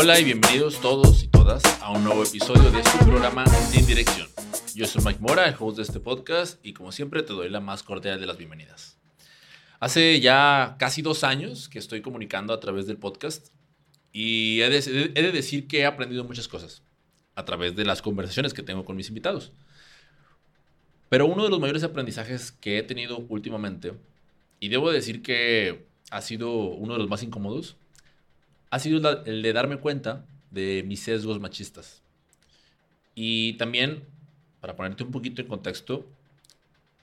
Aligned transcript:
Hola 0.00 0.20
y 0.20 0.22
bienvenidos 0.22 0.80
todos 0.80 1.24
y 1.24 1.26
todas 1.26 1.60
a 1.82 1.90
un 1.90 2.04
nuevo 2.04 2.22
episodio 2.22 2.70
de 2.70 2.84
su 2.84 2.98
programa 2.98 3.44
Sin 3.46 3.84
Dirección. 3.84 4.28
Yo 4.72 4.86
soy 4.86 5.02
Mike 5.04 5.18
Mora, 5.18 5.48
el 5.48 5.56
host 5.58 5.78
de 5.78 5.82
este 5.82 5.98
podcast, 5.98 6.64
y 6.64 6.72
como 6.72 6.92
siempre 6.92 7.24
te 7.24 7.32
doy 7.32 7.50
la 7.50 7.58
más 7.58 7.82
cordial 7.82 8.20
de 8.20 8.26
las 8.26 8.36
bienvenidas. 8.36 8.96
Hace 9.80 10.20
ya 10.20 10.76
casi 10.78 11.02
dos 11.02 11.24
años 11.24 11.68
que 11.68 11.80
estoy 11.80 12.00
comunicando 12.00 12.52
a 12.52 12.60
través 12.60 12.86
del 12.86 12.96
podcast 12.96 13.48
y 14.12 14.60
he 14.60 14.70
de, 14.70 15.10
he 15.16 15.20
de 15.20 15.32
decir 15.32 15.66
que 15.66 15.80
he 15.80 15.84
aprendido 15.84 16.22
muchas 16.22 16.46
cosas 16.46 16.84
a 17.34 17.44
través 17.44 17.74
de 17.74 17.84
las 17.84 18.00
conversaciones 18.00 18.54
que 18.54 18.62
tengo 18.62 18.84
con 18.84 18.94
mis 18.94 19.08
invitados. 19.08 19.50
Pero 21.08 21.26
uno 21.26 21.42
de 21.42 21.50
los 21.50 21.58
mayores 21.58 21.82
aprendizajes 21.82 22.52
que 22.52 22.78
he 22.78 22.84
tenido 22.84 23.26
últimamente, 23.28 23.94
y 24.60 24.68
debo 24.68 24.92
decir 24.92 25.22
que 25.22 25.88
ha 26.12 26.22
sido 26.22 26.52
uno 26.52 26.92
de 26.92 27.00
los 27.00 27.08
más 27.08 27.24
incómodos, 27.24 27.76
ha 28.70 28.78
sido 28.78 29.24
el 29.24 29.42
de 29.42 29.52
darme 29.52 29.78
cuenta 29.78 30.24
de 30.50 30.84
mis 30.86 31.00
sesgos 31.00 31.40
machistas. 31.40 32.02
Y 33.14 33.54
también, 33.54 34.04
para 34.60 34.76
ponerte 34.76 35.04
un 35.04 35.10
poquito 35.10 35.42
en 35.42 35.48
contexto, 35.48 36.06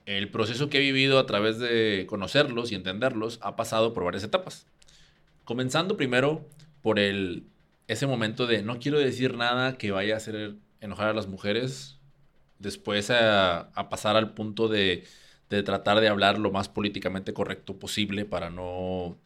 el 0.06 0.30
proceso 0.30 0.70
que 0.70 0.78
he 0.78 0.82
vivido 0.82 1.20
a 1.20 1.26
través 1.26 1.60
de 1.60 2.06
conocerlos 2.08 2.72
y 2.72 2.76
entenderlos 2.76 3.40
ha 3.42 3.56
pasado 3.56 3.94
por 3.94 4.04
varias 4.04 4.24
etapas. 4.24 4.68
Comenzando 5.44 5.98
primero 5.98 6.48
por 6.82 7.00
el, 7.00 7.44
ese 7.88 8.08
momento 8.08 8.48
de 8.48 8.62
no 8.62 8.80
quiero 8.80 9.00
decir 9.00 9.36
nada 9.36 9.78
que 9.78 9.92
vaya 9.92 10.14
a 10.14 10.18
hacer 10.18 10.56
enojar 10.82 11.10
a 11.10 11.14
las 11.14 11.28
mujeres, 11.28 11.98
después 12.60 13.10
a, 13.10 13.72
pasar 13.90 14.16
al 14.16 14.34
punto 14.34 14.68
de, 14.68 15.04
de 15.50 15.64
tratar 15.64 16.00
de 16.00 16.08
hablar 16.08 16.38
lo 16.38 16.52
más 16.52 16.70
políticamente 16.70 17.34
correcto 17.34 17.78
posible 17.78 18.26
para 18.26 18.50
no, 18.50 19.18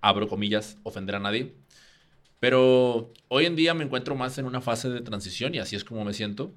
abro 0.00 0.28
comillas, 0.28 0.76
ofender 0.82 1.16
a 1.16 1.20
nadie. 1.20 1.54
Pero 2.40 3.12
hoy 3.28 3.44
en 3.44 3.54
día 3.54 3.74
me 3.74 3.84
encuentro 3.84 4.16
más 4.16 4.38
en 4.38 4.46
una 4.46 4.62
fase 4.62 4.88
de 4.88 5.02
transición 5.02 5.54
y 5.54 5.58
así 5.58 5.76
es 5.76 5.84
como 5.84 6.04
me 6.04 6.14
siento, 6.14 6.52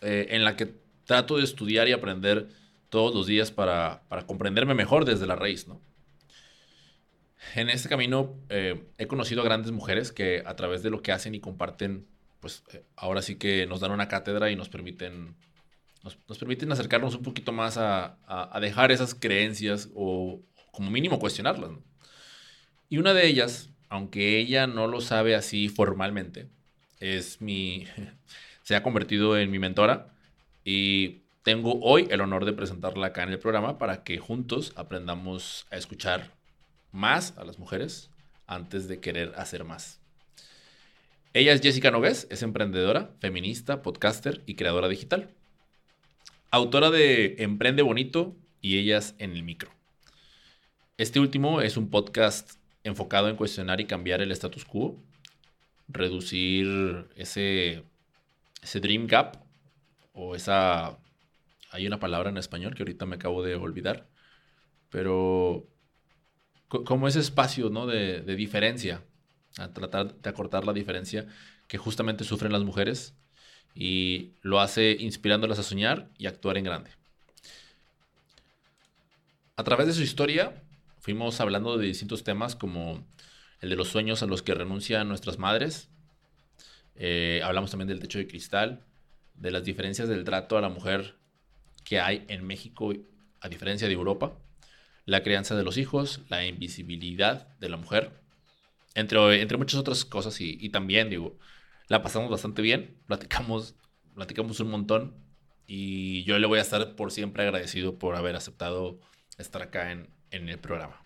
eh, 0.00 0.28
en 0.30 0.44
la 0.44 0.56
que 0.56 0.72
trato 1.04 1.36
de 1.36 1.44
estudiar 1.44 1.88
y 1.88 1.92
aprender 1.92 2.48
todos 2.88 3.14
los 3.14 3.26
días 3.26 3.50
para, 3.50 4.02
comprenderme 4.26 4.74
mejor 4.74 5.04
desde 5.04 5.26
la 5.26 5.34
raíz, 5.34 5.66
¿no? 5.66 5.80
En 7.54 7.68
este 7.68 7.88
camino 7.88 8.34
eh, 8.48 8.84
he 8.98 9.06
conocido 9.06 9.42
a 9.42 9.44
grandes 9.44 9.72
mujeres 9.72 10.12
que 10.12 10.42
a 10.46 10.56
través 10.56 10.82
de 10.82 10.90
lo 10.90 11.02
que 11.02 11.12
hacen 11.12 11.34
y 11.34 11.40
comparten, 11.40 12.06
pues 12.40 12.62
eh, 12.72 12.84
ahora 12.96 13.22
sí 13.22 13.36
que 13.36 13.66
nos 13.66 13.80
dan 13.80 13.90
una 13.90 14.08
cátedra 14.08 14.50
y 14.50 14.56
nos 14.56 14.68
permiten, 14.68 15.34
nos, 16.02 16.38
permiten 16.38 16.70
acercarnos 16.70 17.14
un 17.14 17.22
poquito 17.22 17.52
más 17.52 17.78
a, 17.78 18.18
a, 18.26 18.60
dejar 18.60 18.92
esas 18.92 19.14
creencias 19.14 19.88
o 19.94 20.40
como 20.70 20.90
mínimo 20.90 21.18
cuestionarlas. 21.18 21.70
¿no? 21.70 21.82
Y 22.88 22.98
una 22.98 23.14
de 23.14 23.26
ellas 23.26 23.70
aunque 23.88 24.38
ella 24.38 24.66
no 24.66 24.86
lo 24.86 25.00
sabe 25.00 25.34
así 25.34 25.68
formalmente, 25.68 26.48
es 27.00 27.40
mi, 27.40 27.86
se 28.62 28.76
ha 28.76 28.82
convertido 28.82 29.38
en 29.38 29.50
mi 29.50 29.58
mentora 29.58 30.14
y 30.64 31.22
tengo 31.42 31.78
hoy 31.80 32.08
el 32.10 32.20
honor 32.20 32.44
de 32.44 32.52
presentarla 32.52 33.08
acá 33.08 33.22
en 33.22 33.30
el 33.30 33.38
programa 33.38 33.78
para 33.78 34.02
que 34.02 34.18
juntos 34.18 34.72
aprendamos 34.74 35.66
a 35.70 35.76
escuchar 35.76 36.32
más 36.90 37.38
a 37.38 37.44
las 37.44 37.58
mujeres 37.58 38.10
antes 38.46 38.88
de 38.88 39.00
querer 39.00 39.32
hacer 39.36 39.64
más. 39.64 40.00
Ella 41.34 41.52
es 41.52 41.60
Jessica 41.60 41.90
Nogués, 41.90 42.26
es 42.30 42.42
emprendedora, 42.42 43.10
feminista, 43.20 43.82
podcaster 43.82 44.42
y 44.46 44.54
creadora 44.54 44.88
digital. 44.88 45.28
Autora 46.50 46.90
de 46.90 47.36
Emprende 47.38 47.82
Bonito 47.82 48.34
y 48.62 48.78
Ellas 48.78 49.14
en 49.18 49.32
el 49.32 49.42
Micro. 49.42 49.70
Este 50.96 51.20
último 51.20 51.60
es 51.60 51.76
un 51.76 51.90
podcast 51.90 52.55
enfocado 52.86 53.28
en 53.28 53.36
cuestionar 53.36 53.80
y 53.80 53.86
cambiar 53.86 54.22
el 54.22 54.32
status 54.32 54.64
quo, 54.64 54.96
reducir 55.88 57.08
ese, 57.16 57.84
ese 58.62 58.80
dream 58.80 59.06
gap 59.06 59.36
o 60.12 60.34
esa... 60.34 60.98
Hay 61.70 61.86
una 61.86 62.00
palabra 62.00 62.30
en 62.30 62.36
español 62.38 62.74
que 62.74 62.82
ahorita 62.82 63.06
me 63.06 63.16
acabo 63.16 63.42
de 63.42 63.56
olvidar, 63.56 64.06
pero 64.88 65.66
como 66.68 67.06
ese 67.08 67.20
espacio 67.20 67.70
¿no? 67.70 67.86
de, 67.86 68.22
de 68.22 68.36
diferencia, 68.36 69.02
a 69.58 69.72
tratar 69.72 70.14
de 70.14 70.30
acortar 70.30 70.64
la 70.64 70.72
diferencia 70.72 71.26
que 71.68 71.78
justamente 71.78 72.24
sufren 72.24 72.52
las 72.52 72.62
mujeres 72.62 73.14
y 73.74 74.32
lo 74.42 74.60
hace 74.60 74.96
inspirándolas 74.98 75.58
a 75.58 75.62
soñar 75.62 76.08
y 76.18 76.26
actuar 76.26 76.56
en 76.56 76.64
grande. 76.64 76.90
A 79.56 79.64
través 79.64 79.86
de 79.86 79.92
su 79.92 80.02
historia, 80.02 80.62
fuimos 81.06 81.40
hablando 81.40 81.78
de 81.78 81.86
distintos 81.86 82.24
temas 82.24 82.56
como 82.56 83.06
el 83.60 83.70
de 83.70 83.76
los 83.76 83.86
sueños 83.86 84.24
a 84.24 84.26
los 84.26 84.42
que 84.42 84.54
renuncian 84.54 85.06
nuestras 85.06 85.38
madres. 85.38 85.88
Eh, 86.96 87.40
hablamos 87.44 87.70
también 87.70 87.86
del 87.86 88.00
techo 88.00 88.18
de 88.18 88.26
cristal, 88.26 88.84
de 89.34 89.52
las 89.52 89.62
diferencias 89.62 90.08
del 90.08 90.24
trato 90.24 90.58
a 90.58 90.60
la 90.60 90.68
mujer 90.68 91.14
que 91.84 92.00
hay 92.00 92.24
en 92.26 92.44
México 92.44 92.92
a 93.40 93.48
diferencia 93.48 93.86
de 93.86 93.94
Europa, 93.94 94.36
la 95.04 95.22
crianza 95.22 95.54
de 95.54 95.62
los 95.62 95.76
hijos, 95.76 96.22
la 96.28 96.44
invisibilidad 96.44 97.56
de 97.60 97.68
la 97.68 97.76
mujer, 97.76 98.10
entre, 98.96 99.40
entre 99.40 99.58
muchas 99.58 99.78
otras 99.78 100.04
cosas 100.04 100.40
y, 100.40 100.68
también, 100.70 101.08
digo, 101.08 101.38
la 101.86 102.02
pasamos 102.02 102.32
bastante 102.32 102.62
bien, 102.62 102.96
platicamos, 103.06 103.76
platicamos 104.16 104.58
un 104.58 104.70
montón 104.72 105.14
y 105.68 106.24
yo 106.24 106.36
le 106.40 106.48
voy 106.48 106.58
a 106.58 106.62
estar 106.62 106.96
por 106.96 107.12
siempre 107.12 107.44
agradecido 107.44 107.96
por 107.96 108.16
haber 108.16 108.34
aceptado 108.34 108.98
estar 109.38 109.62
acá 109.62 109.92
en, 109.92 110.15
en 110.30 110.48
el 110.48 110.58
programa. 110.58 111.02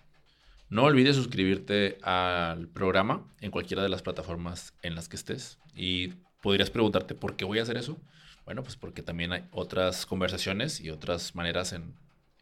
No 0.71 0.85
olvides 0.85 1.17
suscribirte 1.17 1.99
al 2.03 2.69
programa 2.69 3.27
en 3.41 3.51
cualquiera 3.51 3.83
de 3.83 3.89
las 3.89 4.03
plataformas 4.03 4.73
en 4.83 4.95
las 4.95 5.09
que 5.09 5.17
estés. 5.17 5.59
Y 5.75 6.13
podrías 6.41 6.71
preguntarte, 6.71 7.15
¿por 7.15 7.35
qué 7.35 7.45
voy 7.45 7.59
a 7.59 7.63
hacer 7.63 7.77
eso? 7.77 7.99
Bueno, 8.45 8.63
pues 8.63 8.77
porque 8.77 9.03
también 9.03 9.33
hay 9.33 9.45
otras 9.51 10.07
conversaciones 10.07 10.81
y 10.81 10.91
otras 10.91 11.35
maneras 11.35 11.73
en, 11.73 11.95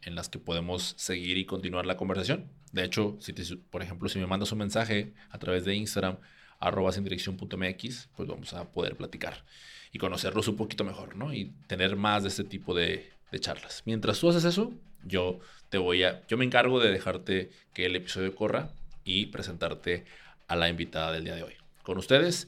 las 0.05 0.29
que 0.29 0.39
podemos 0.39 0.95
seguir 0.97 1.37
y 1.37 1.45
continuar 1.45 1.85
la 1.85 1.97
conversación. 1.97 2.49
De 2.71 2.83
hecho, 2.83 3.17
si 3.19 3.33
por 3.69 3.83
ejemplo, 3.83 4.09
si 4.09 4.17
me 4.17 4.25
mandas 4.25 4.51
un 4.51 4.59
mensaje 4.59 5.13
a 5.29 5.37
través 5.37 5.65
de 5.65 5.75
Instagram, 5.75 6.17
arroba 6.59 6.91
sin 6.91 7.03
dirección.mx, 7.03 8.09
pues 8.15 8.27
vamos 8.27 8.53
a 8.53 8.71
poder 8.71 8.95
platicar 8.95 9.43
y 9.91 9.97
conocerlos 9.97 10.47
un 10.47 10.55
poquito 10.55 10.83
mejor, 10.83 11.15
¿no? 11.15 11.33
Y 11.33 11.53
tener 11.67 11.95
más 11.95 12.23
de 12.23 12.29
este 12.29 12.43
tipo 12.43 12.73
de, 12.73 13.11
de 13.31 13.39
charlas. 13.39 13.83
Mientras 13.85 14.19
tú 14.19 14.29
haces 14.29 14.45
eso, 14.45 14.73
yo 15.03 15.39
te 15.69 15.77
voy 15.77 16.03
a, 16.03 16.25
yo 16.27 16.37
me 16.37 16.45
encargo 16.45 16.79
de 16.79 16.91
dejarte 16.91 17.49
que 17.73 17.85
el 17.85 17.95
episodio 17.95 18.35
corra 18.35 18.71
y 19.03 19.27
presentarte 19.27 20.05
a 20.47 20.55
la 20.55 20.69
invitada 20.69 21.11
del 21.11 21.25
día 21.25 21.35
de 21.35 21.43
hoy. 21.43 21.53
Con 21.83 21.97
ustedes, 21.97 22.47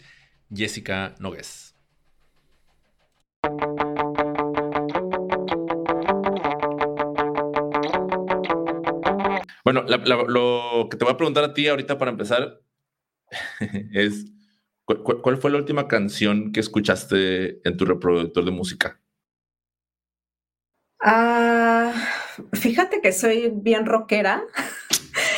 Jessica 0.54 1.16
Nogués. 1.20 1.76
Bueno, 9.64 9.84
lo 9.84 10.88
que 10.90 10.98
te 10.98 11.06
voy 11.06 11.14
a 11.14 11.18
preguntar 11.18 11.44
a 11.44 11.54
ti 11.54 11.68
ahorita 11.68 11.98
para 11.98 12.12
empezar 12.12 12.62
es, 13.94 14.26
¿cuál 14.86 15.38
fue 15.38 15.52
la 15.52 15.58
última 15.58 15.88
canción 15.88 16.52
que 16.52 16.60
escuchaste 16.60 17.68
en 17.68 17.78
tu 17.78 17.86
reproductor 17.86 18.44
de 18.44 18.52
música? 18.52 19.01
Ah, 21.02 21.94
fíjate 22.54 23.02
que 23.02 23.12
soy 23.12 23.52
bien 23.54 23.86
rockera. 23.86 24.44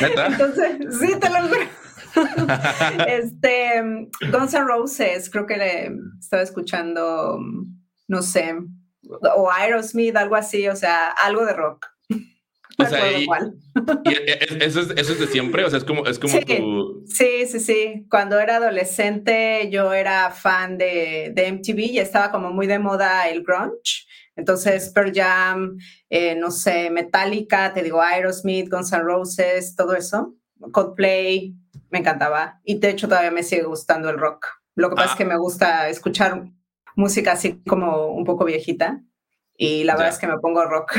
Entonces, 0.00 0.78
sí, 1.00 1.18
te 1.18 1.30
lo 1.30 1.48
juro. 1.48 1.84
este, 3.08 3.82
Guns 4.30 4.54
N' 4.54 4.64
Roses, 4.64 5.30
creo 5.30 5.46
que 5.46 5.56
le 5.56 5.92
estaba 6.20 6.42
escuchando, 6.42 7.38
no 8.08 8.22
sé, 8.22 8.54
o 9.36 9.50
Aerosmith, 9.50 10.16
algo 10.16 10.36
así, 10.36 10.68
o 10.68 10.76
sea, 10.76 11.08
algo 11.08 11.44
de 11.44 11.52
rock. 11.52 11.86
O 12.78 12.84
sea, 12.86 13.18
y, 13.18 13.26
eso, 14.60 14.80
es, 14.80 14.90
eso, 14.96 15.12
es, 15.12 15.20
de 15.20 15.26
siempre, 15.28 15.64
o 15.64 15.70
sea, 15.70 15.78
es 15.78 15.84
como, 15.84 16.04
es 16.06 16.18
como 16.18 16.32
sí, 16.32 16.44
tu... 16.44 17.04
Sí, 17.06 17.46
sí, 17.46 17.60
sí. 17.60 18.06
Cuando 18.10 18.40
era 18.40 18.56
adolescente 18.56 19.68
yo 19.70 19.92
era 19.92 20.30
fan 20.30 20.76
de, 20.76 21.32
de 21.34 21.52
MTV 21.52 21.78
y 21.78 21.98
estaba 22.00 22.32
como 22.32 22.50
muy 22.50 22.66
de 22.66 22.80
moda 22.80 23.28
el 23.28 23.44
grunge. 23.44 24.06
Entonces, 24.36 24.90
Pearl 24.90 25.12
Jam, 25.14 25.76
eh, 26.10 26.34
no 26.34 26.50
sé, 26.50 26.90
Metallica, 26.90 27.72
te 27.72 27.82
digo, 27.82 28.00
Aerosmith, 28.00 28.70
Guns 28.70 28.92
N' 28.92 29.02
Roses, 29.02 29.76
todo 29.76 29.94
eso. 29.94 30.34
Coldplay, 30.72 31.54
me 31.90 32.00
encantaba. 32.00 32.60
Y 32.64 32.78
de 32.78 32.90
hecho 32.90 33.08
todavía 33.08 33.30
me 33.30 33.42
sigue 33.42 33.62
gustando 33.62 34.10
el 34.10 34.18
rock. 34.18 34.46
Lo 34.74 34.90
que 34.90 34.96
pasa 34.96 35.08
es 35.08 35.14
ah. 35.14 35.18
que 35.18 35.24
me 35.24 35.38
gusta 35.38 35.88
escuchar 35.88 36.50
música 36.96 37.32
así 37.32 37.62
como 37.64 38.08
un 38.08 38.24
poco 38.24 38.44
viejita. 38.44 39.02
Y 39.56 39.84
la 39.84 39.94
verdad 39.94 40.12
es 40.12 40.18
que 40.18 40.26
me 40.26 40.38
pongo 40.38 40.64
rock. 40.64 40.98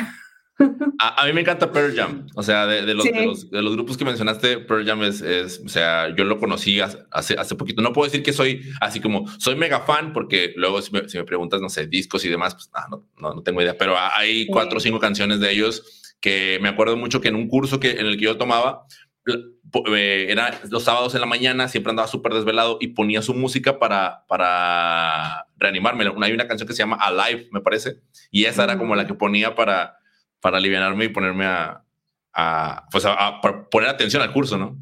A, 0.99 1.25
mí 1.25 1.33
me 1.33 1.41
encanta 1.41 1.71
Pearl 1.71 1.93
Jam. 1.95 2.27
O 2.35 2.43
sea, 2.43 2.65
de, 2.65 2.93
los, 2.93 3.03
de, 3.03 3.61
los, 3.61 3.73
grupos 3.75 3.97
que 3.97 4.05
mencionaste, 4.05 4.59
Pearl 4.59 4.85
Jam 4.85 5.03
es, 5.03 5.21
o 5.63 5.67
sea, 5.67 6.15
yo 6.15 6.23
lo 6.23 6.39
conocí 6.39 6.79
hace, 6.79 6.99
hace 7.11 7.55
poquito. 7.55 7.81
No 7.81 7.93
puedo 7.93 8.05
decir 8.05 8.23
que 8.23 8.33
soy 8.33 8.61
así 8.79 9.01
como, 9.01 9.27
soy 9.37 9.55
mega 9.55 9.81
fan, 9.81 10.13
porque 10.13 10.53
luego 10.55 10.81
si 10.81 10.91
me, 10.91 11.23
preguntas, 11.25 11.61
no 11.61 11.69
sé, 11.69 11.87
discos 11.87 12.23
y 12.25 12.29
demás, 12.29 12.55
pues 12.55 12.69
no, 12.89 13.05
no, 13.17 13.33
no 13.35 13.43
tengo 13.43 13.61
idea. 13.61 13.77
Pero 13.77 13.95
hay 13.97 14.47
cuatro 14.47 14.77
o 14.77 14.81
cinco 14.81 14.99
canciones 14.99 15.39
de 15.39 15.51
ellos 15.51 16.15
que 16.21 16.57
me 16.61 16.69
acuerdo 16.69 16.95
mucho 16.95 17.21
que 17.21 17.27
en 17.27 17.35
un 17.35 17.47
curso 17.47 17.79
que, 17.79 17.91
en 17.91 18.05
el 18.05 18.17
que 18.17 18.25
yo 18.25 18.37
tomaba, 18.37 18.85
eh, 19.27 20.27
era 20.29 20.59
los 20.69 20.83
sábados 20.83 21.15
en 21.15 21.21
la 21.21 21.27
mañana, 21.27 21.67
siempre 21.67 21.89
andaba 21.89 22.07
súper 22.07 22.33
desvelado 22.33 22.77
y 22.79 22.89
ponía 22.89 23.21
su 23.21 23.33
música 23.33 23.77
para, 23.79 24.25
para 24.27 25.47
reanimarme. 25.57 26.05
Hay 26.21 26.31
una 26.31 26.47
canción 26.47 26.67
que 26.67 26.73
se 26.73 26.83
llama 26.83 26.95
Alive, 26.95 27.49
me 27.51 27.61
parece, 27.61 27.99
y 28.31 28.45
esa 28.45 28.63
era 28.63 28.77
como 28.77 28.95
la 28.95 29.03
mm. 29.03 29.07
que 29.07 29.13
ponía 29.15 29.55
para, 29.55 29.97
para 30.45 30.59
aliviarme 30.59 31.05
y 31.05 31.09
ponerme 31.09 31.45
a, 31.47 32.87
pues 32.91 33.03
a 33.07 33.41
poner 33.71 33.89
atención 33.89 34.21
al 34.21 34.31
curso, 34.31 34.59
¿no? 34.59 34.79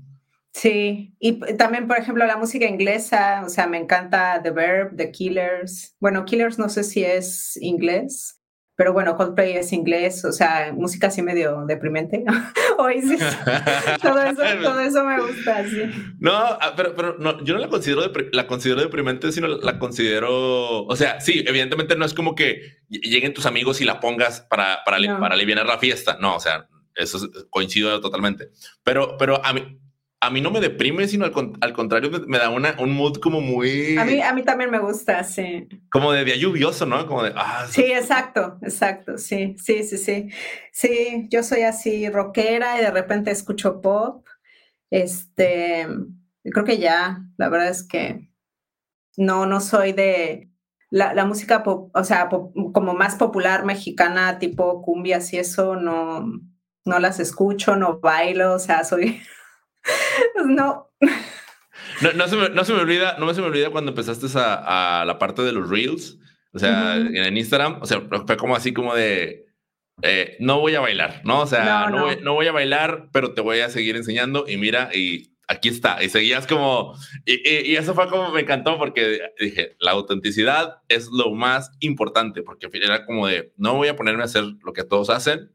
Sí, 0.51 1.15
y 1.19 1.39
también, 1.55 1.87
por 1.87 1.97
ejemplo, 1.97 2.25
la 2.25 2.35
música 2.35 2.65
inglesa, 2.65 3.43
o 3.45 3.49
sea, 3.49 3.65
me 3.65 3.77
encanta 3.77 4.41
The 4.43 4.51
Verb, 4.51 4.97
The 4.97 5.09
Killers. 5.11 5.95
Bueno, 6.01 6.25
Killers 6.25 6.59
no 6.59 6.67
sé 6.67 6.83
si 6.83 7.05
es 7.05 7.57
inglés, 7.61 8.41
pero 8.75 8.91
bueno, 8.91 9.15
Coldplay 9.15 9.57
es 9.57 9.71
inglés, 9.71 10.25
o 10.25 10.31
sea, 10.31 10.71
música 10.73 11.07
así 11.07 11.21
medio 11.21 11.65
deprimente. 11.67 12.23
Oasis, 12.79 13.19
todo 14.01 14.19
eso, 14.19 14.41
todo 14.63 14.79
eso 14.79 15.03
me 15.03 15.19
gusta, 15.19 15.67
sí. 15.67 15.83
No, 16.19 16.33
ah, 16.33 16.73
pero, 16.75 16.95
pero 16.95 17.17
no, 17.19 17.43
yo 17.43 17.53
no 17.53 17.59
la 17.59 17.69
considero, 17.69 18.01
la 18.31 18.47
considero 18.47 18.81
deprimente, 18.81 19.31
sino 19.31 19.47
la 19.47 19.77
considero, 19.77 20.85
o 20.85 20.95
sea, 20.95 21.21
sí, 21.21 21.43
evidentemente 21.45 21.95
no 21.95 22.05
es 22.05 22.13
como 22.13 22.33
que 22.33 22.79
lleguen 22.89 23.33
tus 23.33 23.45
amigos 23.45 23.79
y 23.81 23.85
la 23.85 23.99
pongas 23.99 24.41
para, 24.41 24.83
para, 24.83 25.19
para 25.19 25.35
aliviar 25.35 25.65
la 25.65 25.77
fiesta, 25.77 26.17
no, 26.19 26.35
o 26.35 26.39
sea, 26.39 26.67
eso 26.95 27.19
coincido 27.49 27.99
totalmente. 28.01 28.49
Pero, 28.83 29.17
pero 29.17 29.43
a 29.45 29.53
mí, 29.53 29.79
a 30.23 30.29
mí 30.29 30.39
no 30.39 30.51
me 30.51 30.61
deprime, 30.61 31.05
sino 31.07 31.25
al, 31.25 31.73
contrario, 31.73 32.09
me, 32.27 32.37
da 32.37 32.49
una, 32.49 32.77
un 32.79 32.95
mood 32.95 33.17
como 33.17 33.41
muy... 33.41 33.97
A 33.97 34.05
mí, 34.05 34.21
a 34.21 34.33
mí 34.33 34.41
también 34.43 34.71
me 34.71 34.79
gusta, 34.79 35.21
sí. 35.25 35.67
Como 35.91 36.13
de 36.13 36.23
día 36.23 36.37
lluvioso, 36.37 36.85
¿no? 36.85 37.05
Como 37.05 37.23
de... 37.23 37.33
Ah, 37.35 37.65
sí, 37.69 37.83
exacto, 37.83 38.57
exacto, 38.61 39.17
sí, 39.17 39.55
sí, 39.57 39.83
sí, 39.83 39.97
sí. 39.97 40.29
Sí, 40.71 41.27
yo 41.29 41.43
soy 41.43 41.63
así 41.63 42.09
rockera 42.09 42.79
y 42.79 42.81
de 42.83 42.91
repente 42.91 43.31
escucho 43.31 43.81
pop. 43.81 44.25
Este, 44.89 45.87
creo 46.43 46.63
que 46.63 46.77
ya, 46.77 47.25
la 47.37 47.49
verdad 47.49 47.67
es 47.67 47.83
que 47.83 48.29
no, 49.17 49.45
no 49.45 49.59
soy 49.59 49.91
de... 49.91 50.49
La, 50.89 51.25
música, 51.25 51.63
pop, 51.63 51.89
o 51.93 52.03
sea, 52.03 52.29
como 52.29 52.93
más 52.93 53.15
popular 53.15 53.65
mexicana, 53.65 54.39
tipo 54.39 54.83
cumbias 54.83 55.33
y 55.33 55.39
eso, 55.39 55.75
no, 55.75 56.39
no 56.85 56.99
las 56.99 57.19
escucho, 57.19 57.75
no 57.75 57.99
bailo, 57.99 58.53
o 58.53 58.59
sea, 58.59 58.83
soy 58.83 59.19
pues 60.33 60.45
no. 60.47 60.89
No, 62.15 62.27
se 62.27 62.35
me, 62.35 62.79
olvida, 62.79 63.17
no 63.19 63.33
se 63.33 63.41
me 63.41 63.47
olvida 63.47 63.69
cuando 63.69 63.91
empezaste 63.91 64.27
a, 64.35 65.03
la 65.05 65.19
parte 65.19 65.41
de 65.41 65.51
los 65.51 65.69
reels, 65.69 66.17
o 66.51 66.59
sea, 66.59 66.97
en 66.97 67.37
Instagram, 67.37 67.79
o 67.81 67.85
sea, 67.85 68.01
fue 68.25 68.37
como 68.37 68.55
así 68.55 68.73
como 68.73 68.95
de, 68.95 69.45
eh, 70.01 70.37
no 70.39 70.59
voy 70.59 70.75
a 70.75 70.81
bailar, 70.81 71.21
¿no? 71.23 71.41
O 71.41 71.47
sea, 71.47 71.89
no, 71.89 72.33
Voy, 72.33 72.47
a 72.47 72.51
bailar, 72.51 73.09
pero 73.11 73.33
te 73.33 73.41
voy 73.41 73.59
a 73.59 73.69
seguir 73.69 73.95
enseñando 73.95 74.45
y 74.47 74.57
mira, 74.57 74.89
y 74.93 75.35
aquí 75.47 75.69
está, 75.69 76.03
y 76.03 76.09
seguías 76.09 76.47
como, 76.47 76.95
y, 77.25 77.75
eso 77.75 77.93
fue 77.93 78.09
como 78.09 78.31
me 78.31 78.41
encantó 78.41 78.77
porque 78.77 79.21
dije, 79.39 79.75
la 79.79 79.91
autenticidad 79.91 80.77
es 80.89 81.09
lo 81.11 81.31
más 81.33 81.71
importante, 81.79 82.41
porque 82.41 82.69
era 82.73 83.05
como 83.05 83.27
de, 83.27 83.53
no 83.57 83.75
voy 83.75 83.87
a 83.87 83.95
ponerme 83.95 84.23
a 84.23 84.25
hacer 84.25 84.43
lo 84.63 84.73
que 84.73 84.83
todos 84.83 85.09
hacen, 85.09 85.51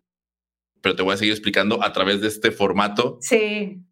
pero 0.80 0.94
te 0.94 1.02
voy 1.02 1.14
a 1.14 1.16
seguir 1.16 1.32
explicando 1.32 1.82
a 1.82 1.92
través 1.92 2.20
de 2.20 2.28
este 2.28 2.52
formato. 2.52 3.18
Sí. 3.20 3.82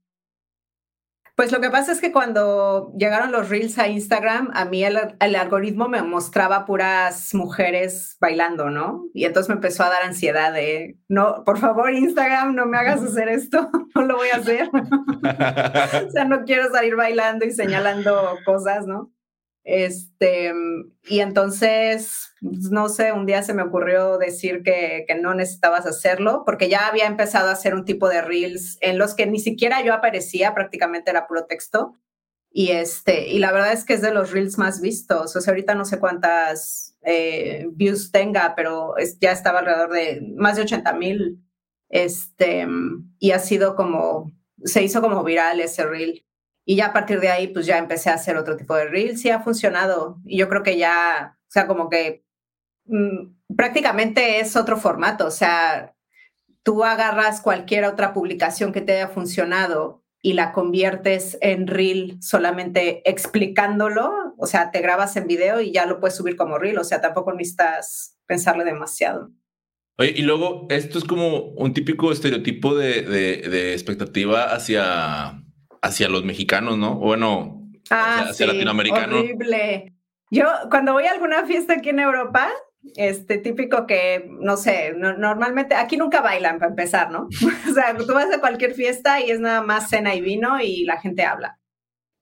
Pues 1.36 1.52
lo 1.52 1.60
que 1.60 1.68
pasa 1.68 1.92
es 1.92 2.00
que 2.00 2.12
cuando 2.12 2.90
llegaron 2.96 3.30
los 3.30 3.50
reels 3.50 3.78
a 3.78 3.88
Instagram, 3.88 4.50
a 4.54 4.64
mí 4.64 4.82
el, 4.82 4.96
algoritmo 5.36 5.86
me 5.86 6.00
mostraba 6.00 6.64
puras 6.64 7.34
mujeres 7.34 8.16
bailando, 8.18 8.70
¿no? 8.70 9.04
Y 9.12 9.26
entonces 9.26 9.50
me 9.50 9.56
empezó 9.56 9.82
a 9.82 9.90
dar 9.90 10.02
ansiedad 10.02 10.54
de, 10.54 10.96
no, 11.08 11.44
por 11.44 11.58
favor 11.58 11.92
Instagram, 11.92 12.54
no 12.54 12.64
me 12.64 12.78
hagas 12.78 13.02
hacer 13.02 13.28
esto, 13.28 13.68
no 13.94 14.02
lo 14.02 14.16
voy 14.16 14.28
a 14.30 14.36
hacer. 14.36 14.70
o 16.08 16.10
sea, 16.10 16.24
no 16.24 16.44
quiero 16.44 16.70
salir 16.72 16.96
bailando 16.96 17.44
y 17.44 17.50
señalando 17.50 18.38
cosas, 18.46 18.86
¿no? 18.86 19.12
Este, 19.68 20.52
y 21.08 21.18
entonces, 21.18 22.30
no 22.40 22.88
sé, 22.88 23.10
un 23.10 23.26
día 23.26 23.42
se 23.42 23.52
me 23.52 23.64
ocurrió 23.64 24.16
decir 24.16 24.62
que, 24.62 25.04
que, 25.08 25.16
no 25.16 25.34
necesitabas 25.34 25.86
hacerlo, 25.86 26.44
porque 26.46 26.68
ya 26.68 26.86
había 26.86 27.06
empezado 27.06 27.48
a 27.48 27.52
hacer 27.52 27.74
un 27.74 27.84
tipo 27.84 28.08
de 28.08 28.22
reels 28.22 28.78
en 28.80 28.96
los 28.96 29.14
que 29.14 29.26
ni 29.26 29.40
siquiera 29.40 29.82
yo 29.82 29.92
aparecía, 29.92 30.54
prácticamente 30.54 31.10
era 31.10 31.26
puro 31.26 31.46
texto. 31.46 31.96
Y, 32.52 32.70
este, 32.70 33.28
y 33.28 33.40
la 33.40 33.50
verdad 33.50 33.72
es 33.72 33.84
que 33.84 33.94
es 33.94 34.02
de 34.02 34.14
los 34.14 34.30
reels 34.30 34.56
más 34.56 34.80
vistos. 34.80 35.34
O 35.34 35.40
sea, 35.40 35.50
ahorita 35.50 35.74
no 35.74 35.84
sé 35.84 35.98
cuántas 35.98 36.96
eh, 37.02 37.66
views 37.72 38.12
tenga, 38.12 38.54
pero 38.54 38.94
ya 39.20 39.32
estaba 39.32 39.58
alrededor 39.58 39.92
de 39.92 40.22
más 40.36 40.56
de 40.56 40.62
80 40.62 40.92
mil. 40.94 41.44
Este, 41.88 42.66
y 43.18 43.32
ha 43.32 43.40
sido 43.40 43.74
como, 43.74 44.32
se 44.64 44.82
hizo 44.82 45.00
como 45.00 45.24
viral 45.24 45.60
ese 45.60 45.84
reel. 45.86 46.25
Y 46.68 46.74
ya 46.74 46.86
a 46.86 46.92
partir 46.92 47.20
de 47.20 47.28
ahí, 47.28 47.46
pues 47.46 47.64
ya 47.64 47.78
empecé 47.78 48.10
a 48.10 48.14
hacer 48.14 48.36
otro 48.36 48.56
tipo 48.56 48.74
de 48.74 48.86
reels 48.86 49.24
y 49.24 49.30
ha 49.30 49.40
funcionado. 49.40 50.18
Y 50.24 50.36
yo 50.36 50.48
creo 50.48 50.64
que 50.64 50.76
ya, 50.76 51.38
o 51.40 51.50
sea, 51.50 51.68
como 51.68 51.88
que 51.88 52.24
mm, 52.86 53.54
prácticamente 53.56 54.40
es 54.40 54.56
otro 54.56 54.76
formato. 54.76 55.26
O 55.26 55.30
sea, 55.30 55.94
tú 56.64 56.82
agarras 56.82 57.40
cualquier 57.40 57.84
otra 57.84 58.12
publicación 58.12 58.72
que 58.72 58.80
te 58.80 58.94
haya 58.94 59.06
funcionado 59.06 60.02
y 60.20 60.32
la 60.32 60.50
conviertes 60.50 61.38
en 61.40 61.68
reel 61.68 62.18
solamente 62.20 63.08
explicándolo. 63.08 64.34
O 64.36 64.46
sea, 64.48 64.72
te 64.72 64.80
grabas 64.80 65.16
en 65.16 65.28
video 65.28 65.60
y 65.60 65.70
ya 65.70 65.86
lo 65.86 66.00
puedes 66.00 66.16
subir 66.16 66.34
como 66.34 66.58
reel. 66.58 66.78
O 66.78 66.84
sea, 66.84 67.00
tampoco 67.00 67.32
necesitas 67.32 68.18
pensarle 68.26 68.64
demasiado. 68.64 69.30
Oye, 69.98 70.14
y 70.16 70.22
luego 70.22 70.66
esto 70.68 70.98
es 70.98 71.04
como 71.04 71.52
un 71.52 71.72
típico 71.72 72.10
estereotipo 72.10 72.74
de, 72.74 73.02
de 73.02 73.72
expectativa 73.72 74.52
hacia 74.52 75.45
hacia 75.86 76.08
los 76.08 76.24
mexicanos, 76.24 76.78
¿no? 76.78 76.96
Bueno, 76.96 77.68
ah, 77.90 78.26
hacia, 78.28 78.46
latinoamericanos. 78.46 79.20
Horrible. 79.20 79.94
Yo 80.30 80.46
cuando 80.70 80.92
voy 80.92 81.06
a 81.06 81.12
alguna 81.12 81.46
fiesta 81.46 81.74
aquí 81.74 81.90
en 81.90 82.00
Europa, 82.00 82.50
este 82.94 83.38
típico 83.38 83.86
que, 83.86 84.28
no 84.28 84.56
sé, 84.56 84.94
normalmente 84.96 85.74
aquí 85.74 85.96
nunca 85.96 86.20
bailan 86.20 86.58
para 86.58 86.70
empezar, 86.70 87.10
¿no? 87.10 87.28
o 87.70 87.74
sea, 87.74 87.96
tú 87.96 88.12
vas 88.12 88.32
a 88.32 88.40
cualquier 88.40 88.74
fiesta 88.74 89.20
y 89.20 89.30
es 89.30 89.40
nada 89.40 89.62
más 89.62 89.88
cena 89.88 90.14
y 90.14 90.20
vino 90.20 90.60
y 90.60 90.84
la 90.84 91.00
gente 91.00 91.24
habla. 91.24 91.58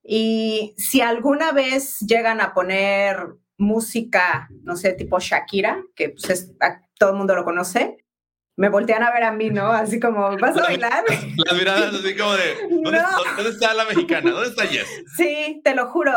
Y 0.03 0.75
si 0.77 1.01
alguna 1.01 1.51
vez 1.51 1.99
llegan 1.99 2.41
a 2.41 2.53
poner 2.53 3.17
música, 3.57 4.47
no 4.63 4.75
sé, 4.75 4.93
tipo 4.93 5.19
Shakira, 5.19 5.81
que 5.95 6.09
pues 6.09 6.53
todo 6.99 7.11
el 7.11 7.17
mundo 7.17 7.35
lo 7.35 7.43
conoce, 7.43 8.04
me 8.57 8.69
voltean 8.69 9.03
a 9.03 9.11
ver 9.11 9.23
a 9.23 9.31
mí, 9.31 9.49
¿no? 9.49 9.67
Así 9.71 9.99
como, 9.99 10.37
¿vas 10.37 10.57
a 10.57 10.63
bailar? 10.63 11.03
Las 11.09 11.57
miradas 11.57 11.93
así 11.93 12.15
como 12.15 12.33
de, 12.33 12.55
¿dónde, 12.69 13.49
está 13.49 13.73
la 13.73 13.85
mexicana? 13.85 14.31
¿Dónde 14.31 14.49
está 14.49 14.65
Jess? 14.65 14.87
Sí, 15.17 15.61
te 15.63 15.75
lo 15.75 15.87
juro, 15.87 16.11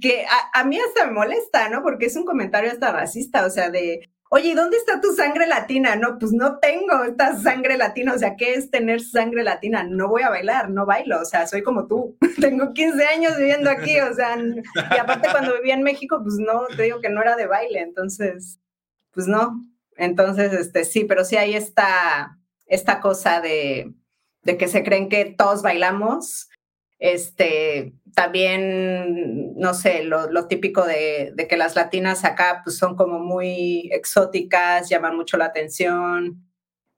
que 0.00 0.26
a, 0.52 0.64
mí 0.64 0.78
hasta 0.78 1.06
me 1.06 1.12
molesta, 1.12 1.68
¿no? 1.70 1.82
Porque 1.82 2.06
es 2.06 2.16
un 2.16 2.24
comentario 2.24 2.70
hasta 2.70 2.92
racista, 2.92 3.46
o 3.46 3.50
sea, 3.50 3.70
de, 3.70 4.10
oye, 4.28 4.50
¿y 4.50 4.54
dónde 4.54 4.76
está 4.76 5.00
tu 5.00 5.14
sangre 5.14 5.46
latina? 5.46 5.96
No, 5.96 6.18
pues 6.18 6.32
no 6.32 6.58
tengo 6.58 7.04
esta 7.04 7.38
sangre 7.38 7.78
latina, 7.78 8.12
o 8.14 8.18
sea, 8.18 8.36
¿qué 8.36 8.52
es 8.52 8.70
tener 8.70 9.00
sangre 9.00 9.42
latina? 9.42 9.82
No 9.82 10.08
voy 10.08 10.22
a 10.22 10.30
bailar, 10.30 10.68
no 10.68 10.84
bailo, 10.84 11.22
o 11.22 11.24
sea, 11.24 11.46
soy 11.46 11.62
como 11.62 11.86
tú, 11.86 12.18
tengo 12.40 12.74
15 12.74 13.04
años 13.06 13.38
viviendo 13.38 13.70
aquí, 13.70 13.98
o 13.98 14.12
sea, 14.14 14.36
y 14.38 14.98
aparte 14.98 15.28
cuando 15.30 15.54
vivía 15.54 15.74
en 15.74 15.82
México, 15.82 16.20
pues 16.22 16.34
no, 16.38 16.66
te 16.76 16.82
digo 16.82 17.00
que 17.00 17.08
no 17.08 17.22
era 17.22 17.34
de 17.34 17.46
baile, 17.46 17.80
entonces, 17.80 18.58
pues 19.14 19.26
no, 19.26 19.58
entonces, 19.96 20.52
este, 20.52 20.84
sí, 20.84 21.04
pero 21.04 21.24
sí 21.24 21.36
hay 21.36 21.54
esta, 21.54 22.38
esta 22.66 23.00
cosa 23.00 23.40
de, 23.40 23.92
que 24.44 24.68
se 24.68 24.82
creen 24.82 25.08
que 25.08 25.34
todos 25.36 25.62
bailamos. 25.62 26.48
Este, 26.98 27.94
también, 28.14 29.54
no 29.56 29.74
sé, 29.74 30.04
lo, 30.04 30.46
típico 30.46 30.84
de, 30.84 31.34
que 31.48 31.56
las 31.56 31.74
latinas 31.74 32.24
acá 32.24 32.60
pues, 32.64 32.78
son 32.78 32.96
como 32.96 33.18
muy 33.18 33.90
exóticas, 33.92 34.88
llaman 34.88 35.16
mucho 35.16 35.36
la 35.36 35.46
atención. 35.46 36.48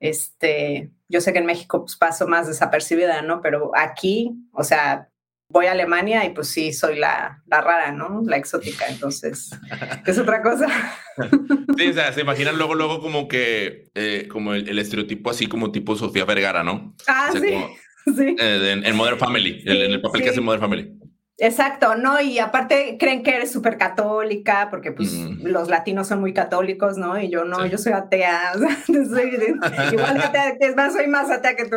Este, 0.00 0.90
yo 1.08 1.20
sé 1.20 1.32
que 1.32 1.38
en 1.38 1.46
México 1.46 1.80
pues, 1.80 1.96
paso 1.96 2.26
más 2.26 2.46
desapercibida, 2.46 3.22
¿no? 3.22 3.40
Pero 3.40 3.72
aquí, 3.74 4.32
o 4.52 4.62
sea, 4.62 5.08
voy 5.54 5.66
a 5.66 5.72
Alemania 5.72 6.24
y 6.24 6.30
pues 6.30 6.48
sí, 6.48 6.72
soy 6.72 6.98
la, 6.98 7.40
la 7.46 7.60
rara, 7.60 7.92
¿no? 7.92 8.22
La 8.26 8.36
exótica, 8.36 8.86
entonces 8.88 9.50
es 10.04 10.18
otra 10.18 10.42
cosa. 10.42 10.66
Sí, 11.76 11.88
o 11.88 11.92
sea, 11.92 12.12
se 12.12 12.20
imaginan 12.20 12.56
luego, 12.56 12.74
luego 12.74 13.00
como 13.00 13.26
que, 13.26 13.88
eh, 13.94 14.28
como 14.30 14.54
el, 14.54 14.78
estereotipo 14.78 15.30
así 15.30 15.46
como 15.46 15.72
tipo 15.72 15.96
Sofía 15.96 16.24
Vergara, 16.24 16.62
¿no? 16.62 16.94
Ah, 17.08 17.30
sí. 17.32 17.40
sí. 18.16 18.36
Eh, 18.38 18.82
en, 18.84 18.96
Modern 18.96 19.18
Family, 19.18 19.62
en 19.64 19.92
el, 19.92 20.00
papel 20.00 20.22
que 20.22 20.30
hace 20.30 20.40
Modern 20.40 20.60
Family. 20.60 20.98
Exacto, 21.38 21.96
¿no? 21.96 22.20
Y 22.20 22.38
aparte 22.38 22.96
creen 22.98 23.24
que 23.24 23.30
eres 23.30 23.52
súper 23.52 23.76
católica, 23.76 24.68
porque 24.70 24.92
pues 24.92 25.12
los 25.42 25.68
latinos 25.68 26.06
son 26.06 26.20
muy 26.20 26.32
católicos, 26.32 26.96
¿no? 26.96 27.20
Y 27.20 27.28
yo 27.28 27.44
no, 27.44 27.66
yo 27.66 27.78
soy 27.78 27.92
atea, 27.92 28.52
o 28.56 28.58
sea, 28.58 28.76
soy, 28.86 29.36
igual 29.92 30.20
atea, 30.20 30.56
es 30.60 30.76
más, 30.76 30.92
soy 30.92 31.08
más 31.08 31.30
atea 31.30 31.56
que 31.56 31.64
tú. 31.64 31.76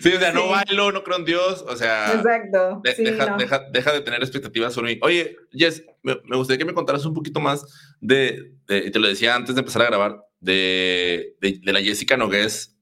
Sí, 0.00 0.12
o 0.14 0.18
sea, 0.18 0.32
no 0.32 0.48
bailo, 0.48 0.92
no 0.92 1.02
creo 1.04 1.18
en 1.18 1.24
Dios, 1.24 1.64
o 1.68 1.76
sea. 1.76 2.12
Exacto. 2.14 2.80
deja, 2.82 3.92
de 3.92 4.00
tener 4.00 4.20
expectativas 4.20 4.72
sobre 4.72 4.94
mí. 4.94 5.00
Oye, 5.02 5.36
Jess, 5.52 5.84
me, 6.02 6.14
gustaría 6.36 6.58
que 6.58 6.64
me 6.64 6.74
contaras 6.74 7.04
un 7.04 7.14
poquito 7.14 7.40
más 7.40 7.64
de, 8.00 8.54
te 8.66 8.98
lo 8.98 9.08
decía 9.08 9.34
antes 9.34 9.54
de 9.54 9.60
empezar 9.60 9.82
a 9.82 9.86
grabar, 9.86 10.24
de, 10.40 11.36
de, 11.40 11.60
la 11.72 11.82
Jessica 11.82 12.16
Nogués 12.16 12.76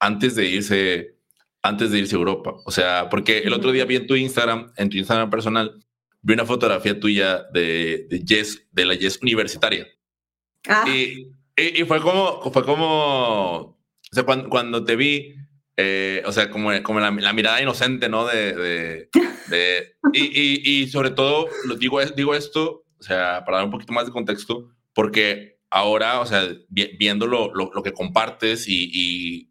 antes 0.00 0.34
de 0.34 0.46
irse 0.46 1.14
antes 1.62 1.90
de 1.90 1.98
irse 1.98 2.14
a 2.14 2.18
Europa. 2.18 2.54
O 2.66 2.70
sea, 2.70 3.08
porque 3.08 3.38
el 3.38 3.54
otro 3.54 3.72
día 3.72 3.86
vi 3.86 3.96
en 3.96 4.06
tu 4.06 4.16
Instagram, 4.16 4.72
en 4.76 4.90
tu 4.90 4.98
Instagram 4.98 5.30
personal, 5.30 5.82
vi 6.20 6.34
una 6.34 6.44
fotografía 6.44 7.00
tuya 7.00 7.44
de, 7.52 8.06
de 8.10 8.22
Jess, 8.26 8.66
de 8.70 8.84
la 8.84 8.96
Jess 8.96 9.18
universitaria. 9.22 9.86
Ah. 10.68 10.84
Y, 10.88 11.30
y, 11.56 11.84
fue 11.84 12.00
como, 12.00 12.42
fue 12.50 12.64
como, 12.64 13.56
o 13.60 13.78
sea, 14.10 14.24
cuando, 14.24 14.48
cuando 14.48 14.84
te 14.84 14.96
vi, 14.96 15.36
eh, 15.76 16.22
o 16.24 16.32
sea, 16.32 16.50
como, 16.50 16.70
como 16.82 17.00
la, 17.00 17.10
mirada 17.10 17.60
inocente, 17.60 18.08
¿no? 18.08 18.26
De, 18.26 19.08
de, 19.48 19.96
y, 20.12 20.82
y, 20.82 20.88
sobre 20.88 21.10
todo, 21.10 21.48
lo 21.66 21.76
digo, 21.76 22.04
digo 22.04 22.34
esto, 22.34 22.84
o 22.98 23.02
sea, 23.02 23.44
para 23.44 23.58
dar 23.58 23.66
un 23.66 23.72
poquito 23.72 23.92
más 23.92 24.06
de 24.06 24.12
contexto, 24.12 24.68
porque 24.94 25.58
ahora, 25.70 26.20
o 26.20 26.26
sea, 26.26 26.48
viendo 26.68 27.26
lo, 27.26 27.52
lo, 27.52 27.82
que 27.82 27.92
compartes 27.92 28.68
y, 28.68 29.50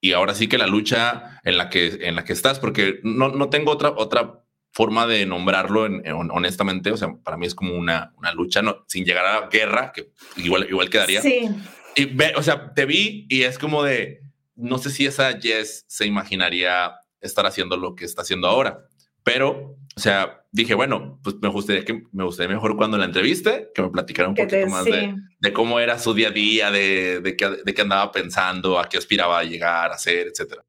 y, 0.00 0.12
ahora 0.12 0.34
sí 0.34 0.48
que 0.48 0.58
la 0.58 0.66
lucha 0.66 1.40
en 1.44 1.56
la 1.56 1.70
que, 1.70 1.98
en 2.02 2.16
la 2.16 2.24
que 2.24 2.32
estás, 2.32 2.58
porque 2.58 2.98
no, 3.04 3.28
no 3.28 3.48
tengo 3.48 3.70
otra, 3.70 3.90
otra 3.90 4.42
forma 4.72 5.06
de 5.06 5.26
nombrarlo 5.26 5.86
honestamente, 6.32 6.90
o 6.90 6.96
sea, 6.96 7.14
para 7.22 7.36
mí 7.36 7.46
es 7.46 7.54
como 7.54 7.74
una, 7.74 8.12
una 8.16 8.32
lucha 8.32 8.62
no, 8.62 8.84
sin 8.88 9.04
llegar 9.04 9.24
a 9.24 9.40
la 9.42 9.46
guerra, 9.46 9.92
que 9.92 10.10
igual, 10.36 10.66
igual 10.68 10.90
quedaría. 10.90 11.22
Sí. 11.22 11.48
Y 11.94 12.06
ve, 12.06 12.32
o 12.36 12.42
sea, 12.42 12.72
te 12.74 12.86
vi 12.86 13.26
y 13.28 13.42
es 13.42 13.58
como 13.58 13.84
de, 13.84 14.22
no 14.54 14.78
sé 14.78 14.90
si 14.90 15.06
esa 15.06 15.38
Jess 15.40 15.84
se 15.88 16.06
imaginaría 16.06 16.92
estar 17.20 17.46
haciendo 17.46 17.76
lo 17.76 17.94
que 17.94 18.04
está 18.04 18.22
haciendo 18.22 18.48
ahora, 18.48 18.86
pero, 19.24 19.76
o 19.96 20.00
sea, 20.00 20.44
dije, 20.50 20.74
bueno, 20.74 21.20
pues 21.22 21.36
me 21.40 21.48
gustaría 21.48 21.84
que 21.84 22.02
me 22.12 22.24
gustaría 22.24 22.54
mejor 22.54 22.76
cuando 22.76 22.98
la 22.98 23.04
entreviste, 23.04 23.70
que 23.74 23.82
me 23.82 23.90
platicara 23.90 24.28
un 24.28 24.34
poquito 24.34 24.66
más 24.66 24.84
de, 24.84 25.14
de, 25.38 25.52
cómo 25.52 25.78
era 25.78 25.98
su 25.98 26.12
día 26.12 26.28
a 26.28 26.32
día, 26.32 26.70
de, 26.70 27.20
de, 27.20 27.36
qué, 27.36 27.48
de 27.64 27.74
qué 27.74 27.82
andaba 27.82 28.10
pensando, 28.10 28.78
a 28.78 28.88
qué 28.88 28.98
aspiraba 28.98 29.38
a 29.38 29.44
llegar, 29.44 29.92
a 29.92 29.94
hacer, 29.94 30.28
etcétera. 30.28 30.64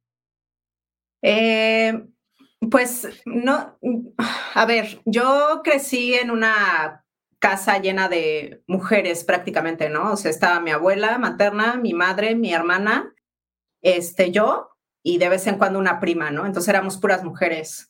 Eh, 1.24 2.04
pues 2.70 3.08
no, 3.25 3.80
a 4.54 4.66
ver, 4.66 5.02
yo 5.06 5.62
crecí 5.63 6.13
en 6.13 6.30
una 6.30 7.06
casa 7.40 7.80
llena 7.80 8.08
de 8.08 8.62
mujeres 8.68 9.24
prácticamente, 9.24 9.90
¿no? 9.90 10.13
O 10.13 10.18
sea, 10.18 10.32
estaba 10.32 10.60
mi 10.60 10.72
abuela 10.72 11.18
materna, 11.18 11.75
mi 11.75 11.94
madre, 11.94 12.36
mi 12.36 12.54
hermana, 12.54 13.13
este, 13.84 14.32
yo 14.32 14.70
y 15.04 15.18
de 15.20 15.30
vez 15.30 15.46
en 15.46 15.58
cuando 15.58 15.78
una 15.78 16.00
prima, 16.00 16.32
¿no? 16.32 16.46
Entonces 16.46 16.70
éramos 16.70 16.98
puras 16.98 17.24
mujeres. 17.24 17.90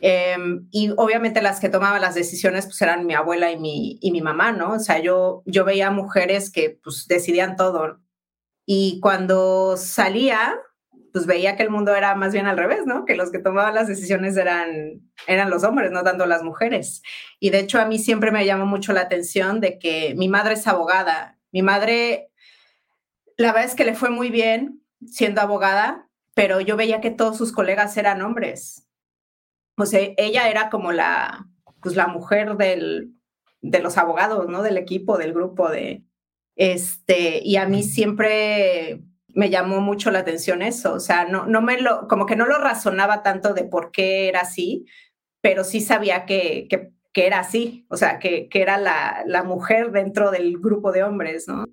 Em, 0.00 0.66
y 0.70 0.90
obviamente 0.96 1.42
las 1.42 1.60
que 1.60 1.68
tomaban 1.68 2.00
las 2.00 2.14
decisiones 2.14 2.66
pues 2.66 2.80
eran 2.82 3.06
mi 3.06 3.14
abuela 3.14 3.50
y 3.50 3.58
mi, 3.58 3.98
y 4.00 4.10
mi 4.12 4.22
mamá, 4.22 4.52
¿no? 4.52 4.72
O 4.72 4.78
sea, 4.78 4.98
yo, 4.98 5.42
yo 5.44 5.64
veía 5.64 5.90
mujeres 5.90 6.50
que 6.50 6.78
pues 6.82 7.06
decidían 7.08 7.56
todo. 7.56 8.00
Y 8.64 9.00
cuando 9.00 9.76
salía, 9.76 10.54
pues 11.12 11.26
veía 11.26 11.56
que 11.56 11.64
el 11.64 11.70
mundo 11.70 11.94
era 11.94 12.14
más 12.14 12.32
bien 12.32 12.46
al 12.46 12.56
revés, 12.56 12.86
¿no? 12.86 13.04
Que 13.04 13.16
los 13.16 13.30
que 13.30 13.38
tomaban 13.38 13.74
las 13.74 13.88
decisiones 13.88 14.36
eran, 14.36 15.02
eran 15.26 15.50
los 15.50 15.64
hombres, 15.64 15.90
no 15.90 16.04
tanto 16.04 16.26
las 16.26 16.42
mujeres. 16.42 17.02
Y 17.40 17.50
de 17.50 17.60
hecho 17.60 17.80
a 17.80 17.86
mí 17.86 17.98
siempre 17.98 18.30
me 18.30 18.46
llamó 18.46 18.66
mucho 18.66 18.92
la 18.92 19.02
atención 19.02 19.60
de 19.60 19.78
que 19.78 20.14
mi 20.16 20.28
madre 20.28 20.54
es 20.54 20.66
abogada. 20.66 21.38
Mi 21.50 21.62
madre, 21.62 22.30
la 23.36 23.48
verdad 23.52 23.64
es 23.64 23.74
que 23.74 23.84
le 23.84 23.94
fue 23.94 24.10
muy 24.10 24.30
bien 24.30 24.81
siendo 25.06 25.40
abogada, 25.40 26.08
pero 26.34 26.60
yo 26.60 26.76
veía 26.76 27.00
que 27.00 27.10
todos 27.10 27.36
sus 27.36 27.52
colegas 27.52 27.96
eran 27.96 28.22
hombres. 28.22 28.86
O 29.76 29.86
sea, 29.86 30.00
ella 30.16 30.48
era 30.48 30.70
como 30.70 30.92
la, 30.92 31.46
pues 31.80 31.96
la 31.96 32.06
mujer 32.06 32.56
del, 32.56 33.14
de 33.60 33.80
los 33.80 33.98
abogados, 33.98 34.48
¿no? 34.48 34.62
Del 34.62 34.76
equipo, 34.76 35.18
del 35.18 35.32
grupo 35.32 35.68
de, 35.70 36.04
este, 36.56 37.40
y 37.42 37.56
a 37.56 37.66
mí 37.66 37.82
siempre 37.82 39.02
me 39.28 39.48
llamó 39.50 39.80
mucho 39.80 40.10
la 40.10 40.20
atención 40.20 40.60
eso, 40.60 40.92
o 40.94 41.00
sea, 41.00 41.24
no, 41.24 41.46
no 41.46 41.62
me 41.62 41.80
lo, 41.80 42.06
como 42.06 42.26
que 42.26 42.36
no 42.36 42.46
lo 42.46 42.58
razonaba 42.58 43.22
tanto 43.22 43.54
de 43.54 43.64
por 43.64 43.90
qué 43.90 44.28
era 44.28 44.40
así, 44.40 44.84
pero 45.40 45.64
sí 45.64 45.80
sabía 45.80 46.26
que, 46.26 46.68
que, 46.68 46.92
era 47.14 47.40
así, 47.40 47.86
o 47.88 47.96
sea, 47.96 48.18
que, 48.18 48.48
que 48.48 48.62
era 48.62 48.78
la, 48.78 49.24
la, 49.26 49.42
mujer 49.42 49.90
dentro 49.92 50.30
del 50.30 50.58
grupo 50.58 50.92
de 50.92 51.02
hombres, 51.02 51.48
¿no? 51.48 51.64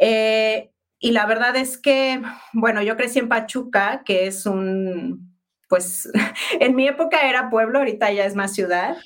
Eh, 0.00 0.72
y 1.04 1.10
la 1.10 1.26
verdad 1.26 1.54
es 1.54 1.76
que, 1.76 2.22
bueno, 2.54 2.80
yo 2.80 2.96
crecí 2.96 3.18
en 3.18 3.28
Pachuca, 3.28 4.04
que 4.06 4.26
es 4.26 4.46
un, 4.46 5.38
pues, 5.68 6.10
en 6.60 6.74
mi 6.74 6.88
época 6.88 7.28
era 7.28 7.50
pueblo, 7.50 7.80
ahorita 7.80 8.10
ya 8.10 8.24
es 8.24 8.34
más 8.34 8.54
ciudad, 8.54 8.96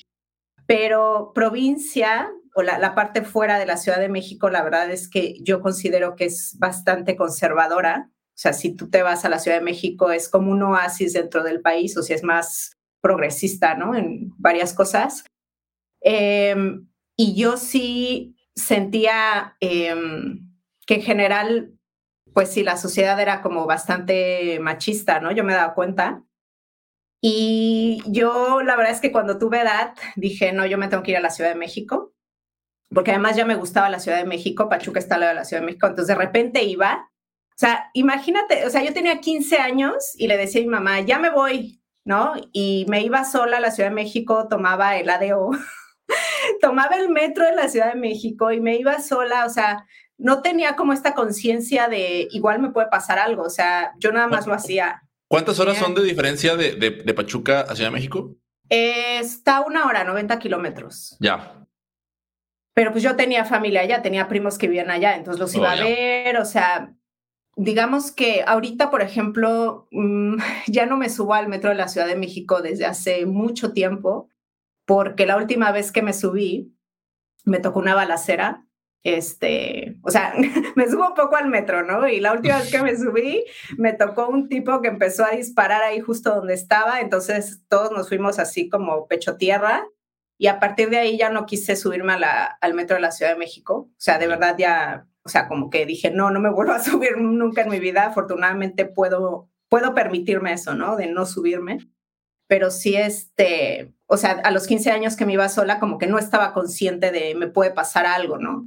pero 0.65 1.33
provincia 1.35 2.31
o 2.55 2.61
la, 2.61 2.95
parte 2.95 3.23
fuera 3.23 3.59
de 3.59 3.65
la 3.65 3.75
Ciudad 3.75 3.99
de 3.99 4.07
México, 4.07 4.49
la 4.49 4.63
verdad 4.63 4.89
es 4.89 5.09
que 5.09 5.35
yo 5.41 5.59
considero 5.59 6.15
que 6.15 6.23
es 6.23 6.55
bastante 6.57 7.17
conservadora. 7.17 8.09
O 8.09 8.31
sea, 8.33 8.53
si 8.53 8.73
tú 8.77 8.89
te 8.89 9.03
vas 9.03 9.25
a 9.25 9.29
la 9.29 9.39
Ciudad 9.39 9.57
de 9.57 9.65
México, 9.65 10.09
es 10.09 10.29
como 10.29 10.51
un 10.51 10.63
oasis 10.63 11.11
dentro 11.11 11.43
del 11.43 11.59
país, 11.59 11.97
o 11.97 12.01
sea, 12.01 12.15
es 12.15 12.23
más 12.23 12.77
progresista, 13.01 13.75
¿no? 13.75 13.93
En 13.93 14.31
varias 14.37 14.73
cosas. 14.73 15.25
Em, 15.99 16.87
y 17.17 17.35
yo 17.35 17.57
sí 17.57 18.37
sentía 18.55 19.57
em, 19.59 20.49
que 20.87 20.95
en 20.95 21.01
general, 21.01 21.78
pues 22.33 22.51
sí, 22.51 22.63
la 22.63 22.77
sociedad 22.77 23.19
era 23.19 23.41
como 23.41 23.65
bastante 23.65 24.59
machista, 24.59 25.19
¿no? 25.19 25.31
Yo 25.31 25.43
me 25.43 25.53
dado 25.53 25.73
cuenta. 25.73 26.23
Y 27.21 28.01
yo, 28.07 28.61
la 28.61 28.75
verdad 28.75 28.93
es 28.93 29.01
que 29.01 29.11
cuando 29.11 29.37
tuve 29.37 29.61
edad, 29.61 29.93
dije, 30.15 30.53
no, 30.53 30.65
yo 30.65 30.77
me 30.77 30.87
tengo 30.87 31.03
que 31.03 31.11
ir 31.11 31.17
a 31.17 31.21
la 31.21 31.31
Ciudad 31.31 31.49
de 31.49 31.55
México 31.57 32.13
porque 32.93 33.11
además 33.11 33.35
ya 33.35 33.45
me 33.45 33.55
gustaba 33.55 33.89
la 33.89 33.99
Ciudad 33.99 34.17
de 34.17 34.25
México, 34.25 34.69
Pachuca 34.69 34.99
está 34.99 35.15
al 35.15 35.21
de 35.21 35.33
la 35.33 35.45
Ciudad 35.45 35.61
de 35.61 35.67
México, 35.67 35.87
entonces 35.87 36.15
de 36.15 36.21
repente 36.21 36.63
iba, 36.63 37.09
o 37.49 37.57
sea, 37.57 37.89
imagínate, 37.93 38.65
o 38.65 38.69
sea, 38.69 38.83
yo 38.83 38.93
tenía 38.93 39.19
15 39.19 39.57
años 39.57 40.13
y 40.15 40.27
le 40.27 40.37
decía 40.37 40.61
a 40.61 40.63
mi 40.63 40.69
mamá, 40.69 40.99
ya 41.01 41.19
me 41.19 41.29
voy, 41.29 41.81
¿no? 42.03 42.33
Y 42.51 42.85
me 42.89 43.01
iba 43.03 43.23
sola 43.25 43.57
a 43.57 43.59
la 43.61 43.71
Ciudad 43.71 43.89
de 43.89 43.95
México, 43.95 44.47
tomaba 44.49 44.97
el 44.97 45.09
ADO, 45.09 45.51
tomaba 46.61 46.95
el 46.95 47.09
metro 47.09 47.45
de 47.45 47.55
la 47.55 47.69
Ciudad 47.69 47.93
de 47.93 47.99
México 47.99 48.51
y 48.51 48.59
me 48.59 48.75
iba 48.77 48.99
sola, 49.01 49.45
o 49.45 49.49
sea, 49.49 49.85
no 50.19 50.41
tenía 50.41 50.75
como 50.75 50.93
esta 50.93 51.15
conciencia 51.15 51.87
de 51.87 52.27
igual 52.31 52.59
me 52.59 52.69
puede 52.69 52.87
pasar 52.89 53.17
algo, 53.17 53.43
o 53.43 53.49
sea, 53.49 53.93
yo 53.97 54.11
nada 54.11 54.27
más 54.27 54.45
lo 54.45 54.53
hacía. 54.53 55.01
¿Cuántas 55.27 55.59
horas 55.59 55.77
son 55.77 55.95
de 55.95 56.03
diferencia 56.03 56.55
de, 56.55 56.75
de, 56.75 57.13
Pachuca 57.13 57.61
a 57.61 57.75
Ciudad 57.75 57.89
de 57.89 57.95
México? 57.95 58.35
está 58.69 59.61
una 59.61 59.87
hora, 59.87 60.03
90 60.03 60.37
kilómetros. 60.37 61.17
Ya. 61.19 61.65
Pero 62.75 62.91
pues 62.91 63.03
yo 63.03 63.15
tenía 63.15 63.43
familia 63.43 63.81
allá, 63.81 64.03
tenía 64.03 64.27
primos 64.27 64.59
que 64.59 64.67
vivían 64.67 64.91
allá, 64.91 65.15
entonces 65.15 65.39
los 65.39 65.55
iba 65.55 65.69
oh, 65.69 65.71
a 65.71 65.75
ver, 65.75 66.37
o 66.37 66.45
sea, 66.45 66.93
digamos 67.55 68.11
que 68.11 68.43
ahorita, 68.45 68.89
por 68.89 69.01
ejemplo, 69.01 69.87
mm, 69.91 70.37
ya 70.67 70.85
no 70.85 70.97
me 70.97 71.09
subo 71.09 71.33
al 71.33 71.47
metro 71.47 71.69
de 71.69 71.75
la 71.75 71.87
Ciudad 71.87 72.07
de 72.07 72.15
México 72.15 72.61
desde 72.61 72.85
hace 72.85 73.25
mucho 73.25 73.73
tiempo, 73.73 74.29
porque 74.85 75.25
la 75.25 75.37
última 75.37 75.71
vez 75.71 75.91
que 75.91 76.01
me 76.01 76.13
subí, 76.13 76.73
me 77.45 77.59
tocó 77.59 77.79
una 77.79 77.95
balacera. 77.95 78.65
Este, 79.03 79.97
o 80.01 80.11
sea, 80.11 80.33
me 80.75 80.89
subo 80.89 81.07
un 81.07 81.13
poco 81.13 81.35
al 81.35 81.47
metro, 81.47 81.83
¿no? 81.83 82.07
Y 82.07 82.19
la 82.19 82.33
última 82.33 82.57
vez 82.57 82.71
que 82.71 82.81
me 82.81 82.95
subí, 82.97 83.45
me 83.77 83.93
tocó 83.93 84.27
un 84.27 84.49
tipo 84.49 84.81
que 84.81 84.89
empezó 84.89 85.25
a 85.25 85.31
disparar 85.31 85.81
ahí 85.83 85.99
justo 85.99 86.35
donde 86.35 86.53
estaba, 86.53 86.99
entonces 86.99 87.61
todos 87.69 87.91
nos 87.91 88.09
fuimos 88.09 88.39
así 88.39 88.69
como 88.69 89.07
pecho 89.07 89.37
tierra 89.37 89.85
y 90.39 90.47
a 90.47 90.59
partir 90.59 90.89
de 90.89 90.97
ahí 90.97 91.17
ya 91.17 91.29
no 91.29 91.45
quise 91.45 91.75
subirme 91.75 92.13
al 92.13 92.73
metro 92.73 92.95
de 92.95 93.01
la 93.01 93.11
Ciudad 93.11 93.33
de 93.33 93.37
México. 93.37 93.89
O 93.91 93.95
sea, 93.97 94.17
de 94.17 94.25
verdad 94.25 94.55
ya, 94.57 95.05
o 95.23 95.29
sea, 95.29 95.49
como 95.49 95.69
que 95.69 95.85
dije, 95.85 96.11
no, 96.11 96.31
no 96.31 96.39
me 96.39 96.49
vuelvo 96.49 96.71
a 96.71 96.79
subir 96.83 97.17
nunca 97.17 97.63
en 97.63 97.69
mi 97.69 97.79
vida. 97.79 98.05
Afortunadamente 98.05 98.85
puedo, 98.85 99.49
puedo 99.67 99.93
permitirme 99.93 100.53
eso, 100.53 100.75
¿no? 100.75 100.95
De 100.95 101.07
no 101.07 101.25
subirme. 101.25 101.89
Pero 102.47 102.71
sí, 102.71 102.95
este, 102.95 103.93
o 104.07 104.15
sea, 104.15 104.31
a 104.31 104.51
los 104.51 104.65
15 104.65 104.91
años 104.91 105.17
que 105.17 105.25
me 105.25 105.33
iba 105.33 105.49
sola, 105.49 105.77
como 105.77 105.97
que 105.97 106.07
no 106.07 106.17
estaba 106.17 106.53
consciente 106.53 107.11
de 107.11 107.35
me 107.35 107.47
puede 107.47 107.71
pasar 107.71 108.05
algo, 108.05 108.37
¿no? 108.37 108.65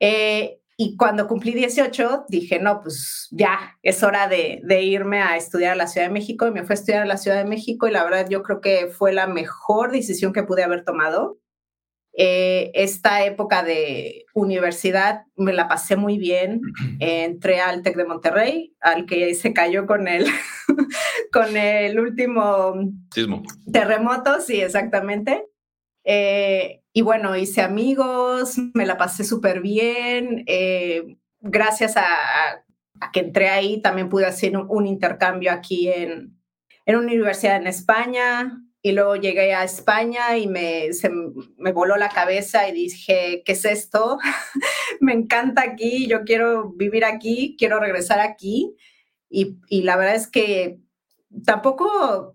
Eh, 0.00 0.60
y 0.82 0.96
cuando 0.96 1.28
cumplí 1.28 1.52
18, 1.52 2.24
dije, 2.28 2.58
no, 2.58 2.80
pues 2.80 3.28
ya, 3.30 3.78
es 3.82 4.02
hora 4.02 4.28
de, 4.28 4.62
irme 4.82 5.20
a 5.20 5.36
estudiar 5.36 5.72
a 5.72 5.76
la 5.76 5.86
Ciudad 5.86 6.06
de 6.06 6.12
México. 6.12 6.48
Y 6.48 6.52
me 6.52 6.64
fui 6.64 6.72
a 6.72 6.74
estudiar 6.74 7.02
a 7.02 7.06
la 7.06 7.18
Ciudad 7.18 7.36
de 7.36 7.44
México 7.44 7.86
y 7.86 7.90
la 7.90 8.02
verdad 8.02 8.26
yo 8.30 8.42
creo 8.42 8.62
que 8.62 8.86
fue 8.86 9.12
la 9.12 9.26
mejor 9.26 9.92
decisión 9.92 10.32
que 10.32 10.42
pude 10.42 10.62
haber 10.62 10.84
tomado. 10.84 11.38
Eh, 12.14 12.70
esta 12.74 13.24
época 13.24 13.62
de 13.62 14.24
universidad 14.34 15.24
me 15.36 15.52
la 15.52 15.68
pasé 15.68 15.96
muy 15.96 16.16
bien. 16.16 16.62
entré 16.98 17.60
al 17.60 17.82
TEC 17.82 17.96
de 17.96 18.04
Monterrey, 18.06 18.74
al 18.80 19.04
que 19.04 19.34
se 19.34 19.52
cayó 19.52 19.86
con 19.86 20.08
el, 20.08 20.26
con 21.32 21.58
el 21.58 22.00
último 22.00 22.74
terremoto, 23.70 24.40
sí, 24.40 24.62
exactamente. 24.62 25.44
Eh, 26.04 26.79
y 26.92 27.02
bueno, 27.02 27.36
hice 27.36 27.62
amigos, 27.62 28.58
me 28.74 28.86
la 28.86 28.96
pasé 28.96 29.24
súper 29.24 29.60
bien. 29.60 30.42
Eh, 30.46 31.16
gracias 31.40 31.96
a, 31.96 32.64
que 33.12 33.20
entré 33.20 33.48
ahí, 33.48 33.80
también 33.80 34.08
pude 34.08 34.26
hacer 34.26 34.56
un, 34.56 34.86
intercambio 34.86 35.52
aquí 35.52 35.88
en, 35.88 36.36
en, 36.86 36.96
una 36.96 37.06
universidad 37.06 37.56
en 37.56 37.68
España. 37.68 38.60
Y 38.82 38.92
luego 38.92 39.16
llegué 39.16 39.52
a 39.54 39.62
España 39.62 40.38
y 40.38 40.46
me, 40.46 40.92
se, 40.94 41.10
me 41.58 41.72
voló 41.72 41.96
la 41.96 42.08
cabeza 42.08 42.66
y 42.68 42.72
dije, 42.72 43.42
¿qué 43.44 43.52
es 43.52 43.64
esto? 43.66 44.18
me 45.00 45.12
encanta 45.12 45.62
aquí, 45.62 46.06
yo 46.06 46.24
quiero 46.24 46.72
vivir 46.72 47.04
aquí, 47.04 47.56
quiero 47.58 47.78
regresar 47.78 48.20
aquí. 48.20 48.74
Y, 49.28 49.58
y 49.68 49.82
la 49.82 49.96
verdad 49.96 50.16
es 50.16 50.28
que 50.28 50.80
tampoco, 51.44 52.34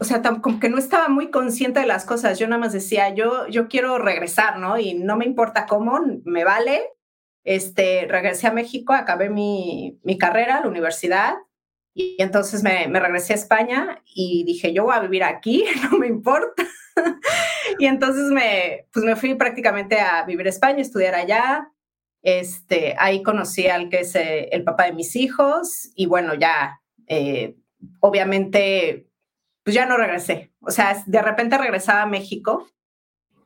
o 0.00 0.04
sea, 0.04 0.22
como 0.22 0.58
que 0.58 0.70
no 0.70 0.78
estaba 0.78 1.08
muy 1.08 1.30
consciente 1.30 1.80
de 1.80 1.86
las 1.86 2.06
cosas. 2.06 2.38
Yo 2.38 2.48
nada 2.48 2.58
más 2.58 2.72
decía, 2.72 3.14
yo, 3.14 3.46
yo 3.48 3.68
quiero 3.68 3.98
regresar, 3.98 4.58
¿no? 4.58 4.78
Y 4.78 4.94
no 4.94 5.16
me 5.16 5.26
importa 5.26 5.66
cómo, 5.66 6.00
me 6.24 6.44
vale. 6.44 6.82
Este, 7.44 8.06
regresé 8.08 8.46
a 8.46 8.52
México, 8.52 8.94
acabé 8.94 9.28
mi, 9.28 9.98
mi 10.02 10.16
carrera, 10.16 10.60
la 10.60 10.68
universidad, 10.68 11.34
y 11.92 12.16
entonces 12.18 12.62
me, 12.62 12.86
me, 12.88 13.00
regresé 13.00 13.32
a 13.32 13.36
España 13.36 14.02
y 14.06 14.44
dije, 14.44 14.72
yo 14.72 14.84
voy 14.84 14.94
a 14.94 15.00
vivir 15.00 15.24
aquí, 15.24 15.64
no 15.90 15.98
me 15.98 16.06
importa. 16.06 16.62
y 17.78 17.86
entonces 17.86 18.30
me, 18.30 18.86
pues 18.92 19.04
me 19.04 19.16
fui 19.16 19.34
prácticamente 19.34 20.00
a 20.00 20.24
vivir 20.24 20.46
a 20.46 20.50
España, 20.50 20.80
estudiar 20.80 21.14
allá. 21.14 21.70
Este, 22.22 22.94
ahí 22.98 23.22
conocí 23.22 23.66
al 23.66 23.88
que 23.88 24.00
es 24.00 24.14
eh, 24.14 24.48
el 24.52 24.64
papá 24.64 24.84
de 24.84 24.92
mis 24.92 25.16
hijos 25.16 25.90
y 25.94 26.06
bueno, 26.06 26.34
ya, 26.34 26.80
eh, 27.06 27.56
obviamente, 28.00 29.09
pues 29.70 29.76
ya 29.76 29.86
no 29.86 29.96
regresé. 29.96 30.50
O 30.62 30.72
sea, 30.72 31.00
de 31.06 31.22
repente 31.22 31.56
regresaba 31.56 32.02
a 32.02 32.06
México. 32.06 32.68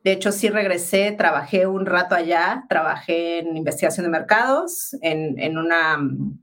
De 0.03 0.11
hecho, 0.11 0.31
sí 0.31 0.49
regresé, 0.49 1.11
trabajé 1.11 1.67
un 1.67 1.85
rato 1.85 2.15
allá, 2.15 2.65
trabajé 2.67 3.39
en 3.39 3.55
investigación 3.55 4.05
de 4.05 4.09
mercados, 4.09 4.95
en, 5.03 5.37
en 5.37 5.59
una 5.59 5.99
mm, 5.99 6.39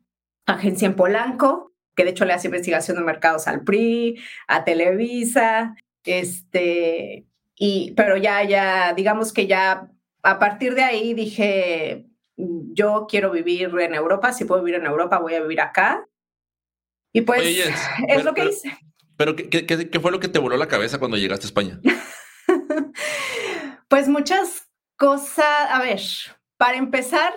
agencia 0.47 0.87
en 0.87 0.95
Polanco, 0.95 1.73
que 1.97 2.05
de 2.05 2.11
hecho 2.11 2.25
le 2.25 2.33
hace 2.33 2.47
investigación 2.47 2.97
de 2.97 3.03
mercados 3.03 3.49
al 3.49 3.65
PRI, 3.65 4.21
a 4.47 4.62
Televisa, 4.62 5.75
este, 6.05 7.27
y, 7.57 7.93
pero 7.97 8.17
ya, 8.17 8.45
ya, 8.45 8.93
digamos 8.93 9.33
que 9.33 9.49
ya 9.49 9.91
a 10.23 10.39
partir 10.39 10.77
de 10.77 10.85
ahí 10.85 11.12
dije, 11.12 12.07
yo 12.37 13.09
quiero 13.11 13.33
vivir 13.33 13.73
en 13.81 13.95
Europa, 13.95 14.33
si 14.33 14.45
puedo 14.45 14.62
vivir 14.62 14.81
en 14.81 14.87
Europa, 14.87 15.19
voy 15.19 15.35
a 15.35 15.43
vivir 15.43 15.61
acá. 15.61 16.07
Y 17.12 17.23
pues 17.23 17.43
es 18.07 18.25
lo 18.25 18.33
que 18.33 18.45
hice. 18.45 18.79
Pero 19.23 19.37
¿qué, 19.37 19.49
qué, 19.49 19.88
qué 19.88 20.00
fue 20.00 20.11
lo 20.11 20.19
que 20.19 20.26
te 20.26 20.41
voló 20.41 20.57
la 20.57 20.67
cabeza 20.67 20.99
cuando 20.99 21.17
llegaste 21.17 21.45
a 21.45 21.47
España? 21.47 21.81
pues 23.88 24.09
muchas 24.09 24.69
cosas, 24.97 25.71
a 25.71 25.81
ver, 25.81 26.00
para 26.57 26.76
empezar, 26.76 27.33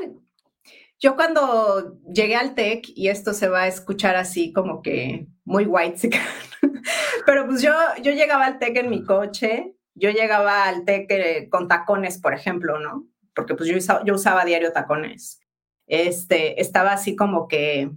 yo 0.99 1.15
cuando 1.15 1.99
llegué 2.11 2.37
al 2.37 2.55
TEC, 2.55 2.85
y 2.95 3.09
esto 3.09 3.33
se 3.33 3.49
va 3.49 3.61
a 3.61 3.67
escuchar 3.67 4.15
así 4.15 4.51
como 4.51 4.81
que 4.81 5.27
muy 5.43 5.67
white, 5.67 6.09
pero 7.27 7.45
pues 7.45 7.61
yo, 7.61 7.71
yo 8.01 8.13
llegaba 8.13 8.47
al 8.47 8.57
TEC 8.57 8.77
en 8.77 8.89
mi 8.89 9.03
coche, 9.03 9.75
yo 9.93 10.09
llegaba 10.09 10.63
al 10.63 10.85
TEC 10.85 11.11
eh, 11.11 11.49
con 11.51 11.67
tacones, 11.67 12.17
por 12.17 12.33
ejemplo, 12.33 12.79
¿no? 12.79 13.05
Porque 13.35 13.53
pues 13.53 13.69
yo 13.69 13.77
usaba, 13.77 14.03
yo 14.03 14.15
usaba 14.15 14.43
diario 14.43 14.71
tacones. 14.71 15.39
Este, 15.85 16.59
estaba 16.59 16.93
así 16.93 17.15
como 17.15 17.47
que, 17.47 17.91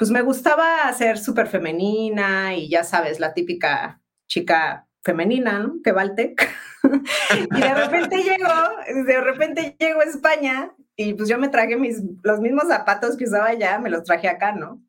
pues 0.00 0.10
me 0.10 0.22
gustaba 0.22 0.90
ser 0.94 1.18
súper 1.18 1.46
femenina 1.46 2.56
y 2.56 2.70
ya 2.70 2.84
sabes, 2.84 3.20
la 3.20 3.34
típica 3.34 4.00
chica 4.26 4.88
femenina, 5.04 5.58
¿no? 5.58 5.74
Que 5.84 5.92
va 5.92 6.04
y 6.06 7.60
de 7.60 7.74
repente 7.74 8.16
llegó, 8.22 9.04
de 9.06 9.20
repente 9.20 9.76
llegó 9.78 10.00
a 10.00 10.04
España 10.04 10.74
y 10.96 11.12
pues 11.12 11.28
yo 11.28 11.36
me 11.36 11.50
traje 11.50 11.76
mis, 11.76 12.00
los 12.22 12.40
mismos 12.40 12.68
zapatos 12.68 13.18
que 13.18 13.24
usaba 13.24 13.48
allá, 13.48 13.78
me 13.78 13.90
los 13.90 14.04
traje 14.04 14.26
acá, 14.26 14.52
¿no? 14.52 14.82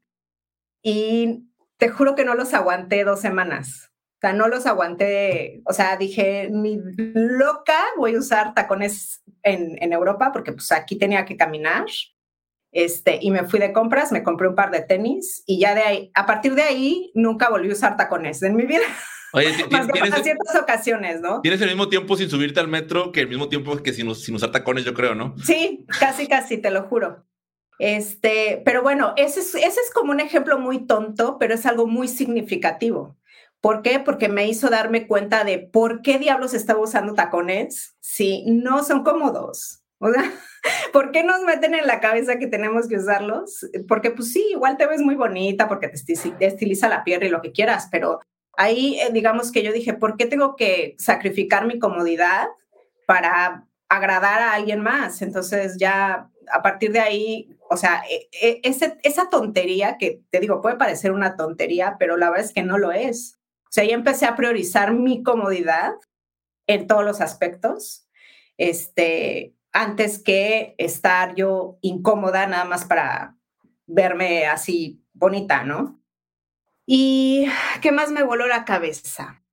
Y 0.82 1.46
te 1.76 1.90
juro 1.90 2.16
que 2.16 2.24
no 2.24 2.34
los 2.34 2.54
aguanté 2.54 3.04
dos 3.04 3.20
semanas. 3.20 3.92
O 4.16 4.20
sea, 4.22 4.32
no 4.32 4.48
los 4.48 4.66
aguanté, 4.66 5.62
o 5.66 5.74
sea, 5.74 5.98
dije, 5.98 6.48
mi 6.54 6.80
loca, 6.96 7.84
voy 7.98 8.16
a 8.16 8.20
usar 8.20 8.54
tacones 8.54 9.22
en, 9.44 9.78
en 9.84 9.92
Europa 9.92 10.32
porque 10.32 10.54
pues 10.54 10.72
aquí 10.72 10.98
tenía 10.98 11.26
que 11.26 11.36
caminar. 11.36 11.88
Este, 12.72 13.20
y 13.22 13.32
me 13.32 13.44
fui 13.44 13.60
de 13.60 13.74
compras, 13.74 14.12
me 14.12 14.24
compré 14.24 14.48
un 14.48 14.56
par 14.56 14.72
de 14.72 14.82
tenis 14.82 15.44
y 15.46 15.60
ya 15.60 15.76
de 15.76 15.82
ahí, 15.82 16.12
a 16.14 16.26
partir 16.26 16.56
de 16.56 16.64
ahí, 16.64 17.12
nunca 17.14 17.50
volví 17.50 17.70
a 17.70 17.74
usar 17.74 17.98
tacones 17.98 18.42
en 18.44 18.56
mi 18.56 18.66
vida. 18.66 18.86
Oye, 19.34 19.52
tienes, 19.70 20.24
ciertas 20.24 20.56
ocasiones, 20.56 21.22
¿no? 21.22 21.42
Tienes 21.42 21.62
el 21.62 21.68
mismo 21.68 21.90
tiempo 21.90 22.16
sin 22.16 22.30
subirte 22.30 22.60
al 22.60 22.68
metro 22.68 23.12
que 23.12 23.22
el 23.22 23.28
mismo 23.28 23.50
tiempo 23.50 23.76
que 23.78 23.94
sin, 23.94 24.14
sin 24.16 24.36
usar 24.36 24.52
tacones, 24.52 24.86
yo 24.86 24.94
creo, 24.94 25.16
¿no? 25.16 25.36
Sí, 25.44 25.86
casi, 26.00 26.28
casi, 26.28 26.58
te 26.58 26.72
lo 26.72 26.84
juro. 26.84 27.26
Este, 27.80 28.62
pero 28.64 28.84
bueno, 28.84 29.14
ese 29.18 29.40
es, 29.40 29.56
ese 29.56 29.68
es 29.68 29.92
como 29.94 30.12
un 30.12 30.20
ejemplo 30.20 30.60
muy 30.60 30.86
tonto, 30.86 31.38
pero 31.40 31.56
es 31.56 31.66
algo 31.66 31.88
muy 31.88 32.08
significativo. 32.08 33.18
¿Por 33.60 33.82
qué? 33.82 34.00
Porque 34.00 34.30
me 34.30 34.48
hizo 34.48 34.70
darme 34.70 35.08
cuenta 35.08 35.44
de 35.44 35.60
por 35.60 36.02
qué 36.02 36.18
diablos 36.20 36.54
estaba 36.54 36.80
usando 36.80 37.14
tacones 37.14 37.96
si 38.00 38.46
no 38.46 38.84
son 38.84 39.04
cómodos. 39.04 39.84
O 40.00 40.12
sea, 40.12 40.32
¿por 40.94 41.12
qué 41.12 41.24
nos 41.24 41.42
meten 41.42 41.76
en 41.76 41.88
la 41.88 42.00
cabeza 42.00 42.38
que 42.38 42.48
tenemos 42.48 42.88
que 42.88 42.98
usarlos? 42.98 43.68
Porque 43.88 44.12
pues 44.12 44.32
sí, 44.32 44.46
igual 44.52 44.78
te 44.78 44.86
ves 44.86 45.02
muy 45.02 45.16
bonita 45.16 45.68
porque 45.68 45.88
te 45.88 46.46
estiliza 46.46 46.90
la 46.90 47.04
piel 47.04 47.24
y 47.24 47.30
lo 47.30 47.42
que 47.42 47.52
quieras, 47.52 47.88
pero 47.92 48.20
ahí 48.58 49.00
eh, 49.00 49.10
digamos 49.12 49.52
que 49.52 49.64
yo 49.64 49.72
dije, 49.72 49.94
¿por 49.94 50.18
qué 50.18 50.26
tengo 50.26 50.56
que 50.56 50.96
sacrificar 50.98 51.66
mi 51.66 51.80
comodidad 51.80 52.48
para 53.06 53.68
agradar 53.90 54.42
a 54.42 54.54
alguien 54.54 54.82
más? 54.82 55.22
Entonces 55.22 55.78
ya 55.80 56.30
a 56.52 56.62
partir 56.62 56.92
de 56.92 57.00
ahí, 57.00 57.58
o 57.70 57.78
sea, 57.78 58.04
e, 58.10 58.30
e, 58.42 58.62
esa 58.64 59.30
tontería 59.30 59.98
que 59.98 60.22
te 60.30 60.40
digo, 60.40 60.62
puede 60.62 60.76
parecer 60.76 61.12
una 61.12 61.38
tontería, 61.38 61.96
pero 61.98 62.18
la 62.18 62.30
verdad 62.30 62.46
es 62.46 62.54
que 62.54 62.64
no 62.64 62.78
lo 62.78 62.92
es. 62.92 63.40
O 63.66 63.72
sea, 63.72 63.86
ya 63.86 63.94
empecé 63.94 64.26
a 64.26 64.36
priorizar 64.36 64.94
mi 64.94 65.24
comodidad 65.24 65.94
en 66.68 66.88
todos 66.88 67.06
los 67.06 67.22
aspectos, 67.22 68.06
este, 68.58 69.56
antes 69.72 70.22
que 70.22 70.76
estar 70.78 71.36
yo 71.36 71.78
incómoda 71.82 72.48
nada 72.48 72.66
más 72.66 72.86
para 72.86 73.38
verme 73.88 74.48
así 74.48 75.04
bonita, 75.14 75.64
¿no? 75.64 76.02
¿Y 76.86 77.48
qué 77.82 77.92
más 77.92 78.12
me 78.12 78.24
voló 78.24 78.48
la 78.48 78.66
cabeza? 78.66 79.44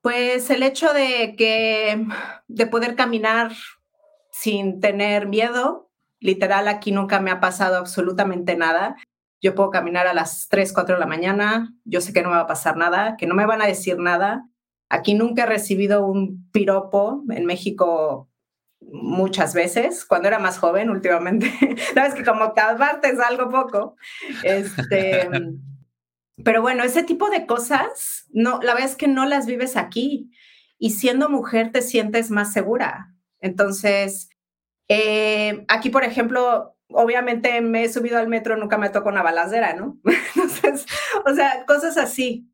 Pues 0.00 0.50
el 0.50 0.62
hecho 0.62 0.92
de 0.92 1.34
que, 1.36 2.06
de 2.46 2.66
poder 2.66 2.94
caminar 2.94 3.52
sin 4.30 4.80
tener 4.80 5.26
miedo, 5.26 5.90
literal, 6.20 6.68
aquí 6.68 6.92
nunca 6.92 7.20
me 7.20 7.30
ha 7.30 7.40
pasado 7.40 7.76
absolutamente 7.76 8.56
nada. 8.56 8.96
Yo 9.40 9.54
puedo 9.54 9.70
caminar 9.70 10.06
a 10.06 10.14
las 10.14 10.48
3, 10.48 10.72
4 10.72 10.94
de 10.94 11.00
la 11.00 11.06
mañana, 11.06 11.74
yo 11.84 12.00
sé 12.00 12.12
que 12.12 12.22
no 12.22 12.28
me 12.28 12.36
va 12.36 12.42
a 12.42 12.46
pasar 12.46 12.76
nada, 12.76 13.16
que 13.16 13.26
no 13.26 13.34
me 13.34 13.46
van 13.46 13.62
a 13.62 13.66
decir 13.66 13.98
nada. 13.98 14.48
Aquí 14.88 15.14
nunca 15.14 15.42
he 15.42 15.46
recibido 15.46 16.06
un 16.06 16.48
piropo 16.50 17.24
en 17.30 17.44
México 17.44 18.28
muchas 18.90 19.54
veces, 19.54 20.04
cuando 20.04 20.28
era 20.28 20.38
más 20.38 20.58
joven 20.58 20.90
últimamente. 20.90 21.50
Sabes 21.94 22.14
que 22.14 22.24
como 22.24 22.54
parte 22.54 23.08
es 23.08 23.20
algo 23.20 23.50
poco. 23.50 23.96
Este, 24.42 25.28
pero 26.44 26.62
bueno, 26.62 26.84
ese 26.84 27.02
tipo 27.02 27.30
de 27.30 27.46
cosas, 27.46 28.26
no, 28.30 28.60
la 28.62 28.74
verdad 28.74 28.90
es 28.90 28.96
que 28.96 29.08
no 29.08 29.26
las 29.26 29.46
vives 29.46 29.76
aquí 29.76 30.30
y 30.78 30.90
siendo 30.90 31.28
mujer 31.28 31.72
te 31.72 31.82
sientes 31.82 32.30
más 32.30 32.52
segura. 32.52 33.14
Entonces, 33.40 34.30
eh, 34.88 35.64
aquí, 35.68 35.90
por 35.90 36.04
ejemplo, 36.04 36.76
obviamente 36.88 37.60
me 37.60 37.84
he 37.84 37.92
subido 37.92 38.18
al 38.18 38.28
metro, 38.28 38.56
nunca 38.56 38.78
me 38.78 38.90
toco 38.90 39.08
una 39.08 39.22
balacera, 39.22 39.74
¿no? 39.74 39.98
Entonces, 40.34 40.86
o 41.26 41.34
sea, 41.34 41.64
cosas 41.66 41.96
así. 41.96 42.50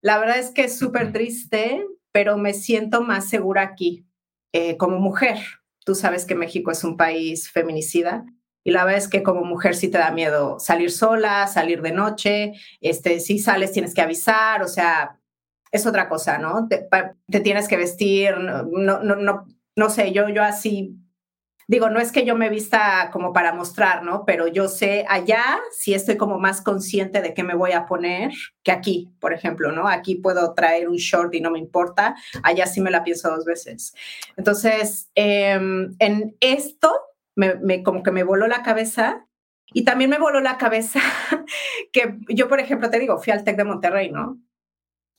La 0.00 0.18
verdad 0.18 0.38
es 0.38 0.50
que 0.50 0.64
es 0.64 0.78
súper 0.78 1.12
triste, 1.12 1.84
pero 2.12 2.36
me 2.36 2.54
siento 2.54 3.02
más 3.02 3.28
segura 3.28 3.62
aquí 3.62 4.06
eh, 4.52 4.76
como 4.76 4.98
mujer. 4.98 5.38
Tú 5.84 5.94
sabes 5.94 6.24
que 6.24 6.34
México 6.34 6.70
es 6.70 6.84
un 6.84 6.96
país 6.96 7.50
feminicida 7.50 8.24
y 8.64 8.70
la 8.70 8.84
verdad 8.84 8.98
es 9.00 9.08
que 9.08 9.22
como 9.22 9.44
mujer 9.44 9.74
sí 9.74 9.88
te 9.88 9.98
da 9.98 10.10
miedo 10.12 10.58
salir 10.60 10.90
sola, 10.90 11.46
salir 11.46 11.82
de 11.82 11.92
noche, 11.92 12.52
este, 12.80 13.20
si 13.20 13.38
sales 13.38 13.72
tienes 13.72 13.94
que 13.94 14.02
avisar, 14.02 14.62
o 14.62 14.68
sea, 14.68 15.18
es 15.72 15.86
otra 15.86 16.08
cosa, 16.08 16.38
¿no? 16.38 16.68
Te, 16.68 16.88
tienes 17.40 17.66
que 17.66 17.76
vestir, 17.76 18.36
no, 18.36 18.62
no, 19.02 19.16
no, 19.16 19.46
no 19.74 19.90
sé, 19.90 20.12
yo, 20.12 20.28
yo 20.28 20.42
así, 20.42 20.96
digo, 21.72 21.88
no 21.88 22.00
es 22.00 22.12
que 22.12 22.26
yo 22.26 22.36
me 22.36 22.50
vista 22.50 23.08
como 23.10 23.32
para 23.32 23.54
mostrar, 23.54 24.02
¿no? 24.02 24.26
Pero 24.26 24.46
yo 24.46 24.68
sé 24.68 25.06
allá 25.08 25.58
sí 25.70 25.94
estoy 25.94 26.18
como 26.18 26.38
más 26.38 26.60
consciente 26.60 27.22
de 27.22 27.32
qué 27.32 27.44
me 27.44 27.54
voy 27.54 27.72
a 27.72 27.86
poner 27.86 28.30
que 28.62 28.72
aquí, 28.72 29.10
por 29.20 29.32
ejemplo, 29.32 29.72
¿no? 29.72 29.88
Aquí 29.88 30.16
puedo 30.16 30.52
traer 30.52 30.86
un 30.90 30.96
short 30.96 31.34
y 31.34 31.40
no 31.40 31.50
me 31.50 31.58
importa, 31.58 32.14
allá 32.42 32.66
sí 32.66 32.82
me 32.82 32.90
la 32.90 33.04
pienso 33.04 33.30
dos 33.30 33.46
veces. 33.46 33.94
Entonces, 34.36 35.10
em, 35.14 35.96
en 35.98 36.36
esto 36.40 36.92
me, 37.36 37.82
como 37.82 38.02
que 38.02 38.10
me 38.10 38.22
voló 38.22 38.46
la 38.48 38.62
cabeza 38.62 39.26
y 39.72 39.84
también 39.84 40.10
me 40.10 40.18
voló 40.18 40.40
la 40.40 40.58
cabeza 40.58 41.00
que 41.92 42.18
yo, 42.28 42.48
por 42.48 42.60
ejemplo, 42.60 42.90
te 42.90 42.98
digo, 42.98 43.16
fui 43.16 43.32
al 43.32 43.44
TEC 43.44 43.56
de 43.56 43.64
Monterrey, 43.64 44.10
¿no? 44.10 44.38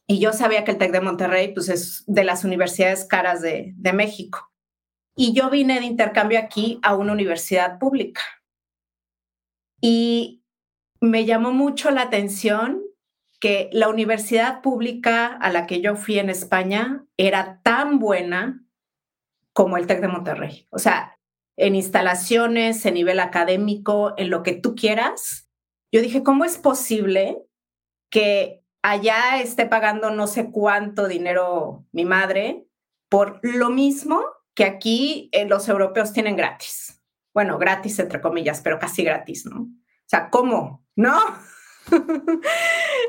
Y 0.05 0.19
yo 0.19 0.33
sabía 0.33 0.63
que 0.63 0.69
el 0.71 0.77
TEC 0.77 0.91
de 0.91 1.01
Monterrey, 1.01 1.51
pues 1.51 1.67
es 1.69 2.03
de 2.05 2.23
las 2.23 2.43
universidades 2.43 3.05
caras 3.05 3.41
de, 3.41 3.73
de 3.75 3.93
México. 3.93 4.52
Y 5.15 5.33
yo 5.33 5.49
vine 5.49 5.79
de 5.79 5.85
intercambio 5.85 6.39
aquí 6.39 6.79
a 6.81 6.95
una 6.95 7.13
universidad 7.13 7.79
pública. 7.79 8.21
Y 9.81 10.43
me 11.01 11.25
llamó 11.25 11.51
mucho 11.51 11.91
la 11.91 12.03
atención 12.03 12.81
que 13.39 13.69
la 13.73 13.89
universidad 13.89 14.61
pública 14.61 15.27
a 15.27 15.51
la 15.51 15.67
que 15.67 15.81
yo 15.81 15.97
fui 15.97 16.17
en 16.17 16.29
España 16.29 17.05
era 17.17 17.59
tan 17.61 17.99
buena 17.99 18.63
como 19.51 19.77
el 19.77 19.85
TEC 19.85 20.01
de 20.01 20.07
Monterrey. 20.07 20.67
O 20.71 20.79
sea, 20.79 21.19
en 21.57 21.75
instalaciones, 21.75 22.85
en 22.85 22.93
nivel 22.95 23.19
académico, 23.19 24.13
en 24.17 24.29
lo 24.29 24.43
que 24.43 24.53
tú 24.53 24.75
quieras. 24.75 25.49
Yo 25.91 26.01
dije, 26.01 26.23
¿cómo 26.23 26.45
es 26.45 26.57
posible 26.57 27.37
que 28.09 28.63
allá 28.81 29.41
esté 29.41 29.65
pagando 29.65 30.09
no 30.09 30.27
sé 30.27 30.51
cuánto 30.51 31.07
dinero 31.07 31.85
mi 31.91 32.05
madre 32.05 32.67
por 33.09 33.39
lo 33.43 33.69
mismo 33.69 34.23
que 34.53 34.65
aquí 34.65 35.29
eh, 35.31 35.45
los 35.45 35.67
europeos 35.69 36.13
tienen 36.13 36.35
gratis. 36.35 37.01
Bueno, 37.33 37.57
gratis 37.57 37.97
entre 37.99 38.21
comillas, 38.21 38.61
pero 38.61 38.79
casi 38.79 39.03
gratis, 39.03 39.45
¿no? 39.45 39.61
O 39.61 40.07
sea, 40.07 40.29
¿cómo? 40.29 40.85
¿No? 40.95 41.19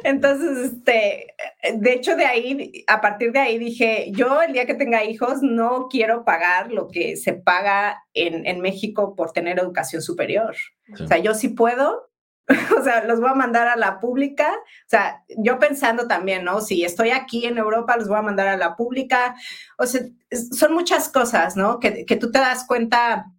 Entonces, 0.04 0.72
este, 0.72 1.34
de 1.74 1.92
hecho, 1.92 2.16
de 2.16 2.24
ahí, 2.24 2.84
a 2.86 3.00
partir 3.00 3.32
de 3.32 3.38
ahí 3.38 3.58
dije, 3.58 4.10
yo 4.12 4.42
el 4.42 4.52
día 4.52 4.66
que 4.66 4.74
tenga 4.74 5.04
hijos 5.04 5.42
no 5.42 5.88
quiero 5.88 6.24
pagar 6.24 6.72
lo 6.72 6.88
que 6.88 7.16
se 7.16 7.34
paga 7.34 8.02
en, 8.14 8.46
en 8.46 8.60
México 8.60 9.14
por 9.14 9.32
tener 9.32 9.58
educación 9.58 10.02
superior. 10.02 10.56
O 11.00 11.06
sea, 11.06 11.18
yo 11.18 11.34
sí 11.34 11.48
puedo, 11.48 12.10
o 12.78 12.82
sea, 12.82 13.04
los 13.04 13.20
voy 13.20 13.30
a 13.30 13.34
mandar 13.34 13.68
a 13.68 13.76
la 13.76 14.00
pública. 14.00 14.52
O 14.52 14.88
sea, 14.88 15.22
yo 15.38 15.58
pensando 15.58 16.06
también, 16.06 16.44
¿no? 16.44 16.60
Si 16.60 16.84
estoy 16.84 17.10
aquí 17.10 17.46
en 17.46 17.58
Europa, 17.58 17.96
los 17.96 18.08
voy 18.08 18.18
a 18.18 18.22
mandar 18.22 18.48
a 18.48 18.56
la 18.56 18.76
pública. 18.76 19.34
O 19.78 19.86
sea, 19.86 20.02
son 20.34 20.74
muchas 20.74 21.08
cosas, 21.08 21.56
¿no? 21.56 21.80
Que, 21.80 22.04
que 22.04 22.16
tú 22.16 22.30
te 22.30 22.38
das 22.38 22.66
cuenta. 22.66 23.32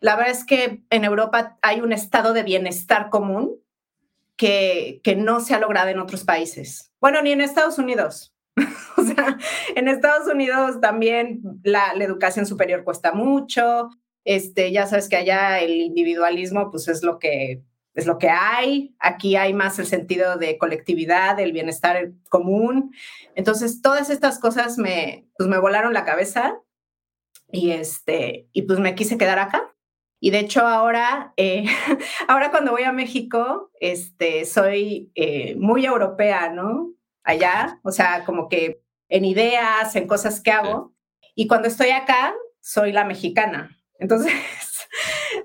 La 0.00 0.16
verdad 0.16 0.32
es 0.32 0.44
que 0.44 0.82
en 0.90 1.04
Europa 1.04 1.58
hay 1.62 1.80
un 1.80 1.92
estado 1.92 2.32
de 2.32 2.42
bienestar 2.42 3.10
común 3.10 3.56
que, 4.36 5.00
que 5.04 5.16
no 5.16 5.40
se 5.40 5.54
ha 5.54 5.60
logrado 5.60 5.90
en 5.90 5.98
otros 5.98 6.24
países. 6.24 6.90
Bueno, 7.00 7.20
ni 7.20 7.32
en 7.32 7.42
Estados 7.42 7.78
Unidos. 7.78 8.34
o 8.96 9.02
sea, 9.02 9.38
en 9.74 9.88
Estados 9.88 10.26
Unidos 10.26 10.80
también 10.80 11.42
la, 11.62 11.94
la, 11.94 12.04
educación 12.04 12.46
superior 12.46 12.82
cuesta 12.84 13.12
mucho. 13.12 13.90
Este, 14.24 14.72
ya 14.72 14.86
sabes 14.86 15.08
que 15.08 15.16
allá 15.16 15.60
el 15.60 15.72
individualismo, 15.72 16.70
pues 16.70 16.88
es 16.88 17.02
lo 17.02 17.18
que 17.18 17.62
es 17.94 18.06
lo 18.06 18.18
que 18.18 18.28
hay. 18.28 18.94
Aquí 18.98 19.36
hay 19.36 19.52
más 19.52 19.78
el 19.78 19.86
sentido 19.86 20.36
de 20.36 20.58
colectividad, 20.58 21.36
del 21.36 21.52
bienestar 21.52 22.12
común. 22.28 22.94
Entonces, 23.34 23.82
todas 23.82 24.10
estas 24.10 24.38
cosas 24.38 24.78
me, 24.78 25.28
pues 25.36 25.48
me 25.48 25.58
volaron 25.58 25.92
la 25.92 26.04
cabeza 26.04 26.58
y 27.52 27.72
este, 27.72 28.48
y 28.52 28.62
pues 28.62 28.78
me 28.78 28.94
quise 28.94 29.18
quedar 29.18 29.38
acá. 29.38 29.74
Y 30.20 30.30
de 30.30 30.40
hecho 30.40 30.66
ahora, 30.66 31.32
eh, 31.36 31.64
ahora 32.28 32.50
cuando 32.50 32.72
voy 32.72 32.82
a 32.82 32.92
México, 32.92 33.70
este, 33.80 34.44
soy 34.44 35.10
eh, 35.14 35.56
muy 35.56 35.86
europea, 35.86 36.50
¿no? 36.50 36.92
Allá, 37.24 37.80
o 37.82 37.90
sea, 37.90 38.24
como 38.24 38.48
que 38.48 38.82
en 39.08 39.24
ideas, 39.24 39.96
en 39.96 40.06
cosas 40.06 40.40
que 40.40 40.52
hago. 40.52 40.94
Y 41.34 41.46
cuando 41.46 41.68
estoy 41.68 41.90
acá, 41.90 42.34
soy 42.60 42.92
la 42.92 43.04
mexicana. 43.04 43.76
Entonces, 43.98 44.32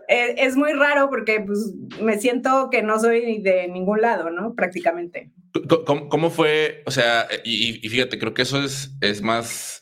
eh, 0.08 0.36
es 0.38 0.56
muy 0.56 0.74
raro 0.74 1.10
porque 1.10 1.42
pues, 1.42 1.74
me 2.02 2.20
siento 2.20 2.70
que 2.70 2.84
no 2.84 3.00
soy 3.00 3.42
de 3.42 3.68
ningún 3.68 4.02
lado, 4.02 4.30
¿no? 4.30 4.56
Prácticamente. 4.56 5.32
¿Cómo, 5.86 6.10
cómo 6.10 6.30
fue? 6.30 6.84
O 6.86 6.92
sea, 6.92 7.28
y, 7.44 7.86
y, 7.86 7.90
fíjate, 7.90 8.20
creo 8.20 8.34
que 8.34 8.42
eso 8.42 8.62
es, 8.62 8.92
es 9.02 9.22
más 9.22 9.82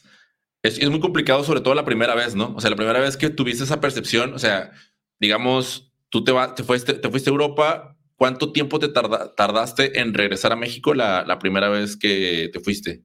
es, 0.64 0.80
es, 0.80 0.90
muy 0.90 1.02
complicado, 1.02 1.44
sobre 1.44 1.62
todo 1.62 1.76
la 1.76 1.86
primera 1.86 2.16
vez, 2.16 2.36
¿no? 2.36 2.54
O 2.56 2.62
sea, 2.62 2.70
la 2.70 2.76
primera 2.76 3.00
vez 3.00 3.18
que 3.18 3.30
tuviste 3.30 3.66
esa 3.66 3.82
percepción, 3.82 4.34
o 4.34 4.40
sea, 4.40 4.72
digamos, 5.20 5.94
tú 6.10 6.24
te, 6.24 6.32
va, 6.32 6.56
te, 6.56 6.64
fuiste, 6.64 6.94
te 6.94 7.10
fuiste 7.10 7.30
a 7.30 7.34
Europa, 7.34 7.98
¿cuánto 8.16 8.54
tiempo 8.54 8.80
te 8.80 8.88
tarda, 8.88 9.36
tardaste 9.36 10.00
en 10.00 10.14
regresar 10.14 10.54
a 10.54 10.56
México 10.56 10.94
la, 10.94 11.26
la, 11.26 11.38
primera 11.38 11.68
vez 11.68 11.98
que 11.98 12.50
te 12.54 12.60
fuiste? 12.62 13.04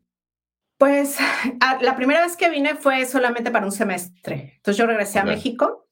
Pues 0.78 1.16
a, 1.60 1.82
la 1.82 1.96
primera 1.96 2.22
vez 2.22 2.36
que 2.36 2.48
vine 2.48 2.76
fue 2.76 3.04
solamente 3.06 3.50
para 3.50 3.66
un 3.66 3.72
semestre. 3.72 4.52
Entonces 4.56 4.76
yo 4.76 4.86
regresé 4.86 5.18
okay. 5.18 5.32
a 5.32 5.34
México, 5.34 5.87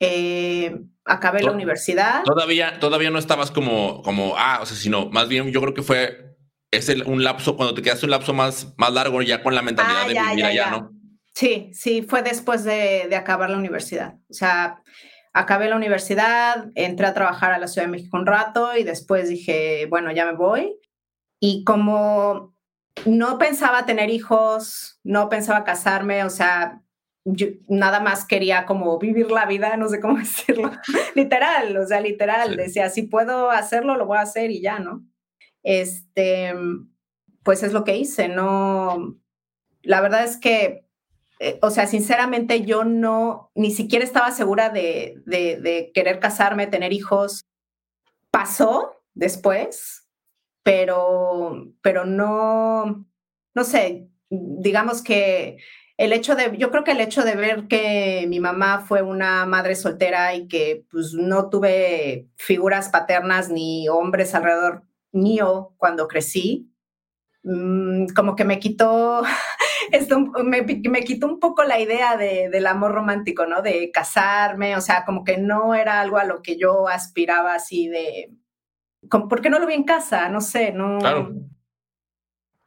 eh, 0.00 0.80
acabé 1.04 1.42
la 1.42 1.52
universidad. 1.52 2.22
Todavía, 2.24 2.78
todavía 2.78 3.10
no 3.10 3.18
estabas 3.18 3.50
como, 3.50 4.02
como, 4.02 4.34
ah, 4.36 4.60
o 4.62 4.66
sea, 4.66 4.76
sino 4.76 5.08
más 5.10 5.28
bien 5.28 5.50
yo 5.50 5.60
creo 5.60 5.74
que 5.74 5.82
fue 5.82 6.28
es 6.70 6.88
el, 6.88 7.04
un 7.04 7.24
lapso, 7.24 7.56
cuando 7.56 7.74
te 7.74 7.82
quedaste 7.82 8.06
un 8.06 8.10
lapso 8.10 8.34
más, 8.34 8.74
más 8.76 8.92
largo 8.92 9.22
ya 9.22 9.42
con 9.42 9.54
la 9.54 9.62
mentalidad 9.62 10.02
ah, 10.02 10.08
de 10.08 10.14
vivir 10.14 10.38
ya, 10.38 10.46
allá, 10.46 10.52
ya. 10.52 10.70
¿no? 10.70 10.90
Sí, 11.34 11.70
sí, 11.72 12.02
fue 12.02 12.22
después 12.22 12.64
de, 12.64 13.06
de, 13.08 13.16
acabar 13.16 13.48
la 13.48 13.56
universidad. 13.56 14.16
O 14.28 14.34
sea, 14.34 14.82
acabé 15.32 15.68
la 15.68 15.76
universidad, 15.76 16.66
entré 16.74 17.06
a 17.06 17.14
trabajar 17.14 17.52
a 17.52 17.58
la 17.58 17.68
Ciudad 17.68 17.86
de 17.86 17.92
México 17.92 18.16
un 18.16 18.26
rato 18.26 18.76
y 18.76 18.82
después 18.82 19.28
dije, 19.28 19.86
bueno, 19.88 20.12
ya 20.12 20.26
me 20.26 20.32
voy. 20.32 20.76
Y 21.40 21.64
como 21.64 22.54
no 23.06 23.38
pensaba 23.38 23.86
tener 23.86 24.10
hijos, 24.10 24.98
no 25.04 25.28
pensaba 25.28 25.64
casarme, 25.64 26.24
o 26.24 26.30
sea, 26.30 26.82
yo 27.32 27.48
nada 27.68 28.00
más 28.00 28.24
quería 28.24 28.66
como 28.66 28.98
vivir 28.98 29.30
la 29.30 29.46
vida, 29.46 29.76
no 29.76 29.88
sé 29.88 30.00
cómo 30.00 30.16
decirlo, 30.18 30.70
literal, 31.14 31.76
o 31.76 31.86
sea, 31.86 32.00
literal, 32.00 32.50
sí. 32.50 32.56
decía, 32.56 32.90
si 32.90 33.02
puedo 33.02 33.50
hacerlo, 33.50 33.96
lo 33.96 34.06
voy 34.06 34.18
a 34.18 34.22
hacer 34.22 34.50
y 34.50 34.60
ya, 34.60 34.78
¿no? 34.78 35.04
Este, 35.62 36.54
pues 37.42 37.62
es 37.62 37.72
lo 37.72 37.84
que 37.84 37.96
hice, 37.96 38.28
no, 38.28 39.18
la 39.82 40.00
verdad 40.00 40.24
es 40.24 40.36
que, 40.36 40.84
eh, 41.40 41.58
o 41.62 41.70
sea, 41.70 41.86
sinceramente 41.86 42.64
yo 42.64 42.84
no, 42.84 43.50
ni 43.54 43.70
siquiera 43.70 44.04
estaba 44.04 44.30
segura 44.32 44.70
de, 44.70 45.22
de, 45.24 45.60
de 45.60 45.92
querer 45.94 46.18
casarme, 46.18 46.66
tener 46.66 46.92
hijos. 46.92 47.42
Pasó 48.30 49.02
después, 49.14 50.08
pero, 50.62 51.72
pero 51.80 52.04
no, 52.04 53.06
no 53.54 53.64
sé, 53.64 54.08
digamos 54.30 55.02
que 55.02 55.58
el 55.98 56.12
hecho 56.12 56.36
de, 56.36 56.56
yo 56.56 56.70
creo 56.70 56.84
que 56.84 56.92
el 56.92 57.00
hecho 57.00 57.24
de 57.24 57.34
ver 57.34 57.66
que 57.66 58.24
mi 58.28 58.38
mamá 58.38 58.80
fue 58.80 59.02
una 59.02 59.44
madre 59.46 59.74
soltera 59.74 60.32
y 60.32 60.46
que 60.46 60.84
pues 60.88 61.12
no 61.12 61.50
tuve 61.50 62.28
figuras 62.36 62.88
paternas 62.88 63.50
ni 63.50 63.88
hombres 63.88 64.32
alrededor 64.32 64.84
mío 65.10 65.74
cuando 65.76 66.06
crecí, 66.06 66.72
mmm, 67.42 68.06
como 68.14 68.36
que 68.36 68.44
me 68.44 68.60
quitó, 68.60 69.24
esto, 69.92 70.20
me, 70.20 70.62
me, 70.62 71.02
quitó 71.02 71.26
un 71.26 71.40
poco 71.40 71.64
la 71.64 71.80
idea 71.80 72.16
de, 72.16 72.48
del 72.48 72.68
amor 72.68 72.92
romántico, 72.92 73.46
¿no? 73.46 73.60
De 73.60 73.90
casarme, 73.90 74.76
o 74.76 74.80
sea, 74.80 75.04
como 75.04 75.24
que 75.24 75.36
no 75.36 75.74
era 75.74 76.00
algo 76.00 76.18
a 76.18 76.24
lo 76.24 76.42
que 76.42 76.56
yo 76.56 76.86
aspiraba 76.86 77.54
así 77.54 77.88
de, 77.88 78.30
¿por 79.10 79.40
qué 79.40 79.50
no 79.50 79.58
lo 79.58 79.66
vi 79.66 79.74
en 79.74 79.84
casa? 79.84 80.28
No 80.28 80.40
sé, 80.40 80.70
no. 80.70 80.98
Claro. 81.00 81.34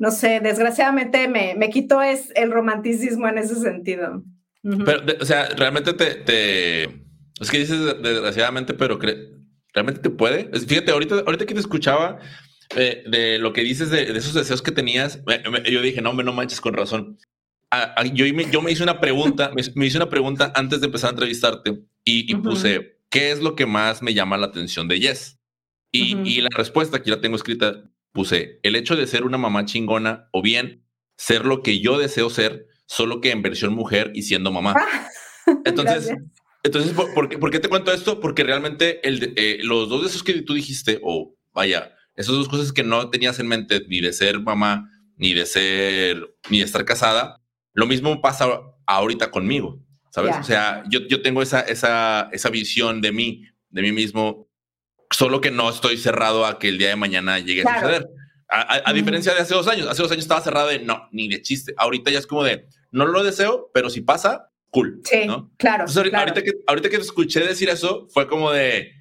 No 0.01 0.09
sé, 0.09 0.39
desgraciadamente 0.39 1.27
me, 1.27 1.53
me 1.55 1.69
quitó 1.69 2.01
es 2.01 2.31
el 2.35 2.51
romanticismo 2.51 3.27
en 3.27 3.37
ese 3.37 3.53
sentido. 3.53 4.23
Uh 4.63 4.71
-huh. 4.71 4.83
Pero, 4.83 5.01
de, 5.01 5.17
o 5.21 5.25
sea, 5.25 5.49
realmente 5.49 5.93
te, 5.93 6.15
te, 6.15 6.83
es 7.39 7.51
que 7.51 7.59
dices 7.59 7.79
desgraciadamente, 8.01 8.73
pero 8.73 8.97
realmente 9.75 10.01
te 10.01 10.09
puede. 10.09 10.49
Fíjate, 10.59 10.91
ahorita, 10.91 11.19
ahorita 11.19 11.45
que 11.45 11.53
te 11.53 11.59
escuchaba 11.59 12.17
eh, 12.75 13.03
de 13.07 13.37
lo 13.37 13.53
que 13.53 13.61
dices 13.61 13.91
de, 13.91 14.11
de 14.11 14.17
esos 14.17 14.33
deseos 14.33 14.63
que 14.63 14.71
tenías, 14.71 15.21
me, 15.27 15.37
me, 15.51 15.69
yo 15.69 15.83
dije, 15.83 16.01
no, 16.01 16.13
me 16.13 16.23
no 16.23 16.33
manches 16.33 16.61
con 16.61 16.73
razón. 16.73 17.19
A, 17.69 18.01
a, 18.01 18.03
yo, 18.05 18.25
me, 18.33 18.49
yo 18.49 18.59
me 18.63 18.71
hice 18.71 18.81
una 18.81 18.99
pregunta, 18.99 19.51
me, 19.55 19.61
me, 19.75 19.85
hice 19.85 19.97
una 19.97 20.09
pregunta 20.09 20.51
antes 20.55 20.81
de 20.81 20.87
empezar 20.87 21.09
a 21.09 21.11
entrevistarte 21.11 21.79
y, 22.03 22.31
y 22.31 22.33
uh 22.33 22.39
-huh. 22.39 22.43
puse, 22.43 22.97
¿qué 23.11 23.29
es 23.29 23.39
lo 23.39 23.53
que 23.53 23.67
más 23.67 24.01
me 24.01 24.15
llama 24.15 24.35
la 24.37 24.47
atención 24.47 24.87
de 24.87 24.99
Yes? 24.99 25.37
Y, 25.91 26.15
uh 26.15 26.17
-huh. 26.17 26.27
y 26.27 26.41
la 26.41 26.49
respuesta, 26.57 26.97
aquí 26.97 27.11
la 27.11 27.21
tengo 27.21 27.35
escrita, 27.35 27.83
puse, 28.11 28.59
el 28.63 28.75
hecho 28.75 28.95
de 28.95 29.07
ser 29.07 29.23
una 29.23 29.37
mamá 29.37 29.65
chingona 29.65 30.27
o 30.31 30.41
bien 30.41 30.85
ser 31.17 31.45
lo 31.45 31.61
que 31.61 31.79
yo 31.79 31.97
deseo 31.97 32.29
ser, 32.29 32.67
solo 32.85 33.21
que 33.21 33.31
en 33.31 33.41
versión 33.41 33.73
mujer 33.73 34.11
y 34.13 34.23
siendo 34.23 34.51
mamá. 34.51 34.75
Entonces, 35.65 36.07
Gracias. 36.07 36.17
Entonces, 36.63 36.93
¿por, 36.93 37.13
por, 37.13 37.27
qué, 37.27 37.37
¿por, 37.37 37.49
qué, 37.49 37.59
te 37.59 37.69
cuento 37.69 37.91
esto? 37.91 38.19
Porque 38.19 38.43
realmente 38.43 39.07
el, 39.07 39.33
eh, 39.35 39.59
los 39.63 39.89
dos 39.89 40.01
de 40.01 40.07
esos 40.07 40.23
que 40.23 40.41
tú 40.43 40.53
dijiste, 40.53 40.99
o 41.03 41.35
vaya, 41.53 41.95
esas 42.15 42.35
dos 42.35 42.47
cosas 42.47 42.71
que 42.71 42.83
no 42.83 43.09
tenías 43.09 43.39
en 43.39 43.47
mente, 43.47 43.83
ni 43.87 43.99
de 43.99 44.13
ser 44.13 44.39
mamá, 44.39 44.89
ni 45.15 45.33
de 45.33 45.45
ser, 45.45 46.35
ni 46.49 46.59
de 46.59 46.65
estar 46.65 46.85
casada, 46.85 47.41
lo 47.73 47.87
mismo 47.87 48.21
pasa 48.21 48.47
ahorita 48.85 49.31
conmigo, 49.31 49.83
¿sabes? 50.11 50.31
Yeah. 50.31 50.39
O 50.39 50.43
sea, 50.43 50.83
yo, 50.89 50.99
yo 51.07 51.21
tengo 51.21 51.41
esa, 51.41 51.61
esa, 51.61 52.29
esa 52.31 52.49
visión 52.49 53.01
de 53.01 53.11
mí, 53.11 53.43
de 53.69 53.81
mí 53.81 53.91
mismo, 53.91 54.47
solo 55.11 55.41
que 55.41 55.51
no 55.51 55.69
estoy 55.69 55.97
cerrado 55.97 56.45
a 56.45 56.59
que 56.59 56.69
el 56.69 56.77
día 56.77 56.89
de 56.89 56.95
mañana 56.95 57.39
llegue 57.39 57.61
claro. 57.61 57.77
a 57.77 57.81
suceder. 57.81 58.09
A, 58.49 58.61
a, 58.61 58.77
a 58.89 58.91
mm. 58.91 58.95
diferencia 58.95 59.33
de 59.33 59.39
hace 59.39 59.53
dos 59.53 59.67
años, 59.67 59.87
hace 59.87 60.01
dos 60.01 60.11
años 60.11 60.23
estaba 60.23 60.41
cerrado 60.41 60.67
de 60.67 60.79
no, 60.79 61.07
ni 61.11 61.29
de 61.29 61.41
chiste. 61.41 61.73
Ahorita 61.77 62.11
ya 62.11 62.19
es 62.19 62.27
como 62.27 62.43
de 62.43 62.65
no 62.91 63.05
lo 63.05 63.23
deseo, 63.23 63.69
pero 63.73 63.89
si 63.89 64.01
pasa, 64.01 64.51
cool. 64.69 65.01
Sí, 65.03 65.25
¿no? 65.25 65.51
claro, 65.57 65.83
Entonces, 65.83 66.09
claro. 66.09 66.29
Ahorita, 66.29 66.43
que, 66.43 66.51
ahorita 66.67 66.89
que 66.89 66.97
te 66.97 67.03
escuché 67.03 67.39
decir 67.41 67.69
eso, 67.69 68.07
fue 68.09 68.27
como 68.27 68.51
de, 68.51 68.91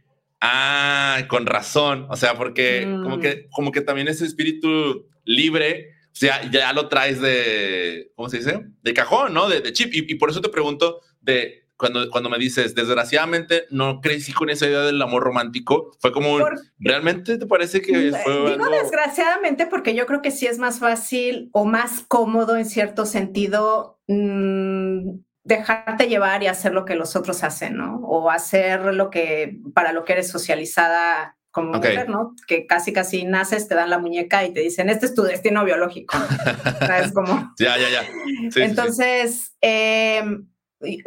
ah, 0.41 1.25
con 1.29 1.47
razón. 1.47 2.07
O 2.11 2.17
sea, 2.17 2.35
porque 2.35 2.87
mm. 2.87 3.03
como, 3.03 3.19
que, 3.19 3.49
como 3.51 3.73
que 3.73 3.81
también 3.81 4.09
ese 4.09 4.25
espíritu 4.25 5.07
libre, 5.25 5.91
o 6.07 6.17
sea, 6.17 6.49
ya 6.51 6.73
lo 6.73 6.89
traes 6.89 7.21
de, 7.21 8.13
¿cómo 8.15 8.29
se 8.29 8.39
dice? 8.39 8.61
De 8.83 8.95
cajón, 8.95 9.35
¿no? 9.35 9.49
De, 9.49 9.61
de 9.61 9.73
chip. 9.73 9.93
Y, 9.95 10.13
y, 10.13 10.15
por 10.17 10.31
eso 10.31 10.41
te 10.41 10.49
pregunto 10.49 11.01
de 11.21 11.65
cuando, 11.81 12.11
cuando 12.11 12.29
me 12.29 12.39
dices, 12.39 12.75
desgraciadamente 12.75 13.65
no 13.71 14.03
crecí 14.03 14.33
con 14.33 14.51
esa 14.51 14.67
idea 14.67 14.81
del 14.81 15.01
amor 15.01 15.23
romántico, 15.23 15.91
fue 15.99 16.13
como, 16.13 16.39
por, 16.39 16.61
¿realmente 16.79 17.39
te 17.39 17.47
parece 17.47 17.81
que 17.81 18.11
mm, 18.11 18.15
fue 18.23 18.33
Digo 18.53 18.65
algo... 18.65 18.71
desgraciadamente 18.71 19.67
porque 19.67 19.95
yo 19.95 20.05
creo 20.05 20.21
que 20.21 20.31
sí 20.31 20.47
es 20.47 20.59
más 20.59 20.79
fácil 20.79 21.49
o 21.53 21.65
más 21.65 22.05
cómodo 22.07 22.57
en 22.57 22.67
cierto 22.67 23.07
sentido 23.07 23.99
mmm, 24.07 25.21
dejarte 25.43 26.09
llevar 26.09 26.43
y 26.43 26.49
hacer 26.49 26.75
lo 26.75 26.85
que 26.85 26.95
los 26.95 27.17
otros 27.17 27.43
hacen, 27.43 27.77
¿no? 27.77 27.97
O 28.05 28.31
hacer 28.31 28.95
lo 28.95 29.09
que, 29.09 29.59
para 29.75 29.93
lo 29.93 30.05
que 30.05 30.13
eres 30.13 30.29
socializada 30.29 31.39
como 31.51 31.73
mujer, 31.73 32.09
¿no? 32.09 32.35
Que 32.47 32.67
casi, 32.67 32.93
casi 32.93 33.25
naces, 33.25 33.67
te 33.67 33.75
dan 33.75 33.91
la 33.91 33.99
muñeca 33.99 34.45
y 34.45 34.53
te 34.53 34.61
dicen, 34.61 34.89
este 34.91 35.07
es 35.07 35.15
tu 35.15 35.23
destino 35.23 35.65
biológico. 35.65 36.17
como... 37.15 37.53
Ya, 37.59 37.77
ya, 37.79 37.89
ya. 37.89 38.63
Entonces, 38.63 39.57
em, 39.61 40.47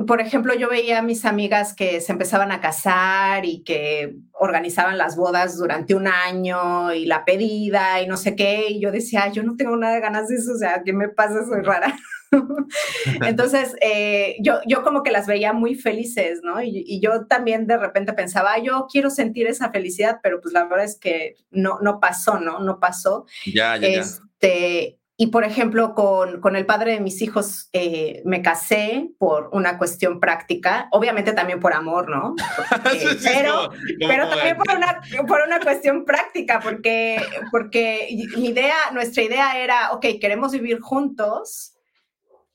por 0.05 0.21
ejemplo, 0.21 0.53
yo 0.53 0.69
veía 0.69 0.99
a 0.99 1.01
mis 1.01 1.25
amigas 1.25 1.73
que 1.73 1.99
se 1.99 2.11
empezaban 2.11 2.51
a 2.51 2.61
casar 2.61 3.43
y 3.45 3.63
que 3.63 4.15
organizaban 4.33 4.99
las 4.99 5.15
bodas 5.15 5.57
durante 5.57 5.95
un 5.95 6.07
año 6.07 6.93
y 6.93 7.05
la 7.05 7.25
pedida 7.25 7.99
y 8.01 8.07
no 8.07 8.17
sé 8.17 8.35
qué, 8.35 8.67
y 8.69 8.79
yo 8.79 8.91
decía, 8.91 9.31
yo 9.31 9.41
no 9.41 9.55
tengo 9.55 9.75
nada 9.75 9.95
de 9.95 10.01
ganas 10.01 10.27
de 10.27 10.35
eso, 10.35 10.53
o 10.53 10.57
sea, 10.57 10.83
¿qué 10.85 10.93
me 10.93 11.09
pasa? 11.09 11.43
Soy 11.45 11.61
rara. 11.61 11.95
Entonces, 13.25 13.75
eh, 13.81 14.35
yo, 14.41 14.59
yo 14.67 14.83
como 14.83 15.01
que 15.01 15.11
las 15.11 15.25
veía 15.25 15.53
muy 15.53 15.73
felices, 15.73 16.41
¿no? 16.43 16.61
Y, 16.61 16.99
yo 17.01 17.25
también 17.25 17.65
de 17.65 17.77
repente 17.77 18.13
pensaba, 18.13 18.59
yo 18.59 18.87
quiero 18.91 19.09
sentir 19.09 19.47
esa 19.47 19.71
felicidad, 19.71 20.19
pero 20.21 20.39
pues 20.39 20.53
la 20.53 20.65
verdad 20.65 20.85
es 20.85 20.97
que 20.99 21.35
no, 21.51 21.79
no 21.81 21.99
pasó, 21.99 22.39
¿no? 22.39 22.59
No 22.59 22.79
pasó. 22.79 23.25
Ya, 23.45 23.77
ya, 23.77 23.87
este, 23.87 24.99
Y 25.23 25.27
por 25.27 25.45
ejemplo, 25.45 25.95
con, 25.95 26.41
con 26.41 26.57
el 26.57 26.65
padre 26.65 26.91
de 26.91 26.99
mis 26.99 27.21
hijos 27.21 27.69
eh, 27.71 28.21
me 28.25 28.41
casé 28.41 29.11
por 29.17 29.47
una 29.53 29.77
cuestión 29.77 30.19
práctica, 30.19 30.89
obviamente 30.91 31.31
también 31.31 31.61
por 31.61 31.71
amor, 31.71 32.09
¿no? 32.09 32.35
pero 33.23 33.71
pero 34.05 34.27
también 34.27 34.57
por 34.57 34.75
una, 34.75 35.01
por 35.25 35.39
una 35.47 35.61
cuestión 35.61 36.03
práctica, 36.03 36.59
porque, 36.61 37.25
porque 37.51 38.09
mi 38.35 38.47
idea, 38.47 38.75
nuestra 38.91 39.23
idea 39.23 39.63
era, 39.63 39.93
ok, 39.93 40.05
queremos 40.19 40.51
vivir 40.51 40.81
juntos, 40.81 41.73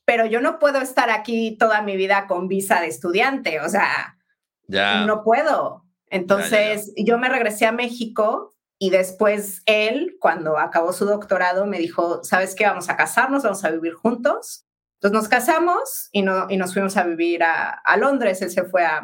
pero 0.05 0.27
yo 0.27 0.43
no 0.43 0.59
puedo 0.59 0.83
estar 0.83 1.09
aquí 1.09 1.57
toda 1.59 1.81
mi 1.81 1.97
vida 1.97 2.27
con 2.27 2.49
visa 2.49 2.83
de 2.83 2.89
estudiante, 2.89 3.61
o 3.61 3.69
sea, 3.71 4.19
ya. 4.67 5.07
no 5.07 5.25
puedo. 5.25 5.87
Entonces, 6.11 6.93
yo 6.99 7.17
me 7.17 7.31
regresé 7.31 7.65
a 7.65 7.73
México 7.73 8.58
y 8.79 8.91
después 8.91 9.63
él, 9.67 10.17
cuando 10.21 10.57
acabó 10.57 10.93
su 10.93 11.05
doctorado, 11.05 11.67
me 11.67 11.79
dijo, 11.79 12.23
¿sabes 12.23 12.55
qué? 12.55 12.65
Vamos 12.65 12.89
a 12.89 12.97
casarnos, 12.97 13.43
vamos 13.43 13.65
a 13.65 13.71
vivir 13.71 13.95
juntos. 13.95 14.67
Entonces 14.95 15.21
nos 15.21 15.29
casamos 15.29 16.09
y, 16.13 16.23
no, 16.23 16.47
y 16.49 16.57
nos 16.57 16.73
fuimos 16.73 16.97
a 16.97 17.05
vivir 17.05 17.43
a, 17.43 17.97
Londres. 17.97 18.41
Él 18.41 18.51
se 18.51 18.65
fue 18.65 18.85
a, 18.85 19.03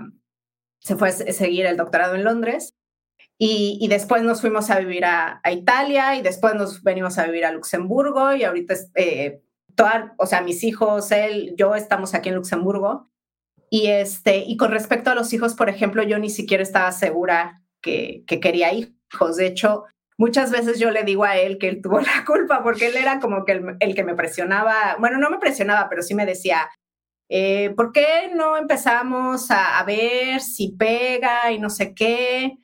se 0.81 0.97
fue 0.97 1.09
a 1.09 1.13
seguir 1.13 1.67
el 1.67 1.77
doctorado 1.77 2.15
en 2.15 2.25
Londres. 2.25 2.75
Y, 3.37 3.85
después 3.89 4.23
nos 4.23 4.41
fuimos 4.41 4.71
a 4.71 4.79
vivir 4.79 5.05
a, 5.05 5.41
Italia 5.51 6.17
y 6.17 6.23
después 6.23 6.55
nos 6.55 6.83
venimos 6.83 7.19
a 7.19 7.27
vivir 7.27 7.45
a 7.45 7.53
Luxemburgo 7.53 8.33
y 8.33 8.45
ahorita 8.45 8.75
eh, 8.95 9.43
o 10.19 10.27
sea, 10.27 10.41
mis 10.41 10.63
hijos, 10.63 11.11
él, 11.11 11.53
yo 11.57 11.75
estamos 11.75 12.15
aquí 12.15 12.29
en 12.29 12.37
Luxemburgo. 12.37 13.11
Y, 13.71 13.89
este, 13.89 14.45
y 14.47 14.57
con 14.57 14.71
respecto 14.71 15.11
a 15.11 15.17
los 15.17 15.33
hijos, 15.33 15.55
por 15.55 15.69
ejemplo, 15.69 16.05
yo 16.05 16.21
ni 16.21 16.31
siquiera 16.31 16.63
estaba 16.63 16.93
segura 16.93 17.65
que, 17.81 18.23
que 18.29 18.39
quería 18.39 18.73
hijos. 18.73 18.94
De 19.37 19.47
hecho, 19.47 19.85
muchas 20.19 20.51
veces 20.51 20.79
yo 20.79 20.91
le 20.91 21.05
digo 21.05 21.25
a 21.25 21.37
él 21.37 21.59
que 21.59 21.69
él 21.69 21.81
tuvo 21.83 22.01
la 22.01 22.25
culpa 22.27 22.63
porque 22.63 22.87
él 22.87 22.97
era 22.97 23.21
como 23.21 23.45
que 23.45 23.53
el, 23.53 23.77
el 23.81 23.95
que 23.95 24.05
me 24.05 24.15
presionaba, 24.15 24.97
bueno, 24.99 25.19
no 25.19 25.31
me 25.31 25.39
presionaba, 25.39 25.89
pero 25.89 26.03
sí 26.03 26.15
me 26.15 26.27
decía, 26.27 26.71
eh, 27.31 27.71
¿por 27.77 27.93
qué 27.93 28.31
no 28.35 28.57
empezamos 28.57 29.51
a, 29.51 29.79
a, 29.79 29.85
ver 29.85 30.41
si 30.41 30.73
pega 30.73 31.53
y 31.53 31.59
no 31.59 31.71
sé 31.71 31.95
qué? 31.95 32.59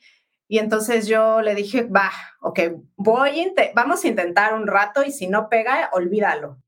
Y 0.49 0.59
entonces 0.59 1.07
yo 1.07 1.43
le 1.43 1.55
dije, 1.55 1.85
va, 1.85 2.11
ok, 2.41 2.61
voy 2.97 3.53
vamos 3.75 4.05
a 4.05 4.09
intentar 4.09 4.55
un 4.55 4.67
rato 4.67 5.05
y 5.05 5.13
si 5.13 5.29
no 5.29 5.49
pega, 5.49 5.91
olvídalo. 5.93 6.59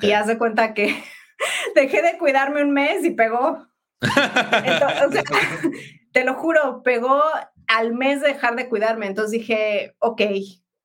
Y 0.00 0.12
haz 0.12 0.28
de 0.28 0.38
cuenta 0.38 0.74
que 0.74 1.02
dejé 1.74 2.02
de 2.02 2.18
cuidarme 2.18 2.62
un 2.62 2.72
mes 2.72 3.04
y 3.04 3.10
pegó. 3.10 3.66
te 6.12 6.24
lo 6.24 6.34
juro, 6.34 6.82
pegó 6.82 7.22
al 7.68 7.94
mes 7.94 8.20
de 8.20 8.28
dejar 8.28 8.56
de 8.56 8.68
cuidarme. 8.68 9.06
Entonces 9.06 9.32
dije, 9.32 9.94
ok, 9.98 10.22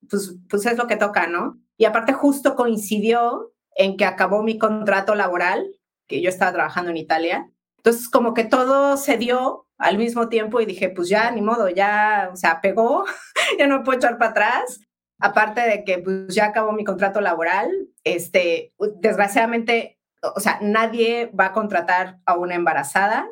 pues, 0.09 0.35
pues 0.49 0.65
es 0.65 0.77
lo 0.77 0.87
que 0.87 0.97
toca, 0.97 1.27
¿no? 1.27 1.59
Y 1.77 1.85
aparte 1.85 2.13
justo 2.13 2.55
coincidió 2.55 3.53
en 3.75 3.97
que 3.97 4.05
acabó 4.05 4.43
mi 4.43 4.57
contrato 4.57 5.15
laboral, 5.15 5.65
que 6.07 6.21
yo 6.21 6.29
estaba 6.29 6.53
trabajando 6.53 6.91
en 6.91 6.97
Italia. 6.97 7.49
Entonces 7.77 8.09
como 8.09 8.33
que 8.33 8.43
todo 8.43 8.97
se 8.97 9.17
dio 9.17 9.67
al 9.77 9.97
mismo 9.97 10.29
tiempo 10.29 10.61
y 10.61 10.65
dije, 10.65 10.89
pues 10.89 11.09
ya, 11.09 11.31
ni 11.31 11.41
modo, 11.41 11.69
ya, 11.69 12.29
o 12.31 12.35
sea, 12.35 12.61
pegó, 12.61 13.05
ya 13.59 13.67
no 13.67 13.83
puedo 13.83 13.97
echar 13.97 14.17
para 14.17 14.31
atrás 14.31 14.81
aparte 15.21 15.61
de 15.61 15.83
que 15.85 15.99
pues, 15.99 16.35
ya 16.35 16.45
acabó 16.45 16.73
mi 16.73 16.83
contrato 16.83 17.21
laboral, 17.21 17.71
este, 18.03 18.73
desgraciadamente, 18.99 19.99
o 20.35 20.39
sea, 20.39 20.59
nadie 20.61 21.31
va 21.39 21.47
a 21.47 21.51
contratar 21.53 22.19
a 22.25 22.35
una 22.35 22.55
embarazada 22.55 23.27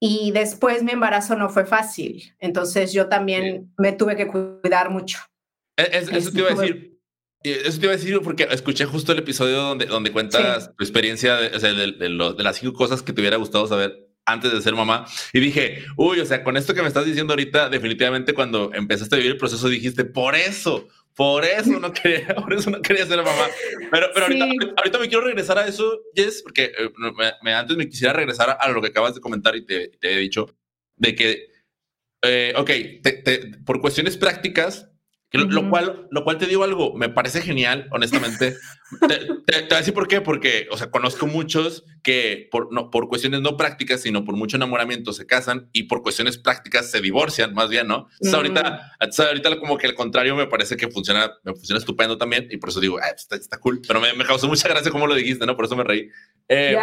y 0.00 0.30
después 0.32 0.82
mi 0.82 0.92
embarazo 0.92 1.36
no 1.36 1.48
fue 1.48 1.66
fácil, 1.66 2.34
entonces 2.38 2.92
yo 2.92 3.08
también 3.08 3.72
me 3.76 3.92
tuve 3.92 4.16
que 4.16 4.28
cuidar 4.28 4.90
mucho. 4.90 5.18
E, 5.76 5.88
eso 5.92 6.30
te 6.30 6.38
iba 6.38 6.50
a 6.50 6.54
decir. 6.54 6.98
Eso 7.42 7.78
te 7.78 7.86
iba 7.86 7.94
a 7.94 7.96
decir 7.96 8.20
porque 8.22 8.48
escuché 8.50 8.84
justo 8.84 9.12
el 9.12 9.18
episodio 9.18 9.58
donde, 9.58 9.86
donde 9.86 10.10
cuentas 10.10 10.74
tu 10.76 10.82
experiencia 10.82 11.36
de, 11.36 11.92
de, 11.92 12.08
las 12.08 12.56
cinco 12.56 12.72
cosas 12.72 13.00
que 13.00 13.12
te 13.12 13.20
hubiera 13.20 13.36
gustado 13.36 13.66
saber 13.68 14.08
antes 14.28 14.52
de 14.52 14.60
ser 14.60 14.74
mamá. 14.74 15.06
Y 15.32 15.40
dije, 15.40 15.84
uy, 15.96 16.20
o 16.20 16.26
sea, 16.26 16.44
con 16.44 16.56
esto 16.56 16.74
que 16.74 16.82
me 16.82 16.88
estás 16.88 17.06
diciendo 17.06 17.32
ahorita, 17.32 17.68
definitivamente 17.70 18.34
cuando 18.34 18.72
empezaste 18.74 19.14
a 19.14 19.18
vivir 19.18 19.32
el 19.32 19.38
proceso 19.38 19.68
dijiste, 19.68 20.04
por 20.04 20.34
eso, 20.34 20.88
por 21.18 21.44
eso 21.44 21.80
no 21.80 21.92
quería, 21.92 22.28
por 22.36 22.54
eso 22.54 22.70
no 22.70 22.80
quería 22.80 23.04
ser 23.04 23.16
mamá. 23.16 23.48
Pero, 23.90 24.06
pero 24.14 24.26
ahorita, 24.26 24.44
ahorita, 24.76 24.98
me 25.00 25.08
quiero 25.08 25.24
regresar 25.24 25.58
a 25.58 25.66
eso, 25.66 26.00
Jess, 26.14 26.44
porque 26.44 26.66
eh, 26.78 26.92
me, 27.42 27.54
antes 27.54 27.76
me 27.76 27.88
quisiera 27.88 28.12
regresar 28.12 28.56
a 28.60 28.68
lo 28.68 28.80
que 28.80 28.86
acabas 28.86 29.16
de 29.16 29.20
comentar 29.20 29.56
y 29.56 29.66
te, 29.66 29.88
te 29.88 30.12
he 30.12 30.18
dicho, 30.18 30.56
de 30.94 31.16
que, 31.16 31.48
eh, 32.22 32.54
ok, 32.56 32.70
por 33.66 33.80
cuestiones 33.80 34.16
prácticas, 34.16 34.92
lo, 35.32 35.68
cual, 35.68 36.08
lo 36.10 36.24
cual 36.24 36.38
te 36.38 36.46
digo 36.46 36.64
algo, 36.64 36.94
me 36.94 37.10
parece 37.10 37.42
genial, 37.42 37.86
honestamente. 37.90 38.56
te, 39.08 39.18
te, 39.18 39.62
voy 39.62 39.72
a 39.72 39.76
decir 39.76 39.92
por 39.92 40.08
qué, 40.08 40.22
porque, 40.22 40.66
o 40.70 40.78
sea, 40.78 40.90
conozco 40.90 41.26
muchos 41.26 41.84
que 42.02 42.48
por, 42.50 42.72
no, 42.72 42.90
por 42.90 43.08
cuestiones 43.08 43.42
no 43.42 43.56
prácticas, 43.56 44.00
sino 44.00 44.24
por 44.24 44.36
mucho 44.36 44.56
enamoramiento 44.56 45.12
se 45.12 45.26
casan 45.26 45.68
y 45.72 45.82
por 45.82 46.02
cuestiones 46.02 46.38
prácticas 46.38 46.90
se 46.90 47.02
divorcian, 47.02 47.52
más 47.52 47.68
bien, 47.68 47.88
¿no? 47.88 48.08
ahorita, 48.32 48.92
ahorita 49.00 49.58
como 49.58 49.76
que 49.76 49.86
al 49.86 49.94
contrario 49.94 50.34
me 50.34 50.46
parece 50.46 50.76
que 50.76 50.88
funciona, 50.88 51.30
me 51.44 51.52
funciona 51.52 51.78
estupendo 51.78 52.16
también 52.16 52.48
y 52.50 52.56
por 52.56 52.70
eso 52.70 52.80
digo, 52.80 52.98
está, 52.98 53.36
está, 53.36 53.58
cool, 53.58 53.82
pero 53.86 54.00
me, 54.00 54.14
me, 54.14 54.24
causó 54.24 54.48
mucha 54.48 54.68
gracia 54.68 54.90
como 54.90 55.06
lo 55.06 55.14
dijiste, 55.14 55.44
¿no? 55.44 55.56
Por 55.56 55.66
eso 55.66 55.76
me 55.76 55.84
reí. 55.84 56.08
Eh, 56.48 56.76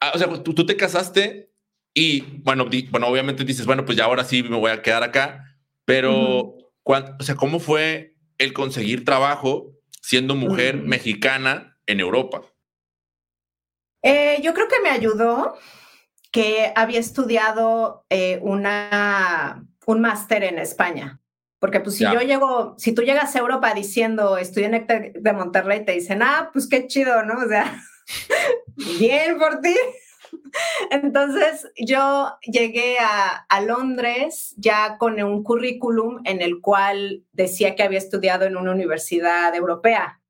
ah, 0.00 0.12
o 0.14 0.18
sea, 0.18 0.28
tú, 0.42 0.54
tú 0.54 0.64
te 0.64 0.76
casaste 0.76 1.50
y, 1.92 2.22
bueno, 2.42 2.68
bueno, 2.90 3.06
obviamente 3.08 3.44
dices, 3.44 3.66
bueno, 3.66 3.84
pues 3.84 3.98
ya 3.98 4.04
ahora 4.04 4.24
sí 4.24 4.42
me 4.42 4.56
voy 4.56 4.70
a 4.70 4.80
quedar 4.80 5.02
acá, 5.02 5.44
pero 5.84 6.54
o 6.84 7.22
sea, 7.22 7.34
¿cómo 7.36 7.60
fue 7.60 8.16
el 8.38 8.52
conseguir 8.52 9.04
trabajo 9.04 9.72
siendo 10.02 10.34
mujer 10.34 10.76
mexicana 10.76 11.78
en 11.86 12.00
Europa? 12.00 12.42
Eh, 14.02 14.40
yo 14.42 14.54
creo 14.54 14.68
que 14.68 14.80
me 14.82 14.90
ayudó 14.90 15.56
que 16.32 16.72
había 16.74 17.00
estudiado 17.00 18.06
eh, 18.08 18.38
una, 18.42 19.64
un 19.86 20.00
máster 20.00 20.44
en 20.44 20.58
España. 20.58 21.20
Porque 21.58 21.80
pues 21.80 21.96
si 21.96 22.04
yo 22.04 22.20
llego, 22.20 22.74
si 22.78 22.92
tú 22.92 23.02
llegas 23.02 23.36
a 23.36 23.40
Europa 23.40 23.74
diciendo 23.74 24.38
estudié 24.38 24.66
en 24.68 25.12
de 25.14 25.32
Monterrey, 25.34 25.84
te 25.84 25.92
dicen, 25.92 26.22
ah, 26.22 26.48
pues 26.54 26.66
qué 26.66 26.86
chido, 26.86 27.22
¿no? 27.22 27.34
O 27.34 27.48
sea, 27.48 27.82
bien 28.98 29.36
por 29.38 29.60
ti. 29.60 29.76
Entonces 30.90 31.70
yo 31.76 32.32
llegué 32.42 32.98
a, 32.98 33.46
Londres 33.66 34.54
ya 34.56 34.96
con 34.96 35.22
un 35.22 35.44
currículum 35.44 36.20
en 36.24 36.40
el 36.40 36.60
cual 36.60 37.24
decía 37.32 37.74
que 37.74 37.82
había 37.82 37.98
estudiado 37.98 38.46
en 38.46 38.56
una 38.56 38.72
universidad 38.72 39.54
europea 39.54 40.20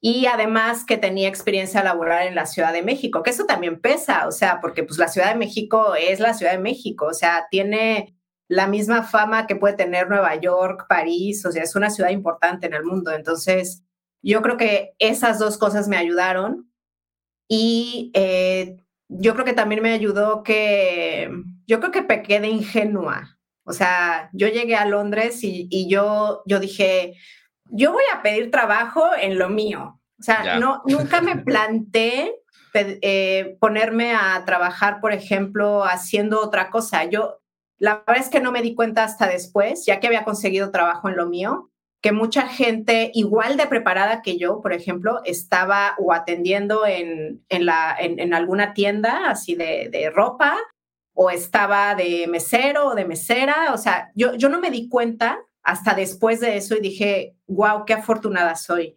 y 0.00 0.26
además 0.26 0.84
que 0.84 0.96
tenía 0.96 1.28
experiencia 1.28 1.82
laboral 1.82 2.28
en 2.28 2.36
la 2.36 2.46
Ciudad 2.46 2.72
de 2.72 2.82
México, 2.82 3.22
que 3.22 3.30
eso 3.30 3.46
también 3.46 3.80
pesa, 3.80 4.28
o 4.28 4.32
sea, 4.32 4.60
porque 4.60 4.84
pues 4.84 4.98
la 4.98 5.08
Ciudad 5.08 5.32
de 5.32 5.38
México 5.38 5.94
es 5.96 6.20
la 6.20 6.34
Ciudad 6.34 6.52
de 6.52 6.58
México, 6.58 7.06
o 7.06 7.14
sea, 7.14 7.48
tiene 7.50 8.16
la 8.48 8.68
misma 8.68 9.02
fama 9.02 9.46
que 9.46 9.56
puede 9.56 9.74
tener 9.74 10.08
Nueva 10.08 10.36
York, 10.36 10.86
París, 10.88 11.44
o 11.44 11.50
sea, 11.50 11.64
es 11.64 11.74
una 11.74 11.90
ciudad 11.90 12.10
importante 12.10 12.66
en 12.66 12.74
el 12.74 12.84
mundo. 12.84 13.10
Entonces, 13.10 13.82
yo 14.22 14.42
creo 14.42 14.56
que 14.56 14.94
esas 14.98 15.38
dos 15.38 15.58
cosas 15.58 15.88
me 15.88 15.96
ayudaron 15.96 16.70
y 17.48 18.10
eh, 18.14 18.76
yo 19.08 19.34
creo 19.34 19.44
que 19.44 19.52
también 19.52 19.82
me 19.82 19.92
ayudó 19.92 20.42
que, 20.42 21.30
yo 21.66 21.80
creo 21.80 21.92
que 21.92 22.02
pequé 22.02 22.40
de 22.40 22.48
ingenua. 22.48 23.38
O 23.64 23.72
sea, 23.72 24.30
yo 24.32 24.48
llegué 24.48 24.76
a 24.76 24.86
Londres 24.86 25.40
y, 25.42 25.88
yo, 25.88 26.42
yo 26.46 26.60
dije, 26.60 27.14
yo 27.64 27.92
voy 27.92 28.04
a 28.14 28.22
pedir 28.22 28.50
trabajo 28.50 29.04
en 29.20 29.38
lo 29.38 29.48
mío. 29.48 30.00
O 30.18 30.22
sea, 30.22 30.58
no, 30.58 30.82
nunca 30.86 31.20
me 31.20 31.36
planté 31.44 32.32
eh, 32.74 33.56
ponerme 33.60 34.14
a 34.14 34.44
trabajar, 34.44 35.00
por 35.00 35.12
ejemplo, 35.12 35.84
haciendo 35.84 36.40
otra 36.40 36.70
cosa. 36.70 37.04
Yo, 37.04 37.40
la 37.78 38.04
verdad 38.06 38.22
es 38.22 38.30
que 38.30 38.40
no 38.40 38.52
me 38.52 38.62
di 38.62 38.74
cuenta 38.74 39.04
hasta 39.04 39.26
después, 39.26 39.84
ya 39.86 39.98
que 39.98 40.06
había 40.06 40.24
conseguido 40.24 40.70
trabajo 40.70 41.08
en 41.08 41.16
lo 41.16 41.26
mío, 41.26 41.70
que 42.06 42.12
mucha 42.12 42.46
gente 42.46 43.10
igual 43.14 43.56
de 43.56 43.66
preparada 43.66 44.22
que 44.22 44.38
yo, 44.38 44.62
por 44.62 44.72
ejemplo, 44.72 45.22
estaba 45.24 45.96
o 45.98 46.12
atendiendo 46.12 46.86
en, 46.86 47.42
en, 47.48 47.66
la, 47.66 47.96
en, 47.98 48.32
alguna 48.32 48.74
tienda 48.74 49.28
así 49.28 49.56
de, 49.56 49.88
de, 49.90 50.08
ropa 50.10 50.56
o 51.14 51.30
estaba 51.30 51.96
de 51.96 52.28
mesero 52.28 52.90
o 52.90 52.94
de 52.94 53.06
mesera. 53.06 53.74
O 53.74 53.76
sea, 53.76 54.12
yo, 54.14 54.36
yo 54.36 54.48
no 54.48 54.60
me 54.60 54.70
di 54.70 54.88
cuenta 54.88 55.40
hasta 55.64 55.94
después 55.94 56.38
de 56.38 56.56
eso 56.56 56.76
y 56.76 56.80
dije, 56.80 57.34
wow, 57.48 57.84
qué 57.84 57.94
afortunada 57.94 58.54
soy. 58.54 58.96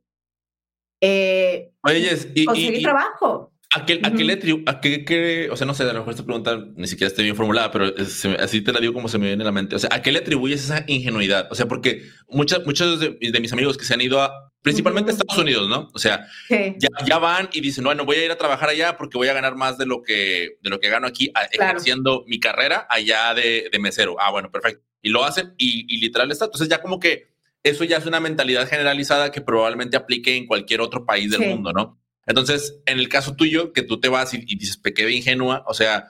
Eh, 1.01 1.71
Oye, 1.81 2.15
y, 2.35 2.45
conseguí 2.45 2.83
trabajo. 2.83 3.53
¿A 3.71 3.85
qué, 3.85 3.99
a 4.01 4.11
qué 4.13 4.23
le 4.23 4.33
a 4.65 4.81
qué, 4.81 5.47
o 5.51 5.55
sea, 5.55 5.67
no 5.67 5.75
sé, 5.75 5.83
a 5.83 5.93
lo 5.93 5.99
mejor 5.99 6.09
esta 6.09 6.25
pregunta 6.25 6.65
ni 6.75 6.87
siquiera 6.87 7.07
está 7.07 7.21
bien 7.21 7.35
formulada, 7.35 7.69
pero 7.69 7.93
así 8.39 8.61
te 8.61 8.73
la 8.73 8.79
digo 8.79 8.93
como 8.93 9.07
se 9.07 9.19
me 9.19 9.27
viene 9.27 9.43
a 9.43 9.45
la 9.45 9.51
mente. 9.51 9.75
O 9.75 9.79
sea, 9.79 9.91
¿a 9.93 10.01
qué 10.01 10.11
le 10.11 10.19
atribuyes 10.19 10.63
esa 10.63 10.83
ingenuidad? 10.87 11.47
O 11.51 11.55
sea, 11.55 11.67
porque 11.67 12.01
muchas, 12.29 12.65
muchos 12.65 12.99
de, 12.99 13.39
mis 13.39 13.53
amigos 13.53 13.77
que 13.77 13.85
se 13.85 13.93
han 13.93 14.01
ido 14.01 14.23
a, 14.23 14.51
principalmente 14.63 15.11
a 15.11 15.13
Estados 15.13 15.37
Unidos, 15.37 15.69
¿no? 15.69 15.87
O 15.93 15.99
sea, 15.99 16.25
ya, 16.49 16.89
ya, 17.05 17.19
van 17.19 17.49
y 17.53 17.61
dicen, 17.61 17.83
bueno, 17.83 18.05
voy 18.05 18.15
a 18.15 18.25
ir 18.25 18.31
a 18.31 18.37
trabajar 18.39 18.69
allá 18.69 18.97
porque 18.97 19.19
voy 19.19 19.27
a 19.27 19.33
ganar 19.33 19.55
más 19.55 19.77
de 19.77 19.85
lo 19.85 20.01
que, 20.01 20.57
de 20.63 20.69
lo 20.71 20.79
que 20.79 20.89
gano 20.89 21.05
aquí 21.05 21.31
ejerciendo 21.51 22.23
mi 22.25 22.39
carrera 22.39 22.87
allá 22.89 23.35
de, 23.35 23.69
de, 23.71 23.79
mesero. 23.79 24.15
Ah, 24.19 24.31
bueno, 24.31 24.49
perfecto. 24.49 24.83
Y 25.03 25.09
lo 25.09 25.23
hacen 25.23 25.53
y, 25.59 25.85
y 25.87 25.99
literal 25.99 26.31
está. 26.31 26.45
Entonces 26.45 26.69
ya 26.69 26.81
como 26.81 26.99
que 26.99 27.27
eso 27.61 27.83
ya 27.83 27.97
es 27.97 28.05
una 28.07 28.19
mentalidad 28.19 28.67
generalizada 28.67 29.31
que 29.31 29.41
probablemente 29.41 29.95
aplique 29.95 30.35
en 30.35 30.47
cualquier 30.47 30.81
otro 30.81 31.05
país 31.05 31.29
del 31.29 31.41
mundo, 31.41 31.71
¿no? 31.71 31.99
Entonces, 32.25 32.79
en 32.85 32.99
el 32.99 33.09
caso 33.09 33.35
tuyo, 33.35 33.73
que 33.73 33.83
tú 33.83 33.99
te 33.99 34.09
vas 34.09 34.33
y, 34.33 34.39
dices, 34.55 34.77
pequeña 34.77 35.11
ingenua, 35.11 35.63
o 35.67 35.73
sea, 35.73 36.07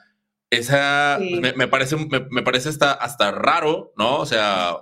esa 0.49 1.19
me, 1.19 1.67
parece, 1.67 1.95
me, 1.95 2.41
parece 2.41 2.69
hasta, 2.69 2.91
hasta 2.91 3.31
raro, 3.31 3.93
¿no? 3.97 4.17
O 4.17 4.25
sea, 4.25 4.77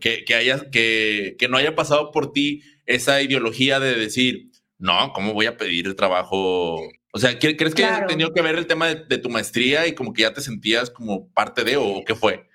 que, 0.00 0.24
que, 0.24 0.34
haya, 0.34 0.70
que, 0.70 1.36
que 1.38 1.48
no 1.48 1.56
haya 1.56 1.74
pasado 1.74 2.10
por 2.10 2.32
ti 2.32 2.62
esa 2.86 3.22
ideología 3.22 3.80
de 3.80 3.94
decir, 3.94 4.50
no, 4.78 5.12
¿cómo 5.14 5.32
voy 5.32 5.46
a 5.46 5.56
pedir 5.56 5.94
trabajo? 5.96 6.76
O 7.12 7.18
sea, 7.18 7.38
¿crees 7.38 7.74
que 7.74 7.84
ha 7.84 8.06
tenido 8.06 8.32
que 8.32 8.42
ver 8.42 8.56
el 8.56 8.66
tema 8.66 8.88
de, 8.88 9.18
tu 9.18 9.30
maestría 9.30 9.86
y 9.86 9.94
como 9.94 10.12
que 10.12 10.22
ya 10.22 10.34
te 10.34 10.40
sentías 10.40 10.90
como 10.90 11.30
parte 11.32 11.64
de 11.64 11.76
o 11.76 12.02
qué 12.04 12.14
fue? 12.14 12.48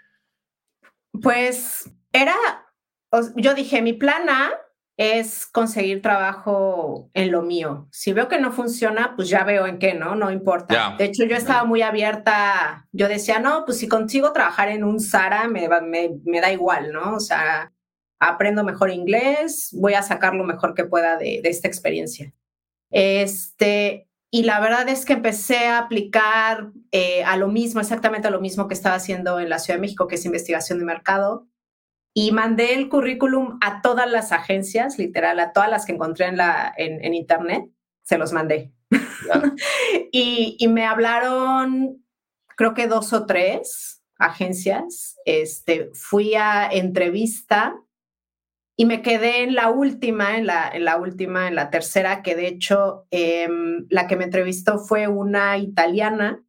Pues 1.22 1.90
era, 2.12 2.36
yo 3.36 3.54
dije, 3.54 3.82
mi 3.82 3.94
plan 3.94 4.30
A 4.30 4.52
es 5.00 5.46
conseguir 5.46 6.02
trabajo 6.02 7.10
en 7.14 7.32
lo 7.32 7.42
mío. 7.42 7.88
Si 7.90 8.12
veo 8.12 8.28
que 8.28 8.38
no 8.38 8.52
funciona, 8.52 9.14
pues 9.16 9.30
ya 9.30 9.46
veo 9.46 9.66
en 9.66 9.80
qué, 9.80 9.94
¿no? 9.94 10.14
No 10.16 10.30
importa. 10.30 10.96
De 10.98 11.06
hecho, 11.06 11.24
yo 11.24 11.38
estaba 11.38 11.64
muy 11.64 11.82
abierta, 11.82 12.86
yo 12.92 13.08
decía, 13.08 13.40
no, 13.40 13.64
pues 13.64 13.78
si 13.78 13.88
consigo 13.88 14.34
trabajar 14.34 14.68
en 14.68 14.84
un 14.84 15.00
Sara, 15.00 15.48
me, 15.48 15.70
me, 16.26 16.42
da 16.42 16.52
igual, 16.52 16.92
¿no? 16.92 17.16
O 17.16 17.22
sea, 17.22 17.72
aprendo 18.20 18.66
mejor 18.66 18.90
inglés, 18.90 19.70
voy 19.72 19.94
a 19.94 20.04
sacar 20.04 20.36
lo 20.36 20.44
mejor 20.44 20.74
que 20.74 20.84
pueda 20.84 21.16
de, 21.16 21.40
de 21.42 21.50
esta 21.50 21.70
experiencia. 21.70 22.34
Este, 22.92 24.10
y 24.32 24.44
la 24.44 24.60
verdad 24.60 24.90
es 24.90 25.06
que 25.06 25.14
empecé 25.14 25.68
a 25.68 25.80
aplicar 25.80 26.74
eh, 26.92 27.24
a 27.24 27.38
lo 27.38 27.48
mismo, 27.48 27.80
exactamente 27.80 28.28
a 28.28 28.32
lo 28.32 28.42
mismo 28.42 28.68
que 28.68 28.74
estaba 28.74 28.96
haciendo 28.96 29.40
en 29.40 29.48
la 29.48 29.60
Ciudad 29.60 29.78
de 29.78 29.82
México, 29.82 30.08
que 30.08 30.16
es 30.16 30.26
investigación 30.26 30.78
de 30.78 30.84
mercado 30.84 31.49
y 32.14 32.32
mandé 32.32 32.74
el 32.74 32.90
currículum 32.90 33.58
a 33.62 33.82
todas 33.82 34.10
las 34.10 34.32
agencias, 34.32 34.98
literal, 34.98 35.40
a 35.40 35.54
todas 35.54 35.70
las 35.70 35.86
que 35.86 35.94
encontré 35.94 36.26
en, 36.26 36.38
la, 36.38 36.74
en, 36.76 37.14
internet, 37.14 37.70
se 38.04 38.18
los 38.18 38.34
mandé. 38.34 38.74
y, 40.12 40.56
y, 40.60 40.68
me 40.68 40.86
hablaron, 40.86 42.04
creo 42.56 42.74
que 42.74 42.88
dos 42.88 43.14
o 43.14 43.26
tres 43.26 44.04
agencias. 44.18 45.18
Este, 45.26 45.90
fui 45.94 46.36
a 46.36 46.68
entrevista 46.72 47.76
y 48.76 48.86
me 48.86 49.02
quedé 49.02 49.44
en 49.44 49.56
la 49.56 49.70
última, 49.70 50.38
en 50.38 50.48
la, 50.48 50.70
en 50.70 50.86
la 50.86 50.98
última, 50.98 51.48
en 51.48 51.56
la 51.56 51.70
tercera, 51.70 52.22
que 52.24 52.36
de 52.36 52.48
hecho 52.48 53.08
em, 53.12 53.86
la 53.90 54.08
que 54.08 54.16
me 54.16 54.24
entrevistó 54.26 54.80
fue 54.80 55.08
una 55.08 55.58
italiana 55.58 56.44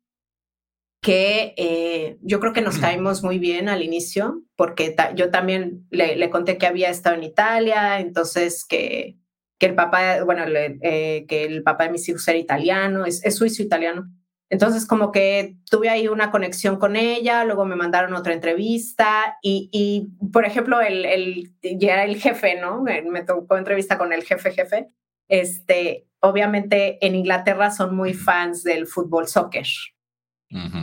que 1.01 1.55
eh, 1.57 2.19
yo 2.21 2.41
creo 2.41 2.53
que 2.53 2.61
nos 2.61 2.79
caímos 2.79 3.23
muy 3.23 3.39
bien 3.39 3.69
al 3.69 3.83
inicio, 3.83 4.43
porque 4.57 4.95
yo 5.15 5.31
también 5.31 5.87
le, 5.91 6.29
conté 6.31 6.59
que 6.59 6.67
había 6.67 6.91
estado 6.91 7.17
en 7.17 7.25
Italia, 7.25 8.01
entonces 8.01 8.67
que, 8.67 9.17
que 9.59 9.67
el 9.67 9.75
papá, 9.75 10.23
bueno, 10.25 10.45
eh, 10.47 11.25
que 11.27 11.45
el 11.45 11.63
papá 11.63 11.85
de 11.85 11.93
mis 11.93 12.09
hijos 12.09 12.27
era 12.29 12.39
italiano, 12.39 13.07
es, 13.07 13.23
suizo-italiano. 13.35 14.11
Entonces, 14.51 14.85
como 14.85 15.13
que 15.13 15.57
tuve 15.71 15.89
ahí 15.89 16.09
una 16.09 16.31
conexión 16.31 16.77
con 16.77 16.97
ella, 16.97 17.45
luego 17.45 17.65
me 17.65 17.77
mandaron 17.77 18.15
otra 18.15 18.33
entrevista 18.35 19.39
y, 19.43 19.71
y 19.73 20.09
por 20.33 20.45
ejemplo, 20.45 20.81
el, 20.81 21.05
el, 21.07 21.53
ya 21.63 22.05
el 22.05 22.17
jefe, 22.17 22.61
¿no? 22.61 22.83
Me 22.83 23.23
tocó 23.23 23.57
entrevista 23.57 23.97
con 23.97 24.13
el 24.13 24.25
jefe, 24.25 24.51
jefe. 24.51 24.89
Este, 25.29 26.09
obviamente 26.19 26.99
en 27.07 27.15
Inglaterra 27.15 27.71
son 27.71 27.95
muy 27.95 28.13
fans 28.13 28.65
del 28.65 28.87
fútbol 28.87 29.29
soccer. 29.29 29.67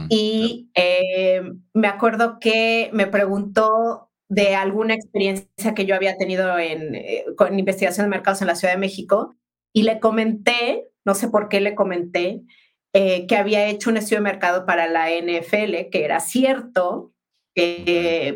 Y 0.10 0.70
eh, 0.76 1.42
me 1.74 1.88
acuerdo 1.88 2.40
que 2.40 2.90
me 2.94 3.08
preguntó 3.08 4.10
de 4.30 4.56
alguna 4.56 4.94
experiencia 4.94 5.74
que 5.76 5.86
yo 5.86 5.96
había 5.96 6.18
tenido 6.18 6.58
en, 6.58 6.96
eh, 6.96 7.26
con 7.36 7.58
investigación 7.58 8.06
de 8.06 8.10
mercados 8.10 8.42
en 8.42 8.48
la 8.48 8.56
Ciudad 8.56 8.74
de 8.74 8.80
México 8.80 9.36
y 9.74 9.84
le 9.84 10.00
comenté, 10.00 10.88
no 11.06 11.16
sé 11.16 11.30
por 11.30 11.50
qué 11.50 11.62
le 11.62 11.76
comenté, 11.76 12.42
eh, 12.94 13.28
que 13.28 13.36
había 13.36 13.68
hecho 13.68 13.90
un 13.90 13.98
estudio 13.98 14.18
de 14.18 14.24
mercado 14.24 14.66
para 14.66 14.88
la 14.88 15.10
NFL, 15.12 15.90
que 15.92 16.04
era 16.04 16.20
cierto, 16.20 17.14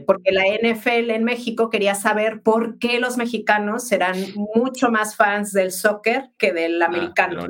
porque 0.07 0.31
la 0.31 0.43
NFL 0.47 1.11
en 1.11 1.23
México 1.23 1.69
quería 1.69 1.93
saber 1.93 2.41
por 2.41 2.79
qué 2.79 2.99
los 2.99 3.17
mexicanos 3.17 3.91
eran 3.91 4.17
mucho 4.55 4.89
más 4.89 5.15
fans 5.15 5.51
del 5.51 5.71
soccer 5.71 6.31
que 6.39 6.51
del 6.51 6.81
ah, 6.81 6.87
americano. 6.87 7.47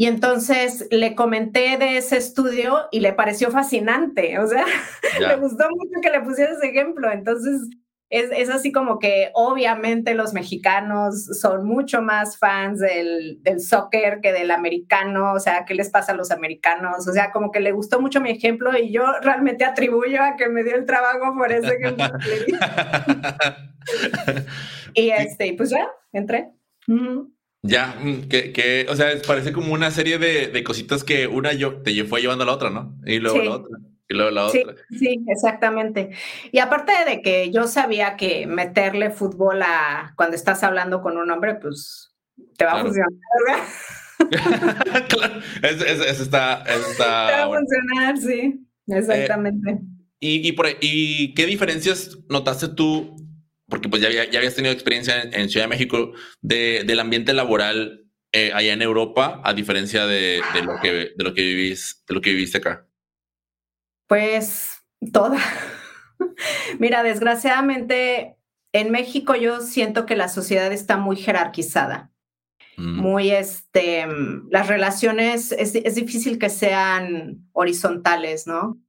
Y 0.00 0.06
entonces 0.06 0.88
le 0.90 1.14
comenté 1.14 1.76
de 1.76 1.98
ese 1.98 2.16
estudio 2.16 2.88
y 2.90 3.00
le 3.00 3.12
pareció 3.12 3.50
fascinante, 3.50 4.38
o 4.38 4.46
sea, 4.46 4.64
le 5.20 5.36
gustó 5.36 5.68
mucho 5.68 6.00
que 6.00 6.08
le 6.08 6.22
pusiera 6.22 6.54
ese 6.54 6.68
ejemplo. 6.68 7.12
Entonces, 7.12 7.68
es, 8.08 8.30
es, 8.32 8.48
así 8.48 8.72
como 8.72 8.98
que 8.98 9.30
obviamente 9.34 10.14
los 10.14 10.32
mexicanos 10.32 11.26
son 11.38 11.66
mucho 11.66 12.00
más 12.00 12.38
fans 12.38 12.78
del, 12.78 13.42
del, 13.42 13.60
soccer 13.60 14.20
que 14.22 14.32
del 14.32 14.52
americano, 14.52 15.34
o 15.34 15.38
sea, 15.38 15.66
¿qué 15.66 15.74
les 15.74 15.90
pasa 15.90 16.12
a 16.12 16.16
los 16.16 16.30
americanos? 16.30 17.06
O 17.06 17.12
sea, 17.12 17.30
como 17.30 17.52
que 17.52 17.60
le 17.60 17.72
gustó 17.72 18.00
mucho 18.00 18.22
mi 18.22 18.30
ejemplo 18.30 18.70
y 18.78 18.90
yo 18.90 19.04
realmente 19.20 19.66
atribuyo 19.66 20.22
a 20.22 20.36
que 20.36 20.48
me 20.48 20.64
dio 20.64 20.76
el 20.76 20.86
trabajo 20.86 21.36
por 21.36 21.52
ese 21.52 21.74
ejemplo. 21.74 22.06
y 24.94 25.10
este, 25.10 25.52
pues 25.58 25.68
ya, 25.68 25.86
entré. 26.10 26.48
Ya, 27.62 27.94
mm, 28.00 28.28
que, 28.28 28.52
que, 28.52 28.86
o 28.88 28.96
sea, 28.96 29.10
parece 29.26 29.52
como 29.52 29.74
una 29.74 29.90
serie 29.90 30.18
de, 30.18 30.48
de, 30.48 30.64
cositas 30.64 31.04
que 31.04 31.26
una 31.26 31.52
yo 31.52 31.82
te 31.82 32.04
fue 32.04 32.22
llevando 32.22 32.44
a 32.44 32.46
la 32.46 32.54
otra, 32.54 32.70
¿no? 32.70 32.96
Y 33.04 33.18
luego 33.18 33.42
la 33.42 33.50
otra. 33.56 33.78
Y 34.08 34.14
luego 34.14 34.30
la 34.30 34.46
otra. 34.46 34.74
Sí, 34.90 35.24
exactamente. 35.28 36.10
Y 36.52 36.58
aparte 36.58 36.92
de 37.06 37.20
que 37.22 37.50
yo 37.50 37.66
sabía 37.66 38.16
que 38.16 38.46
meterle 38.46 39.10
fútbol 39.10 39.62
a 39.62 40.14
cuando 40.16 40.36
estás 40.36 40.64
hablando 40.64 41.02
con 41.02 41.18
un 41.18 41.30
hombre, 41.30 41.54
pues 41.56 42.14
te 42.56 42.64
va 42.64 42.72
a 42.72 42.82
funcionar, 42.82 43.10
¿verdad? 43.46 43.64
claro, 45.08 45.40
eso, 45.62 45.84
eso, 45.84 46.22
está, 46.22 46.62
eso 46.66 46.90
está. 46.90 47.26
Te 47.28 47.32
va 47.32 47.42
a 47.44 47.48
funcionar, 47.48 48.18
sí, 48.18 48.66
exactamente. 48.86 49.70
Eh, 49.70 49.80
y, 50.20 50.48
y, 50.48 50.52
por, 50.52 50.66
¿Y 50.80 51.34
qué 51.34 51.46
diferencias 51.46 52.18
notaste 52.28 52.68
tú 52.68 53.16
porque 53.70 53.88
pues 53.88 54.02
ya, 54.02 54.10
ya 54.10 54.38
habías 54.38 54.54
tenido 54.54 54.74
experiencia 54.74 55.22
en, 55.22 55.48
Ciudad 55.48 55.64
de 55.64 55.70
México 55.70 56.12
de, 56.42 56.84
del 56.84 57.00
ambiente 57.00 57.32
laboral 57.32 58.04
eh, 58.32 58.52
allá 58.52 58.72
en 58.72 58.82
Europa, 58.82 59.40
a 59.44 59.54
diferencia 59.54 60.06
de, 60.06 60.42
de, 60.52 60.62
lo 60.62 60.78
que, 60.82 60.92
de, 60.92 61.24
lo 61.24 61.32
que 61.32 61.42
vivís, 61.42 62.04
de 62.06 62.14
lo 62.14 62.20
que 62.20 62.30
viviste 62.30 62.58
acá. 62.58 62.86
Pues 64.06 64.82
toda. 65.12 65.38
Mira, 66.78 67.02
desgraciadamente 67.02 68.36
en 68.72 68.90
México 68.90 69.34
yo 69.34 69.60
siento 69.60 70.06
que 70.06 70.16
la 70.16 70.28
sociedad 70.28 70.72
está 70.72 70.96
muy 70.96 71.16
jerarquizada. 71.16 72.12
Mm. 72.76 73.00
Muy, 73.00 73.30
este, 73.30 74.06
las 74.50 74.68
relaciones, 74.68 75.52
es, 75.52 75.74
es 75.74 75.94
difícil 75.94 76.38
que 76.38 76.50
sean 76.50 77.48
horizontales, 77.52 78.46
¿no? 78.46 78.80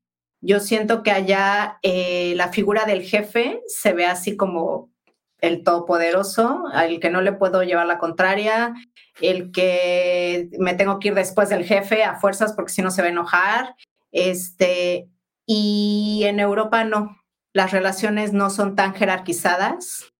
Yo 0.41 0.59
siento 0.59 1.03
que 1.03 1.11
allá 1.11 1.79
eh, 1.83 2.33
la 2.35 2.49
figura 2.49 2.85
del 2.85 3.03
jefe 3.03 3.61
se 3.67 3.93
ve 3.93 4.05
así 4.05 4.35
como 4.35 4.91
el 5.39 5.63
todopoderoso, 5.63 6.65
al 6.71 6.99
que 6.99 7.09
no 7.09 7.21
le 7.21 7.31
puedo 7.31 7.63
llevar 7.63 7.87
la 7.87 7.97
contraria, 7.97 8.73
el 9.21 9.51
que 9.51 10.49
me 10.59 10.73
tengo 10.73 10.99
que 10.99 11.09
ir 11.09 11.13
después 11.15 11.49
del 11.49 11.63
jefe 11.63 12.03
a 12.03 12.19
fuerzas 12.19 12.53
porque 12.53 12.71
si 12.71 12.81
no 12.81 12.91
se 12.91 13.01
va 13.01 13.07
a 13.07 13.11
enojar. 13.11 13.75
Este, 14.11 15.07
y 15.45 16.23
en 16.25 16.39
Europa 16.39 16.83
no, 16.83 17.17
las 17.53 17.71
relaciones 17.71 18.33
no 18.33 18.49
son 18.49 18.75
tan 18.75 18.93
jerarquizadas 18.93 20.11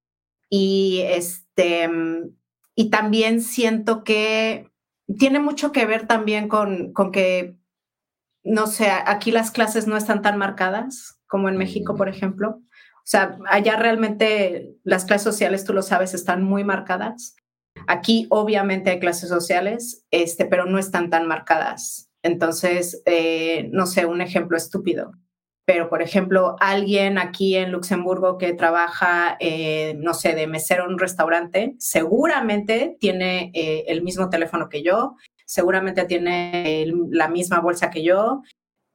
y 0.49 1.01
este 1.05 1.89
y 2.75 2.89
también 2.89 3.41
siento 3.41 4.03
que 4.03 4.69
tiene 5.19 5.39
mucho 5.39 5.71
que 5.71 5.85
ver 5.85 6.07
también 6.07 6.47
con, 6.47 6.93
con 6.93 7.11
que 7.11 7.55
no 8.43 8.67
sé, 8.67 8.89
aquí 8.89 9.31
las 9.31 9.51
clases 9.51 9.87
no 9.87 9.97
están 9.97 10.21
tan 10.21 10.37
marcadas 10.37 11.19
como 11.27 11.49
en 11.49 11.57
México, 11.57 11.95
por 11.95 12.07
mm. 12.07 12.13
ejemplo. 12.13 12.49
O 12.49 13.07
sea, 13.11 13.37
allá 13.49 13.77
realmente 13.77 14.75
las 14.83 15.05
clases 15.05 15.23
sociales, 15.23 15.63
tú 15.63 15.73
lo 15.73 15.81
sabes, 15.81 16.13
están 16.13 16.43
muy 16.43 16.63
marcadas. 16.63 17.35
Aquí 17.87 18.27
obviamente 18.29 18.91
hay 18.91 18.99
clases 18.99 19.29
sociales, 19.29 20.05
este, 20.11 20.45
pero 20.45 20.65
no 20.65 20.77
están 20.77 21.09
tan 21.09 21.27
marcadas. 21.27 22.09
Entonces, 22.23 23.01
eh, 23.05 23.69
no 23.71 23.85
sé, 23.87 24.05
un 24.05 24.21
ejemplo 24.21 24.55
estúpido. 24.55 25.11
Pero, 25.65 25.89
por 25.89 26.01
ejemplo, 26.01 26.55
alguien 26.59 27.17
aquí 27.17 27.55
en 27.55 27.71
Luxemburgo 27.71 28.37
que 28.37 28.53
trabaja, 28.53 29.37
eh, 29.39 29.95
no 29.99 30.13
sé, 30.13 30.33
de 30.35 30.47
mesero 30.47 30.85
en 30.85 30.93
un 30.93 30.99
restaurante, 30.99 31.75
seguramente 31.77 32.97
tiene 32.99 33.51
eh, 33.53 33.85
el 33.87 34.01
mismo 34.01 34.29
teléfono 34.29 34.69
que 34.69 34.83
yo, 34.83 35.15
seguramente 35.51 36.05
tiene 36.05 36.85
la 37.09 37.27
misma 37.27 37.59
bolsa 37.59 37.89
que 37.89 38.03
yo 38.03 38.41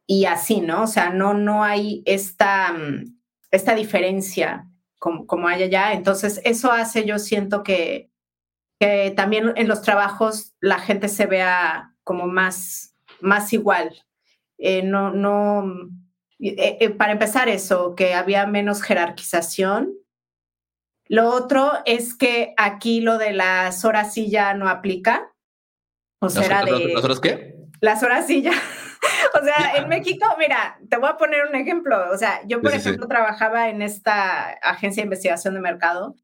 y 0.06 0.24
así, 0.24 0.62
¿no? 0.62 0.84
O 0.84 0.86
sea, 0.86 1.10
no, 1.10 1.34
no 1.34 1.62
hay 1.62 2.02
esta, 2.06 2.72
mm, 2.72 3.14
esta 3.50 3.74
diferencia 3.74 4.66
como, 4.98 5.26
como 5.26 5.48
hay 5.48 5.64
allá. 5.64 5.92
Entonces, 5.92 6.40
eso 6.44 6.72
hace, 6.72 7.04
yo 7.04 7.18
siento 7.18 7.62
que, 7.62 8.10
que 8.80 9.12
también 9.14 9.52
en 9.56 9.68
los 9.68 9.82
trabajos 9.82 10.54
la 10.60 10.78
gente 10.78 11.08
se 11.08 11.26
vea 11.26 11.94
como 12.04 12.26
más, 12.26 12.96
más 13.20 13.52
igual. 13.52 13.94
Eh, 14.56 14.82
no, 14.82 15.10
no, 15.10 15.90
eh, 16.38 16.78
eh, 16.80 16.88
para 16.88 17.12
empezar 17.12 17.50
eso, 17.50 17.94
que 17.94 18.14
había 18.14 18.46
menos 18.46 18.80
jerarquización. 18.80 19.92
Lo 21.06 21.28
otro 21.28 21.70
es 21.84 22.14
que 22.14 22.54
aquí 22.56 23.02
lo 23.02 23.18
de 23.18 23.34
las 23.34 23.84
horas 23.84 24.14
sí 24.14 24.30
ya 24.30 24.54
no 24.54 24.70
aplica. 24.70 25.35
O 26.20 26.30
sea, 26.30 26.64
de, 26.64 26.92
¿Las 26.94 27.04
horas 27.04 27.20
qué? 27.20 27.54
Las 27.80 28.02
horas 28.02 28.26
sí 28.26 28.42
ya. 28.42 28.52
o 29.40 29.44
sea, 29.44 29.76
en 29.76 29.88
México, 29.88 30.26
mira, 30.38 30.78
te 30.88 30.96
voy 30.96 31.08
a 31.08 31.16
poner 31.16 31.46
un 31.46 31.54
ejemplo. 31.54 32.10
O 32.12 32.16
sea, 32.16 32.40
yo, 32.46 32.60
por 32.60 32.72
ejemplo, 32.72 33.06
trabajaba 33.06 33.68
en 33.68 33.82
esta 33.82 34.50
agencia 34.62 35.02
de 35.02 35.06
investigación 35.06 35.54
de 35.54 35.60
mercado 35.60 36.16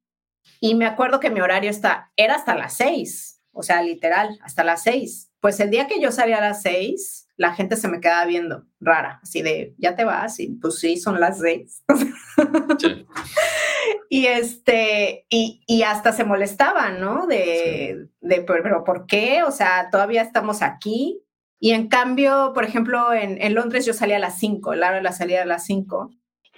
y 0.61 0.74
me 0.74 0.86
acuerdo 0.86 1.20
que 1.20 1.30
mi 1.30 1.40
horario 1.40 1.70
está, 1.70 2.12
era 2.16 2.34
hasta 2.36 2.55
las 2.55 2.76
seis, 2.76 3.43
o 3.53 3.62
sea, 3.62 3.82
literal, 3.82 4.38
hasta 4.43 4.64
las 4.64 4.82
seis. 4.82 5.30
Pues 5.40 5.61
el 5.61 5.70
día 5.70 5.86
que 5.86 6.01
yo 6.01 6.12
salía 6.12 6.38
a 6.38 6.40
las 6.40 6.62
seis, 6.62 7.28
la 7.36 7.55
gente 7.55 7.76
se 7.76 7.88
me 7.88 8.01
quedaba 8.01 8.24
viendo 8.24 8.64
rara, 8.80 9.20
así 9.22 9.43
de, 9.43 9.74
ya 9.78 9.97
te 9.97 10.05
vas, 10.05 10.38
y 10.40 10.49
pues 10.49 10.78
sí, 10.78 10.97
son 10.97 11.20
las 11.20 11.40
seis. 11.40 11.82
y 14.08 14.26
este, 14.26 15.26
y, 15.28 15.62
y, 15.66 15.82
hasta 15.82 16.12
se 16.12 16.24
molestaban, 16.24 17.00
¿no? 17.00 17.26
De, 17.26 18.08
de, 18.20 18.40
pero 18.42 18.84
¿por 18.84 19.06
qué? 19.06 19.42
O 19.44 19.50
sea, 19.50 19.88
todavía 19.90 20.22
estamos 20.22 20.62
aquí. 20.62 21.22
Y 21.60 21.72
en 21.72 21.88
cambio, 21.88 22.52
por 22.54 22.64
ejemplo, 22.64 23.12
en, 23.12 23.40
en 23.40 23.54
Londres 23.54 23.86
yo 23.86 23.94
salía 23.94 24.16
a 24.16 24.20
las 24.20 24.38
cinco, 24.38 24.74
la 24.74 24.88
hora 24.88 24.96
de 24.96 25.02
la 25.02 25.12
salida 25.12 25.42
a 25.42 25.46
las 25.46 25.64
cinco 25.64 26.10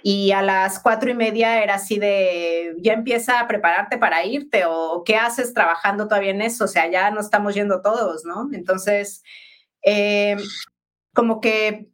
y 0.07 0.33
a 0.33 0.43
las 0.43 0.77
cuatro 0.77 1.09
y 1.09 1.15
media 1.15 1.63
era 1.63 1.75
así 1.75 1.97
de, 1.97 2.75
ya 2.77 2.93
empieza 2.93 3.39
a 3.39 3.47
prepararte 3.47 3.97
para 3.97 4.23
irte 4.23 4.63
o 4.67 5.03
qué 5.03 5.15
haces 5.15 5.51
trabajando 5.51 6.07
todavía 6.07 6.29
en 6.29 6.43
eso, 6.43 6.65
o 6.65 6.67
sea, 6.67 6.87
ya 6.91 7.09
no 7.09 7.19
estamos 7.19 7.55
yendo 7.55 7.81
todos, 7.81 8.23
¿no? 8.23 8.47
Entonces, 8.53 9.23
eh, 9.83 10.37
como 11.11 11.41
que, 11.41 11.89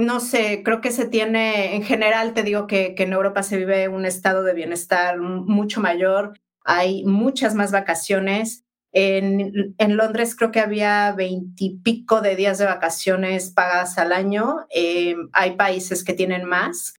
no 0.00 0.20
sé, 0.20 0.62
creo 0.64 0.80
que 0.80 0.90
se 0.90 1.06
tiene, 1.06 1.74
en 1.76 1.82
general 1.82 2.34
te 2.34 2.42
digo 2.42 2.66
que, 2.66 2.94
que 2.94 3.04
en 3.04 3.12
Europa 3.12 3.42
se 3.42 3.56
vive 3.56 3.88
un 3.88 4.04
estado 4.04 4.42
de 4.42 4.54
bienestar 4.54 5.18
mucho 5.18 5.80
mayor, 5.80 6.38
hay 6.64 7.04
muchas 7.04 7.54
más 7.54 7.72
vacaciones. 7.72 8.64
En, 8.92 9.74
en, 9.78 9.96
Londres 9.96 10.34
creo 10.34 10.50
que 10.50 10.58
había 10.58 11.12
veintipico 11.12 12.20
de 12.20 12.34
días 12.34 12.58
de 12.58 12.64
vacaciones 12.64 13.50
pagadas 13.50 13.98
al 13.98 14.12
año. 14.12 14.66
Eh, 14.74 15.14
hay 15.32 15.52
países 15.52 16.02
que 16.02 16.12
tienen 16.12 16.44
más 16.44 16.94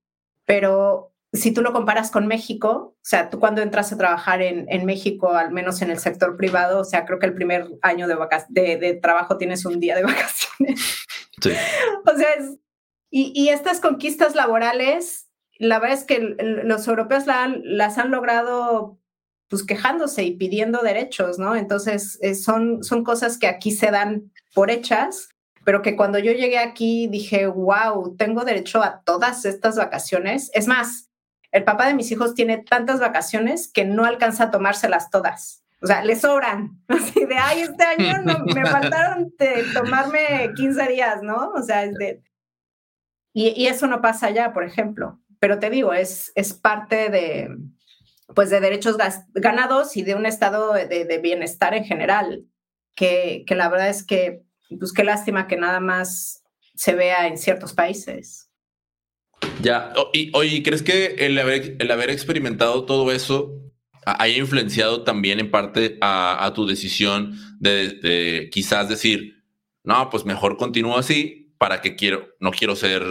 pero 0.52 1.14
si 1.32 1.54
tú 1.54 1.62
lo 1.62 1.72
comparas 1.72 2.12
con 2.12 2.28
México, 2.28 2.97
o 2.97 2.99
sea, 3.02 3.30
tú 3.30 3.39
cuando 3.39 3.62
entras 3.62 3.93
a 3.93 3.97
trabajar 3.97 4.41
en, 4.41 4.66
en 4.68 4.86
México, 4.86 5.32
al 5.32 5.52
menos 5.52 5.82
en 5.82 5.91
el 5.91 5.99
sector 5.99 6.36
privado, 6.36 6.82
o 6.82 6.84
sea, 6.84 7.06
creo 7.06 7.20
que 7.20 7.26
el 7.26 7.34
primer 7.34 7.70
año 7.82 8.06
de, 8.06 8.18
de, 8.49 8.76
de 8.76 8.93
trabajo 8.95 9.38
tienes 9.38 9.66
un 9.66 9.80
día 9.80 9.95
de 9.95 10.04
vacaciones. 10.04 11.06
Sí. 11.41 11.52
o 12.06 12.18
sea, 12.18 12.28
y, 13.12 13.32
y, 13.36 13.49
estas 13.49 13.80
conquistas 13.80 14.34
laborales, 14.34 15.28
la 15.59 15.80
verdad 15.80 15.97
es 15.97 16.05
que 16.05 16.36
los 16.64 16.88
europeos 16.88 17.26
las 17.28 17.97
han 17.97 18.09
logrado 18.09 18.97
pues 19.47 19.64
quejándose 19.64 20.24
y 20.24 20.38
pidiendo 20.38 20.82
derechos, 20.82 21.38
¿no? 21.38 21.55
Entonces, 21.55 22.18
eh, 22.22 22.36
son, 22.36 22.84
son 22.84 23.03
cosas 23.03 23.38
que 23.38 23.47
aquí 23.47 23.72
se 23.72 23.91
dan 23.91 24.32
por 24.53 24.72
hechas 24.72 25.28
pero 25.64 25.82
que 25.82 25.95
cuando 25.95 26.20
yo 26.20 26.32
llegué 26.32 26.57
aquí 26.57 27.07
dije, 27.07 27.45
wow, 27.47 28.16
tengo 28.18 28.43
derecho 28.43 28.82
a 28.82 29.01
todas 29.03 29.45
estas 29.45 29.78
vacaciones. 29.78 30.49
Es 30.53 30.68
más, 30.68 31.09
el 31.51 31.64
papá 31.64 31.88
de 31.88 31.93
mis 31.93 32.12
hijos 32.12 32.34
tiene 32.34 32.57
tantas 32.57 32.99
vacaciones 32.99 33.72
que 33.72 33.86
no 33.86 34.05
alcanza 34.05 34.45
a 34.45 34.51
tomárselas 34.51 35.09
todas. 35.09 35.64
O 35.82 35.88
sea, 35.88 36.03
le 36.03 36.16
sobran. 36.16 36.80
Así 36.88 37.26
de, 37.26 37.38
ay, 37.38 37.62
este 37.62 37.84
año 37.84 38.24
me 38.45 38.66
faltaron 38.70 39.34
de 39.38 39.66
tomarme 39.74 40.51
15 40.55 40.88
días, 40.88 41.22
¿no? 41.22 41.51
O 41.55 41.62
sea, 41.62 41.84
es 41.84 41.95
de... 41.95 42.22
Y, 43.34 43.49
y, 43.49 43.67
eso 43.67 43.88
no 43.88 44.01
pasa 44.01 44.27
allá, 44.27 44.53
por 44.53 44.63
ejemplo. 44.63 45.19
Pero 45.39 45.59
te 45.59 45.69
digo, 45.69 45.93
es, 45.93 46.32
es 46.36 46.53
parte 46.53 47.09
de, 47.09 47.49
pues, 48.36 48.49
de 48.49 48.59
derechos 48.59 48.97
ganados 49.34 49.95
y 49.97 50.03
de 50.03 50.15
un 50.15 50.25
estado 50.25 50.73
de, 50.73 51.05
de 51.05 51.17
bienestar 51.19 51.73
en 51.73 51.86
general, 51.86 52.45
que, 52.95 53.43
que 53.47 53.55
la 53.55 53.69
verdad 53.69 53.89
es 53.89 54.05
que 54.05 54.43
pues 54.79 54.93
qué 54.93 55.03
lástima 55.03 55.47
que 55.47 55.57
nada 55.57 55.79
más 55.79 56.43
se 56.75 56.95
vea 56.95 57.27
en 57.27 57.38
ciertos 57.38 57.73
países. 57.73 58.49
Ya, 59.61 59.93
y 60.13 60.32
oye, 60.34 60.63
¿crees 60.63 60.84
que 60.84 61.15
el 61.19 61.38
haber, 61.38 61.75
el 61.79 61.91
haber 61.91 62.09
experimentado 62.09 62.86
todo 62.86 63.11
eso 63.11 63.53
haya 64.05 64.38
influenciado 64.38 65.03
también 65.03 65.39
en 65.39 65.51
parte 65.51 65.97
a, 66.01 66.51
tu 66.55 66.65
decisión 66.65 67.36
de, 67.59 68.49
quizás 68.51 68.89
decir, 68.89 69.43
no, 69.84 70.09
pues 70.09 70.25
mejor 70.25 70.57
continúo 70.57 70.97
así 70.97 71.41
para 71.62 71.80
que 71.80 71.95
quiero, 71.95 72.26
no 72.39 72.49
quiero 72.49 72.76
ser 72.76 73.03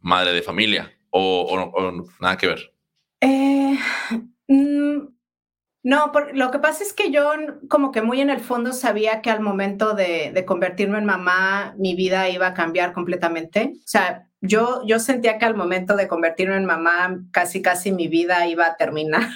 madre 0.00 0.32
de 0.32 0.42
familia 0.42 0.92
o, 1.10 2.04
nada 2.20 2.36
que 2.36 2.48
ver? 2.48 2.74
Eh, 3.20 3.78
mm, 4.48 4.98
no, 5.84 6.12
lo 6.34 6.50
que 6.50 6.58
pasa 6.58 6.82
es 6.82 6.92
que 6.92 7.12
yo 7.12 7.30
como 7.68 7.92
que 7.92 8.02
muy 8.02 8.20
en 8.20 8.30
el 8.30 8.40
fondo 8.40 8.72
sabía 8.72 9.22
que 9.22 9.30
al 9.30 9.38
momento 9.38 9.94
de, 9.94 10.44
convertirme 10.44 10.98
en 10.98 11.04
mamá, 11.04 11.76
mi 11.78 11.94
vida 11.94 12.28
iba 12.28 12.48
a 12.48 12.54
cambiar 12.54 12.92
completamente. 12.92 13.74
O 13.76 13.86
sea, 13.86 14.26
yo, 14.40 14.82
yo 14.84 14.98
sentía 14.98 15.38
que 15.38 15.44
al 15.44 15.54
momento 15.54 15.94
de 15.94 16.08
convertirme 16.08 16.56
en 16.56 16.64
mamá, 16.64 17.20
casi, 17.30 17.62
casi 17.62 17.92
mi 17.92 18.08
vida 18.08 18.48
iba 18.48 18.66
a 18.66 18.76
terminar. 18.76 19.30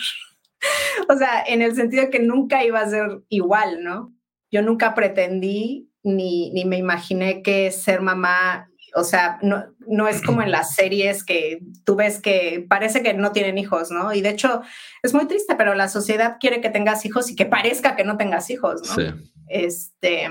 o 1.09 1.17
sea, 1.17 1.45
en 1.47 1.63
el 1.63 1.77
sentido 1.77 2.11
que 2.11 2.19
nunca 2.19 2.65
iba 2.65 2.81
a 2.81 2.91
ser 2.91 3.21
igual, 3.29 3.85
¿no? 3.85 4.13
Yo 4.51 4.63
nunca 4.63 4.97
pretendí 4.97 5.92
ni, 6.03 6.51
ni 6.51 6.65
me 6.65 6.79
imaginé 6.79 7.43
que 7.43 7.71
ser 7.71 8.01
mamá 8.01 8.69
o 8.95 9.05
sea, 9.05 9.39
no, 9.43 9.65
no 9.87 10.09
es 10.09 10.23
como 10.23 10.43
en 10.43 10.51
las 10.51 10.75
series 10.75 11.25
que 11.25 11.61
tú 11.85 11.97
ves 11.97 12.21
que 12.21 12.65
parece 12.69 13.03
que 13.03 13.15
no 13.15 13.33
tienen 13.33 13.59
hijos, 13.59 13.91
¿no? 13.91 14.13
Y 14.13 14.21
de 14.21 14.31
hecho 14.31 14.63
es 15.03 15.15
muy 15.15 15.27
triste, 15.27 15.55
pero 15.57 15.75
la 15.75 15.89
sociedad 15.89 16.37
quiere 16.39 16.61
que 16.61 16.71
tengas 16.71 17.05
hijos 17.05 17.31
y 17.31 17.37
que 17.37 17.47
parezca 17.47 17.97
que 17.97 18.05
no 18.05 18.17
tengas 18.17 18.51
hijos, 18.51 18.83
¿no? 18.87 18.95
Sí. 18.95 19.33
Este, 19.49 20.31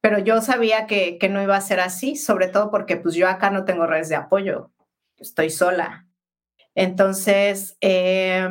pero 0.00 0.18
yo 0.18 0.40
sabía 0.42 0.86
que, 0.86 1.18
que 1.18 1.28
no 1.28 1.42
iba 1.42 1.56
a 1.56 1.60
ser 1.60 1.80
así, 1.80 2.16
sobre 2.16 2.48
todo 2.48 2.70
porque 2.70 2.96
pues 2.96 3.14
yo 3.14 3.28
acá 3.28 3.50
no 3.50 3.64
tengo 3.64 3.86
redes 3.86 4.08
de 4.08 4.16
apoyo, 4.16 4.70
estoy 5.16 5.50
sola. 5.50 6.06
Entonces, 6.74 7.76
eh, 7.80 8.48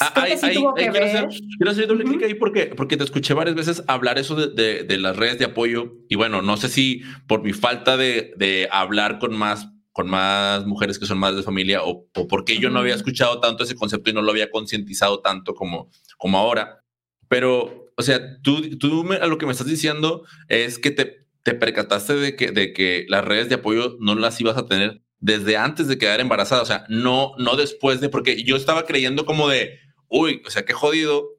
Ah, 0.00 0.12
quiero, 0.12 0.74
hacer, 0.74 1.28
quiero 1.56 1.70
hacer 1.70 1.86
doble 1.86 2.04
clic 2.04 2.22
ahí 2.24 2.34
porque, 2.34 2.66
porque 2.76 2.96
te 2.96 3.04
escuché 3.04 3.32
varias 3.32 3.54
veces 3.54 3.84
hablar 3.86 4.18
eso 4.18 4.34
de, 4.34 4.82
de, 4.82 4.98
las 4.98 5.16
redes 5.16 5.38
de 5.38 5.44
apoyo 5.44 5.92
y 6.08 6.16
bueno, 6.16 6.42
no 6.42 6.56
sé 6.56 6.68
si 6.68 7.02
por 7.28 7.44
mi 7.44 7.52
falta 7.52 7.96
de, 7.96 8.34
de 8.36 8.68
hablar 8.72 9.20
con 9.20 9.36
más, 9.36 9.68
con 9.92 10.10
más 10.10 10.66
mujeres 10.66 10.98
que 10.98 11.06
son 11.06 11.18
madres 11.18 11.36
de 11.36 11.42
familia 11.44 11.84
o, 11.84 12.08
o 12.12 12.26
porque 12.26 12.58
yo 12.58 12.70
no 12.70 12.80
había 12.80 12.96
escuchado 12.96 13.38
tanto 13.38 13.62
ese 13.62 13.76
concepto 13.76 14.10
y 14.10 14.12
no 14.12 14.22
lo 14.22 14.32
había 14.32 14.50
concientizado 14.50 15.20
tanto 15.20 15.54
como, 15.54 15.88
como 16.18 16.38
ahora. 16.38 16.80
Pero, 17.28 17.92
o 17.96 18.02
sea, 18.02 18.20
tú, 18.42 18.76
tú 18.78 19.06
a 19.12 19.26
lo 19.28 19.38
que 19.38 19.46
me 19.46 19.52
estás 19.52 19.68
diciendo 19.68 20.24
es 20.48 20.80
que 20.80 20.90
te, 20.90 21.24
te 21.44 21.54
percataste 21.54 22.16
de 22.16 22.34
que, 22.34 22.50
de 22.50 22.72
que 22.72 23.06
las 23.08 23.24
redes 23.24 23.48
de 23.48 23.56
apoyo 23.56 23.96
no 24.00 24.16
las 24.16 24.40
ibas 24.40 24.56
a 24.56 24.66
tener 24.66 25.02
desde 25.20 25.56
antes 25.56 25.88
de 25.88 25.96
quedar 25.96 26.20
embarazada, 26.20 26.60
o 26.60 26.66
sea, 26.66 26.84
no, 26.90 27.32
no 27.38 27.56
después 27.56 28.00
de, 28.00 28.10
porque 28.10 28.42
yo 28.42 28.56
estaba 28.56 28.84
creyendo 28.84 29.24
como 29.24 29.48
de, 29.48 29.78
uy, 30.08 30.42
o 30.46 30.50
sea, 30.50 30.64
qué 30.64 30.72
jodido 30.72 31.34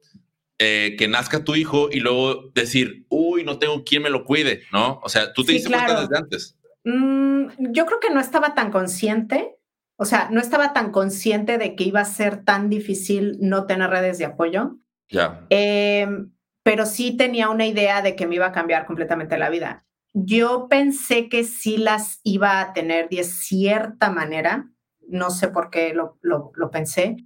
eh, 0.58 0.96
que 0.98 1.06
nazca 1.06 1.44
tu 1.44 1.54
hijo 1.54 1.90
y 1.90 2.00
luego 2.00 2.50
decir, 2.54 3.04
uy, 3.10 3.44
no 3.44 3.58
tengo 3.58 3.84
quien 3.84 4.02
me 4.02 4.08
lo 4.08 4.24
cuide, 4.24 4.62
¿no? 4.72 5.00
O 5.02 5.08
sea, 5.10 5.34
tú 5.34 5.44
te 5.44 5.52
diste 5.52 5.68
cuenta 5.68 6.00
desde 6.00 6.16
antes. 6.16 6.58
Mm, 6.84 7.72
yo 7.72 7.84
creo 7.84 8.00
que 8.00 8.08
no 8.08 8.20
estaba 8.20 8.54
tan 8.54 8.70
consciente, 8.70 9.56
o 9.96 10.06
sea, 10.06 10.28
no 10.30 10.40
estaba 10.40 10.72
tan 10.72 10.92
consciente 10.92 11.58
de 11.58 11.76
que 11.76 11.84
iba 11.84 12.00
a 12.00 12.06
ser 12.06 12.42
tan 12.44 12.70
difícil 12.70 13.36
no 13.40 13.66
tener 13.66 13.90
redes 13.90 14.16
de 14.16 14.24
apoyo. 14.24 14.78
Ya. 15.10 15.46
Em, 15.50 16.32
pero 16.62 16.86
sí 16.86 17.16
tenía 17.18 17.50
una 17.50 17.66
idea 17.66 18.00
de 18.00 18.16
que 18.16 18.26
me 18.26 18.36
iba 18.36 18.46
a 18.46 18.52
cambiar 18.52 18.86
completamente 18.86 19.36
la 19.36 19.50
vida. 19.50 19.84
Yo 20.14 20.68
pensé 20.70 21.28
que 21.28 21.44
sí 21.44 21.76
las 21.76 22.20
iba 22.24 22.60
a 22.60 22.72
tener 22.72 23.10
de 23.10 23.24
cierta 23.24 24.10
manera, 24.10 24.70
no 25.06 25.28
sé 25.28 25.48
por 25.48 25.68
qué 25.68 25.92
lo, 25.92 26.18
lo, 26.22 26.50
lo 26.54 26.70
pensé, 26.70 27.16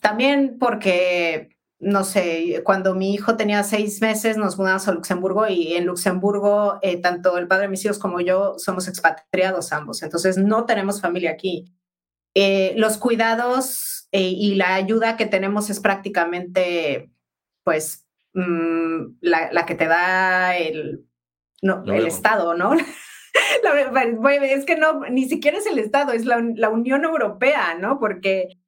también 0.00 0.58
porque 0.58 1.56
no 1.78 2.04
sé, 2.04 2.62
cuando 2.64 2.94
mi 2.94 3.12
hijo 3.12 3.36
tenía 3.36 3.62
seis 3.62 4.00
meses 4.00 4.36
nos 4.36 4.58
mudamos 4.58 4.88
a 4.88 4.92
Luxemburgo 4.92 5.46
y 5.46 5.74
en 5.74 5.86
Luxemburgo 5.86 6.78
eh, 6.82 6.96
tanto 6.96 7.36
el 7.36 7.48
padre 7.48 7.64
de 7.64 7.68
mis 7.68 7.84
hijos 7.84 7.98
como 7.98 8.20
yo 8.20 8.54
somos 8.58 8.88
expatriados 8.88 9.72
ambos, 9.72 10.02
entonces 10.02 10.38
no 10.38 10.64
tenemos 10.64 11.00
familia 11.00 11.32
aquí. 11.32 11.66
Eh, 12.34 12.74
los 12.76 12.98
cuidados 12.98 14.08
eh, 14.12 14.20
y 14.20 14.54
la 14.56 14.74
ayuda 14.74 15.16
que 15.16 15.26
tenemos 15.26 15.70
es 15.70 15.80
prácticamente, 15.80 17.10
pues, 17.64 18.06
mm, 18.34 19.16
la, 19.20 19.66
que 19.66 19.74
te 19.74 19.86
da 19.86 20.56
el, 20.56 21.06
el 21.62 22.06
Estado, 22.06 22.54
¿no? 22.54 22.72
es 24.42 24.64
que 24.66 24.76
no, 24.76 25.00
ni 25.10 25.28
siquiera 25.28 25.58
es 25.58 25.66
el 25.66 25.78
Estado, 25.78 26.12
es 26.12 26.26
la, 26.26 26.42
la 26.54 26.68
Unión 26.68 27.04
Europea, 27.04 27.74
¿no? 27.78 27.98
Porque 27.98 28.58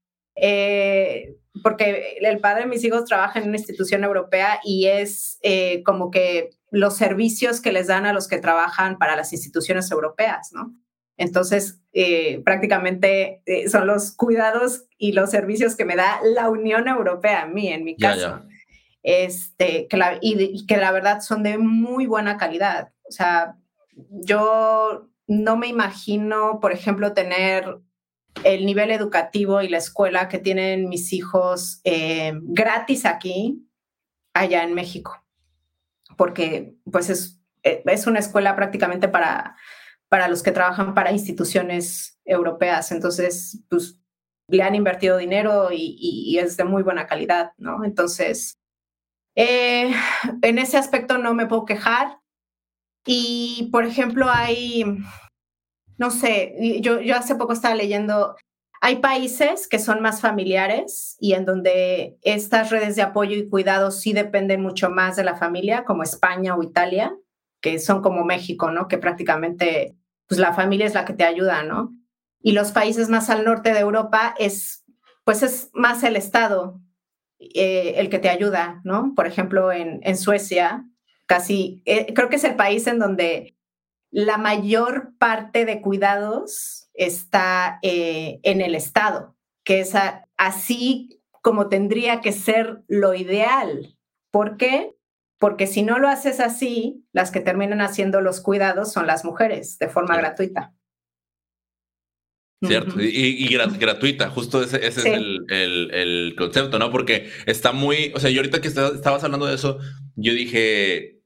porque 1.62 2.18
el 2.20 2.41
padre 2.41 2.62
de 2.62 2.68
mis 2.68 2.84
hijos 2.84 3.05
trabaja 3.05 3.39
en 3.39 3.49
una 3.49 3.57
institución 3.57 4.05
europea 4.05 4.61
y 4.64 4.86
es 4.86 5.39
eh, 5.43 5.82
como 5.82 6.11
que 6.11 6.51
los 6.70 6.97
servicios 6.97 7.61
que 7.61 7.72
les 7.72 7.86
dan 7.86 8.07
a 8.07 8.12
los 8.12 8.28
que 8.28 8.39
trabajan 8.39 8.99
para 8.99 9.16
las 9.16 9.32
instituciones 9.32 9.91
europeas, 9.91 10.51
¿no? 10.53 10.74
Entonces, 11.16 11.80
eh, 11.93 12.41
prácticamente 12.45 13.43
eh, 13.47 13.68
son 13.68 13.86
los 13.86 14.12
cuidados 14.12 14.84
y 14.99 15.12
los 15.12 15.30
servicios 15.30 15.74
que 15.74 15.84
me 15.84 15.97
da 15.97 16.20
la 16.22 16.49
Unión 16.49 16.86
Europea 16.86 17.43
a 17.43 17.47
mí, 17.47 17.68
en 17.68 17.84
mi 17.84 17.97
caso. 17.97 18.45
Este, 19.03 19.89
que 19.89 20.18
y, 20.20 20.66
que 20.66 20.76
la 20.76 20.93
verdad 20.93 21.20
son 21.20 21.43
de 21.43 21.59
muy 21.59 22.07
buena 22.07 22.36
calidad. 22.36 22.93
O 23.09 23.11
sea, 23.11 23.57
yo 24.11 25.09
no 25.26 25.57
me 25.57 25.66
imagino, 25.66 26.61
por 26.61 26.72
ejemplo, 26.72 27.14
tener 27.14 27.78
el 28.45 28.66
nivel 28.66 28.91
educativo 28.91 29.62
y 29.62 29.68
la 29.68 29.78
escuela 29.78 30.28
que 30.28 30.39
tienen 30.39 30.89
mis 30.89 31.12
hijos 31.12 31.80
eh, 31.84 32.32
gratis 32.43 33.05
aquí, 33.07 33.68
allá 34.34 34.62
en 34.62 34.74
México, 34.74 35.24
porque 36.16 36.74
pues 36.91 37.11
es, 37.11 37.41
eh, 37.62 37.82
es 37.86 38.07
una 38.07 38.18
escuela 38.18 38.57
prácticamente 38.57 39.09
para, 39.09 39.57
para 40.09 40.28
los 40.28 40.43
que 40.43 40.53
trabajan 40.53 40.95
para 40.95 41.12
instituciones 41.12 42.18
europeas, 42.24 42.93
entonces 42.93 43.62
pues 43.68 44.01
le 44.49 44.62
han 44.62 44.74
invertido 44.74 45.18
dinero 45.18 45.68
y, 45.70 46.39
es 46.39 46.57
de 46.57 46.64
muy 46.64 46.82
buena 46.82 47.07
calidad, 47.07 47.53
¿no? 47.59 47.84
Entonces, 47.84 48.59
eh, 49.36 49.93
en 50.43 50.59
ese 50.59 50.78
aspecto 50.78 51.18
no 51.18 51.34
me 51.34 51.47
puedo 51.47 51.66
quejar. 51.66 52.18
Y, 53.07 53.68
por 53.70 53.84
ejemplo, 53.84 54.26
hay 54.28 54.84
no 55.99 56.11
sé, 56.11 56.80
yo, 56.80 57.01
yo 57.01 57.16
hace 57.16 57.34
poco 57.34 57.53
estaba 57.53 57.74
leyendo, 57.74 58.36
hay 58.80 58.96
países 58.96 59.66
que 59.66 59.80
son 59.80 60.01
más 60.01 60.20
familiares 60.20 61.16
y 61.20 61.32
en 61.32 61.44
donde 61.44 62.16
estas 62.22 62.70
redes 62.70 62.94
de 62.96 63.03
apoyo 63.03 63.36
y 63.36 63.49
cuidado 63.49 63.90
sí 63.90 64.12
dependen 64.12 64.62
mucho 64.62 64.90
más 64.90 65.16
de 65.16 65.24
la 65.24 65.36
familia, 65.36 65.84
como 65.84 66.05
España 66.05 66.55
o 66.55 66.62
Italia, 66.62 67.14
que 67.61 67.80
son 67.80 68.01
como 68.01 68.24
México, 68.24 68.70
¿no? 68.70 68.86
Que 68.86 68.99
prácticamente, 68.99 69.96
pues 70.28 70.38
la 70.38 70.55
familia 70.55 70.86
es 70.86 70.94
la 70.94 71.05
que 71.05 71.14
te 71.14 71.24
ayuda, 71.24 71.64
¿no? 71.64 71.92
Y 72.40 72.53
los 72.53 72.70
países 72.70 73.09
más 73.09 73.28
al 73.30 73.44
norte 73.44 73.72
de 73.72 73.80
Europa 73.80 74.36
es, 74.38 74.84
pues 75.24 75.42
es 75.42 75.70
más 75.74 76.05
el 76.05 76.14
Estado 76.14 76.80
eh, 77.40 77.94
el 77.96 78.09
que 78.09 78.20
te 78.20 78.28
ayuda, 78.28 78.80
¿no? 78.84 79.12
Por 79.16 79.26
ejemplo, 79.26 79.72
en, 79.72 79.99
en 80.05 80.16
Suecia, 80.16 80.84
casi, 81.26 81.82
eh, 81.84 82.14
creo 82.14 82.28
que 82.28 82.36
es 82.36 82.44
el 82.44 82.55
país 82.55 82.86
en 82.86 83.01
donde 83.01 83.57
la 84.11 84.38
mayor 84.38 85.12
parte 85.18 85.64
de 85.64 85.80
cuidados 85.80 86.88
está 86.94 87.78
eh, 87.82 88.40
en 88.42 88.61
el 88.61 88.74
Estado, 88.74 89.36
que 89.64 89.80
es 89.80 89.92
así 90.36 91.20
como 91.42 91.68
tendría 91.68 92.20
que 92.20 92.32
ser 92.32 92.82
lo 92.88 93.14
ideal. 93.14 93.96
¿Por 94.30 94.56
qué? 94.56 94.94
Porque 95.38 95.66
si 95.66 95.82
no 95.82 95.98
lo 95.98 96.09
haces 96.09 96.40
así, 96.40 97.04
las 97.12 97.30
que 97.30 97.40
terminan 97.40 97.80
haciendo 97.80 98.20
los 98.20 98.40
cuidados 98.40 98.92
son 98.92 99.06
las 99.06 99.24
mujeres 99.24 99.78
de 99.78 99.88
forma 99.88 100.16
gratuita. 100.16 100.74
Cierto, 102.61 102.96
y, 103.00 103.46
gratuita, 103.78 104.30
justo 104.30 104.61
ese, 104.64 104.84
es 104.84 104.98
el, 105.04 106.34
concepto, 106.36 106.80
¿no? 106.80 106.90
Porque 106.90 107.30
está 107.46 107.70
muy, 107.70 108.12
o 108.16 108.18
sea, 108.18 108.30
yo 108.30 108.40
ahorita 108.40 108.61
que 108.61 108.66
estabas 108.66 109.22
hablando 109.22 109.46
de 109.46 109.54
eso, 109.54 109.78
yo 110.16 110.32
dije, 110.32 111.17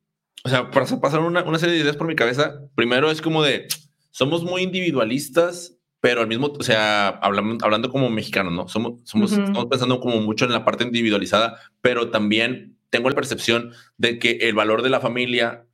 o 0.44 0.48
sea, 0.48 0.70
para 0.70 0.86
pasar 1.00 1.20
una, 1.20 1.44
una, 1.44 1.58
serie 1.58 1.76
de 1.76 1.82
ideas 1.82 1.96
por 1.96 2.06
mi 2.06 2.16
cabeza, 2.16 2.60
primero 2.74 3.10
es 3.10 3.22
como 3.22 3.42
de, 3.42 3.68
somos 4.10 4.42
muy 4.42 4.62
individualistas, 4.62 5.78
pero 6.00 6.20
al 6.20 6.26
mismo, 6.26 6.52
o 6.58 6.62
sea, 6.62 7.08
hablando, 7.08 7.64
hablando 7.64 7.90
como 7.90 8.10
mexicanos, 8.10 8.52
¿no? 8.52 8.68
Somos, 8.68 9.00
somos 9.04 9.32
estamos 9.32 9.66
pensando 9.66 10.00
como 10.00 10.20
mucho 10.20 10.44
en 10.44 10.52
la 10.52 10.64
parte 10.64 10.84
individualizada, 10.84 11.60
pero 11.80 12.10
también 12.10 12.76
tengo 12.90 13.08
la 13.08 13.14
percepción 13.14 13.72
de 13.96 14.18
que 14.18 14.32
el 14.42 14.54
valor 14.54 14.82
de 14.82 14.90
la 14.90 15.00
familia 15.00 15.66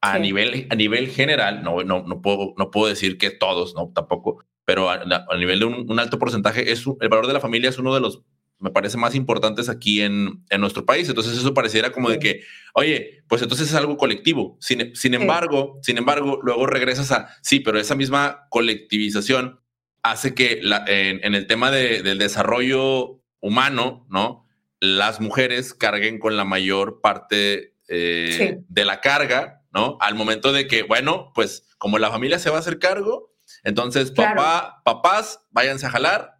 a, 0.00 0.18
nivel, 0.18 0.66
a 0.70 0.74
nivel 0.74 1.08
general, 1.08 1.62
no, 1.62 1.82
no, 1.82 2.02
no, 2.06 2.20
puedo, 2.22 2.54
no 2.56 2.70
puedo 2.70 2.88
decir 2.88 3.18
que 3.18 3.30
todos, 3.30 3.74
no, 3.74 3.92
tampoco, 3.94 4.44
pero 4.64 4.90
a, 4.90 5.04
nivel 5.36 5.58
de 5.58 5.64
un, 5.66 5.90
un, 5.90 6.00
alto 6.00 6.18
porcentaje, 6.18 6.72
es, 6.72 6.84
el 7.00 7.08
valor 7.08 7.26
de 7.26 7.32
la 7.34 7.40
familia 7.40 7.70
es 7.70 7.78
uno 7.78 7.94
de 7.94 8.00
los 8.00 8.22
me 8.58 8.70
parece 8.70 8.96
más 8.96 9.14
importantes 9.14 9.68
aquí 9.68 10.00
en, 10.00 10.44
en, 10.48 10.60
nuestro 10.60 10.86
país. 10.86 11.08
Entonces 11.08 11.36
eso 11.36 11.54
pareciera 11.54 11.92
como 11.92 12.10
de 12.10 12.18
que, 12.18 12.42
oye, 12.74 13.22
pues 13.28 13.42
entonces 13.42 13.68
es 13.68 13.74
algo 13.74 13.96
colectivo. 13.96 14.56
Sin, 14.60 14.94
sin 14.96 15.14
embargo, 15.14 15.78
sin 15.82 15.98
embargo, 15.98 16.40
luego 16.42 16.66
regresas 16.66 17.12
a, 17.12 17.28
sí, 17.42 17.60
pero 17.60 17.78
esa 17.78 17.94
misma 17.94 18.46
colectivización 18.50 19.60
hace 20.02 20.34
que 20.34 20.60
la, 20.62 20.84
en, 20.86 21.34
el 21.34 21.46
tema 21.46 21.70
de, 21.70 22.02
del 22.02 22.18
desarrollo 22.18 23.22
humano, 23.40 24.06
¿no? 24.08 24.46
Las 24.80 25.20
mujeres 25.20 25.74
carguen 25.74 26.18
con 26.18 26.36
la 26.36 26.44
mayor 26.44 27.00
parte 27.00 27.74
eh, 27.88 28.60
de 28.68 28.84
la 28.84 29.00
carga, 29.00 29.62
¿no? 29.72 29.96
Al 30.00 30.14
momento 30.14 30.52
de 30.52 30.66
que, 30.66 30.82
bueno, 30.82 31.32
pues 31.34 31.68
como 31.78 31.98
la 31.98 32.10
familia 32.10 32.38
se 32.38 32.50
va 32.50 32.56
a 32.56 32.60
hacer 32.60 32.78
cargo, 32.78 33.34
entonces 33.62 34.10
papá, 34.10 34.82
papás, 34.84 35.40
váyanse 35.50 35.86
a 35.86 35.90
jalar, 35.90 36.33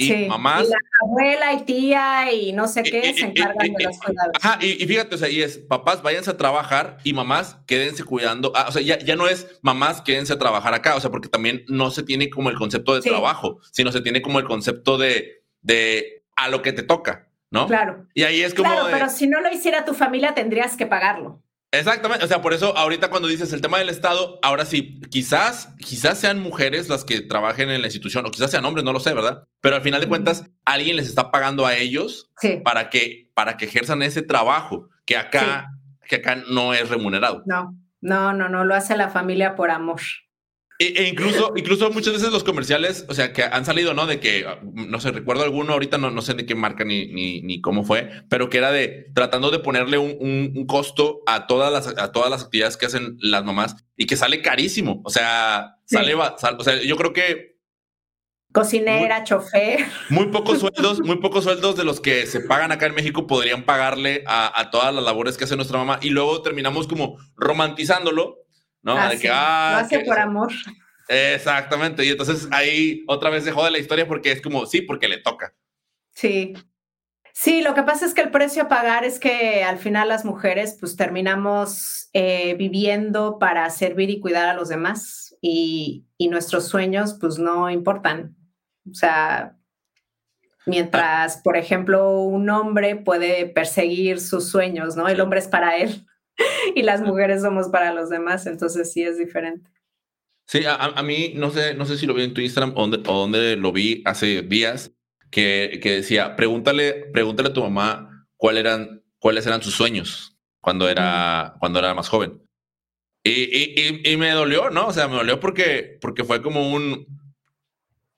y 0.00 0.28
mamás. 0.28 0.66
Y 0.66 0.70
la 0.70 0.76
abuela 1.02 1.52
y 1.52 1.64
tía 1.64 2.32
y 2.32 2.52
no 2.52 2.68
sé 2.68 2.82
qué 2.82 3.14
se 3.14 3.26
encargan 3.26 3.72
de 3.74 3.84
las 3.84 3.98
cuidados. 3.98 4.32
Ajá, 4.40 4.58
y, 4.60 4.86
fíjate, 4.86 5.14
o 5.14 5.18
sea, 5.18 5.28
y 5.28 5.42
es 5.42 5.58
papás 5.58 6.02
váyanse 6.02 6.30
a 6.30 6.36
trabajar 6.36 6.98
y 7.04 7.12
mamás 7.12 7.58
quédense 7.66 8.04
cuidando. 8.04 8.52
Ah, 8.54 8.66
o 8.68 8.72
sea, 8.72 8.82
ya, 8.82 8.98
ya 8.98 9.16
no 9.16 9.28
es 9.28 9.58
mamás 9.62 10.02
quédense 10.02 10.32
a 10.32 10.38
trabajar 10.38 10.74
acá, 10.74 10.96
o 10.96 11.00
sea, 11.00 11.10
porque 11.10 11.28
también 11.28 11.64
no 11.68 11.90
se 11.90 12.02
tiene 12.02 12.30
como 12.30 12.50
el 12.50 12.56
concepto 12.56 12.94
de 12.94 13.00
trabajo, 13.00 13.58
sino 13.72 13.92
se 13.92 14.00
tiene 14.00 14.22
como 14.22 14.38
el 14.38 14.44
concepto 14.44 14.98
de, 14.98 15.42
de 15.62 16.24
a 16.36 16.48
lo 16.48 16.62
que 16.62 16.72
te 16.72 16.82
toca, 16.82 17.28
¿no? 17.50 17.66
Claro. 17.66 18.06
Y 18.14 18.22
ahí 18.22 18.42
es 18.42 18.54
como. 18.54 18.70
Claro, 18.70 18.88
pero 18.90 19.08
si 19.08 19.26
no 19.26 19.40
lo 19.40 19.52
hiciera 19.52 19.84
tu 19.84 19.94
familia, 19.94 20.34
tendrías 20.34 20.76
que 20.76 20.86
pagarlo. 20.86 21.42
Exactamente, 21.72 22.24
o 22.24 22.28
sea, 22.28 22.42
por 22.42 22.52
eso 22.52 22.76
ahorita 22.76 23.10
cuando 23.10 23.28
dices 23.28 23.52
el 23.52 23.60
tema 23.60 23.78
del 23.78 23.90
Estado, 23.90 24.40
ahora 24.42 24.64
sí, 24.64 25.00
quizás, 25.08 25.72
quizás 25.78 26.18
sean 26.18 26.40
mujeres 26.40 26.88
las 26.88 27.04
que 27.04 27.20
trabajen 27.20 27.70
en 27.70 27.80
la 27.80 27.86
institución, 27.86 28.26
o 28.26 28.30
quizás 28.32 28.50
sean 28.50 28.64
hombres, 28.64 28.84
no 28.84 28.92
lo 28.92 28.98
sé, 28.98 29.14
¿verdad? 29.14 29.44
Pero 29.60 29.76
al 29.76 29.82
final 29.82 30.00
de 30.00 30.08
cuentas, 30.08 30.44
alguien 30.64 30.96
les 30.96 31.06
está 31.06 31.30
pagando 31.30 31.66
a 31.66 31.76
ellos 31.76 32.32
para, 32.64 32.90
que, 32.90 33.30
para 33.34 33.56
que 33.56 33.66
ejerzan 33.66 34.02
ese 34.02 34.22
trabajo 34.22 34.88
que 35.04 35.16
acá, 35.16 35.68
que 36.08 36.16
acá 36.16 36.42
no 36.48 36.74
es 36.74 36.88
remunerado. 36.88 37.44
No, 37.46 37.76
no, 38.00 38.32
no, 38.32 38.48
no, 38.48 38.64
lo 38.64 38.74
hace 38.74 38.96
la 38.96 39.08
familia 39.08 39.54
por 39.54 39.70
amor. 39.70 40.00
E, 40.80 40.94
e, 40.96 41.08
incluso, 41.08 41.52
incluso 41.56 41.90
muchas 41.90 42.14
veces 42.14 42.32
los 42.32 42.42
comerciales, 42.42 43.04
o 43.06 43.12
sea, 43.12 43.34
que 43.34 43.42
han 43.42 43.66
salido, 43.66 43.92
¿no? 43.92 44.06
De 44.06 44.18
que, 44.18 44.46
no 44.72 44.98
sé, 44.98 45.10
recuerdo 45.10 45.42
alguno 45.42 45.74
ahorita, 45.74 45.98
no, 45.98 46.10
no 46.10 46.22
sé 46.22 46.32
de 46.32 46.46
qué 46.46 46.54
marca 46.54 46.84
ni, 46.84 47.06
ni, 47.08 47.42
ni 47.42 47.60
cómo 47.60 47.84
fue, 47.84 48.10
pero 48.30 48.48
que 48.48 48.56
era 48.56 48.72
de 48.72 49.10
tratando 49.14 49.50
de 49.50 49.58
ponerle 49.58 49.98
un, 49.98 50.16
un, 50.18 50.66
costo 50.66 51.20
a 51.26 51.46
todas, 51.46 51.70
las, 51.70 51.98
a 51.98 52.12
todas 52.12 52.30
las 52.30 52.44
actividades 52.44 52.78
que 52.78 52.86
hacen 52.86 53.18
las 53.20 53.44
mamás 53.44 53.76
y 53.94 54.06
que 54.06 54.16
sale 54.16 54.40
carísimo. 54.40 55.02
O 55.04 55.10
sea, 55.10 55.76
sale, 55.84 56.14
o 56.14 56.64
sea, 56.64 56.82
yo 56.82 56.96
creo 56.96 57.12
que... 57.12 57.58
Cocinera, 58.50 59.22
chofer. 59.22 59.80
Muy 60.08 60.28
pocos 60.28 60.60
sueldos, 60.60 61.00
muy 61.00 61.16
pocos 61.16 61.44
sueldos 61.44 61.76
de 61.76 61.84
los 61.84 62.00
que 62.00 62.24
se 62.24 62.40
pagan 62.40 62.72
acá 62.72 62.86
en 62.86 62.94
México 62.94 63.26
podrían 63.26 63.64
pagarle 63.64 64.24
a, 64.26 64.58
a 64.58 64.70
todas 64.70 64.94
las 64.94 65.04
labores 65.04 65.36
que 65.36 65.44
hace 65.44 65.56
nuestra 65.56 65.76
mamá 65.76 65.98
y 66.00 66.08
luego 66.08 66.40
terminamos 66.40 66.88
como 66.88 67.18
romantizándolo 67.36 68.38
¿no? 68.82 68.92
Ah, 68.96 69.12
lo 69.12 69.78
hace 69.78 70.00
por 70.00 70.18
amor. 70.18 70.52
Exactamente. 71.08 72.04
Y 72.04 72.10
entonces 72.10 72.48
ahí 72.52 73.04
otra 73.08 73.30
vez 73.30 73.44
se 73.44 73.52
jode 73.52 73.70
la 73.70 73.78
historia 73.78 74.06
porque 74.06 74.30
es 74.30 74.40
como, 74.40 74.66
sí, 74.66 74.82
porque 74.82 75.08
le 75.08 75.18
toca. 75.18 75.54
Sí. 76.12 76.54
Sí, 77.32 77.62
lo 77.62 77.74
que 77.74 77.82
pasa 77.82 78.06
es 78.06 78.14
que 78.14 78.20
el 78.20 78.30
precio 78.30 78.64
a 78.64 78.68
pagar 78.68 79.04
es 79.04 79.18
que 79.18 79.64
al 79.64 79.78
final 79.78 80.08
las 80.08 80.24
mujeres 80.24 80.76
pues 80.78 80.96
terminamos 80.96 82.10
eh, 82.12 82.54
viviendo 82.54 83.38
para 83.38 83.68
servir 83.70 84.10
y 84.10 84.20
cuidar 84.20 84.48
a 84.48 84.54
los 84.54 84.68
demás 84.68 85.34
y, 85.40 86.06
y, 86.18 86.28
nuestros 86.28 86.68
sueños 86.68 87.16
pues 87.20 87.38
no 87.38 87.70
importan. 87.70 88.36
O 88.90 88.94
sea, 88.94 89.56
mientras, 90.66 91.38
por 91.38 91.56
ejemplo, 91.56 92.20
un 92.20 92.50
hombre 92.50 92.96
puede 92.96 93.46
perseguir 93.46 94.20
sus 94.20 94.48
sueños, 94.48 94.96
¿no? 94.96 95.08
El 95.08 95.20
hombre 95.20 95.38
es 95.38 95.48
para 95.48 95.76
él. 95.76 96.06
y 96.74 96.82
las 96.82 97.02
mujeres 97.02 97.42
somos 97.42 97.68
para 97.68 97.92
los 97.92 98.10
demás, 98.10 98.46
entonces 98.46 98.92
sí 98.92 99.02
es 99.02 99.18
diferente. 99.18 99.70
Sí, 100.46 100.62
a, 100.66 101.02
mí 101.02 101.32
no 101.36 101.50
sé, 101.50 101.74
no 101.74 101.86
sé 101.86 101.96
si 101.96 102.06
lo 102.06 102.14
vi 102.14 102.24
en 102.24 102.34
tu 102.34 102.40
Instagram 102.40 102.74
o 102.76 102.88
donde, 102.88 103.56
lo 103.56 103.70
vi 103.70 104.02
hace 104.04 104.42
días, 104.42 104.92
que, 105.30 105.78
que, 105.80 105.92
decía, 105.92 106.34
pregúntale, 106.34 107.06
pregúntale 107.12 107.50
a 107.50 107.52
tu 107.52 107.62
mamá 107.62 108.26
cuáles 108.36 108.62
eran, 108.64 109.04
cuáles 109.20 109.46
eran 109.46 109.62
sus 109.62 109.74
sueños 109.74 110.36
cuando 110.60 110.88
era, 110.88 111.54
cuando 111.60 111.78
era 111.78 111.94
más 111.94 112.08
joven. 112.08 112.42
Y, 113.22 114.10
y, 114.10 114.16
me 114.16 114.30
dolió, 114.30 114.70
¿no? 114.70 114.88
O 114.88 114.92
sea, 114.92 115.06
me 115.06 115.14
dolió 115.14 115.38
porque, 115.38 115.98
porque 116.00 116.24
fue 116.24 116.42
como 116.42 116.72
un... 116.72 117.06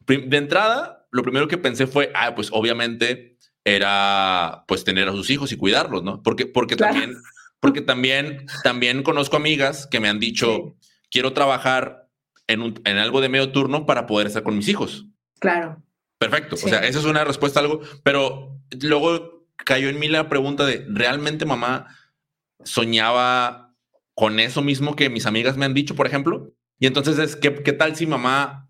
De 0.06 0.36
entrada, 0.36 1.06
lo 1.10 1.22
primero 1.22 1.48
que 1.48 1.58
pensé 1.58 1.86
fue, 1.86 2.10
ah, 2.14 2.34
pues 2.34 2.48
obviamente 2.52 3.36
era 3.64 4.64
pues 4.66 4.84
tener 4.84 5.08
a 5.08 5.12
sus 5.12 5.28
hijos 5.30 5.52
y 5.52 5.56
cuidarlos, 5.56 6.02
¿no? 6.02 6.22
Porque, 6.22 6.46
porque 6.46 6.76
también, 6.76 7.14
porque 7.62 7.80
también, 7.80 8.44
también 8.64 9.04
conozco 9.04 9.36
amigas 9.36 9.86
que 9.86 10.00
me 10.00 10.08
han 10.08 10.18
dicho, 10.18 10.74
quiero 11.12 11.32
trabajar 11.32 12.08
en, 12.48 12.60
un, 12.60 12.80
en 12.84 12.98
algo 12.98 13.20
de 13.20 13.28
medio 13.28 13.52
turno 13.52 13.86
para 13.86 14.06
poder 14.06 14.26
estar 14.26 14.42
con 14.42 14.56
mis 14.56 14.66
hijos. 14.66 15.06
Claro. 15.38 15.80
Perfecto. 16.18 16.56
O 16.56 16.58
sea, 16.58 16.80
esa 16.80 16.98
es 16.98 17.04
una 17.04 17.22
respuesta 17.22 17.60
a 17.60 17.62
algo, 17.62 17.80
pero 18.02 18.60
luego 18.80 19.46
cayó 19.56 19.88
en 19.88 20.00
mí 20.00 20.08
la 20.08 20.28
pregunta 20.28 20.66
de, 20.66 20.84
¿realmente 20.88 21.46
mamá 21.46 21.86
soñaba 22.64 23.72
con 24.14 24.40
eso 24.40 24.60
mismo 24.60 24.96
que 24.96 25.08
mis 25.08 25.26
amigas 25.26 25.56
me 25.56 25.64
han 25.64 25.74
dicho, 25.74 25.94
por 25.94 26.08
ejemplo? 26.08 26.52
Y 26.80 26.88
entonces 26.88 27.16
es, 27.20 27.36
¿qué, 27.36 27.62
qué 27.62 27.72
tal 27.72 27.94
si 27.94 28.08
mamá 28.08 28.68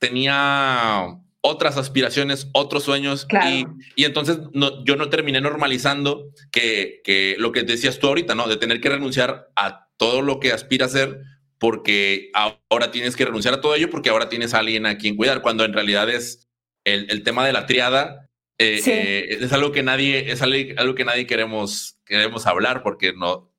tenía 0.00 1.16
otras 1.42 1.76
aspiraciones, 1.76 2.48
otros 2.52 2.84
sueños. 2.84 3.26
Y, 3.46 3.66
y, 3.96 4.04
entonces 4.04 4.38
no, 4.52 4.84
yo 4.84 4.96
no 4.96 5.08
terminé 5.08 5.40
normalizando 5.40 6.30
que, 6.50 7.00
que, 7.04 7.36
lo 7.38 7.52
que 7.52 7.62
decías 7.62 7.98
tú 7.98 8.08
ahorita, 8.08 8.34
¿no? 8.34 8.46
De 8.46 8.56
tener 8.56 8.80
que 8.80 8.90
renunciar 8.90 9.48
a 9.56 9.88
todo 9.96 10.22
lo 10.22 10.40
que 10.40 10.52
aspira 10.52 10.86
a 10.86 10.90
ser 10.90 11.20
porque 11.58 12.30
ahora 12.34 12.90
tienes 12.90 13.16
que 13.16 13.26
renunciar 13.26 13.54
a 13.54 13.60
todo 13.60 13.74
ello 13.74 13.90
porque 13.90 14.08
ahora 14.08 14.30
tienes 14.30 14.54
a 14.54 14.60
alguien 14.60 14.86
a 14.86 14.96
quien 14.96 15.16
cuidar, 15.16 15.42
cuando 15.42 15.64
en 15.64 15.74
realidad 15.74 16.08
es 16.08 16.48
el, 16.84 17.10
el 17.10 17.22
tema 17.22 17.46
de 17.46 17.52
la 17.52 17.66
triada. 17.66 18.26
Eh, 18.58 18.80
eh, 18.86 19.38
es 19.40 19.52
algo 19.54 19.72
que 19.72 19.82
nadie, 19.82 20.32
es 20.32 20.42
algo, 20.42 20.94
que 20.94 21.04
nadie 21.04 21.26
queremos, 21.26 21.98
queremos 22.04 22.46
hablar 22.46 22.82
porque 22.82 23.14
no 23.14 23.54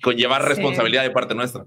conlleva 0.00 0.38
responsabilidad 0.38 1.02
de 1.02 1.10
parte 1.10 1.34
nuestra. 1.34 1.66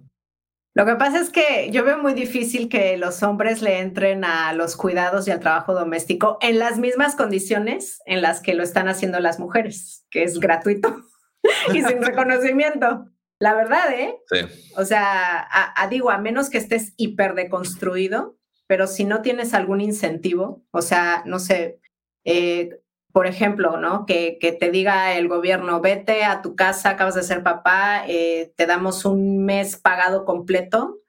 Lo 0.74 0.86
que 0.86 0.96
pasa 0.96 1.20
es 1.20 1.30
que 1.30 1.70
yo 1.72 1.84
veo 1.84 1.98
muy 1.98 2.14
difícil 2.14 2.70
que 2.70 2.96
los 2.98 3.24
hombres 3.24 3.62
le 3.62 3.80
entren 3.80 4.24
a 4.24 4.54
los 4.54 4.78
cuidados 4.78 5.28
y 5.28 5.32
al 5.32 5.42
trabajo 5.42 5.74
doméstico 5.74 6.38
en 6.42 6.60
las 6.60 6.78
mismas 6.78 7.16
condiciones 7.16 8.02
en 8.06 8.22
las 8.22 8.42
que 8.42 8.54
lo 8.54 8.64
están 8.64 8.88
haciendo 8.88 9.20
las 9.20 9.38
mujeres, 9.38 10.06
que 10.10 10.24
es 10.24 10.40
gratuito 10.40 10.96
y 11.74 11.82
sin 11.82 12.02
reconocimiento. 12.02 13.06
La 13.40 13.54
verdad, 13.54 13.92
¿eh? 13.94 14.16
Sí. 14.32 14.38
O 14.78 14.86
sea, 14.86 15.48
a, 15.52 15.88
digo, 15.88 16.12
a 16.12 16.20
menos 16.20 16.50
que 16.50 16.60
estés 16.60 16.94
hiper 16.96 17.34
deconstruido, 17.34 18.38
pero 18.68 18.88
si 18.88 19.04
no 19.04 19.22
tienes 19.22 19.54
algún 19.54 19.82
incentivo, 19.82 20.64
o 20.72 20.84
sea, 20.84 21.24
no 21.26 21.40
sé, 21.40 21.82
eh, 22.24 22.81
por 23.14 23.28
ejemplo, 23.28 23.78
¿no? 23.78 24.06
Que, 24.06 24.38
que, 24.40 24.52
te 24.52 24.72
diga 24.72 25.16
el 25.16 25.28
gobierno, 25.28 25.82
vete 25.82 26.24
a 26.24 26.42
tu 26.42 26.56
casa, 26.56 26.92
acabas 26.92 27.16
de 27.16 27.24
ser 27.24 27.44
papá, 27.44 28.04
eh, 28.08 28.54
te 28.56 28.66
damos 28.66 29.06
un 29.06 29.44
mes 29.44 29.76
pagado 29.76 30.26
completo 30.26 31.00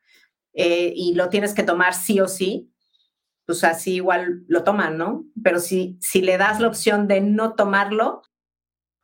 eh, 0.54 0.92
y 0.94 1.14
lo 1.14 1.28
tienes 1.28 1.54
que 1.54 1.62
tomar 1.62 1.94
sí 1.94 2.20
o 2.20 2.28
sí, 2.28 2.72
pues 3.46 3.64
así 3.64 3.94
igual 3.94 4.44
lo 4.48 4.64
toman, 4.64 4.98
¿no? 4.98 5.24
Pero 5.42 5.58
si, 5.58 5.96
si 6.00 6.22
le 6.22 6.38
das 6.38 6.60
la 6.60 6.68
opción 6.68 7.08
de 7.08 7.20
no 7.20 7.54
tomarlo, 7.54 8.22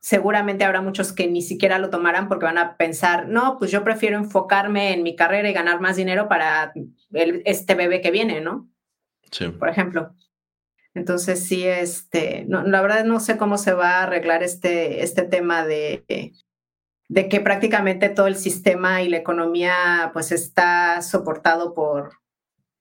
seguramente 0.00 0.64
habrá 0.64 0.80
muchos 0.80 1.12
que 1.12 1.26
ni 1.26 1.42
siquiera 1.42 1.78
lo 1.78 1.90
tomarán 1.90 2.28
porque 2.28 2.46
van 2.46 2.58
a 2.58 2.76
pensar, 2.76 3.28
no, 3.28 3.58
pues 3.58 3.70
yo 3.70 3.84
prefiero 3.84 4.16
enfocarme 4.16 4.92
en 4.92 5.02
mi 5.02 5.16
carrera 5.16 5.50
y 5.50 5.52
ganar 5.52 5.80
más 5.80 5.96
dinero 5.96 6.28
para 6.28 6.72
este 7.12 7.74
bebé 7.74 8.00
que 8.00 8.10
viene, 8.10 8.40
¿no? 8.40 8.68
Sí. 9.30 9.48
Por 9.48 9.68
ejemplo. 9.68 10.14
Entonces, 10.98 11.46
sí, 11.46 11.64
este, 11.64 12.44
no, 12.48 12.64
la 12.64 12.82
verdad 12.82 13.04
no 13.04 13.20
sé 13.20 13.36
cómo 13.36 13.56
se 13.56 13.72
va 13.72 13.98
a 13.98 14.02
arreglar 14.02 14.42
este, 14.42 15.04
este 15.04 15.22
tema 15.22 15.64
de, 15.64 16.04
de 17.08 17.28
que 17.28 17.40
prácticamente 17.40 18.08
todo 18.08 18.26
el 18.26 18.34
sistema 18.34 19.00
y 19.02 19.08
la 19.08 19.18
economía 19.18 20.10
pues 20.12 20.32
está 20.32 21.00
soportado 21.02 21.72
por, 21.72 22.18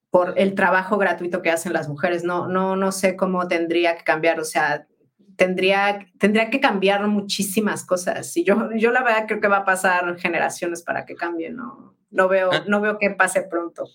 por 0.09 0.34
el 0.36 0.55
trabajo 0.55 0.97
gratuito 0.97 1.43
que 1.43 1.51
hacen 1.51 1.74
las 1.74 1.88
mujeres. 1.88 2.24
No, 2.24 2.47
no, 2.47 2.76
no 2.76 2.91
sé 2.91 3.15
cómo 3.15 3.47
tendría 3.47 3.95
que 3.95 4.03
cambiar, 4.03 4.39
o 4.39 4.45
sea, 4.45 4.88
tendría, 5.36 6.07
tendría 6.18 6.49
que 6.49 6.59
cambiar 6.59 7.07
muchísimas 7.07 7.86
cosas. 7.86 8.36
Y 8.36 8.43
yo, 8.43 8.72
yo 8.76 8.91
la 8.91 9.03
verdad 9.03 9.26
creo 9.28 9.39
que 9.39 9.47
va 9.47 9.57
a 9.57 9.65
pasar 9.65 10.18
generaciones 10.18 10.82
para 10.82 11.05
que 11.05 11.13
cambie, 11.13 11.51
no, 11.51 11.95
no, 12.09 12.28
veo, 12.28 12.49
ah. 12.51 12.63
no 12.68 12.82
veo 12.82 12.97
que 12.97 13.11
pase 13.11 13.43
pronto. 13.43 13.88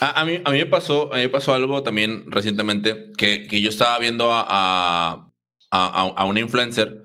A, 0.00 0.24
mí, 0.24 0.40
a 0.44 0.50
mí 0.50 0.58
me 0.58 0.66
pasó, 0.66 1.12
a 1.12 1.16
mí 1.16 1.22
me 1.22 1.28
pasó 1.28 1.54
algo 1.54 1.82
también 1.82 2.24
recientemente 2.30 3.12
que, 3.16 3.46
que 3.46 3.60
yo 3.60 3.70
estaba 3.70 3.98
viendo 3.98 4.32
a, 4.32 4.44
a, 4.48 5.30
a, 5.70 6.24
una 6.24 6.40
influencer 6.40 7.02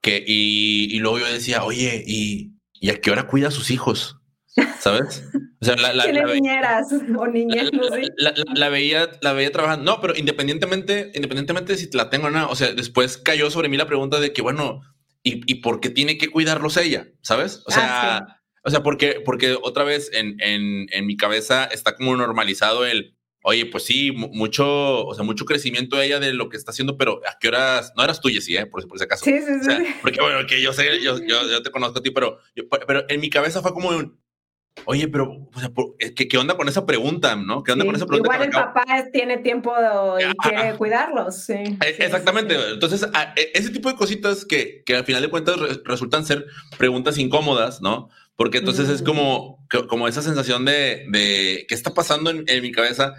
que, 0.00 0.22
y, 0.26 0.94
y, 0.94 0.98
luego 1.00 1.18
yo 1.18 1.26
decía, 1.26 1.64
oye, 1.64 2.02
¿y, 2.06 2.52
¿y 2.72 2.90
a 2.90 3.00
qué 3.00 3.10
hora 3.10 3.26
cuida 3.26 3.48
a 3.48 3.52
sus 3.52 3.70
hijos? 3.70 4.16
¿Sabes? 4.78 5.24
O 5.60 5.64
sea, 5.64 5.76
la, 5.76 5.92
la, 5.92 6.06
la, 6.06 6.34
niñeras 6.34 6.86
o 6.92 7.26
niñas, 7.26 7.70
la, 8.16 8.32
la, 8.54 8.68
veía, 8.68 9.10
la 9.20 9.32
veía 9.32 9.50
trabajando. 9.50 9.84
No, 9.84 10.00
pero 10.00 10.16
independientemente, 10.16 11.10
independientemente 11.14 11.72
de 11.72 11.78
si 11.78 11.90
la 11.92 12.10
tengo 12.10 12.28
o 12.28 12.30
no, 12.30 12.48
o 12.48 12.54
sea, 12.54 12.72
después 12.72 13.18
cayó 13.18 13.50
sobre 13.50 13.68
mí 13.68 13.76
la 13.76 13.86
pregunta 13.86 14.20
de 14.20 14.32
que, 14.32 14.40
bueno, 14.40 14.82
¿y, 15.22 15.40
y 15.50 15.56
por 15.56 15.80
qué 15.80 15.90
tiene 15.90 16.16
que 16.16 16.30
cuidarlos 16.30 16.76
ella? 16.76 17.08
¿Sabes? 17.22 17.62
O 17.66 17.70
ah, 17.70 17.72
sea, 17.72 18.37
o 18.68 18.70
sea, 18.70 18.82
porque, 18.82 19.22
porque 19.24 19.56
otra 19.62 19.82
vez 19.82 20.10
en, 20.12 20.36
en, 20.40 20.86
en, 20.92 21.06
mi 21.06 21.16
cabeza 21.16 21.64
está 21.64 21.96
como 21.96 22.14
normalizado 22.14 22.84
el, 22.84 23.16
oye, 23.42 23.64
pues 23.64 23.84
sí, 23.84 24.12
mucho, 24.12 25.06
o 25.06 25.14
sea, 25.14 25.24
mucho 25.24 25.46
crecimiento 25.46 25.98
ella 25.98 26.20
de 26.20 26.34
lo 26.34 26.50
que 26.50 26.58
está 26.58 26.70
haciendo, 26.70 26.98
pero 26.98 27.22
¿a 27.26 27.38
qué 27.40 27.48
horas? 27.48 27.94
No 27.96 28.04
eras 28.04 28.20
tuya, 28.20 28.42
sí, 28.42 28.58
¿eh? 28.58 28.66
por, 28.66 28.86
por 28.86 28.96
ese 28.96 29.06
acaso. 29.06 29.24
Sí, 29.24 29.38
sí, 29.40 29.54
sí. 29.62 29.86
porque 30.02 30.20
bueno, 30.20 30.46
que 30.46 30.60
yo 30.60 30.74
sé, 30.74 31.00
yo, 31.02 31.18
yo, 31.18 31.48
yo, 31.48 31.62
te 31.62 31.70
conozco 31.70 32.00
a 32.00 32.02
ti, 32.02 32.10
pero, 32.10 32.40
pero 32.86 33.04
en 33.08 33.20
mi 33.20 33.30
cabeza 33.30 33.62
fue 33.62 33.72
como 33.72 33.88
un, 33.88 34.18
Oye, 34.84 35.08
pero 35.08 35.48
o 35.54 35.60
sea, 35.60 35.70
eh, 35.98 36.14
¿qué, 36.14 36.28
¿qué, 36.28 36.38
onda 36.38 36.56
con 36.56 36.68
esa 36.68 36.86
pregunta, 36.86 37.36
no? 37.36 37.62
¿Qué 37.62 37.72
onda 37.72 37.84
con 37.84 37.96
esa 37.96 38.06
pregunta? 38.06 38.34
Igual 38.34 38.48
el 38.48 38.52
papá 38.52 38.84
tiene 39.12 39.38
tiempo 39.38 39.72
y 40.18 40.36
quiere 40.36 40.76
cuidarlos. 40.76 41.48
E, 41.50 41.66
sí. 41.66 41.78
Exactamente. 41.98 42.54
Entonces, 42.72 43.06
e, 43.36 43.50
ese 43.54 43.70
tipo 43.70 43.88
de 43.88 43.96
cositas 43.96 44.44
que, 44.44 44.82
que 44.84 44.96
al 44.96 45.04
final 45.04 45.22
de 45.22 45.30
cuentas 45.30 45.56
resultan 45.84 46.24
ser 46.24 46.46
preguntas 46.76 47.18
incómodas, 47.18 47.80
¿no? 47.80 48.10
Porque 48.38 48.58
entonces 48.58 48.88
es 48.88 49.02
como, 49.02 49.66
como 49.88 50.06
esa 50.06 50.22
sensación 50.22 50.64
de, 50.64 51.06
de 51.10 51.66
qué 51.68 51.74
está 51.74 51.92
pasando 51.92 52.30
en, 52.30 52.62
mi 52.62 52.70
cabeza. 52.70 53.14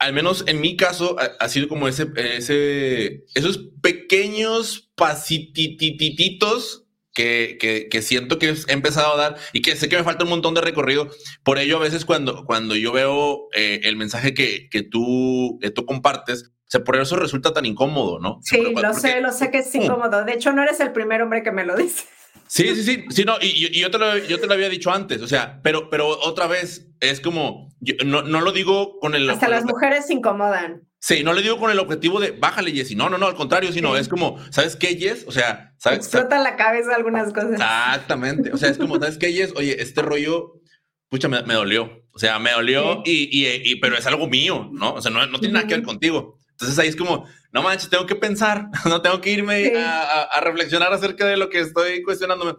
Al 0.00 0.12
menos 0.12 0.42
en 0.48 0.60
mi 0.60 0.76
caso 0.76 1.16
ha, 1.20 1.48
sido 1.48 1.68
como 1.68 1.86
ese, 1.86 2.08
ese, 2.16 3.24
esos 3.36 3.60
pequeños 3.80 4.90
pasitititos 4.96 6.84
que, 7.14 7.58
que, 7.60 7.88
que, 7.88 8.02
siento 8.02 8.40
que 8.40 8.48
he 8.66 8.72
empezado 8.72 9.14
a 9.14 9.16
dar 9.16 9.36
y 9.52 9.62
que 9.62 9.76
sé 9.76 9.88
que 9.88 9.96
me 9.96 10.02
falta 10.02 10.24
un 10.24 10.30
montón 10.30 10.54
de 10.54 10.62
recorrido. 10.62 11.08
Por 11.44 11.58
ello, 11.58 11.76
a 11.76 11.82
veces 11.82 12.04
cuando, 12.04 12.44
cuando 12.44 12.74
yo 12.74 12.90
veo 12.90 13.46
eh, 13.54 13.82
el 13.84 13.94
mensaje 13.94 14.34
que, 14.34 14.68
que, 14.68 14.82
tú, 14.82 15.60
que 15.62 15.70
tú 15.70 15.86
compartes, 15.86 16.50
o 16.68 16.70
sea, 16.70 16.82
por 16.82 16.96
eso 16.96 17.14
resulta 17.14 17.52
tan 17.52 17.66
incómodo, 17.66 18.18
¿no? 18.18 18.40
Sí, 18.42 18.60
lo 18.60 18.94
sé, 18.94 19.20
lo 19.20 19.30
sé 19.30 19.52
que 19.52 19.58
es 19.58 19.72
incómodo. 19.76 20.24
De 20.24 20.32
hecho, 20.32 20.52
no 20.52 20.64
eres 20.64 20.80
el 20.80 20.90
primer 20.90 21.22
hombre 21.22 21.44
que 21.44 21.52
me 21.52 21.64
lo 21.64 21.76
dice. 21.76 22.04
Sí, 22.46 22.74
sí, 22.74 22.82
sí, 22.82 23.04
sí, 23.10 23.24
no, 23.24 23.36
y, 23.40 23.78
yo, 23.78 23.90
te 23.90 23.98
lo, 23.98 24.16
yo 24.18 24.38
te 24.40 24.46
lo 24.46 24.54
había 24.54 24.68
dicho 24.68 24.90
antes, 24.92 25.20
o 25.22 25.28
sea, 25.28 25.60
pero, 25.62 25.90
pero 25.90 26.08
otra 26.08 26.46
vez 26.46 26.88
es 27.00 27.20
como, 27.20 27.74
no, 28.04 28.22
no 28.22 28.40
lo 28.40 28.52
digo 28.52 28.98
con 29.00 29.14
el... 29.14 29.28
Hasta 29.28 29.48
las 29.48 29.64
mujeres 29.64 30.06
se 30.06 30.14
incomodan. 30.14 30.88
Sí, 31.00 31.22
no 31.22 31.32
le 31.32 31.42
digo 31.42 31.58
con 31.58 31.70
el 31.70 31.78
objetivo 31.78 32.18
de 32.20 32.32
bájale, 32.32 32.72
Jessy, 32.72 32.96
no, 32.96 33.08
no, 33.08 33.18
no, 33.18 33.26
al 33.26 33.34
contrario, 33.34 33.72
sino 33.72 33.96
es 33.96 34.08
como, 34.08 34.38
¿sabes 34.50 34.74
qué, 34.74 34.96
Jess? 34.96 35.24
O 35.28 35.32
sea, 35.32 35.74
¿sabes? 35.78 36.00
Explota 36.00 36.38
la 36.40 36.56
cabeza 36.56 36.94
algunas 36.94 37.32
cosas. 37.32 37.52
Exactamente, 37.52 38.52
o 38.52 38.56
sea, 38.56 38.68
es 38.70 38.78
como, 38.78 38.98
¿sabes 38.98 39.18
qué, 39.18 39.32
Jess? 39.32 39.52
Oye, 39.56 39.80
este 39.80 40.02
rollo, 40.02 40.60
pucha, 41.08 41.28
me, 41.28 41.54
dolió, 41.54 42.04
o 42.12 42.18
sea, 42.18 42.38
me 42.38 42.50
dolió 42.50 43.02
y, 43.04 43.28
y, 43.30 43.76
pero 43.76 43.96
es 43.96 44.06
algo 44.06 44.28
mío, 44.28 44.70
¿no? 44.72 44.94
O 44.94 45.00
sea, 45.00 45.10
no, 45.10 45.24
no 45.26 45.38
tiene 45.38 45.54
nada 45.54 45.66
que 45.66 45.74
ver 45.74 45.84
contigo. 45.84 46.38
Entonces 46.50 46.76
ahí 46.80 46.88
es 46.88 46.96
como, 46.96 47.24
no 47.52 47.62
manches, 47.62 47.90
tengo 47.90 48.06
que 48.06 48.14
pensar, 48.14 48.68
no 48.86 49.02
tengo 49.02 49.20
que 49.20 49.30
irme 49.30 49.72
a, 49.76 50.40
reflexionar 50.40 50.92
acerca 50.92 51.26
de 51.26 51.36
lo 51.36 51.48
que 51.48 51.60
estoy 51.60 52.02
cuestionándome. 52.02 52.54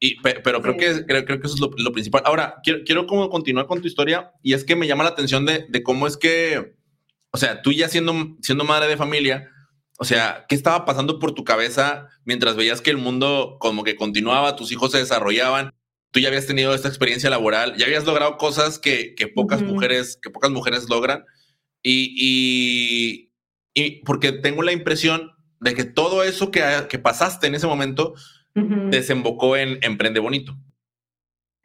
Y, 0.00 0.20
pero 0.20 0.60
creo, 0.60 0.76
que, 0.76 1.06
creo, 1.06 1.24
creo, 1.24 1.40
que 1.40 1.46
eso 1.46 1.54
es 1.54 1.60
lo, 1.60 1.92
principal. 1.92 2.22
Ahora, 2.24 2.56
quiero, 2.64 2.80
quiero 2.84 3.06
como 3.06 3.30
continuar 3.30 3.66
con 3.66 3.80
tu 3.80 3.86
historia 3.86 4.32
y 4.42 4.54
es 4.54 4.64
que 4.64 4.74
me 4.74 4.88
llama 4.88 5.04
la 5.04 5.10
atención 5.10 5.46
de, 5.46 5.66
de, 5.68 5.82
cómo 5.84 6.08
es 6.08 6.16
que, 6.16 6.74
o 7.30 7.38
sea, 7.38 7.62
tú 7.62 7.70
ya 7.70 7.88
siendo, 7.88 8.36
siendo 8.40 8.64
madre 8.64 8.88
de 8.88 8.96
familia, 8.96 9.48
o 9.98 10.04
sea, 10.04 10.46
¿qué 10.48 10.56
estaba 10.56 10.84
pasando 10.84 11.20
por 11.20 11.32
tu 11.32 11.44
cabeza 11.44 12.08
mientras 12.24 12.56
veías 12.56 12.80
que 12.80 12.90
el 12.90 12.96
mundo 12.96 13.58
como 13.60 13.84
que 13.84 13.94
continuaba, 13.94 14.56
tus 14.56 14.72
hijos 14.72 14.90
se 14.90 14.98
desarrollaban? 14.98 15.72
Tú 16.10 16.18
ya 16.18 16.26
habías 16.26 16.46
tenido 16.46 16.74
esta 16.74 16.88
experiencia 16.88 17.30
laboral, 17.30 17.76
ya 17.76 17.86
habías 17.86 18.04
logrado 18.04 18.36
cosas 18.36 18.80
que, 18.80 19.14
que 19.14 19.28
pocas 19.28 19.62
mujeres, 19.62 20.18
que 20.20 20.30
pocas 20.30 20.50
mujeres 20.50 20.88
logran. 20.88 21.24
Y, 21.82 22.14
y, 22.16 23.31
y 23.74 24.02
porque 24.04 24.32
tengo 24.32 24.62
la 24.62 24.72
impresión 24.72 25.32
de 25.60 25.74
que 25.74 25.84
todo 25.84 26.24
eso 26.24 26.50
que, 26.50 26.62
que 26.88 26.98
pasaste 26.98 27.46
en 27.46 27.54
ese 27.54 27.66
momento 27.66 28.14
desembocó 28.54 29.56
en 29.56 29.78
Emprende 29.82 30.20
Bonito. 30.20 30.54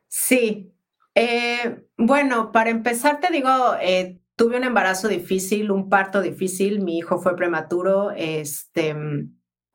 Sí. 0.07 0.71
Eh, 1.15 1.83
bueno, 1.97 2.51
para 2.51 2.69
empezar 2.69 3.19
te 3.19 3.31
digo, 3.31 3.49
eh, 3.81 4.19
tuve 4.35 4.57
un 4.57 4.63
embarazo 4.63 5.07
difícil, 5.07 5.71
un 5.71 5.89
parto 5.89 6.21
difícil, 6.21 6.79
mi 6.79 6.99
hijo 6.99 7.19
fue 7.19 7.35
prematuro, 7.35 8.11
este, 8.11 8.95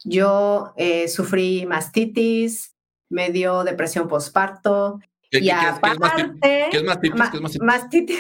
yo 0.05 0.73
eh, 0.77 1.09
sufrí 1.09 1.67
mastitis, 1.67 2.77
me 3.11 3.31
dio 3.31 3.65
depresión 3.65 4.09
postparto. 4.09 5.01
y 5.31 5.51
aparte, 5.51 6.69
¿qué 6.71 6.77
es 6.77 6.85
mastitis? 6.85 7.23
¿Qué 7.31 7.37
es 7.39 7.61
mastitis? 7.61 8.19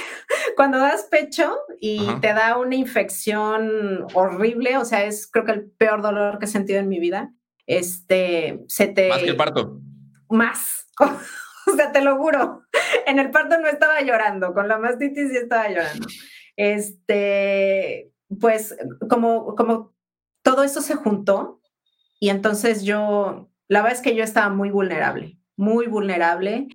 Cuando 0.62 0.78
das 0.78 1.08
pecho 1.10 1.58
y 1.80 2.06
te 2.20 2.28
da 2.28 2.56
una 2.56 2.76
infección 2.76 4.06
horrible, 4.14 4.76
o 4.76 4.84
sea, 4.84 5.02
es 5.02 5.28
creo 5.28 5.44
que 5.44 5.50
el 5.50 5.70
peor 5.72 6.02
dolor 6.02 6.38
que 6.38 6.44
he 6.44 6.48
sentido 6.48 6.78
en 6.78 6.88
mi 6.88 7.00
vida. 7.00 7.34
Este, 7.66 8.60
se 8.68 8.86
te... 8.86 9.08
Más 9.08 9.18
que 9.18 9.30
el 9.30 9.36
parto. 9.36 9.80
Más. 10.30 10.86
o 11.00 11.74
sea, 11.74 11.90
te 11.90 12.00
lo 12.00 12.16
juro. 12.16 12.62
En 13.08 13.18
el 13.18 13.32
parto 13.32 13.58
no 13.58 13.66
estaba 13.66 14.02
llorando, 14.02 14.54
con 14.54 14.68
la 14.68 14.78
mastitis 14.78 15.30
sí 15.30 15.36
estaba 15.36 15.68
llorando. 15.68 16.06
Este, 16.54 18.12
pues 18.40 18.76
como, 19.10 19.56
como 19.56 19.96
todo 20.42 20.62
eso 20.62 20.80
se 20.80 20.94
juntó 20.94 21.60
y 22.20 22.28
entonces 22.28 22.84
yo, 22.84 23.50
la 23.66 23.82
verdad 23.82 23.98
es 23.98 24.04
que 24.04 24.14
yo 24.14 24.22
estaba 24.22 24.48
muy 24.48 24.70
vulnerable, 24.70 25.40
muy 25.56 25.88
vulnerable. 25.88 26.68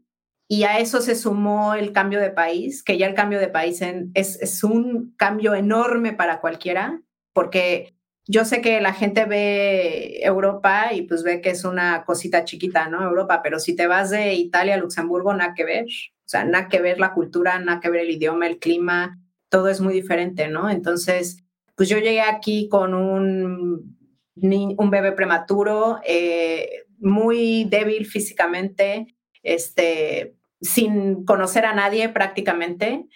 Y 0.47 0.63
a 0.63 0.79
eso 0.79 1.01
se 1.01 1.15
sumó 1.15 1.73
el 1.73 1.91
cambio 1.91 2.21
de 2.21 2.29
país, 2.29 2.83
que 2.83 2.97
ya 2.97 3.07
el 3.07 3.15
cambio 3.15 3.39
de 3.39 3.49
país 3.49 3.81
es, 4.13 4.41
es 4.41 4.63
un 4.63 5.13
cambio 5.17 5.55
enorme 5.55 6.13
para 6.13 6.39
cualquiera, 6.39 7.01
porque 7.33 7.95
yo 8.25 8.45
sé 8.45 8.61
que 8.61 8.79
la 8.81 8.93
gente 8.93 9.25
ve 9.25 10.19
Europa 10.21 10.93
y 10.93 11.03
pues 11.03 11.23
ve 11.23 11.41
que 11.41 11.49
es 11.49 11.65
una 11.65 12.03
cosita 12.05 12.45
chiquita, 12.45 12.89
¿no? 12.89 13.03
Europa, 13.03 13.41
pero 13.43 13.59
si 13.59 13.75
te 13.75 13.87
vas 13.87 14.09
de 14.09 14.33
Italia 14.35 14.75
a 14.75 14.77
Luxemburgo, 14.77 15.33
nada 15.33 15.53
que 15.53 15.65
ver. 15.65 15.85
O 15.85 16.29
sea, 16.29 16.43
nada 16.43 16.67
que 16.67 16.81
ver 16.81 16.99
la 16.99 17.13
cultura, 17.13 17.59
nada 17.59 17.79
que 17.79 17.89
ver 17.89 18.01
el 18.01 18.11
idioma, 18.11 18.47
el 18.47 18.59
clima, 18.59 19.19
todo 19.49 19.69
es 19.69 19.79
muy 19.79 19.93
diferente, 19.93 20.49
¿no? 20.49 20.69
Entonces, 20.69 21.43
pues 21.75 21.87
yo 21.89 21.97
llegué 21.97 22.21
aquí 22.21 22.67
con 22.69 22.93
un 22.93 23.97
un 24.41 24.89
bebé 24.91 25.11
prematuro, 25.13 25.99
eh, 26.05 26.83
muy 26.99 27.65
débil 27.65 28.05
físicamente, 28.05 29.15
este, 29.41 30.35
sin 30.62 31.26
conocer 31.26 31.66
a 31.66 31.74
nadie 31.74 32.10
prácticamente. 32.10 33.08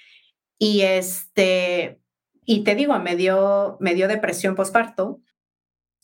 Y, 0.58 0.82
este, 0.82 2.00
y 2.46 2.64
te 2.64 2.76
digo, 2.76 2.98
me 3.00 3.16
dio, 3.16 3.78
me 3.80 3.96
dio 3.96 4.08
depresión 4.08 4.56
postparto. 4.56 5.22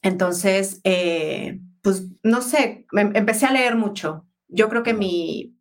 Entonces, 0.02 0.82
eh, 0.84 1.60
pues 1.82 2.08
no 2.24 2.42
sé, 2.42 2.86
empecé 2.92 3.46
a 3.46 3.52
leer 3.52 3.76
mucho. 3.76 4.26
Yo 4.48 4.70
creo 4.70 4.84
que 4.84 4.94
mi, 4.94 5.58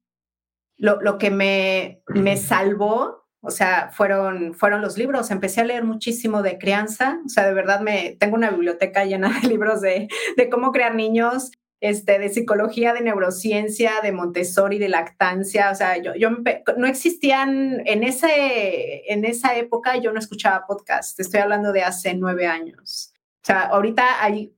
lo, 0.76 1.00
lo 1.00 1.18
que 1.18 1.30
me, 1.30 2.02
me 2.08 2.36
salvó 2.36 3.26
o 3.46 3.50
sea, 3.52 3.90
fueron, 3.92 4.54
fueron 4.54 4.82
los 4.82 4.98
libros. 4.98 5.30
Empecé 5.30 5.60
a 5.60 5.64
leer 5.64 5.84
muchísimo 5.84 6.42
de 6.42 6.58
crianza. 6.58 7.20
O 7.24 7.28
sea, 7.28 7.46
de 7.46 7.54
verdad 7.54 7.80
me 7.80 8.16
tengo 8.18 8.34
una 8.34 8.50
biblioteca 8.50 9.04
llena 9.04 9.38
de 9.40 9.48
libros 9.48 9.80
de, 9.80 10.08
de 10.36 10.50
cómo 10.50 10.72
crear 10.72 10.96
niños, 10.96 11.52
este, 11.80 12.18
de 12.18 12.28
psicología, 12.28 12.92
de 12.94 13.02
neurociencia, 13.02 13.92
de 14.02 14.12
Montessori, 14.12 14.78
de 14.78 14.88
lactancia. 14.88 15.70
O 15.70 15.74
sea, 15.74 15.96
yo, 15.98 16.14
yo 16.14 16.30
no 16.76 16.86
existían 16.86 17.82
en, 17.86 18.02
ese, 18.02 19.12
en 19.12 19.24
esa 19.24 19.56
época, 19.56 19.96
yo 19.98 20.12
no 20.12 20.18
escuchaba 20.18 20.66
podcast. 20.66 21.18
Estoy 21.20 21.40
hablando 21.40 21.72
de 21.72 21.82
hace 21.82 22.14
nueve 22.14 22.46
años. 22.46 23.12
O 23.42 23.46
sea, 23.46 23.62
ahorita 23.62 24.22
hay 24.22 24.52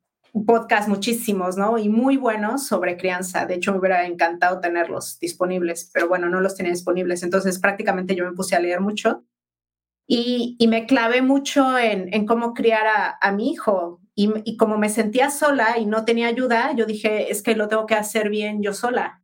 podcast 0.46 0.88
muchísimos, 0.88 1.56
¿no? 1.56 1.78
Y 1.78 1.88
muy 1.88 2.16
buenos 2.16 2.66
sobre 2.66 2.96
crianza. 2.96 3.46
De 3.46 3.54
hecho, 3.54 3.72
me 3.72 3.78
hubiera 3.78 4.06
encantado 4.06 4.60
tenerlos 4.60 5.18
disponibles, 5.18 5.90
pero 5.92 6.08
bueno, 6.08 6.28
no 6.28 6.40
los 6.40 6.54
tenía 6.54 6.72
disponibles. 6.72 7.22
Entonces, 7.22 7.58
prácticamente 7.58 8.14
yo 8.14 8.24
me 8.24 8.32
puse 8.32 8.56
a 8.56 8.60
leer 8.60 8.80
mucho 8.80 9.24
y, 10.10 10.56
me 10.68 10.86
clavé 10.86 11.20
mucho 11.20 11.76
en, 11.76 12.24
cómo 12.24 12.54
criar 12.54 12.86
a, 13.20 13.32
mi 13.32 13.50
hijo. 13.50 14.00
Y, 14.20 14.56
como 14.56 14.78
me 14.78 14.88
sentía 14.88 15.30
sola 15.30 15.78
y 15.78 15.86
no 15.86 16.04
tenía 16.04 16.26
ayuda, 16.26 16.72
yo 16.74 16.86
dije, 16.86 17.30
es 17.30 17.40
que 17.40 17.54
lo 17.54 17.68
tengo 17.68 17.86
que 17.86 17.94
hacer 17.94 18.30
bien 18.30 18.64
yo 18.64 18.74
sola. 18.74 19.22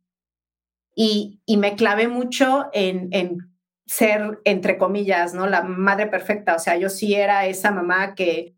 Y, 0.95 1.41
me 1.57 1.75
clavé 1.75 2.07
mucho 2.07 2.69
en, 2.71 3.09
en 3.11 3.39
ser, 3.85 4.39
entre 4.45 4.77
comillas, 4.77 5.33
¿no? 5.33 5.47
La 5.47 5.63
madre 5.63 6.07
perfecta. 6.07 6.55
O 6.55 6.59
sea, 6.59 6.77
yo 6.77 6.87
sí 6.89 7.13
era 7.13 7.45
esa 7.45 7.71
mamá 7.71 8.15
que 8.15 8.55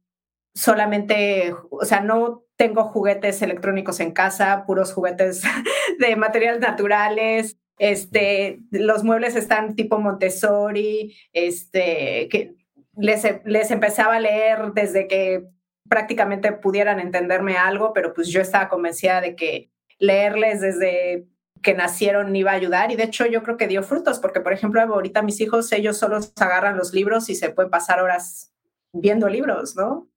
solamente, 0.53 1.55
o 1.71 1.85
sea, 1.85 2.01
no 2.01 2.43
tengo 2.55 2.83
juguetes 2.83 3.41
electrónicos 3.41 3.99
en 3.99 4.11
casa, 4.11 4.63
puros 4.67 4.93
juguetes 4.93 5.41
de 5.99 6.15
materiales 6.17 6.61
naturales. 6.61 7.57
Este, 7.79 8.59
los 8.69 9.03
muebles 9.03 9.35
están 9.35 9.75
tipo 9.75 9.97
Montessori, 9.97 11.15
este, 11.33 12.29
que 12.29 12.53
les, 12.95 13.23
les 13.43 13.71
empezaba 13.71 14.17
a 14.17 14.19
leer 14.19 14.73
desde 14.75 15.07
que 15.07 15.56
prácticamente 15.89 16.51
pudieran 16.51 16.99
entenderme 16.99 17.57
algo, 17.57 17.93
pero 17.93 18.13
pues 18.13 18.27
yo 18.29 18.41
estaba 18.41 18.69
convencida 18.69 19.21
de 19.21 19.35
que 19.35 19.71
leerles 19.99 20.61
desde 20.61 21.27
que 21.61 21.73
nacieron 21.73 22.35
iba 22.35 22.51
a 22.51 22.55
ayudar 22.55 22.91
y 22.91 22.95
de 22.95 23.03
hecho 23.03 23.25
yo 23.25 23.43
creo 23.43 23.57
que 23.57 23.67
dio 23.67 23.81
frutos 23.81 24.19
porque 24.19 24.41
por 24.41 24.53
ejemplo 24.53 24.79
ahorita 24.81 25.23
mis 25.23 25.41
hijos 25.41 25.71
ellos 25.71 25.97
solo 25.97 26.19
agarran 26.39 26.77
los 26.77 26.93
libros 26.93 27.29
y 27.29 27.35
se 27.35 27.49
pueden 27.49 27.71
pasar 27.71 27.99
horas 27.99 28.53
viendo 28.93 29.27
libros, 29.27 29.75
¿no? 29.75 30.09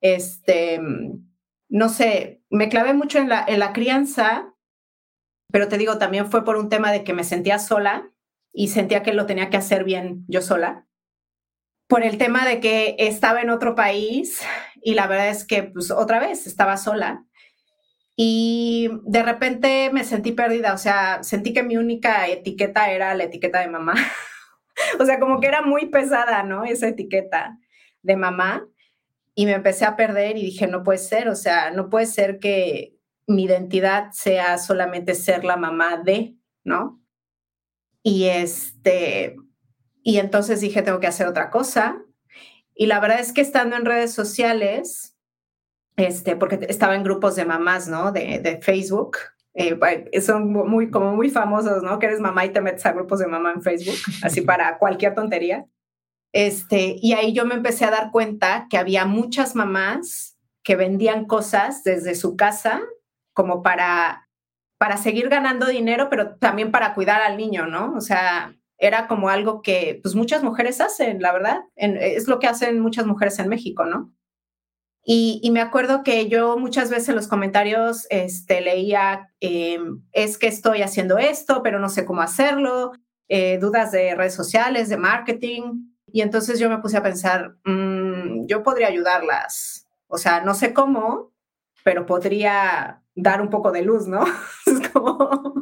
Este, 0.00 0.80
no 1.68 1.88
sé, 1.88 2.42
me 2.50 2.68
clavé 2.68 2.92
mucho 2.92 3.18
en 3.18 3.28
la, 3.28 3.44
en 3.46 3.58
la 3.58 3.72
crianza, 3.72 4.54
pero 5.50 5.68
te 5.68 5.78
digo, 5.78 5.98
también 5.98 6.30
fue 6.30 6.44
por 6.44 6.56
un 6.56 6.68
tema 6.68 6.92
de 6.92 7.04
que 7.04 7.14
me 7.14 7.24
sentía 7.24 7.58
sola 7.58 8.10
y 8.52 8.68
sentía 8.68 9.02
que 9.02 9.14
lo 9.14 9.26
tenía 9.26 9.48
que 9.48 9.56
hacer 9.56 9.84
bien 9.84 10.24
yo 10.28 10.42
sola. 10.42 10.86
Por 11.88 12.02
el 12.02 12.18
tema 12.18 12.46
de 12.46 12.60
que 12.60 12.96
estaba 12.98 13.42
en 13.42 13.50
otro 13.50 13.74
país 13.74 14.42
y 14.82 14.94
la 14.94 15.06
verdad 15.06 15.28
es 15.28 15.46
que, 15.46 15.62
pues, 15.62 15.90
otra 15.90 16.18
vez 16.20 16.46
estaba 16.46 16.76
sola. 16.76 17.24
Y 18.16 18.90
de 19.04 19.22
repente 19.22 19.90
me 19.92 20.04
sentí 20.04 20.32
perdida, 20.32 20.74
o 20.74 20.78
sea, 20.78 21.22
sentí 21.22 21.52
que 21.52 21.62
mi 21.62 21.76
única 21.76 22.28
etiqueta 22.28 22.90
era 22.90 23.14
la 23.14 23.24
etiqueta 23.24 23.60
de 23.60 23.68
mamá. 23.68 23.94
o 25.00 25.04
sea, 25.04 25.18
como 25.18 25.40
que 25.40 25.46
era 25.46 25.62
muy 25.62 25.86
pesada, 25.86 26.42
¿no? 26.42 26.64
Esa 26.64 26.88
etiqueta 26.88 27.58
de 28.02 28.16
mamá 28.16 28.66
y 29.34 29.46
me 29.46 29.52
empecé 29.52 29.84
a 29.84 29.96
perder 29.96 30.36
y 30.36 30.42
dije, 30.42 30.66
no 30.66 30.82
puede 30.82 30.98
ser, 30.98 31.28
o 31.28 31.36
sea, 31.36 31.70
no 31.70 31.88
puede 31.88 32.06
ser 32.06 32.38
que 32.38 32.96
mi 33.26 33.44
identidad 33.44 34.10
sea 34.12 34.58
solamente 34.58 35.14
ser 35.14 35.44
la 35.44 35.56
mamá 35.56 35.96
de, 35.96 36.36
¿no? 36.64 37.00
Y 38.02 38.24
este, 38.24 39.36
y 40.02 40.18
entonces 40.18 40.60
dije, 40.60 40.82
tengo 40.82 41.00
que 41.00 41.06
hacer 41.06 41.28
otra 41.28 41.50
cosa. 41.50 42.02
Y 42.74 42.86
la 42.86 43.00
verdad 43.00 43.20
es 43.20 43.32
que 43.32 43.40
estando 43.40 43.76
en 43.76 43.84
redes 43.84 44.12
sociales, 44.12 45.16
este, 45.96 46.36
porque 46.36 46.66
estaba 46.68 46.94
en 46.94 47.04
grupos 47.04 47.36
de 47.36 47.44
mamás, 47.44 47.88
¿no? 47.88 48.12
De, 48.12 48.40
de 48.40 48.60
Facebook, 48.60 49.18
eh, 49.54 49.78
son 50.22 50.50
muy, 50.52 50.90
como 50.90 51.14
muy 51.14 51.28
famosos, 51.28 51.82
¿no? 51.82 51.98
Que 51.98 52.06
eres 52.06 52.20
mamá 52.20 52.46
y 52.46 52.50
te 52.50 52.60
metes 52.60 52.86
a 52.86 52.92
grupos 52.92 53.18
de 53.18 53.26
mamá 53.26 53.52
en 53.52 53.62
Facebook, 53.62 53.96
así 54.22 54.40
para 54.42 54.78
cualquier 54.78 55.14
tontería. 55.14 55.66
Este, 56.32 56.96
y 57.00 57.12
ahí 57.12 57.34
yo 57.34 57.44
me 57.44 57.54
empecé 57.54 57.84
a 57.84 57.90
dar 57.90 58.10
cuenta 58.10 58.66
que 58.70 58.78
había 58.78 59.04
muchas 59.04 59.54
mamás 59.54 60.38
que 60.62 60.76
vendían 60.76 61.26
cosas 61.26 61.84
desde 61.84 62.14
su 62.14 62.36
casa 62.36 62.80
como 63.34 63.62
para, 63.62 64.28
para 64.78 64.96
seguir 64.96 65.28
ganando 65.28 65.66
dinero, 65.66 66.08
pero 66.08 66.36
también 66.36 66.70
para 66.70 66.94
cuidar 66.94 67.20
al 67.20 67.36
niño, 67.36 67.66
¿no? 67.66 67.94
O 67.94 68.00
sea, 68.00 68.54
era 68.82 69.06
como 69.06 69.28
algo 69.28 69.62
que 69.62 70.00
pues 70.02 70.16
muchas 70.16 70.42
mujeres 70.42 70.80
hacen, 70.80 71.22
la 71.22 71.32
verdad. 71.32 71.60
es 71.76 72.26
lo 72.26 72.40
que 72.40 72.48
hacen 72.48 72.80
muchas 72.80 73.06
mujeres 73.06 73.38
en 73.38 73.48
México, 73.48 73.86
¿no? 73.86 74.12
Y, 75.04 75.48
me 75.52 75.60
acuerdo 75.60 76.02
que 76.02 76.28
yo 76.28 76.58
muchas 76.58 76.90
veces 76.90 77.08
en 77.08 77.16
los 77.16 77.28
comentarios 77.28 78.06
este, 78.10 78.60
leía, 78.60 79.30
em, 79.40 80.02
es 80.12 80.36
que 80.38 80.48
estoy 80.48 80.82
haciendo 80.82 81.18
esto, 81.18 81.62
pero 81.62 81.78
no 81.78 81.88
sé 81.88 82.04
cómo 82.04 82.22
hacerlo, 82.22 82.92
eh, 83.28 83.58
dudas 83.58 83.92
de 83.92 84.14
redes 84.14 84.34
sociales, 84.34 84.88
de 84.88 84.96
marketing. 84.96 85.92
Y 86.12 86.20
entonces 86.22 86.58
yo 86.58 86.68
me 86.68 86.78
puse 86.78 86.96
a 86.96 87.02
pensar, 87.02 87.56
mm, 87.64 88.46
yo 88.46 88.62
podría 88.62 88.88
ayudarlas. 88.88 89.88
O 90.08 90.18
sea, 90.18 90.40
no 90.40 90.54
sé 90.54 90.72
cómo, 90.72 91.32
pero 91.84 92.06
podría 92.06 93.02
dar 93.14 93.42
un 93.42 93.50
poco 93.50 93.70
de 93.72 93.82
luz, 93.82 94.06
¿no? 94.08 94.24
como, 94.92 95.54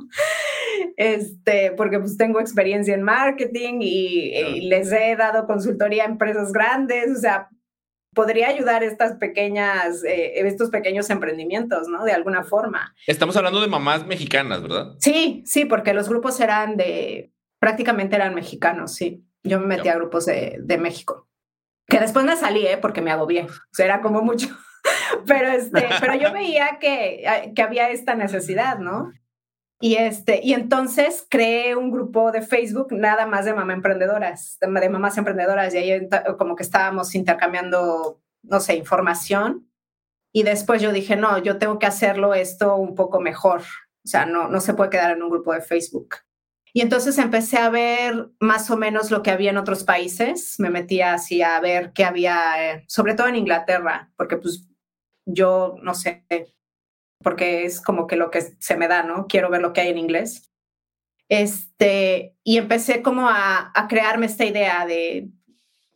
este, 0.97 1.73
porque 1.73 1.99
pues 1.99 2.17
tengo 2.17 2.41
experiencia 2.41 2.95
en 2.95 3.03
marketing 3.03 3.79
y, 3.81 4.61
les 4.69 4.93
he 4.93 5.17
dado 5.17 5.47
consultoría 5.47 6.05
a 6.05 6.09
empresas 6.09 6.53
grandes, 6.53 7.17
o 7.17 7.21
sea, 7.21 7.49
podría 8.15 8.49
ayudar 8.49 8.83
estas 8.83 9.17
pequeñas, 9.17 10.05
eh, 10.05 10.33
estos 10.47 10.71
pequeños 10.71 11.11
emprendimientos, 11.11 11.89
¿no? 11.89 12.05
De 12.05 12.13
alguna 12.13 12.43
forma. 12.43 12.95
Estamos 13.07 13.37
hablando 13.37 13.61
de 13.61 13.69
mamás 13.69 14.07
mexicanas, 14.07 14.63
¿verdad? 14.63 14.95
Sí, 14.99 15.43
sí, 15.47 15.65
porque 15.65 15.95
los 15.95 16.09
grupos 16.09 16.41
eran 16.41 16.77
de, 16.77 17.33
prácticamente 17.59 18.17
eran 18.17 18.35
mexicanos, 18.35 18.95
sí. 18.95 19.25
Yo 19.43 19.59
me 19.59 19.67
metí 19.67 19.89
a 19.89 19.95
grupos 19.95 20.27
de, 20.27 20.59
de, 20.61 20.77
México, 20.77 21.29
que 21.89 21.99
después 21.99 22.27
me 22.27 22.37
salí, 22.37 22.67
¿eh? 22.67 22.77
porque 22.77 23.01
me 23.01 23.11
bien. 23.27 23.47
O 23.47 23.73
sea, 23.73 23.87
era 23.87 24.01
como 24.03 24.21
mucho. 24.21 24.49
pero, 25.27 25.49
este, 25.53 25.87
pero 26.01 26.15
yo 26.15 26.33
veía 26.33 26.79
que, 26.81 27.53
que 27.55 27.63
había 27.63 27.91
esta 27.91 28.15
necesidad, 28.15 28.79
¿no? 28.79 29.13
Y, 29.83 29.97
este, 29.97 30.41
y 30.43 30.53
entonces 30.53 31.27
creé 31.29 31.75
un 31.75 31.91
grupo 31.91 32.33
de 32.33 32.43
Facebook 32.43 32.89
nada 32.93 33.25
más 33.27 33.47
de 33.47 33.55
mamá 33.55 33.73
emprendedoras, 33.73 34.59
de, 34.61 34.69
de 34.69 34.89
mamás 34.91 35.17
emprendedoras, 35.17 35.75
y 35.75 35.79
ahí 35.79 36.09
como 36.39 36.55
que 36.55 36.63
estábamos 36.63 37.15
intercambiando, 37.15 38.21
no 38.43 38.61
sé, 38.61 38.77
información. 38.77 39.71
Y 40.33 40.43
después 40.43 40.83
yo 40.83 40.93
dije, 40.93 41.17
no, 41.17 41.39
yo 41.39 41.59
tengo 41.59 41.79
que 41.79 41.87
hacerlo 41.87 42.35
esto 42.35 42.77
un 42.77 42.95
poco 42.95 43.21
mejor. 43.21 43.63
O 44.05 44.09
sea, 44.09 44.27
no, 44.27 44.49
no 44.49 44.61
se 44.61 44.75
puede 44.75 44.91
quedar 44.91 45.13
en 45.13 45.23
un 45.23 45.31
grupo 45.31 45.55
de 45.55 45.63
Facebook. 45.63 46.17
Y 46.73 46.83
entonces 46.83 47.19
empecé 47.19 47.57
a 47.59 47.71
ver 47.71 48.31
más 48.39 48.71
o 48.71 48.77
menos 48.77 49.11
lo 49.11 49.23
que 49.23 49.31
había 49.31 49.51
en 49.51 49.57
otros 49.57 49.83
países. 49.83 50.57
Me 50.59 50.71
metía 50.71 51.15
así 51.15 51.43
a 51.43 51.59
ver 51.59 51.93
qué 51.93 52.05
había, 52.05 52.73
eh, 52.75 52.85
sobre 52.87 53.15
todo 53.15 53.27
en 53.29 53.37
Inglaterra, 53.37 54.13
porque 54.17 54.37
pues 54.37 54.70
yo 55.27 55.77
no 55.83 55.95
sé, 55.95 56.25
porque 57.23 57.65
es 57.65 57.81
como 57.81 58.07
que 58.07 58.17
lo 58.17 58.31
que 58.31 58.41
se 58.59 58.77
me 58.77 58.89
da, 58.89 59.03
¿no? 59.03 59.27
Quiero 59.27 59.51
ver 59.51 59.61
lo 59.61 59.73
que 59.73 59.83
hay 59.83 59.89
en 59.89 59.99
inglés. 59.99 60.51
Este, 61.29 62.35
y 62.43 62.59
empecé 62.59 63.03
como 63.03 63.29
a, 63.29 63.71
a 63.75 63.89
crearme 63.89 64.27
esta 64.27 64.45
idea 64.45 64.85
de 64.85 65.29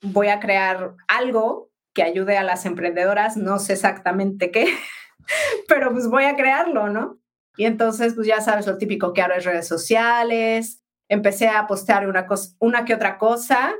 voy 0.02 0.28
a 0.28 0.38
crear 0.38 0.94
algo 1.08 1.70
que 1.94 2.02
ayude 2.02 2.36
a 2.36 2.42
las 2.42 2.66
emprendedoras, 2.66 3.36
no 3.36 3.58
sé 3.58 3.72
exactamente 3.74 4.50
qué, 4.50 4.66
pero 5.68 5.92
pues 5.92 6.08
voy 6.08 6.24
a 6.24 6.36
crearlo, 6.36 6.88
¿no? 6.88 7.18
Y 7.56 7.64
entonces, 7.66 8.14
pues 8.14 8.26
ya 8.26 8.40
sabes 8.40 8.66
lo 8.66 8.78
típico 8.78 9.12
que 9.12 9.22
ahora 9.22 9.36
es 9.36 9.44
redes 9.44 9.68
sociales, 9.68 10.82
empecé 11.08 11.48
a 11.48 11.66
postear 11.66 12.08
una, 12.08 12.26
cosa, 12.26 12.54
una 12.58 12.84
que 12.84 12.94
otra 12.94 13.18
cosa 13.18 13.74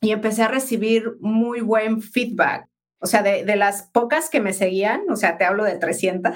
y 0.00 0.10
empecé 0.10 0.42
a 0.42 0.48
recibir 0.48 1.16
muy 1.20 1.60
buen 1.60 2.02
feedback. 2.02 2.69
O 3.00 3.06
sea, 3.06 3.22
de, 3.22 3.44
de 3.44 3.56
las 3.56 3.84
pocas 3.84 4.30
que 4.30 4.40
me 4.40 4.52
seguían, 4.52 5.02
o 5.10 5.16
sea, 5.16 5.38
te 5.38 5.44
hablo 5.44 5.64
de 5.64 5.76
300, 5.76 6.34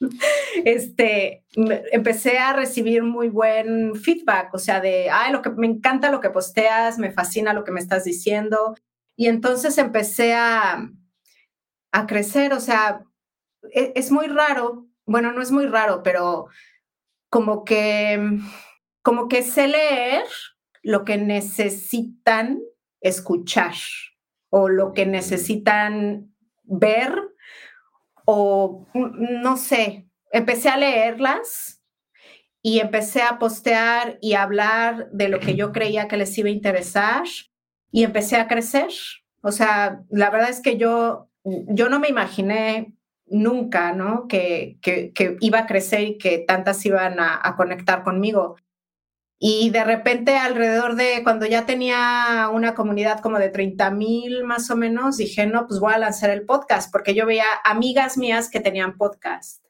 este, 0.64 1.44
empecé 1.92 2.38
a 2.38 2.52
recibir 2.52 3.02
muy 3.02 3.28
buen 3.28 3.94
feedback, 3.96 4.54
o 4.54 4.58
sea, 4.58 4.80
de, 4.80 5.10
ay, 5.10 5.32
lo 5.32 5.42
que 5.42 5.50
me 5.50 5.66
encanta 5.66 6.10
lo 6.10 6.20
que 6.20 6.30
posteas, 6.30 6.98
me 6.98 7.10
fascina 7.10 7.52
lo 7.52 7.64
que 7.64 7.72
me 7.72 7.80
estás 7.80 8.04
diciendo. 8.04 8.76
Y 9.16 9.26
entonces 9.28 9.78
empecé 9.78 10.34
a, 10.34 10.90
a 11.92 12.06
crecer, 12.06 12.52
o 12.52 12.60
sea, 12.60 13.02
es, 13.72 13.90
es 13.94 14.10
muy 14.10 14.26
raro 14.26 14.86
bueno, 15.06 15.32
no 15.32 15.40
es 15.40 15.52
muy 15.52 15.66
raro, 15.66 16.02
pero 16.02 16.48
como 17.30 17.64
que, 17.64 18.18
como 19.02 19.28
que 19.28 19.42
sé 19.42 19.68
leer 19.68 20.24
lo 20.82 21.04
que 21.04 21.16
necesitan 21.16 22.60
escuchar 23.00 23.74
o 24.50 24.68
lo 24.68 24.92
que 24.92 25.06
necesitan 25.06 26.34
ver 26.64 27.12
o 28.24 28.86
no 28.94 29.56
sé, 29.56 30.08
empecé 30.32 30.68
a 30.68 30.76
leerlas 30.76 31.82
y 32.60 32.80
empecé 32.80 33.22
a 33.22 33.38
postear 33.38 34.18
y 34.20 34.34
hablar 34.34 35.08
de 35.12 35.28
lo 35.28 35.38
que 35.38 35.54
yo 35.54 35.70
creía 35.70 36.08
que 36.08 36.16
les 36.16 36.36
iba 36.36 36.48
a 36.48 36.52
interesar 36.52 37.24
y 37.92 38.02
empecé 38.02 38.36
a 38.36 38.48
crecer. 38.48 38.90
O 39.42 39.52
sea, 39.52 40.02
la 40.10 40.30
verdad 40.30 40.50
es 40.50 40.60
que 40.60 40.76
yo, 40.76 41.30
yo 41.44 41.88
no 41.88 42.00
me 42.00 42.08
imaginé 42.08 42.96
nunca, 43.26 43.92
¿no? 43.92 44.26
Que, 44.28 44.78
que, 44.82 45.36
iba 45.40 45.60
a 45.60 45.66
crecer 45.66 46.00
y 46.02 46.18
que 46.18 46.38
tantas 46.38 46.84
iban 46.84 47.20
a, 47.20 47.54
conectar 47.56 48.02
conmigo. 48.02 48.56
Y 49.38 49.70
de 49.70 49.84
repente, 49.84 50.36
alrededor 50.36 50.96
de 50.96 51.20
cuando 51.22 51.44
ya 51.44 51.66
tenía 51.66 52.48
una 52.52 52.74
comunidad 52.74 53.20
como 53.20 53.38
de 53.38 53.50
30 53.50 53.90
mil 53.90 54.44
más 54.44 54.70
o 54.70 54.76
menos, 54.76 55.18
dije, 55.18 55.46
no, 55.46 55.66
pues 55.66 55.78
voy 55.78 55.92
a 55.92 55.98
lanzar 55.98 56.30
el 56.30 56.46
podcast, 56.46 56.90
porque 56.90 57.14
yo 57.14 57.26
veía 57.26 57.44
amigas 57.64 58.16
mías 58.16 58.48
que 58.48 58.60
tenían 58.60 58.96
podcast. 58.96 59.62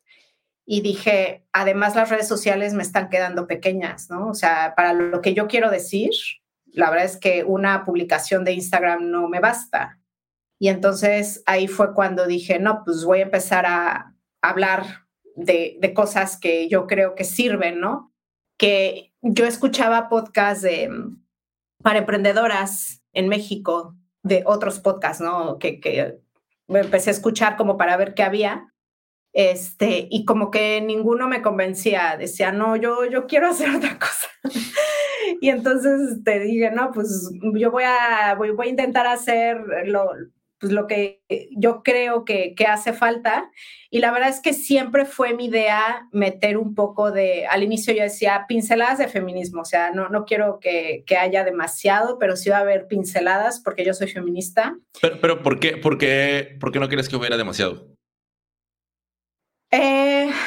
Y 0.65 0.83
dije, 0.83 1.47
además 1.53 1.97
las 1.97 2.11
redes 2.11 2.29
sociales 2.29 2.75
me 2.75 2.83
están 2.83 3.09
quedando 3.09 3.47
pequeñas, 3.47 4.09
¿no? 4.11 4.29
O 4.29 4.35
sea, 4.35 4.75
para 4.77 4.93
lo 4.93 5.21
que 5.21 5.35
yo 5.35 5.49
quiero 5.49 5.71
decir, 5.71 6.11
la 6.67 6.91
verdad 6.91 7.07
es 7.07 7.17
que 7.17 7.45
una 7.45 7.85
publicación 7.85 8.45
de 8.45 8.53
Instagram 8.53 9.11
no 9.11 9.29
me 9.29 9.41
basta. 9.41 10.01
Y 10.59 10.69
entonces 10.69 11.43
ahí 11.47 11.69
fue 11.69 11.95
cuando 11.95 12.27
dije, 12.27 12.59
no, 12.59 12.83
pues 12.85 13.05
voy 13.05 13.21
a 13.21 13.25
empezar 13.25 13.67
a 13.67 14.15
hablar 14.43 15.07
de, 15.37 15.93
cosas 15.95 16.39
que 16.39 16.69
yo 16.69 16.87
creo 16.87 17.15
que 17.15 17.25
sirven, 17.25 17.81
¿no? 17.81 18.13
Que 18.57 19.06
yo 19.23 19.45
escuchaba 19.45 20.09
podcasts 20.09 20.63
de, 20.63 20.91
para 21.83 21.99
emprendedoras 21.99 23.03
en 23.13 23.29
México, 23.29 23.97
de 24.23 24.43
otros 24.47 24.81
podcasts, 24.81 25.23
¿no? 25.23 25.59
Que, 25.59 25.81
que 25.81 26.19
me 26.69 26.81
empecé 26.81 27.11
a 27.11 27.13
escuchar 27.13 27.57
como 27.57 27.77
para 27.77 27.97
ver 27.97 28.15
qué 28.15 28.23
había. 28.23 28.73
Este, 29.33 30.09
y 30.11 30.25
como 30.25 30.51
que 30.51 30.81
ninguno 30.81 31.29
me 31.29 31.43
convencía, 31.43 32.17
decía, 32.17 32.53
no, 32.53 32.75
yo, 32.77 33.05
yo 33.05 33.27
quiero 33.27 33.49
hacer 33.49 33.71
otra 33.77 33.99
cosa. 33.99 34.29
y 35.41 35.51
entonces 35.51 36.23
te 36.25 36.41
dije, 36.41 36.71
no, 36.71 36.91
pues 36.93 37.31
yo 37.55 37.71
voy 37.71 37.85
a, 37.85 38.35
voy, 38.37 38.51
voy 38.51 38.69
a 38.69 38.71
intentar 38.71 39.07
hacer 39.07 39.59
lo, 39.85 40.11
pues, 40.67 40.75
lo 40.75 40.89
que 40.89 41.21
yo 41.57 41.83
creo 41.85 42.25
que, 42.25 42.55
que, 42.57 42.65
hace 42.65 42.93
falta. 42.93 43.51
Y 43.89 44.01
la 44.01 44.11
verdad 44.11 44.31
es 44.31 44.41
que 44.41 44.53
siempre 44.53 45.05
fue 45.05 45.33
mi 45.33 45.47
idea 45.47 46.09
meter 46.11 46.59
un 46.59 46.75
poco 46.75 47.13
de, 47.13 47.47
al 47.47 47.63
inicio 47.63 47.95
yo 47.95 48.03
decía 48.03 48.47
pinceladas 48.49 48.99
de 48.99 49.07
feminismo, 49.07 49.61
o 49.63 49.65
sea, 49.65 49.93
no, 49.93 50.09
no 50.09 50.25
quiero 50.25 50.59
que, 50.61 51.05
que 51.07 51.17
haya 51.17 51.45
demasiado, 51.45 52.19
pero 52.19 52.37
sí 52.37 52.51
va 52.51 52.59
a 52.59 52.61
haber 52.61 52.89
pinceladas 52.89 53.61
porque 53.61 53.85
yo 53.85 53.95
soy 53.95 54.09
feminista. 54.09 54.77
Pero, 55.01 55.21
pero 55.21 55.43
¿por, 55.43 55.61
qué, 55.61 55.77
por, 55.77 55.99
qué, 55.99 56.57
¿por 56.59 56.73
qué 56.73 56.81
no 56.81 56.89
quieres 56.89 57.09
que 57.09 57.15
hubiera 57.15 57.37
demasiado? 57.37 57.95
Eh, 59.71 60.06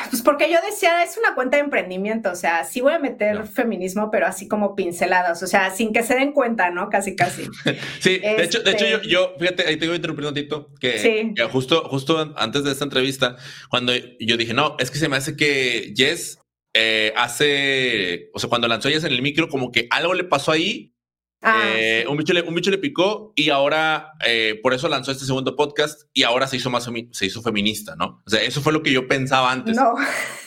pues 0.10 0.22
porque 0.22 0.52
yo 0.52 0.58
decía, 0.70 1.04
es 1.04 1.18
una 1.18 1.36
cuenta 1.36 1.58
de 1.58 1.64
emprendimiento, 1.64 2.32
o 2.32 2.36
sea, 2.36 2.64
sí 2.64 2.82
voy 2.82 2.94
a 2.94 3.00
meter 3.00 3.48
feminismo, 3.48 4.10
pero 4.12 4.28
así 4.28 4.48
como 4.48 4.76
pinceladas, 4.76 5.42
o 5.44 5.48
sea, 5.48 5.70
sin 5.72 5.94
que 5.94 6.04
se 6.04 6.16
den 6.16 6.32
cuenta, 6.32 6.72
¿no? 6.72 6.90
Casi, 6.90 7.16
casi. 7.16 7.44
sí, 8.00 8.20
de 8.20 8.44
hecho, 8.44 8.62
de 8.62 8.72
hecho 8.72 8.86
yo, 8.86 8.98
este 8.98 9.10
yo, 9.10 9.34
fíjate, 9.40 9.68
ahí 9.68 9.78
te 9.78 9.86
voy 9.86 9.94
a 9.94 9.96
interrumpir 9.98 10.26
un 10.26 10.34
tantito, 10.34 10.74
que, 10.80 11.34
justo, 11.52 11.84
justo 11.90 12.34
antes 12.36 12.64
de 12.64 12.72
esta 12.72 12.84
entrevista, 12.84 13.38
cuando 13.70 13.94
yo 14.20 14.38
dije, 14.38 14.54
no, 14.54 14.76
es 14.80 14.92
que 14.92 14.98
se 14.98 15.10
me 15.10 15.18
hace 15.18 15.36
que 15.36 15.94
Jess 15.96 16.40
eh, 16.74 17.14
hace, 17.16 18.30
o 18.34 18.40
sea, 18.40 18.50
cuando 18.50 18.68
lanzó 18.68 18.90
Jess 18.90 19.04
en 19.04 19.14
el 19.14 19.22
micro, 19.22 19.50
como 19.50 19.72
que 19.72 19.88
algo 19.90 20.14
le 20.14 20.24
pasó 20.24 20.52
ahí 20.52 20.94
Ah, 21.42 21.62
eh, 21.74 22.06
un, 22.10 22.18
bicho 22.18 22.34
le, 22.34 22.42
un 22.42 22.54
bicho 22.54 22.70
le 22.70 22.78
picó 22.78 23.32
y 23.34 23.50
ahora 23.50 24.12
eh, 24.26 24.60
por 24.62 24.74
eso 24.74 24.90
lanzó 24.90 25.12
este 25.12 25.24
segundo 25.24 25.56
podcast 25.56 26.02
y 26.14 26.24
ahora 26.24 26.48
se 26.48 26.58
hizo 26.58 26.70
más 26.70 26.90
se 27.12 27.26
hizo 27.26 27.42
feminista, 27.42 27.96
¿no? 27.96 28.22
O 28.26 28.30
sea, 28.30 28.42
eso 28.42 28.62
fue 28.62 28.74
lo 28.74 28.84
que 28.84 28.92
yo 28.92 29.08
pensaba 29.08 29.52
antes. 29.52 29.76
No, 29.76 29.94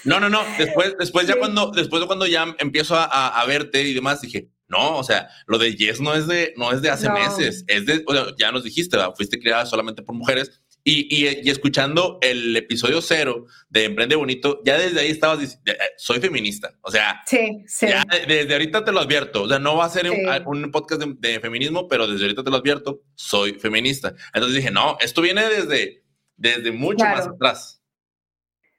no, 0.05 0.21
no, 0.21 0.29
no. 0.29 0.43
Después, 0.59 0.95
después 0.99 1.27
ya 1.27 1.39
cuando, 1.39 1.71
después 1.71 2.01
de 2.01 2.07
cuando 2.07 2.27
ya 2.27 2.55
empiezo 2.59 2.95
a, 2.95 3.29
a, 3.29 3.47
verte 3.47 3.83
y 3.83 3.95
demás, 3.95 4.21
dije, 4.21 4.51
no, 4.69 4.97
o 4.97 5.05
sea, 5.05 5.29
lo 5.47 5.59
de 5.59 5.77
Yes 5.77 6.01
no 6.01 6.15
es 6.15 6.27
de, 6.27 6.55
no 6.57 6.73
es 6.73 6.83
de 6.83 6.91
hace 6.91 7.11
meses, 7.11 7.65
es 7.69 7.87
de, 7.87 8.05
ya 8.39 8.53
nos 8.53 8.65
dijiste, 8.65 8.99
fuiste 9.15 9.39
creada 9.39 9.67
solamente 9.67 10.03
por 10.03 10.15
mujeres 10.15 10.62
y, 10.85 11.15
y, 11.15 11.49
escuchando 11.49 12.19
el 12.23 12.57
episodio 12.57 13.01
cero 13.01 13.47
de 13.69 13.85
Emprende 13.85 14.17
Bonito, 14.17 14.61
ya 14.65 14.77
desde 14.77 15.01
ahí 15.01 15.11
estabas 15.11 15.39
diciendo, 15.39 15.71
eh, 15.71 15.79
soy 15.97 16.19
feminista. 16.19 16.77
O 16.81 16.91
sea, 16.91 17.23
sí, 17.27 17.63
sí. 17.67 17.87
Ya 17.87 18.05
desde 18.27 18.53
ahorita 18.53 18.85
te 18.85 18.91
lo 18.91 19.01
advierto. 19.01 19.45
O 19.45 19.49
sea, 19.49 19.61
no 19.61 19.77
va 19.77 19.85
a 19.85 19.91
ser 19.91 20.11
un, 20.45 20.71
podcast 20.73 21.03
de, 21.03 21.41
feminismo, 21.41 21.87
pero 21.87 22.09
desde 22.09 22.25
ahorita 22.25 22.43
te 22.43 22.51
lo 22.51 22.57
advierto, 22.57 23.03
soy 23.15 23.55
feminista. 23.55 24.15
Entonces 24.35 24.57
dije, 24.57 24.71
no, 24.73 24.97
esto 25.01 25.23
viene 25.23 25.47
desde, 25.49 26.05
desde 26.37 26.73
mucho 26.73 27.05
más 27.05 27.29
atrás. 27.29 27.81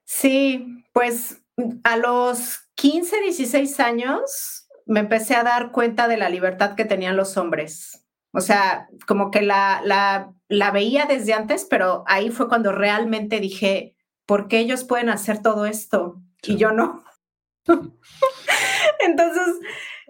Sí, 0.03 0.83
pues 0.91 1.41
a 1.83 1.95
los 1.95 2.59
15, 2.75 3.21
16 3.21 3.79
años 3.79 4.67
me 4.85 4.99
empecé 4.99 5.35
a 5.35 5.43
dar 5.43 5.71
cuenta 5.71 6.09
de 6.09 6.17
la 6.17 6.27
libertad 6.27 6.75
que 6.75 6.83
tenían 6.83 7.15
los 7.15 7.37
hombres 7.37 8.03
o 8.33 8.41
sea, 8.41 8.89
como 9.07 9.29
que 9.29 9.43
la, 9.43 9.81
la, 9.85 10.33
la 10.53 10.69
veía 10.69 11.05
desde 11.05 11.33
antes, 11.33 11.65
pero 11.67 12.03
ahí 12.05 12.29
fue 12.29 12.47
cuando 12.47 12.71
realmente 12.71 13.39
dije, 13.39 13.95
¿por 14.27 14.47
qué 14.47 14.59
ellos 14.59 14.83
pueden 14.83 15.09
hacer 15.09 15.41
todo 15.41 15.65
esto 15.65 16.21
y 16.43 16.57
yo 16.57 16.71
no? 16.71 17.03
Entonces, 18.99 19.59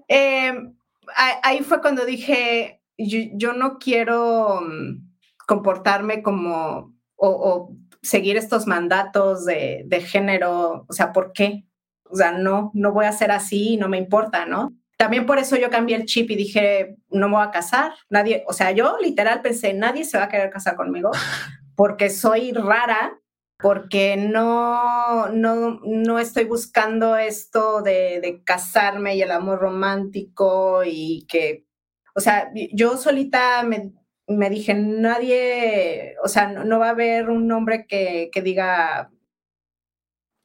em, 0.09 0.75
ahí 1.15 1.59
fue 1.59 1.79
cuando 1.79 2.05
dije, 2.05 2.81
yo, 2.97 3.53
no 3.53 3.79
quiero 3.79 4.59
mm, 4.61 5.13
comportarme 5.47 6.21
como 6.21 6.93
o, 7.15 7.29
o, 7.29 7.77
seguir 8.01 8.35
estos 8.35 8.67
mandatos 8.67 9.45
de, 9.45 9.83
de 9.85 10.01
género, 10.01 10.85
o 10.89 10.93
sea, 10.93 11.13
¿por 11.13 11.31
qué? 11.31 11.63
O 12.09 12.17
sea, 12.17 12.33
no, 12.33 12.69
no 12.73 12.91
voy 12.91 13.05
a 13.05 13.13
ser 13.13 13.31
así, 13.31 13.77
no 13.77 13.87
me 13.87 13.97
importa, 13.97 14.45
¿no? 14.45 14.73
También 15.03 15.25
por 15.25 15.37
eso 15.37 15.57
yo 15.57 15.69
cambié 15.69 15.97
el 15.97 16.05
chip 16.05 16.31
y 16.31 16.37
dije, 16.37 16.95
no 17.09 17.27
me 17.27 17.35
voy 17.35 17.45
a 17.45 17.51
casar. 17.51 17.91
Nadie, 18.09 18.45
o 18.47 18.53
sea, 18.53 18.71
yo 18.71 18.95
literal 19.01 19.41
pensé, 19.41 19.73
nadie 19.73 20.05
se 20.05 20.17
va 20.17 20.23
a 20.23 20.29
querer 20.29 20.49
casar 20.49 20.77
conmigo 20.77 21.11
porque 21.75 22.09
soy 22.09 22.53
rara, 22.53 23.19
porque 23.59 24.15
no, 24.15 25.27
no, 25.27 25.81
no 25.83 26.19
estoy 26.19 26.45
buscando 26.45 27.17
esto 27.17 27.81
de, 27.81 28.21
de 28.21 28.45
casarme 28.45 29.17
y 29.17 29.21
el 29.21 29.31
amor 29.31 29.59
romántico 29.59 30.83
y 30.85 31.25
que, 31.27 31.65
o 32.15 32.21
sea, 32.21 32.49
yo 32.71 32.95
solita 32.95 33.61
me, 33.63 33.91
me 34.27 34.49
dije, 34.49 34.73
nadie, 34.73 36.15
o 36.23 36.29
sea, 36.29 36.47
no, 36.47 36.79
va 36.79 36.87
a 36.87 36.91
haber 36.91 37.29
un 37.29 37.51
hombre 37.51 37.87
que, 37.87 38.29
que 38.31 38.41
diga, 38.41 39.11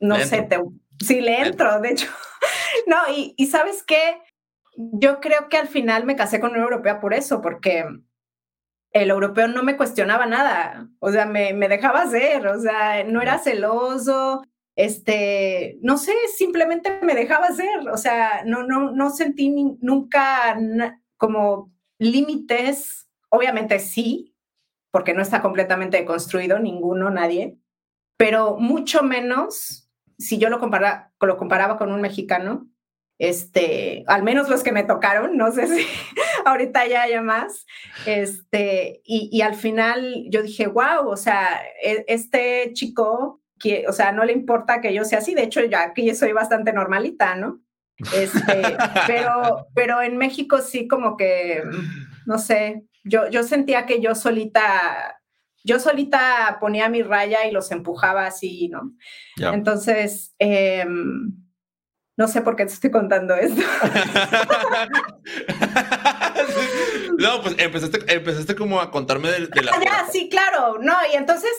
no 0.01 0.17
sé, 0.17 0.43
te, 0.43 0.59
sí 0.99 1.21
le 1.21 1.43
entro, 1.43 1.81
de 1.81 1.91
hecho. 1.91 2.09
no, 2.89 2.97
y, 3.15 3.35
y 3.37 3.47
sabes 3.47 3.85
qué, 3.85 4.19
yo 4.79 5.21
creo 5.21 5.49
que 5.49 5.57
al 5.57 5.67
final 5.67 6.05
me 6.05 6.15
casé 6.15 6.39
con 6.39 6.53
una 6.53 6.63
europea 6.63 7.01
por 7.01 7.13
eso, 7.13 7.43
porque 7.43 7.85
el 8.93 9.11
europeo 9.11 9.49
no 9.49 9.65
me 9.65 9.77
cuestionaba 9.77 10.25
nada, 10.27 10.89
o 11.01 11.11
sea, 11.11 11.27
me, 11.27 11.53
me 11.53 11.69
dejaba 11.69 12.03
hacer, 12.03 12.47
o 12.47 12.61
sea, 12.61 13.03
no 13.05 13.21
era 13.21 13.39
celoso, 13.39 14.43
este, 14.77 15.79
no 15.83 15.99
sé, 15.99 16.13
simplemente 16.37 17.01
me 17.03 17.17
dejaba 17.17 17.49
hacer, 17.49 17.89
o 17.93 17.97
sea, 17.97 18.45
no, 18.47 18.63
no, 18.63 18.93
no 18.93 19.11
sentí 19.11 19.51
nunca 19.81 20.57
como 21.17 21.73
límites, 21.99 23.09
obviamente 23.31 23.81
sí, 23.81 24.37
porque 24.93 25.13
no 25.13 25.23
está 25.23 25.43
completamente 25.43 26.05
construido, 26.05 26.61
ninguno, 26.61 27.11
nadie, 27.11 27.59
pero 28.17 28.57
mucho 28.59 29.03
menos 29.03 29.91
si 30.19 30.39
yo 30.39 30.51
lo, 30.51 30.61
compara, 30.61 31.13
lo 31.21 31.37
comparaba 31.37 31.77
con 31.77 31.93
un 31.93 32.01
mexicano, 32.01 32.69
este, 33.19 34.05
al 34.07 34.23
menos 34.23 34.49
los 34.49 34.63
que 34.63 34.73
me 34.73 34.85
tocaron, 34.85 35.37
no 35.37 35.51
sé 35.53 35.67
si 35.67 35.87
ahorita 36.45 36.87
ya 36.87 37.03
haya 37.03 37.21
más, 37.21 37.67
este, 38.07 39.01
y, 39.05 39.29
y, 39.33 39.43
al 39.43 39.57
final 39.57 40.27
yo 40.31 40.43
dije, 40.43 40.69
wow, 40.69 41.09
o 41.09 41.17
sea, 41.17 41.61
e, 41.83 42.05
este 42.07 42.73
chico, 42.75 43.43
que, 43.59 43.87
o 43.89 43.93
sea, 43.93 44.13
no 44.13 44.25
le 44.25 44.33
importa 44.33 44.81
que 44.81 44.95
yo 44.95 45.05
sea 45.05 45.19
así, 45.19 45.35
de 45.35 45.43
hecho 45.43 45.65
ya 45.65 45.83
aquí 45.83 46.15
soy 46.15 46.33
bastante 46.33 46.73
normalita, 46.73 47.35
¿no? 47.35 47.61
Este, 48.15 48.63
pero, 49.07 49.67
pero 49.75 50.01
en 50.01 50.17
México 50.17 50.59
sí 50.59 50.87
como 50.87 51.17
que, 51.17 51.63
no 52.25 52.39
sé, 52.39 52.85
yo, 53.05 53.29
yo 53.29 53.43
sentía 53.43 53.87
que 53.87 54.01
yo 54.01 54.15
solita, 54.15 55.21
yo 55.65 55.81
solita 55.81 56.59
ponía 56.61 56.89
mi 56.89 57.03
raya 57.03 57.47
y 57.47 57.51
los 57.51 57.73
empujaba 57.73 58.27
así, 58.27 58.69
¿no? 58.69 58.93
Entonces, 59.53 60.35
em, 60.39 61.48
no 62.19 62.29
sé 62.29 62.43
por 62.43 62.57
qué 62.57 62.67
te 62.67 62.73
estoy 62.73 62.91
contando 62.91 63.35
esto. 63.35 63.63
no, 67.19 67.41
pues 67.43 67.55
empezaste, 67.59 68.13
empezaste 68.13 68.57
como 68.57 68.81
a 68.81 68.91
contarme 68.91 69.31
de, 69.31 69.63
la... 69.63 69.73
Ah, 69.73 70.07
sí, 70.11 70.29
claro, 70.29 70.79
no, 70.81 70.95
y 71.13 71.17
entonces 71.17 71.51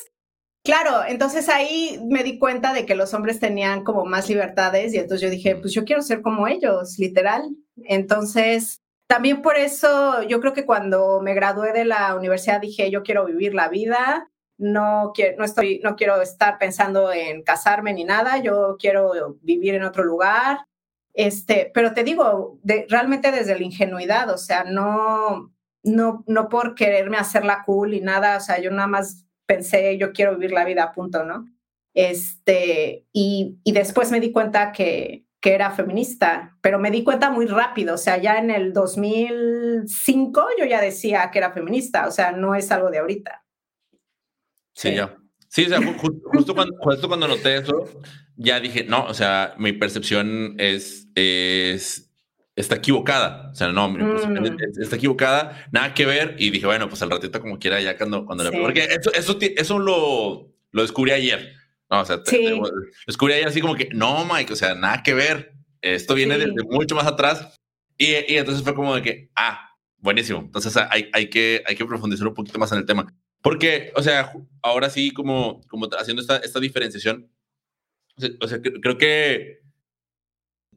Claro, 0.62 1.06
entonces 1.08 1.48
ahí 1.48 2.00
me 2.10 2.22
di 2.22 2.38
cuenta 2.38 2.74
de 2.74 2.86
que 2.86 2.94
los 2.94 3.14
hombres 3.14 3.40
tenían 3.40 3.86
como 3.86 4.04
más 4.04 4.28
libertades 4.28 4.94
y 4.94 4.98
entonces 4.98 5.22
yo 5.22 5.30
dije, 5.30 5.56
pues 5.56 5.74
yo 5.74 5.86
quiero 5.86 6.02
ser 6.02 6.22
como 6.22 6.50
ellos, 6.50 7.00
literal. 7.00 7.50
Entonces, 7.86 8.82
también 9.08 9.42
por 9.42 9.56
eso 9.56 10.22
yo 10.24 10.42
creo 10.42 10.54
que 10.54 10.66
cuando 10.66 11.22
me 11.22 11.34
gradué 11.34 11.72
de 11.72 11.86
la 11.86 12.14
universidad 12.14 12.60
dije, 12.60 12.92
yo 12.92 13.04
quiero 13.04 13.26
vivir 13.26 13.56
la 13.56 13.70
vida, 13.70 14.30
no 14.60 15.12
quiero, 15.16 15.38
no 15.38 15.46
estoy, 15.46 15.80
no 15.84 15.96
quiero 15.96 16.22
estar 16.22 16.60
pensando 16.60 17.12
en 17.12 17.42
casarme 17.44 17.94
ni 17.94 18.04
nada, 18.04 18.38
yo 18.38 18.76
quiero 18.78 19.38
vivir 19.42 19.74
en 19.74 19.84
otro 19.84 20.04
lugar. 20.04 20.60
Este, 21.14 21.72
pero 21.74 21.94
te 21.94 22.04
digo, 22.04 22.60
realmente 22.88 23.32
desde 23.32 23.58
la 23.58 23.64
ingenuidad, 23.64 24.30
o 24.30 24.38
sea, 24.38 24.66
no, 24.66 25.52
no, 25.84 26.24
no 26.28 26.50
por 26.50 26.76
quererme 26.76 27.18
hacer 27.18 27.46
la 27.46 27.64
cool 27.64 27.94
y 27.94 28.02
nada, 28.02 28.38
o 28.38 28.40
sea, 28.42 28.60
yo 28.60 28.70
nada 28.70 28.88
más 28.88 29.26
pensé, 29.48 29.98
yo 29.98 30.12
quiero 30.14 30.36
vivir 30.36 30.52
la 30.52 30.66
vida, 30.66 30.92
punto, 30.92 31.24
¿no? 31.24 31.46
Este, 31.94 33.06
y, 33.12 33.60
y 33.64 33.72
después 33.72 34.12
me 34.12 34.20
di 34.20 34.32
cuenta 34.32 34.72
que, 34.72 35.26
que 35.42 35.54
era 35.54 35.72
feminista, 35.72 36.58
pero 36.62 36.80
me 36.80 36.92
di 36.92 37.04
cuenta 37.04 37.32
muy 37.32 37.46
rápido, 37.48 37.96
o 37.96 37.98
sea, 37.98 38.18
ya 38.18 38.38
en 38.38 38.52
el 38.52 38.74
2005 38.74 40.48
yo 40.60 40.66
ya 40.66 40.82
decía 40.82 41.30
que 41.32 41.40
era 41.40 41.52
feminista, 41.52 42.08
o 42.08 42.12
sea, 42.12 42.32
no 42.32 42.56
es 42.56 42.72
algo 42.72 42.92
de 42.92 43.00
ahorita. 43.00 43.44
Sí, 44.80 44.96
ya. 44.96 45.14
Sí, 45.50 45.66
o 45.66 45.68
sea, 45.68 45.82
justo, 45.98 46.56
cuando, 46.56 46.78
justo 46.80 47.08
cuando 47.10 47.28
noté 47.28 47.58
eso, 47.58 48.02
ya 48.38 48.62
dije, 48.62 48.86
no, 48.86 49.04
o 49.06 49.14
sea, 49.14 49.56
mi 49.58 49.74
percepción 49.74 50.56
es, 50.58 51.10
es 51.16 52.10
está 52.56 52.76
equivocada. 52.76 53.50
O 53.52 53.56
sea, 53.56 53.74
no, 53.74 53.90
mm. 53.90 54.58
está 54.80 54.96
equivocada, 54.96 55.68
nada 55.74 55.94
que 55.94 56.06
ver. 56.06 56.36
Y 56.38 56.50
dije, 56.52 56.66
bueno, 56.66 56.88
pues 56.88 57.02
al 57.02 57.10
ratito 57.10 57.42
como 57.42 57.60
quiera, 57.60 57.82
ya 57.82 57.98
cuando, 57.98 58.26
cuando 58.26 58.46
le... 58.46 58.52
Porque 58.58 58.86
eso, 58.86 59.12
eso, 59.14 59.38
eso 59.42 59.80
lo, 59.80 60.56
lo 60.72 60.82
descubrí 60.82 61.12
ayer. 61.12 61.54
No, 61.90 62.00
o 62.00 62.06
sea, 62.06 62.18
lo 62.18 62.72
descubrí 63.06 63.34
ayer 63.34 63.48
así 63.50 63.60
como 63.60 63.76
que, 63.76 63.90
no, 63.92 64.24
Mike, 64.26 64.54
o 64.54 64.56
sea, 64.56 64.76
nada 64.76 65.04
que 65.04 65.14
ver. 65.14 65.56
Esto 65.82 66.16
viene 66.16 66.38
desde 66.38 66.64
mucho 66.70 66.96
más 66.96 67.06
atrás. 67.06 67.60
Y, 67.98 68.12
y, 68.32 68.38
entonces 68.38 68.64
fue 68.64 68.74
como 68.74 68.96
de 68.96 69.02
que, 69.02 69.30
ah, 69.36 69.72
buenísimo. 69.98 70.40
Entonces 70.40 70.78
hay, 70.78 71.10
hay, 71.12 71.30
que, 71.30 71.64
hay 71.66 71.76
que 71.76 71.86
profundizar 71.86 72.28
un 72.28 72.34
poquito 72.34 72.60
más 72.60 72.72
en 72.72 72.78
el 72.78 72.86
tema. 72.86 73.14
Porque, 73.42 73.92
o 73.96 74.04
sea, 74.04 74.32
ahora 74.62 74.90
sí, 74.90 75.12
como, 75.12 75.62
como 75.68 75.88
haciendo 75.98 76.22
esta, 76.22 76.38
esta 76.38 76.60
diferenciación, 76.60 77.32
o 78.42 78.48
sea, 78.48 78.62
creo 78.62 78.98
que 78.98 79.62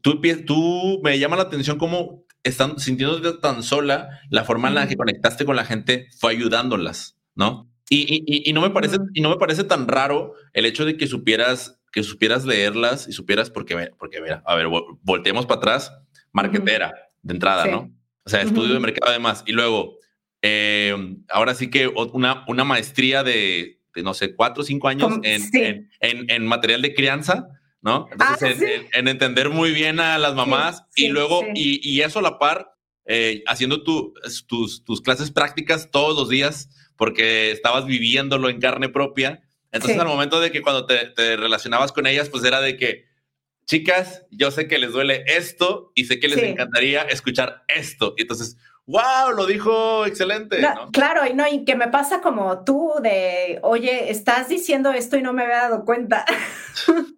tú, 0.01 0.21
tú 0.47 1.01
me 1.03 1.19
llama 1.19 1.37
la 1.37 1.43
atención 1.43 1.79
cómo 1.79 2.25
están 2.43 2.79
sintiéndote 2.79 3.39
tan 3.41 3.63
sola, 3.63 4.21
la 4.31 4.45
forma 4.45 4.69
en 4.69 4.75
la 4.75 4.89
que 4.89 4.97
conectaste 4.97 5.45
con 5.45 5.57
la 5.57 5.65
gente 5.65 6.09
fue 6.19 6.33
ayudándolas, 6.33 7.19
¿no? 7.35 7.71
Y, 7.89 8.07
y, 8.09 8.49
y, 8.49 8.53
no 8.53 8.63
me 8.63 8.71
parece, 8.71 8.97
y 9.13 9.21
no 9.21 9.29
me 9.29 9.37
parece 9.37 9.65
tan 9.65 9.87
raro 9.87 10.35
el 10.55 10.65
hecho 10.65 10.85
de 10.85 10.97
que 10.97 11.07
supieras, 11.07 11.79
que 11.93 12.03
supieras 12.03 12.45
leerlas 12.45 13.07
y 13.07 13.13
supieras, 13.13 13.51
porque, 13.51 13.91
porque 13.99 14.21
mira, 14.23 14.43
a 14.47 14.55
ver, 14.55 14.67
volteemos 15.03 15.47
para 15.47 15.59
atrás, 15.59 15.93
marquetera 16.33 16.95
de 17.21 17.35
entrada, 17.35 17.67
¿no? 17.67 17.95
O 18.25 18.31
sea, 18.31 18.41
estudio 18.41 18.73
de 18.73 18.81
mercado 18.81 19.11
además. 19.11 19.45
Y 19.47 19.53
luego, 19.53 19.99
eh, 20.43 21.17
ahora 21.29 21.55
sí 21.55 21.71
que 21.71 21.89
una, 21.89 22.45
una 22.49 22.65
maestría 22.65 23.23
de, 23.23 23.81
de, 23.95 24.03
no 24.03 24.13
sé, 24.13 24.35
cuatro 24.35 24.63
o 24.63 24.67
cinco 24.67 24.89
años 24.89 25.13
en, 25.23 25.43
en, 25.53 25.91
en, 26.01 26.31
en, 26.31 26.47
material 26.47 26.83
de 26.83 26.95
crianza 26.95 27.49
¿no? 27.83 28.09
Entonces, 28.13 28.59
ah, 28.63 28.89
en, 28.95 29.09
entender 29.09 29.51
muy 29.51 29.73
bien 29.73 30.01
a 30.01 30.17
las 30.19 30.35
mamás 30.35 30.85
y 30.95 31.09
luego, 31.09 31.43
y, 31.55 31.81
y, 31.83 32.01
eso 32.03 32.21
a 32.21 32.23
la 32.23 32.39
par, 32.39 32.75
eh, 33.05 33.43
haciendo 33.47 33.83
tu, 33.83 34.15
tus, 34.47 34.85
tus 34.85 35.03
clases 35.03 35.33
prácticas 35.33 35.91
todos 35.91 36.17
los 36.17 36.29
días, 36.29 36.71
porque 36.97 37.51
estabas 37.51 37.85
viviéndolo 37.85 38.49
en 38.49 38.61
carne 38.61 38.89
propia. 38.89 39.43
Entonces, 39.73 39.99
al 39.99 40.07
momento 40.07 40.41
de 40.41 40.53
que 40.53 40.63
cuando 40.63 40.87
te, 40.87 41.09
te, 41.09 41.37
relacionabas 41.37 41.91
con 41.91 42.07
ellas, 42.07 42.29
pues 42.29 42.45
era 42.45 42.61
de 42.61 42.77
que, 42.77 43.07
chicas, 43.67 44.27
yo 44.31 44.53
sé 44.53 44.69
que 44.69 44.79
les 44.79 44.93
duele 44.93 45.25
esto 45.27 45.91
y 45.97 46.05
sé 46.05 46.21
que 46.21 46.29
les 46.29 46.39
encantaría 46.39 47.03
escuchar 47.03 47.65
esto. 47.67 48.15
Y 48.17 48.23
entonces, 48.23 48.59
wow, 48.87 49.33
lo 49.35 49.47
dijo 49.47 50.07
excelente. 50.07 50.59
Claro, 50.93 51.27
y 51.27 51.35
no, 51.35 51.47
y 51.47 51.65
que 51.65 51.77
me 51.77 51.89
pasa 51.89 52.21
como 52.21 52.65
tú 52.65 52.93
de, 53.03 53.59
oye, 53.63 54.11
estás 54.11 54.49
diciendo 54.49 54.93
esto 54.93 55.17
y 55.17 55.23
no 55.23 55.33
me 55.33 55.43
había 55.43 55.69
dado 55.69 55.85
cuenta. 55.85 56.25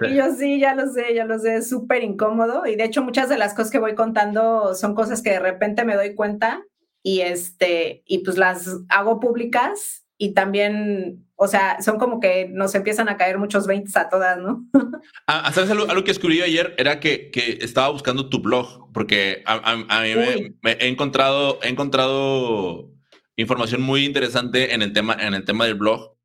Y 0.00 0.14
yo 0.14 0.32
sí, 0.34 0.60
ya 0.60 0.74
lo 0.74 0.90
sé, 0.90 1.14
ya 1.14 1.24
lo 1.24 1.38
sé, 1.38 1.56
es 1.56 1.68
súper 1.68 2.02
incómodo. 2.02 2.66
Y 2.66 2.76
de 2.76 2.84
hecho 2.84 3.02
muchas 3.02 3.28
de 3.28 3.38
las 3.38 3.54
cosas 3.54 3.70
que 3.70 3.78
voy 3.78 3.94
contando 3.94 4.74
son 4.74 4.94
cosas 4.94 5.22
que 5.22 5.30
de 5.30 5.40
repente 5.40 5.84
me 5.84 5.94
doy 5.94 6.14
cuenta 6.14 6.62
y, 7.02 7.20
este, 7.20 8.02
y 8.06 8.18
pues 8.18 8.38
las 8.38 8.68
hago 8.88 9.20
públicas 9.20 10.04
y 10.16 10.34
también, 10.34 11.27
o 11.40 11.46
sea, 11.46 11.80
son 11.80 11.98
como 11.98 12.18
que 12.18 12.48
nos 12.52 12.74
empiezan 12.74 13.08
a 13.08 13.16
caer 13.16 13.38
muchos 13.38 13.68
veintes 13.68 13.96
a 13.96 14.08
todas, 14.08 14.38
¿no? 14.38 14.66
Ah, 15.28 15.52
¿Sabes 15.52 15.70
algo, 15.70 16.04
que 16.04 16.10
escribí 16.10 16.40
ayer? 16.42 16.74
Era 16.78 17.00
que, 17.00 17.30
que, 17.30 17.58
estaba 17.60 17.90
buscando 17.90 18.28
tu 18.28 18.40
blog, 18.40 18.90
porque 18.92 19.42
a, 19.46 19.76
mí 19.76 20.14
me, 20.62 20.72
he 20.72 20.88
encontrado, 20.88 21.60
he 21.62 21.68
encontrado 21.68 22.90
información 23.36 23.82
muy 23.82 24.04
interesante 24.04 24.74
en 24.74 24.82
el 24.82 24.92
tema, 24.92 25.16
en 25.20 25.34
el 25.34 25.44
tema 25.44 25.66
del 25.66 25.76
blog. 25.76 26.16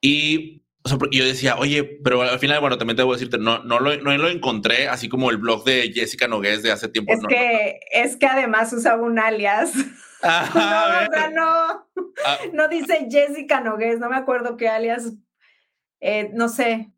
Y 0.00 0.64
o 0.82 0.88
sea, 0.88 0.98
yo 1.12 1.24
decía, 1.24 1.56
oye, 1.58 1.84
pero 2.02 2.22
al 2.22 2.38
final, 2.38 2.60
bueno, 2.60 2.78
también 2.78 2.96
te 2.96 3.02
voy 3.02 3.14
a 3.14 3.18
decirte, 3.18 3.38
no, 3.38 3.62
no, 3.62 3.78
lo, 3.78 3.96
no 3.98 4.16
lo 4.16 4.28
encontré, 4.28 4.88
así 4.88 5.08
como 5.08 5.30
el 5.30 5.36
blog 5.36 5.64
de 5.64 5.92
Jessica 5.92 6.26
Nogués 6.26 6.62
de 6.62 6.72
hace 6.72 6.88
tiempo. 6.88 7.12
Es, 7.12 7.20
que, 7.28 7.80
es 7.92 8.16
que 8.16 8.26
además 8.26 8.72
usaba 8.72 9.02
un 9.02 9.18
alias. 9.18 9.72
no, 10.22 11.30
no, 11.30 11.86
ah. 12.24 12.38
no 12.52 12.68
dice 12.68 13.08
Jessica 13.10 13.60
Nogués, 13.60 13.98
no 13.98 14.08
me 14.08 14.16
acuerdo 14.16 14.56
qué 14.56 14.68
alias, 14.68 15.12
eh, 16.00 16.30
no 16.32 16.48
sé, 16.48 16.92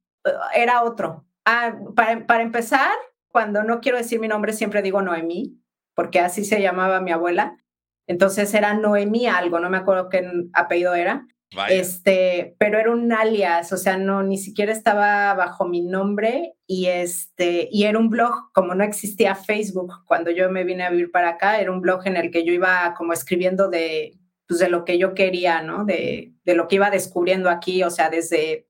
era 0.55 0.83
otro. 0.83 1.25
Ah, 1.45 1.77
para, 1.97 2.27
para 2.27 2.43
empezar, 2.43 2.93
cuando 3.29 3.63
no 3.63 3.81
quiero 3.81 3.99
decir 3.99 4.21
mi 4.21 4.29
nombre, 4.29 4.53
siempre 4.53 4.83
digo 4.83 5.03
Noemí, 5.03 5.61
porque 5.95 6.21
así 6.21 6.45
se 6.45 6.61
llamaba 6.61 7.01
mi 7.01 7.13
abuela. 7.13 7.59
Entonces 8.07 8.53
era 8.55 8.75
Noemí 8.75 9.27
algo, 9.27 9.61
no 9.61 9.69
me 9.71 9.77
acuerdo 9.77 10.09
qué 10.09 10.29
apellido 10.53 10.95
era. 10.95 11.27
Este, 11.69 12.57
pero 12.59 12.79
era 12.79 12.93
un 12.93 13.11
alias, 13.11 13.73
o 13.73 13.79
sea, 13.79 13.97
no, 13.97 14.23
ni 14.23 14.37
siquiera 14.37 14.71
estaba 14.71 15.33
bajo 15.35 15.67
mi 15.67 15.81
nombre 15.81 16.55
y 16.67 16.87
este, 16.87 17.69
y 17.73 17.85
era 17.85 17.99
un 17.99 18.11
blog, 18.11 18.53
como 18.53 18.75
no 18.75 18.85
existía 18.85 19.35
Facebook 19.35 19.93
cuando 20.07 20.31
yo 20.31 20.51
me 20.51 20.65
vine 20.65 20.85
a 20.85 20.91
vivir 20.91 21.11
para 21.11 21.31
acá, 21.31 21.59
era 21.59 21.73
un 21.73 21.81
blog 21.81 22.07
en 22.07 22.17
el 22.17 22.31
que 22.31 22.45
yo 22.45 22.53
iba 22.53 22.95
como 22.97 23.15
escribiendo 23.15 23.69
de, 23.69 24.19
pues, 24.47 24.61
de 24.61 24.69
lo 24.69 24.85
que 24.85 24.99
yo 24.99 25.15
quería, 25.15 25.63
¿no? 25.63 25.87
De, 25.87 26.35
de 26.45 26.55
lo 26.55 26.69
que 26.69 26.77
iba 26.77 26.91
descubriendo 26.91 27.49
aquí, 27.49 27.83
o 27.83 27.91
sea, 27.91 28.11
desde, 28.11 28.69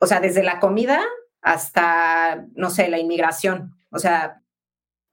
o 0.00 0.06
sea, 0.06 0.20
desde 0.20 0.42
la 0.42 0.58
comida 0.58 1.00
hasta, 1.42 2.46
no 2.54 2.70
sé, 2.70 2.88
la 2.88 2.98
inmigración, 2.98 3.76
o 3.90 3.98
sea, 4.00 4.42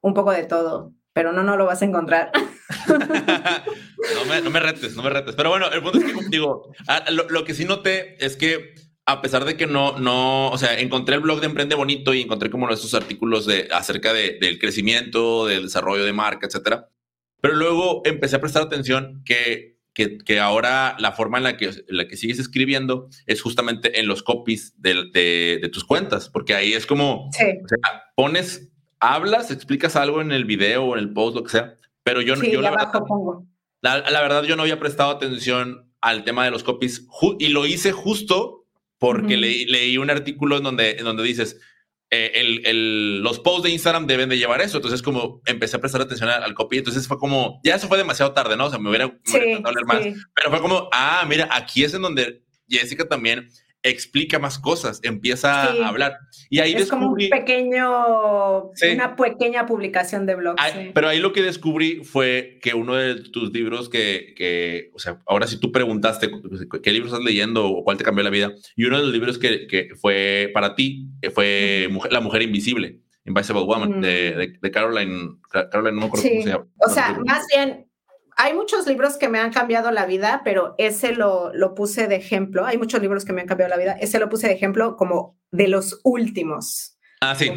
un 0.02 0.16
poco 0.16 0.32
de 0.32 0.46
todo 0.46 0.94
pero 1.14 1.34
no, 1.34 1.44
no 1.44 1.58
lo 1.58 1.66
vas 1.66 1.82
a 1.82 1.86
encontrar. 1.86 2.32
no, 2.88 4.26
me, 4.28 4.42
no, 4.42 4.50
me, 4.50 4.60
retes, 4.60 4.96
no 4.96 5.04
me 5.04 5.10
retes. 5.10 5.36
Pero 5.36 5.50
bueno, 5.50 5.72
el 5.72 5.82
punto 5.82 6.00
es 6.00 6.06
que, 6.06 6.14
digo, 6.30 6.72
ah, 6.88 7.06
lo, 7.12 7.30
lo, 7.30 7.44
que 7.44 7.54
sí 7.54 7.66
noté 7.66 8.24
es 8.24 8.38
que 8.38 8.74
a 9.06 9.22
pesar 9.22 9.46
de 9.46 9.58
que 9.58 9.68
no, 9.68 9.98
no, 10.00 10.50
o 10.50 10.58
sea, 10.58 10.80
encontré 10.80 11.16
el 11.16 11.22
blog 11.22 11.40
de 11.40 11.48
Emprende 11.48 11.76
Bonito 11.76 12.14
y 12.14 12.22
encontré 12.22 12.50
como 12.50 12.70
estos 12.70 12.94
artículos 12.94 13.46
de, 13.46 13.68
acerca 13.72 14.14
de, 14.14 14.38
del 14.40 14.60
crecimiento, 14.60 15.46
del 15.48 15.64
desarrollo 15.64 16.06
de 16.06 16.14
marca, 16.14 16.48
etcétera. 16.48 16.90
Pero 17.42 17.56
luego 17.56 18.04
empecé 18.06 18.36
a 18.36 18.42
prestar 18.42 18.62
atención 18.62 19.24
que, 19.26 19.80
que, 19.94 20.20
que, 20.20 20.40
ahora 20.40 20.96
la 21.00 21.12
forma 21.12 21.40
en 21.40 21.44
la 21.44 21.58
que, 21.58 21.72
la 21.88 22.08
que 22.08 22.16
sigues 22.16 22.40
escribiendo 22.40 23.10
es 23.26 23.42
justamente 23.42 24.00
en 24.00 24.08
los 24.08 24.22
copies 24.22 24.80
de, 24.80 25.10
de, 25.12 25.70
tus 25.70 25.84
cuentas, 25.84 26.30
porque 26.30 26.54
ahí 26.54 26.74
es 26.74 26.86
como, 26.86 27.28
o 27.28 27.32
sea, 27.34 28.04
pones, 28.16 28.71
hablas, 29.02 29.52
explicas 29.52 29.98
algo 29.98 30.22
en 30.22 30.32
el 30.32 30.46
video 30.46 30.86
o 30.86 30.94
en 30.96 31.00
el 31.00 31.12
post, 31.12 31.36
lo 31.36 31.44
que 31.44 31.50
sea, 31.50 31.76
pero 32.04 32.22
yo, 32.22 32.36
yo 32.36 32.62
la, 32.62 32.72
verdad, 32.72 32.92
la, 33.82 33.98
la, 34.10 34.22
verdad, 34.22 34.44
yo 34.44 34.56
no 34.56 34.62
había 34.62 34.80
prestado 34.80 35.12
atención 35.12 35.92
al 36.00 36.24
tema 36.24 36.46
de 36.46 36.52
los 36.52 36.64
copies 36.64 37.08
y 37.40 37.50
lo 37.50 37.66
hice 37.66 37.92
justo 37.92 38.66
porque 38.98 39.36
leí, 39.36 39.98
un 39.98 40.12
artículo 40.12 40.58
en 40.58 40.64
donde, 40.64 40.92
en 40.92 41.06
donde 41.06 41.24
dices, 41.24 41.60
eh, 42.12 42.32
el, 42.36 42.68
el, 42.68 43.22
los 43.24 43.40
posts 43.40 43.64
de 43.64 43.72
Instagram 43.72 44.06
deben 44.06 44.30
de 44.30 44.38
llevar 44.38 44.62
eso. 44.62 44.78
Entonces, 44.78 45.02
como 45.02 45.42
empecé 45.48 45.78
a 45.78 45.80
prestar 45.80 46.02
atención 46.02 46.30
al, 46.30 46.54
copy, 46.54 46.78
entonces 46.78 47.08
fue 47.08 47.18
como, 47.18 47.60
ya 47.64 47.76
eso 47.76 47.88
fue 47.88 47.98
demasiado 47.98 48.32
tarde, 48.34 48.56
¿no? 48.56 48.68
O 48.68 48.70
sea, 48.70 48.78
me 48.78 48.90
hubiera, 48.90 49.08
me 49.08 49.56
hablar 49.64 49.86
más. 49.86 50.04
Pero 50.36 50.52
fue 50.52 50.62
como, 50.62 50.88
ah, 50.94 51.26
mira, 51.28 51.50
aquí 51.52 51.84
es 51.84 51.96
en 51.96 52.04
donde 52.04 52.44
Jessica 52.70 53.08
también 53.08 53.50
explica 53.84 54.40
más 54.40 54.60
cosas, 54.60 55.00
empieza 55.04 55.64
a 55.64 55.88
hablar. 55.88 56.18
Y 56.50 56.60
ahí 56.60 56.74
es 56.74 56.90
como 56.90 57.10
un 57.10 57.18
pequeño, 57.30 58.72
una 58.94 59.16
pequeña 59.16 59.66
publicación 59.66 60.26
de 60.26 60.36
blog. 60.36 60.56
Pero 60.94 61.08
ahí 61.08 61.20
lo 61.20 61.34
que 61.34 61.42
descubrí 61.42 62.04
fue 62.04 62.60
que 62.62 62.74
uno 62.74 62.96
de 62.96 63.16
tus 63.30 63.52
libros 63.52 63.90
que, 63.90 64.34
que, 64.36 64.92
o 64.94 65.00
sea, 65.00 65.20
ahora 65.26 65.48
si 65.48 65.60
tú 65.60 65.72
preguntaste 65.72 66.30
qué 66.82 66.92
libros 66.92 67.12
estás 67.12 67.26
leyendo 67.26 67.68
o 67.68 67.84
cuál 67.84 67.98
te 67.98 68.04
cambió 68.04 68.24
la 68.24 68.30
vida, 68.30 68.52
y 68.76 68.86
uno 68.86 68.98
de 68.98 69.04
los 69.04 69.12
libros 69.12 69.40
que, 69.40 69.68
que 69.68 69.90
fue 69.96 70.52
para 70.54 70.76
ti 70.76 71.08
fue 71.34 71.90
La 72.10 72.22
Mujer 72.22 72.44
Invisible, 72.44 73.00
Invisible 73.26 73.64
Woman, 73.64 74.02
de, 74.02 74.58
de, 74.62 74.72
Caroline, 74.72 75.38
Caroline, 75.50 75.96
no 75.96 76.02
me 76.02 76.06
acuerdo 76.08 76.30
cómo 76.30 76.44
se 76.44 76.50
llama. 76.50 76.68
O 76.80 76.90
sea, 76.90 77.20
más 77.26 77.46
bien 77.54 77.91
hay 78.42 78.56
muchos 78.56 78.88
libros 78.88 79.18
que 79.18 79.30
me 79.30 79.38
han 79.38 79.52
cambiado 79.52 79.92
la 79.92 80.08
vida, 80.08 80.42
pero 80.44 80.74
ese 80.80 81.14
lo, 81.14 81.54
lo, 81.54 81.76
puse 81.76 82.08
de 82.08 82.16
ejemplo. 82.16 82.66
Hay 82.66 82.76
muchos 82.76 83.00
libros 83.00 83.24
que 83.24 83.34
me 83.34 83.42
han 83.42 83.48
cambiado 83.48 83.70
la 83.70 83.78
vida. 83.78 83.92
Ese 84.02 84.18
lo 84.18 84.30
puse 84.30 84.48
de 84.48 84.54
ejemplo 84.54 84.96
como 84.98 85.38
de 85.52 85.68
los 85.68 86.00
últimos. 86.04 86.98
Ah, 87.22 87.36
sí. 87.36 87.52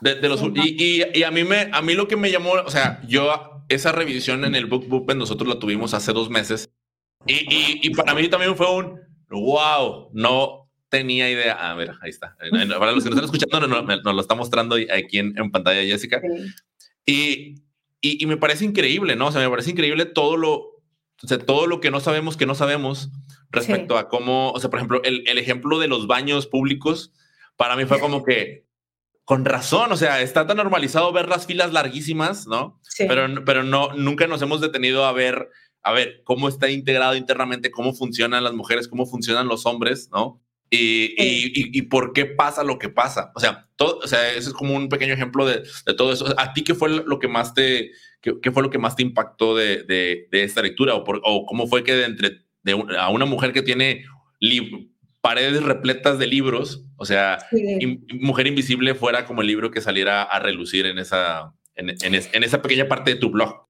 De, 0.00 0.28
los, 0.28 0.42
y, 0.54 1.02
y, 1.12 1.22
a, 1.24 1.32
mí 1.32 1.42
me, 1.42 1.68
a 1.72 1.82
mí 1.82 1.94
lo 1.94 2.06
que 2.06 2.16
me 2.16 2.30
llamó, 2.30 2.52
o 2.52 2.70
sea, 2.70 3.02
yo 3.08 3.64
esa 3.68 3.90
revisión 3.90 4.44
en 4.44 4.54
el 4.54 4.66
Book 4.66 4.86
Book 4.86 5.12
nosotros 5.16 5.48
la 5.48 5.58
tuvimos 5.58 5.92
hace 5.92 6.12
dos 6.12 6.30
meses. 6.30 6.70
Y, 7.26 7.80
y, 7.82 7.90
para 7.90 8.14
mí 8.14 8.28
también 8.28 8.54
fue 8.54 8.72
un 8.72 9.00
wow, 9.28 10.10
no 10.12 10.70
tenía 10.88 11.28
idea. 11.28 11.54
A 11.54 11.74
ver, 11.74 11.90
ahí 12.00 12.10
está. 12.10 12.36
Para 12.78 12.92
los 12.92 13.02
que 13.02 13.10
nos 13.10 13.18
están 13.18 13.24
escuchando, 13.24 13.66
nos, 13.66 14.04
lo 14.04 14.20
está 14.20 14.36
mostrando 14.36 14.76
aquí 14.76 15.18
en, 15.18 15.36
en 15.36 15.50
pantalla 15.50 15.82
Jessica. 15.82 16.22
Y 17.04 17.56
y, 18.02 18.26
me 18.26 18.36
parece 18.36 18.64
increíble, 18.64 19.14
¿no? 19.14 19.28
O 19.28 19.32
sea, 19.32 19.40
me 19.40 19.48
parece 19.48 19.70
increíble 19.70 20.06
todo 20.06 20.36
lo, 20.36 20.52
o 20.54 21.26
sea, 21.26 21.38
todo 21.38 21.68
lo 21.68 21.80
que 21.80 21.92
no 21.92 22.00
sabemos 22.00 22.36
que 22.36 22.46
no 22.46 22.56
sabemos 22.56 23.10
respecto 23.50 23.96
a 23.96 24.08
cómo, 24.08 24.50
o 24.50 24.60
sea, 24.60 24.70
por 24.70 24.80
ejemplo, 24.80 25.00
el, 25.04 25.22
el, 25.28 25.38
ejemplo 25.38 25.78
de 25.78 25.86
los 25.86 26.08
baños 26.08 26.48
públicos, 26.48 27.12
para 27.56 27.76
mí 27.76 27.84
fue 27.84 28.00
como 28.00 28.24
que, 28.24 28.66
con 29.24 29.44
razón, 29.44 29.92
o 29.92 29.96
sea, 29.96 30.20
está 30.20 30.46
tan 30.46 30.56
normalizado 30.56 31.12
ver 31.12 31.28
las 31.28 31.46
filas 31.46 31.72
larguísimas, 31.72 32.48
¿no? 32.48 32.80
Sí. 32.82 33.04
Pero, 33.06 33.44
pero 33.44 33.62
no, 33.62 33.92
nunca 33.94 34.26
nos 34.26 34.42
hemos 34.42 34.60
detenido 34.60 35.04
a 35.04 35.12
ver, 35.12 35.48
a 35.82 35.92
ver 35.92 36.22
cómo 36.24 36.48
está 36.48 36.68
integrado 36.70 37.14
internamente, 37.14 37.70
cómo 37.70 37.94
funcionan 37.94 38.42
las 38.42 38.52
mujeres, 38.52 38.88
cómo 38.88 39.06
funcionan 39.06 39.46
los 39.46 39.64
hombres, 39.64 40.08
¿no? 40.10 40.42
Y, 40.74 41.14
y, 41.18 41.78
y, 41.78 41.82
por 41.82 42.14
qué 42.14 42.24
pasa 42.24 42.64
lo 42.64 42.78
que 42.78 42.88
pasa. 42.88 43.30
O 43.34 43.40
sea, 43.40 43.68
todo, 43.76 43.98
o 43.98 44.06
sea, 44.06 44.30
ese 44.30 44.48
es 44.48 44.54
como 44.54 44.74
un 44.74 44.88
pequeño 44.88 45.12
ejemplo 45.12 45.46
de, 45.46 45.64
de 45.84 45.94
todo 45.94 46.14
eso. 46.14 46.32
¿A 46.38 46.54
ti 46.54 46.64
qué 46.64 46.74
fue 46.74 46.88
lo 46.88 47.18
que 47.18 47.28
más 47.28 47.52
te, 47.52 47.90
qué, 48.22 48.40
qué 48.40 48.50
fue 48.50 48.62
lo 48.62 48.70
que 48.70 48.78
más 48.78 48.96
te 48.96 49.02
impactó 49.02 49.54
de, 49.54 49.82
de, 49.82 50.28
de 50.30 50.44
esta 50.44 50.62
lectura? 50.62 50.94
¿O, 50.94 51.04
por, 51.04 51.20
¿O, 51.24 51.44
cómo 51.44 51.66
fue 51.66 51.84
que 51.84 51.94
de 51.94 52.04
entre 52.06 52.38
de 52.62 52.72
a 52.98 53.10
una 53.10 53.26
mujer 53.26 53.52
que 53.52 53.60
tiene 53.60 54.06
paredes 55.20 55.62
repletas 55.62 56.18
de 56.18 56.26
libros, 56.26 56.86
o 56.96 57.04
sea, 57.04 57.38
Mujer 58.18 58.46
Invisible 58.46 58.94
fuera 58.94 59.26
como 59.26 59.42
el 59.42 59.48
libro 59.48 59.70
que 59.70 59.82
saliera 59.82 60.22
a 60.22 60.38
relucir 60.38 60.86
en 60.86 60.98
esa, 60.98 61.52
en, 61.74 61.90
en, 61.90 62.14
en 62.14 62.44
esa 62.44 62.62
pequeña 62.62 62.88
parte 62.88 63.12
de 63.12 63.20
tu 63.20 63.30
blog? 63.30 63.66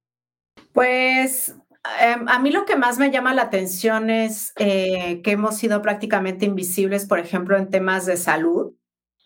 Pues 0.72 1.57
Em, 2.00 2.28
a 2.28 2.38
mí 2.38 2.50
lo 2.50 2.64
que 2.64 2.76
más 2.76 2.98
me 2.98 3.10
llama 3.10 3.34
la 3.34 3.42
atención 3.42 4.08
es 4.08 4.52
eh, 4.56 5.20
que 5.22 5.32
hemos 5.32 5.56
sido 5.56 5.82
prácticamente 5.82 6.46
invisibles, 6.46 7.06
por 7.06 7.18
ejemplo, 7.18 7.56
en 7.56 7.70
temas 7.70 8.06
de 8.06 8.16
salud. 8.16 8.74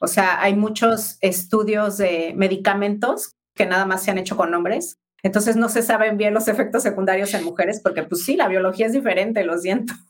O 0.00 0.07
sea, 0.07 0.40
hay 0.40 0.54
muchos 0.54 1.18
estudios 1.20 1.98
de 1.98 2.32
medicamentos 2.36 3.32
que 3.54 3.66
nada 3.66 3.84
más 3.86 4.02
se 4.02 4.11
han 4.11 4.18
hecho 4.18 4.36
con 4.36 4.54
hombres. 4.54 4.98
Entonces 5.22 5.57
no 5.57 5.68
se 5.68 5.82
saben 5.82 6.16
bien 6.16 6.34
los 6.34 6.48
efectos 6.48 6.82
secundarios 6.82 7.34
en 7.34 7.44
mujeres 7.44 7.80
porque 7.82 8.02
pues 8.04 8.24
sí, 8.24 8.36
la 8.36 8.48
biología 8.48 8.86
es 8.86 8.92
diferente, 8.92 9.44
lo 9.44 9.59
siento. 9.59 9.94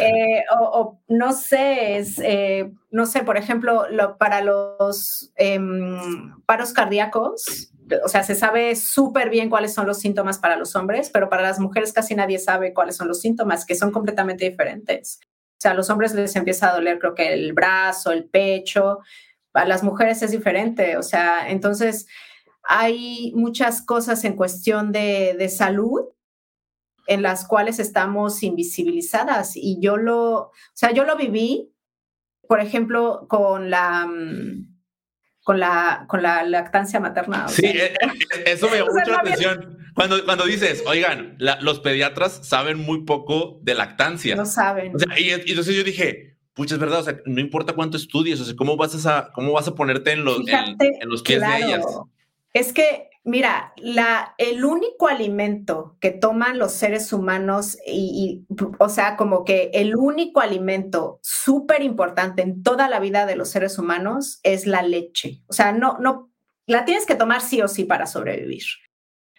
Eh, 0.00 0.42
o, 0.58 0.98
no 1.08 1.34
sé, 1.34 1.98
es, 1.98 2.18
eh, 2.18 2.72
no 2.90 3.04
sé, 3.04 3.24
por 3.24 3.36
ejemplo, 3.36 3.84
para 4.18 4.40
los 4.40 5.30
em, 5.36 6.34
paros 6.46 6.72
cardíacos, 6.72 7.70
o 8.04 8.08
sea, 8.08 8.22
se 8.22 8.34
sabe 8.34 8.76
súper 8.76 9.30
bien 9.30 9.50
cuáles 9.50 9.74
son 9.74 9.86
los 9.86 9.98
síntomas 9.98 10.38
para 10.38 10.56
los 10.56 10.74
hombres, 10.76 11.10
pero 11.10 11.28
para 11.28 11.42
las 11.42 11.60
mujeres 11.60 11.92
casi 11.92 12.14
nadie 12.14 12.38
sabe 12.38 12.74
cuáles 12.74 12.96
son 12.96 13.08
los 13.08 13.20
síntomas, 13.20 13.64
que 13.64 13.74
son 13.74 13.90
completamente 13.90 14.48
diferentes. 14.48 15.20
O 15.24 15.60
sea, 15.60 15.72
a 15.72 15.74
los 15.74 15.90
hombres 15.90 16.14
les 16.14 16.36
empieza 16.36 16.70
a 16.70 16.74
doler, 16.74 16.98
creo 16.98 17.14
que 17.14 17.32
el 17.32 17.52
brazo, 17.52 18.12
el 18.12 18.28
pecho, 18.28 19.00
a 19.52 19.64
las 19.64 19.82
mujeres 19.82 20.22
es 20.22 20.30
diferente. 20.30 20.96
O 20.96 21.02
sea, 21.02 21.48
entonces 21.48 22.06
hay 22.62 23.32
muchas 23.34 23.82
cosas 23.82 24.24
en 24.24 24.36
cuestión 24.36 24.92
de, 24.92 25.34
de 25.38 25.48
salud 25.48 26.02
en 27.08 27.22
las 27.22 27.46
cuales 27.46 27.78
estamos 27.78 28.42
invisibilizadas 28.42 29.56
y 29.56 29.80
yo 29.80 29.96
lo, 29.96 30.34
o 30.34 30.52
sea, 30.74 30.92
yo 30.92 31.04
lo 31.04 31.16
viví, 31.16 31.72
por 32.46 32.60
ejemplo, 32.60 33.26
con 33.28 33.70
la 33.70 34.06
mm, 34.06 34.77
con 35.48 35.60
la, 35.60 36.04
con 36.08 36.22
la 36.22 36.42
lactancia 36.42 37.00
materna. 37.00 37.48
Sí, 37.48 37.64
eh, 37.64 37.94
eh, 37.94 38.44
eso 38.44 38.68
me 38.68 38.76
llamó 38.80 38.92
mucho 38.92 39.10
la 39.10 39.20
atención. 39.20 39.78
Cuando, 39.94 40.22
cuando 40.26 40.44
dices, 40.44 40.84
oigan, 40.86 41.38
los 41.38 41.80
pediatras 41.80 42.46
saben 42.46 42.78
muy 42.78 43.06
poco 43.06 43.58
de 43.62 43.74
lactancia. 43.74 44.36
No 44.36 44.44
saben. 44.44 44.92
y, 45.16 45.30
entonces 45.30 45.74
yo 45.74 45.82
dije, 45.84 46.36
pucha, 46.52 46.74
es 46.74 46.80
verdad, 46.82 47.00
o 47.00 47.02
sea, 47.02 47.16
no 47.24 47.40
importa 47.40 47.72
cuánto 47.72 47.96
estudies, 47.96 48.38
o 48.42 48.44
sea, 48.44 48.56
¿cómo 48.56 48.76
vas 48.76 49.06
a, 49.06 49.30
cómo 49.32 49.52
vas 49.52 49.66
a 49.66 49.74
ponerte 49.74 50.12
en 50.12 50.26
los, 50.26 50.46
en, 50.46 51.08
los 51.08 51.22
pies 51.22 51.40
de 51.40 51.56
ellas? 51.56 51.82
Es 52.52 52.74
que 52.74 53.08
Mira, 53.28 53.74
el 54.38 54.64
único 54.64 55.06
alimento 55.06 55.98
que 56.00 56.12
toman 56.12 56.58
los 56.58 56.72
seres 56.72 57.12
humanos, 57.12 57.76
y, 57.86 58.46
o 58.78 58.88
sea, 58.88 59.18
como 59.18 59.44
que 59.44 59.70
el 59.74 59.96
único 59.96 60.40
alimento 60.40 61.20
súper 61.22 61.82
importante 61.82 62.40
en 62.40 62.62
toda 62.62 62.88
la 62.88 63.00
vida 63.00 63.26
de 63.26 63.36
los 63.36 63.50
seres 63.50 63.78
humanos 63.78 64.40
es 64.44 64.66
la 64.66 64.80
leche. 64.80 65.42
O 65.46 65.52
sea, 65.52 65.72
no, 65.72 65.98
no, 66.00 66.32
la 66.64 66.86
tienes 66.86 67.04
que 67.04 67.16
tomar 67.16 67.42
sí 67.42 67.60
o 67.60 67.68
sí 67.68 67.84
para 67.84 68.06
sobrevivir. 68.06 68.62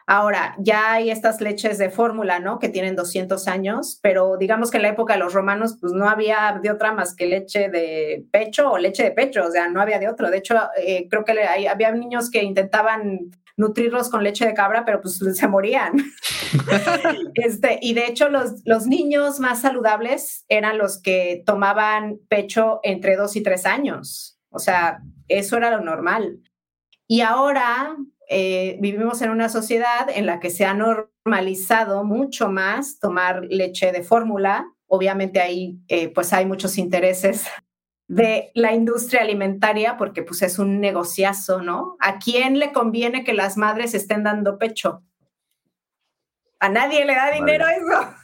Ahora, 0.06 0.56
ya 0.60 0.94
hay 0.94 1.10
estas 1.10 1.41
leches 1.41 1.80
de 1.80 1.90
fórmula, 1.90 2.40
¿no? 2.40 2.60
Que 2.60 2.70
tienen 2.70 2.95
200 2.95 3.48
años, 3.48 3.99
pero 4.03 4.38
digamos 4.38 4.70
que 4.70 4.78
en 4.78 4.84
la 4.84 4.90
época 4.90 5.14
de 5.14 5.20
los 5.20 5.34
romanos, 5.34 5.78
pues 5.82 5.94
no 5.94 6.07
había 6.07 6.60
de 6.61 6.70
otra 6.70 6.94
más 6.94 7.16
que 7.16 7.26
leche 7.26 7.70
de 7.70 8.24
pecho 8.32 8.72
o 8.72 8.78
leche 8.78 9.03
de 9.03 9.11
pecho, 9.11 9.45
o 9.45 9.52
sea, 9.52 9.68
no 9.68 9.82
había 9.82 9.98
de 9.98 10.10
otro. 10.10 10.30
De 10.30 10.38
hecho, 10.38 10.56
eh, 10.78 11.07
creo 11.10 11.26
que 11.26 11.34
había 11.68 11.91
niños 11.91 12.30
que 12.30 12.44
intentaban 12.44 13.32
nutrirlos 13.60 14.10
con 14.10 14.23
leche 14.23 14.45
de 14.45 14.53
cabra, 14.53 14.86
pero 14.86 15.02
pues 15.02 15.19
se 15.19 15.48
morían. 15.48 15.94
este, 17.36 17.77
y 17.81 17.94
de 17.94 18.07
hecho 18.07 18.30
los, 18.30 18.61
los 18.64 18.88
niños 18.88 19.41
más 19.41 19.61
saludables 19.61 20.45
eran 20.48 20.77
los 20.77 21.02
que 21.02 21.44
tomaban 21.45 22.19
pecho 22.30 22.80
entre 22.84 23.18
dos 23.18 23.36
y 23.36 23.44
tres 23.44 23.65
años. 23.65 24.40
O 24.49 24.60
sea, 24.60 24.99
eso 25.27 25.57
era 25.57 25.72
lo 25.72 25.81
normal. 25.81 26.40
Y 27.06 27.19
ahora 27.19 27.98
eh, 28.30 28.77
vivimos 28.80 29.22
en 29.22 29.30
una 29.30 29.49
sociedad 29.49 30.07
en 30.10 30.26
la 30.26 30.40
que 30.40 30.52
se 30.52 30.64
ha 30.64 30.73
normalizado 30.73 32.06
mucho 32.06 32.49
más 32.49 32.98
tomar 32.98 33.44
leche 33.49 33.91
de 33.91 34.03
fórmula. 34.03 34.72
Obviamente 34.88 35.41
ahí 35.41 35.80
eh, 35.90 36.07
pues 36.14 36.31
hay 36.31 36.45
muchos 36.45 36.77
intereses 36.77 37.45
de 38.10 38.49
la 38.56 38.73
industria 38.73 39.22
alimentaria 39.22 39.95
porque 39.95 40.23
pues 40.23 40.41
es 40.41 40.57
un 40.57 40.81
negociazo, 40.81 41.61
¿no? 41.61 41.95
¿A 41.99 42.18
quién 42.18 42.57
le 42.57 42.73
conviene 42.73 43.23
que 43.23 43.36
las 43.36 43.56
madres 43.56 43.94
estén 43.94 44.23
dando 44.23 44.57
pecho? 44.57 45.03
A 46.60 46.69
nadie 46.69 47.06
le 47.06 47.14
da 47.14 47.31
dinero 47.31 47.65
eso. 47.68 48.15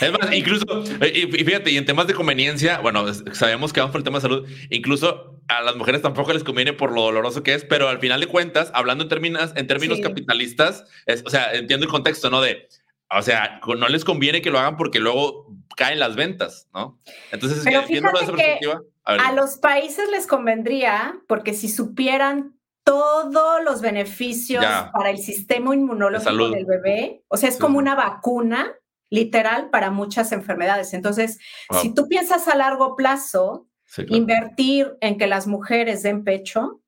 Es 0.00 0.10
más, 0.10 0.32
incluso, 0.32 0.64
y 1.04 1.26
fíjate, 1.44 1.70
y 1.70 1.76
en 1.76 1.84
temas 1.84 2.06
de 2.06 2.14
conveniencia, 2.14 2.78
bueno, 2.78 3.04
sabemos 3.32 3.74
que 3.74 3.80
vamos 3.80 3.92
por 3.92 4.00
el 4.00 4.04
tema 4.04 4.16
de 4.16 4.22
salud, 4.22 4.48
incluso 4.70 5.42
a 5.48 5.60
las 5.60 5.76
mujeres 5.76 6.00
tampoco 6.00 6.32
les 6.32 6.42
conviene 6.42 6.72
por 6.72 6.90
lo 6.90 7.02
doloroso 7.02 7.42
que 7.42 7.52
es, 7.52 7.66
pero 7.66 7.90
al 7.90 8.00
final 8.00 8.18
de 8.20 8.26
cuentas, 8.28 8.70
hablando 8.72 9.04
en 9.04 9.10
términos, 9.10 9.52
en 9.54 9.66
términos 9.66 10.00
capitalistas, 10.00 10.84
es, 11.04 11.22
o 11.26 11.30
sea, 11.30 11.52
entiendo 11.52 11.84
el 11.84 11.92
contexto, 11.92 12.30
¿no? 12.30 12.40
De, 12.40 12.66
o 13.10 13.20
sea, 13.20 13.60
no 13.66 13.88
les 13.88 14.06
conviene 14.06 14.40
que 14.40 14.50
lo 14.50 14.58
hagan 14.58 14.78
porque 14.78 14.98
luego 14.98 15.45
caen 15.76 16.00
las 16.00 16.16
ventas, 16.16 16.68
¿no? 16.74 16.98
Entonces, 17.30 17.64
esa 17.64 17.86
perspectiva. 17.86 18.82
A, 19.04 19.32
los 19.32 19.58
países 19.58 20.10
les 20.10 20.26
convendría 20.26 21.20
porque 21.28 21.54
si 21.54 21.68
supieran 21.68 22.56
todos 22.82 23.62
los 23.64 23.80
beneficios 23.80 24.64
para 24.92 25.10
el 25.10 25.18
sistema 25.18 25.74
inmunológico 25.74 26.50
del 26.50 26.66
bebé. 26.66 27.24
O 27.28 27.36
sea, 27.36 27.48
es 27.48 27.58
como 27.58 27.78
una 27.78 27.96
vacuna 27.96 28.74
literal 29.10 29.70
para 29.70 29.90
muchas 29.90 30.32
enfermedades. 30.32 30.94
Entonces, 30.94 31.38
si 31.82 31.94
tú 31.94 32.08
piensas 32.08 32.46
a 32.46 32.56
largo 32.56 32.94
plazo, 32.94 33.68
invertir 34.08 34.96
en 35.00 35.18
que 35.18 35.26
las 35.26 35.46
mujeres 35.48 36.02
den 36.02 36.22
pecho, 36.22 36.80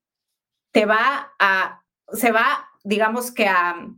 te 0.73 0.86
va 0.86 1.32
a, 1.40 1.82
se 2.12 2.31
va, 2.31 2.69
digamos 2.85 3.32
que 3.32 3.47
a, 3.47 3.89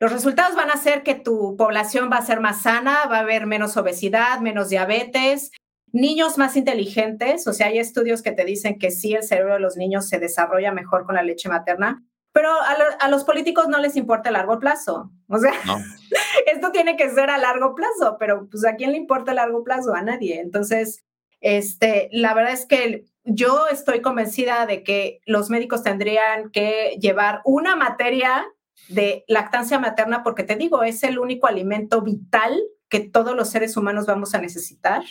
los 0.00 0.12
resultados 0.12 0.56
van 0.56 0.70
a 0.70 0.76
ser 0.76 1.02
que 1.02 1.14
tu 1.14 1.56
población 1.56 2.10
va 2.12 2.18
a 2.18 2.26
ser 2.26 2.40
más 2.40 2.62
sana, 2.62 3.06
va 3.06 3.18
a 3.18 3.20
haber 3.20 3.46
menos 3.46 3.76
obesidad, 3.76 4.40
menos 4.40 4.68
diabetes, 4.68 5.50
niños 5.92 6.38
más 6.38 6.56
inteligentes, 6.56 7.46
o 7.46 7.52
sea, 7.52 7.68
hay 7.68 7.78
estudios 7.78 8.20
que 8.20 8.32
te 8.32 8.44
dicen 8.44 8.78
que 8.78 8.90
sí, 8.90 9.14
el 9.14 9.22
cerebro 9.22 9.54
de 9.54 9.60
los 9.60 9.76
niños 9.76 10.08
se 10.08 10.18
desarrolla 10.18 10.72
mejor 10.72 11.06
con 11.06 11.14
la 11.14 11.22
leche 11.22 11.48
materna, 11.48 12.02
pero 12.32 12.50
a, 12.98 13.08
los 13.08 13.22
políticos 13.22 13.68
no 13.68 13.78
les 13.78 13.94
importa 13.94 14.30
a 14.30 14.32
largo 14.32 14.58
plazo. 14.58 15.12
O 15.28 15.38
sea, 15.38 15.52
esto 16.52 16.72
tiene 16.72 16.96
que 16.96 17.08
ser 17.10 17.30
a 17.30 17.38
largo 17.38 17.76
plazo, 17.76 18.16
pero 18.18 18.48
pues 18.50 18.64
a 18.64 18.74
quién 18.74 18.90
le 18.90 18.98
importa 18.98 19.30
a 19.30 19.34
largo 19.34 19.62
plazo? 19.62 19.94
A 19.94 20.02
nadie. 20.02 20.40
Entonces, 20.40 21.04
este, 21.40 22.08
la 22.10 22.34
verdad 22.34 22.52
es 22.52 22.66
que 22.66 23.04
yo 23.22 23.68
estoy 23.68 24.00
convencida 24.00 24.66
de 24.66 24.82
que 24.82 25.20
los 25.26 25.48
médicos 25.48 25.84
tendrían 25.84 26.50
que 26.50 26.98
llevar 27.00 27.40
una 27.44 27.76
materia 27.76 28.44
de 28.88 29.24
lactancia 29.28 29.78
materna, 29.78 30.22
porque 30.22 30.44
te 30.44 30.56
digo, 30.56 30.82
es 30.82 31.02
el 31.02 31.18
único 31.18 31.46
alimento 31.46 32.02
vital 32.02 32.60
que 32.88 33.00
todos 33.00 33.34
los 33.34 33.48
seres 33.48 33.76
humanos 33.76 34.06
vamos 34.06 34.34
a 34.34 34.40
necesitar. 34.40 35.02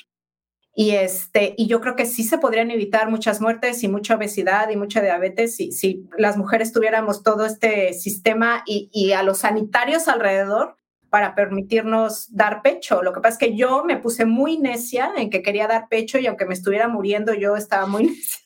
Y, 0.76 0.92
este, 0.92 1.54
y 1.58 1.68
yo 1.68 1.82
creo 1.82 1.96
que 1.96 2.06
sí 2.06 2.24
se 2.24 2.40
podrían 2.40 2.72
evitar 2.72 3.10
muchas 3.10 3.42
muertes 3.42 3.84
y 3.84 3.88
mucha 3.88 4.16
obesidad 4.16 4.70
y 4.70 4.76
mucha 4.76 5.02
diabetes 5.02 5.56
si, 5.56 5.72
si 5.72 6.08
las 6.18 6.36
mujeres 6.36 6.72
tuviéramos 6.72 7.22
todo 7.22 7.46
este 7.46 7.94
sistema 7.94 8.64
y, 8.66 8.90
y, 8.92 9.12
a 9.12 9.22
los 9.22 9.40
sanitarios 9.40 10.08
alrededor 10.08 10.78
para 11.12 11.36
permitirnos 11.36 12.36
dar 12.36 12.64
pecho. 12.64 13.04
Lo 13.04 13.14
que 13.14 13.22
pasa 13.22 13.34
es 13.34 13.38
que 13.38 13.56
yo 13.56 13.84
me 13.84 13.98
puse 13.98 14.26
muy 14.26 14.58
necia 14.58 15.12
en 15.16 15.30
que 15.30 15.44
quería 15.44 15.68
dar 15.68 15.88
pecho 15.90 16.18
y 16.18 16.26
aunque 16.26 16.48
me 16.48 16.56
estuviera 16.56 16.88
muriendo, 16.88 17.36
yo 17.36 17.56
estaba 17.56 17.86
muy 17.86 18.06
necia 18.08 18.44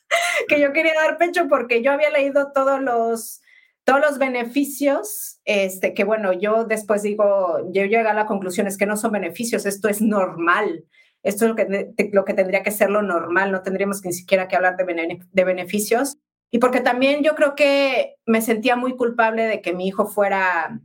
que 0.48 0.60
yo 0.60 0.72
quería 0.72 0.94
dar 0.94 1.18
pecho 1.18 1.48
porque 1.48 1.82
yo 1.82 1.92
había 1.92 2.10
leído 2.10 2.52
todos 2.52 2.80
los, 2.80 3.40
todos 3.88 4.02
los 4.02 4.18
beneficios, 4.18 5.40
este, 5.46 5.94
que 5.94 6.04
bueno, 6.04 6.34
yo 6.34 6.66
después 6.66 7.02
digo, 7.02 7.60
yo 7.72 7.84
llegué 7.84 7.96
a 7.96 8.12
la 8.12 8.26
conclusión 8.26 8.66
es 8.66 8.76
que 8.76 8.84
no 8.84 8.98
son 8.98 9.12
beneficios, 9.12 9.64
esto 9.64 9.88
es 9.88 10.02
normal. 10.02 10.84
Esto 11.22 11.46
es 11.46 11.48
lo 11.48 11.56
que, 11.56 11.94
lo 12.12 12.26
que 12.26 12.34
tendría 12.34 12.62
que 12.62 12.70
ser 12.70 12.90
lo 12.90 13.00
normal, 13.00 13.50
no 13.50 13.62
tendríamos 13.62 14.04
ni 14.04 14.12
siquiera 14.12 14.46
que 14.46 14.56
hablar 14.56 14.76
de, 14.76 15.20
de 15.32 15.44
beneficios. 15.44 16.18
Y 16.50 16.58
porque 16.58 16.82
también 16.82 17.22
yo 17.22 17.34
creo 17.34 17.54
que 17.54 18.16
me 18.26 18.42
sentía 18.42 18.76
muy 18.76 18.94
culpable 18.94 19.44
de 19.44 19.62
que 19.62 19.72
mi 19.72 19.88
hijo 19.88 20.04
fuera, 20.04 20.82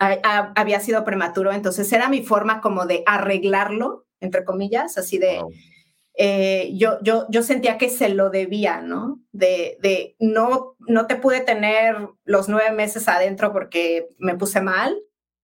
había 0.00 0.80
sido 0.80 1.04
prematuro, 1.04 1.52
entonces 1.52 1.92
era 1.92 2.08
mi 2.08 2.24
forma 2.24 2.60
como 2.60 2.86
de 2.86 3.04
arreglarlo, 3.06 4.04
entre 4.18 4.44
comillas, 4.44 4.98
así 4.98 5.18
de... 5.18 5.40
Eh, 6.14 6.72
yo, 6.74 6.98
yo, 7.02 7.26
yo 7.30 7.42
sentía 7.42 7.78
que 7.78 7.88
se 7.88 8.08
lo 8.08 8.30
debía, 8.30 8.80
¿no? 8.80 9.20
De, 9.32 9.78
de, 9.80 10.16
no, 10.18 10.76
no 10.80 11.06
te 11.06 11.16
pude 11.16 11.40
tener 11.40 11.96
los 12.24 12.48
nueve 12.48 12.72
meses 12.72 13.08
adentro 13.08 13.52
porque 13.52 14.08
me 14.18 14.34
puse 14.34 14.60
mal, 14.60 14.96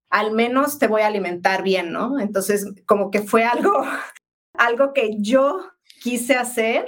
al 0.09 0.31
menos 0.31 0.77
te 0.79 0.87
voy 0.87 1.01
a 1.01 1.07
alimentar 1.07 1.63
bien, 1.63 1.91
¿no? 1.91 2.19
Entonces, 2.19 2.65
como 2.85 3.11
que 3.11 3.21
fue 3.21 3.43
algo, 3.43 3.71
algo 4.53 4.93
que 4.93 5.17
yo 5.19 5.71
quise 6.01 6.35
hacer 6.35 6.85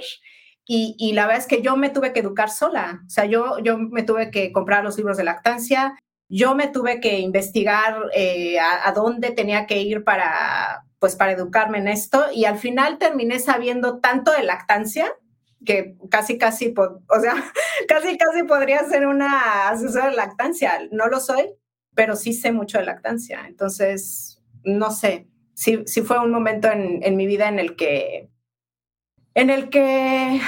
y, 0.66 0.94
y, 0.98 1.14
la 1.14 1.26
verdad 1.26 1.42
es 1.42 1.48
que 1.48 1.62
yo 1.62 1.76
me 1.76 1.90
tuve 1.90 2.12
que 2.12 2.20
educar 2.20 2.48
sola, 2.48 3.02
o 3.04 3.10
sea, 3.10 3.24
yo, 3.24 3.58
yo 3.58 3.76
me 3.76 4.04
tuve 4.04 4.30
que 4.30 4.52
comprar 4.52 4.84
los 4.84 4.96
libros 4.96 5.16
de 5.16 5.24
lactancia, 5.24 5.96
yo 6.30 6.54
me 6.54 6.68
tuve 6.68 7.00
que 7.00 7.18
investigar 7.18 7.96
eh, 8.14 8.58
a, 8.60 8.92
dónde 8.92 9.32
tenía 9.32 9.66
que 9.66 9.82
ir 9.82 10.04
para, 10.04 10.84
pues, 11.00 11.16
para 11.16 11.32
educarme 11.32 11.78
en 11.78 11.88
esto 11.88 12.26
y 12.32 12.44
al 12.44 12.58
final 12.58 12.98
terminé 12.98 13.40
sabiendo 13.40 13.98
tanto 13.98 14.30
de 14.30 14.44
lactancia 14.44 15.12
que 15.64 15.96
casi, 16.10 16.38
casi, 16.38 16.74
o 16.76 17.20
sea, 17.20 17.34
casi, 17.88 18.16
casi 18.16 18.42
podría 18.44 18.84
ser 18.84 19.06
una 19.06 19.68
asesora 19.68 20.10
de 20.10 20.16
lactancia. 20.16 20.78
No 20.92 21.08
lo 21.08 21.20
soy, 21.20 21.50
pero 21.94 22.16
sí 22.16 22.32
sé 22.32 22.52
mucho 22.52 22.78
de 22.78 22.84
lactancia. 22.84 23.44
Entonces, 23.46 24.42
no 24.62 24.90
sé, 24.90 25.26
sí, 25.54 25.82
sí 25.86 26.02
fue 26.02 26.18
un 26.18 26.30
momento 26.30 26.68
en, 26.70 27.16
mi 27.16 27.26
vida 27.26 27.48
en 27.48 27.58
el 27.58 27.76
que, 27.76 28.30
en 29.34 29.50
el 29.50 29.70
que, 29.70 30.40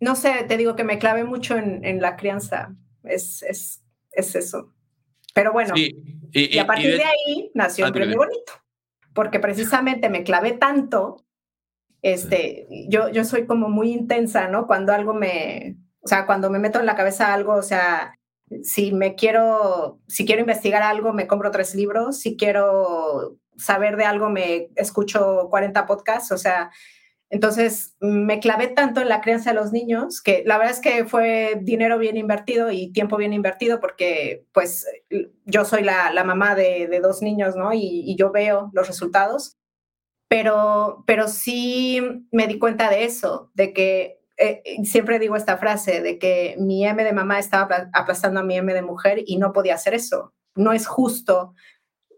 no 0.00 0.16
sé, 0.16 0.44
te 0.48 0.56
digo 0.56 0.76
que 0.76 0.84
me 0.84 0.98
clavé 0.98 1.24
mucho 1.24 1.56
en, 1.56 2.00
la 2.00 2.16
crianza. 2.16 2.74
Es, 3.04 3.42
es, 3.42 3.82
es, 4.12 4.34
eso. 4.34 4.72
Pero 5.34 5.52
bueno, 5.52 5.74
y, 5.76 6.58
a 6.58 6.66
partir 6.66 6.96
de, 6.96 7.04
ahí 7.04 7.50
nació 7.54 7.86
el 7.86 7.92
premio 7.92 8.18
bonito, 8.18 8.52
porque 9.14 9.40
precisamente 9.40 10.08
me 10.08 10.24
clavé 10.24 10.52
tanto, 10.52 11.24
este, 12.02 12.66
yo, 12.88 13.08
yo 13.08 13.24
soy 13.24 13.46
como 13.46 13.68
muy 13.68 13.92
intensa, 13.92 14.48
¿no? 14.48 14.66
Cuando 14.66 14.92
algo 14.92 15.14
me, 15.14 15.76
o 16.00 16.08
sea, 16.08 16.26
cuando 16.26 16.50
me 16.50 16.58
meto 16.58 16.80
en 16.80 16.86
la 16.86 16.96
cabeza 16.96 17.32
algo, 17.32 17.54
o 17.54 17.62
sea, 17.62 18.18
si 18.62 18.92
me 18.92 19.14
quiero, 19.14 20.00
si 20.08 20.26
quiero 20.26 20.40
investigar 20.40 20.82
algo, 20.82 21.12
me 21.12 21.26
compro 21.26 21.50
tres 21.50 21.74
libros, 21.74 22.18
si 22.18 22.36
quiero 22.36 23.38
saber 23.56 23.96
de 23.96 24.04
algo, 24.04 24.30
me 24.30 24.70
escucho 24.76 25.48
40 25.50 25.86
podcasts, 25.86 26.32
o 26.32 26.38
sea, 26.38 26.70
entonces 27.32 27.96
me 27.98 28.40
clavé 28.40 28.68
tanto 28.68 29.00
en 29.00 29.08
la 29.08 29.22
crianza 29.22 29.50
de 29.50 29.56
los 29.56 29.72
niños 29.72 30.20
que 30.20 30.42
la 30.44 30.58
verdad 30.58 30.74
es 30.74 30.80
que 30.80 31.06
fue 31.06 31.58
dinero 31.62 31.96
bien 31.98 32.18
invertido 32.18 32.70
y 32.70 32.92
tiempo 32.92 33.16
bien 33.16 33.32
invertido 33.32 33.80
porque 33.80 34.44
pues 34.52 34.86
yo 35.46 35.64
soy 35.64 35.82
la, 35.82 36.12
mamá 36.24 36.54
de, 36.54 37.00
dos 37.02 37.22
niños, 37.22 37.56
¿no? 37.56 37.72
Y, 37.72 38.02
y, 38.04 38.16
yo 38.16 38.32
veo 38.32 38.70
los 38.74 38.86
resultados, 38.86 39.56
pero, 40.28 41.04
pero 41.06 41.26
sí 41.26 42.26
me 42.32 42.46
di 42.46 42.58
cuenta 42.58 42.90
de 42.90 43.04
eso, 43.04 43.50
de 43.54 43.72
que 43.72 44.20
eh, 44.36 44.62
siempre 44.84 45.18
digo 45.18 45.34
esta 45.34 45.56
frase 45.56 46.02
de 46.02 46.18
que 46.18 46.56
mi 46.58 46.84
M 46.86 47.02
de 47.02 47.14
mamá 47.14 47.38
estaba 47.38 47.88
aplastando 47.94 48.40
a 48.40 48.42
mi 48.42 48.56
M 48.58 48.74
de 48.74 48.82
mujer 48.82 49.22
y 49.24 49.38
no 49.38 49.54
podía 49.54 49.76
hacer 49.76 49.94
eso. 49.94 50.34
No 50.54 50.74
es 50.74 50.86
justo 50.86 51.54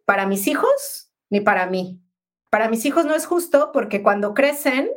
para 0.07 0.27
mis 0.27 0.49
hijos 0.49 1.13
ni 1.31 1.41
para 1.41 1.69
mí. 1.69 2.01
Para 2.51 2.69
mis 2.69 2.85
hijos 2.85 3.05
no 3.05 3.15
es 3.15 3.27
justo 3.27 3.71
porque 3.73 4.03
cuando 4.03 4.35
crecen, 4.35 4.91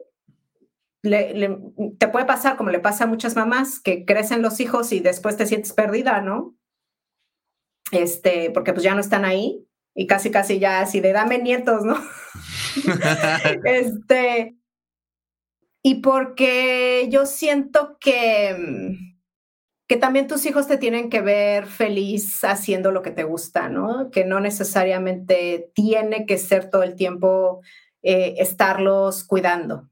te 1.02 2.07
puede 2.07 2.26
pasar 2.26 2.57
como 2.57 2.69
le 2.69 2.80
pasa 2.80 3.06
a 3.06 3.07
muchas 3.07 3.36
mamás, 3.36 3.80
que 3.80 4.06
crecen 4.06 4.41
los 4.41 4.60
hijos 4.60 4.91
y 4.91 4.99
después 4.99 5.38
te 5.38 5.45
sientes 5.45 5.74
perdida, 5.74 6.22
¿no? 6.22 6.56
Este, 7.91 8.52
porque 8.52 8.74
pues 8.74 8.84
ya 8.84 8.94
no 8.94 9.02
están 9.02 9.26
ahí 9.26 9.65
y 9.95 10.07
casi, 10.07 10.30
casi 10.30 10.60
ya 10.60 10.82
así 10.82 10.99
de 10.99 11.14
dame 11.14 11.40
nietos, 11.40 11.84
¿no? 11.84 11.98
este, 13.64 14.57
y 15.82 15.95
porque 16.02 17.07
yo 17.10 17.26
siento 17.26 17.98
que, 17.99 18.98
que 19.88 19.95
también 19.95 20.28
tus 20.28 20.45
hijos 20.45 20.68
te 20.68 20.78
tienen 20.78 21.10
que 21.10 21.22
ver 21.22 21.65
feliz 21.65 22.44
haciendo 22.44 22.91
lo 22.91 23.02
que 23.02 23.11
te 23.11 23.24
gusta, 23.24 23.69
¿no? 23.69 24.11
Que 24.11 24.26
no 24.26 24.40
necesariamente 24.40 25.72
tiene 25.74 26.26
que 26.26 26.38
ser 26.38 26.69
todo 26.69 26.84
el 26.84 26.95
tiempo 26.95 27.61
eh, 28.03 28.36
estarlos 28.38 29.24
cuidando. 29.24 29.90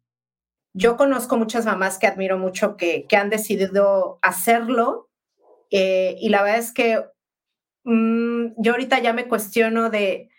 Yo 0.78 0.98
conozco 0.98 1.38
muchas 1.38 1.66
mamás 1.66 1.98
que 1.98 2.06
admiro 2.08 2.38
mucho 2.38 2.76
que, 2.76 3.06
que 3.08 3.16
han 3.16 3.30
decidido 3.30 4.20
hacerlo 4.22 5.10
eh, 5.72 6.18
y 6.20 6.28
la 6.30 6.44
verdad 6.44 6.60
es 6.60 6.74
que 6.74 7.02
mm, 7.86 8.48
yo 8.58 8.74
ahorita 8.74 9.00
ya 9.00 9.14
me 9.14 9.28
cuestiono 9.30 9.90
de, 9.90 10.30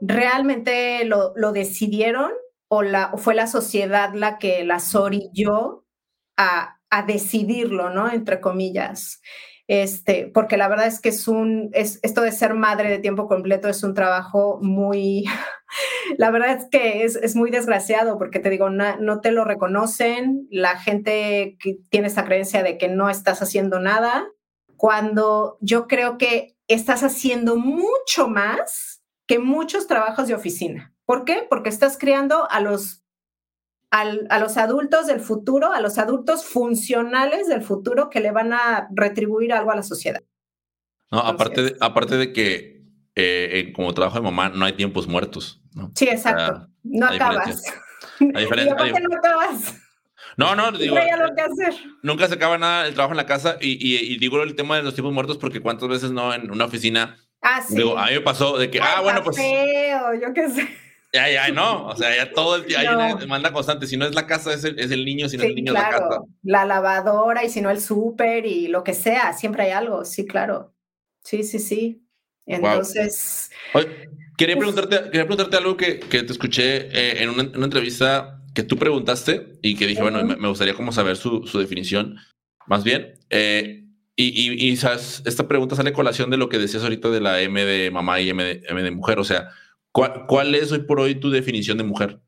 ¿realmente 0.00 1.04
lo, 1.04 1.32
lo 1.36 1.52
decidieron 1.52 2.32
o, 2.68 2.82
la, 2.82 3.12
fue 3.16 3.36
la 3.36 3.46
sociedad 3.46 4.12
la 4.12 4.38
que 4.38 4.64
las 4.64 4.94
orilló 4.96 5.84
a, 6.36 6.80
a 6.90 7.02
decidirlo, 7.04 7.90
¿no? 7.90 8.10
Entre 8.10 8.40
comillas. 8.40 9.20
Este, 9.68 10.30
porque 10.32 10.56
la 10.56 10.68
verdad 10.68 10.86
es 10.86 11.00
que 11.00 11.08
es 11.08 11.26
un, 11.26 11.70
es, 11.72 11.98
esto 12.02 12.20
de 12.20 12.30
ser 12.30 12.54
madre 12.54 12.88
de 12.88 13.00
tiempo 13.00 13.26
completo 13.26 13.68
es 13.68 13.82
un 13.82 13.94
trabajo 13.94 14.60
muy, 14.62 15.24
la 16.18 16.30
verdad 16.30 16.56
es 16.56 16.68
que 16.70 17.02
es, 17.02 17.16
es 17.16 17.34
muy 17.34 17.50
desgraciado 17.50 18.16
porque 18.16 18.38
te 18.38 18.50
digo, 18.50 18.70
no 18.70 19.20
te 19.20 19.32
lo 19.32 19.44
reconocen, 19.44 20.46
la 20.50 20.78
gente 20.78 21.58
tiene 21.90 22.06
esa 22.06 22.24
creencia 22.24 22.62
de 22.62 22.78
que 22.78 22.88
no 22.88 23.10
estás 23.10 23.42
haciendo 23.42 23.80
nada, 23.80 24.28
cuando 24.76 25.58
yo 25.60 25.88
creo 25.88 26.16
que 26.16 26.56
estás 26.68 27.02
haciendo 27.02 27.56
mucho 27.56 28.28
más 28.28 29.02
que 29.26 29.38
muchos 29.38 29.86
trabajos 29.86 30.28
de 30.28 30.34
oficina. 30.34 30.94
¿Por 31.04 31.24
qué? 31.24 31.46
Porque 31.48 31.70
estás 31.70 31.98
creando 31.98 32.48
a 32.50 32.60
los, 32.60 33.04
a 33.90 34.38
los 34.38 34.56
adultos 34.56 35.06
del 35.06 35.20
futuro, 35.20 35.72
a 35.72 35.80
los 35.80 35.98
adultos 35.98 36.44
funcionales 36.44 37.48
del 37.48 37.62
futuro 37.62 38.10
que 38.10 38.20
le 38.20 38.30
van 38.30 38.52
a 38.52 38.88
retribuir 38.92 39.52
algo 39.52 39.70
a 39.70 39.76
la 39.76 39.82
sociedad. 39.82 40.22
No, 41.10 41.18
aparte, 41.20 41.62
de, 41.62 41.76
aparte 41.80 42.16
de 42.16 42.32
que 42.32 42.82
eh, 43.14 43.72
como 43.74 43.94
trabajo 43.94 44.16
de 44.16 44.22
mamá 44.22 44.50
no 44.50 44.64
hay 44.64 44.72
tiempos 44.74 45.06
muertos. 45.06 45.62
¿no? 45.72 45.92
Sí, 45.94 46.08
exacto. 46.08 46.68
no 46.82 47.06
acabas. 47.06 47.62
Diferencia, 48.18 48.74
no 49.08 49.16
acabas? 49.16 49.74
No, 50.36 50.54
no, 50.54 50.72
digo. 50.72 50.96
que 50.96 51.40
hacer. 51.40 51.74
Nunca 52.02 52.28
se 52.28 52.34
acaba 52.34 52.58
nada 52.58 52.86
el 52.86 52.94
trabajo 52.94 53.12
en 53.12 53.18
la 53.18 53.26
casa 53.26 53.56
y, 53.60 53.78
y, 53.80 54.18
digo 54.18 54.42
el 54.42 54.54
tema 54.54 54.76
de 54.76 54.82
los 54.82 54.94
tiempos 54.94 55.14
muertos 55.14 55.38
porque 55.38 55.60
cuántas 55.60 55.88
veces 55.88 56.10
no 56.10 56.34
en 56.34 56.50
una 56.50 56.66
oficina. 56.66 57.16
Ah, 57.40 57.62
sí. 57.62 57.76
Digo, 57.76 57.96
a 57.96 58.06
mí 58.06 58.14
me 58.14 58.20
pasó 58.20 58.58
de 58.58 58.70
que, 58.70 58.80
ah, 58.80 59.00
bueno, 59.02 59.22
pues. 59.22 59.36
Feo, 59.36 60.14
yo 60.14 60.34
qué 60.34 60.50
sé. 60.50 60.68
Ya, 61.12 61.30
ya, 61.30 61.48
no. 61.50 61.86
O 61.86 61.96
sea, 61.96 62.14
ya 62.14 62.30
todo 62.32 62.56
el 62.56 62.66
día 62.66 62.80
hay 62.80 62.88
una 62.88 63.14
demanda 63.14 63.52
constante. 63.52 63.86
Si 63.86 63.96
no 63.96 64.06
es 64.06 64.14
la 64.14 64.26
casa, 64.26 64.52
es 64.52 64.64
el, 64.64 64.78
es 64.78 64.90
el 64.90 65.04
niño. 65.04 65.28
Si 65.28 65.36
no 65.36 65.44
es 65.44 65.50
el 65.50 65.54
niño, 65.54 65.72
es 65.72 65.78
la 65.78 65.88
casa. 65.88 66.20
La 66.42 66.64
lavadora 66.64 67.44
y 67.44 67.48
si 67.48 67.60
no 67.60 67.70
el 67.70 67.80
súper 67.80 68.44
y 68.46 68.68
lo 68.68 68.84
que 68.84 68.94
sea. 68.94 69.32
Siempre 69.32 69.64
hay 69.64 69.70
algo. 69.70 70.04
Sí, 70.04 70.26
claro. 70.26 70.74
Sí, 71.24 71.42
sí, 71.42 71.58
sí. 71.58 72.02
Entonces. 72.46 73.50
quería, 74.36 74.56
preguntarte, 74.56 74.96
quería 75.04 75.26
preguntarte 75.26 75.56
algo 75.56 75.76
que, 75.76 75.98
que 75.98 76.22
te 76.22 76.32
escuché 76.32 76.88
eh, 76.92 77.22
en, 77.22 77.30
una, 77.30 77.42
una, 77.42 77.64
entrevista 77.64 78.40
que 78.54 78.62
tú 78.62 78.76
preguntaste 78.76 79.58
y 79.62 79.74
que 79.74 79.86
dije, 79.86 80.02
bueno, 80.02 80.22
me, 80.24 80.48
gustaría 80.48 80.74
como 80.74 80.92
saber 80.92 81.16
su, 81.16 81.46
su 81.46 81.58
definición. 81.58 82.16
Más 82.66 82.84
bien. 82.84 83.14
Eh, 83.30 83.84
y, 84.14 84.24
y, 84.24 84.70
y 84.70 84.76
¿sabes? 84.76 85.22
esta 85.26 85.46
pregunta 85.46 85.76
sale 85.76 85.92
colación 85.92 86.30
de 86.30 86.36
lo 86.36 86.48
que 86.48 86.58
decías 86.58 86.82
ahorita 86.82 87.10
de 87.10 87.20
la 87.20 87.40
M 87.42 87.64
de 87.64 87.90
mamá 87.90 88.20
y 88.20 88.30
M 88.30 88.42
de, 88.42 88.62
M 88.68 88.82
de 88.82 88.90
mujer. 88.90 89.18
O 89.18 89.24
sea, 89.24 89.50
¿Cuál, 89.96 90.54
es 90.54 90.72
hoy 90.72 90.80
por 90.80 91.00
hoy 91.00 91.14
tu 91.14 91.30
definición 91.30 91.78
de 91.78 91.84
mujer? 91.84 92.20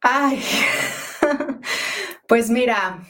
Ay, 0.00 0.40
pues 2.28 2.48
mira, 2.48 3.02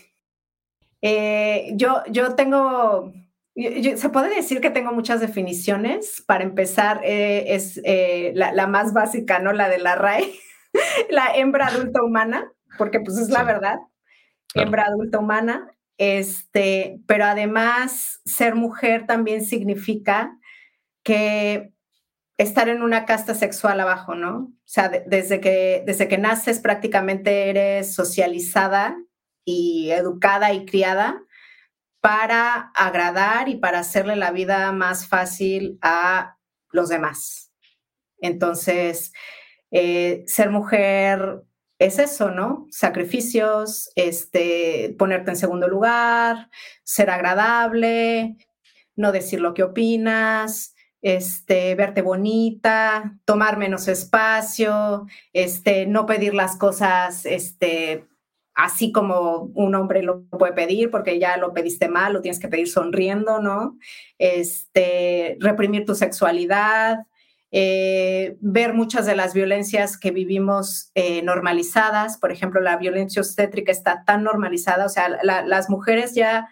eh, 1.01 1.71
yo, 1.77 2.03
yo 2.11 2.35
tengo, 2.35 3.13
se 3.55 4.09
puede 4.09 4.35
decir 4.35 4.61
que 4.61 4.71
tengo 4.71 4.93
muchas 4.93 5.21
definiciones. 5.21 6.25
Para 6.27 6.43
empezar, 6.43 7.03
eh, 7.05 7.55
es 7.55 7.81
eh, 7.85 8.33
la, 8.35 8.67
más 8.67 8.93
básica, 8.93 9.39
¿no? 9.39 9.53
La 9.53 9.69
de 9.69 9.79
la 9.79 9.95
RAE, 9.95 10.33
la 11.11 11.37
hembra 11.37 11.69
adulta 11.69 12.03
humana, 12.03 12.51
porque 12.79 12.99
pues 12.99 13.17
es 13.17 13.29
la 13.29 13.45
verdad, 13.45 13.79
hembra 14.55 14.87
adulta 14.87 15.21
humana. 15.21 15.69
Este, 15.99 16.99
pero 17.07 17.27
además, 17.27 18.21
ser 18.25 18.57
mujer 18.57 19.07
también 19.07 19.45
significa 19.45 20.37
que 21.05 21.74
estar 22.37 22.69
en 22.69 22.83
una 22.83 23.05
casta 23.05 23.35
sexual 23.35 23.81
abajo, 23.81 24.15
¿no? 24.15 24.37
O 24.37 24.53
sea, 24.65 24.89
desde, 24.89 25.41
que, 25.41 25.83
desde 25.87 26.09
que 26.09 26.19
naces 26.19 26.59
prácticamente 26.59 27.51
eres 27.51 27.95
socializada 27.95 28.97
y 29.45 29.91
educada 29.91 30.53
y 30.53 30.65
criada 30.67 31.23
para 32.01 32.73
agradar 32.75 33.49
y 33.49 33.57
para 33.57 33.79
hacerle 33.79 34.17
la 34.17 34.31
vida 34.31 34.73
más 34.73 35.07
fácil 35.07 35.79
a 35.81 36.37
los 36.71 36.89
demás. 36.89 37.53
Entonces, 38.19 39.13
eh, 39.71 40.25
ser 40.27 40.51
mujer 40.51 41.43
es 41.79 41.99
eso, 41.99 42.31
¿no? 42.31 42.67
Sacrificios, 42.71 43.91
este, 43.97 44.95
ponerte 44.99 45.31
en 45.31 45.37
segundo 45.37 45.69
lugar, 45.69 46.51
ser 46.83 47.11
agradable, 47.11 48.37
no 48.97 49.13
decir 49.13 49.41
lo 49.41 49.55
que 49.55 49.63
opinas, 49.63 50.74
este, 51.05 51.75
verte 51.75 52.01
bonita, 52.01 53.19
tomar 53.27 53.59
menos 53.59 53.89
espacio, 53.89 55.07
este, 55.35 55.85
no 55.85 56.07
pedir 56.07 56.33
las 56.33 56.57
cosas 56.57 57.27
este, 57.27 58.07
así 58.55 58.91
como 58.91 59.51
un 59.55 59.75
hombre 59.75 60.03
lo 60.03 60.25
puede 60.31 60.55
pedir, 60.55 60.91
porque 60.91 61.19
ya 61.19 61.37
lo 61.37 61.53
pediste 61.53 61.89
mal, 61.89 62.15
lo 62.15 62.23
tienes 62.23 62.41
que 62.41 62.49
pedir 62.49 62.71
sonriendo, 62.71 63.39
¿no? 63.39 63.77
Este, 64.17 65.37
reprimir 65.41 65.85
tu 65.85 65.95
sexualidad, 65.95 67.01
eh, 67.51 68.39
ver 68.41 68.73
muchas 68.73 69.05
de 69.05 69.15
las 69.15 69.35
violencias 69.35 69.99
que 69.99 70.11
vivimos 70.11 70.91
eh, 70.95 71.21
normalizadas, 71.21 72.17
por 72.17 72.33
ejemplo, 72.33 72.63
la 72.63 72.79
violencia 72.79 73.21
obstétrica 73.21 73.73
está 73.73 74.05
tan 74.07 74.25
normalizada, 74.25 74.87
o 74.87 74.89
sea, 74.89 75.11
las 75.23 75.69
mujeres 75.69 76.15
ya 76.15 76.49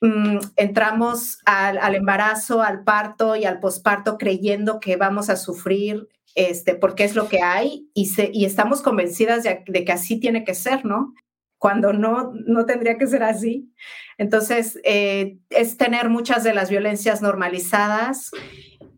Mm, 0.00 0.38
entramos 0.56 1.38
al, 1.44 1.94
embarazo, 1.94 2.62
al 2.62 2.84
parto 2.84 3.34
y 3.34 3.44
al 3.44 3.58
posparto 3.58 4.16
creyendo 4.16 4.78
que 4.78 4.96
vamos 4.96 5.28
a 5.28 5.36
sufrir 5.36 6.08
este, 6.36 6.76
porque 6.76 7.02
es 7.02 7.16
lo 7.16 7.28
que 7.28 7.42
hay 7.42 7.88
y, 7.94 8.08
y 8.32 8.44
estamos 8.44 8.80
convencidas 8.80 9.42
de, 9.42 9.64
que 9.64 9.92
así 9.92 10.20
tiene 10.20 10.44
que 10.44 10.54
ser, 10.54 10.84
¿no? 10.84 11.14
Cuando 11.58 11.92
no, 11.92 12.32
no 12.46 12.64
tendría 12.64 12.96
que 12.96 13.08
ser 13.08 13.24
así. 13.24 13.72
Entonces, 14.18 14.78
eh, 14.84 15.38
es 15.50 15.76
tener 15.76 16.08
muchas 16.10 16.44
de 16.44 16.54
las 16.54 16.70
violencias 16.70 17.20
normalizadas. 17.20 18.30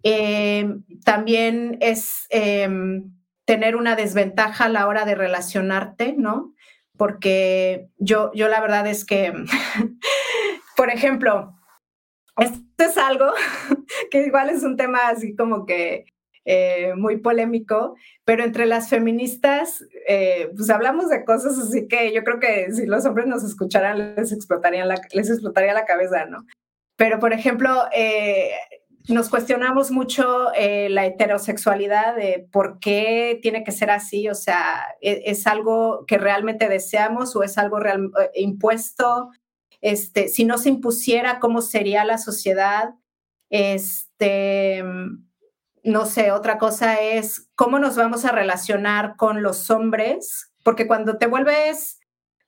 Eh, 0.02 0.68
también 1.04 1.78
es 1.80 2.26
em, 2.28 3.10
tener 3.46 3.76
una 3.76 3.96
desventaja 3.96 4.66
a 4.66 4.68
la 4.68 4.86
hora 4.86 5.06
de 5.06 5.14
relacionarte, 5.14 6.14
¿no? 6.18 6.52
Porque 6.98 7.88
yo, 7.96 8.30
yo 8.34 8.48
la 8.48 8.60
verdad 8.60 8.86
es 8.86 9.06
que 9.06 9.32
Por 10.80 10.88
ejemplo, 10.88 11.52
esto 12.38 12.62
es 12.78 12.96
algo 12.96 13.26
que 14.10 14.24
igual 14.24 14.48
es 14.48 14.62
un 14.62 14.78
tema 14.78 15.08
así 15.08 15.36
como 15.36 15.66
que 15.66 16.06
eh, 16.46 16.94
muy 16.96 17.18
polémico, 17.18 17.96
pero 18.24 18.44
entre 18.44 18.64
las 18.64 18.88
feministas, 18.88 19.84
eh, 20.08 20.50
pues 20.56 20.70
hablamos 20.70 21.10
de 21.10 21.26
cosas 21.26 21.58
así 21.58 21.86
que 21.86 22.14
yo 22.14 22.24
creo 22.24 22.40
que 22.40 22.72
si 22.72 22.86
los 22.86 23.04
hombres 23.04 23.26
nos 23.26 23.44
escucharan 23.44 24.14
les, 24.16 24.32
explotarían 24.32 24.88
la, 24.88 24.98
les 25.12 25.28
explotaría 25.28 25.74
la 25.74 25.84
cabeza, 25.84 26.24
¿no? 26.24 26.46
Pero, 26.96 27.18
por 27.18 27.34
ejemplo, 27.34 27.84
eh, 27.94 28.52
nos 29.06 29.28
cuestionamos 29.28 29.90
mucho 29.90 30.46
la 30.54 31.04
heterosexualidad 31.04 32.16
de 32.16 32.48
por 32.50 32.78
qué 32.80 33.38
tiene 33.42 33.64
que 33.64 33.72
ser 33.72 33.90
así, 33.90 34.30
o 34.30 34.34
sea, 34.34 34.86
¿es, 35.02 35.20
es 35.26 35.46
algo 35.46 36.06
que 36.06 36.16
realmente 36.16 36.70
deseamos 36.70 37.36
o 37.36 37.42
es 37.42 37.58
algo 37.58 37.80
real, 37.80 38.10
impuesto? 38.34 39.28
Este, 39.80 40.28
si 40.28 40.44
no 40.44 40.58
se 40.58 40.68
impusiera, 40.68 41.40
cómo 41.40 41.62
sería 41.62 42.04
la 42.04 42.18
sociedad. 42.18 42.94
Este, 43.48 44.84
no 45.82 46.06
sé, 46.06 46.32
otra 46.32 46.58
cosa 46.58 47.00
es 47.00 47.50
cómo 47.54 47.78
nos 47.78 47.96
vamos 47.96 48.24
a 48.24 48.32
relacionar 48.32 49.16
con 49.16 49.42
los 49.42 49.70
hombres, 49.70 50.52
porque 50.62 50.86
cuando 50.86 51.18
te 51.18 51.26
vuelves 51.26 52.00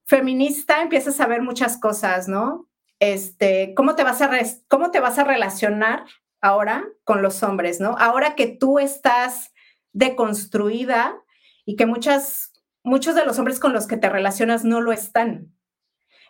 feminista 0.04 0.82
empiezas 0.82 1.20
a 1.20 1.26
ver 1.26 1.42
muchas 1.42 1.78
cosas, 1.78 2.28
¿no? 2.28 2.68
Este, 3.00 3.74
¿cómo 3.74 3.94
te 3.94 4.04
vas 4.04 4.20
a, 4.20 4.30
cómo 4.68 4.90
te 4.90 5.00
vas 5.00 5.18
a 5.18 5.24
relacionar 5.24 6.04
ahora 6.40 6.84
con 7.04 7.22
los 7.22 7.42
hombres, 7.42 7.80
¿no? 7.80 7.96
Ahora 7.98 8.34
que 8.34 8.46
tú 8.46 8.78
estás 8.78 9.52
deconstruida 9.92 11.16
y 11.64 11.76
que 11.76 11.86
muchas, 11.86 12.52
muchos 12.82 13.14
de 13.14 13.24
los 13.24 13.38
hombres 13.38 13.60
con 13.60 13.72
los 13.72 13.86
que 13.86 13.96
te 13.96 14.08
relacionas 14.08 14.64
no 14.64 14.80
lo 14.80 14.92
están. 14.92 15.52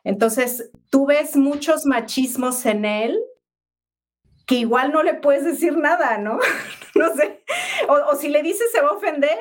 Entonces, 0.04 0.70
tú 0.90 1.06
ves 1.06 1.36
muchos 1.36 1.86
machismos 1.86 2.66
en 2.66 2.84
él 2.84 3.20
que 4.46 4.56
igual 4.56 4.92
no 4.92 5.02
le 5.02 5.14
puedes 5.14 5.44
decir 5.44 5.76
nada, 5.76 6.18
¿no? 6.18 6.38
no 6.94 7.14
sé. 7.14 7.42
O, 7.88 8.16
si 8.16 8.28
le 8.28 8.42
dices 8.42 8.70
se 8.72 8.80
va 8.80 8.88
a 8.88 8.92
ofender. 8.92 9.38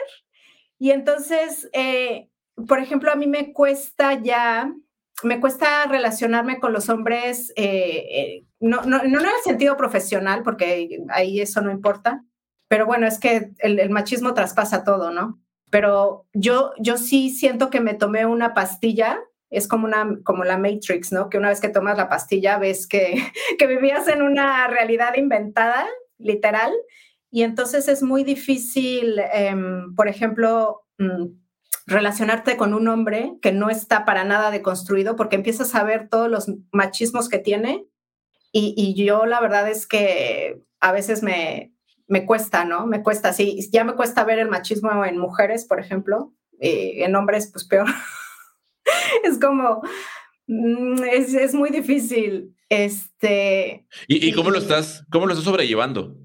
Y 0.79 0.91
entonces, 0.91 1.69
eh, 1.73 2.29
por 2.67 2.79
ejemplo, 2.79 3.11
a 3.11 3.15
mí 3.15 3.27
me 3.27 3.53
cuesta 3.53 4.13
ya, 4.21 4.73
me 5.23 5.39
cuesta 5.39 5.85
relacionarme 5.85 6.59
con 6.59 6.73
los 6.73 6.89
hombres, 6.89 7.51
eh, 7.55 8.05
eh, 8.11 8.45
no, 8.59 8.83
no, 8.83 9.03
no, 9.03 9.19
en 9.19 9.25
el 9.25 9.43
sentido 9.43 9.77
profesional, 9.77 10.43
porque 10.43 10.99
ahí 11.09 11.39
eso 11.39 11.61
no 11.61 11.71
importa, 11.71 12.23
pero 12.67 12.85
bueno, 12.85 13.07
es 13.07 13.19
que 13.19 13.51
el, 13.59 13.79
el 13.79 13.89
machismo 13.89 14.33
traspasa 14.33 14.83
todo, 14.83 15.11
¿no? 15.11 15.39
Pero 15.69 16.27
yo, 16.33 16.73
yo 16.79 16.97
sí 16.97 17.29
siento 17.29 17.69
que 17.69 17.79
me 17.79 17.93
tomé 17.93 18.25
una 18.25 18.53
pastilla 18.53 19.19
es 19.51 19.67
como, 19.67 19.85
una, 19.85 20.17
como 20.23 20.43
la 20.43 20.57
Matrix, 20.57 21.11
¿no? 21.11 21.29
Que 21.29 21.37
una 21.37 21.49
vez 21.49 21.61
que 21.61 21.69
tomas 21.69 21.97
la 21.97 22.09
pastilla 22.09 22.57
ves 22.57 22.87
que, 22.87 23.15
que 23.59 23.67
vivías 23.67 24.07
en 24.07 24.23
una 24.23 24.67
realidad 24.67 25.15
inventada, 25.15 25.85
literal, 26.17 26.73
y 27.29 27.43
entonces 27.43 27.87
es 27.87 28.01
muy 28.01 28.23
difícil, 28.23 29.19
em, 29.33 29.93
por 29.95 30.07
ejemplo, 30.07 30.83
mm, 30.97 31.27
relacionarte 31.85 32.57
con 32.57 32.73
un 32.73 32.87
hombre 32.87 33.33
que 33.41 33.51
no 33.51 33.69
está 33.69 34.05
para 34.05 34.23
nada 34.23 34.51
deconstruido 34.51 35.15
porque 35.15 35.35
empiezas 35.35 35.75
a 35.75 35.83
ver 35.83 36.09
todos 36.09 36.29
los 36.29 36.51
machismos 36.71 37.27
que 37.27 37.39
tiene 37.39 37.85
y, 38.51 38.73
y 38.77 38.93
yo 38.93 39.25
la 39.25 39.39
verdad 39.41 39.69
es 39.69 39.87
que 39.87 40.61
a 40.79 40.91
veces 40.91 41.23
me, 41.23 41.73
me 42.07 42.25
cuesta, 42.25 42.65
¿no? 42.65 42.85
Me 42.87 43.03
cuesta, 43.03 43.31
sí, 43.31 43.57
ya 43.71 43.85
me 43.85 43.95
cuesta 43.95 44.25
ver 44.25 44.37
el 44.39 44.49
machismo 44.49 45.05
en 45.05 45.17
mujeres, 45.17 45.65
por 45.65 45.79
ejemplo, 45.79 46.33
eh, 46.59 47.05
en 47.05 47.15
hombres 47.15 47.49
pues 47.51 47.65
peor. 47.65 47.87
es 49.23 49.39
como, 49.39 49.81
mm, 50.47 51.03
es, 51.03 51.53
muy 51.53 51.69
difícil. 51.69 52.55
Este. 52.69 53.85
¿Y, 54.07 54.31
cómo 54.33 54.49
lo 54.49 54.57
estás, 54.57 55.05
cómo 55.11 55.25
lo 55.25 55.33
estás 55.33 55.45
sobrellevando? 55.45 56.15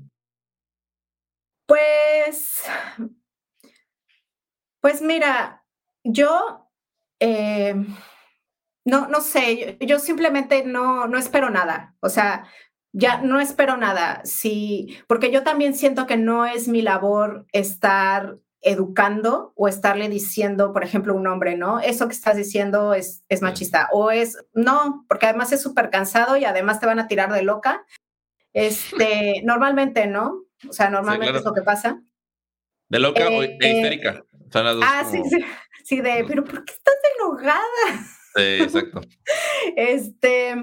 Pues, 1.66 2.62
pues 4.80 5.02
mira, 5.02 5.64
yo 6.04 6.70
eh, 7.18 7.74
no, 8.86 9.08
no 9.08 9.20
sé, 9.20 9.76
yo, 9.80 9.98
simplemente 9.98 10.64
no, 10.64 11.08
no 11.08 11.18
espero 11.18 11.50
nada. 11.50 11.96
O 12.00 12.08
sea, 12.08 12.46
ya 12.92 13.20
no 13.20 13.40
espero 13.40 13.76
nada. 13.76 14.20
Sí, 14.24 14.96
porque 15.08 15.32
yo 15.32 15.42
también 15.42 15.74
siento 15.74 16.06
que 16.06 16.16
no 16.16 16.46
es 16.46 16.68
mi 16.68 16.82
labor 16.82 17.46
estar 17.50 18.38
educando 18.66 19.52
o 19.54 19.68
estarle 19.68 20.08
diciendo, 20.08 20.72
por 20.72 20.82
ejemplo, 20.82 21.14
un 21.14 21.26
hombre, 21.28 21.56
¿no? 21.56 21.78
Eso 21.78 22.08
que 22.08 22.14
estás 22.14 22.36
diciendo 22.36 22.94
es, 22.94 23.24
es 23.28 23.40
machista 23.40 23.88
o 23.92 24.10
es, 24.10 24.44
no, 24.54 25.04
porque 25.08 25.26
además 25.26 25.52
es 25.52 25.62
súper 25.62 25.88
cansado 25.88 26.36
y 26.36 26.44
además 26.44 26.80
te 26.80 26.86
van 26.86 26.98
a 26.98 27.06
tirar 27.06 27.32
de 27.32 27.42
loca. 27.42 27.86
Este, 28.52 29.40
normalmente, 29.44 30.08
¿no? 30.08 30.42
O 30.68 30.72
sea, 30.72 30.90
normalmente 30.90 31.38
es 31.38 31.44
lo 31.44 31.54
que 31.54 31.62
pasa. 31.62 32.02
De 32.88 32.98
loca 32.98 33.28
o 33.28 33.40
de 33.40 33.56
eh, 33.60 33.76
histérica. 33.76 34.24
ah, 34.54 35.04
sí, 35.08 35.22
sí. 35.30 35.44
Sí, 35.84 36.00
de, 36.00 36.24
pero 36.26 36.42
¿por 36.42 36.64
qué 36.64 36.72
estás 36.72 36.96
enojada? 37.20 37.62
Sí, 38.34 38.62
exacto. 38.64 39.00
este, 39.76 40.56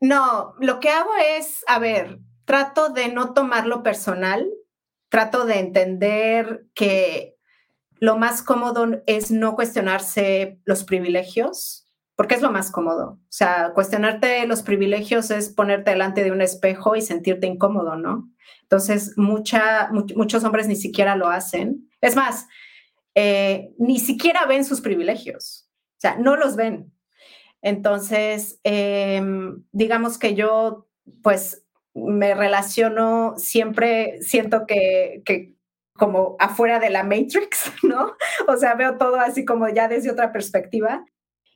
no, 0.00 0.54
lo 0.60 0.78
que 0.78 0.90
hago 0.90 1.10
es, 1.36 1.64
a 1.66 1.80
ver, 1.80 2.20
trato 2.44 2.90
de 2.90 3.08
no 3.08 3.34
tomarlo 3.34 3.82
personal, 3.82 4.48
trato 5.08 5.44
de 5.44 5.58
entender 5.58 6.66
que 6.74 7.36
lo 8.00 8.16
más 8.16 8.42
cómodo 8.42 9.02
es 9.06 9.30
no 9.30 9.54
cuestionarse 9.54 10.60
los 10.64 10.84
privilegios, 10.84 11.88
porque 12.16 12.34
es 12.34 12.42
lo 12.42 12.50
más 12.50 12.70
cómodo. 12.70 13.20
O 13.22 13.30
sea, 13.30 13.72
cuestionarte 13.74 14.46
los 14.46 14.62
privilegios 14.62 15.30
es 15.30 15.50
ponerte 15.50 15.92
delante 15.92 16.24
de 16.24 16.32
un 16.32 16.40
espejo 16.40 16.96
y 16.96 17.02
sentirte 17.02 17.46
incómodo, 17.46 17.96
¿no? 17.96 18.28
Entonces, 18.62 19.16
mucha, 19.16 19.90
muchos 19.92 20.44
hombres 20.44 20.68
ni 20.68 20.76
siquiera 20.76 21.16
lo 21.16 21.28
hacen. 21.28 21.88
Es 22.00 22.16
más, 22.16 22.46
eh, 23.14 23.70
ni 23.78 23.98
siquiera 23.98 24.46
ven 24.46 24.64
sus 24.64 24.80
privilegios, 24.80 25.68
o 25.96 26.00
sea, 26.00 26.16
no 26.16 26.36
los 26.36 26.54
ven. 26.54 26.92
Entonces, 27.62 28.60
em, 28.62 29.64
digamos 29.72 30.18
que 30.18 30.34
yo, 30.34 30.86
pues, 31.22 31.64
me 32.06 32.34
relaciono 32.34 33.34
siempre, 33.36 34.20
siento 34.22 34.66
que, 34.66 35.54
como 35.94 36.36
afuera 36.38 36.78
de 36.78 36.90
la 36.90 37.02
Matrix, 37.02 37.72
¿no? 37.82 38.12
O 38.46 38.56
sea, 38.56 38.74
veo 38.74 38.96
todo 38.98 39.16
así 39.16 39.44
como 39.44 39.68
ya 39.68 39.88
desde 39.88 40.10
otra 40.10 40.32
perspectiva. 40.32 41.04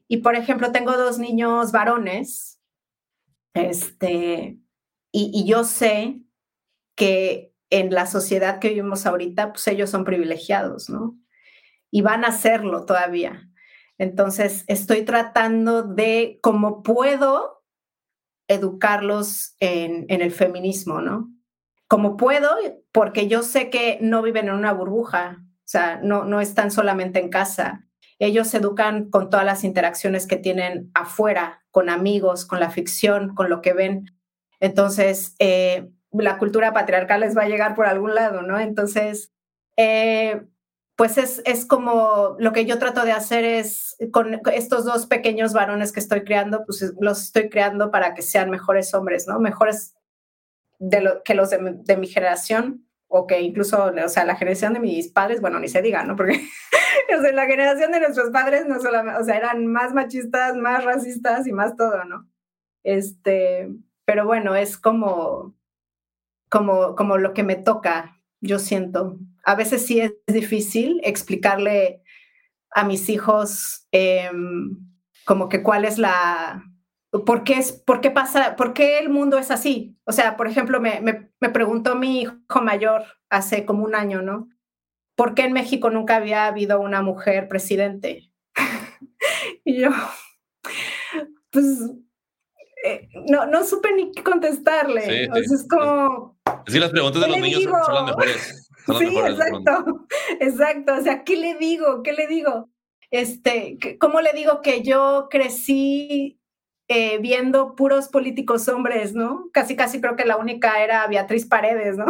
Y 0.08 0.18
por 0.18 0.34
ejemplo, 0.34 0.72
tengo 0.72 0.96
dos 0.96 1.18
niños 1.18 1.72
varones, 1.72 2.60
este, 3.54 4.58
y, 5.12 5.30
y, 5.34 5.46
yo 5.46 5.64
sé 5.64 6.22
que 6.96 7.52
en 7.70 7.92
la 7.92 8.06
sociedad 8.06 8.58
que 8.58 8.68
vivimos 8.68 9.04
ahorita, 9.06 9.52
pues 9.52 9.66
ellos 9.68 9.90
son 9.90 10.04
privilegiados, 10.04 10.88
¿no? 10.88 11.18
Y 11.90 12.00
van 12.00 12.24
a 12.24 12.32
serlo 12.32 12.86
todavía. 12.86 13.50
Entonces, 13.98 14.64
estoy 14.66 15.04
tratando 15.04 15.82
de, 15.82 16.38
como 16.42 16.82
puedo, 16.82 17.61
educarlos 18.48 19.56
en, 19.60 20.06
el 20.08 20.30
feminismo, 20.30 21.00
¿no? 21.00 21.30
Como 21.88 22.16
puedo, 22.16 22.50
porque 22.90 23.28
yo 23.28 23.42
sé 23.42 23.70
que 23.70 23.98
no 24.00 24.22
viven 24.22 24.48
en 24.48 24.54
una 24.54 24.72
burbuja, 24.72 25.38
o 25.40 25.68
sea, 25.72 26.00
no, 26.02 26.24
no 26.24 26.40
están 26.40 26.70
solamente 26.70 27.20
en 27.20 27.28
casa. 27.28 27.86
Ellos 28.18 28.52
educan 28.54 29.10
con 29.10 29.30
todas 29.30 29.44
las 29.44 29.64
interacciones 29.64 30.26
que 30.26 30.36
tienen 30.36 30.90
afuera, 30.94 31.64
con 31.70 31.88
amigos, 31.88 32.46
con 32.46 32.60
la 32.60 32.70
ficción, 32.70 33.34
con 33.34 33.50
lo 33.50 33.62
que 33.62 33.72
ven. 33.72 34.06
Entonces, 34.60 35.34
eh, 35.38 35.90
la 36.12 36.38
cultura 36.38 36.72
patriarcal 36.72 37.20
les 37.20 37.36
va 37.36 37.42
a 37.42 37.48
llegar 37.48 37.74
por 37.74 37.86
algún 37.86 38.14
lado, 38.14 38.42
¿no? 38.42 38.60
Entonces, 38.60 39.32
eh, 39.76 40.42
pues 40.96 41.16
es, 41.18 41.42
es, 41.46 41.64
como 41.64 42.36
lo 42.38 42.52
que 42.52 42.66
yo 42.66 42.78
trato 42.78 43.04
de 43.04 43.12
hacer 43.12 43.44
es 43.44 43.96
con 44.12 44.40
estos 44.52 44.84
dos 44.84 45.06
pequeños 45.06 45.52
varones 45.52 45.92
que 45.92 46.00
estoy 46.00 46.22
creando, 46.22 46.64
pues 46.66 46.92
los 47.00 47.22
estoy 47.22 47.48
creando 47.48 47.90
para 47.90 48.14
que 48.14 48.22
sean 48.22 48.50
mejores 48.50 48.92
hombres, 48.94 49.26
¿no? 49.26 49.40
Mejores 49.40 49.94
de 50.78 51.00
lo, 51.00 51.22
que 51.22 51.34
los 51.34 51.50
de, 51.50 51.96
mi 51.96 52.06
generación 52.06 52.86
o 53.08 53.26
que 53.26 53.40
incluso, 53.40 53.92
o 54.04 54.08
sea, 54.08 54.24
la 54.24 54.36
generación 54.36 54.74
de 54.74 54.80
mis 54.80 55.08
padres, 55.08 55.40
bueno, 55.40 55.58
ni 55.60 55.68
se 55.68 55.82
diga, 55.82 56.02
¿no? 56.04 56.16
Porque 56.16 56.32
o 57.18 57.22
sea, 57.22 57.32
la 57.32 57.46
generación 57.46 57.92
de 57.92 58.00
nuestros 58.00 58.30
padres 58.30 58.66
no 58.66 58.80
solamente, 58.80 59.20
o 59.20 59.24
sea, 59.24 59.36
eran 59.36 59.66
más 59.66 59.94
machistas, 59.94 60.56
más 60.56 60.84
racistas 60.84 61.46
y 61.46 61.52
más 61.52 61.76
todo, 61.76 62.04
¿no? 62.04 62.28
Este, 62.84 63.70
pero 64.04 64.26
bueno, 64.26 64.56
es 64.56 64.76
como, 64.76 65.54
como, 66.50 66.96
como 66.96 67.16
lo 67.16 67.32
que 67.32 67.44
me 67.44 67.56
toca, 67.56 68.20
yo 68.40 68.58
siento 68.58 69.18
a 69.44 69.54
veces 69.54 69.86
sí 69.86 70.00
es 70.00 70.12
difícil 70.26 71.00
explicarle 71.04 72.02
a 72.70 72.84
mis 72.84 73.08
hijos 73.08 73.86
em, 73.92 74.76
como 75.24 75.48
que 75.48 75.62
cuál 75.62 75.84
es 75.84 75.98
la, 75.98 76.64
¿por 77.10 77.44
qué, 77.44 77.54
es, 77.54 77.72
por 77.72 78.00
qué 78.00 78.10
pasa, 78.10 78.56
por 78.56 78.72
qué 78.72 78.98
el 78.98 79.10
mundo 79.10 79.38
es 79.38 79.50
así? 79.50 79.96
O 80.04 80.12
sea, 80.12 80.36
por 80.36 80.48
ejemplo, 80.48 80.80
me, 80.80 81.00
me, 81.00 81.50
preguntó 81.50 81.94
mi 81.94 82.22
hijo 82.22 82.62
mayor 82.62 83.04
hace 83.28 83.66
como 83.66 83.84
un 83.84 83.94
año, 83.94 84.22
¿no? 84.22 84.48
¿Por 85.14 85.34
qué 85.34 85.42
en 85.42 85.52
México 85.52 85.90
nunca 85.90 86.16
había 86.16 86.46
habido 86.46 86.80
una 86.80 87.02
mujer 87.02 87.48
presidente? 87.48 88.30
y 89.64 89.82
yo, 89.82 89.90
pues, 91.50 91.66
eh, 92.84 93.08
no, 93.28 93.46
no 93.46 93.64
supe 93.64 93.92
ni 93.94 94.10
qué 94.12 94.22
contestarle. 94.22 95.28
es 95.34 95.66
como... 95.68 96.38
Sí, 96.66 96.78
las 96.78 96.90
preguntas 96.90 97.22
de 97.22 97.28
los 97.28 97.38
niños 97.38 97.62
son 97.62 97.94
las 97.94 98.04
mejores. 98.04 98.70
Sí, 98.98 99.18
exacto, 99.18 100.06
exacto. 100.40 100.94
O 100.94 101.02
sea, 101.02 101.24
¿qué 101.24 101.36
le 101.36 101.54
digo? 101.56 102.02
¿Qué 102.02 102.12
le 102.12 102.26
digo? 102.26 102.70
Este, 103.10 103.78
¿cómo 103.98 104.20
le 104.20 104.32
digo 104.32 104.62
que 104.62 104.82
yo 104.82 105.28
crecí 105.30 106.40
eh, 106.88 107.18
viendo 107.18 107.74
puros 107.74 108.08
políticos 108.08 108.68
hombres, 108.68 109.14
¿no? 109.14 109.48
Casi, 109.52 109.76
casi 109.76 110.00
creo 110.00 110.16
que 110.16 110.24
la 110.24 110.36
única 110.36 110.82
era 110.82 111.06
Beatriz 111.06 111.46
Paredes, 111.46 111.96
¿no? 111.96 112.06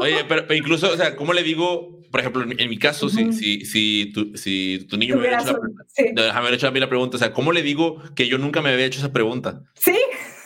Oye, 0.00 0.24
pero, 0.28 0.52
incluso, 0.54 0.92
o 0.92 0.96
sea, 0.96 1.14
¿cómo 1.16 1.32
le 1.32 1.42
digo, 1.42 2.00
por 2.10 2.20
ejemplo, 2.20 2.42
en, 2.42 2.70
mi 2.70 2.78
caso, 2.78 3.08
si, 3.08 3.32
si, 3.32 3.64
si, 3.64 4.12
tu, 4.12 4.36
si 4.36 4.86
tu 4.88 4.96
niño 4.96 5.14
me 5.14 5.20
hubiera 5.20 5.42
hecho, 5.42 5.58
la, 6.14 6.50
hecho 6.50 6.68
a 6.68 6.70
mí 6.70 6.80
la 6.80 6.88
pregunta, 6.88 7.16
o 7.16 7.20
sea, 7.20 7.32
¿cómo 7.32 7.52
le 7.52 7.62
digo 7.62 8.02
que 8.14 8.28
yo 8.28 8.38
nunca 8.38 8.62
me 8.62 8.70
había 8.70 8.86
hecho 8.86 8.98
esa 8.98 9.12
pregunta? 9.12 9.62
Sí, 9.74 9.96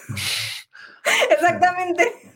exactamente. 1.31 2.30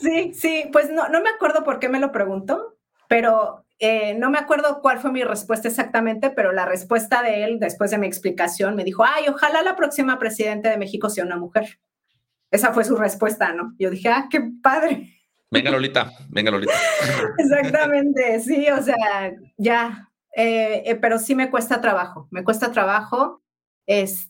Sí, 0.00 0.32
sí, 0.34 0.68
pues 0.72 0.90
no, 0.90 1.08
no 1.08 1.20
me 1.20 1.30
acuerdo 1.30 1.64
por 1.64 1.78
qué 1.78 1.88
me 1.88 2.00
lo 2.00 2.12
preguntó, 2.12 2.76
pero 3.08 3.64
eh, 3.78 4.14
no 4.14 4.30
me 4.30 4.38
acuerdo 4.38 4.80
cuál 4.82 4.98
fue 4.98 5.10
mi 5.10 5.24
respuesta 5.24 5.66
exactamente, 5.66 6.30
pero 6.30 6.52
la 6.52 6.66
respuesta 6.66 7.22
de 7.22 7.44
él, 7.44 7.58
después 7.58 7.90
de 7.90 7.98
mi 7.98 8.06
explicación, 8.06 8.76
me 8.76 8.84
dijo, 8.84 9.04
ay, 9.04 9.24
ojalá 9.28 9.62
la 9.62 9.74
próxima 9.74 10.18
presidenta 10.18 10.70
de 10.70 10.76
México 10.76 11.08
sea 11.08 11.24
una 11.24 11.36
mujer. 11.36 11.80
Esa 12.50 12.72
fue 12.72 12.84
su 12.84 12.96
respuesta, 12.96 13.52
¿no? 13.52 13.74
Yo 13.78 13.90
dije, 13.90 14.08
ah, 14.08 14.28
qué 14.30 14.42
padre. 14.62 15.16
Venga, 15.50 15.70
Lolita, 15.70 16.12
venga, 16.28 16.50
Lolita. 16.50 16.74
Exactamente, 17.38 18.40
sí, 18.40 18.68
o 18.68 18.82
sea, 18.82 19.32
ya, 19.56 20.10
eh, 20.36 20.82
eh, 20.84 20.94
pero 20.96 21.18
sí 21.18 21.34
me 21.34 21.50
cuesta 21.50 21.80
trabajo, 21.80 22.28
me 22.30 22.44
cuesta 22.44 22.70
trabajo 22.70 23.42
este, 23.86 24.29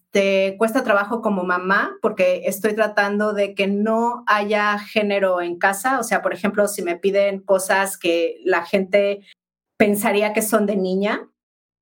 cuesta 0.59 0.83
trabajo 0.83 1.23
como 1.23 1.45
mamá 1.45 1.97
porque 2.03 2.43
estoy 2.47 2.75
tratando 2.75 3.33
de 3.33 3.55
que 3.55 3.67
no 3.67 4.25
haya 4.27 4.79
género 4.79 5.41
en 5.41 5.59
casa. 5.59 6.01
O 6.01 6.03
sea, 6.03 6.23
por 6.23 6.35
ejemplo, 6.35 6.67
si 6.69 6.83
me 6.83 6.97
piden 6.97 7.41
cosas 7.41 7.97
que 7.97 8.41
la 8.45 8.65
gente 8.65 9.21
pensaría 9.77 10.33
que 10.33 10.43
son 10.43 10.67
de 10.67 10.77
niña, 10.77 11.29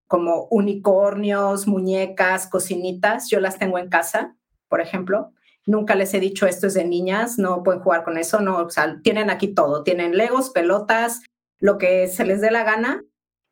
como 0.06 0.46
unicornios, 0.50 1.66
muñecas, 1.66 2.46
cocinitas, 2.46 3.28
yo 3.30 3.40
las 3.40 3.58
tengo 3.58 3.78
en 3.78 3.88
casa, 3.88 4.36
por 4.68 4.80
ejemplo. 4.80 5.32
Nunca 5.66 5.94
les 5.94 6.14
he 6.14 6.20
dicho 6.20 6.46
esto 6.46 6.66
es 6.66 6.74
de 6.74 6.84
niñas, 6.84 7.38
no 7.38 7.62
pueden 7.62 7.82
jugar 7.82 8.04
con 8.04 8.16
eso, 8.16 8.40
no, 8.40 8.56
o 8.58 8.70
sea, 8.70 9.00
tienen 9.02 9.28
aquí 9.28 9.48
todo, 9.48 9.82
tienen 9.82 10.16
legos, 10.16 10.48
pelotas, 10.50 11.20
lo 11.60 11.76
que 11.76 12.08
se 12.08 12.24
les 12.24 12.40
dé 12.40 12.50
la 12.50 12.64
gana, 12.64 13.04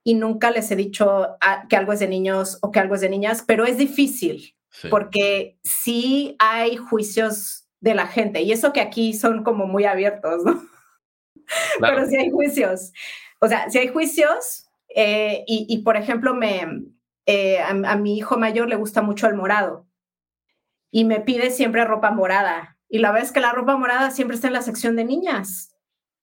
y 0.02 0.14
nunca 0.14 0.50
les 0.50 0.70
he 0.70 0.76
dicho 0.76 1.36
ah, 1.40 1.66
que 1.68 1.76
algo 1.76 1.92
es 1.92 1.98
de 1.98 2.08
niños 2.08 2.58
o 2.62 2.70
que 2.70 2.78
algo 2.78 2.94
es 2.94 3.02
de 3.02 3.10
niñas, 3.10 3.44
pero 3.46 3.66
es 3.66 3.76
difícil 3.76 4.55
porque 4.90 5.58
sí 5.62 6.36
hay 6.38 6.76
juicios 6.76 7.68
de 7.80 7.94
la 7.94 8.06
gente 8.06 8.42
y 8.42 8.52
eso 8.52 8.72
que 8.72 8.80
aquí 8.80 9.14
son 9.14 9.44
como 9.44 9.66
muy 9.66 9.84
abiertos, 9.84 10.44
¿no? 10.44 10.62
Pero 11.80 12.06
sí 12.06 12.16
hay 12.16 12.30
juicios. 12.30 12.92
O 13.40 13.48
sea, 13.48 13.68
si 13.70 13.78
hay 13.78 13.88
juicios 13.88 14.66
eh, 14.94 15.44
y, 15.46 15.78
por 15.82 15.96
ejemplo, 15.96 16.34
me, 16.34 16.66
eh, 17.26 17.60
a, 17.60 17.96
mi 17.96 18.16
hijo 18.16 18.38
mayor 18.38 18.68
le 18.68 18.76
gusta 18.76 19.02
mucho 19.02 19.26
el 19.26 19.34
morado 19.34 19.86
y 20.90 21.04
me 21.04 21.20
pide 21.20 21.50
siempre 21.50 21.84
ropa 21.84 22.10
morada. 22.10 22.78
Y 22.88 22.98
la 22.98 23.10
verdad 23.10 23.26
es 23.26 23.32
que 23.32 23.40
la 23.40 23.52
ropa 23.52 23.76
morada 23.76 24.10
siempre 24.10 24.36
está 24.36 24.46
en 24.46 24.54
la 24.54 24.62
sección 24.62 24.96
de 24.96 25.04
niñas. 25.04 25.74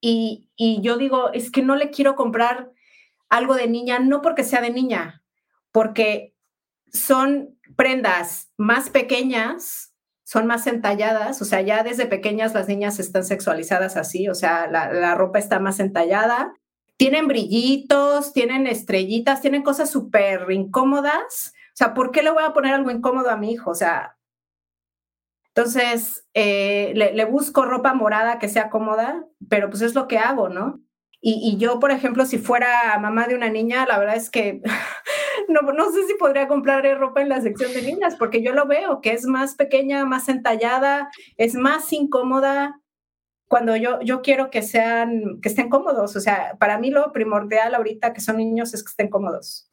Y, 0.01 0.49
y 0.55 0.81
yo 0.81 0.97
digo, 0.97 1.31
es 1.33 1.51
que 1.51 1.61
no 1.61 1.75
le 1.75 1.91
quiero 1.91 2.15
comprar 2.15 2.71
algo 3.29 3.55
de 3.55 3.67
niña, 3.67 3.99
no 3.99 4.21
porque 4.21 4.43
sea 4.43 4.61
de 4.61 4.71
niña, 4.71 5.23
porque 5.71 6.32
son 6.93 7.57
prendas 7.75 8.51
más 8.57 8.89
pequeñas, 8.89 9.93
son 10.23 10.47
más 10.47 10.67
entalladas, 10.67 11.41
o 11.41 11.45
sea, 11.45 11.61
ya 11.61 11.83
desde 11.83 12.05
pequeñas 12.05 12.53
las 12.53 12.67
niñas 12.67 12.99
están 12.99 13.25
sexualizadas 13.25 13.97
así, 13.97 14.29
o 14.29 14.35
sea, 14.35 14.67
la, 14.67 15.15
ropa 15.15 15.39
está 15.39 15.59
más 15.59 15.79
entallada, 15.79 16.53
tienen 16.97 17.27
brillitos, 17.27 18.33
tienen 18.33 18.67
estrellitas, 18.67 19.41
tienen 19.41 19.63
cosas 19.63 19.89
súper 19.89 20.49
incómodas. 20.51 21.53
O 21.73 21.75
sea, 21.75 21.93
¿por 21.93 22.11
qué 22.11 22.21
le 22.21 22.29
voy 22.31 22.43
a 22.43 22.53
poner 22.53 22.73
algo 22.73 22.91
incómodo 22.91 23.29
a 23.31 23.35
mi 23.35 23.51
hijo? 23.51 23.71
O 23.71 23.75
sea, 23.75 24.15
entonces 25.47 26.25
eh, 26.33 26.93
le, 26.95 27.13
le, 27.13 27.25
busco 27.25 27.65
ropa 27.65 27.93
morada 27.95 28.37
que 28.37 28.47
sea 28.47 28.69
cómoda, 28.69 29.25
pero 29.49 29.69
pues 29.69 29.81
es 29.81 29.95
lo 29.95 30.07
que 30.07 30.19
hago, 30.19 30.49
¿no? 30.49 30.83
Y, 31.25 31.55
yo, 31.57 31.79
por 31.79 31.91
ejemplo, 31.91 32.25
si 32.25 32.37
fuera 32.37 32.99
mamá 32.99 33.27
de 33.27 33.35
una 33.35 33.47
niña, 33.47 33.85
la 33.85 33.97
verdad 33.97 34.17
es 34.17 34.29
que 34.29 34.61
no, 35.47 35.61
no 35.61 35.91
sé 35.91 36.05
si 36.07 36.15
podría 36.15 36.47
comprar 36.47 36.83
ropa 36.97 37.21
en 37.21 37.29
la 37.29 37.41
sección 37.41 37.73
de 37.73 37.81
niñas, 37.81 38.15
porque 38.17 38.41
yo 38.41 38.53
lo 38.53 38.65
veo, 38.65 39.01
que 39.01 39.11
es 39.11 39.25
más 39.25 39.55
pequeña, 39.55 40.05
más 40.05 40.29
entallada, 40.29 41.09
es 41.37 41.55
más 41.55 41.91
incómoda, 41.93 42.79
cuando 43.47 43.75
yo, 43.75 43.99
yo 44.01 44.23
quiero 44.23 44.49
que 44.49 44.63
sean, 44.63 45.39
que 45.39 45.49
estén 45.49 45.69
cómodos. 45.69 46.15
O 46.15 46.19
sea, 46.19 46.57
para 46.59 46.79
mí 46.79 46.89
lo 46.89 47.11
primordial 47.11 47.75
ahorita 47.75 48.11
que 48.11 48.19
son 48.19 48.37
niños 48.37 48.73
es 48.73 48.83
que 48.83 48.89
estén 48.89 49.09
cómodos. 49.09 49.69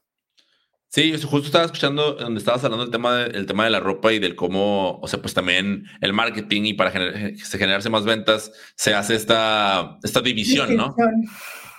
Sí, 0.89 1.13
justo 1.13 1.47
estaba 1.47 1.65
escuchando 1.65 2.15
donde 2.15 2.41
estabas 2.41 2.65
hablando 2.65 2.85
del 2.85 2.91
tema, 2.91 3.17
de, 3.17 3.45
tema 3.45 3.65
de 3.65 3.71
la 3.71 3.81
ropa 3.81 4.13
y 4.13 4.19
del 4.19 4.35
cómo, 4.35 4.99
o 5.01 5.09
sea, 5.09 5.23
pues 5.23 5.33
también 5.33 5.85
el 6.01 6.13
marketing 6.13 6.65
y 6.65 6.75
para 6.75 6.91
generarse 6.91 7.89
más 7.89 8.05
ventas 8.05 8.53
se 8.75 8.93
hace 8.93 9.15
esta, 9.15 9.99
esta 10.03 10.21
división, 10.21 10.77
¿no? 10.77 10.95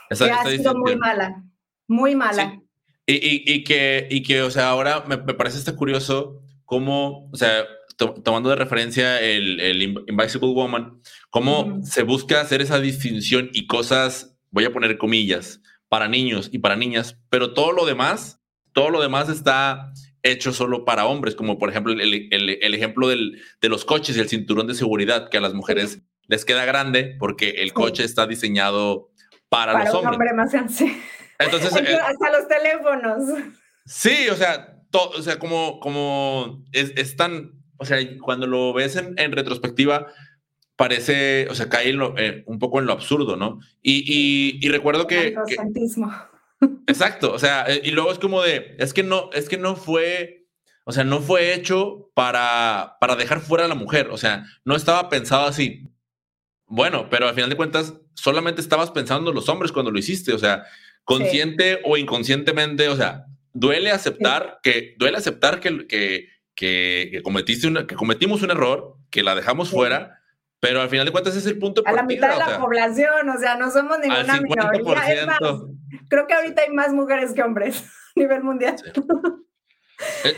Esa, 0.09 0.41
ha 0.41 0.49
sido 0.49 0.73
muy 0.76 0.95
mala, 0.95 1.43
muy 1.88 2.15
mala. 2.15 2.57
Y, 3.11 3.15
y, 3.15 3.43
y, 3.45 3.63
que, 3.63 4.07
y 4.09 4.23
que, 4.23 4.41
o 4.41 4.51
sea, 4.51 4.69
ahora 4.69 5.03
me, 5.07 5.17
me 5.17 5.33
parece 5.33 5.57
está 5.57 5.75
curioso 5.75 6.41
cómo, 6.65 7.29
o 7.31 7.35
sea, 7.35 7.65
tomando 8.23 8.49
de 8.49 8.55
referencia 8.55 9.19
el, 9.21 9.59
el 9.59 9.81
Invisible 9.81 10.53
Woman, 10.53 11.01
cómo 11.29 11.81
se 11.83 12.03
busca 12.03 12.41
hacer 12.41 12.61
esa 12.61 12.79
distinción 12.79 13.49
y 13.53 13.67
cosas, 13.67 14.38
voy 14.49 14.65
a 14.65 14.73
poner 14.73 14.97
comillas, 14.97 15.61
para 15.89 16.07
niños 16.07 16.49
y 16.51 16.59
para 16.59 16.75
niñas, 16.77 17.17
pero 17.29 17.53
todo 17.53 17.73
lo 17.73 17.85
demás 17.85 18.41
todo 18.73 18.89
lo 18.89 19.01
demás 19.01 19.29
está 19.29 19.91
hecho 20.23 20.53
solo 20.53 20.85
para 20.85 21.05
hombres, 21.05 21.35
como 21.35 21.57
por 21.57 21.69
ejemplo 21.69 21.93
el, 21.93 22.73
ejemplo 22.73 23.07
del, 23.07 23.41
de 23.59 23.69
los 23.69 23.85
coches 23.85 24.15
y 24.15 24.19
el 24.19 24.29
cinturón 24.29 24.67
de 24.67 24.75
seguridad, 24.75 25.29
que 25.29 25.38
a 25.38 25.41
las 25.41 25.53
mujeres 25.53 26.01
les 26.27 26.45
queda 26.45 26.65
grande 26.65 27.15
porque 27.19 27.49
el 27.49 27.73
coche 27.73 28.03
está 28.03 28.27
diseñado 28.27 29.09
para, 29.49 29.73
los 29.73 29.93
hombres. 29.93 30.13
Hombre 30.13 30.33
más 30.33 30.53
Entonces, 31.43 31.76
eh, 31.76 31.99
hasta 32.01 32.31
los 32.31 32.47
teléfonos. 32.47 33.23
Sí, 33.85 34.30
o 34.30 34.35
sea, 34.35 34.81
o 34.93 35.22
sea, 35.22 35.39
como, 35.39 35.80
como 35.80 36.63
es, 36.72 37.15
tan, 37.15 37.53
o 37.77 37.85
sea, 37.85 37.97
cuando 38.19 38.47
lo 38.47 38.73
ves 38.73 38.95
en, 38.95 39.31
retrospectiva, 39.31 40.07
parece, 40.76 41.47
o 41.49 41.55
sea, 41.55 41.69
cae 41.69 41.95
eh, 42.18 42.43
un 42.45 42.59
poco 42.59 42.80
en 42.80 42.85
lo 42.85 42.93
absurdo, 42.93 43.35
¿no? 43.35 43.59
Y, 43.81 44.59
y, 44.61 44.69
recuerdo 44.69 45.07
que, 45.07 45.35
que 45.47 45.57
Exacto, 46.88 47.34
o 47.34 47.39
sea, 47.39 47.65
eh, 47.68 47.81
y 47.84 47.91
luego 47.91 48.11
es 48.11 48.19
como 48.19 48.41
de, 48.41 48.76
es 48.77 48.93
que 48.93 49.03
no, 49.03 49.30
es 49.34 49.49
que 49.49 49.57
no 49.57 49.76
fue, 49.76 50.47
o 50.84 50.91
sea, 50.91 51.03
no 51.03 51.19
fue 51.19 51.53
hecho 51.53 52.11
para, 52.13 52.97
para 52.99 53.15
dejar 53.15 53.39
fuera 53.39 53.65
a 53.65 53.68
la 53.68 53.76
mujer, 53.76 54.09
o 54.11 54.18
sea, 54.18 54.45
no 54.63 54.76
estaba 54.76 55.09
pensado 55.09 55.47
así. 55.47 55.88
Bueno, 56.68 57.09
pero 57.09 57.27
al 57.27 57.34
final 57.34 57.49
de 57.49 57.57
cuentas, 57.57 57.95
solamente 58.13 58.61
estabas 58.61 58.91
pensando 58.91 59.31
en 59.31 59.35
los 59.35 59.49
hombres 59.49 59.72
cuando 59.72 59.91
lo 59.91 59.99
hiciste, 59.99 60.34
o 60.34 60.38
sea, 60.38 60.63
consciente 61.03 61.80
o 61.84 61.98
inconscientemente, 61.98 62.90
o 62.90 62.95
sea, 62.95 63.26
duele 63.53 63.91
aceptar 63.91 64.60
que, 64.64 64.95
duele 64.98 65.18
aceptar 65.18 65.60
que, 65.60 65.88
que, 65.88 66.28
que, 66.56 67.22
cometiste 67.23 67.68
una, 67.68 67.88
que 67.88 67.95
cometimos 67.95 68.41
un 68.41 68.52
error, 68.52 68.95
que 69.10 69.23
la 69.23 69.36
dejamos 69.36 69.69
fuera, 69.69 70.22
pero 70.60 70.82
al 70.82 70.90
final 70.90 71.06
de 71.06 71.11
cuentas 71.11 71.36
es 71.36 71.45
el 71.48 71.57
punto 71.57 71.82
de 71.82 71.90
A 71.90 71.94
la 71.94 72.03
mitad 72.03 72.34
de 72.34 72.38
la 72.38 72.60
población, 72.60 73.30
o 73.30 73.40
sea, 73.40 73.57
no 73.57 73.72
somos 73.72 73.98
ninguna 73.99 74.40
minoría. 74.40 75.28
creo 76.07 76.28
que 76.28 76.34
ahorita 76.34 76.61
hay 76.61 76.69
más 76.69 76.94
mujeres 76.94 77.34
que 77.34 77.41
hombres 77.41 77.84
a 78.15 78.19
nivel 78.19 78.44
mundial. 78.44 78.76
Eh, 80.23 80.36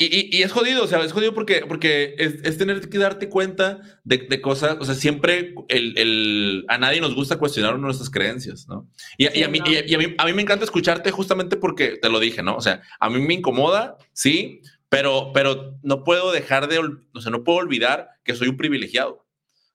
eh, 0.00 0.28
y, 0.32 0.42
es 0.42 0.52
jodido, 0.52 0.84
o 0.84 0.86
sea, 0.86 1.00
es 1.00 1.12
jodido 1.12 1.34
porque, 1.34 1.64
porque 1.66 2.14
es, 2.18 2.58
tener 2.58 2.88
que 2.88 2.98
darte 2.98 3.28
cuenta 3.28 3.80
de, 4.04 4.40
cosas, 4.40 4.76
o 4.80 4.84
sea, 4.84 4.94
siempre 4.94 5.54
el, 5.68 6.64
a 6.68 6.78
nadie 6.78 7.00
nos 7.00 7.14
gusta 7.14 7.38
cuestionar 7.38 7.78
nuestras 7.78 8.10
creencias, 8.10 8.66
¿no? 8.68 8.88
Y, 9.18 9.26
a, 9.26 9.48
mí, 9.48 9.60
y 9.64 9.94
a, 9.94 9.98
mí, 9.98 10.14
a 10.18 10.24
mí 10.24 10.32
me 10.32 10.42
encanta 10.42 10.64
escucharte 10.64 11.10
justamente 11.10 11.56
porque 11.56 11.96
te 12.00 12.08
lo 12.08 12.20
dije, 12.20 12.42
¿no? 12.42 12.56
O 12.56 12.60
sea, 12.60 12.82
a 13.00 13.10
mí 13.10 13.20
me 13.20 13.34
incomoda, 13.34 13.96
sí, 14.12 14.60
pero, 14.88 15.30
pero 15.32 15.78
no 15.82 16.04
puedo 16.04 16.32
dejar 16.32 16.68
de, 16.68 16.78
o 16.78 17.20
sea, 17.20 17.30
no 17.30 17.44
puedo 17.44 17.58
olvidar 17.58 18.10
que 18.24 18.34
soy 18.34 18.48
un 18.48 18.56
privilegiado. 18.56 19.26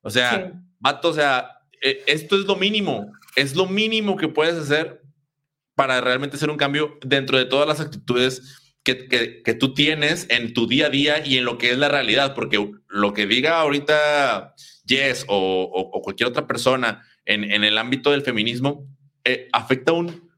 O 0.02 0.10
sea, 0.10 0.54
vato, 0.80 1.10
o 1.10 1.14
sea, 1.14 1.60
e, 1.82 2.04
esto 2.08 2.36
es 2.36 2.46
lo 2.46 2.56
mínimo, 2.56 3.12
es 3.36 3.56
lo 3.56 3.68
mínimo 3.68 4.18
que 4.18 4.28
puedes 4.28 4.56
hacer 4.56 5.02
para 5.76 6.02
realmente 6.02 6.36
hacer 6.36 6.50
un 6.50 6.58
cambio 6.58 6.98
dentro 7.02 7.38
de 7.38 7.46
todas 7.46 7.68
las 7.68 7.80
actitudes 7.80 8.61
que, 8.84 9.42
que, 9.44 9.54
tú 9.54 9.74
tienes 9.74 10.26
en 10.30 10.54
tu 10.54 10.68
día 10.68 10.88
a 10.88 10.90
día 10.90 11.26
y 11.26 11.38
en 11.38 11.46
lo 11.46 11.58
que 11.58 11.72
es 11.72 11.78
la 11.78 11.90
realidad, 11.90 12.34
porque 12.34 12.72
lo 12.88 13.14
que 13.14 13.28
diga 13.28 13.60
ahorita 13.60 14.56
Jess 14.88 15.26
o, 15.28 15.64
o, 15.72 16.02
cualquier 16.02 16.30
otra 16.30 16.48
persona 16.48 17.04
en, 17.26 17.44
en, 17.44 17.64
el 17.64 17.78
ámbito 17.78 18.12
del 18.12 18.24
feminismo 18.24 18.88
eh, 19.24 19.48
afecta 19.54 19.92
un... 19.94 20.32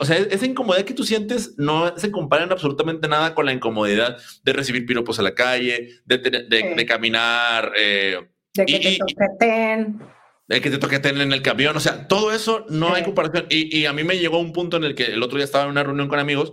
O 0.00 0.04
sea, 0.04 0.16
esa 0.16 0.44
incomodidad 0.44 0.84
que 0.84 0.92
tú 0.92 1.02
sientes 1.02 1.54
no 1.56 1.96
se 1.96 2.10
compara 2.10 2.44
en 2.44 2.52
absolutamente 2.52 3.08
nada 3.08 3.34
con 3.34 3.46
la 3.46 3.52
incomodidad 3.52 4.18
de 4.42 4.52
recibir 4.52 4.84
piropos 4.84 5.18
a 5.18 5.22
la 5.22 5.34
calle, 5.34 5.88
de, 6.04 6.18
de, 6.18 6.74
de, 6.76 6.86
caminar 6.86 7.72
eh, 7.78 8.18
de 8.52 8.66
que 8.66 8.78
te 8.78 8.98
toqueten. 8.98 10.02
De 10.46 10.60
que 10.60 10.70
te 10.70 10.76
toqueten 10.76 11.20
en 11.22 11.32
el 11.32 11.40
camión. 11.40 11.74
O 11.74 11.80
sea, 11.80 12.06
todo 12.06 12.32
eso 12.32 12.66
no 12.68 12.92
hay 12.92 13.02
comparación. 13.02 13.46
Y, 13.48 13.74
y, 13.74 13.86
a 13.86 13.94
mí 13.94 14.04
me 14.04 14.18
llegó 14.18 14.38
un 14.38 14.52
punto 14.52 14.76
en 14.76 14.84
el 14.84 14.94
que 14.94 15.04
el 15.04 15.22
otro 15.22 15.38
día 15.38 15.46
estaba 15.46 15.64
en 15.64 15.70
una 15.70 15.84
reunión 15.84 16.08
con 16.08 16.18
amigos, 16.18 16.52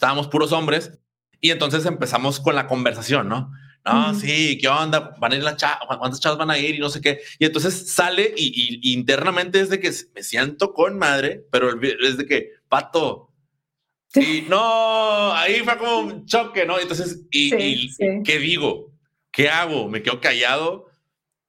estábamos 0.00 0.28
puros 0.28 0.52
hombres, 0.52 0.98
y 1.40 1.50
entonces 1.50 1.84
empezamos 1.84 2.40
con 2.40 2.54
la 2.54 2.66
conversación, 2.66 3.28
¿no? 3.28 3.52
No, 3.84 4.14
sí, 4.14 4.58
¿qué 4.58 4.68
onda? 4.68 5.14
Van 5.18 5.32
a 5.32 5.36
ir 5.36 5.42
las 5.42 5.56
chavas, 5.56 5.98
¿cuántas 5.98 6.20
chavas 6.20 6.38
van 6.38 6.50
a 6.50 6.58
ir? 6.58 6.74
Y 6.74 6.78
no 6.78 6.90
sé 6.90 7.00
qué. 7.00 7.20
Y 7.38 7.46
entonces 7.46 7.92
sale 7.92 8.34
y, 8.36 8.92
internamente 8.92 9.60
es 9.60 9.70
de 9.70 9.80
que 9.80 9.90
me 10.14 10.22
siento 10.22 10.74
con 10.74 10.98
madre, 10.98 11.46
pero 11.50 11.70
es 11.82 12.16
de 12.16 12.26
que, 12.26 12.50
pato, 12.68 13.32
y 14.14 14.42
no, 14.48 15.32
ahí 15.32 15.60
fue 15.60 15.78
como 15.78 15.98
un 15.98 16.26
choque, 16.26 16.66
¿no? 16.66 16.78
Entonces, 16.78 17.26
y, 17.30 17.54
y 17.54 18.22
¿qué 18.24 18.38
digo? 18.38 18.92
¿Qué 19.30 19.48
hago? 19.48 19.88
¿Me 19.88 20.02
quedo 20.02 20.20
callado? 20.20 20.90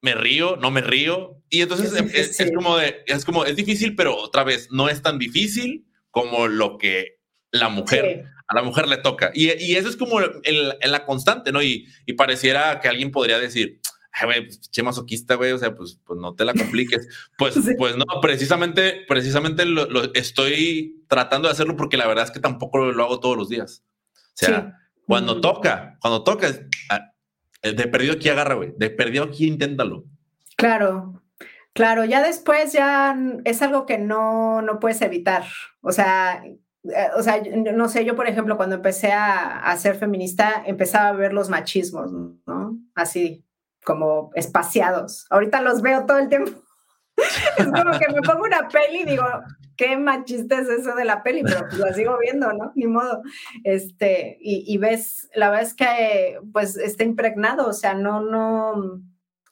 me 0.01 0.15
río, 0.15 0.57
no 0.57 0.71
me 0.71 0.81
río. 0.81 1.41
Y 1.49 1.61
entonces 1.61 1.93
es, 2.13 2.51
como 2.53 2.77
de, 2.77 3.03
es 3.05 3.23
como, 3.23 3.45
es 3.45 3.55
difícil, 3.55 3.95
pero 3.95 4.17
otra 4.17 4.43
vez, 4.43 4.69
no 4.71 4.89
es 4.89 5.01
tan 5.01 5.19
difícil 5.19 5.85
como 6.09 6.47
lo 6.47 6.77
que 6.77 7.19
la 7.51 7.69
mujer, 7.69 8.25
a 8.51 8.55
la 8.55 8.63
mujer 8.63 8.87
le 8.87 8.97
toca. 8.97 9.31
Y, 9.33 9.49
y 9.63 9.77
eso 9.77 9.87
es 9.87 9.95
como 9.95 10.19
el, 10.19 10.77
la 10.83 11.05
constante, 11.05 11.53
¿no? 11.53 11.61
Y, 11.61 11.87
y, 12.05 12.13
pareciera 12.13 12.81
que 12.81 12.89
alguien 12.89 13.09
podría 13.09 13.39
decir, 13.39 13.79
ay, 14.11 14.25
güey, 14.25 14.45
pues, 14.45 14.69
che 14.69 14.83
masoquista, 14.83 15.35
güey, 15.35 15.53
o 15.53 15.57
sea, 15.57 15.73
pues, 15.73 16.01
pues 16.05 16.19
no 16.19 16.35
te 16.35 16.43
la 16.43 16.53
compliques. 16.53 17.07
Pues, 17.37 17.55
pues 17.77 17.95
no, 17.95 18.05
precisamente, 18.21 19.05
precisamente 19.07 19.65
lo, 19.65 20.13
estoy 20.13 21.05
tratando 21.07 21.47
de 21.47 21.53
hacerlo 21.53 21.75
porque 21.75 21.97
la 21.97 22.07
verdad 22.07 22.25
es 22.25 22.31
que 22.31 22.39
tampoco 22.39 22.91
lo, 22.91 23.03
hago 23.03 23.19
todos 23.21 23.37
los 23.37 23.49
días. 23.49 23.83
O 24.13 24.45
sea, 24.45 24.77
cuando 25.07 25.39
toca, 25.39 25.97
cuando 26.01 26.23
toca, 26.23 26.49
eh, 27.63 27.73
de 27.73 27.87
perdido 27.87 28.13
aquí 28.13 28.29
agarra, 28.29 28.55
güey. 28.55 28.73
De 28.77 28.89
perdido 28.89 29.23
aquí 29.23 29.47
inténtalo. 29.47 30.03
Claro, 30.57 31.23
claro. 31.73 32.05
Ya 32.05 32.21
después 32.21 32.73
ya 32.73 33.17
es 33.45 33.61
algo 33.61 33.85
que 33.85 33.97
no, 33.97 34.61
no 34.61 34.79
puedes 34.79 35.01
evitar. 35.01 35.45
O 35.81 35.91
sea, 35.91 36.43
o 37.15 37.21
sea, 37.21 37.41
no 37.73 37.89
sé, 37.89 38.05
yo 38.05 38.15
por 38.15 38.27
ejemplo, 38.27 38.57
cuando 38.57 38.75
empecé 38.75 39.11
a, 39.11 39.59
a, 39.59 39.77
ser 39.77 39.95
feminista, 39.95 40.63
empezaba 40.65 41.09
a 41.09 41.13
ver 41.13 41.33
los 41.33 41.49
machismos, 41.49 42.11
¿no? 42.11 42.77
Así 42.95 43.45
como 43.83 44.31
espaciados. 44.35 45.25
Ahorita 45.29 45.61
los 45.61 45.81
veo 45.81 46.05
todo 46.05 46.17
el 46.17 46.29
tiempo. 46.29 46.51
es 47.57 47.65
como 47.65 47.99
que 47.99 48.13
me 48.13 48.21
pongo 48.21 48.43
una 48.43 48.67
peli 48.69 49.01
y 49.01 49.05
digo, 49.05 49.25
qué 49.77 49.97
machista 49.97 50.59
es 50.59 50.69
eso 50.69 50.95
de 50.95 51.05
la 51.05 51.23
peli, 51.23 51.43
pero 51.43 51.61
pues 51.67 51.79
la 51.79 51.93
sigo 51.93 52.17
viendo, 52.19 52.51
¿no? 52.53 52.71
Ni 52.75 52.87
modo. 52.87 53.21
Este, 53.63 54.37
y, 54.39 54.77
ves, 54.77 55.29
la 55.35 55.49
verdad 55.49 55.65
es 55.65 55.73
que 55.73 56.39
pues 56.53 56.77
está 56.77 57.03
impregnado, 57.03 57.67
o 57.67 57.73
sea, 57.73 57.93
no, 57.93 58.21
no, 58.21 59.01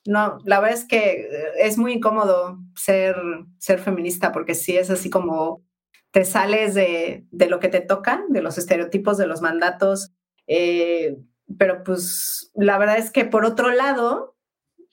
no, 0.05 0.37
la 0.45 0.59
verdad 0.59 0.77
es 0.77 0.85
que 0.85 1.29
es 1.57 1.77
muy 1.77 1.93
incómodo 1.93 2.59
ser, 2.75 3.15
ser 3.57 3.79
feminista 3.79 4.31
porque 4.31 4.55
sí 4.55 4.77
es 4.77 4.89
así 4.89 5.09
como 5.09 5.63
te 6.11 6.25
sales 6.25 6.73
de, 6.73 7.25
de 7.31 7.49
lo 7.49 7.59
que 7.59 7.69
te 7.69 7.81
toca, 7.81 8.23
de 8.29 8.41
los 8.41 8.57
estereotipos, 8.57 9.17
de 9.17 9.27
los 9.27 9.41
mandatos, 9.41 10.11
eh, 10.47 11.17
pero 11.57 11.83
pues 11.83 12.51
la 12.55 12.77
verdad 12.77 12.97
es 12.97 13.11
que 13.11 13.25
por 13.25 13.45
otro 13.45 13.71
lado 13.71 14.35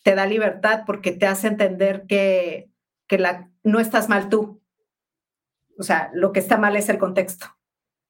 te 0.03 0.15
da 0.15 0.27
libertad 0.27 0.83
porque 0.87 1.13
te 1.13 1.27
hace 1.27 1.49
entender 1.49 2.05
que, 2.07 2.71
que 3.07 3.19
la, 3.19 3.51
no 3.63 3.81
estás 3.81 4.09
mal 4.09 4.29
tú, 4.29 4.63
o 5.79 5.83
sea, 5.83 6.11
lo 6.15 6.33
que 6.33 6.41
está 6.41 6.57
mal 6.57 6.77
es 6.77 6.89
el 6.89 6.99
contexto. 6.99 7.47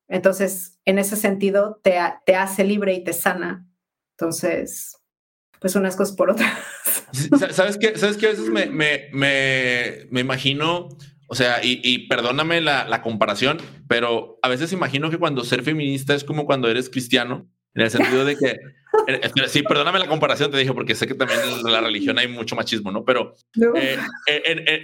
Entonces, 0.08 0.78
en 0.84 0.98
ese 0.98 1.16
sentido, 1.16 1.80
te, 1.82 1.98
te 2.24 2.36
hace 2.36 2.64
libre 2.64 2.94
y 2.94 3.02
te 3.02 3.12
sana. 3.12 3.66
Entonces, 4.12 5.00
pues 5.60 5.74
unas 5.74 5.96
cosas 5.96 6.14
por 6.16 6.30
otras. 6.30 6.52
¿Sabes 7.50 7.76
qué? 7.76 7.98
¿Sabes 7.98 8.16
qué? 8.16 8.26
A 8.26 8.30
veces 8.30 8.48
me, 8.50 8.66
me, 8.66 9.08
me, 9.12 10.06
me 10.10 10.20
imagino, 10.20 10.88
o 11.28 11.34
sea, 11.34 11.64
y, 11.64 11.80
y 11.82 12.06
perdóname 12.06 12.60
la, 12.60 12.86
la, 12.86 13.02
comparación, 13.02 13.58
pero 13.88 14.38
a 14.42 14.48
veces 14.48 14.72
imagino 14.72 15.10
que 15.10 15.18
cuando 15.18 15.44
ser 15.44 15.62
feminista 15.62 16.14
es 16.14 16.24
como 16.24 16.46
cuando 16.46 16.68
eres 16.68 16.88
cristiano, 16.88 17.48
en 17.76 17.82
el 17.82 17.90
sentido 17.90 18.24
de 18.24 18.36
que, 18.36 18.58
sí, 19.48 19.62
perdóname 19.62 19.98
la 19.98 20.08
comparación, 20.08 20.50
te 20.50 20.56
dije, 20.56 20.72
porque 20.72 20.94
sé 20.94 21.06
que 21.06 21.14
también 21.14 21.40
en 21.40 21.70
la 21.70 21.82
religión 21.82 22.18
hay 22.18 22.26
mucho 22.26 22.56
machismo, 22.56 22.90
¿no? 22.90 23.04
Pero 23.04 23.34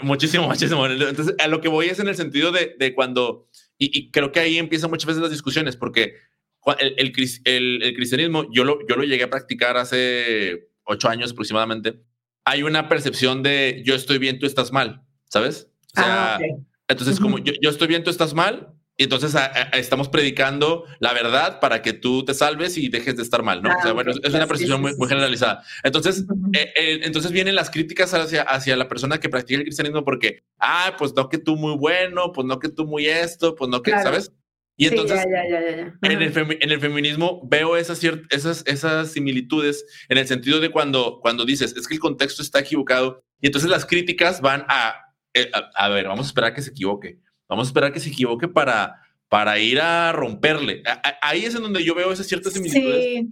muchísimo 0.02 0.46
machismo. 0.46 0.86
Entonces, 0.86 1.34
a 1.38 1.48
lo 1.48 1.62
que 1.62 1.68
voy 1.68 1.86
es 1.86 1.98
en 2.00 2.08
el 2.08 2.16
sentido 2.16 2.52
de, 2.52 2.76
de 2.78 2.94
cuando, 2.94 3.48
y, 3.78 4.10
creo 4.10 4.30
que 4.30 4.40
ahí 4.40 4.58
empiezan 4.58 4.90
muchas 4.90 5.06
veces 5.06 5.22
las 5.22 5.30
discusiones, 5.30 5.76
porque 5.76 6.16
el, 6.78 6.94
el, 7.44 7.82
el, 7.82 7.94
cristianismo, 7.94 8.46
yo 8.52 8.64
lo, 8.64 8.86
yo 8.86 8.96
lo 8.96 9.04
llegué 9.04 9.24
a 9.24 9.30
practicar 9.30 9.78
hace 9.78 10.68
ocho 10.84 11.08
años 11.08 11.32
aproximadamente. 11.32 12.02
Hay 12.44 12.62
una 12.62 12.90
percepción 12.90 13.42
de 13.42 13.82
yo 13.86 13.94
estoy 13.94 14.18
bien, 14.18 14.38
tú 14.38 14.44
estás 14.44 14.70
mal, 14.70 15.02
¿sabes? 15.30 15.71
O 15.96 16.00
sea, 16.00 16.36
ah, 16.36 16.40
entonces, 16.88 17.20
como 17.20 17.38
yo, 17.38 17.52
yo 17.60 17.70
estoy 17.70 17.88
bien, 17.88 18.04
tú 18.04 18.10
estás 18.10 18.34
mal, 18.34 18.74
y 18.96 19.04
entonces 19.04 19.34
estamos 19.72 20.08
predicando 20.08 20.84
la 21.00 21.14
verdad 21.14 21.60
para 21.60 21.80
que 21.80 21.94
tú 21.94 22.24
te 22.24 22.34
salves 22.34 22.76
y 22.76 22.88
dejes 22.88 23.16
de 23.16 23.22
estar 23.22 23.42
mal, 23.42 23.62
¿no? 23.62 23.70
o 23.70 23.80
sea, 23.80 23.90
ah, 23.90 23.94
bueno, 23.94 24.12
es 24.12 24.34
una 24.34 24.46
percepción 24.46 24.82
muy, 24.82 24.94
muy, 24.96 25.08
generalizada. 25.08 25.64
Entonces, 25.82 26.24
eh, 26.52 26.72
eh, 26.78 27.00
entonces 27.02 27.32
vienen 27.32 27.54
las 27.54 27.70
críticas 27.70 28.12
hacia, 28.12 28.42
hacia 28.42 28.76
la 28.76 28.88
persona 28.88 29.18
que 29.18 29.30
practica 29.30 29.58
el 29.58 29.64
cristianismo 29.64 30.04
porque, 30.04 30.44
ah, 30.58 30.94
pues 30.98 31.14
no 31.14 31.30
que 31.30 31.38
tú 31.38 31.56
muy 31.56 31.74
bueno, 31.76 32.32
pues 32.32 32.46
no 32.46 32.58
que 32.58 32.68
tú 32.68 32.86
muy 32.86 33.06
esto, 33.06 33.54
pues 33.54 33.70
no 33.70 33.82
que, 33.82 33.92
¿sabes? 33.92 34.30
Y 34.76 34.86
entonces, 34.86 35.20
en, 36.02 36.12
el 36.12 36.22
en, 36.60 36.70
el 36.70 36.80
feminismo 36.80 37.40
veo 37.44 37.76
esas, 37.76 38.02
esas, 38.30 38.62
esas 38.66 39.12
similitudes 39.12 39.84
en 40.08 40.18
el 40.18 40.26
sentido 40.26 40.60
de 40.60 40.70
cuando, 40.70 41.18
cuando 41.20 41.44
dices, 41.44 41.74
es 41.76 41.88
que 41.88 41.94
el 41.94 42.00
contexto 42.00 42.42
está 42.42 42.60
equivocado, 42.60 43.24
y 43.40 43.46
entonces 43.46 43.70
las 43.70 43.84
críticas 43.86 44.40
van 44.40 44.64
a, 44.68 45.01
eh, 45.34 45.50
a, 45.52 45.84
a 45.84 45.88
ver, 45.88 46.06
vamos 46.06 46.26
a 46.26 46.28
esperar 46.28 46.52
a 46.52 46.54
que 46.54 46.62
se 46.62 46.70
equivoque 46.70 47.18
Vamos 47.52 47.66
a 47.66 47.68
esperar 47.68 47.92
que 47.92 48.00
se 48.00 48.08
equivoque 48.08 48.48
para, 48.48 49.02
para 49.28 49.58
ir 49.58 49.78
a 49.78 50.10
romperle. 50.12 50.82
ahí 51.20 51.44
es 51.44 51.54
en 51.54 51.62
donde 51.62 51.84
yo 51.84 51.94
veo 51.94 52.10
esas 52.10 52.26
ciertas 52.26 52.54
similitudes. 52.54 53.04
Sí. 53.04 53.30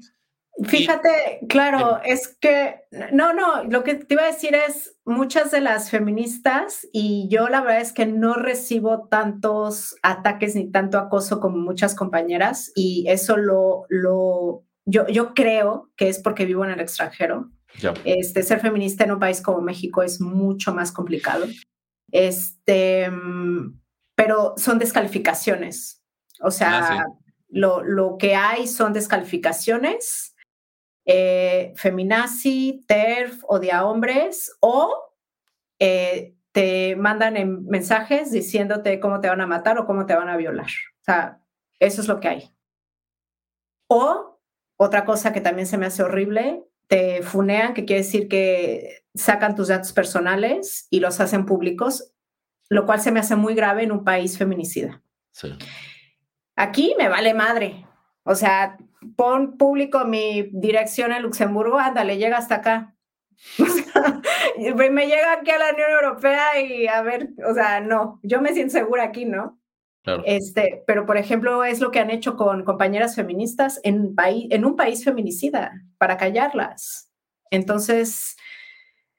Fíjate, 0.65 1.41
claro, 1.49 2.03
es 2.05 2.37
que, 2.39 2.83
no, 3.13 3.33
no, 3.33 3.65
lo 3.65 3.83
que 3.83 3.95
te 3.95 4.13
iba 4.13 4.25
a 4.25 4.33
decir 4.33 4.55
es, 4.55 4.95
muchas 5.07 5.51
de 5.51 5.63
las 5.63 5.91
feministas, 5.91 6.87
y 6.93 7.29
yo 7.31 7.49
la 7.49 7.63
verdad 7.63 7.81
es 7.81 7.95
que 7.95 8.05
no 8.05 8.35
recibo 8.35 9.09
tantos 9.09 9.97
ataques 10.03 10.55
ni 10.55 10.71
tanto 10.71 10.99
acoso 10.99 11.41
como 11.41 11.57
muchas 11.57 11.95
compañeras, 11.95 12.73
y 12.75 13.07
eso 13.09 13.39
lo, 13.39 13.87
lo 13.89 14.67
yo, 14.85 15.07
yo 15.09 15.33
creo 15.33 15.91
que 15.97 16.11
es 16.11 16.19
porque 16.19 16.45
vivo 16.45 16.63
en 16.65 16.73
el 16.73 16.81
extranjero. 16.81 17.51
Este, 18.05 18.43
ser 18.43 18.61
feminista 18.61 19.05
en 19.05 19.13
un 19.13 19.19
país 19.19 19.41
como 19.41 19.63
México 19.63 20.03
es 20.03 20.21
mucho 20.21 20.75
más 20.75 20.93
complicado. 20.93 21.47
Este, 22.13 23.11
pero 24.15 24.55
son 24.57 24.79
descalificaciones. 24.79 26.03
O 26.41 26.51
sea, 26.51 27.03
ah, 27.03 27.07
lo, 27.49 28.17
que 28.19 28.35
hay 28.35 28.67
son 28.67 28.93
descalificaciones, 28.93 30.35
eh, 31.05 31.73
feminazi, 31.77 32.85
TERF, 32.87 33.43
odia 33.47 33.79
a 33.79 33.87
hombres, 33.87 34.57
o 34.61 34.95
eh, 35.79 36.35
te 36.53 36.97
mandan 36.97 37.37
en 37.37 37.65
mensajes 37.67 38.31
diciéndote 38.33 39.01
cómo 39.01 39.21
te 39.21 39.29
van 39.29 39.41
a 39.41 39.47
matar 39.47 39.79
o 39.79 39.87
cómo 39.87 40.07
te 40.07 40.15
van 40.15 40.29
a 40.29 40.37
violar. 40.37 40.67
O 40.67 41.05
sea, 41.05 41.41
eso 41.79 42.01
es 42.03 42.09
lo 42.09 42.21
que 42.21 42.29
hay. 42.29 42.55
O 43.89 44.41
otra 44.77 45.05
cosa 45.05 45.33
que 45.33 45.41
también 45.41 45.67
se 45.67 45.79
me 45.79 45.87
hace 45.87 46.03
horrible, 46.03 46.65
te 46.91 47.23
funean, 47.23 47.73
que 47.73 47.87
quiere 47.87 48.03
decir 48.03 48.29
que 48.29 49.05
sacan 49.15 49.55
tus 49.55 49.69
datos 49.69 49.93
personales 49.95 50.89
y 50.91 51.01
los 51.01 51.21
hacen 51.21 51.47
públicos 51.47 52.13
lo 52.71 52.87
cual 52.87 53.01
se 53.01 53.11
me 53.11 53.21
hace 53.21 53.37
muy 53.37 53.55
grave 53.55 53.83
en 53.83 53.93
un 53.93 54.05
país 54.05 54.39
feminicida. 54.39 55.03
Aquí 56.57 56.95
me 56.97 57.09
vale 57.09 57.35
madre. 57.35 57.85
O 58.23 58.35
sea, 58.35 58.79
pon 59.17 59.59
público 59.59 60.05
mi 60.05 60.49
dirección 60.53 61.13
en 61.13 61.23
Luxemburgo, 61.23 61.79
ándale, 61.79 62.17
llega 62.17 62.39
hasta 62.39 62.57
acá. 62.57 62.95
me 64.57 65.07
llega 65.07 65.33
aquí 65.33 65.51
a 65.51 65.59
la 65.59 65.73
Unión 65.73 65.91
Europea 65.91 66.61
y 66.61 66.87
a 66.87 67.03
ver, 67.03 67.31
o 67.49 67.55
sea, 67.55 67.81
no, 67.81 68.21
yo 68.23 68.41
me 68.41 68.53
siento 68.53 68.73
segura 68.73 69.05
aquí, 69.05 69.25
¿no? 69.25 69.60
Este, 70.25 70.83
pero 70.87 71.05
por 71.07 71.17
ejemplo, 71.17 71.63
es 71.65 71.81
lo 71.81 71.91
que 71.91 72.01
han 72.01 72.11
hecho 72.11 72.37
con 72.37 72.65
compañeras 72.65 73.15
feministas 73.15 73.81
en, 73.85 74.15
en 74.17 74.65
un 74.65 74.77
país 74.77 75.05
feminicida 75.05 75.73
para 75.99 76.17
callarlas. 76.17 77.11
Entonces, 77.51 78.37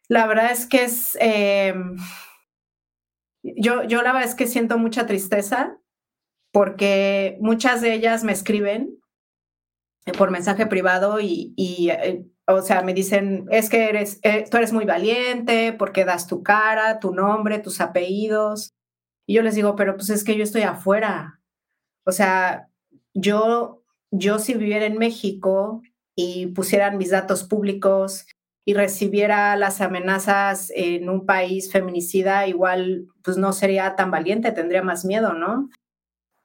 la 0.07 0.25
verdad 0.25 0.51
es 0.51 0.65
que 0.65 0.83
es, 0.83 1.17
em, 1.19 1.95
yo, 3.43 3.83
yo 3.83 4.01
la 4.01 4.13
verdad 4.13 4.29
es 4.29 4.35
que 4.35 4.47
siento 4.47 4.77
mucha 4.77 5.05
tristeza 5.05 5.77
porque 6.51 7.37
muchas 7.39 7.81
de 7.81 7.93
ellas 7.93 8.23
me 8.23 8.33
escriben 8.33 8.99
por 10.17 10.31
mensaje 10.31 10.65
privado 10.65 11.19
y, 11.21 11.53
eh, 11.91 12.25
o 12.47 12.61
sea, 12.61 12.81
me 12.81 12.93
dicen, 12.93 13.45
es 13.51 13.69
que 13.69 13.87
eres, 13.87 14.19
eh, 14.23 14.45
tú 14.49 14.57
eres 14.57 14.73
muy 14.73 14.85
valiente 14.85 15.73
porque 15.73 16.05
das 16.05 16.27
tu 16.27 16.43
cara, 16.43 16.99
tu 16.99 17.13
nombre, 17.13 17.59
tus 17.59 17.79
apellidos. 17.81 18.73
Y 19.31 19.35
yo 19.35 19.43
les 19.43 19.55
digo, 19.55 19.77
pero 19.77 19.95
pues 19.95 20.09
es 20.09 20.25
que 20.25 20.35
yo 20.35 20.43
estoy 20.43 20.63
afuera. 20.63 21.39
O 22.05 22.11
sea, 22.11 22.67
yo, 23.13 23.81
yo 24.11 24.39
si 24.39 24.55
viviera 24.55 24.85
en 24.85 24.97
México 24.97 25.81
y 26.17 26.47
pusieran 26.47 26.97
mis 26.97 27.11
datos 27.11 27.45
públicos 27.45 28.25
y 28.65 28.73
recibiera 28.73 29.55
las 29.55 29.79
amenazas 29.79 30.69
en 30.75 31.09
un 31.09 31.25
país 31.25 31.71
feminicida, 31.71 32.45
igual 32.45 33.07
pues 33.23 33.37
no 33.37 33.53
sería 33.53 33.95
tan 33.95 34.11
valiente, 34.11 34.51
tendría 34.51 34.81
más 34.81 35.05
miedo, 35.05 35.31
¿no? 35.31 35.69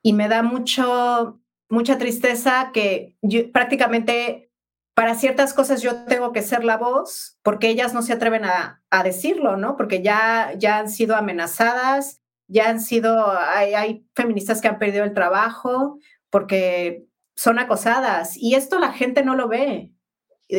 Y 0.00 0.12
me 0.12 0.28
da 0.28 0.44
mucho, 0.44 1.40
mucha 1.68 1.98
tristeza 1.98 2.70
que 2.72 3.16
prácticamente 3.52 4.52
para 4.94 5.16
ciertas 5.16 5.54
cosas 5.54 5.82
yo 5.82 6.04
tengo 6.04 6.30
que 6.30 6.42
ser 6.42 6.62
la 6.62 6.76
voz 6.76 7.36
porque 7.42 7.68
ellas 7.68 7.94
no 7.94 8.02
se 8.02 8.12
atreven 8.12 8.44
a, 8.44 8.80
decirlo, 9.02 9.56
¿no? 9.56 9.76
Porque 9.76 10.02
ya, 10.02 10.52
ya 10.56 10.78
han 10.78 10.88
sido 10.88 11.16
amenazadas, 11.16 12.22
ya 12.48 12.68
han 12.68 12.80
sido, 12.80 13.30
hay, 13.38 13.74
hay 13.74 14.06
feministas 14.14 14.60
que 14.60 14.68
han 14.68 14.78
perdido 14.78 15.04
el 15.04 15.14
trabajo 15.14 15.98
porque 16.30 17.06
son 17.34 17.58
acosadas 17.58 18.36
y 18.36 18.54
esto 18.54 18.78
la 18.78 18.92
gente 18.92 19.24
no 19.24 19.34
lo 19.34 19.48
ve, 19.48 19.92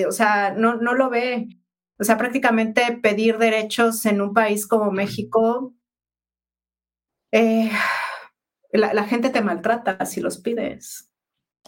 o 0.07 0.11
sea, 0.11 0.53
no, 0.53 0.75
no 0.75 0.93
lo 0.93 1.09
ve. 1.09 1.47
O 1.99 2.03
sea, 2.03 2.17
prácticamente 2.17 2.99
pedir 3.01 3.37
derechos 3.37 4.05
en 4.05 4.21
un 4.21 4.33
país 4.33 4.67
como 4.67 4.91
México, 4.91 5.73
eh, 7.31 7.71
la, 8.71 9.03
gente 9.05 9.29
te 9.29 9.41
maltrata 9.41 10.05
si 10.05 10.21
los 10.21 10.37
pides. 10.37 11.11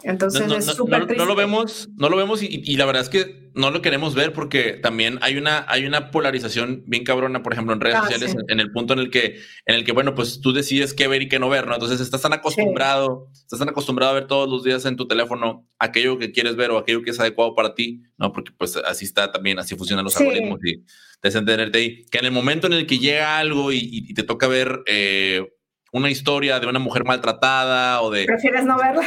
Entonces 0.02 0.46
no, 0.46 0.56
es 0.56 0.64
súper 0.66 1.16
no, 1.16 1.24
lo 1.24 1.34
vemos, 1.34 1.88
no 1.96 2.08
lo 2.08 2.16
vemos 2.16 2.42
y, 2.42 2.76
la 2.76 2.86
verdad 2.86 3.02
es 3.02 3.08
que 3.08 3.50
no 3.54 3.70
lo 3.70 3.82
queremos 3.82 4.14
ver 4.14 4.32
porque 4.32 4.72
también 4.72 5.18
hay 5.22 5.36
una, 5.36 5.64
hay 5.68 5.84
una 5.84 6.10
polarización 6.10 6.84
bien 6.86 7.04
cabrona, 7.04 7.42
por 7.42 7.52
ejemplo, 7.52 7.74
en 7.74 7.80
redes 7.80 7.96
ah, 7.96 8.02
sociales, 8.02 8.36
en, 8.48 8.60
el 8.60 8.70
punto 8.70 8.92
en 8.92 9.00
el 9.00 9.10
que, 9.10 9.40
en 9.66 9.74
el 9.74 9.84
que, 9.84 9.92
bueno, 9.92 10.14
pues 10.14 10.40
tú 10.40 10.52
decides 10.52 10.94
qué 10.94 11.08
ver 11.08 11.22
y 11.22 11.28
qué 11.28 11.38
no 11.38 11.48
ver, 11.48 11.66
¿no? 11.66 11.74
Entonces 11.74 12.00
estás 12.00 12.22
tan 12.22 12.32
acostumbrado, 12.32 13.28
estás 13.32 13.58
tan 13.58 13.68
acostumbrado 13.68 14.12
a 14.12 14.14
ver 14.14 14.26
todos 14.26 14.48
los 14.48 14.64
días 14.64 14.84
en 14.86 14.96
tu 14.96 15.06
teléfono 15.08 15.66
aquello 15.78 16.18
que 16.18 16.32
quieres 16.32 16.56
ver 16.56 16.70
o 16.70 16.78
aquello 16.78 17.02
que 17.02 17.10
es 17.10 17.20
adecuado 17.20 17.54
para 17.54 17.74
ti, 17.74 18.02
¿no? 18.16 18.32
Porque 18.32 18.52
pues 18.56 18.76
así 18.76 19.04
está 19.04 19.32
también, 19.32 19.58
así 19.58 19.76
funcionan 19.76 20.04
los 20.04 20.16
algoritmos 20.16 20.60
y 20.64 20.84
desentenerte 21.22 21.78
ahí. 21.78 22.04
Que 22.06 22.18
en 22.18 22.26
el 22.26 22.32
momento 22.32 22.66
en 22.66 22.74
el 22.74 22.86
que 22.86 22.98
llega 22.98 23.38
algo 23.38 23.72
y, 23.72 24.14
te 24.14 24.22
toca 24.22 24.46
ver 24.46 24.82
eh, 24.86 25.46
una 25.92 26.10
historia 26.10 26.60
de 26.60 26.66
una 26.66 26.78
mujer 26.78 27.04
maltratada 27.04 28.02
o 28.02 28.10
de... 28.10 28.24
Prefieres 28.24 28.64
no 28.64 28.78
verla. 28.78 29.02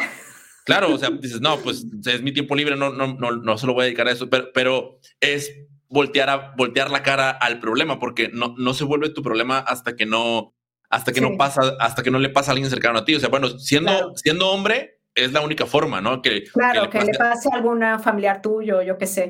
Claro, 0.65 0.93
o 0.93 0.97
sea, 0.97 1.09
dices, 1.09 1.41
no, 1.41 1.57
pues 1.57 1.85
es 2.05 2.21
mi 2.21 2.31
tiempo 2.31 2.55
libre, 2.55 2.75
no, 2.75 2.91
no, 2.91 3.07
no, 3.07 3.31
no 3.31 3.57
se 3.57 3.67
lo 3.67 3.73
voy 3.73 3.83
a 3.83 3.85
dedicar 3.85 4.07
a 4.07 4.11
eso, 4.11 4.29
pero, 4.29 4.51
pero 4.53 4.99
es 5.19 5.51
voltear, 5.89 6.29
a, 6.29 6.53
voltear 6.55 6.89
la 6.89 7.03
cara 7.03 7.29
al 7.31 7.59
problema, 7.59 7.99
porque 7.99 8.29
no, 8.29 8.55
no 8.57 8.73
se 8.73 8.83
vuelve 8.83 9.09
tu 9.09 9.21
problema 9.21 9.59
hasta 9.59 9.95
que 9.95 10.05
no, 10.05 10.55
hasta 10.89 11.11
que 11.11 11.21
no 11.21 11.37
pasa, 11.37 11.75
hasta 11.79 12.01
que 12.03 12.11
no 12.11 12.19
le 12.19 12.29
pasa 12.29 12.51
a 12.51 12.53
alguien 12.53 12.69
cercano 12.69 12.99
a 12.99 13.05
ti. 13.05 13.15
O 13.15 13.19
sea, 13.19 13.29
bueno, 13.29 13.59
siendo, 13.59 14.15
siendo 14.15 14.49
hombre, 14.49 14.99
es 15.15 15.31
la 15.31 15.41
única 15.41 15.65
forma, 15.65 16.01
¿no? 16.01 16.21
Que, 16.21 16.43
claro, 16.45 16.89
que, 16.89 17.01
le, 17.01 17.13
pase... 17.13 17.49
a 17.51 17.55
alguna 17.55 17.99
familiar 17.99 18.41
tuyo, 18.41 18.81
yo 18.81 18.97
qué 18.97 19.05
sé. 19.05 19.29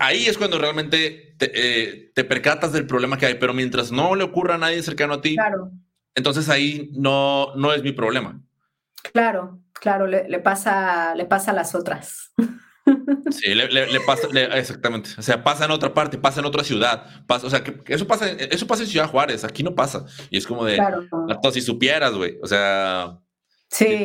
Ahí 0.00 0.26
es 0.26 0.38
cuando 0.38 0.58
realmente 0.58 1.34
te, 1.38 1.52
eh, 1.54 2.12
te, 2.14 2.24
percatas 2.24 2.72
del 2.72 2.86
problema 2.86 3.18
que 3.18 3.26
hay, 3.26 3.34
pero 3.34 3.52
mientras 3.52 3.92
no 3.92 4.14
le 4.14 4.24
ocurra 4.24 4.56
a 4.56 4.58
nadie 4.58 4.82
cercano 4.82 5.14
a 5.14 5.20
ti, 5.20 5.36
claro. 5.36 5.70
entonces 6.14 6.48
ahí 6.48 6.90
no, 6.94 7.54
no 7.54 7.72
es 7.72 7.82
mi 7.82 7.92
problema. 7.92 8.40
Claro, 9.12 9.60
Claro, 9.86 10.08
le, 10.08 10.40
pasa, 10.40 11.14
le 11.14 11.26
pasa 11.26 11.52
a 11.52 11.54
las 11.54 11.76
otras. 11.76 12.32
Sí, 13.30 13.52
le, 13.52 14.00
pasa, 14.06 14.28
exactamente. 14.54 15.10
O 15.18 15.22
sea, 15.22 15.42
pasa 15.42 15.64
en 15.64 15.72
otra 15.72 15.92
parte, 15.92 16.18
pasa 16.18 16.38
en 16.38 16.46
otra 16.46 16.62
ciudad. 16.62 17.04
Pasa, 17.26 17.48
o 17.48 17.50
sea, 17.50 17.64
que, 17.64 17.82
eso, 17.92 18.06
pasa, 18.06 18.30
eso 18.30 18.68
pasa 18.68 18.84
en 18.84 18.88
Ciudad 18.88 19.10
Juárez, 19.10 19.42
aquí 19.42 19.64
no 19.64 19.74
pasa. 19.74 20.06
Y 20.30 20.36
es 20.36 20.46
como 20.46 20.64
de, 20.64 20.76
claro. 20.76 21.02
si 21.52 21.60
supieras, 21.60 22.12
güey. 22.14 22.38
O 22.40 22.46
sea, 22.46 23.18
sí. 23.70 24.04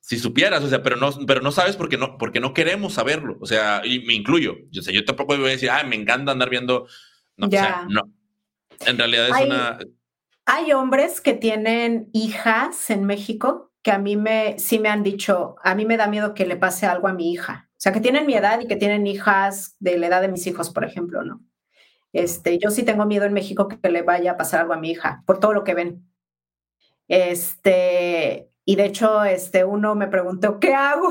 Si, 0.00 0.18
supieras, 0.18 0.62
o 0.62 0.68
sea, 0.68 0.82
pero 0.82 0.96
no, 0.96 1.10
pero 1.26 1.40
no 1.40 1.52
sabes 1.52 1.76
porque 1.76 1.96
no, 1.96 2.18
porque 2.18 2.40
no 2.40 2.52
queremos 2.52 2.92
saberlo. 2.92 3.38
O 3.40 3.46
sea, 3.46 3.80
y 3.82 4.00
me 4.00 4.12
incluyo. 4.12 4.56
O 4.78 4.82
sea, 4.82 4.92
yo 4.92 5.06
tampoco 5.06 5.34
voy 5.38 5.48
a 5.48 5.52
decir, 5.52 5.70
ah, 5.70 5.82
me 5.82 5.96
encanta 5.96 6.32
andar 6.32 6.50
viendo. 6.50 6.86
No, 7.38 7.46
o 7.46 7.50
sea, 7.50 7.86
no. 7.88 8.02
En 8.86 8.98
realidad 8.98 9.28
es 9.30 9.46
una. 9.46 9.78
Hay 10.44 10.72
hombres 10.72 11.22
que 11.22 11.32
tienen 11.32 12.10
hijas 12.12 12.90
en 12.90 13.04
México 13.04 13.71
que 13.82 13.90
a 13.90 13.98
mí 13.98 14.16
me, 14.16 14.58
sí 14.58 14.78
me 14.78 14.88
han 14.88 15.02
dicho, 15.02 15.56
a 15.62 15.74
mí 15.74 15.84
me 15.84 15.96
da 15.96 16.06
miedo 16.06 16.34
que 16.34 16.46
le 16.46 16.56
pase 16.56 16.86
algo 16.86 17.08
a 17.08 17.12
mi 17.12 17.32
hija. 17.32 17.68
O 17.72 17.80
sea, 17.82 17.92
que 17.92 18.00
tienen 18.00 18.26
mi 18.26 18.34
edad 18.34 18.60
y 18.60 18.68
que 18.68 18.76
tienen 18.76 19.06
hijas 19.06 19.76
de 19.80 19.98
la 19.98 20.06
edad 20.06 20.20
de 20.22 20.28
mis 20.28 20.46
hijos, 20.46 20.70
por 20.70 20.84
ejemplo, 20.84 21.24
¿no? 21.24 21.40
Este, 22.12 22.58
yo 22.58 22.70
sí 22.70 22.84
tengo 22.84 23.06
miedo 23.06 23.24
en 23.24 23.32
México 23.32 23.68
que 23.68 23.90
le 23.90 24.02
vaya 24.02 24.32
a 24.32 24.36
pasar 24.36 24.60
algo 24.60 24.74
a 24.74 24.78
mi 24.78 24.90
hija, 24.90 25.24
por 25.26 25.40
todo 25.40 25.52
lo 25.52 25.64
que 25.64 25.74
ven. 25.74 26.06
Este, 27.08 28.50
y 28.64 28.76
de 28.76 28.84
hecho, 28.84 29.24
este, 29.24 29.64
uno 29.64 29.94
me 29.94 30.06
preguntó, 30.06 30.60
¿qué 30.60 30.74
hago? 30.74 31.08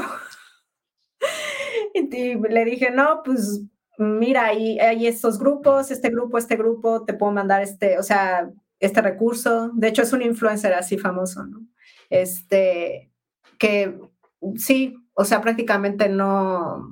y 1.94 2.36
le 2.36 2.66
dije, 2.66 2.92
no, 2.92 3.22
pues 3.24 3.64
mira, 3.98 4.46
hay, 4.46 4.80
hay 4.80 5.08
estos 5.08 5.40
grupos, 5.40 5.92
este 5.92 6.10
grupo, 6.10 6.38
este 6.38 6.56
grupo, 6.56 7.04
te 7.04 7.14
puedo 7.14 7.32
mandar 7.34 7.62
este, 7.62 8.00
o 8.00 8.04
sea, 8.04 8.50
este 8.80 9.02
recurso. 9.02 9.72
De 9.74 9.90
hecho, 9.90 10.04
es 10.04 10.14
un 10.14 10.22
influencer 10.22 10.74
así 10.74 10.98
famoso, 10.98 11.46
¿no? 11.46 11.66
Este, 12.12 13.12
que 13.58 13.98
sí, 14.56 14.96
o 15.14 15.26
sea, 15.26 15.42
prácticamente 15.42 16.10
no. 16.10 16.88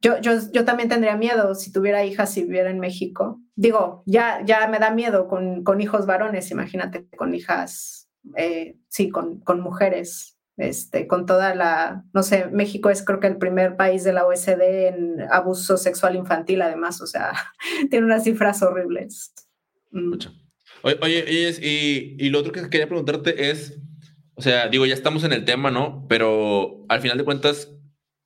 Yo, 0.00 0.18
yo, 0.20 0.32
yo 0.52 0.64
también 0.64 0.88
tendría 0.88 1.16
miedo 1.16 1.54
si 1.54 1.72
tuviera 1.72 2.04
hijas 2.04 2.34
y 2.38 2.44
viviera 2.44 2.70
en 2.70 2.80
México. 2.80 3.42
Digo, 3.54 4.02
ya, 4.06 4.42
ya 4.46 4.66
me 4.68 4.78
da 4.78 4.90
miedo 4.90 5.28
con, 5.28 5.62
con 5.62 5.82
hijos 5.82 6.06
varones, 6.06 6.50
imagínate, 6.50 7.06
con 7.16 7.34
hijas, 7.34 8.08
eh, 8.36 8.78
sí, 8.88 9.10
con, 9.10 9.40
con 9.40 9.60
mujeres 9.60 10.36
este, 10.56 11.06
con 11.06 11.26
toda 11.26 11.54
la, 11.54 12.04
no 12.14 12.22
sé, 12.22 12.46
México 12.46 12.88
es 12.88 13.04
creo 13.04 13.20
que 13.20 13.26
el 13.26 13.36
primer 13.36 13.76
país 13.76 14.04
de 14.04 14.14
la 14.14 14.26
OSD 14.26 14.88
en 14.88 15.20
abuso 15.30 15.76
sexual 15.76 16.16
infantil, 16.16 16.62
además, 16.62 17.00
o 17.02 17.06
sea, 17.06 17.32
tiene 17.90 18.06
unas 18.06 18.24
cifras 18.24 18.62
horribles. 18.62 19.32
Mm. 19.90 20.14
Oye, 20.82 21.24
y, 21.28 22.16
y, 22.24 22.28
lo 22.30 22.38
otro 22.38 22.52
que 22.52 22.68
quería 22.70 22.86
preguntarte 22.86 23.50
es, 23.50 23.78
o 24.36 24.42
sea, 24.42 24.68
digo, 24.68 24.86
ya 24.86 24.94
estamos 24.94 25.24
en 25.24 25.32
el 25.32 25.44
tema, 25.44 25.70
¿no? 25.70 26.06
Pero 26.08 26.84
al 26.88 27.00
final 27.00 27.18
de 27.18 27.24
cuentas, 27.24 27.72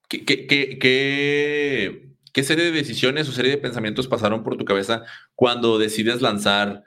¿qué, 0.08 0.24
qué, 0.24 0.46
qué, 0.46 2.12
qué 2.32 2.44
serie 2.44 2.66
de 2.66 2.72
decisiones 2.72 3.28
o 3.28 3.32
serie 3.32 3.50
de 3.50 3.58
pensamientos 3.58 4.08
pasaron 4.08 4.42
por 4.44 4.56
tu 4.56 4.64
cabeza 4.64 5.04
cuando 5.34 5.78
decides 5.78 6.20
lanzar 6.20 6.84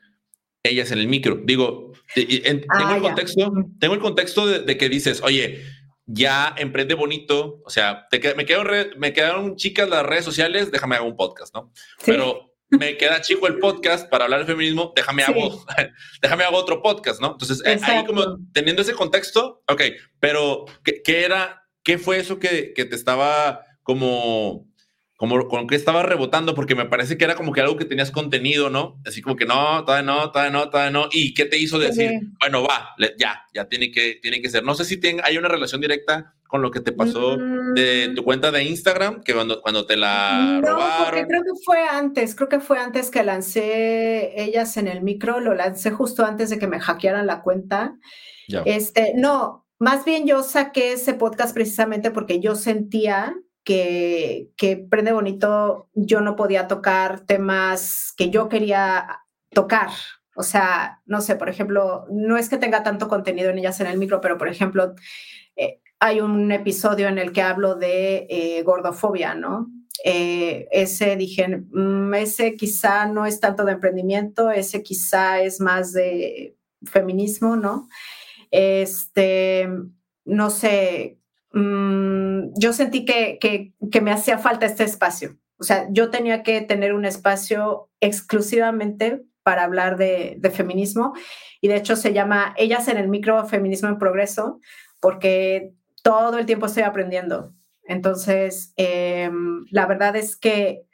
ellas 0.64 0.92
en 0.92 1.00
el 1.00 1.08
micro? 1.08 1.42
Digo, 1.44 1.94
Ah, 2.16 2.78
tengo, 2.78 2.96
el 2.96 3.02
contexto, 3.02 3.54
tengo 3.80 3.94
el 3.96 4.00
contexto 4.00 4.46
de, 4.46 4.78
que 4.78 4.90
dices, 4.90 5.22
oye, 5.24 5.64
ya 6.06 6.54
emprende 6.58 6.94
bonito, 6.94 7.62
o 7.66 7.70
sea, 7.70 8.08
te, 8.10 8.36
me, 8.36 8.46
quedo 8.46 8.64
me 8.98 9.14
quedaron 9.14 9.56
chicas 9.56 9.90
las 9.90 10.06
redes 10.06 10.26
sociales, 10.26 10.72
déjame 10.72 10.96
hago 10.96 11.08
un 11.08 11.16
podcast, 11.16 11.54
¿no? 11.56 11.72
Pero 12.06 12.53
me 12.78 12.98
queda 12.98 13.22
chico 13.22 13.48
el 13.48 13.60
podcast 13.60 14.10
para 14.10 14.26
hablar 14.26 14.42
de 14.42 14.46
feminismo, 14.46 14.94
déjame 14.96 15.24
hago, 15.24 15.66
déjame 16.22 16.44
hago 16.44 16.58
otro 16.58 16.82
podcast, 16.82 17.22
¿no? 17.22 17.32
Entonces, 17.32 17.62
eh, 17.66 17.80
ahí 17.84 18.06
como 18.06 18.40
teniendo 18.52 18.82
ese 18.82 18.94
contexto, 18.94 19.64
ok, 19.68 19.82
pero 20.20 20.66
¿qué, 20.84 21.02
qué 21.04 21.24
era, 21.26 21.68
qué 21.84 21.98
fue 21.98 22.20
eso 22.20 22.40
que, 22.40 22.74
que 22.74 22.86
te 22.86 22.96
estaba 22.96 23.62
como 23.84 24.68
como 25.24 25.48
con 25.48 25.68
qué 25.68 25.76
estaba 25.76 26.04
rebotando, 26.04 26.54
porque 26.54 26.76
me 26.76 26.84
parece 26.84 27.18
que 27.18 27.24
era 27.24 27.36
como 27.36 27.54
que 27.54 27.62
algo 27.62 27.78
que 27.78 27.86
tenías 27.86 28.12
contenido, 28.12 28.70
¿no? 28.70 29.00
Así 29.06 29.22
como 29.22 29.38
que 29.38 29.46
no, 29.46 29.86
todavía 29.86 30.04
no, 30.04 30.32
todavía 30.32 30.52
no, 30.52 30.70
todavía 30.70 30.92
no. 30.92 31.08
¿Y 31.14 31.34
qué 31.34 31.46
te 31.46 31.58
hizo 31.58 31.80
decir, 31.80 32.12
bueno, 32.42 32.64
va, 32.64 32.94
ya, 33.18 33.42
ya 33.54 33.66
tiene 33.70 33.90
que, 33.90 34.20
tiene 34.22 34.42
que 34.42 34.50
ser? 34.50 34.64
No 34.64 34.76
sé 34.76 34.84
si 34.84 35.00
hay 35.24 35.38
una 35.38 35.48
relación 35.48 35.80
directa 35.80 36.34
con 36.54 36.62
lo 36.62 36.70
que 36.70 36.82
te 36.82 36.92
pasó 36.92 37.36
de 37.74 38.12
tu 38.16 38.22
mm. 38.22 38.26
cuenta 38.26 38.52
de 38.52 38.64
Instagram, 38.64 39.24
que 39.24 39.34
cuando, 39.34 39.60
cuando 39.60 39.88
te 39.88 39.98
la 39.98 40.62
no, 40.64 40.78
Porque 41.04 41.26
creo 41.26 41.42
que 41.42 41.60
fue 41.66 41.80
antes, 41.90 42.36
creo 42.36 42.48
que 42.48 42.60
fue 42.60 42.78
antes 42.78 43.10
que 43.10 43.24
lancé 43.24 44.40
ellas 44.40 44.78
en 44.78 44.88
el 44.88 45.02
micro, 45.02 45.40
lo 45.40 45.56
lancé 45.56 45.90
justo 45.90 46.24
antes 46.24 46.52
de 46.52 46.60
que 46.60 46.68
me 46.68 46.80
hackearan 46.80 47.26
la 47.26 47.42
cuenta. 47.42 47.96
Este, 48.66 49.14
no, 49.16 49.66
más 49.80 50.06
bien 50.06 50.28
yo 50.28 50.44
saqué 50.44 50.94
ese 50.94 51.16
podcast 51.16 51.56
precisamente 51.56 52.12
porque 52.12 52.40
yo 52.40 52.54
sentía 52.54 53.36
que, 53.64 54.52
que 54.56 54.78
Prende 54.78 55.12
Bonito 55.12 55.90
yo 55.96 56.22
no 56.22 56.36
podía 56.36 56.68
tocar 56.68 57.22
temas 57.22 58.14
que 58.16 58.30
yo 58.30 58.48
quería 58.48 59.22
tocar. 59.50 59.90
O 60.36 60.44
sea, 60.44 61.02
no 61.08 61.20
sé, 61.22 61.36
por 61.36 61.50
ejemplo, 61.50 62.06
no 62.12 62.38
es 62.38 62.48
que 62.48 62.60
tenga 62.60 62.84
tanto 62.84 63.08
contenido 63.08 63.50
en 63.50 63.58
ellas 63.58 63.80
en 63.82 63.88
el 63.88 63.98
micro, 63.98 64.22
pero 64.22 64.38
por 64.38 64.50
ejemplo, 64.50 64.94
eh, 65.56 65.80
hay 66.04 66.22
un 66.22 66.52
episodio 66.52 67.08
en 67.08 67.18
el 67.18 67.32
que 67.32 67.42
hablo 67.42 67.76
de 67.76 68.28
eh, 68.30 68.64
gordofobia, 68.64 69.36
¿no? 69.36 69.68
Eh, 70.04 70.68
ese 70.72 71.16
dije, 71.16 71.48
mm, 71.48 72.14
ese 72.16 72.56
quizá 72.56 73.06
no 73.06 73.26
es 73.26 73.40
tanto 73.40 73.64
de 73.64 73.74
emprendimiento, 73.74 74.52
ese 74.52 74.84
quizá 74.84 75.40
es 75.42 75.62
más 75.62 75.94
de 75.94 76.58
feminismo, 76.84 77.56
¿no? 77.56 77.88
Este, 78.52 79.70
no 80.26 80.50
sé, 80.50 81.20
Mm, 81.54 82.52
yo 82.58 82.74
sentí 82.74 83.06
que, 83.06 83.38
que, 83.40 84.02
me 84.02 84.12
hacía 84.12 84.40
falta 84.40 84.66
este 84.66 84.84
espacio. 84.84 85.38
O 85.60 85.64
sea, 85.64 85.88
yo 85.92 86.10
tenía 86.10 86.42
que 86.44 86.62
tener 86.62 86.94
un 86.94 87.06
espacio 87.06 87.92
exclusivamente 88.02 89.22
para 89.44 89.64
hablar 89.64 89.98
de, 89.98 90.40
feminismo 90.54 91.14
y 91.62 91.68
de 91.68 91.76
hecho 91.78 91.96
se 91.96 92.14
llama 92.14 92.54
Ellas 92.58 92.88
en 92.88 92.98
el 92.98 93.08
micro 93.08 93.46
feminismo 93.46 93.90
en 93.90 94.00
progreso 94.00 94.60
porque 95.00 95.74
todo 96.04 96.38
el 96.38 96.46
tiempo 96.46 96.68
estoy 96.68 96.84
aprendiendo. 96.84 97.56
Entonces, 97.86 98.74
em, 98.78 99.66
la 99.72 99.88
verdad 99.88 100.16
es 100.16 100.36
que 100.36 100.86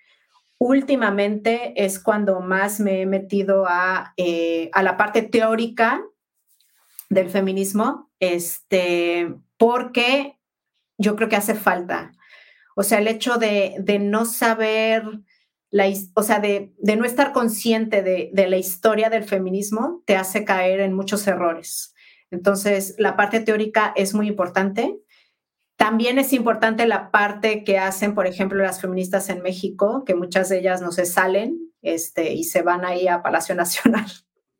últimamente 0.57 1.73
es 1.75 1.99
cuando 1.99 2.39
más 2.39 2.79
me 2.79 3.01
he 3.01 3.05
metido 3.05 3.65
a, 3.67 4.13
eh, 4.15 4.69
a 4.73 4.81
la 4.81 4.95
parte 4.95 5.21
teórica 5.21 6.01
del 7.09 7.29
feminismo, 7.29 8.09
este, 8.19 9.35
porque 9.57 10.39
yo 10.97 11.15
creo 11.15 11.29
que 11.29 11.35
hace 11.35 11.55
falta. 11.55 12.11
O 12.75 12.83
sea, 12.83 12.99
el 12.99 13.07
hecho 13.07 13.37
de, 13.37 13.99
no 13.99 14.25
saber, 14.25 15.03
la, 15.69 15.85
o 16.13 16.23
sea, 16.23 16.39
de, 16.39 16.73
no 16.81 17.03
estar 17.03 17.33
consciente 17.33 18.01
de, 18.03 18.47
la 18.47 18.57
historia 18.57 19.09
del 19.09 19.23
feminismo 19.23 20.03
te 20.05 20.15
hace 20.15 20.45
caer 20.45 20.79
en 20.79 20.93
muchos 20.93 21.27
errores. 21.27 21.93
Entonces, 22.31 22.95
la 22.97 23.15
parte 23.15 23.39
teórica 23.39 23.93
es 23.95 24.13
muy 24.13 24.27
importante. 24.27 24.99
También 25.75 26.19
es 26.19 26.33
importante 26.33 26.85
la 26.87 27.09
parte 27.09 27.63
que 27.63 27.77
hacen, 27.77 28.13
por 28.13 28.27
ejemplo, 28.27 28.61
las 28.61 28.81
feministas 28.81 29.29
en 29.29 29.41
México, 29.41 30.03
que 30.05 30.15
muchas 30.15 30.49
de 30.49 30.59
ellas 30.59 30.81
no 30.81 30.91
se 30.91 31.05
salen 31.05 31.57
este, 31.81 32.33
y 32.33 32.43
se 32.43 32.61
van 32.61 32.85
ahí 32.85 33.07
a 33.07 33.21
Palacio 33.23 33.55
Nacional. 33.55 34.05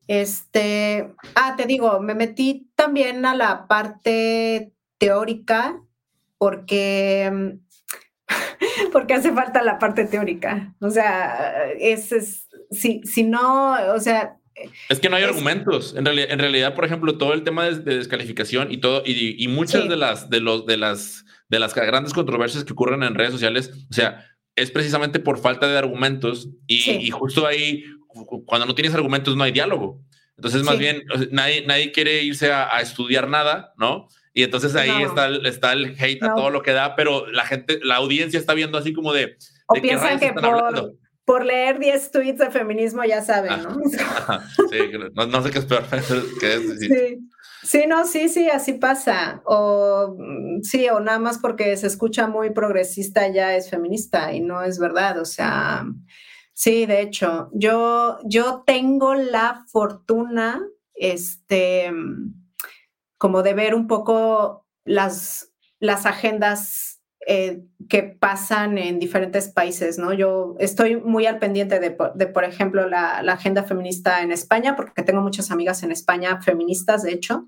Este, 0.08 1.14
ah, 1.36 1.56
te 1.56 1.66
digo, 1.66 2.00
me 2.00 2.16
metí 2.16 2.72
también 2.76 3.26
a 3.26 3.36
la 3.36 3.68
parte 3.68 4.74
teórica 4.98 5.80
porque, 6.40 7.60
porque 8.92 9.14
hace 9.14 9.32
falta 9.32 9.62
la 9.62 9.78
parte 9.78 10.06
teórica. 10.06 10.74
O 10.82 10.90
sea, 10.90 11.70
es, 11.74 12.48
si, 12.72 13.02
si 13.04 13.24
no, 13.24 13.74
o 13.94 14.00
sea... 14.00 14.39
Es 14.90 15.00
que 15.00 15.10
no 15.10 15.16
hay 15.16 15.24
argumentos. 15.24 15.96
En 15.96 16.06
realidad, 16.06 16.28
en 16.32 16.40
realidad, 16.40 16.76
por 16.76 16.86
ejemplo, 16.86 17.18
todo 17.18 17.34
el 17.34 17.44
tema 17.44 17.66
de, 17.66 17.80
descalificación 17.80 18.72
y 18.72 18.78
todo, 18.78 19.04
y, 19.06 19.48
muchas 19.48 19.88
de 19.88 19.96
las, 19.96 20.30
de 20.30 20.40
los, 20.40 20.66
de 20.66 20.78
las, 20.78 21.26
de 21.48 21.60
las 21.60 21.74
grandes 21.74 22.14
controversias 22.14 22.64
que 22.64 22.74
ocurren 22.74 23.04
en 23.04 23.16
redes 23.16 23.32
sociales, 23.32 23.72
o 23.90 23.94
sea, 23.94 24.26
es 24.56 24.72
precisamente 24.72 25.20
por 25.20 25.40
falta 25.40 25.68
de 25.68 25.78
argumentos 25.78 26.50
y, 26.68 27.10
justo 27.12 27.48
ahí, 27.48 27.86
cuando 28.46 28.66
no 28.66 28.76
tienes 28.76 28.94
argumentos, 28.94 29.36
no 29.36 29.44
hay 29.44 29.52
diálogo. 29.52 30.02
Entonces, 30.36 30.64
más 30.64 30.78
bien, 30.78 31.04
nadie, 31.32 31.66
nadie 31.68 31.92
quiere 31.92 32.24
irse 32.24 32.52
a, 32.52 32.74
a, 32.76 32.82
estudiar 32.82 33.28
nada, 33.28 33.74
¿no? 33.78 34.08
Y 34.34 34.44
entonces 34.44 34.76
ahí 34.76 35.04
está, 35.04 35.26
el, 35.26 35.46
está 35.46 35.74
el 35.74 35.96
hate 36.00 36.24
a 36.24 36.34
todo 36.34 36.50
lo 36.50 36.62
que 36.62 36.72
da, 36.72 36.96
pero 36.96 37.28
la 37.28 37.46
gente, 37.46 37.80
la 37.84 37.96
audiencia 37.96 38.40
está 38.40 38.54
viendo 38.54 38.78
así 38.78 38.94
como 38.94 39.12
de... 39.12 39.38
O 39.68 39.74
piensan 39.74 40.20
que 40.20 40.32
por, 40.32 40.96
por, 41.30 41.46
leer 41.46 41.80
10 41.80 42.12
tweets 42.12 42.40
de 42.40 42.50
feminismo 42.50 43.04
ya 43.04 43.22
saben, 43.22 43.64
¿no? 43.64 43.78
sí, 44.72 44.80
no, 45.14 45.44
sé 45.44 45.52
qué 45.52 45.60
es 45.60 45.66
peor. 45.66 45.84
sí. 46.80 47.20
sí, 47.64 47.84
no, 47.88 48.06
sí, 48.06 48.30
sí, 48.30 48.50
así 48.50 48.74
pasa. 48.74 49.42
O 49.46 50.16
mm, 50.18 50.64
sí, 50.64 50.90
o 50.90 51.00
nada 51.00 51.20
más 51.20 51.38
porque 51.38 51.78
se 51.78 51.88
escucha 51.88 52.28
muy 52.28 52.50
progresista 52.50 53.28
ya 53.28 53.56
es 53.56 53.70
feminista 53.70 54.34
y 54.34 54.42
no 54.42 54.64
es 54.64 54.80
verdad. 54.80 55.20
O 55.20 55.26
sea, 55.26 55.86
sí, 56.54 56.86
de 56.86 57.02
hecho, 57.02 57.50
yo, 57.54 58.18
yo 58.26 58.64
tengo 58.66 59.14
la 59.14 59.66
fortuna, 59.72 60.62
este 60.96 61.92
como 63.20 63.44
de 63.44 63.54
ver 63.54 63.76
un 63.76 63.86
poco 63.86 64.66
las, 64.86 65.52
las 65.80 66.08
agendas 66.08 66.89
eh, 67.28 67.64
que 67.90 68.04
pasan 68.04 68.78
en 68.78 68.98
diferentes 69.00 69.50
países, 69.50 69.98
¿no? 69.98 70.14
Yo 70.14 70.56
estoy 70.60 70.96
muy 70.96 71.26
al 71.26 71.40
pendiente 71.40 71.80
de, 71.80 71.92
por 71.92 72.44
ejemplo, 72.44 72.88
la, 72.88 73.18
agenda 73.20 73.64
feminista 73.64 74.22
en 74.22 74.32
España, 74.32 74.76
porque 74.76 75.04
tengo 75.04 75.22
muchas 75.22 75.52
amigas 75.52 75.84
en 75.84 75.92
España 75.92 76.42
feministas, 76.42 77.04
de 77.04 77.12
hecho, 77.12 77.48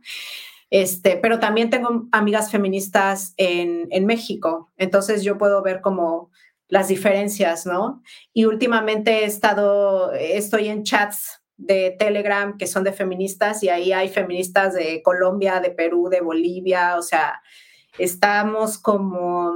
este, 0.69 1.17
pero 1.17 1.39
también 1.39 1.69
tengo 1.69 2.07
amigas 2.11 2.51
feministas 2.51 3.33
en, 3.37 3.87
en 3.91 4.05
México, 4.05 4.71
entonces 4.77 5.23
yo 5.23 5.37
puedo 5.37 5.61
ver 5.61 5.81
como 5.81 6.31
las 6.67 6.87
diferencias, 6.87 7.65
¿no? 7.65 8.01
Y 8.33 8.45
últimamente 8.45 9.19
he 9.19 9.25
estado, 9.25 10.13
estoy 10.13 10.69
en 10.69 10.83
chats 10.83 11.41
de 11.57 11.95
Telegram 11.97 12.57
que 12.57 12.65
son 12.65 12.83
de 12.83 12.93
feministas 12.93 13.61
y 13.61 13.69
ahí 13.69 13.91
hay 13.91 14.09
feministas 14.09 14.73
de 14.73 15.01
Colombia, 15.03 15.59
de 15.59 15.69
Perú, 15.69 16.09
de 16.09 16.21
Bolivia, 16.21 16.97
o 16.97 17.01
sea, 17.01 17.41
estamos 17.97 18.77
como 18.77 19.53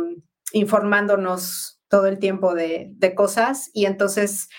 informándonos 0.53 1.81
todo 1.87 2.07
el 2.07 2.19
tiempo 2.19 2.53
de, 2.53 2.91
de 2.91 3.15
cosas 3.15 3.69
y 3.73 3.85
entonces 3.85 4.49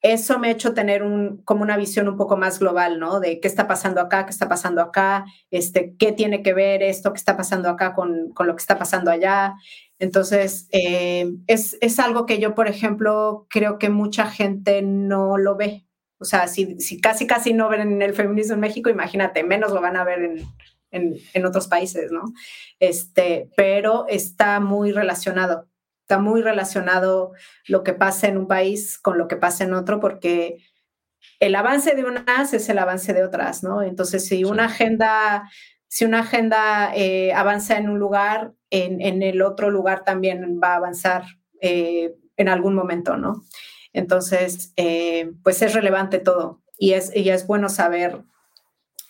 eso 0.00 0.38
me 0.38 0.48
ha 0.48 0.52
hecho 0.52 0.74
tener 0.74 1.02
un, 1.02 1.42
como 1.44 1.62
una 1.62 1.76
visión 1.76 2.08
un 2.08 2.16
poco 2.16 2.36
más 2.36 2.60
global, 2.60 3.00
¿no? 3.00 3.18
De 3.18 3.40
qué 3.40 3.48
está 3.48 3.66
pasando 3.66 4.00
acá, 4.00 4.26
qué 4.26 4.30
está 4.30 4.48
pasando 4.48 4.80
acá, 4.80 5.24
este, 5.50 5.96
qué 5.98 6.12
tiene 6.12 6.42
que 6.42 6.54
ver 6.54 6.82
esto 6.82 7.12
que 7.12 7.18
está 7.18 7.36
pasando 7.36 7.68
acá 7.68 7.94
con, 7.94 8.32
con 8.32 8.46
lo 8.46 8.54
que 8.54 8.60
está 8.60 8.78
pasando 8.78 9.10
allá. 9.10 9.54
Entonces, 9.98 10.68
eh, 10.70 11.32
es, 11.48 11.76
es, 11.80 11.98
algo 11.98 12.26
que 12.26 12.38
yo, 12.38 12.54
por 12.54 12.68
ejemplo, 12.68 13.46
creo 13.50 13.78
que 13.78 13.88
mucha 13.88 14.26
gente 14.30 14.82
no 14.82 15.36
lo 15.36 15.56
ve. 15.56 15.86
O 16.20 16.24
sea, 16.24 16.46
si, 16.46 16.78
si 16.80 17.00
casi, 17.00 17.26
casi 17.26 17.52
no 17.52 17.68
ven 17.68 18.00
el 18.00 18.14
feminismo 18.14 18.54
en 18.54 18.60
México, 18.60 18.90
imagínate, 18.90 19.42
menos 19.42 19.72
lo 19.72 19.80
van 19.80 19.96
a 19.96 20.04
ver 20.04 20.22
en, 20.22 20.46
en, 20.90 21.14
en 21.34 21.46
otros 21.46 21.68
países, 21.68 22.10
¿no? 22.10 22.24
Este, 22.78 23.50
pero 23.56 24.06
está 24.08 24.60
muy 24.60 24.92
relacionado 24.92 25.68
está 26.08 26.18
muy 26.18 26.40
relacionado 26.40 27.32
lo 27.66 27.84
que 27.84 27.92
pasa 27.92 28.28
en 28.28 28.38
un 28.38 28.48
país 28.48 28.98
con 28.98 29.18
lo 29.18 29.28
que 29.28 29.36
pasa 29.36 29.64
en 29.64 29.74
otro, 29.74 30.00
porque 30.00 30.56
el 31.38 31.54
avance 31.54 31.94
de 31.94 32.04
unas 32.04 32.54
es 32.54 32.66
el 32.70 32.78
avance 32.78 33.12
de 33.12 33.24
otras, 33.24 33.62
¿no? 33.62 33.82
Entonces, 33.82 34.26
si 34.26 34.42
una 34.44 34.64
agenda, 34.64 35.50
si 35.86 36.06
una 36.06 36.20
agenda 36.20 36.92
eh, 36.94 37.34
avanza 37.34 37.76
en 37.76 37.90
un 37.90 37.98
lugar, 37.98 38.54
en, 38.70 39.02
en, 39.02 39.22
el 39.22 39.42
otro 39.42 39.70
lugar 39.70 40.02
también 40.02 40.58
va 40.62 40.72
a 40.72 40.76
avanzar 40.76 41.24
eh, 41.60 42.14
en 42.38 42.48
algún 42.48 42.74
momento, 42.74 43.18
¿no? 43.18 43.42
Entonces, 43.92 44.72
eh, 44.76 45.30
pues 45.42 45.60
es 45.60 45.74
relevante 45.74 46.18
todo 46.20 46.62
y 46.78 46.94
es, 46.94 47.14
y 47.14 47.28
es 47.28 47.46
bueno 47.46 47.68
saber 47.68 48.22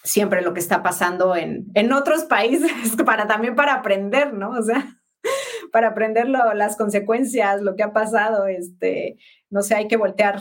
siempre 0.08 0.40
lo 0.40 0.54
que 0.54 0.60
está 0.60 0.82
pasando 0.82 1.36
en, 1.36 1.66
en 1.74 1.92
otros 1.92 2.24
países 2.24 2.72
para 3.04 3.26
también 3.26 3.54
para 3.54 3.74
aprender, 3.74 4.32
¿no? 4.32 4.50
O 4.50 4.62
sea, 4.62 4.98
para 5.72 5.88
aprender 5.88 6.28
las 6.28 6.76
consecuencias, 6.76 7.60
lo 7.60 7.76
que 7.76 7.82
ha 7.82 7.92
pasado, 7.92 8.46
este, 8.46 9.18
no 9.50 9.62
sé, 9.62 9.74
hay 9.74 9.86
que 9.86 9.98
voltear, 9.98 10.40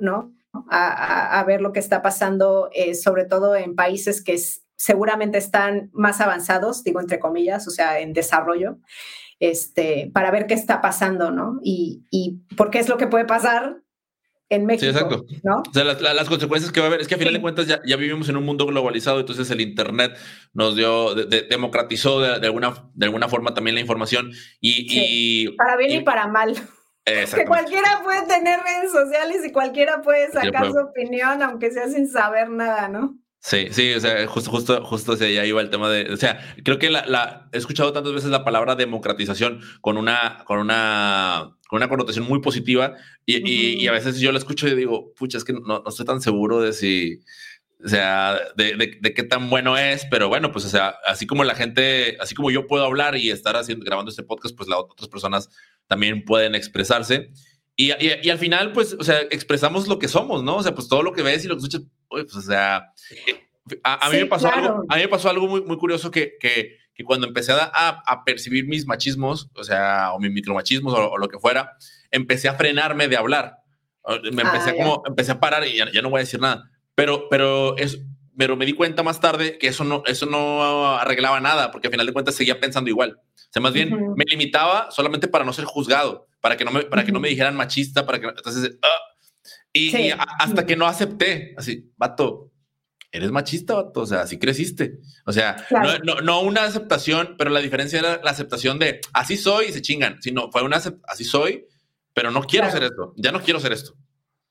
¿no? 0.00 0.32
A, 0.70 1.42
ver 1.46 1.60
lo 1.60 1.72
que 1.72 1.80
está 1.80 2.00
pasando, 2.00 2.70
eh, 2.72 2.94
sobre 2.94 3.24
todo 3.24 3.56
en 3.56 3.74
países 3.74 4.22
que 4.22 4.38
seguramente 4.76 5.36
están 5.36 5.90
más 5.92 6.20
avanzados, 6.20 6.84
digo 6.84 7.00
entre 7.00 7.18
comillas, 7.18 7.66
o 7.66 7.70
sea, 7.70 7.98
en 7.98 8.12
desarrollo, 8.12 8.78
este, 9.40 10.12
para 10.14 10.30
ver 10.30 10.46
qué 10.46 10.54
está 10.54 10.80
pasando, 10.80 11.32
¿no? 11.32 11.58
Y, 11.62 12.06
y 12.10 12.44
por 12.56 12.70
qué 12.70 12.78
es 12.78 12.88
lo 12.88 12.96
que 12.96 13.08
puede 13.08 13.24
pasar 13.24 13.83
en 14.54 14.66
México. 14.66 14.84
Sí, 14.84 14.88
exacto. 14.88 15.24
¿no? 15.42 15.62
O 15.68 15.72
sea, 15.72 15.84
las, 15.84 16.28
consecuencias 16.28 16.72
que 16.72 16.80
va 16.80 16.86
a 16.86 16.88
haber 16.88 17.00
es 17.00 17.08
que 17.08 17.14
a 17.14 17.18
final 17.18 17.34
de 17.34 17.40
cuentas 17.40 17.66
ya, 17.66 17.80
ya, 17.86 17.96
vivimos 17.96 18.28
en 18.28 18.36
un 18.36 18.44
mundo 18.44 18.66
globalizado, 18.66 19.20
entonces 19.20 19.50
el 19.50 19.60
Internet 19.60 20.16
nos 20.52 20.76
dio, 20.76 21.14
democratizó 21.14 22.20
de, 22.20 22.46
alguna, 22.46 22.90
de 22.94 23.06
alguna 23.06 23.28
forma 23.28 23.54
también 23.54 23.74
la 23.74 23.80
información 23.80 24.32
y... 24.60 25.48
para 25.56 25.76
bien 25.76 26.00
y, 26.00 26.04
para 26.04 26.26
mal. 26.26 26.54
Que 27.04 27.44
cualquiera 27.46 28.00
puede 28.02 28.26
tener 28.26 28.60
redes 28.60 28.90
sociales 28.90 29.44
y 29.46 29.52
cualquiera 29.52 30.00
puede 30.00 30.30
sacar 30.32 30.70
su 30.70 30.78
opinión, 30.78 31.42
aunque 31.42 31.70
sea 31.70 31.88
sin 31.88 32.08
saber 32.08 32.48
nada, 32.48 32.88
¿no? 32.88 33.18
Sí, 33.40 33.68
sí, 33.72 33.92
o 33.92 34.00
sea, 34.00 34.26
justo, 34.26 34.50
justo, 34.50 34.82
justo 34.86 35.12
hacia 35.12 35.26
allá 35.26 35.44
iba 35.44 35.60
el 35.60 35.68
tema 35.68 35.90
de, 35.90 36.10
o 36.10 36.16
sea, 36.16 36.40
creo 36.64 36.78
que 36.78 36.88
la, 36.88 37.04
la, 37.04 37.50
he 37.52 37.58
escuchado 37.58 37.92
tantas 37.92 38.14
veces 38.14 38.30
la 38.30 38.42
palabra 38.42 38.74
democratización 38.74 39.60
con 39.82 39.98
una, 39.98 40.42
con 40.46 40.60
una, 40.60 41.54
con 41.74 41.82
una 41.82 41.88
connotación 41.88 42.24
muy 42.24 42.40
positiva 42.40 42.94
y, 43.26 43.82
y, 43.82 43.88
a 43.88 43.92
veces 43.92 44.20
yo 44.20 44.30
la 44.30 44.38
escucho 44.38 44.68
y 44.68 44.76
digo, 44.76 45.12
pucha, 45.14 45.38
es 45.38 45.44
que 45.44 45.52
no, 45.52 45.80
no 45.80 45.88
estoy 45.88 46.06
tan 46.06 46.20
seguro 46.20 46.60
de 46.60 46.72
si, 46.72 47.18
o 47.84 47.88
sea, 47.88 48.38
de, 48.56 48.96
de, 49.00 49.12
qué 49.12 49.24
tan 49.24 49.50
bueno 49.50 49.76
es, 49.76 50.06
pero 50.08 50.28
bueno, 50.28 50.52
pues, 50.52 50.64
o 50.66 50.68
sea, 50.68 50.94
así 51.04 51.26
como 51.26 51.42
la 51.42 51.56
gente, 51.56 52.16
así 52.20 52.36
como 52.36 52.52
yo 52.52 52.68
puedo 52.68 52.84
hablar 52.84 53.16
y 53.16 53.32
estar 53.32 53.56
haciendo, 53.56 53.84
grabando 53.84 54.10
este 54.10 54.22
podcast, 54.22 54.56
pues 54.56 54.68
las 54.68 54.78
otras 54.78 55.08
personas 55.08 55.50
también 55.88 56.24
pueden 56.24 56.54
expresarse. 56.54 57.32
Y, 57.74 57.90
y, 57.90 58.30
al 58.30 58.38
final, 58.38 58.70
pues, 58.70 58.96
o 58.96 59.02
sea, 59.02 59.22
expresamos 59.32 59.88
lo 59.88 59.98
que 59.98 60.06
somos, 60.06 60.44
¿no? 60.44 60.58
O 60.58 60.62
sea, 60.62 60.76
pues 60.76 60.86
todo 60.86 61.02
lo 61.02 61.12
que 61.12 61.22
ves 61.22 61.44
y 61.44 61.48
lo 61.48 61.56
que 61.56 61.64
escuchas, 61.64 61.82
pues, 62.08 62.32
o 62.36 62.40
sea, 62.40 62.92
eh, 63.10 63.80
a, 63.82 64.10
mí 64.10 64.18
me 64.18 64.26
pasó 64.26 64.46
algo, 64.46 64.84
a 64.88 64.94
mí 64.94 65.02
me 65.02 65.08
pasó 65.08 65.28
algo 65.28 65.48
muy, 65.48 65.62
muy 65.62 65.76
curioso 65.76 66.12
que, 66.12 66.36
que, 66.38 66.78
que 66.94 67.04
cuando 67.04 67.26
empecé 67.26 67.52
a, 67.52 67.70
a, 68.06 68.24
percibir 68.24 68.66
mis 68.66 68.86
machismos, 68.86 69.50
o 69.54 69.64
sea, 69.64 70.12
o 70.12 70.20
mis 70.20 70.30
micromachismos 70.30 70.94
o, 70.94 71.10
o, 71.10 71.18
lo 71.18 71.28
que 71.28 71.38
fuera, 71.38 71.76
empecé 72.10 72.48
a 72.48 72.54
frenarme 72.54 73.08
de 73.08 73.16
hablar. 73.16 73.58
Me 74.32 74.42
empecé, 74.42 74.70
a, 74.70 74.72
ah, 74.72 74.76
como, 74.76 75.02
empecé 75.06 75.32
a 75.32 75.40
parar 75.40 75.66
y 75.66 75.76
ya, 75.76 75.90
ya, 75.90 76.02
no 76.02 76.10
voy 76.10 76.18
a 76.18 76.20
decir 76.20 76.38
nada. 76.38 76.70
Pero, 76.94 77.28
pero, 77.28 77.76
es, 77.78 78.00
pero 78.36 78.56
me 78.56 78.66
di 78.66 78.74
cuenta 78.74 79.02
más 79.02 79.18
tarde 79.18 79.58
que 79.58 79.66
eso 79.66 79.82
no, 79.82 80.02
eso 80.06 80.26
no 80.26 80.86
arreglaba 80.96 81.40
nada, 81.40 81.72
porque 81.72 81.88
al 81.88 81.92
final 81.92 82.06
de 82.06 82.12
cuentas 82.12 82.36
seguía 82.36 82.60
pensando 82.60 82.90
igual. 82.90 83.18
O 83.18 83.52
sea, 83.54 83.62
más 83.62 83.72
bien 83.72 83.90
me 84.16 84.24
limitaba 84.26 84.90
solamente 84.90 85.26
para 85.26 85.44
no 85.44 85.52
ser 85.52 85.64
juzgado, 85.64 86.28
para 86.40 86.56
que 86.56 86.64
no 86.64 86.70
me, 86.70 86.82
para 86.82 87.04
que 87.04 87.12
no 87.12 87.18
me 87.18 87.28
dijeran 87.28 87.56
machista, 87.56 88.06
para 88.06 88.20
que 88.20 88.26
entonces, 88.26 88.70
uh, 88.70 89.48
y, 89.72 89.96
y 89.96 90.10
hasta 90.12 90.66
que 90.66 90.76
no 90.76 90.86
acepté, 90.86 91.54
así, 91.56 91.90
vato, 91.96 92.52
eres 93.14 93.30
machista, 93.30 93.74
vato, 93.74 94.00
o 94.00 94.06
sea, 94.06 94.22
así 94.22 94.38
creciste. 94.38 94.98
O 95.24 95.32
sea, 95.32 95.56
no, 95.70 95.98
no, 95.98 96.20
no, 96.20 96.40
una 96.42 96.64
aceptación, 96.64 97.36
pero 97.38 97.48
la 97.48 97.60
diferencia 97.60 98.00
era 98.00 98.20
la 98.22 98.32
aceptación 98.32 98.80
de 98.80 99.00
así 99.12 99.36
soy 99.36 99.66
y 99.66 99.72
se 99.72 99.82
chingan, 99.82 100.20
sino 100.20 100.50
fue 100.50 100.64
una 100.64 100.80
así 101.06 101.24
soy, 101.24 101.64
pero 102.12 102.32
no 102.32 102.42
quiero 102.42 102.68
ser 102.72 102.82
esto, 102.82 103.14
ya 103.16 103.30
no 103.30 103.40
quiero 103.40 103.60
ser 103.60 103.72
esto. 103.72 103.94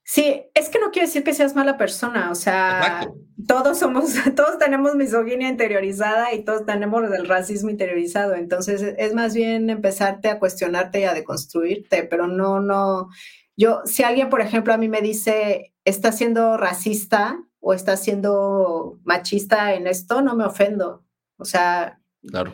Sí, 0.05 0.43
es 0.53 0.69
que 0.69 0.79
no 0.79 0.91
quiere 0.91 1.07
decir 1.07 1.23
que 1.23 1.33
seas 1.33 1.55
mala 1.55 1.77
persona, 1.77 2.31
o 2.31 2.35
sea, 2.35 3.09
todos 3.47 3.79
somos, 3.79 4.13
todos 4.35 4.57
tenemos 4.57 4.95
misoginia 4.95 5.49
interiorizada 5.49 6.33
y 6.33 6.45
todos 6.45 6.65
tenemos 6.65 7.03
el 7.11 7.27
racismo 7.27 7.69
interiorizado, 7.69 8.35
entonces 8.35 8.95
es 8.97 9.13
más 9.13 9.33
bien 9.33 9.69
empezarte 9.69 10.29
a 10.29 10.39
cuestionarte 10.39 11.01
y 11.01 11.03
a 11.03 11.13
deconstruirte, 11.13 12.03
pero 12.03 12.27
no, 12.27 12.61
no, 12.61 13.09
yo, 13.57 13.81
si 13.85 14.03
alguien, 14.03 14.29
por 14.29 14.41
ejemplo, 14.41 14.73
a 14.73 14.77
mí 14.77 14.87
me 14.87 15.01
dice, 15.01 15.73
está 15.85 16.11
siendo 16.11 16.57
racista 16.57 17.37
o 17.65 17.73
está 17.73 17.95
siendo 17.97 18.99
machista 19.03 19.73
en 19.73 19.87
esto, 19.87 20.21
no 20.21 20.35
me 20.35 20.43
ofendo, 20.43 21.05
o 21.37 21.45
sea, 21.45 22.01
claro. 22.27 22.53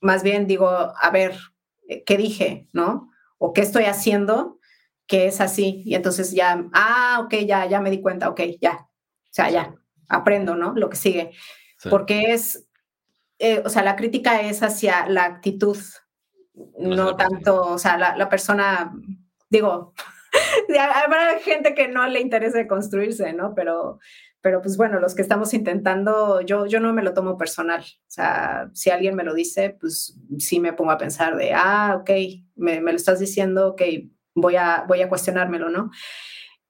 más 0.00 0.22
bien 0.22 0.46
digo, 0.46 0.68
a 0.68 1.10
ver, 1.10 1.38
¿qué 2.04 2.16
dije? 2.16 2.68
¿No? 2.72 3.10
¿O 3.38 3.52
qué 3.52 3.60
estoy 3.60 3.84
haciendo? 3.84 4.58
que 5.08 5.26
es 5.26 5.40
así. 5.40 5.82
Y 5.84 5.96
entonces 5.96 6.32
ya, 6.32 6.68
ah, 6.72 7.20
ok, 7.24 7.34
ya, 7.46 7.66
ya 7.66 7.80
me 7.80 7.90
di 7.90 8.00
cuenta, 8.00 8.28
ok, 8.28 8.42
ya. 8.60 8.72
O 8.74 9.32
sea, 9.32 9.50
ya, 9.50 9.74
aprendo, 10.08 10.54
¿no? 10.54 10.74
Lo 10.74 10.88
que 10.90 10.96
sigue. 10.96 11.32
Porque 11.90 12.32
es, 12.32 12.68
eh, 13.38 13.62
o 13.64 13.70
sea, 13.70 13.82
la 13.82 13.96
crítica 13.96 14.42
es 14.42 14.62
hacia 14.62 15.06
la 15.06 15.24
actitud, 15.24 15.78
no, 16.78 17.16
tanto, 17.16 17.72
o 17.72 17.78
sea, 17.78 17.96
la, 17.96 18.16
la 18.16 18.28
persona, 18.28 18.92
digo, 19.48 19.94
habrá 21.04 21.38
gente 21.38 21.74
que 21.74 21.88
no 21.88 22.06
le 22.06 22.20
interesa 22.20 22.66
construirse, 22.66 23.32
¿no? 23.32 23.54
Pero, 23.54 24.00
pero 24.40 24.62
pues 24.62 24.76
bueno, 24.76 25.00
los 25.00 25.14
que 25.14 25.22
estamos 25.22 25.52
intentando, 25.54 26.40
yo, 26.40 26.66
yo 26.66 26.80
no 26.80 26.92
me 26.92 27.02
lo 27.02 27.14
tomo 27.14 27.36
personal. 27.36 27.82
O 27.82 28.10
sea, 28.10 28.70
si 28.72 28.90
alguien 28.90 29.14
me 29.14 29.24
lo 29.24 29.34
dice, 29.34 29.76
pues 29.78 30.18
sí 30.38 30.60
me 30.60 30.72
pongo 30.72 30.92
a 30.92 30.98
pensar 30.98 31.36
de, 31.36 31.52
ah, 31.54 31.98
ok, 32.00 32.10
me, 32.56 32.80
me 32.80 32.92
lo 32.92 32.96
estás 32.96 33.18
diciendo, 33.18 33.68
ok, 33.68 33.82
voy 34.34 34.56
a, 34.56 34.84
voy 34.86 35.02
a 35.02 35.08
cuestionármelo, 35.08 35.70
¿no? 35.70 35.90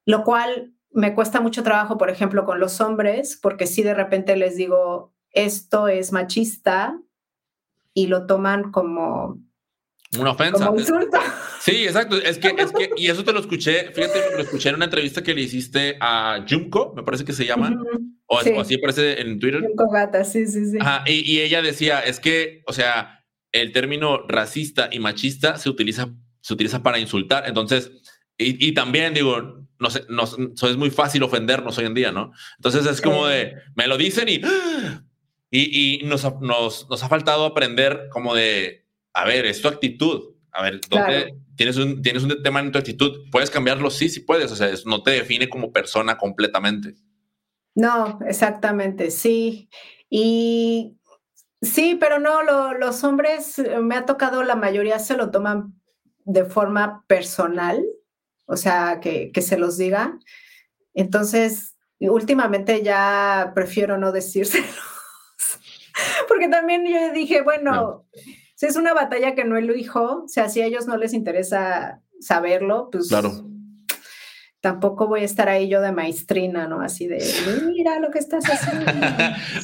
Lo 0.07 0.25
cual 0.25 0.75
me 0.91 1.15
cuesta 1.15 1.41
mucho 1.41 1.63
trabajo, 1.63 1.99
por 1.99 2.11
ejemplo, 2.11 2.45
con 2.45 2.61
los 2.61 2.81
hombres, 2.81 3.39
porque 3.41 3.67
si 3.67 3.83
de 3.83 3.95
repente 3.95 4.37
les 4.37 4.57
digo, 4.57 5.15
esto 5.33 5.89
es 5.89 6.13
machista, 6.13 6.99
y 7.99 8.07
lo 8.07 8.27
toman 8.27 8.71
como... 8.71 9.43
Una 10.19 10.31
ofensa. 10.31 10.67
Como 10.67 10.81
insulto. 10.81 11.19
Sí, 11.61 11.85
exacto. 11.85 12.17
Es 12.17 12.39
que, 12.39 12.55
es 12.57 12.73
que, 12.73 12.91
y 12.97 13.09
eso 13.09 13.25
te 13.25 13.33
lo 13.33 13.41
escuché, 13.41 13.91
fíjate, 13.93 14.37
lo 14.37 14.43
escuché 14.43 14.71
en 14.71 14.77
una 14.77 14.87
entrevista 14.87 15.23
que 15.23 15.35
le 15.35 15.43
hiciste 15.43 15.99
a 16.01 16.45
Junko, 16.49 16.95
me 16.97 17.03
parece 17.03 17.25
que 17.25 17.33
se 17.33 17.45
llama, 17.45 17.77
o, 18.27 18.39
así 18.39 18.75
aparece 18.77 19.21
en 19.21 19.39
Twitter. 19.39 19.61
Junko 19.61 19.91
Gata, 19.91 20.25
sí, 20.25 20.47
sí, 20.47 20.65
sí. 20.65 20.79
Ajá, 20.81 21.05
y, 21.07 21.31
y 21.31 21.41
ella 21.41 21.61
decía, 21.61 22.01
es 22.01 22.21
que, 22.21 22.63
o 22.67 22.73
sea, 22.73 23.25
el 23.53 23.73
término 23.73 24.27
racista 24.27 24.89
y 24.91 24.99
machista 24.99 25.57
se 25.59 25.69
utiliza 25.69 26.09
se 26.41 26.55
utiliza 26.55 26.83
para 26.83 26.99
insultar. 26.99 27.45
Entonces, 27.47 27.93
y, 28.39 28.73
también 28.73 29.15
digo, 29.15 29.67
no 29.81 29.91
sé, 29.91 30.05
no, 30.09 30.25
es 30.25 30.77
muy 30.77 30.91
fácil 30.91 31.25
ofendernos 31.25 31.77
hoy 31.77 31.87
en 31.87 31.95
día, 31.95 32.13
¿no? 32.13 32.31
Entonces 32.57 32.87
es 32.87 33.01
como 33.01 33.27
de, 33.27 33.55
me 33.75 33.89
lo 33.89 33.97
dicen 33.97 34.29
y, 34.29 34.41
y, 35.51 36.01
y 36.01 36.05
nos, 36.05 36.23
nos, 36.41 36.89
nos, 36.89 37.03
ha 37.03 37.09
faltado 37.09 37.45
aprender 37.45 38.09
como 38.13 38.37
de, 38.37 38.87
a 39.19 39.25
ver, 39.25 39.47
es 39.47 39.61
tu 39.61 39.67
actitud. 39.67 40.37
A 40.53 40.63
ver, 40.63 40.81
¿dónde 40.89 41.35
tienes, 41.57 41.77
un, 41.77 42.01
tienes 42.03 42.23
un 42.23 42.41
tema 42.41 42.61
en 42.61 42.71
tu 42.71 42.79
actitud? 42.79 43.29
¿Puedes 43.33 43.51
cambiarlo? 43.51 43.91
Sí, 43.91 44.09
sí 44.09 44.21
puedes. 44.21 44.53
O 44.53 44.57
sea, 44.57 44.71
no 44.87 45.03
te 45.03 45.11
define 45.11 45.49
como 45.49 45.73
persona 45.73 46.17
completamente. 46.17 46.95
No, 47.75 48.21
exactamente, 48.27 49.11
sí. 49.11 49.69
Y 50.09 50.97
sí, 51.61 51.97
pero 51.99 52.21
no, 52.21 52.43
los 52.75 53.03
hombres, 53.03 53.61
me 53.83 53.97
ha 53.97 54.07
tocado, 54.07 54.45
la 54.45 54.55
mayoría 54.55 55.01
se 55.01 55.17
lo 55.17 55.33
toman 55.33 55.75
de 56.25 56.45
forma 56.45 57.05
personal, 57.09 57.85
o 58.47 58.57
sea, 58.57 59.01
que, 59.01 59.33
se 59.41 59.59
los 59.59 59.77
diga. 59.77 60.17
Entonces, 60.95 61.77
últimamente 61.99 62.85
ya 62.85 63.51
prefiero 63.53 63.99
no 63.99 64.13
decírselos, 64.13 64.69
porque 66.29 66.47
también 66.49 66.87
yo 66.87 67.13
dije, 67.13 67.43
bueno, 67.43 68.07
si 68.59 68.67
es 68.67 68.75
una 68.75 68.93
batalla 68.93 69.37
que 69.37 69.45
no 69.45 69.57
elijo, 69.57 70.25
o 70.25 70.29
sea, 70.29 70.49
si 70.49 70.61
a 70.61 70.67
ellos 70.67 70.89
no 70.89 70.97
les 70.97 71.15
interesa 71.15 72.01
saberlo, 72.19 72.89
pues 72.91 73.09
claro 73.09 73.49
tampoco 74.61 75.07
voy 75.07 75.21
a 75.21 75.25
estar 75.25 75.49
ahí 75.49 75.69
yo 75.69 75.81
de 75.81 75.93
maestrina, 75.93 76.67
¿no? 76.67 76.81
Así 76.81 77.07
de, 77.07 77.25
mira 77.67 78.01
lo 78.01 78.11
que 78.11 78.19
estás 78.19 78.45
haciendo. 78.45 78.91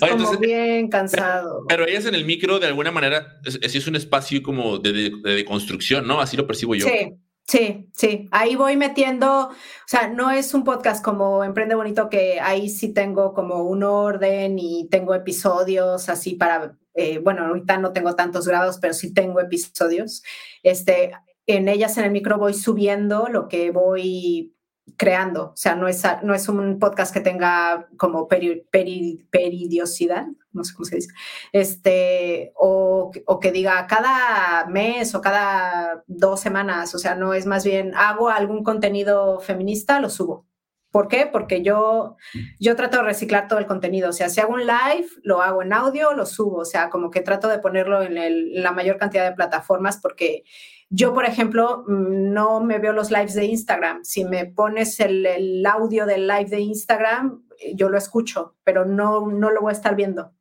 como 0.11 0.39
bien 0.39 0.89
cansado. 0.89 1.65
Pero, 1.69 1.87
ella 1.87 1.99
es 1.99 2.07
en 2.07 2.15
el 2.15 2.25
micro, 2.25 2.61
de 2.61 2.69
alguna 2.69 2.93
manera, 2.93 3.41
es, 3.45 3.75
es 3.75 3.87
un 3.87 3.97
espacio 3.97 4.43
como 4.43 4.79
de, 4.79 5.11
de, 5.23 5.45
construcción, 5.45 6.07
¿no? 6.07 6.21
Así 6.21 6.37
lo 6.37 6.47
percibo 6.47 6.75
yo. 6.75 6.87
Sí. 6.87 7.15
Sí, 7.47 7.91
sí, 7.93 8.27
ahí 8.31 8.57
voy 8.57 8.75
metiendo, 8.79 9.49
o 9.49 9.53
sea, 9.87 10.09
no 10.09 10.31
es 10.31 10.55
un 10.55 10.65
podcast 10.65 11.05
como 11.05 11.45
Emprende 11.45 11.75
Bonito 11.75 12.09
que 12.09 12.41
ahí 12.41 12.71
sí 12.71 12.95
tengo 12.95 13.35
como 13.35 13.65
un 13.65 13.83
orden 13.83 14.59
y 14.59 14.89
tengo 14.89 15.15
episodios 15.15 16.09
así 16.09 16.37
para, 16.37 16.79
eh, 16.95 17.19
bueno, 17.19 17.47
ahorita 17.47 17.79
no 17.79 17.93
tengo 17.93 18.15
tantos 18.15 18.47
grados, 18.47 18.79
pero 18.81 18.95
sí 18.95 19.13
tengo 19.13 19.41
episodios. 19.41 20.23
Este, 20.63 21.13
en 21.47 21.69
ellas 21.69 21.97
en 21.99 22.05
el 22.05 22.11
micro 22.11 22.39
voy 22.39 22.55
subiendo 22.55 23.29
lo 23.29 23.49
que 23.49 23.71
voy 23.71 24.55
creando, 24.97 25.51
o 25.53 25.57
sea, 25.57 25.75
no 25.77 25.89
es, 25.89 26.03
no 26.23 26.35
es 26.35 26.49
un 26.49 26.79
podcast 26.79 27.13
que 27.13 27.21
tenga 27.21 27.89
como 27.97 28.29
peridiosidad, 28.29 30.27
no 30.53 30.63
sé 30.63 30.75
cómo 30.75 30.85
se 30.85 30.97
dice, 30.97 31.09
este, 31.53 32.53
o, 32.55 33.11
o, 33.27 33.41
que 33.41 33.51
diga 33.51 33.87
cada 33.87 34.67
mes 34.67 35.15
o 35.15 35.21
cada 35.21 36.05
dos 36.07 36.41
semanas, 36.41 36.95
o 36.95 36.99
sea, 36.99 37.15
no 37.15 37.33
es 37.35 37.47
más 37.47 37.65
bien, 37.65 37.95
hago 37.95 38.29
algún 38.29 38.63
contenido 38.63 39.41
feminista, 39.41 40.01
lo 40.01 40.11
subo. 40.11 40.47
¿Por 40.95 41.09
qué? 41.09 41.27
Porque 41.27 41.61
yo, 41.61 42.15
yo 42.61 42.77
trato 42.77 42.99
de 42.99 43.03
reciclar 43.03 43.49
todo 43.49 43.59
el 43.59 43.67
contenido. 43.67 44.11
O 44.11 44.13
sea, 44.13 44.29
si 44.29 44.41
hago 44.41 44.55
un 44.55 44.61
live, 44.61 45.09
lo 45.25 45.43
hago 45.43 45.61
en 45.61 45.73
audio, 45.73 46.13
lo 46.13 46.25
subo. 46.25 46.59
O 46.59 46.65
sea, 46.65 46.89
como 46.89 47.11
que 47.11 47.21
trato 47.21 47.49
de 47.49 47.59
ponerlo 47.59 48.01
en, 48.01 48.17
en 48.17 48.63
la 48.63 48.71
mayor 48.71 48.97
cantidad 48.97 49.29
de 49.29 49.35
plataformas 49.35 49.99
porque 50.01 50.45
yo, 50.91 51.13
por 51.13 51.25
ejemplo, 51.25 51.83
mm, 51.89 52.33
no 52.33 52.61
me 52.61 52.79
veo 52.79 52.93
los 52.93 53.11
lives 53.11 53.35
de 53.35 53.47
Instagram. 53.47 54.05
Si 54.05 54.25
me 54.25 54.47
pones 54.47 55.01
el, 55.01 55.67
audio 55.67 56.07
del 56.07 56.29
live 56.29 56.45
de 56.45 56.61
Instagram, 56.61 57.45
eh, 57.59 57.73
yo 57.75 57.89
lo 57.89 57.99
escucho, 57.99 58.55
pero 58.63 58.85
no, 58.85 59.27
no 59.27 59.51
lo 59.51 59.63
voy 59.63 59.71
a 59.71 59.73
estar 59.73 59.97
viendo. 59.97 60.33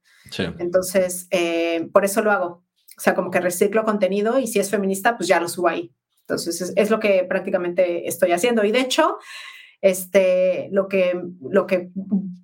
Entonces, 0.59 1.27
eh, 1.31 1.89
por 1.91 2.05
eso 2.05 2.21
lo 2.21 2.31
hago. 2.31 2.63
O 2.95 3.01
sea, 3.01 3.15
como 3.15 3.31
que 3.31 3.41
reciclo 3.41 3.83
contenido 3.85 4.37
y 4.37 4.45
si 4.45 4.59
es 4.59 4.69
feminista, 4.69 5.17
pues 5.17 5.27
ya 5.27 5.39
lo 5.39 5.47
subo 5.47 5.69
ahí. 5.69 5.91
Entonces, 6.21 6.73
es, 6.75 6.89
lo 6.91 6.99
que 6.99 7.23
prácticamente 7.23 8.07
estoy 8.07 8.31
haciendo. 8.33 8.63
Y 8.63 8.71
de 8.71 8.81
hecho, 8.81 9.17
este, 9.83 10.69
lo, 10.71 10.87
que, 10.87 11.21
lo 11.41 11.67
que 11.67 11.91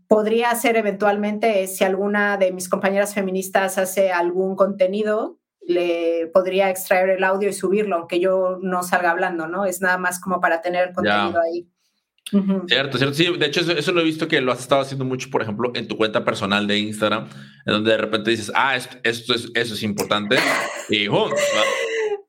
podría 0.09 0.51
hacer 0.51 0.75
eventualmente 0.75 1.63
es 1.63 1.77
si 1.77 1.85
alguna 1.85 2.35
de 2.35 2.51
mis 2.51 2.67
compañeras 2.67 3.13
feministas 3.13 3.77
hace 3.77 4.11
algún 4.11 4.57
contenido 4.57 5.39
le 5.65 6.27
podría 6.33 6.69
extraer 6.69 7.09
el 7.11 7.23
audio 7.23 7.47
y 7.47 7.53
subirlo, 7.53 7.95
aunque 7.95 8.19
yo 8.19 8.59
no 8.61 8.83
salga 8.83 9.11
hablando, 9.11 9.47
¿no? 9.47 9.63
Es 9.65 9.79
nada 9.79 9.97
más 9.97 10.19
como 10.19 10.41
para 10.41 10.61
tener 10.61 10.91
contenido 10.91 11.39
ahí. 11.41 11.65
Cierto, 12.67 12.97
cierto. 12.97 13.13
Sí, 13.13 13.37
de 13.37 13.45
hecho, 13.45 13.61
eso, 13.61 13.91
lo 13.93 14.01
he 14.01 14.03
visto 14.03 14.27
que 14.27 14.41
lo 14.41 14.51
has 14.51 14.59
estado 14.59 14.81
haciendo 14.81 15.05
mucho, 15.05 15.29
por 15.29 15.41
ejemplo, 15.41 15.71
en 15.75 15.87
tu 15.87 15.95
cuenta 15.95 16.25
personal 16.25 16.67
de 16.67 16.77
Instagram, 16.77 17.29
en 17.65 17.73
donde 17.73 17.91
de 17.91 17.97
repente 17.97 18.31
dices, 18.31 18.51
ah, 18.53 18.75
esto, 18.75 18.97
esto 19.03 19.33
es, 19.33 19.49
eso 19.53 19.73
es 19.75 19.83
importante. 19.83 20.37
Y 20.89 21.07
¡hum! 21.07 21.31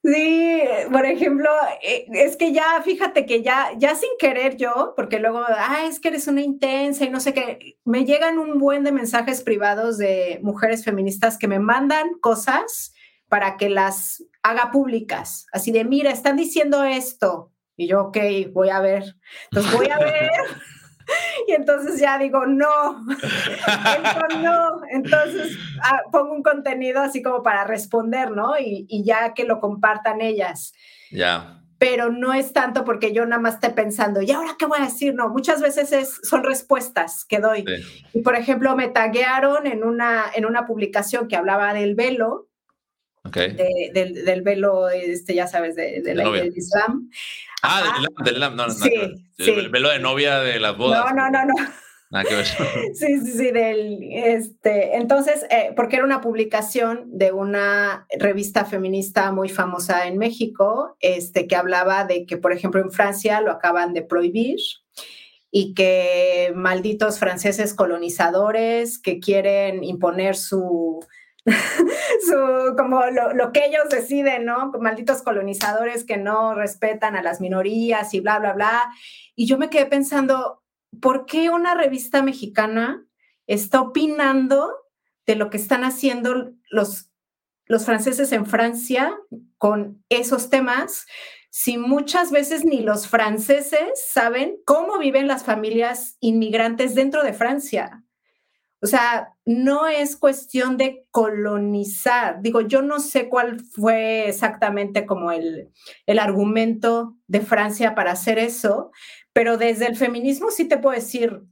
Sí, 0.02 0.62
por 0.90 1.04
ejemplo, 1.04 1.50
eh, 1.82 2.06
es 2.14 2.36
que 2.36 2.52
ya, 2.52 2.80
fíjate 2.82 3.26
que 3.26 3.42
ya, 3.42 3.68
ya 3.76 3.94
sin 3.94 4.08
querer 4.18 4.56
yo, 4.56 4.94
porque 4.96 5.18
luego, 5.18 5.42
ah, 5.46 5.84
es 5.86 6.00
que 6.00 6.08
eres 6.08 6.26
una 6.26 6.40
intensa 6.40 7.04
y 7.04 7.10
no 7.10 7.20
sé 7.20 7.34
qué, 7.34 7.76
me 7.84 8.06
llegan 8.06 8.38
un 8.38 8.58
buen 8.58 8.82
de 8.82 8.92
mensajes 8.92 9.42
privados 9.42 9.98
de 9.98 10.40
mujeres 10.42 10.84
feministas 10.84 11.36
que 11.36 11.48
me 11.48 11.58
mandan 11.58 12.14
cosas 12.20 12.94
para 13.28 13.58
que 13.58 13.68
las 13.68 14.24
haga 14.42 14.70
públicas, 14.70 15.46
así 15.52 15.70
de, 15.70 15.84
mira, 15.84 16.10
están 16.10 16.36
diciendo 16.36 16.82
esto. 16.82 17.52
Y 17.76 17.86
yo, 17.86 18.02
ok, 18.04 18.18
voy 18.52 18.68
a 18.68 18.80
ver. 18.80 19.16
Entonces 19.50 19.72
voy 19.72 19.88
a 19.88 19.98
ver. 20.00 20.30
y 21.48 21.52
entonces 21.52 22.00
ya 22.00 22.18
digo, 22.18 22.46
no, 22.46 23.00
no. 24.42 24.80
Entonces 24.90 25.56
ah, 25.82 26.00
pongo 26.12 26.34
un 26.34 26.42
contenido 26.42 27.00
así 27.00 27.22
como 27.22 27.42
para 27.42 27.64
responder, 27.64 28.30
¿no? 28.30 28.58
Y, 28.58 29.02
ya 29.04 29.34
que 29.34 29.44
lo 29.44 29.60
compartan 29.60 30.20
ellas. 30.20 30.72
Ya. 31.10 31.62
Pero 31.78 32.10
no 32.10 32.34
es 32.34 32.52
tanto 32.52 32.84
porque 32.84 33.14
yo 33.14 33.24
nada 33.24 33.40
más 33.40 33.54
esté 33.54 33.70
pensando, 33.70 34.20
¿y 34.20 34.30
ahora 34.30 34.56
qué 34.58 34.66
voy 34.66 34.78
a 34.80 34.84
decir? 34.84 35.14
No, 35.14 35.30
muchas 35.30 35.62
veces 35.62 35.92
es, 35.92 36.20
son 36.22 36.44
respuestas 36.44 37.24
que 37.24 37.38
doy. 37.38 37.64
Y 38.12 38.20
por 38.20 38.36
ejemplo, 38.36 38.76
me 38.76 38.88
taguearon 38.88 39.66
en 39.66 39.84
una, 39.84 40.24
en 40.34 40.44
una 40.44 40.66
publicación 40.66 41.26
que 41.26 41.36
hablaba 41.36 41.72
del 41.72 41.94
velo 41.94 42.49
del, 43.24 44.42
velo, 44.42 44.88
este, 44.88 45.34
ya 45.34 45.46
sabes, 45.46 45.76
de, 45.76 46.00
del 46.02 46.52
Islam. 46.56 47.10
Ah, 47.62 48.02
del 48.24 48.34
Islam, 48.34 48.56
no, 48.56 48.66
no, 48.66 48.72
sí, 48.72 48.90
El 49.38 49.68
velo 49.68 49.90
de 49.90 49.98
novia 49.98 50.40
de 50.40 50.58
las 50.60 50.76
bodas. 50.76 51.04
No, 51.04 51.14
no, 51.14 51.30
no, 51.30 51.44
no. 51.44 51.54
sí, 52.94 53.20
sí, 53.20 53.32
sí, 53.32 53.50
del, 53.52 54.00
este, 54.12 54.96
entonces, 54.96 55.46
eh, 55.48 55.72
porque 55.76 55.94
era 55.96 56.04
una 56.04 56.20
publicación 56.20 57.04
de 57.06 57.30
una 57.30 58.06
revista 58.18 58.64
feminista 58.64 59.30
muy 59.30 59.48
famosa 59.48 60.08
en 60.08 60.18
México, 60.18 60.96
este, 60.98 61.46
que 61.46 61.54
hablaba 61.54 62.04
de 62.04 62.26
que, 62.26 62.36
por 62.36 62.52
ejemplo, 62.52 62.80
en 62.80 62.90
Francia 62.90 63.40
lo 63.40 63.52
acaban 63.52 63.94
de 63.94 64.02
prohibir 64.02 64.58
y 65.52 65.74
que 65.74 66.52
malditos 66.56 67.20
franceses 67.20 67.74
colonizadores 67.74 69.00
que 69.00 69.20
quieren 69.20 69.84
imponer 69.84 70.34
su, 70.34 70.98
su, 72.26 72.76
como 72.76 73.02
lo, 73.06 73.52
que 73.52 73.66
ellos 73.66 73.88
deciden, 73.90 74.44
¿no? 74.44 74.70
Malditos 74.80 75.22
colonizadores 75.22 76.04
que 76.04 76.16
no 76.16 76.54
respetan 76.54 77.16
a 77.16 77.22
las 77.22 77.40
minorías 77.40 78.12
y 78.14 78.20
bla, 78.20 78.38
bla, 78.38 78.52
bla. 78.52 78.90
Y 79.34 79.46
yo 79.46 79.58
me 79.58 79.70
quedé 79.70 79.86
pensando, 79.86 80.62
¿por 81.00 81.26
qué 81.26 81.50
una 81.50 81.74
revista 81.74 82.22
mexicana 82.22 83.04
está 83.46 83.80
opinando 83.80 84.70
de 85.26 85.36
lo 85.36 85.50
que 85.50 85.56
están 85.56 85.84
haciendo 85.84 86.52
los, 86.70 87.10
los 87.66 87.84
franceses 87.84 88.32
en 88.32 88.46
Francia 88.46 89.16
con 89.58 90.04
esos 90.08 90.50
temas? 90.50 91.06
si 91.50 91.78
muchas 91.78 92.30
veces 92.30 92.64
ni 92.64 92.80
los 92.80 93.08
franceses 93.08 94.00
saben 94.08 94.56
cómo 94.64 94.98
viven 94.98 95.26
las 95.26 95.44
familias 95.44 96.16
inmigrantes 96.20 96.94
dentro 96.94 97.24
de 97.24 97.32
Francia. 97.32 98.04
O 98.80 98.86
sea, 98.86 99.34
no 99.50 99.88
es 99.88 100.16
cuestión 100.16 100.76
de 100.76 101.04
colonizar. 101.10 102.40
Digo, 102.40 102.60
yo 102.60 102.82
no 102.82 103.00
sé 103.00 103.28
cuál 103.28 103.58
fue 103.58 104.28
exactamente 104.28 105.06
como 105.06 105.32
el, 105.32 105.72
argumento 106.06 107.16
de 107.26 107.40
Francia 107.40 107.96
para 107.96 108.12
hacer 108.12 108.38
eso, 108.38 108.92
pero 109.32 109.56
desde 109.56 109.86
el 109.86 109.96
feminismo 109.96 110.52
sí 110.52 110.66
te 110.66 110.78
puedo 110.78 110.94
decir 110.94 111.42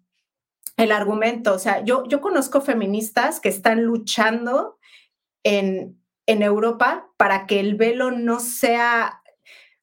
el 0.76 0.92
argumento. 0.92 1.54
O 1.54 1.58
sea, 1.58 1.82
yo, 1.82 2.04
yo 2.06 2.20
conozco 2.20 2.60
feministas 2.60 3.40
que 3.40 3.48
están 3.48 3.82
luchando 3.82 4.78
en, 5.42 6.00
en 6.26 6.42
Europa 6.42 7.10
para 7.16 7.46
que 7.46 7.58
el 7.58 7.74
velo 7.74 8.12
no 8.12 8.38
sea 8.38 9.22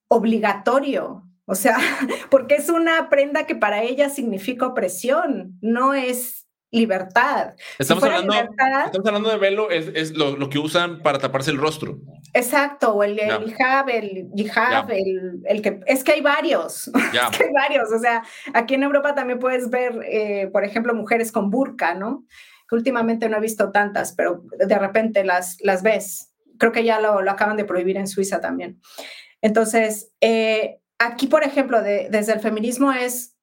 obligatorio. 0.07 1.23
O 1.43 1.55
sea, 1.55 1.77
porque 2.31 2.55
es 2.55 2.69
una 2.69 3.09
prenda 3.09 3.45
que 3.45 3.55
para 3.55 3.83
ellas 3.83 4.15
significa 4.15 4.67
opresión, 4.67 5.57
no 5.59 5.93
es 5.93 6.44
libertad. 6.75 7.53
Estamos, 7.79 8.03
hablando, 8.03 8.33
estamos 8.33 9.07
hablando 9.07 9.29
de 9.29 9.37
velo, 9.37 9.71
es, 9.71 10.11
lo, 10.11 10.49
que 10.49 10.59
usan 10.59 11.01
para 11.01 11.19
taparse 11.19 11.51
el 11.51 11.57
rostro. 11.57 11.99
Exacto, 12.33 12.93
o 12.93 13.03
el, 13.03 13.17
hijab, 13.17 13.89
el 13.89 14.29
hijab, 14.35 14.91
el, 14.91 15.61
que... 15.61 15.79
Es 15.85 16.03
que 16.03 16.13
hay 16.13 16.21
varios, 16.21 16.87
es 17.13 17.37
que 17.37 17.45
hay 17.45 17.53
varios. 17.53 17.91
O 17.91 17.99
sea, 17.99 18.23
aquí 18.53 18.75
en 18.75 18.83
Europa 18.83 19.15
también 19.15 19.39
puedes 19.39 19.69
ver, 19.69 20.01
eh, 20.05 20.49
por 20.51 20.63
ejemplo, 20.63 20.93
mujeres 20.93 21.31
con 21.31 21.49
burka, 21.49 21.95
¿no? 21.95 22.25
Que 22.69 22.75
últimamente 22.75 23.29
no 23.29 23.37
he 23.37 23.41
visto 23.41 23.71
tantas, 23.71 24.13
pero 24.13 24.43
de 24.57 24.77
repente 24.77 25.23
las, 25.23 25.57
las 25.61 25.81
ves. 25.81 26.33
Creo 26.57 26.71
que 26.71 26.83
ya 26.83 26.99
lo, 26.99 27.19
acaban 27.29 27.57
de 27.57 27.65
prohibir 27.65 27.97
en 27.97 28.07
Suiza 28.07 28.41
también. 28.41 28.81
Entonces, 29.41 30.11
eh, 30.21 30.79
aquí, 30.99 31.27
por 31.27 31.43
ejemplo, 31.43 31.81
desde 31.81 32.33
el 32.33 32.39
feminismo 32.39 32.91
es, 32.91 33.35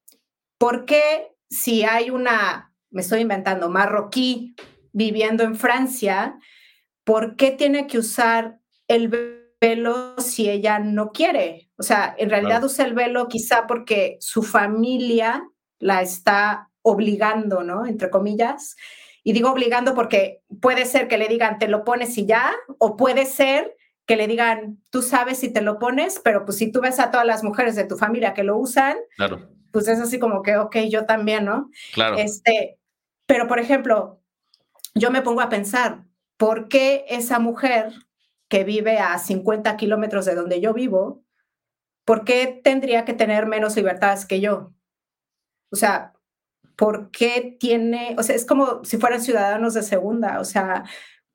¿por 0.59 0.85
qué 0.85 1.33
si 1.49 1.85
hay 1.85 2.11
una 2.11 2.72
me 2.93 3.01
estoy 3.01 3.21
inventando, 3.21 3.69
marroquí 3.69 4.55
viviendo 4.93 5.43
en 5.43 5.57
Francia, 5.57 6.39
¿por 7.05 7.37
qué 7.37 7.51
tiene 7.51 7.87
que 7.87 7.99
usar 7.99 8.59
el 8.87 9.09
velo 9.61 10.15
si 10.19 10.49
ella 10.49 10.79
no 10.79 11.11
quiere? 11.11 11.71
O 11.77 11.83
sea, 11.83 12.15
en 12.17 12.31
realidad 12.31 12.63
usa 12.63 12.85
el 12.85 12.95
velo 12.95 13.29
quizá 13.29 13.67
porque 13.67 14.19
su 14.21 14.43
familia 14.43 15.43
la 15.79 16.03
está 16.03 16.71
obligando, 16.83 17.63
¿no? 17.63 17.87
Entre 17.87 18.11
comillas. 18.11 18.77
Y 19.25 19.33
digo 19.33 19.51
obligando 19.51 19.95
porque 19.95 20.43
puede 20.61 20.85
ser 20.85 21.09
que 21.09 21.19
le 21.19 21.29
digan, 21.29 21.59
te 21.59 21.69
lo 21.69 21.85
pones 21.85 22.17
y 22.19 22.27
ya, 22.27 22.53
o 22.79 22.97
puede 22.97 23.25
ser 23.25 23.77
que 24.05 24.17
le 24.17 24.27
digan, 24.27 24.83
tú 24.91 25.01
sabes 25.01 25.39
si 25.39 25.53
te 25.53 25.61
lo 25.61 25.79
pones, 25.79 26.21
pero 26.23 26.45
pues 26.45 26.59
si 26.59 26.71
tú 26.71 26.81
ves 26.81 26.99
a 26.99 27.11
todas 27.11 27.27
las 27.27 27.45
mujeres 27.45 27.77
de 27.77 27.85
tu 27.85 27.97
familia 27.97 28.35
que 28.35 28.43
lo 28.43 28.59
usan, 28.59 28.97
pues 29.71 29.89
es 29.89 30.01
así 30.01 30.19
como 30.19 30.43
que, 30.43 30.57
ok, 30.57 30.77
yo 30.91 31.07
también, 31.07 31.45
¿no? 31.45 31.71
Claro. 31.95 32.17
Este, 32.17 32.79
pero, 33.33 33.49
por 33.49 33.59
ejemplo, 33.59 34.21
yo 34.95 35.11
me 35.11 35.23
pongo 35.23 35.41
a 35.41 35.49
pensar, 35.49 36.05
¿por 36.37 36.69
qué 36.69 37.07
esa 37.09 37.39
mujer 37.39 37.95
que 38.51 38.63
vive 38.63 38.99
a 38.99 39.17
50 39.17 39.75
kilómetros 39.79 40.27
de 40.27 40.35
donde 40.35 40.61
yo 40.61 40.75
vivo, 40.75 41.25
¿por 42.05 42.25
qué 42.25 42.61
tendría 42.63 43.07
que 43.07 43.15
tener 43.15 43.47
menos 43.47 43.75
libertades 43.75 44.27
que 44.27 44.43
yo? 44.43 44.75
O 45.71 45.77
sea, 45.77 46.13
¿por 46.77 47.11
qué 47.11 47.57
tiene, 47.59 48.17
o 48.19 48.23
sea, 48.23 48.37
es 48.37 48.45
como 48.45 48.85
si 48.85 48.99
fueran 48.99 49.23
ciudadanos 49.23 49.73
de 49.73 49.83
segunda, 49.83 50.39
o 50.39 50.45
sea, 50.45 50.85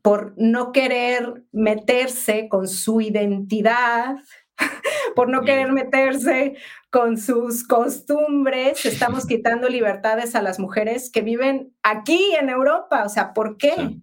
por 0.04 0.36
no 0.38 0.72
querer 0.72 1.46
meterse 1.52 2.48
con 2.48 2.68
su 2.68 3.02
identidad, 3.02 4.18
por 5.16 5.30
no 5.30 5.42
querer 5.42 5.72
meterse 5.72 6.58
con 6.90 7.18
sus 7.18 7.68
costumbres, 7.68 8.86
estamos 8.86 9.26
quitando 9.26 9.68
libertades 9.68 10.36
a 10.36 10.42
las 10.42 10.60
mujeres 10.60 11.10
que 11.12 11.22
viven 11.22 11.74
aquí 11.84 12.34
en 12.40 12.50
Europa, 12.50 13.04
o 13.06 13.10
sea, 13.10 13.34
¿por 13.34 13.58
qué? 13.58 13.98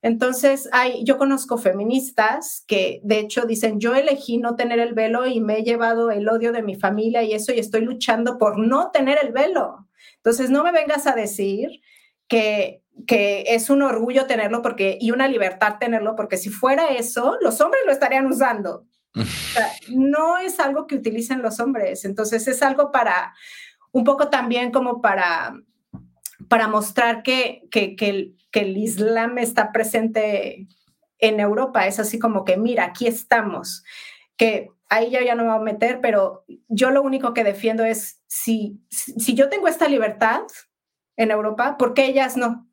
Entonces, 0.00 0.68
hay, 0.72 1.02
yo 1.04 1.18
conozco 1.18 1.58
feministas 1.58 2.64
que 2.68 3.00
de 3.02 3.18
hecho 3.18 3.46
dicen, 3.46 3.80
yo 3.80 3.94
elegí 3.94 4.38
no 4.38 4.54
tener 4.54 4.78
el 4.78 4.94
velo 4.94 5.26
y 5.26 5.40
me 5.40 5.58
he 5.58 5.64
llevado 5.64 6.10
el 6.10 6.28
odio 6.28 6.52
de 6.52 6.62
mi 6.62 6.76
familia 6.76 7.22
y 7.22 7.32
eso 7.32 7.52
y 7.52 7.58
estoy 7.58 7.80
luchando 7.80 8.38
por 8.38 8.58
no 8.58 8.90
tener 8.92 9.18
el 9.22 9.32
velo. 9.32 9.88
Entonces, 10.16 10.50
no 10.50 10.62
me 10.62 10.70
vengas 10.70 11.06
a 11.06 11.14
decir 11.14 11.80
que, 12.28 12.82
que 13.06 13.44
es 13.48 13.70
un 13.70 13.82
orgullo 13.82 14.26
tenerlo 14.26 14.62
porque, 14.62 14.98
y 15.00 15.10
una 15.10 15.26
libertad 15.26 15.76
tenerlo, 15.80 16.14
porque 16.14 16.36
si 16.36 16.50
fuera 16.50 16.88
eso, 16.88 17.36
los 17.40 17.60
hombres 17.60 17.82
lo 17.86 17.92
estarían 17.92 18.26
usando. 18.26 18.86
no 19.90 20.38
es 20.38 20.60
algo 20.60 20.86
que 20.86 20.96
utilicen 20.96 21.42
los 21.42 21.60
hombres, 21.60 22.04
entonces 22.04 22.46
es 22.48 22.62
algo 22.62 22.92
para, 22.92 23.34
un 23.92 24.04
poco 24.04 24.28
también 24.28 24.70
como 24.70 25.00
para, 25.00 25.54
para 26.48 26.68
mostrar 26.68 27.22
que, 27.22 27.62
que, 27.70 27.96
que, 27.96 28.08
el, 28.08 28.36
que 28.50 28.60
el 28.60 28.76
Islam 28.76 29.38
está 29.38 29.72
presente 29.72 30.68
en 31.18 31.40
Europa. 31.40 31.86
Es 31.86 31.98
así 31.98 32.18
como 32.18 32.44
que, 32.44 32.56
mira, 32.56 32.84
aquí 32.84 33.06
estamos. 33.06 33.84
Que 34.36 34.70
ahí 34.88 35.10
yo 35.10 35.20
ya 35.20 35.34
no 35.34 35.44
me 35.44 35.50
voy 35.50 35.58
a 35.58 35.72
meter, 35.72 36.00
pero 36.00 36.44
yo 36.68 36.90
lo 36.90 37.02
único 37.02 37.34
que 37.34 37.44
defiendo 37.44 37.84
es, 37.84 38.22
si, 38.26 38.80
si 38.90 39.34
yo 39.34 39.48
tengo 39.48 39.68
esta 39.68 39.88
libertad 39.88 40.42
en 41.16 41.30
Europa, 41.30 41.76
¿por 41.76 41.94
qué 41.94 42.06
ellas 42.06 42.36
no? 42.36 42.68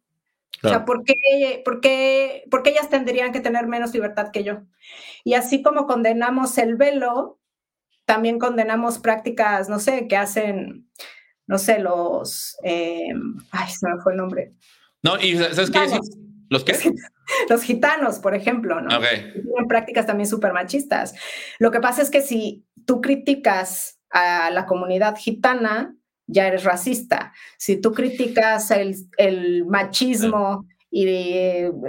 O 0.64 0.70
sea, 0.70 0.86
¿por 0.86 1.04
qué, 1.04 1.62
por, 1.66 1.82
qué, 1.82 2.46
¿por 2.50 2.64
qué 2.64 2.72
ellas 2.72 2.90
tendrían 2.90 3.32
que 3.32 3.42
tener 3.42 3.68
menos 3.68 3.94
libertad 3.94 4.32
que 4.32 4.44
yo? 4.44 4.62
Y 5.24 5.34
así 5.34 5.62
como 5.62 5.88
condenamos 5.88 6.58
el 6.58 6.76
velo, 6.76 7.40
también 8.06 8.40
condenamos 8.40 9.00
prácticas, 9.00 9.70
no 9.70 9.80
sé, 9.80 10.08
que 10.08 10.18
hacen, 10.18 10.90
no 11.48 11.58
sé, 11.58 11.80
los, 11.80 12.58
eh, 12.64 13.10
ay, 13.52 13.70
se 13.72 13.88
me 13.88 14.02
fue 14.02 14.14
el 14.14 14.18
nombre, 14.20 14.54
no, 15.06 15.20
y 15.22 15.38
¿sabes 15.38 15.70
qué? 15.70 15.80
¿Los 16.50 16.64
qué? 16.64 16.74
Los 17.50 17.62
gitanos, 17.62 18.18
por 18.18 18.34
ejemplo, 18.34 18.82
¿no? 18.82 18.90
Tienen 19.00 19.68
prácticas 19.68 20.08
también 20.08 20.28
súper 20.28 20.52
machistas. 20.52 21.14
Lo 21.60 21.70
que 21.70 21.80
pasa 21.80 22.02
es 22.02 22.10
que 22.10 22.22
si 22.22 22.66
tú 22.88 23.02
criticas 23.02 24.00
a 24.10 24.50
la 24.50 24.66
comunidad 24.66 25.16
gitana, 25.16 25.96
ya 26.26 26.48
eres 26.48 26.64
racista. 26.64 27.34
Si 27.60 27.80
tú 27.80 27.94
criticas 27.94 28.72
el, 28.72 29.66
machismo 29.68 30.66
y 30.98 31.10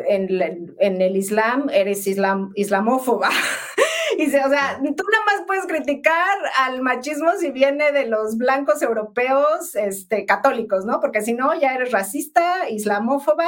en, 0.08 0.74
en, 0.80 1.00
el 1.00 1.16
Islam, 1.16 1.68
eres 1.72 2.08
islam, 2.08 2.50
islamófoba. 2.56 3.30
Y, 4.18 4.28
o 4.28 4.48
sea, 4.48 4.80
tú 4.80 5.04
nada 5.12 5.24
más 5.26 5.42
puedes 5.46 5.66
criticar 5.66 6.38
al 6.64 6.80
machismo 6.80 7.32
si 7.38 7.50
viene 7.50 7.92
de 7.92 8.06
los 8.06 8.38
blancos 8.38 8.80
europeos 8.80 9.74
este, 9.74 10.24
católicos, 10.24 10.86
¿no? 10.86 11.00
Porque 11.02 11.20
si 11.20 11.34
no, 11.34 11.54
ya 11.60 11.74
eres 11.74 11.92
racista, 11.92 12.70
islamófoba. 12.70 13.46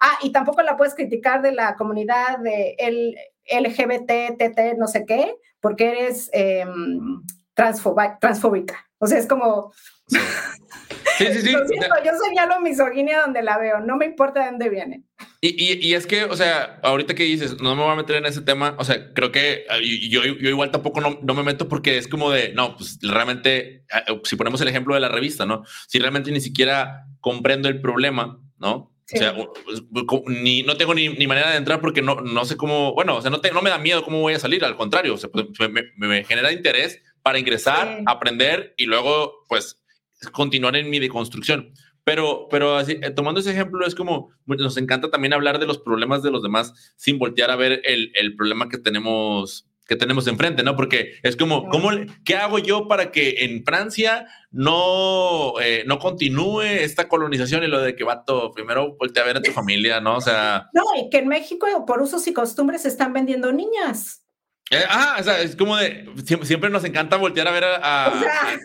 Ah, 0.00 0.16
y 0.22 0.30
tampoco 0.30 0.62
la 0.62 0.76
puedes 0.76 0.94
criticar 0.94 1.42
de 1.42 1.50
la 1.50 1.74
comunidad 1.74 2.38
de 2.38 2.76
el 2.78 3.16
LGBT, 3.50 4.38
TT, 4.38 4.78
no 4.78 4.86
sé 4.86 5.04
qué, 5.04 5.34
porque 5.60 5.88
eres 5.88 6.30
em, 6.32 7.20
transfóbica. 7.54 8.86
O 8.98 9.08
sea, 9.08 9.18
es 9.18 9.26
como... 9.26 9.72
Sí, 10.06 10.18
sí, 11.18 11.26
sí. 11.32 11.52
yo 12.04 12.12
señalo 12.26 12.60
misoginia 12.60 13.20
donde 13.20 13.42
la 13.42 13.58
veo, 13.58 13.80
no 13.80 13.96
me 13.96 14.06
importa 14.06 14.40
de 14.40 14.50
dónde 14.50 14.68
viene. 14.68 15.04
Y, 15.40 15.86
y, 15.86 15.94
es 15.94 16.06
que, 16.06 16.24
o 16.24 16.36
sea, 16.36 16.80
ahorita 16.82 17.14
que 17.14 17.24
dices, 17.24 17.60
no 17.60 17.76
me 17.76 17.82
voy 17.82 17.92
a 17.92 17.96
meter 17.96 18.16
en 18.16 18.24
ese 18.24 18.40
tema, 18.40 18.76
o 18.78 18.84
sea, 18.84 19.12
creo 19.12 19.30
que 19.30 19.66
ah, 19.68 19.76
yo, 19.78 20.24
yo 20.24 20.48
igual 20.48 20.70
tampoco 20.70 21.02
no, 21.02 21.18
no, 21.22 21.34
me 21.34 21.42
meto 21.42 21.68
porque 21.68 21.98
es 21.98 22.08
como 22.08 22.30
de, 22.30 22.54
no, 22.54 22.76
pues 22.76 22.98
realmente, 23.02 23.84
ah, 23.92 24.04
si 24.24 24.36
ponemos 24.36 24.60
el 24.62 24.68
ejemplo 24.68 24.94
de 24.94 25.00
la 25.00 25.10
revista, 25.10 25.44
¿no? 25.44 25.64
Si 25.86 25.98
realmente 25.98 26.30
ni 26.30 26.40
siquiera 26.40 27.06
comprendo 27.20 27.68
el 27.68 27.80
problema, 27.82 28.40
¿no? 28.58 28.94
O 29.12 29.16
sea, 29.18 29.34
pues, 29.34 29.82
ni, 30.26 30.62
no 30.62 30.78
tengo 30.78 30.94
ni, 30.94 31.08
ni, 31.08 31.26
manera 31.26 31.50
de 31.50 31.58
entrar 31.58 31.78
porque 31.78 32.00
no, 32.00 32.16
no 32.22 32.44
sé 32.46 32.56
cómo, 32.56 32.94
bueno, 32.94 33.16
o 33.16 33.20
sea, 33.22 33.30
no, 33.30 33.38
no 33.52 33.62
me 33.62 33.68
da 33.68 33.76
miedo 33.76 34.02
cómo 34.02 34.20
voy 34.20 34.32
a 34.32 34.38
salir, 34.38 34.64
al 34.64 34.76
contrario, 34.76 35.14
o 35.14 35.18
sea, 35.18 35.28
pues, 35.28 35.46
me, 35.70 35.82
me, 35.96 36.24
genera 36.24 36.52
interés 36.52 37.02
para 37.22 37.38
ingresar, 37.38 38.00
aprender 38.06 38.74
y 38.78 38.86
luego, 38.86 39.44
pues, 39.46 39.83
continuar 40.28 40.76
en 40.76 40.90
mi 40.90 40.98
deconstrucción. 40.98 41.72
Pero, 42.04 42.48
pero 42.50 42.76
así, 42.76 42.98
eh, 43.00 43.10
tomando 43.10 43.40
ese 43.40 43.52
ejemplo, 43.52 43.86
es 43.86 43.94
como 43.94 44.30
nos 44.46 44.76
encanta 44.76 45.10
también 45.10 45.32
hablar 45.32 45.58
de 45.58 45.66
los 45.66 45.78
problemas 45.78 46.22
de 46.22 46.30
los 46.30 46.42
demás 46.42 46.94
sin 46.96 47.18
voltear 47.18 47.50
a 47.50 47.56
ver 47.56 47.80
el, 47.84 48.12
el 48.14 48.36
problema 48.36 48.68
que 48.68 48.78
tenemos 48.78 49.66
que 49.86 49.96
tenemos 49.96 50.26
enfrente, 50.26 50.62
¿no? 50.62 50.76
Porque 50.76 51.14
es 51.22 51.36
como, 51.36 51.68
¿cómo, 51.68 51.90
¿qué 52.24 52.36
hago 52.36 52.58
yo 52.58 52.88
para 52.88 53.12
que 53.12 53.44
en 53.44 53.64
Francia 53.64 54.26
no, 54.50 55.60
eh, 55.60 55.84
no 55.86 55.98
continúe 55.98 56.62
esta 56.62 57.08
colonización 57.08 57.64
y 57.64 57.66
lo 57.66 57.80
de 57.80 57.94
que 57.94 58.04
vato, 58.04 58.52
primero 58.52 58.96
voltea 58.96 59.22
a 59.22 59.26
ver 59.26 59.36
a 59.36 59.42
tu 59.42 59.50
familia, 59.52 60.00
¿no? 60.00 60.16
O 60.16 60.20
sea... 60.20 60.70
No, 60.72 60.84
y 60.98 61.10
que 61.10 61.18
en 61.18 61.28
México 61.28 61.66
por 61.86 62.00
usos 62.00 62.26
y 62.26 62.32
costumbres 62.32 62.82
se 62.82 62.88
están 62.88 63.12
vendiendo 63.12 63.52
niñas. 63.52 64.23
Ah, 64.88 65.16
o 65.20 65.22
sea, 65.22 65.40
es 65.40 65.56
como 65.56 65.76
de, 65.76 66.08
siempre, 66.24 66.70
nos 66.70 66.84
encanta 66.84 67.16
voltear 67.16 67.48
a 67.48 67.52
ver 67.52 67.64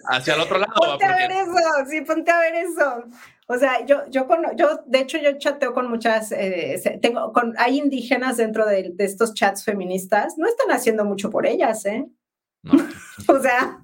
hacia 0.10 0.34
el 0.34 0.42
otro 0.42 0.60
lado. 0.60 0.74
Ponte 0.76 1.06
a 1.06 1.16
ver 1.16 1.32
eso, 1.32 1.90
sí, 1.90 2.02
ponte 2.02 2.32
a 2.32 2.40
ver 2.40 2.56
eso. 2.56 3.06
O 3.48 3.58
sea, 3.58 3.84
yo, 3.86 4.08
yo, 4.10 4.28
con, 4.28 4.46
yo, 4.56 4.84
de 4.86 5.00
hecho, 5.00 5.18
yo 5.18 5.38
chateo 5.40 5.74
con 5.74 5.90
muchas, 5.90 6.32
eh, 6.32 7.00
tengo, 7.02 7.34
con, 7.34 7.56
hay 7.58 7.80
indígenas 7.80 8.38
dentro 8.38 8.66
de, 8.66 8.94
estos 9.00 9.34
chats 9.34 9.64
feministas, 9.64 10.38
no 10.38 10.48
están 10.48 10.70
haciendo 10.70 11.04
mucho 11.04 11.32
por 11.32 11.48
ellas, 11.48 11.84
¿eh? 11.86 12.06
o 13.28 13.40
sea, 13.40 13.80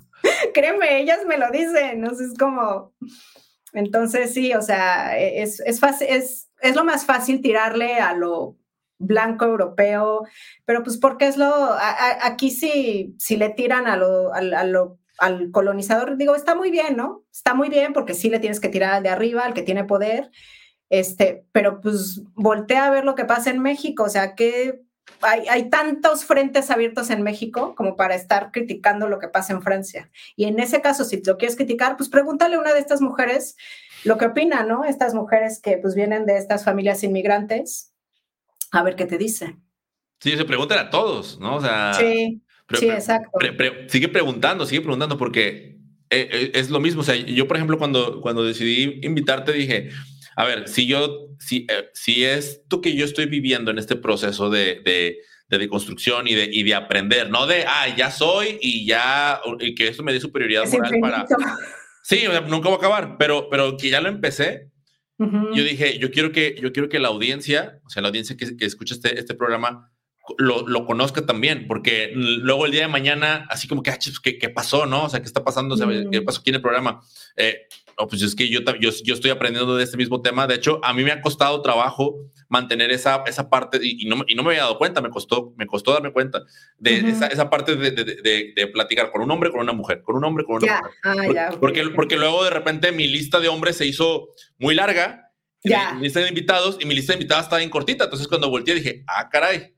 créeme, 0.53 0.99
ellas 0.99 1.25
me 1.25 1.37
lo 1.37 1.49
dicen, 1.49 2.01
¿no? 2.01 2.11
es 2.11 2.37
como, 2.37 2.93
entonces 3.73 4.33
sí, 4.33 4.53
o 4.53 4.61
sea, 4.61 5.17
es, 5.17 5.59
es, 5.61 5.79
fácil, 5.79 6.07
es, 6.09 6.47
es 6.61 6.75
lo 6.75 6.83
más 6.83 7.03
fácil 7.05 7.41
tirarle 7.41 7.95
a 7.95 8.13
lo 8.13 8.57
blanco 8.97 9.45
europeo, 9.45 10.23
pero 10.65 10.83
pues 10.83 10.97
porque 10.97 11.27
es 11.27 11.37
lo, 11.37 11.51
aquí 12.21 12.49
sí, 12.51 13.15
si 13.17 13.37
le 13.37 13.49
tiran 13.49 13.87
a 13.87 13.97
lo, 13.97 14.31
al 15.17 15.51
colonizador, 15.51 16.17
digo, 16.17 16.35
está 16.35 16.55
muy 16.55 16.71
bien, 16.71 16.97
¿no? 16.97 17.23
Está 17.31 17.53
muy 17.53 17.69
bien 17.69 17.93
porque 17.93 18.13
sí 18.13 18.29
le 18.29 18.39
tienes 18.39 18.59
que 18.59 18.69
tirar 18.69 18.93
al 18.93 19.03
de 19.03 19.09
arriba, 19.09 19.45
al 19.45 19.53
que 19.53 19.63
tiene 19.63 19.83
poder, 19.83 20.31
este, 20.89 21.45
pero 21.51 21.81
pues 21.81 22.21
voltea 22.35 22.85
a 22.85 22.89
ver 22.89 23.05
lo 23.05 23.15
que 23.15 23.25
pasa 23.25 23.49
en 23.49 23.59
México, 23.59 24.03
o 24.03 24.09
sea, 24.09 24.35
que 24.35 24.81
hay, 25.21 25.47
hay, 25.47 25.69
tantos 25.69 26.25
frentes 26.25 26.71
abiertos 26.71 27.09
en 27.09 27.21
México 27.21 27.75
como 27.75 27.95
para 27.95 28.15
estar 28.15 28.51
criticando 28.51 29.07
lo 29.07 29.19
que 29.19 29.27
pasa 29.27 29.53
en 29.53 29.61
Francia. 29.61 30.09
Y 30.35 30.45
en 30.45 30.59
ese 30.59 30.81
caso, 30.81 31.05
si 31.05 31.21
lo 31.23 31.37
quieres 31.37 31.55
criticar, 31.55 31.95
pues 31.95 32.09
pregúntale 32.09 32.55
a 32.55 32.59
una 32.59 32.73
de 32.73 32.79
estas 32.79 33.01
mujeres 33.01 33.55
lo 34.03 34.17
que 34.17 34.25
opina, 34.25 34.63
¿no? 34.63 34.85
Estas 34.85 35.13
mujeres 35.13 35.59
que 35.59 35.77
pues 35.77 35.95
vienen 35.95 36.25
de 36.25 36.37
estas 36.37 36.63
familias 36.63 37.03
inmigrantes, 37.03 37.94
a 38.75 38.83
ver 38.83 38.95
qué 38.95 39.05
te 39.05 39.17
dice. 39.17 39.57
Sí, 40.19 40.31
se 40.37 40.45
preguntan 40.45 40.79
a 40.79 40.89
todos, 40.89 41.39
¿no? 41.39 41.55
O 41.55 41.61
sea, 41.61 41.93
sí 41.93 42.41
sí, 42.73 42.89
exacto. 42.89 43.29
sigue 43.87 44.09
preguntando, 44.09 44.65
sigue 44.65 44.81
preguntando, 44.81 45.17
porque 45.17 45.77
eh, 46.09 46.29
eh, 46.31 46.51
es 46.53 46.69
lo 46.69 46.79
mismo. 46.79 47.01
O 47.01 47.03
sea, 47.03 47.15
yo, 47.15 47.47
por 47.47 47.57
ejemplo, 47.57 47.77
cuando, 47.77 48.21
cuando 48.21 48.43
decidí 48.43 48.99
invitarte, 49.03 49.53
dije, 49.53 49.89
a 50.35 50.45
ver, 50.45 50.67
si 50.67 50.87
yo, 50.87 51.29
si, 51.39 51.67
eh, 51.69 51.89
si 51.93 52.23
esto 52.23 52.81
que 52.81 52.95
yo 52.95 53.05
estoy 53.05 53.27
viviendo 53.27 53.71
en 53.71 53.77
este 53.77 53.95
proceso 53.95 54.49
de, 54.49 54.81
de, 54.83 55.17
de 55.47 55.57
deconstrucción 55.57 56.27
y 56.27 56.35
de, 56.35 56.49
y 56.51 56.63
de 56.63 56.75
aprender, 56.75 57.29
no 57.29 57.45
de, 57.45 57.65
ah, 57.67 57.93
ya 57.95 58.11
soy 58.11 58.57
y 58.61 58.85
ya, 58.85 59.41
y 59.59 59.75
que 59.75 59.87
esto 59.87 60.03
me 60.03 60.13
dé 60.13 60.19
superioridad 60.19 60.67
moral 60.67 60.93
para... 61.01 61.25
Sí, 62.03 62.23
nunca 62.47 62.69
va 62.69 62.75
a 62.75 62.77
acabar, 62.77 63.15
pero, 63.17 63.49
pero 63.49 63.77
que 63.77 63.89
ya 63.89 63.99
lo 63.99 64.09
empecé. 64.09 64.69
Yo 65.17 65.63
dije, 65.63 65.97
yo 65.97 66.11
quiero 66.11 66.31
que, 66.31 66.55
yo 66.61 66.73
quiero 66.73 66.89
que 66.89 66.99
la 66.99 67.07
audiencia, 67.07 67.79
o 67.85 67.89
sea, 67.89 68.01
la 68.01 68.09
audiencia 68.09 68.35
que, 68.35 68.57
que 68.57 68.65
escucha 68.65 68.95
este, 68.95 69.17
este 69.17 69.33
programa, 69.33 69.91
lo, 70.37 70.67
lo, 70.67 70.85
conozca 70.85 71.25
también, 71.25 71.67
porque 71.67 72.11
luego 72.15 72.65
el 72.65 72.71
día 72.71 72.81
de 72.81 72.87
mañana, 72.87 73.45
así 73.49 73.67
como 73.67 73.83
que, 73.83 73.91
ah, 73.91 73.99
¿qué, 74.23 74.37
qué 74.37 74.49
pasó? 74.49 74.85
¿No? 74.85 75.05
O 75.05 75.09
sea, 75.09 75.21
¿qué 75.21 75.25
está 75.25 75.43
pasando? 75.43 75.77
¿Qué 76.11 76.21
pasó 76.21 76.41
aquí 76.41 76.49
en 76.49 76.55
el 76.55 76.61
programa? 76.61 77.01
Eh, 77.37 77.67
pues 77.97 78.21
es 78.21 78.35
que 78.35 78.49
yo, 78.49 78.59
yo, 78.79 78.91
yo, 79.03 79.13
estoy 79.13 79.31
aprendiendo 79.31 79.75
de 79.75 79.83
este 79.83 79.97
mismo 79.97 80.21
tema. 80.21 80.47
De 80.47 80.55
hecho, 80.55 80.79
a 80.83 80.93
mí 80.93 81.03
me 81.03 81.11
ha 81.11 81.21
costado 81.21 81.61
trabajo 81.61 82.17
mantener 82.49 82.91
esa, 82.91 83.23
esa 83.25 83.49
parte 83.49 83.79
y, 83.81 84.05
no, 84.05 84.23
y 84.27 84.35
no 84.35 84.43
me 84.43 84.49
había 84.49 84.63
dado 84.63 84.77
cuenta, 84.77 85.01
me 85.01 85.09
costó, 85.09 85.53
me 85.57 85.65
costó 85.65 85.93
darme 85.93 86.11
cuenta 86.11 86.43
de 86.77 87.09
esa, 87.09 87.27
esa, 87.27 87.49
parte 87.49 87.75
de, 87.75 87.91
de, 87.91 88.53
de, 88.55 88.67
platicar 88.67 89.11
con 89.11 89.21
un 89.21 89.31
hombre, 89.31 89.49
con 89.49 89.61
una 89.61 89.73
mujer, 89.73 90.01
con 90.01 90.15
un 90.15 90.25
hombre, 90.25 90.43
con 90.43 90.57
una 90.57 90.79
mujer. 90.79 90.91
Ah, 91.03 91.55
porque, 91.59 91.83
porque 91.95 92.17
luego 92.17 92.43
de 92.43 92.49
repente 92.49 92.91
mi 92.91 93.07
lista 93.07 93.39
de 93.39 93.47
hombres 93.47 93.77
se 93.77 93.85
hizo 93.85 94.27
muy 94.57 94.75
larga, 94.75 95.31
mi 95.63 96.01
lista 96.01 96.19
de 96.19 96.27
invitados 96.27 96.77
y 96.79 96.85
mi 96.85 96.93
lista 96.93 97.13
de 97.13 97.17
invitados 97.17 97.45
estaba 97.45 97.59
bien 97.59 97.71
cortita. 97.71 98.03
Entonces 98.03 98.27
cuando 98.27 98.49
volteé 98.49 98.75
dije, 98.75 99.03
ah, 99.07 99.29
caray, 99.29 99.75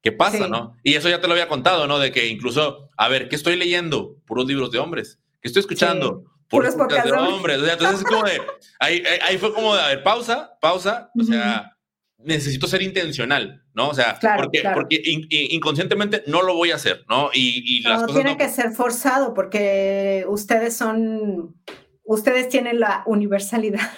¿Qué 0.00 0.12
pasa, 0.12 0.46
no? 0.46 0.76
Y 0.84 0.94
eso 0.94 1.08
ya 1.08 1.20
te 1.20 1.26
lo 1.26 1.32
había 1.32 1.48
contado, 1.48 1.86
¿no? 1.86 1.98
De 1.98 2.12
que 2.12 2.28
incluso, 2.28 2.88
a 2.96 3.08
ver, 3.08 3.28
¿qué 3.28 3.36
estoy 3.36 3.56
leyendo? 3.56 4.16
Puros 4.26 4.46
libros 4.46 4.70
de 4.70 4.78
hombres. 4.78 5.18
¿Qué 5.40 5.48
estoy 5.48 5.60
escuchando? 5.60 6.24
Puros 6.48 6.74
podcasts 6.74 7.10
de 7.10 7.16
hombres. 7.16 7.58
O 7.58 7.64
sea, 7.64 7.74
entonces 7.74 8.00
es 8.00 8.04
como 8.04 8.22
de, 8.24 8.40
ahí, 8.78 9.02
ahí, 9.22 9.38
fue 9.38 9.52
como 9.52 9.74
de, 9.74 9.82
a 9.82 9.88
ver, 9.88 10.02
pausa, 10.02 10.56
pausa, 10.60 11.10
o 11.18 11.22
sea, 11.22 11.76
necesito 12.18 12.66
ser 12.66 12.82
intencional, 12.82 13.64
¿no? 13.74 13.88
O 13.88 13.94
sea, 13.94 14.18
porque, 14.36 14.62
porque 14.74 15.00
inconscientemente 15.50 16.24
no 16.26 16.42
lo 16.42 16.54
voy 16.54 16.70
a 16.70 16.76
hacer, 16.76 17.04
¿no? 17.08 17.30
Y, 17.32 17.80
las 17.82 18.02
cosas 18.02 18.14
tiene 18.14 18.36
que 18.36 18.48
ser 18.48 18.72
forzado 18.72 19.34
porque 19.34 20.24
ustedes 20.28 20.76
son, 20.76 21.56
ustedes 22.04 22.48
tienen 22.48 22.80
la 22.80 23.02
universalidad. 23.06 23.90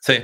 Sí. 0.00 0.14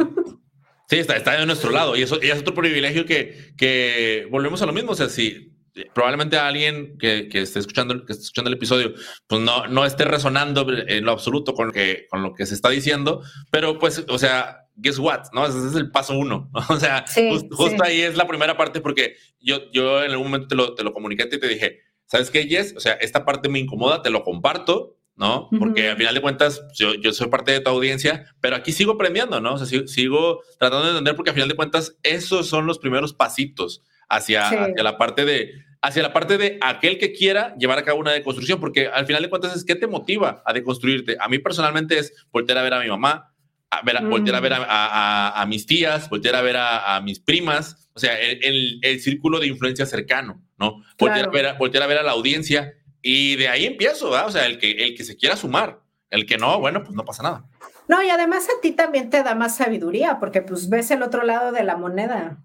Sí, 0.89 0.99
está, 0.99 1.17
está 1.17 1.33
de 1.33 1.47
nuestro 1.47 1.73
lado 1.73 1.97
y 1.97 2.03
eso 2.03 2.21
y 2.23 2.31
es 2.31 2.39
otro 2.39 2.55
privilegio 2.55 3.07
que, 3.07 3.53
que 3.57 4.29
volvemos 4.31 4.63
a 4.63 4.67
lo 4.67 4.73
mismo. 4.73 4.93
O 4.93 4.95
sea, 4.95 5.09
si 5.09 5.56
probablemente 5.95 6.37
alguien 6.37 6.97
que, 6.99 7.29
que, 7.29 7.43
esté 7.43 7.59
escuchando, 7.59 8.05
que 8.05 8.13
esté 8.13 8.25
escuchando 8.25 8.49
el 8.49 8.57
episodio, 8.57 8.95
pues 9.27 9.41
no, 9.41 9.67
no 9.67 9.85
esté 9.85 10.05
resonando 10.05 10.67
en 10.71 11.05
lo 11.05 11.13
absoluto 11.13 11.55
con, 11.55 11.73
que, 11.73 12.07
con 12.11 12.23
lo 12.23 12.35
que 12.35 12.47
se 12.47 12.55
está 12.55 12.71
diciendo, 12.71 13.23
pero 13.51 13.79
pues, 13.79 14.05
o 14.09 14.19
sea, 14.19 14.67
guess 14.77 14.99
what, 14.99 15.25
¿no? 15.33 15.47
Ese 15.47 15.59
es 15.67 15.75
el 15.75 15.91
paso 15.91 16.17
uno, 16.17 16.51
o 16.69 16.77
sea, 16.77 17.05
justo 17.51 17.83
ahí 17.85 18.01
es 18.01 18.17
la 18.17 18.27
primera 18.27 18.57
parte 18.57 18.81
porque 18.81 19.17
yo, 19.41 19.71
yo 19.73 20.03
en 20.03 20.11
algún 20.11 20.29
momento 20.29 20.49
te 20.49 20.55
lo, 20.55 20.75
te 20.75 20.85
lo 20.85 20.93
comuniqué 20.93 21.29
y 21.31 21.39
te 21.39 21.49
dije, 21.49 21.81
¿sabes 22.07 22.31
qué, 22.31 22.47
Jess? 22.47 22.75
O 22.77 22.81
sea, 22.81 22.95
esta 22.95 23.25
parte 23.25 23.49
me 23.49 23.59
incomoda, 23.59 24.03
te 24.03 24.11
lo 24.11 24.23
comparto, 24.23 24.97
¿no? 25.17 25.49
Porque 25.59 25.91
al 25.91 25.97
final 25.97 26.15
de 26.15 26.21
cuentas, 26.21 26.63
yo, 26.75 26.95
yo, 26.95 27.13
soy 27.13 27.29
parte 27.29 27.51
de 27.51 27.61
tu 27.61 27.71
audiencia, 27.71 28.27
pero 28.41 28.55
aquí 28.55 28.73
sigo 28.73 28.93
aprendiendo, 28.93 29.41
¿no? 29.41 29.55
O 29.55 29.59
sea, 29.59 29.67
sigo, 29.87 30.43
tratando 30.59 30.85
de 30.85 30.91
entender 30.91 31.17
porque 31.17 31.31
al 31.31 31.35
final 31.35 31.49
de 31.49 31.57
cuentas, 31.57 31.97
esos 32.03 32.47
son 32.49 32.67
los 32.67 32.79
primeros 32.79 33.15
pasitos 33.15 33.83
hacia, 34.09 34.47
hacia 34.49 34.83
la 34.83 34.99
parte 34.99 35.25
de, 35.25 35.53
hacia 35.83 36.03
la 36.03 36.13
parte 36.13 36.39
de 36.39 36.59
aquel 36.61 36.99
que 36.99 37.13
quiera 37.13 37.55
llevar 37.57 37.79
a 37.79 37.85
cabo 37.85 38.01
una 38.01 38.13
deconstrucción, 38.13 38.61
porque 38.61 38.89
al 38.89 39.07
final 39.07 39.23
de 39.23 39.31
cuentas 39.31 39.55
es 39.55 39.65
qué 39.65 39.75
te 39.75 39.87
motiva 39.87 40.43
a 40.45 40.53
deconstruirte. 40.53 41.17
A 41.21 41.29
mí 41.29 41.39
personalmente 41.39 41.99
es 41.99 42.13
voltear 42.33 42.59
a 42.59 42.63
ver 42.63 42.75
a 42.75 42.81
mi 42.81 42.89
mamá, 42.89 43.33
a 43.71 43.83
ver, 43.83 44.03
voltear 44.05 44.37
a 44.37 44.41
ver 44.41 44.53
a, 44.55 45.41
a, 45.41 45.47
mis 45.47 45.67
tías, 45.67 46.09
voltear 46.09 46.37
a 46.37 46.43
ver 46.43 46.57
a, 46.59 47.01
mis 47.03 47.21
primas, 47.21 47.89
o 47.95 47.99
sea, 47.99 48.19
el, 48.19 48.79
el, 48.83 49.01
círculo 49.01 49.41
de 49.41 49.49
influencia 49.49 49.87
cercano, 49.87 50.43
¿no? 50.59 50.83
Voltear, 50.99 51.27
a 51.27 51.31
ver, 51.31 51.55
voltear 51.59 51.83
a 51.83 51.87
ver 51.87 51.99
a 51.99 52.03
la 52.03 52.13
audiencia 52.13 52.75
y 53.03 53.37
de 53.37 53.49
ahí 53.49 53.67
empiezo, 53.67 54.11
¿verdad? 54.11 54.29
O 54.29 54.31
sea, 54.31 54.47
el 54.47 54.59
que, 54.59 54.71
el 54.71 54.97
que 54.97 55.05
se 55.05 55.17
quiera 55.17 55.37
sumar, 55.37 55.81
el 56.11 56.27
que 56.27 56.39
no, 56.39 56.59
bueno, 56.59 56.83
pues 56.83 56.95
no 56.95 57.05
pasa 57.05 57.23
nada. 57.23 57.45
No, 57.89 58.03
y 58.03 58.11
además 58.11 58.47
a 58.49 58.61
ti 58.61 58.73
también 58.73 59.11
te 59.11 59.23
da 59.23 59.35
más 59.35 59.57
sabiduría, 59.57 60.19
porque 60.19 60.43
pues 60.43 60.69
ves 60.69 60.91
el 60.91 61.03
otro 61.03 61.23
lado 61.23 61.53
de 61.53 61.63
la 61.63 61.77
moneda. 61.77 62.45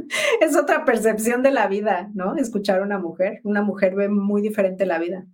es 0.40 0.56
otra 0.56 0.84
percepción 0.84 1.42
de 1.42 1.50
la 1.50 1.68
vida, 1.68 2.10
¿no? 2.14 2.36
Escuchar 2.36 2.80
a 2.80 2.82
una 2.82 2.98
mujer. 2.98 3.40
Una 3.44 3.62
mujer 3.62 3.94
ve 3.94 4.08
muy 4.08 4.42
diferente 4.42 4.86
la 4.86 4.98
vida. 4.98 5.26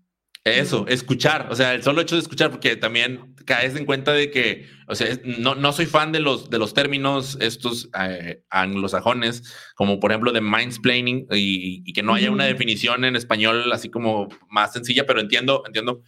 Eso, 0.44 0.84
escuchar, 0.88 1.48
o 1.50 1.56
sea, 1.56 1.72
el 1.72 1.82
solo 1.82 2.02
hecho 2.02 2.16
de 2.16 2.20
escuchar, 2.20 2.50
porque 2.50 2.76
también 2.76 3.34
caes 3.46 3.76
en 3.76 3.86
cuenta 3.86 4.12
de 4.12 4.30
que, 4.30 4.66
o 4.88 4.94
sea, 4.94 5.08
no, 5.38 5.54
no 5.54 5.72
soy 5.72 5.86
fan 5.86 6.12
de 6.12 6.20
los, 6.20 6.50
de 6.50 6.58
los 6.58 6.74
términos 6.74 7.38
estos 7.40 7.88
eh, 7.98 8.42
anglosajones, 8.50 9.54
como 9.74 9.98
por 10.00 10.12
ejemplo 10.12 10.32
de 10.32 10.42
mindsplaining 10.42 11.28
y, 11.30 11.82
y 11.86 11.92
que 11.94 12.02
no 12.02 12.12
haya 12.12 12.30
una 12.30 12.44
definición 12.44 13.06
en 13.06 13.16
español 13.16 13.72
así 13.72 13.88
como 13.88 14.28
más 14.50 14.74
sencilla, 14.74 15.06
pero 15.06 15.22
entiendo, 15.22 15.62
entiendo 15.66 16.02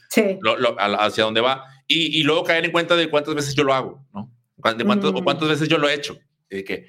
hacia 0.79 1.25
dónde 1.25 1.41
va. 1.41 1.65
Y, 1.87 2.19
y, 2.19 2.23
luego 2.23 2.45
caer 2.45 2.67
en 2.67 2.73
cuenta 2.73 2.95
de 2.95 3.09
cuántas 3.09 3.35
veces 3.35 3.55
yo 3.55 3.65
lo 3.65 3.73
hago, 3.73 4.07
¿no? 4.13 4.31
De 4.77 4.85
cuántas, 4.85 5.13
o 5.15 5.25
cuántas 5.25 5.49
veces 5.49 5.67
yo 5.67 5.79
lo 5.79 5.89
he 5.89 5.95
hecho. 5.95 6.19
De 6.49 6.65
que 6.65 6.87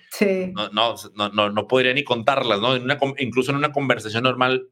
no, 0.53 0.69
no, 0.69 0.95
no, 1.33 1.49
no, 1.49 1.67
podría 1.67 1.93
ni 1.93 2.03
contarlas, 2.03 2.59
¿no? 2.59 2.75
En 2.75 2.83
una, 2.83 2.99
incluso 3.17 3.51
en 3.51 3.57
una 3.57 3.71
conversación 3.71 4.23
normal 4.23 4.69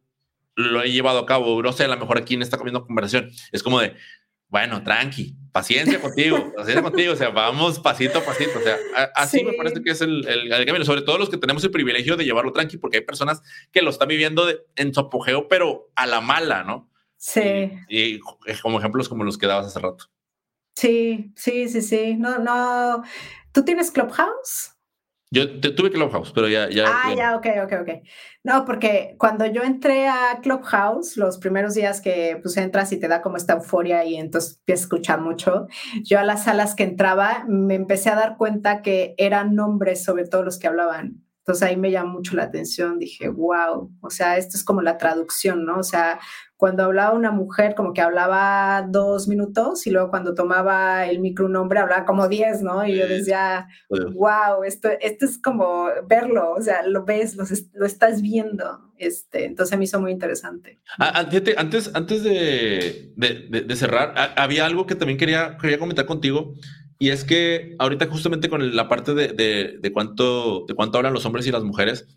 lo 0.56 0.84
he 0.84 0.91
llevado 0.91 1.20
a 1.20 1.26
cabo. 1.26 1.62
No 1.64 1.72
sé, 1.72 1.86
a 1.86 1.88
lo 1.88 1.98
mejor 1.98 2.20
aquí 2.20 2.36
en 2.36 2.44
esta 2.44 2.57
comiendo 2.57 2.86
conversación 2.86 3.32
es 3.52 3.64
como 3.64 3.80
de, 3.80 3.95
bueno, 4.48 4.84
tranqui, 4.84 5.36
paciencia 5.52 5.99
contigo, 5.99 6.53
paciencia 6.56 6.84
contigo, 6.84 7.14
o 7.14 7.16
sea, 7.16 7.30
vamos 7.30 7.80
pasito 7.80 8.20
a 8.20 8.24
pasito, 8.24 8.60
o 8.60 8.62
sea, 8.62 8.78
así 9.16 9.44
me 9.44 9.53
parece 9.53 9.82
que 9.82 9.91
es 9.91 10.02
el, 10.02 10.26
el, 10.28 10.66
camino, 10.66 10.86
sobre 10.86 11.02
todo 11.02 11.18
los 11.18 11.30
que 11.30 11.38
tenemos 11.38 11.64
el 11.64 11.72
privilegio 11.72 12.16
de 12.16 12.26
llevarlo 12.26 12.53
tranqui, 12.53 12.78
porque 12.78 12.98
hay 12.98 13.03
personas 13.03 13.41
que 13.72 13.82
lo 13.82 13.90
están 13.90 14.07
viviendo 14.07 14.48
en 14.76 14.94
su 14.94 14.99
apogeo, 14.99 15.48
pero 15.48 15.91
a 15.95 16.06
la 16.06 16.22
mala, 16.22 16.64
¿no? 16.64 16.91
Sí. 17.18 17.72
Y, 17.90 18.20
como 18.62 18.80
ejemplos 18.80 19.10
como 19.10 19.24
los 19.24 19.38
que 19.38 19.48
dabas 19.48 19.66
hace 19.66 19.80
rato. 19.80 20.06
Sí, 20.76 21.32
sí, 21.36 21.68
sí, 21.70 21.82
sí. 21.82 22.16
No, 22.16 22.38
no. 22.38 23.03
¿Tú 23.52 23.66
tienes 23.66 23.90
Clubhouse? 23.90 24.74
Yo 25.36 25.60
tuve 25.60 25.91
Clubhouse, 25.91 26.32
pero 26.34 26.48
ya, 26.48 26.70
ya. 26.70 26.86
Ah, 26.88 27.14
ya, 27.14 27.36
ok, 27.36 27.45
ok, 27.66 27.74
ok. 27.82 27.90
No, 28.45 28.64
porque 28.64 29.16
cuando 29.18 29.45
yo 29.45 29.64
entré 29.64 30.07
a 30.07 30.40
Clubhouse, 30.41 31.18
los 31.18 31.40
primeros 31.40 31.74
días 31.74 31.99
que 31.99 32.40
pues 32.41 32.56
entras 32.56 32.94
y 32.94 32.99
te 33.02 33.10
da 33.10 33.22
como 33.22 33.36
esta 33.36 33.52
euforia 33.52 34.06
y 34.06 34.16
entonces 34.16 34.60
empiezas 34.60 34.84
a 34.84 34.86
escuchar 34.86 35.20
mucho, 35.20 35.68
yo 36.03 36.20
a 36.20 36.24
las 36.24 36.45
salas 36.45 36.74
que 36.74 36.84
entraba 36.84 37.44
me 37.49 37.76
empecé 37.76 38.12
a 38.12 38.16
dar 38.16 38.38
cuenta 38.38 38.82
que 38.82 39.14
eran 39.18 39.56
nombres 39.56 40.06
sobre 40.06 40.26
todo 40.26 40.44
los 40.44 40.57
que 40.57 40.68
hablaban. 40.68 41.24
Entonces 41.45 41.61
ahí 41.61 41.77
me 41.77 41.91
llamó 41.91 42.13
mucho 42.13 42.35
la 42.35 42.41
atención, 42.41 42.97
dije, 42.97 43.30
wow, 43.30 43.91
o 44.01 44.09
sea, 44.09 44.38
esto 44.38 44.57
es 44.57 44.63
como 44.63 44.81
la 44.81 44.97
traducción, 44.97 45.63
¿no? 45.63 45.77
O 45.77 45.84
sea, 45.84 46.19
cuando 46.57 46.84
hablaba 46.84 47.13
una 47.13 47.30
mujer 47.30 47.76
como 47.76 47.93
que 47.93 48.01
hablaba 48.01 48.84
dos 48.89 49.27
minutos 49.27 49.85
y 49.85 49.91
luego 49.91 50.09
cuando 50.09 50.34
tomaba 50.34 51.05
el 51.05 51.19
micro 51.19 51.45
un 51.45 51.55
hombre 51.55 51.80
hablaba 51.80 52.03
como 52.03 52.27
diez, 52.27 52.63
¿no? 52.63 52.84
Y 52.88 52.97
yo 52.97 53.07
decía, 53.07 53.67
wow, 53.89 54.63
esto, 54.65 54.89
esto 55.01 55.26
es 55.26 55.38
como 55.38 55.88
verlo, 56.07 56.53
o 56.53 56.61
sea, 56.63 56.81
lo 56.81 57.05
ves, 57.05 57.35
lo, 57.35 57.85
estás 57.85 58.23
viendo. 58.23 58.91
Este, 58.97 59.45
entonces 59.45 59.77
me 59.77 59.84
hizo 59.84 60.01
muy 60.01 60.11
interesante. 60.11 60.80
Ah, 60.97 61.11
ah, 61.13 61.30
antes, 61.57 61.91
antes 61.93 62.23
de, 62.23 63.13
de, 63.15 63.76
cerrar, 63.76 64.15
había 64.35 64.65
algo 64.65 64.88
que 64.88 64.95
también 64.95 65.19
quería, 65.19 65.57
quería 65.61 65.77
comentar 65.77 66.07
contigo. 66.07 66.55
Y 66.97 67.09
es 67.09 67.23
que 67.23 67.76
ahorita 67.80 68.07
justamente 68.07 68.49
con 68.49 68.76
la 68.76 68.88
parte 68.88 69.13
de, 69.13 69.27
de, 69.80 69.91
cuánto, 69.91 70.65
de 70.67 70.73
cuánto 70.73 70.97
hablan 70.97 71.13
los 71.13 71.26
hombres 71.26 71.45
y 71.45 71.51
las 71.51 71.63
mujeres, 71.63 72.07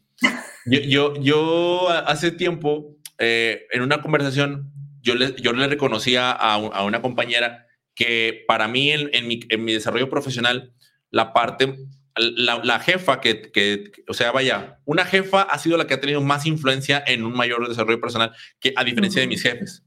yo, 0.67 0.81
yo, 0.81 1.15
yo 1.21 1.89
hace 1.89 2.31
tiempo 2.31 2.97
eh, 3.19 3.67
en 3.73 3.83
una 3.83 4.01
conversación, 4.03 4.73
yo 5.03 5.15
le, 5.15 5.35
yo 5.41 5.53
le 5.53 5.67
reconocía 5.67 6.31
a, 6.31 6.55
a 6.55 6.85
una 6.85 7.03
compañera 7.03 7.67
que 7.95 8.45
para 8.47 8.69
mí 8.69 8.91
en, 8.91 9.11
en, 9.13 9.27
mi, 9.27 9.41
en, 9.49 9.65
mi, 9.65 9.73
desarrollo 9.73 10.09
profesional, 10.09 10.73
la 11.11 11.33
parte, 11.33 11.75
la, 12.15 12.61
la 12.63 12.79
jefa 12.79 13.21
que, 13.21 13.51
que, 13.51 13.91
o 14.07 14.15
sea, 14.15 14.31
vaya, 14.31 14.79
una 14.85 15.05
jefa 15.05 15.43
ha 15.43 15.59
sido 15.59 15.77
la 15.77 15.89
que 15.89 15.95
ha 15.95 16.01
tenido 16.01 16.21
más 16.21 16.47
influencia 16.47 17.03
en 17.05 17.25
un 17.25 17.33
mayor 17.33 17.69
desarrollo 17.69 18.01
personal 18.01 18.33
que 18.61 18.73
a 18.77 18.85
diferencia 18.85 19.21
de 19.21 19.27
mis 19.27 19.43
jefes. 19.43 19.85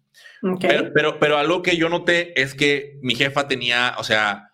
Pero, 0.60 0.92
pero, 0.94 1.20
pero, 1.20 1.38
algo 1.38 1.62
que 1.62 1.78
yo 1.78 1.88
noté 1.88 2.40
es 2.42 2.56
que 2.56 2.98
mi 3.02 3.16
jefa 3.16 3.48
tenía, 3.48 3.96
o 3.98 4.04
sea, 4.04 4.51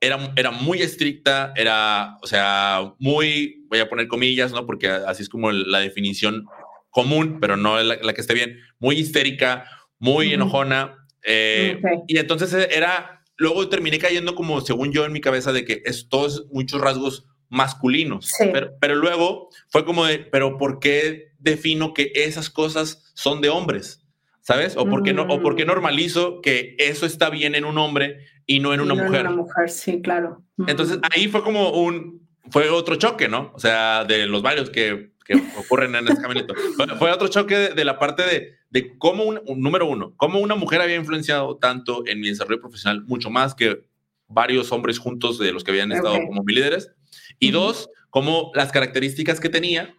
era, 0.00 0.32
era 0.36 0.50
muy 0.50 0.80
estricta, 0.80 1.52
era, 1.56 2.16
o 2.22 2.26
sea, 2.26 2.94
muy, 2.98 3.66
voy 3.68 3.80
a 3.80 3.88
poner 3.88 4.08
comillas, 4.08 4.52
¿no? 4.52 4.66
Porque 4.66 4.88
así 4.88 5.22
es 5.22 5.28
como 5.28 5.52
la 5.52 5.80
definición 5.80 6.46
común, 6.90 7.38
pero 7.40 7.56
no 7.56 7.80
la, 7.82 7.96
la 7.96 8.12
que 8.12 8.20
esté 8.20 8.34
bien, 8.34 8.58
muy 8.78 8.96
histérica, 8.96 9.66
muy 9.98 10.32
enojona. 10.32 11.06
Eh, 11.22 11.80
y 12.08 12.18
entonces 12.18 12.52
era, 12.70 13.22
luego 13.36 13.68
terminé 13.68 13.98
cayendo 13.98 14.34
como, 14.34 14.60
según 14.62 14.92
yo 14.92 15.04
en 15.04 15.12
mi 15.12 15.20
cabeza, 15.20 15.52
de 15.52 15.64
que 15.64 15.82
es 15.84 16.08
todos 16.08 16.46
muchos 16.50 16.80
rasgos 16.80 17.26
masculinos. 17.50 18.32
Pero, 18.38 18.72
pero, 18.80 18.94
luego 18.94 19.50
fue 19.68 19.84
como 19.84 20.06
de, 20.06 20.18
pero 20.18 20.56
¿por 20.56 20.78
qué 20.78 21.32
defino 21.38 21.92
que 21.92 22.12
esas 22.14 22.48
cosas 22.48 23.12
son 23.14 23.40
de 23.40 23.50
hombres? 23.50 23.99
¿Sabes? 24.42 24.76
¿O 24.76 24.86
por 24.86 25.02
qué, 25.02 25.12
no, 25.12 25.22
o 25.24 25.40
por 25.42 25.54
qué 25.54 25.64
mm. 25.64 25.68
normalizo 25.68 26.40
que 26.40 26.74
eso 26.78 27.06
está 27.06 27.30
bien 27.30 27.54
en 27.54 27.64
un 27.64 27.78
hombre 27.78 28.26
y 28.46 28.60
no 28.60 28.72
en 28.72 28.80
una 28.80 28.94
mujer? 28.94 29.20
En 29.20 29.26
una 29.28 29.36
mujer, 29.36 29.70
sí, 29.70 30.00
claro. 30.02 30.42
Entonces 30.66 30.98
ahí 31.10 31.28
fue 31.28 31.42
como 31.42 31.70
un, 31.70 32.26
fue 32.50 32.68
otro 32.70 32.96
choque, 32.96 33.28
¿no? 33.28 33.52
O 33.54 33.58
sea, 33.58 34.04
de 34.04 34.26
los 34.26 34.42
varios 34.42 34.70
que 34.70 35.10
ocurren 35.56 35.94
en 35.94 36.08
ese 36.08 36.20
caminito. 36.20 36.54
Fue 36.98 37.10
otro 37.10 37.28
choque 37.28 37.68
de, 37.68 37.84
la 37.84 37.98
parte 37.98 38.22
de, 38.22 38.54
de 38.70 38.98
cómo, 38.98 39.24
un, 39.24 39.40
número 39.60 39.86
uno, 39.86 40.14
cómo 40.16 40.40
una 40.40 40.54
mujer 40.54 40.80
había 40.80 40.96
influenciado 40.96 41.56
tanto 41.56 42.02
en 42.06 42.20
mi 42.20 42.28
desarrollo 42.28 42.60
profesional, 42.60 43.02
mucho 43.04 43.30
más 43.30 43.54
que 43.54 43.84
varios 44.26 44.72
hombres 44.72 44.98
juntos 44.98 45.38
de 45.38 45.52
los 45.52 45.64
que 45.64 45.70
habían 45.70 45.92
estado 45.92 46.18
como 46.26 46.42
mi 46.42 46.54
líderes. 46.54 46.90
Y 47.38 47.50
dos, 47.50 47.90
cómo 48.10 48.50
las 48.54 48.72
características 48.72 49.40
que 49.40 49.48
tenía 49.48 49.94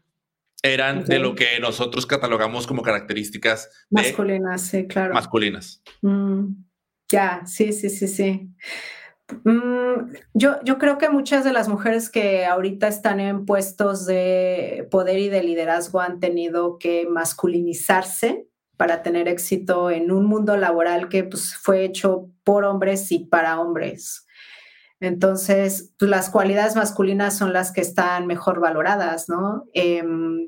eran 0.64 1.06
de 1.06 1.20
lo 1.20 1.36
que 1.36 1.60
nosotros 1.60 2.06
catalogamos 2.06 2.68
como 2.68 2.82
características 2.82 3.70
masculinas, 3.90 4.62
sí, 4.62 4.88
claro. 4.88 5.14
Masculinas. 5.14 5.82
Mm, 6.02 6.54
ya, 7.10 7.42
sí, 7.46 7.74
sí, 7.74 7.90
sí, 7.90 8.08
sí. 8.08 8.50
Mm, 9.44 10.14
yo, 10.34 10.58
yo 10.64 10.78
creo 10.78 10.98
que 10.98 11.10
muchas 11.10 11.44
de 11.44 11.54
las 11.54 11.68
mujeres 11.68 12.10
que 12.10 12.46
ahorita 12.46 12.88
están 12.88 13.20
en 13.20 13.46
puestos 13.46 14.06
de 14.06 14.88
poder 14.92 15.20
y 15.20 15.30
de 15.30 15.44
liderazgo 15.44 16.02
han 16.02 16.20
tenido 16.20 16.78
que 16.78 17.08
masculinizarse 17.10 18.46
para 18.78 19.04
tener 19.04 19.28
éxito 19.28 19.92
en 19.92 20.12
un 20.12 20.26
mundo 20.26 20.58
laboral 20.58 21.08
que 21.08 21.24
pues, 21.24 21.56
fue 21.56 21.86
hecho 21.86 22.30
por 22.44 22.66
hombres 22.66 23.12
y 23.12 23.20
para 23.20 23.60
hombres. 23.60 24.26
Entonces, 25.02 25.92
pues, 25.98 26.10
las 26.10 26.30
cualidades 26.30 26.76
masculinas 26.76 27.36
son 27.38 27.54
las 27.54 27.72
que 27.74 27.82
están 27.82 28.28
mejor 28.28 28.60
valoradas, 28.60 29.28
¿no? 29.30 29.66
Em, 29.74 30.48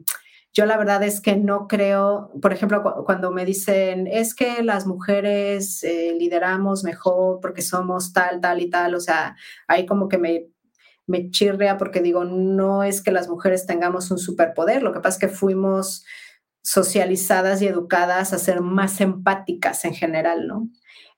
yo 0.53 0.67
la 0.67 0.77
verdad 0.77 1.01
es 1.03 1.19
que 1.19 1.35
no 1.35 1.67
creo, 1.67 2.31
por 2.39 2.53
ejemplo, 2.53 2.83
cuando 3.05 3.31
me 3.31 3.45
dicen, 3.45 4.05
es 4.05 4.35
que 4.35 4.61
las 4.61 4.85
mujeres 4.85 5.83
eh, 5.83 6.15
lideramos 6.19 6.83
mejor 6.83 7.39
porque 7.41 7.63
somos 7.63 8.13
tal, 8.13 8.39
tal 8.39 8.61
y 8.61 8.69
tal, 8.69 8.93
o 8.93 8.99
sea, 8.99 9.35
ahí 9.67 9.87
como 9.87 10.07
que 10.07 10.19
me, 10.19 10.45
me 11.07 11.31
chirrea 11.31 11.77
porque 11.77 12.01
digo, 12.01 12.23
no 12.23 12.83
es 12.83 13.01
que 13.01 13.11
las 13.11 13.27
mujeres 13.27 13.65
tengamos 13.65 14.11
un 14.11 14.19
superpoder, 14.19 14.83
lo 14.83 14.93
que 14.93 14.99
pasa 14.99 15.17
es 15.17 15.21
que 15.21 15.35
fuimos 15.35 16.05
socializadas 16.61 17.61
y 17.63 17.67
educadas 17.67 18.33
a 18.33 18.39
ser 18.39 18.61
más 18.61 19.01
empáticas 19.01 19.83
en 19.85 19.95
general, 19.95 20.47
¿no? 20.47 20.69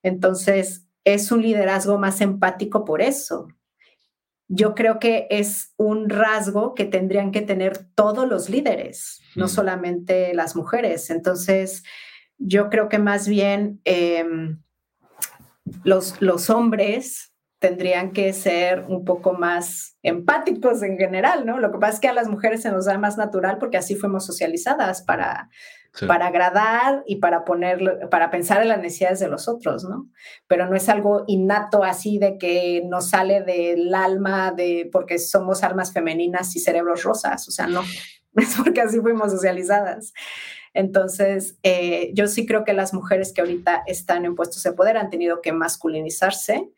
Entonces, 0.03 0.85
es 1.06 1.32
un 1.32 1.41
liderazgo 1.41 1.98
más 1.98 2.19
empático 2.19 2.84
por 2.84 3.02
eso, 3.02 3.48
yo 4.48 4.76
creo 4.76 4.99
que 4.99 5.27
es 5.30 5.73
un 5.77 6.10
rasgo 6.10 6.76
que 6.76 6.86
tendrían 6.86 7.32
que 7.32 7.41
tener 7.41 7.88
todos 7.95 8.27
los 8.27 8.49
líderes, 8.49 9.22
no 9.36 9.48
solamente 9.48 10.34
las 10.36 10.56
mujeres. 10.56 11.10
Entonces, 11.10 11.84
yo 12.38 12.69
creo 12.69 12.88
que 12.88 12.99
más 12.99 13.27
bien 13.27 13.82
em, 13.86 14.61
los, 15.84 16.22
los 16.22 16.49
hombres 16.49 17.34
tendrían 17.66 18.12
que 18.12 18.32
ser 18.32 18.86
un 18.88 19.06
poco 19.06 19.34
más 19.34 19.98
empáticos 20.04 20.84
en 20.84 21.00
general, 21.00 21.48
¿no? 21.48 21.58
Lo 21.58 21.72
que 21.72 21.80
pasa 21.80 21.96
es 21.96 22.00
que 22.00 22.08
a 22.08 22.14
las 22.14 22.28
mujeres 22.28 22.62
se 22.62 22.70
nos 22.70 22.86
da 22.86 22.96
más 23.00 23.18
natural 23.18 23.58
porque 23.58 23.78
así 23.78 23.96
fuimos 23.96 24.24
socializadas 24.24 25.02
para, 25.02 25.50
para 26.08 26.28
agradar 26.28 27.02
y 27.08 27.16
para 27.16 27.44
poner, 27.44 28.08
para 28.12 28.30
pensar 28.30 28.62
en 28.62 28.68
las 28.68 28.78
necesidades 28.78 29.20
de 29.20 29.30
los 29.30 29.48
otros, 29.48 29.84
¿no? 29.84 30.12
Pero 30.46 30.68
no 30.68 30.76
es 30.76 30.90
algo 30.90 31.24
innato 31.26 31.84
así 31.84 32.20
de 32.20 32.38
que 32.38 32.84
nos 32.86 33.10
sale 33.10 33.42
del 33.42 33.96
alma 33.96 34.52
de 34.52 34.88
porque 34.92 35.18
somos 35.18 35.64
almas 35.64 35.92
femeninas 35.92 36.56
y 36.56 36.60
cerebros 36.60 37.02
rosas, 37.02 37.48
o 37.48 37.52
sea, 37.52 37.66
no, 37.66 37.82
es 38.36 38.56
porque 38.64 38.82
así 38.82 39.00
fuimos 39.00 39.32
socializadas. 39.32 40.14
Entonces, 40.76 41.58
eh, 41.64 42.12
yo 42.14 42.28
sí 42.28 42.46
creo 42.46 42.64
que 42.64 42.74
las 42.74 42.94
mujeres 42.94 43.34
que 43.34 43.42
ahorita 43.42 43.82
están 43.88 44.24
en 44.26 44.36
puestos 44.36 44.62
de 44.62 44.74
poder 44.74 44.98
han 44.98 45.10
tenido 45.10 45.42
que 45.42 45.52
masculinizarse 45.52 46.70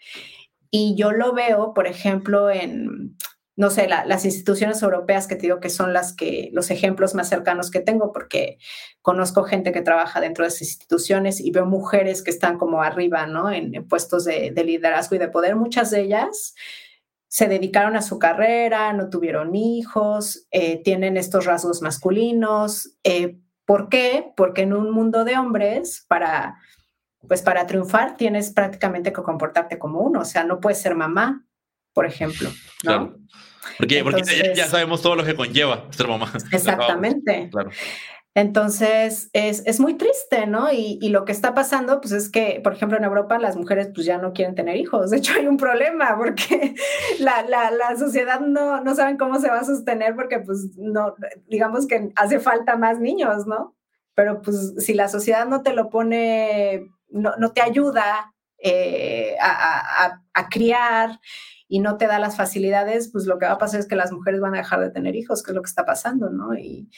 y 0.71 0.95
yo 0.95 1.11
lo 1.11 1.33
veo, 1.33 1.73
por 1.73 1.87
ejemplo, 1.87 2.49
en 2.49 3.17
no 3.57 3.71
sé, 3.71 3.87
las 3.87 4.23
instituciones 4.23 4.83
europeas 4.83 5.25
que 5.25 5.35
te 5.35 5.47
digo 5.47 5.59
que 5.59 5.71
son 5.71 5.91
las 5.91 6.13
que, 6.13 6.51
los 6.53 6.69
ejemplos 6.69 7.15
más 7.15 7.27
cercanos 7.27 7.71
que 7.71 7.79
tengo, 7.79 8.13
porque 8.13 8.59
conozco 9.01 9.43
gente 9.43 9.71
que 9.71 9.81
trabaja 9.81 10.21
dentro 10.21 10.43
de 10.43 10.49
esas 10.49 10.61
instituciones 10.61 11.41
y 11.41 11.49
veo 11.49 11.65
mujeres 11.65 12.21
que 12.21 12.29
están 12.29 12.59
como 12.59 12.83
arriba, 12.83 13.25
¿no? 13.25 13.49
En, 13.49 13.87
puestos 13.87 14.25
de, 14.25 14.51
liderazgo 14.51 15.15
y 15.15 15.19
de 15.19 15.29
poder. 15.29 15.55
Muchas 15.55 15.89
de 15.89 16.01
ellas 16.01 16.53
se 17.29 17.47
dedicaron 17.47 17.95
a 17.95 18.03
su 18.03 18.19
carrera, 18.19 18.93
no 18.93 19.09
tuvieron 19.09 19.55
hijos, 19.55 20.45
eh, 20.51 20.83
tienen 20.83 21.17
estos 21.17 21.45
rasgos 21.45 21.81
masculinos. 21.81 22.95
Eh, 23.03 23.39
¿Por 23.65 23.89
qué? 23.89 24.33
Porque 24.37 24.61
en 24.61 24.73
un 24.73 24.91
mundo 24.91 25.25
de 25.25 25.35
hombres, 25.35 26.05
para, 26.07 26.59
pues 27.27 27.41
para 27.41 27.65
triunfar, 27.65 28.17
tienes 28.17 28.51
prácticamente 28.51 29.13
que 29.13 29.23
comportarte 29.23 29.79
como 29.79 29.99
uno. 29.99 30.21
O 30.21 30.25
sea, 30.25 30.43
no 30.43 30.59
puedes 30.59 30.81
ser 30.81 30.95
mamá, 30.95 31.45
por 31.93 32.05
ejemplo. 32.05 32.49
Claro. 32.81 33.17
Porque, 33.77 34.03
ya, 34.55 34.67
sabemos 34.67 35.01
todo 35.01 35.15
lo 35.15 35.23
que 35.23 35.35
conlleva 35.35 35.85
ser 35.91 36.07
mamá. 36.07 36.31
Exactamente. 36.51 37.49
Claro. 37.57 37.69
Entonces, 38.37 39.31
es, 39.33 39.63
es, 39.65 39.79
muy 39.79 39.95
triste, 39.95 40.45
¿no? 40.45 40.71
Y, 40.71 40.99
y, 41.01 41.09
lo 41.09 41.25
que 41.25 41.31
está 41.31 41.55
pasando, 41.55 41.99
pues 41.99 42.13
es 42.13 42.29
que, 42.29 42.61
por 42.63 42.73
ejemplo, 42.73 42.95
en 42.95 43.03
Europa 43.03 43.39
las 43.39 43.55
mujeres 43.55 43.89
pues 43.95 44.05
ya 44.05 44.19
no 44.19 44.31
quieren 44.31 44.53
tener 44.53 44.75
hijos. 44.75 45.09
De 45.09 45.17
hecho, 45.17 45.33
hay 45.33 45.47
un 45.47 45.57
problema 45.57 46.15
porque 46.19 46.75
la, 47.17 47.41
la, 47.41 47.71
la, 47.71 47.97
sociedad 47.97 48.39
no, 48.39 48.83
no 48.83 48.93
saben 48.93 49.17
cómo 49.17 49.39
se 49.39 49.49
va 49.49 49.61
a 49.61 49.63
sostener 49.63 50.13
porque, 50.13 50.37
pues, 50.37 50.77
no, 50.77 51.15
digamos 51.47 51.87
que 51.87 52.11
hace 52.15 52.39
falta 52.39 52.77
más 52.77 52.99
niños, 52.99 53.47
¿no? 53.47 53.75
Pero, 54.13 54.43
pues, 54.43 54.75
si 54.77 54.93
la 54.93 55.07
sociedad 55.07 55.47
no 55.47 55.63
te 55.63 55.73
lo 55.73 55.89
pone, 55.89 56.91
no, 57.09 57.33
no 57.37 57.51
te 57.51 57.61
ayuda 57.61 58.33
eh, 58.57 59.35
a, 59.39 60.05
a, 60.05 60.23
a 60.33 60.49
criar 60.49 61.19
y 61.69 61.79
no 61.79 61.97
te 61.97 62.07
da 62.07 62.17
las 62.17 62.37
facilidades, 62.37 63.09
pues 63.11 63.25
lo 63.25 63.37
que 63.37 63.45
va 63.45 63.53
a 63.53 63.57
pasar 63.57 63.81
es 63.81 63.87
que 63.87 63.95
las 63.95 64.11
mujeres 64.11 64.39
van 64.39 64.55
a 64.55 64.59
dejar 64.59 64.79
de 64.79 64.89
tener 64.89 65.15
hijos, 65.15 65.43
que 65.43 65.51
es 65.51 65.55
lo 65.55 65.61
que 65.61 65.69
está 65.69 65.85
pasando, 65.85 66.29
¿no? 66.29 66.53
Y 66.57 66.89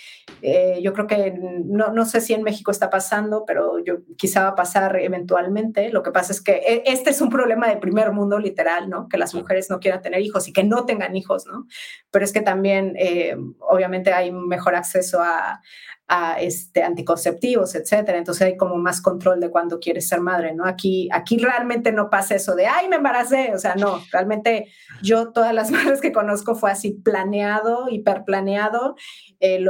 eh, 0.44 0.80
yo 0.84 0.94
creo 0.94 1.08
que 1.08 1.34
no, 1.66 1.92
no 1.92 2.06
sé 2.06 2.22
si 2.22 2.34
en 2.34 2.44
México 2.44 2.70
está 2.70 2.90
pasando, 2.90 3.46
pero 3.48 3.84
yo 3.84 4.00
quizá 4.16 4.44
va 4.44 4.50
a 4.50 4.56
pasar 4.56 4.96
eventualmente. 5.00 5.90
Lo 5.90 6.04
que 6.04 6.12
pasa 6.12 6.32
es 6.32 6.42
que 6.42 6.52
e, 6.58 6.84
este 6.86 7.10
es 7.10 7.20
un 7.20 7.30
problema 7.30 7.68
de 7.68 7.78
primer 7.78 8.12
mundo 8.12 8.38
literal, 8.38 8.90
¿no? 8.90 9.10
Que 9.10 9.18
las 9.18 9.34
mujeres 9.34 9.72
no 9.72 9.80
quieran 9.80 10.04
tener 10.04 10.22
hijos 10.22 10.48
y 10.48 10.54
que 10.54 10.64
no 10.64 10.86
tengan 10.86 11.16
hijos, 11.16 11.48
¿no? 11.48 11.66
Pero 12.12 12.24
es 12.24 12.32
que 12.32 12.42
también, 12.42 12.94
eh, 12.98 13.36
obviamente, 13.60 14.14
hay 14.14 14.32
mejor 14.32 14.76
acceso 14.76 15.20
a, 15.22 15.62
a 16.10 16.40
este, 16.42 16.82
anticonceptivos, 16.82 17.76
etcétera. 17.76 18.18
Entonces 18.18 18.42
hay 18.42 18.58
como 18.58 18.76
más 18.78 19.00
control 19.00 19.40
de 19.40 19.52
cuando 19.52 19.80
quieres 19.80 20.08
ser 20.08 20.22
madre, 20.22 20.56
¿no? 20.56 20.66
Aquí, 20.66 21.08
aquí 21.14 21.38
realmente 21.38 21.92
no 21.92 22.10
pasa 22.10 22.34
eso 22.34 22.56
de, 22.56 22.66
ay, 22.66 22.90
me 22.90 22.96
embaracé. 22.96 23.54
O 23.54 23.60
sea, 23.60 23.76
no, 23.76 24.02
realmente 24.12 24.68
yo 25.04 25.32
todas 25.32 25.54
las 25.54 25.70
madres 25.72 26.02
que 26.02 26.12
conozco 26.12 26.56
fue 26.56 26.72
así 26.72 26.92
planeado, 26.92 27.90
hiperplaneado. 27.90 28.96
Eh, 29.40 29.64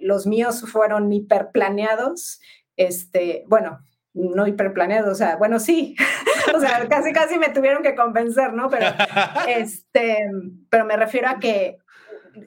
los 0.00 0.26
míos 0.28 0.64
fueron 0.70 1.12
hiperplaneados. 1.12 2.40
Este, 2.76 3.42
bueno, 3.48 3.80
no 4.14 4.46
hiperplaneados, 4.46 5.10
o 5.10 5.14
sea, 5.16 5.36
bueno, 5.36 5.58
sí, 5.58 5.96
o 6.54 6.60
sea, 6.60 6.88
casi, 6.88 7.12
casi 7.12 7.38
me 7.38 7.48
tuvieron 7.48 7.82
que 7.82 7.96
convencer, 7.96 8.52
¿no? 8.52 8.70
Pero, 8.70 8.86
este, 9.48 10.18
pero 10.70 10.84
me 10.84 10.96
refiero 10.96 11.28
a 11.28 11.38
que 11.40 11.78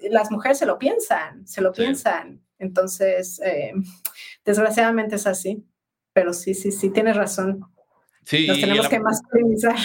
las 0.10 0.32
mujeres 0.32 0.58
se 0.58 0.66
lo 0.66 0.80
piensan, 0.80 1.46
se 1.46 1.62
lo 1.62 1.74
piensan. 1.74 2.42
Entonces, 2.62 3.42
eh, 3.44 3.74
desgraciadamente 4.46 5.16
es 5.16 5.26
así, 5.26 5.66
pero 6.14 6.32
sí, 6.32 6.54
sí, 6.54 6.72
sí, 6.72 6.92
tienes 6.92 7.16
razón. 7.18 7.66
Sí, 8.24 8.48
Nos 8.48 8.62
tenemos 8.62 8.88
que 8.88 9.00
masculinizar. 9.00 9.76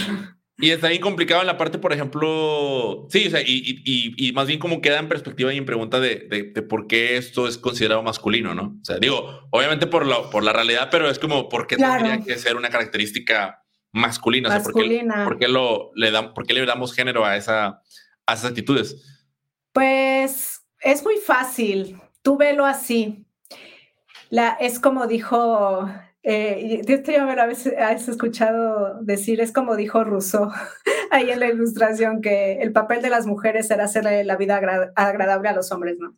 Y 0.58 0.70
está 0.70 0.88
bien 0.88 1.00
complicado 1.02 1.40
en 1.40 1.46
la 1.46 1.58
parte, 1.58 1.78
por 1.78 1.92
ejemplo, 1.92 3.06
sí, 3.10 3.26
o 3.26 3.30
sea, 3.30 3.40
y, 3.42 3.82
y, 3.84 4.14
y, 4.16 4.32
más 4.32 4.46
bien 4.46 4.58
como 4.58 4.80
queda 4.80 4.98
en 4.98 5.08
perspectiva 5.08 5.52
y 5.52 5.58
en 5.58 5.66
pregunta 5.66 6.00
de, 6.00 6.28
de, 6.30 6.62
por 6.62 6.86
qué 6.86 7.18
esto 7.18 7.46
es 7.46 7.58
considerado 7.58 8.02
masculino, 8.02 8.54
¿no? 8.54 8.78
O 8.80 8.84
sea, 8.84 8.96
digo, 8.98 9.48
obviamente 9.50 9.86
por 9.86 10.06
la, 10.06 10.30
por 10.30 10.42
la 10.42 10.54
realidad, 10.54 10.88
pero 10.90 11.10
es 11.10 11.18
como, 11.18 11.50
¿por 11.50 11.66
qué 11.66 11.76
tendría 11.76 12.22
que 12.22 12.38
ser 12.38 12.56
una 12.56 12.70
característica 12.70 13.64
masculina? 13.92 14.48
masculina. 14.48 15.24
¿por, 15.24 15.38
qué, 15.38 15.48
lo, 15.48 15.90
le 15.94 16.10
dan, 16.10 16.32
¿por 16.32 16.46
qué 16.46 16.54
le 16.54 16.64
damos 16.64 16.94
género 16.94 17.26
a, 17.26 17.36
esa, 17.36 17.82
a 18.24 18.34
esas 18.34 18.46
actitudes? 18.46 19.24
Pues 19.72 20.62
es 20.80 21.02
muy 21.02 21.16
fácil 21.16 22.00
tú 22.26 22.36
velo 22.36 22.66
así. 22.66 23.24
La, 24.30 24.56
es 24.58 24.80
como 24.80 25.06
dijo, 25.06 25.88
eh, 26.24 26.82
esto 26.84 27.12
ya 27.12 27.24
me 27.24 27.36
lo 27.36 27.42
has 27.42 28.08
escuchado 28.08 29.00
decir, 29.00 29.40
es 29.40 29.52
como 29.52 29.76
dijo 29.76 30.02
Rousseau 30.02 30.50
ahí 31.12 31.30
en 31.30 31.38
la 31.38 31.46
ilustración, 31.46 32.20
que 32.20 32.54
el 32.54 32.72
papel 32.72 33.00
de 33.00 33.10
las 33.10 33.26
mujeres 33.26 33.70
era 33.70 33.84
hacerle 33.84 34.24
la 34.24 34.36
vida 34.36 34.56
agradable 34.96 35.48
a 35.48 35.52
los 35.52 35.70
hombres, 35.70 35.98
¿no? 36.00 36.16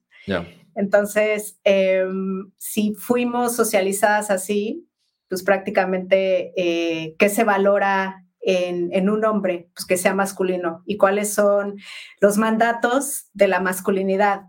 Entonces, 0.75 1.61
em, 1.65 2.53
si 2.57 2.95
fuimos 2.95 3.55
socializadas 3.55 4.31
así, 4.31 4.89
pues 5.29 5.43
prácticamente, 5.43 6.55
eh, 6.57 7.17
¿qué 7.19 7.29
se 7.29 7.45
valora 7.45 8.25
en, 8.41 8.89
en, 8.95 9.11
un 9.11 9.27
hombre? 9.27 9.69
Pues 9.75 9.85
que 9.85 9.99
sea 9.99 10.15
masculino. 10.15 10.83
¿Y 10.87 10.97
cuáles 10.97 11.35
son 11.35 11.77
los 12.23 12.39
mandatos 12.39 13.29
de 13.35 13.49
la 13.49 13.61
masculinidad? 13.61 14.45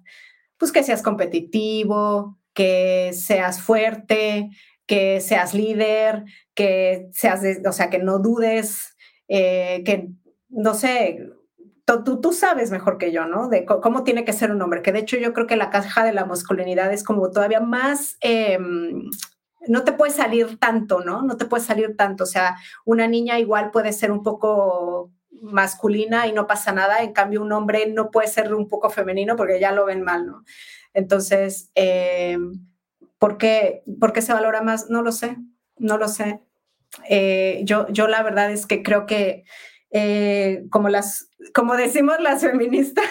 Pues 0.59 0.71
que 0.71 0.83
seas 0.83 1.01
competitivo, 1.01 2.37
que 2.53 3.11
seas 3.13 3.61
fuerte, 3.61 4.49
que 4.85 5.21
seas 5.21 5.53
líder, 5.53 6.25
que 6.53 7.09
seas, 7.13 7.41
o 7.65 7.71
sea, 7.71 7.89
que 7.89 7.99
no 7.99 8.19
dudes, 8.19 8.95
eh, 9.27 9.81
que, 9.85 10.09
no 10.49 10.73
sé, 10.73 11.29
tú, 12.03 12.19
tú 12.19 12.33
sabes 12.33 12.69
mejor 12.69 12.97
que 12.97 13.11
yo, 13.11 13.25
¿no? 13.25 13.47
De 13.49 13.65
cómo 13.65 14.03
tiene 14.03 14.25
que 14.25 14.33
ser 14.33 14.51
un 14.51 14.61
hombre, 14.61 14.81
que 14.81 14.91
de 14.91 14.99
hecho 14.99 15.17
yo 15.17 15.33
creo 15.33 15.47
que 15.47 15.55
la 15.55 15.69
caja 15.69 16.03
de 16.03 16.13
la 16.13 16.25
masculinidad 16.25 16.93
es 16.93 17.03
como 17.03 17.31
todavía 17.31 17.61
más... 17.61 18.17
Em, 18.21 19.09
no 19.67 19.83
te 19.83 19.91
puede 19.91 20.11
salir 20.11 20.57
tanto, 20.57 21.01
¿no? 21.01 21.21
No 21.21 21.35
te 21.37 21.45
puede 21.45 21.63
salir 21.63 21.95
tanto. 21.97 22.23
O 22.23 22.27
sea, 22.27 22.55
una 22.85 23.07
niña 23.07 23.39
igual 23.39 23.71
puede 23.71 23.91
ser 23.91 24.11
un 24.11 24.23
poco 24.23 25.11
masculina 25.41 26.27
y 26.27 26.33
no 26.33 26.47
pasa 26.47 26.71
nada, 26.71 27.03
en 27.03 27.13
cambio 27.13 27.41
un 27.41 27.51
hombre 27.51 27.87
no 27.87 28.11
puede 28.11 28.27
ser 28.27 28.53
un 28.53 28.67
poco 28.67 28.89
femenino 28.89 29.35
porque 29.35 29.59
ya 29.59 29.71
lo 29.71 29.85
ven 29.85 30.01
mal, 30.01 30.25
¿no? 30.25 30.43
Entonces, 30.93 31.71
eh, 31.75 32.37
¿por, 33.17 33.37
qué, 33.37 33.83
se 34.21 34.33
valora 34.33 34.61
más? 34.61 34.89
No 34.89 35.01
lo 35.01 35.11
sé, 35.11 35.37
no 35.77 35.97
lo 35.97 36.07
sé. 36.07 36.41
Eh, 37.07 37.61
yo, 37.63 37.87
yo 37.89 38.07
la 38.07 38.23
verdad 38.23 38.51
es 38.51 38.65
que 38.65 38.81
creo 38.81 39.05
que 39.05 39.43
eh, 39.91 40.65
como, 40.69 40.89
las, 40.89 41.29
como 41.53 41.75
decimos 41.75 42.19
las 42.19 42.41
feministas, 42.41 43.05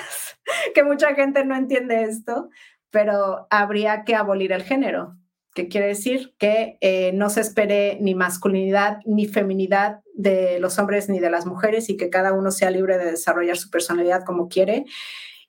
que 0.74 0.82
mucha 0.82 1.14
gente 1.14 1.44
no 1.44 1.54
entiende 1.56 2.02
esto, 2.02 2.48
pero 2.90 3.46
habría 3.50 4.04
que 4.04 4.14
abolir 4.14 4.52
el 4.52 4.62
género 4.62 5.16
que 5.58 5.68
quiere 5.68 5.88
decir 5.88 6.34
que 6.38 6.78
eh, 6.80 7.10
no 7.14 7.30
se 7.30 7.40
espere 7.40 7.98
ni 8.00 8.14
masculinidad 8.14 8.98
ni 9.04 9.26
feminidad 9.26 10.02
de 10.14 10.60
los 10.60 10.78
hombres 10.78 11.08
ni 11.08 11.18
de 11.18 11.30
las 11.30 11.46
mujeres 11.46 11.90
y 11.90 11.96
que 11.96 12.10
cada 12.10 12.32
uno 12.32 12.52
sea 12.52 12.70
libre 12.70 12.96
de 12.96 13.10
desarrollar 13.10 13.56
su 13.56 13.68
personalidad 13.68 14.24
como 14.24 14.48
quiere 14.48 14.84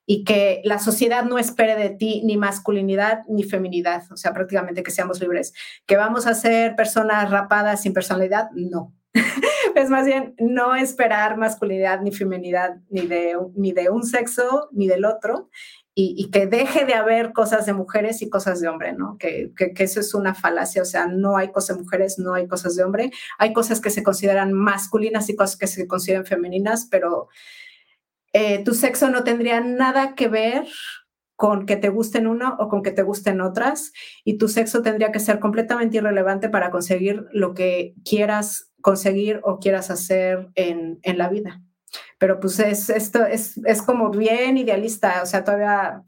y 0.07 0.23
que 0.23 0.61
la 0.63 0.79
sociedad 0.79 1.25
no 1.25 1.37
espere 1.37 1.75
de 1.75 1.91
ti 1.91 2.23
ni 2.25 2.37
masculinidad 2.37 3.21
ni 3.27 3.43
feminidad, 3.43 4.01
o 4.11 4.17
sea, 4.17 4.33
prácticamente 4.33 4.81
que 4.81 4.89
seamos 4.89 5.19
libres. 5.19 5.53
¿Que 5.85 5.95
vamos 5.95 6.25
a 6.25 6.33
ser 6.33 6.75
personas 6.75 7.29
rapadas 7.29 7.83
sin 7.83 7.93
personalidad? 7.93 8.49
No. 8.55 8.95
es 9.75 9.89
más 9.91 10.07
bien 10.07 10.33
no 10.39 10.75
esperar 10.75 11.37
masculinidad 11.37 12.01
ni 12.01 12.11
feminidad 12.11 12.77
ni 12.89 13.05
de, 13.05 13.37
ni 13.55 13.73
de 13.73 13.91
un 13.91 14.03
sexo 14.03 14.69
ni 14.71 14.87
del 14.87 15.05
otro 15.05 15.49
y, 16.01 16.29
que 16.31 16.47
deje 16.47 16.85
de 16.85 16.93
haber 16.93 17.33
cosas 17.33 17.65
de 17.65 17.73
mujeres 17.73 18.21
y 18.21 18.29
cosas 18.29 18.61
de 18.61 18.69
hombre, 18.69 18.93
¿no? 18.93 19.17
Que, 19.17 19.51
eso 19.57 19.99
es 19.99 20.13
una 20.13 20.33
falacia, 20.33 20.81
o 20.81 20.85
sea, 20.85 21.07
no 21.07 21.35
hay 21.35 21.51
cosas 21.51 21.75
de 21.75 21.83
mujeres, 21.83 22.17
no 22.17 22.33
hay 22.33 22.47
cosas 22.47 22.77
de 22.77 22.83
hombre, 22.83 23.11
hay 23.37 23.51
cosas 23.51 23.81
que 23.81 23.89
se 23.89 24.01
consideran 24.01 24.53
masculinas 24.53 25.29
y 25.29 25.35
cosas 25.35 25.57
que 25.57 25.67
se 25.67 25.87
consideran 25.87 26.25
femeninas, 26.25 26.87
pero 26.89 27.27
eh, 28.31 28.63
tu 28.63 28.73
sexo 28.75 29.09
no 29.09 29.25
tendría 29.25 29.59
nada 29.59 30.15
que 30.15 30.29
ver 30.29 30.65
con 31.35 31.65
que 31.65 31.75
te 31.75 31.89
gusten 31.89 32.27
uno 32.27 32.55
o 32.59 32.69
con 32.69 32.81
que 32.81 32.91
te 32.91 33.03
gusten 33.03 33.41
otras, 33.41 33.91
y 34.23 34.37
tu 34.37 34.47
sexo 34.47 34.81
tendría 34.81 35.11
que 35.11 35.19
ser 35.19 35.39
completamente 35.39 35.97
irrelevante 35.97 36.47
para 36.47 36.71
conseguir 36.71 37.25
lo 37.33 37.53
que 37.53 37.93
quieras 38.05 38.71
conseguir 38.81 39.41
o 39.43 39.59
quieras 39.59 39.91
hacer 39.91 40.49
en 40.55 41.17
la 41.17 41.27
vida. 41.27 41.61
Pero 42.19 42.39
pues 42.39 42.59
es, 42.59 42.89
esto 42.89 43.25
es, 43.25 43.57
es 43.65 43.81
como 43.81 44.11
bien 44.11 44.57
idealista, 44.57 45.23
o 45.23 45.25
sea, 45.25 45.43
todavía 45.43 46.03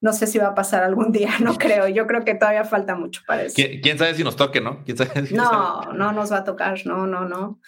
no 0.00 0.12
sé 0.12 0.26
si 0.26 0.38
va 0.38 0.48
a 0.48 0.54
pasar 0.54 0.82
algún 0.82 1.12
día, 1.12 1.32
no 1.40 1.56
creo. 1.56 1.88
Yo 1.88 2.06
creo 2.06 2.24
que 2.24 2.34
todavía 2.34 2.64
falta 2.64 2.94
mucho 2.94 3.22
para 3.26 3.42
eso. 3.42 3.56
¿Quién, 3.56 3.98
sabe 3.98 4.14
si 4.14 4.24
nos 4.24 4.36
toque, 4.36 4.60
no? 4.60 4.84
no, 5.32 5.92
no 5.92 6.12
nos 6.12 6.32
va 6.32 6.38
a 6.38 6.44
tocar, 6.44 6.78
no, 6.86 7.06
no, 7.06 7.28
no, 7.28 7.60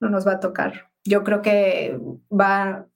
no 0.00 0.08
nos 0.10 0.26
va 0.26 0.32
a 0.32 0.40
tocar. 0.40 0.90
Yo 1.04 1.22
creo 1.22 1.40
que 1.40 1.98
va. 2.30 2.86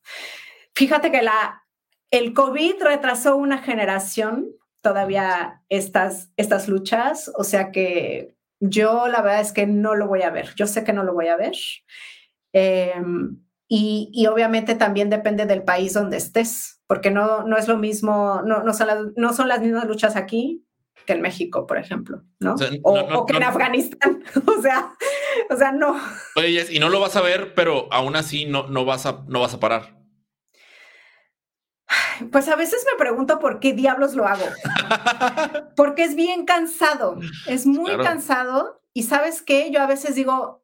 Fíjate 0.75 1.11
que 1.11 1.23
la, 1.23 1.63
el 2.11 2.35
COVID 2.35 2.83
retrasó 2.83 3.37
una 3.37 3.59
generación 3.59 4.49
todavía 4.83 5.63
estas, 5.69 6.31
estas 6.37 6.69
luchas, 6.69 7.31
o 7.37 7.45
sea 7.45 7.71
que 7.71 8.35
yo 8.61 9.09
la 9.09 9.23
verdad 9.23 9.41
es 9.41 9.53
que 9.53 9.67
no 9.67 9.95
lo 9.95 10.09
voy 10.09 10.23
a 10.23 10.31
ver. 10.31 10.55
Yo 10.57 10.67
sé 10.67 10.85
que 10.85 10.93
no 10.93 11.05
lo 11.05 11.15
voy 11.15 11.29
a 11.29 11.37
ver. 11.37 11.55
Eh, 12.53 12.95
y, 13.73 14.27
obviamente 14.27 14.75
también 14.75 15.11
depende 15.11 15.47
del 15.47 15.63
país 15.63 15.93
donde 15.93 16.17
estés, 16.17 16.83
porque 16.89 17.13
no, 17.13 17.45
no 17.45 17.57
es 17.57 17.69
lo 17.69 17.79
mismo, 17.79 18.43
no, 18.45 18.65
no, 18.65 18.75
son 18.75 18.89
las, 18.89 18.99
no 19.15 19.33
son 19.33 19.47
las 19.47 19.61
mismas 19.61 19.85
luchas 19.87 20.17
aquí 20.17 20.67
que 21.07 21.13
en 21.13 21.21
México, 21.21 21.69
por 21.69 21.79
ejemplo, 21.79 22.25
¿no? 22.41 22.57
O, 22.83 23.27
que 23.27 23.37
en 23.37 23.45
Afganistán, 23.45 24.25
o 24.47 24.61
sea, 24.61 24.93
o 25.51 25.57
sea, 25.57 25.71
no. 25.71 25.97
Oye, 26.35 26.67
y 26.69 26.81
no 26.81 26.89
lo 26.89 26.99
vas 26.99 27.15
a 27.15 27.21
ver, 27.21 27.55
pero 27.55 27.87
aún 27.93 28.17
así 28.17 28.45
no, 28.45 28.67
no, 28.67 28.85
vas, 28.85 29.07
a, 29.07 29.25
no 29.29 29.41
vas 29.41 29.55
a 29.55 29.61
parar. 29.61 29.97
Pues 32.33 32.49
a 32.49 32.57
veces 32.57 32.85
me 32.91 32.99
pregunto 32.99 33.39
por 33.39 33.61
qué 33.61 33.73
diablos 33.73 34.15
lo 34.15 34.27
hago. 34.27 34.45
Porque 35.77 36.03
es 36.03 36.17
bien 36.17 36.45
cansado, 36.45 37.21
es 37.47 37.67
muy 37.67 37.97
cansado. 37.99 38.83
Y 38.93 39.05
sabes 39.05 39.43
qué, 39.43 39.71
yo 39.71 39.81
a 39.81 39.87
veces 39.87 40.17
digo, 40.17 40.60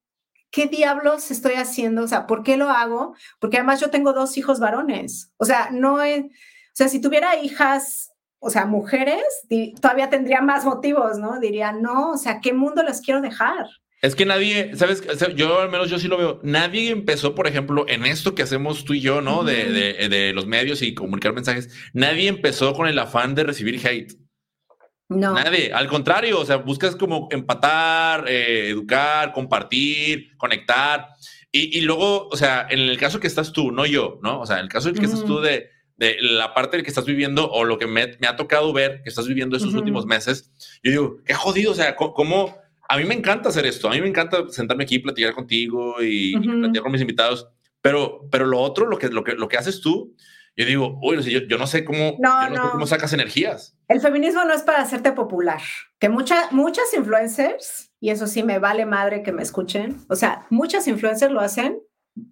¿qué 0.57 0.69
diablos 0.69 1.31
estoy 1.31 1.53
haciendo? 1.53 2.03
O 2.03 2.09
sea, 2.09 2.27
¿por 2.27 2.43
qué 2.43 2.57
lo 2.57 2.71
hago? 2.71 3.15
Porque 3.39 3.59
además 3.59 3.79
yo 3.79 3.91
tengo 3.91 4.15
dos 4.15 4.39
hijos 4.39 4.59
varones. 4.59 5.31
O 5.37 5.45
sea, 5.45 5.69
no 5.71 6.01
es, 6.03 6.25
o 6.25 6.29
sea, 6.73 6.89
si 6.89 6.99
tuviera 6.99 7.37
hijas, 7.37 8.13
o 8.39 8.49
sea, 8.49 8.65
mujeres, 8.65 9.23
todavía 9.83 10.09
tendría 10.09 10.41
más 10.41 10.65
motivos, 10.65 11.19
¿no? 11.19 11.39
Diría, 11.41 11.73
no, 11.73 12.13
o 12.13 12.17
sea, 12.17 12.41
¿qué 12.41 12.55
mundo 12.55 12.83
les 12.83 13.03
quiero 13.03 13.21
dejar? 13.21 13.67
Es 14.01 14.17
que 14.17 14.25
nadie, 14.25 14.75
sabes, 14.77 15.03
yo 15.35 15.61
al 15.61 15.71
menos 15.71 15.91
yo 15.91 15.99
sí 15.99 16.09
lo 16.09 16.17
veo. 16.17 16.41
Nadie 16.43 16.91
empezó, 16.91 17.35
por 17.35 17.47
ejemplo, 17.47 17.85
en 17.87 18.07
esto 18.07 18.35
que 18.35 18.43
hacemos 18.43 18.87
tú 18.87 18.95
y 18.95 19.03
yo, 19.03 19.21
¿no? 19.21 19.45
de, 19.45 19.71
de, 19.71 20.09
de, 20.09 20.33
los 20.33 20.47
medios 20.47 20.81
y 20.81 20.95
comunicar 20.95 21.35
mensajes. 21.35 21.69
Nadie 21.93 22.29
empezó 22.29 22.73
con 22.73 22.89
el 22.89 22.99
afán 22.99 23.35
de 23.35 23.45
recibir 23.45 23.87
hate. 23.87 24.15
No. 25.09 25.35
Nadie, 25.35 25.73
al 25.73 25.87
contrario, 25.89 26.41
o 26.41 26.45
sea, 26.45 26.57
buscas 26.57 26.97
como 26.97 27.29
empatar, 27.31 28.25
eh, 28.29 28.71
educar, 28.71 29.33
compartir, 29.33 30.37
conectar. 30.37 31.09
Y, 31.53 31.81
luego, 31.83 32.29
o 32.29 32.37
sea, 32.37 32.67
en 32.69 32.81
el 32.81 32.99
caso 32.99 33.19
que 33.19 33.27
estás 33.27 33.51
tú, 33.51 33.73
no 33.73 33.87
yo, 33.87 34.19
¿no? 34.23 34.41
O 34.41 34.47
sea, 34.47 34.59
en 34.59 34.65
el 34.65 34.69
caso 34.69 34.93
que 34.93 35.07
estás 35.07 35.25
tú 35.25 35.41
de, 35.41 35.71
de 35.97 36.17
la 36.21 36.53
parte 36.53 36.83
que 36.83 36.89
estás 36.89 37.07
viviendo 37.07 37.51
o 37.51 37.65
lo 37.65 37.79
que 37.79 37.87
me, 37.87 38.17
ha 38.27 38.37
tocado 38.37 38.73
ver 38.73 39.03
que 39.03 39.09
estás 39.09 39.27
viviendo 39.27 39.57
estos 39.57 39.75
últimos 39.75 40.05
meses, 40.07 40.53
yo 40.83 40.91
digo, 40.91 41.17
qué 41.25 41.35
jodido, 41.35 41.73
o 41.73 41.75
sea, 41.75 41.97
¿cómo? 41.97 42.55
A 42.89 42.99
mí 42.99 43.05
me 43.05 43.15
encanta 43.15 43.49
hacer 43.49 43.67
esto, 43.67 43.89
a 43.89 43.93
mí 43.93 44.01
me 44.01 44.09
encanta 44.09 44.45
sentarme 44.51 44.85
aquí 44.85 44.97
y 44.97 45.01
platicar 45.01 45.33
contigo 45.33 45.97
y, 46.03 46.37
platicar 46.37 46.83
con 46.83 46.93
mis 46.93 47.01
invitados, 47.01 47.49
pero, 47.81 48.29
pero 48.31 48.47
lo 48.47 48.61
otro, 48.61 48.87
lo 48.87 48.99
que, 48.99 49.09
lo 49.09 49.25
que, 49.25 49.33
lo 49.33 49.49
que 49.49 49.57
haces 49.57 49.81
tú, 49.81 50.15
yo 50.57 50.65
digo, 50.65 50.99
uy, 51.03 51.23
yo, 51.23 51.59
no 51.59 51.67
sé 51.67 51.85
cómo, 51.85 52.17
cómo 52.73 52.87
sacas 52.87 53.13
energías. 53.13 53.77
El 53.89 54.01
feminismo 54.01 54.43
no 54.45 54.55
es 54.55 54.63
para 54.63 54.81
hacerte 54.81 55.13
popular, 55.13 55.61
que 55.99 56.09
muchas 56.09 56.51
muchas 56.51 56.93
influencers, 56.95 57.93
y 58.01 58.11
eso 58.11 58.27
sí 58.27 58.43
me 58.43 58.59
vale 58.59 58.87
madre 58.87 59.23
que 59.23 59.33
me 59.33 59.43
escuchen, 59.43 60.05
o 60.09 60.17
sea, 60.17 60.47
muchas 60.49 60.89
influencers 60.89 61.33
lo 61.33 61.41
hacen 61.41 61.79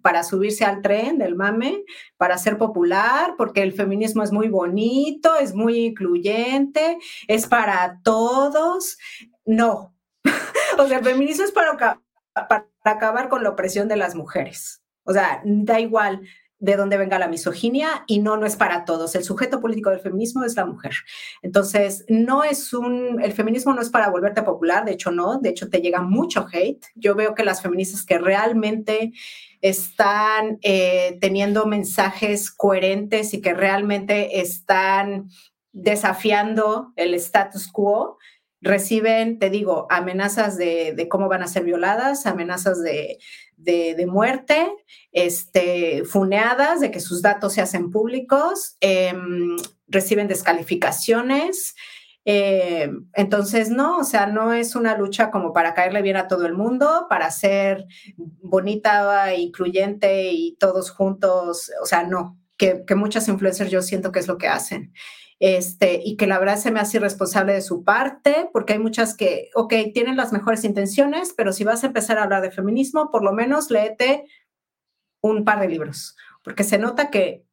para 0.01 0.23
subirse 0.23 0.65
al 0.65 0.81
tren 0.81 1.19
del 1.19 1.35
mame, 1.35 1.83
para 2.17 2.39
ser 2.39 2.57
popular, 2.57 3.35
porque 3.37 3.61
el 3.61 3.73
feminismo 3.73 4.23
es 4.23 4.31
muy 4.31 4.49
bonito, 4.49 5.35
es 5.35 5.53
muy 5.53 5.85
incluyente, 5.85 6.97
es 7.27 7.45
para 7.45 7.99
todos. 8.03 8.97
No, 9.45 9.95
o 10.79 10.87
sea, 10.87 10.97
el 10.97 11.03
feminismo 11.03 11.45
es 11.45 11.51
para, 11.51 12.01
para 12.33 12.67
acabar 12.83 13.29
con 13.29 13.43
la 13.43 13.49
opresión 13.49 13.87
de 13.87 13.97
las 13.97 14.15
mujeres. 14.15 14.81
O 15.03 15.13
sea, 15.13 15.41
da 15.45 15.79
igual 15.79 16.21
de 16.59 16.77
dónde 16.77 16.97
venga 16.97 17.19
la 17.19 17.27
misoginia 17.27 18.03
y 18.07 18.19
no, 18.19 18.37
no 18.37 18.45
es 18.45 18.55
para 18.55 18.85
todos. 18.85 19.13
El 19.15 19.23
sujeto 19.23 19.59
político 19.59 19.89
del 19.89 19.99
feminismo 19.99 20.43
es 20.43 20.55
la 20.55 20.65
mujer. 20.65 20.93
Entonces, 21.41 22.05
no 22.07 22.43
es 22.43 22.73
un, 22.73 23.21
el 23.21 23.33
feminismo 23.33 23.73
no 23.73 23.81
es 23.81 23.89
para 23.89 24.09
volverte 24.09 24.41
popular, 24.41 24.85
de 24.85 24.93
hecho 24.93 25.11
no, 25.11 25.39
de 25.39 25.49
hecho 25.49 25.69
te 25.69 25.81
llega 25.81 26.01
mucho 26.01 26.47
hate. 26.51 26.85
Yo 26.95 27.15
veo 27.15 27.35
que 27.35 27.43
las 27.43 27.61
feministas 27.61 28.05
que 28.05 28.17
realmente 28.17 29.11
están 29.61 30.59
eh, 30.61 31.17
teniendo 31.19 31.65
mensajes 31.65 32.51
coherentes 32.51 33.33
y 33.33 33.41
que 33.41 33.53
realmente 33.53 34.39
están 34.39 35.29
desafiando 35.73 36.93
el 36.95 37.13
status 37.15 37.69
quo, 37.69 38.17
reciben, 38.61 39.37
te 39.39 39.49
digo, 39.49 39.87
amenazas 39.89 40.57
de, 40.57 40.93
de, 40.95 41.07
cómo 41.09 41.27
van 41.27 41.43
a 41.43 41.47
ser 41.47 41.63
violadas, 41.63 42.25
amenazas 42.25 42.81
de, 42.81 43.19
de, 43.57 44.05
muerte, 44.07 44.71
este, 45.11 46.03
funeadas, 46.05 46.79
de 46.79 46.91
que 46.91 46.99
sus 46.99 47.21
datos 47.21 47.53
se 47.53 47.61
hacen 47.61 47.91
públicos, 47.91 48.77
em, 48.81 49.55
reciben 49.87 50.27
descalificaciones. 50.27 51.75
Em, 52.25 53.07
entonces, 53.13 53.69
no, 53.69 53.99
o 53.99 54.03
sea, 54.03 54.25
no 54.25 54.53
es 54.53 54.75
una 54.75 54.97
lucha 54.97 55.31
como 55.31 55.53
para 55.53 55.73
caerle 55.73 56.01
bien 56.01 56.17
a 56.17 56.27
todo 56.27 56.45
el 56.45 56.53
mundo, 56.53 57.07
para 57.09 57.29
ser 57.31 57.85
bonita, 58.17 59.35
incluyente 59.35 60.31
y 60.31 60.55
todos 60.59 60.89
juntos, 60.91 61.71
o 61.81 61.85
sea, 61.85 62.03
no, 62.03 62.39
que, 62.57 62.83
que 62.85 62.95
muchas 62.95 63.27
influencers 63.27 63.71
yo 63.71 63.81
siento 63.81 64.11
que 64.11 64.19
es 64.19 64.27
lo 64.27 64.37
que 64.37 64.47
hacen 64.47 64.93
este, 65.47 66.01
y 66.03 66.17
que 66.17 66.25
la 66.25 66.39
verdad 66.39 66.57
se 66.57 66.71
me 66.71 66.79
hace 66.79 66.97
irresponsable 66.97 67.53
de 67.53 67.61
su 67.61 67.83
parte, 67.83 68.49
porque 68.51 68.73
hay 68.73 68.79
muchas 68.79 69.15
que, 69.15 69.51
ok, 69.53 69.75
tienen 69.93 70.17
las 70.17 70.33
mejores 70.33 70.63
intenciones, 70.63 71.35
pero 71.37 71.53
si 71.53 71.63
vas 71.63 71.83
a 71.83 71.87
empezar 71.87 72.17
a 72.17 72.23
hablar 72.23 72.41
de 72.41 72.49
feminismo, 72.49 73.11
por 73.11 73.23
lo 73.23 73.31
menos 73.31 73.69
léete 73.69 74.25
un 75.21 75.45
par 75.45 75.59
de 75.59 75.67
libros, 75.67 76.17
porque 76.43 76.63
se 76.63 76.79
nota 76.79 77.11
que, 77.11 77.45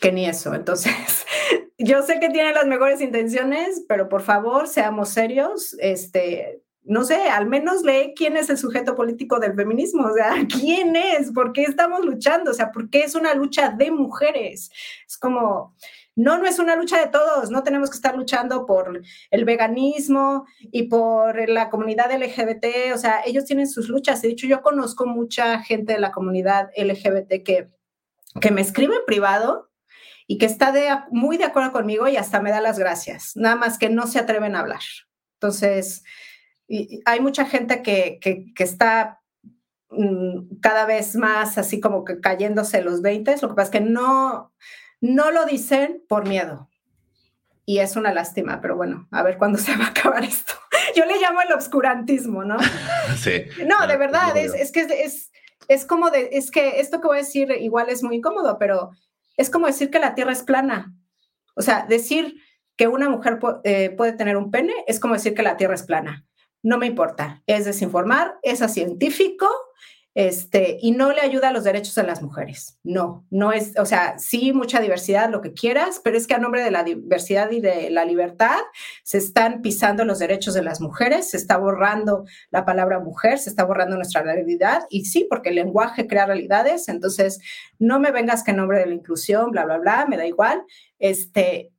que 0.00 0.12
ni 0.12 0.24
eso. 0.24 0.54
Entonces, 0.54 0.94
yo 1.78 2.00
sé 2.00 2.20
que 2.20 2.30
tienen 2.30 2.54
las 2.54 2.64
mejores 2.64 3.02
intenciones, 3.02 3.84
pero 3.86 4.08
por 4.08 4.22
favor, 4.22 4.66
seamos 4.66 5.10
serios, 5.10 5.76
este, 5.78 6.62
no 6.84 7.04
sé, 7.04 7.28
al 7.28 7.44
menos 7.44 7.82
lee 7.82 8.14
quién 8.16 8.38
es 8.38 8.48
el 8.48 8.56
sujeto 8.56 8.94
político 8.94 9.40
del 9.40 9.54
feminismo, 9.54 10.06
o 10.06 10.14
sea, 10.14 10.32
quién 10.48 10.96
es, 10.96 11.32
por 11.32 11.52
qué 11.52 11.64
estamos 11.64 12.02
luchando, 12.02 12.52
o 12.52 12.54
sea, 12.54 12.72
por 12.72 12.88
qué 12.88 13.00
es 13.00 13.14
una 13.14 13.34
lucha 13.34 13.68
de 13.68 13.90
mujeres. 13.90 14.70
Es 15.06 15.18
como, 15.18 15.74
no, 16.16 16.38
no 16.38 16.46
es 16.46 16.58
una 16.58 16.76
lucha 16.76 16.98
de 16.98 17.08
todos, 17.08 17.50
no 17.50 17.62
tenemos 17.62 17.90
que 17.90 17.96
estar 17.96 18.16
luchando 18.16 18.64
por 18.64 19.02
el 19.30 19.44
veganismo 19.44 20.46
y 20.72 20.84
por 20.84 21.48
la 21.48 21.68
comunidad 21.68 22.10
LGBT, 22.10 22.94
o 22.94 22.98
sea, 22.98 23.20
ellos 23.26 23.44
tienen 23.44 23.68
sus 23.68 23.90
luchas. 23.90 24.22
De 24.22 24.28
hecho, 24.28 24.46
yo 24.46 24.62
conozco 24.62 25.06
mucha 25.06 25.60
gente 25.60 25.92
de 25.92 26.00
la 26.00 26.12
comunidad 26.12 26.70
LGBT 26.74 27.44
que, 27.44 27.68
que 28.40 28.50
me 28.50 28.62
escribe 28.62 28.94
en 28.96 29.04
privado 29.06 29.70
y 30.26 30.38
que 30.38 30.46
está 30.46 30.72
de, 30.72 30.88
muy 31.10 31.36
de 31.36 31.44
acuerdo 31.44 31.70
conmigo 31.70 32.08
y 32.08 32.16
hasta 32.16 32.40
me 32.40 32.50
da 32.50 32.62
las 32.62 32.78
gracias, 32.78 33.32
nada 33.36 33.56
más 33.56 33.76
que 33.76 33.90
no 33.90 34.06
se 34.06 34.18
atreven 34.18 34.56
a 34.56 34.60
hablar. 34.60 34.80
Entonces, 35.34 36.02
hay 37.04 37.20
mucha 37.20 37.44
gente 37.44 37.82
que, 37.82 38.18
que, 38.20 38.64
está 38.64 39.20
mm, 39.90 40.60
cada 40.62 40.86
vez 40.86 41.14
más 41.14 41.58
así 41.58 41.78
como 41.78 42.04
que 42.04 42.20
cayéndose 42.20 42.80
los 42.80 43.02
20, 43.02 43.36
lo 43.42 43.48
que 43.50 43.54
pasa 43.54 43.64
es 43.64 43.70
que 43.70 43.80
no, 43.80 44.54
no 45.00 45.30
lo 45.30 45.44
dicen 45.44 46.02
por 46.08 46.26
miedo. 46.26 46.68
Y 47.64 47.78
es 47.78 47.96
una 47.96 48.12
lástima, 48.12 48.60
pero 48.60 48.76
bueno, 48.76 49.08
a 49.10 49.22
ver 49.22 49.38
cuándo 49.38 49.58
se 49.58 49.76
va 49.76 49.86
a 49.86 49.88
acabar 49.88 50.24
esto. 50.24 50.54
Yo 50.94 51.04
le 51.04 51.18
llamo 51.18 51.40
el 51.42 51.52
obscurantismo, 51.52 52.44
¿no? 52.44 52.56
Sí. 53.18 53.44
No, 53.66 53.86
de 53.86 53.96
verdad, 53.96 54.36
es, 54.36 54.72
que 54.72 54.80
es, 54.80 55.30
es 55.68 55.84
como 55.84 56.10
de, 56.10 56.30
es 56.32 56.50
que 56.50 56.80
esto 56.80 57.00
que 57.00 57.06
voy 57.06 57.18
a 57.18 57.22
decir 57.22 57.50
igual 57.60 57.88
es 57.88 58.02
muy 58.02 58.16
incómodo, 58.16 58.58
pero 58.58 58.90
es 59.36 59.48
como 59.50 59.66
decir 59.66 59.90
que 59.90 59.98
la 59.98 60.14
Tierra 60.14 60.32
es 60.32 60.42
plana. 60.42 60.92
O 61.54 61.62
sea, 61.62 61.86
decir 61.88 62.36
que 62.76 62.88
una 62.88 63.08
mujer 63.08 63.38
eh, 63.64 63.90
puede 63.90 64.12
tener 64.12 64.36
un 64.36 64.50
pene 64.50 64.74
es 64.86 65.00
como 65.00 65.14
decir 65.14 65.34
que 65.34 65.42
la 65.42 65.56
Tierra 65.56 65.74
es 65.74 65.84
plana. 65.84 66.26
No 66.62 66.78
me 66.78 66.86
importa, 66.86 67.42
es 67.46 67.64
desinformar, 67.64 68.38
es 68.42 68.58
científico 68.72 69.48
este, 70.16 70.78
y 70.80 70.92
no 70.92 71.12
le 71.12 71.20
ayuda 71.20 71.50
a 71.50 71.52
los 71.52 71.64
derechos 71.64 71.94
de 71.94 72.02
las 72.02 72.22
mujeres. 72.22 72.78
No, 72.82 73.26
no 73.28 73.52
es, 73.52 73.78
o 73.78 73.84
sea, 73.84 74.18
sí, 74.18 74.54
mucha 74.54 74.80
diversidad, 74.80 75.28
lo 75.28 75.42
que 75.42 75.52
quieras, 75.52 76.00
pero 76.02 76.16
es 76.16 76.26
que 76.26 76.32
a 76.32 76.38
nombre 76.38 76.64
de 76.64 76.70
la 76.70 76.84
diversidad 76.84 77.50
y 77.50 77.60
de 77.60 77.90
la 77.90 78.06
libertad 78.06 78.56
se 79.04 79.18
están 79.18 79.60
pisando 79.60 80.06
los 80.06 80.18
derechos 80.18 80.54
de 80.54 80.62
las 80.62 80.80
mujeres, 80.80 81.28
se 81.28 81.36
está 81.36 81.58
borrando 81.58 82.24
la 82.50 82.64
palabra 82.64 82.98
mujer, 82.98 83.38
se 83.38 83.50
está 83.50 83.64
borrando 83.64 83.96
nuestra 83.96 84.22
realidad 84.22 84.84
y 84.88 85.04
sí, 85.04 85.26
porque 85.28 85.50
el 85.50 85.56
lenguaje 85.56 86.06
crea 86.06 86.24
realidades, 86.24 86.88
entonces 86.88 87.38
no 87.78 88.00
me 88.00 88.10
vengas 88.10 88.42
que 88.42 88.52
en 88.52 88.56
nombre 88.56 88.78
de 88.78 88.86
la 88.86 88.94
inclusión, 88.94 89.50
bla, 89.50 89.66
bla, 89.66 89.76
bla, 89.76 90.06
me 90.08 90.16
da 90.16 90.26
igual. 90.26 90.62
Este, 90.98 91.72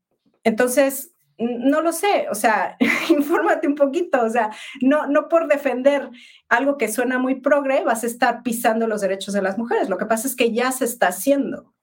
entonces, 0.43 1.11
no 1.37 1.81
lo 1.81 1.91
sé, 1.91 2.27
o 2.31 2.35
sea, 2.35 2.77
infórmate 3.09 3.67
un 3.67 3.75
poquito, 3.75 4.23
o 4.23 4.29
sea, 4.29 4.51
no, 4.81 5.07
no 5.07 5.27
por 5.27 5.47
defender 5.47 6.09
algo 6.49 6.77
que 6.77 6.87
suena 6.87 7.19
muy 7.19 7.35
progre 7.35 7.83
vas 7.83 8.03
a 8.03 8.07
estar 8.07 8.43
pisando 8.43 8.87
los 8.87 9.01
derechos 9.01 9.33
de 9.33 9.41
las 9.41 9.57
mujeres. 9.57 9.89
Lo 9.89 9.97
que 9.97 10.05
pasa 10.05 10.27
es 10.27 10.35
que 10.35 10.51
ya 10.51 10.71
se 10.71 10.85
está 10.85 11.07
haciendo. 11.07 11.73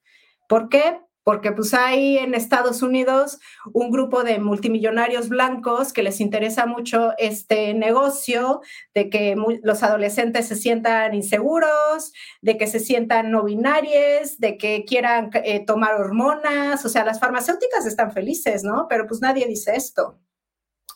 ¿Por 0.47 0.69
qué? 0.69 0.99
Porque 1.25 1.51
pues 1.51 1.73
hay 1.73 2.19
en 2.19 2.35
Estados 2.35 2.83
Unidos 2.83 3.39
un 3.73 3.89
grupo 3.89 4.23
de 4.23 4.37
multimillonarios 4.37 5.27
blancos 5.27 5.91
que 5.91 6.03
les 6.03 6.21
interesa 6.21 6.67
mucho 6.67 7.13
este 7.17 7.73
negocio 7.73 8.61
de 8.93 9.09
que 9.09 9.35
los 9.63 9.81
adolescentes 9.81 10.47
se 10.47 10.55
sientan 10.55 11.15
inseguros, 11.15 12.13
de 12.43 12.59
que 12.59 12.67
se 12.67 12.79
sientan 12.79 13.31
no 13.31 13.43
binarios, 13.43 14.37
de 14.37 14.59
que 14.59 14.85
quieran 14.85 15.31
eh, 15.33 15.65
tomar 15.65 15.95
hormonas, 15.95 16.85
o 16.85 16.89
sea, 16.89 17.03
las 17.03 17.19
farmacéuticas 17.19 17.87
están 17.87 18.11
felices, 18.11 18.63
¿no? 18.63 18.85
Pero 18.87 19.07
pues 19.07 19.19
nadie 19.19 19.47
dice 19.47 19.75
esto. 19.75 20.19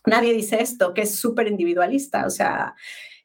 Nadie 0.06 0.32
dice 0.34 0.62
esto, 0.62 0.94
que 0.94 1.02
es 1.02 1.20
súper 1.20 1.48
individualista, 1.48 2.28
o 2.28 2.30
sea, 2.30 2.76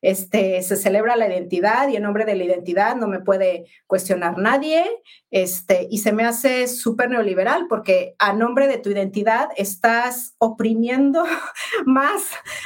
este, 0.05 0.61
se 0.61 0.77
celebra 0.77 1.17
la 1.17 1.27
identidad 1.27 1.89
y 1.89 1.97
en 1.97 2.03
nombre 2.03 2.27
de 2.27 2.35
la 2.35 2.45
identidad 2.45 2.95
no 2.95 3.09
me 3.09 3.21
puede 3.21 3.65
cuestionar 3.87 4.37
nadie, 4.37 4.85
este, 5.31 5.89
y 5.91 5.99
se 5.99 6.13
me 6.13 6.25
hace 6.25 6.69
súper 6.69 7.09
neoliberal 7.09 7.67
porque 7.71 8.15
a 8.19 8.35
nombre 8.35 8.69
de 8.69 8.77
tu 8.77 8.91
identidad 8.91 9.49
estás 9.57 10.35
oprimiendo 10.37 11.25
más 11.87 12.23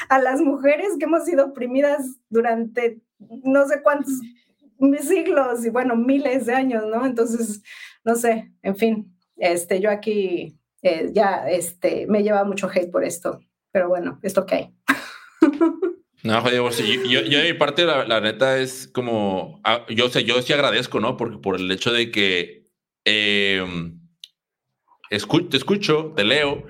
a 0.09 0.19
las 0.19 0.40
mujeres 0.40 0.89
que 0.98 1.05
hemos 1.05 1.27
sido 1.27 1.47
oprimidas 1.47 2.19
durante 2.28 2.98
no 3.20 3.69
sé 3.69 3.82
cuántos 3.82 4.20
siglos 5.02 5.65
y 5.65 5.70
bueno, 5.70 5.94
miles 5.94 6.47
de 6.47 6.55
años, 6.55 6.85
¿no? 6.86 7.06
Entonces, 7.06 7.62
no 8.05 8.16
sé, 8.16 8.51
en 8.62 8.74
fin, 8.74 9.16
este, 9.36 9.81
yo 9.81 9.93
aquí 9.93 10.59
eh, 10.82 11.10
ya 11.12 11.48
este, 11.48 12.09
me 12.09 12.24
lleva 12.24 12.43
mucho 12.43 12.69
hate 12.69 12.90
por 12.90 13.05
esto, 13.05 13.40
pero 13.70 13.89
bueno, 13.89 14.19
es 14.23 14.35
lo 14.35 14.44
que 14.44 14.55
hay. 14.56 14.74
No, 16.28 16.42
joder, 16.42 16.56
yo, 16.56 17.22
yo, 17.22 17.38
de 17.38 17.52
mi 17.52 17.59
parte, 17.59 17.86
la, 17.86 18.20
neta 18.20 18.59
es 18.59 18.86
como, 18.86 19.62
ah, 19.64 19.86
yo 19.88 20.10
sé, 20.10 20.24
yo 20.24 20.42
sí 20.42 20.52
agradezco, 20.52 21.00
¿no? 21.00 21.16
Porque 21.16 21.38
por 21.38 21.56
el 21.56 21.70
hecho 21.70 21.90
de 21.90 22.10
que 22.10 22.68
eh, 23.06 23.64
te 25.09 25.56
escucho, 25.56 26.12
te 26.14 26.24
leo 26.24 26.66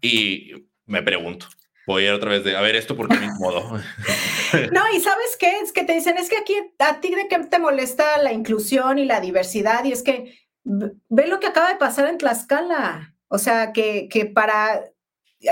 y 0.00 0.66
me 0.86 1.04
pregunto. 1.04 1.46
Voy 1.86 2.02
a 2.02 2.06
ir 2.08 2.12
otra 2.14 2.30
vez 2.30 2.42
de, 2.42 2.56
a 2.56 2.60
ver, 2.62 2.74
esto 2.74 2.96
porque 2.96 3.16
me 3.16 3.26
incomodo. 3.26 3.80
No, 4.72 4.82
y 4.92 5.00
¿sabes 5.00 5.36
qué? 5.38 5.60
Es 5.60 5.72
que 5.72 5.84
te 5.84 5.92
dicen, 5.92 6.16
es 6.18 6.28
que 6.28 6.38
aquí 6.38 6.54
a 6.80 7.00
ti 7.00 7.14
de 7.14 7.28
qué 7.28 7.38
te 7.38 7.58
molesta 7.60 8.18
la 8.18 8.32
inclusión 8.32 8.98
y 8.98 9.04
la 9.04 9.20
diversidad, 9.20 9.84
y 9.84 9.92
es 9.92 10.02
que 10.02 10.36
ve 10.64 11.26
lo 11.28 11.38
que 11.38 11.46
acaba 11.46 11.68
de 11.68 11.76
pasar 11.76 12.08
en 12.08 12.18
Tlaxcala. 12.18 13.14
O 13.28 13.38
sea, 13.38 13.72
que, 13.72 14.08
que 14.08 14.26
para 14.26 14.82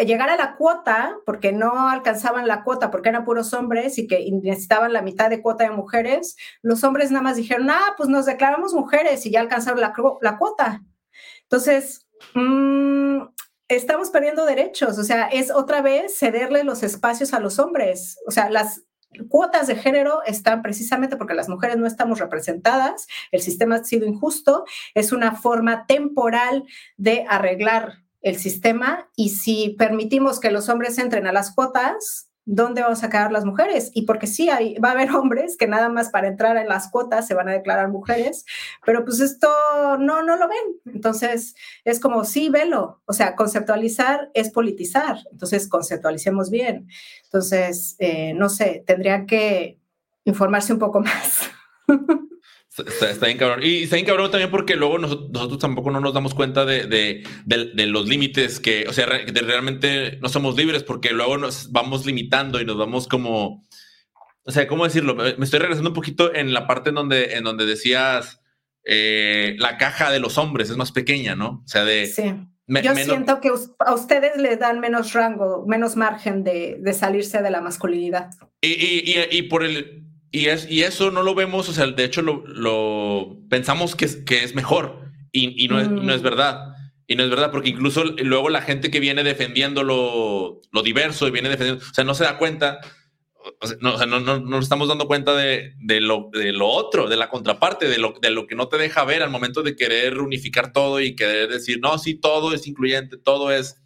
llegar 0.03 0.31
a 0.31 0.37
la 0.37 0.57
cuota, 0.57 1.17
porque 1.25 1.53
no 1.53 1.89
alcanzaban 1.89 2.47
la 2.49 2.65
cuota, 2.65 2.91
porque 2.91 3.09
eran 3.09 3.25
puros 3.25 3.53
hombres 3.53 3.99
y 3.99 4.07
que 4.07 4.29
necesitaban 4.31 4.93
la 4.93 5.03
mitad 5.03 5.31
de 5.31 5.43
cuota 5.43 5.65
de 5.65 5.71
mujeres, 5.71 6.37
los 6.63 6.85
hombres 6.85 7.11
nada 7.11 7.23
más 7.23 7.37
dijeron, 7.37 7.71
ah, 7.71 7.95
pues 7.97 8.09
nos 8.09 8.27
declaramos 8.27 8.75
mujeres 8.75 9.25
y 9.27 9.31
ya 9.31 9.41
alcanzaron 9.41 9.81
la, 9.81 10.37
cuota. 10.39 10.83
Entonces, 11.43 12.07
mmm, 12.35 13.23
estamos 13.69 14.11
perdiendo 14.11 14.47
derechos, 14.47 14.99
o 14.99 15.05
sea, 15.05 15.27
es 15.27 15.51
otra 15.51 15.83
vez 15.83 16.17
cederle 16.19 16.65
los 16.65 16.83
espacios 16.83 17.33
a 17.35 17.41
los 17.41 17.59
hombres, 17.59 18.19
o 18.27 18.31
sea, 18.31 18.51
las 18.51 18.83
cuotas 19.29 19.67
de 19.67 19.77
género 19.77 20.23
están 20.27 20.63
precisamente 20.63 21.17
porque 21.17 21.35
las 21.35 21.49
mujeres 21.49 21.77
no 21.77 21.87
estamos 21.87 22.19
representadas, 22.19 23.07
el 23.31 23.41
sistema 23.41 23.77
ha 23.77 23.85
sido 23.85 24.07
injusto, 24.07 24.65
es 24.95 25.13
una 25.13 25.37
forma 25.37 25.87
temporal 25.87 26.65
de 26.97 27.25
arreglar 27.29 28.04
el 28.25 28.37
sistema 28.37 29.09
y 29.15 29.29
si 29.29 29.77
permitimos 29.79 30.41
que 30.41 30.51
los 30.51 30.69
hombres 30.71 30.99
entren 30.99 31.27
a 31.27 31.33
las 31.33 31.55
cuotas, 31.55 32.31
¿dónde 32.47 32.81
vamos 32.81 33.05
a 33.05 33.11
quedar 33.11 33.31
las 33.31 33.45
mujeres? 33.45 33.91
Y 33.93 34.07
porque 34.07 34.27
sí, 34.27 34.49
hay, 34.49 34.79
va 34.79 34.89
a 34.89 34.93
haber 34.93 35.11
hombres 35.15 35.59
que 35.59 35.67
nada 35.67 35.91
más 35.91 36.09
para 36.09 36.29
entrar 36.29 36.57
en 36.57 36.67
las 36.67 36.91
cuotas 36.91 37.27
se 37.27 37.35
van 37.35 37.51
a 37.51 37.53
declarar 37.53 37.91
mujeres, 37.91 38.47
pero 38.85 39.05
pues 39.05 39.21
esto 39.21 39.49
no, 39.99 40.23
no 40.23 40.37
lo 40.37 40.49
ven. 40.49 40.95
Entonces 40.95 41.55
es 41.85 42.01
como, 42.01 42.25
sí, 42.25 42.49
velo. 42.49 43.03
O 43.05 43.13
sea, 43.13 43.37
conceptualizar 43.37 44.31
es 44.33 44.51
politizar. 44.51 45.19
Entonces 45.31 45.69
conceptualicemos 45.69 46.51
bien. 46.51 46.89
Entonces, 47.25 47.95
eh, 47.99 48.33
no 48.35 48.49
sé, 48.49 48.83
tendrían 48.87 49.27
que 49.27 49.79
informarse 50.25 50.73
un 50.73 50.79
poco 50.79 51.01
más. 51.03 51.51
Está, 52.77 53.27
bien 53.27 53.39
cabrón. 53.39 53.61
Y 53.63 53.85
está 53.85 53.97
bien 53.97 54.07
cabrón 54.07 54.31
también 54.31 54.51
porque 54.51 54.75
luego 54.75 54.99
nosotros, 54.99 55.59
tampoco 55.59 55.93
no 55.93 56.01
nos 56.01 56.13
damos 56.13 56.35
cuenta 56.35 56.65
de, 56.65 56.87
de, 56.87 57.87
los 57.87 58.09
límites 58.09 58.59
que, 58.59 58.87
o 58.89 58.93
sea, 58.93 59.07
realmente 59.07 60.19
no 60.21 60.29
somos 60.29 60.57
libres 60.57 60.83
porque 60.83 61.11
luego 61.11 61.39
nos 61.39 61.71
vamos 61.71 62.05
limitando 62.05 62.61
y 62.61 62.65
nos 62.65 62.77
vamos 62.77 63.07
como, 63.07 63.65
o 64.43 64.51
sea, 64.51 64.67
¿cómo 64.67 64.85
decirlo? 64.85 65.15
Me 65.15 65.45
estoy 65.45 65.61
regresando 65.61 65.91
un 65.91 65.95
poquito 65.95 66.35
en 66.35 66.53
la 66.53 66.67
parte 66.67 66.89
en 66.89 66.97
donde, 66.97 67.37
en 67.37 67.45
donde 67.45 67.65
decías 67.65 68.41
eh, 68.85 69.55
la 69.59 69.79
caja 69.79 70.11
de 70.11 70.19
los 70.19 70.37
hombres 70.37 70.69
es 70.69 70.77
más 70.77 70.91
pequeña, 70.91 71.37
¿no? 71.37 71.63
O 71.65 71.69
sea, 71.69 71.85
de... 71.85 72.07
Sí. 72.07 72.35
Yo 72.67 72.95
siento 72.95 73.43
que 73.43 73.51
a 73.79 73.95
ustedes 73.95 74.39
les 74.39 74.59
dan 74.59 74.81
menos 74.81 75.13
rango, 75.13 75.67
menos 75.67 75.97
margen 75.97 76.45
de, 76.45 76.81
salirse 76.95 77.43
de 77.43 77.51
la 77.51 77.61
masculinidad. 77.61 78.31
Y, 78.63 78.69
y, 78.69 79.03
y, 79.05 79.37
y 79.37 79.43
por 79.43 79.65
el 79.65 80.04
y, 80.35 80.47
es, 80.47 80.69
y 80.69 80.83
eso 80.83 81.13
no 81.13 81.23
lo 81.23 81.37
vemos, 81.37 81.69
o 81.69 81.73
sea, 81.73 81.87
de 81.87 82.05
hecho 82.05 82.21
lo, 82.21 83.39
pensamos 83.49 83.95
que 83.95 84.07
es, 84.07 84.17
que 84.17 84.43
es 84.43 84.57
mejor 84.57 85.13
y, 85.31 85.69
no, 85.69 85.81
es, 85.81 85.89
no 85.89 86.13
es 86.13 86.23
mm. 86.23 86.25
verdad. 86.25 86.75
Y 87.07 87.15
no 87.15 87.23
es 87.23 87.31
verdad, 87.31 87.53
porque 87.53 87.69
incluso 87.69 88.03
luego 88.03 88.49
la 88.49 88.63
gente 88.63 88.91
que 88.91 88.99
viene 88.99 89.23
defendiendo 89.23 89.85
lo, 89.85 90.61
diverso 90.83 91.29
y 91.29 91.31
viene 91.31 91.51
defendiendo, 91.51 91.85
o 91.89 91.95
sea, 91.95 92.03
no 92.03 92.15
se 92.15 92.25
da 92.25 92.39
cuenta, 92.39 92.81
o 93.61 93.67
sea, 93.69 94.07
no, 94.07 94.19
no, 94.19 94.41
nos 94.41 94.65
estamos 94.65 94.89
dando 94.89 95.07
cuenta 95.07 95.37
de, 95.37 95.75
lo, 96.01 96.31
de 96.33 96.53
lo 96.53 96.67
otro, 96.67 97.09
de 97.09 97.17
la 97.17 97.29
contraparte, 97.29 97.87
de 97.87 97.99
lo, 97.99 98.15
de 98.21 98.31
lo 98.31 98.49
que 98.49 98.57
no 98.57 98.67
te 98.67 98.79
deja 98.79 99.05
ver 99.05 99.23
al 99.23 99.31
momento 99.31 99.63
de 99.63 99.77
querer 99.77 100.19
unificar 100.19 100.73
todo 100.73 101.01
y 101.01 101.15
querer 101.15 101.49
decir, 101.49 101.79
no, 101.81 101.97
sí, 101.99 102.15
todo 102.17 102.53
es 102.55 102.67
incluyente, 102.67 103.19
todo 103.19 103.53
es 103.53 103.84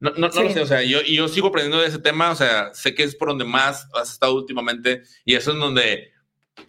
no, 0.00 0.10
no, 0.10 0.28
no 0.28 0.42
lo 0.42 0.50
sé, 0.50 0.60
o 0.60 0.66
sea, 0.66 0.82
yo, 0.82 1.00
yo 1.02 1.28
sigo 1.28 1.48
aprendiendo 1.48 1.80
de 1.80 1.88
ese 1.88 1.98
tema, 1.98 2.30
o 2.30 2.36
sea, 2.36 2.74
sé 2.74 2.94
que 2.94 3.02
es 3.02 3.16
por 3.16 3.28
donde 3.28 3.44
más 3.44 3.88
has 3.94 4.12
estado 4.12 4.34
últimamente 4.34 5.02
y 5.24 5.34
eso 5.34 5.52
es 5.52 5.58
donde 5.58 6.12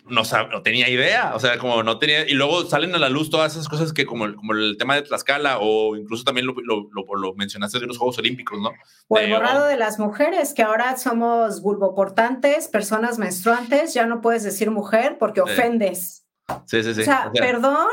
no, 0.05 0.23
no 0.51 0.61
tenía 0.61 0.89
idea, 0.89 1.33
o 1.35 1.39
sea, 1.39 1.57
como 1.57 1.83
no 1.83 1.99
tenía, 1.99 2.27
y 2.27 2.33
luego 2.33 2.65
salen 2.65 2.95
a 2.95 2.97
la 2.97 3.09
luz 3.09 3.29
todas 3.29 3.53
esas 3.53 3.67
cosas 3.67 3.93
que 3.93 4.05
como, 4.05 4.33
como 4.35 4.53
el 4.53 4.77
tema 4.77 4.95
de 4.95 5.01
Tlaxcala 5.01 5.57
o 5.59 5.95
incluso 5.95 6.23
también 6.23 6.47
lo, 6.47 6.55
lo, 6.61 6.89
lo, 6.91 7.33
mencionaste 7.35 7.79
de 7.79 7.87
los 7.87 7.97
Juegos 7.97 8.17
Olímpicos, 8.17 8.59
¿no? 8.59 8.71
O 9.07 9.17
el 9.17 9.31
borrado 9.31 9.65
de 9.65 9.77
las 9.77 9.99
mujeres, 9.99 10.53
que 10.53 10.63
ahora 10.63 10.97
somos 10.97 11.61
vulvoportantes, 11.61 12.67
personas 12.69 13.17
menstruantes, 13.17 13.93
ya 13.93 14.05
no 14.05 14.21
puedes 14.21 14.43
decir 14.43 14.71
mujer 14.71 15.17
porque 15.19 15.41
ofendes. 15.41 16.25
Sí, 16.65 16.83
sí, 16.83 16.93
sí. 16.93 17.01
O 17.01 17.05
sea, 17.05 17.31
perdón. 17.33 17.87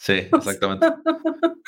Sí, 0.00 0.12
exactamente. 0.32 0.86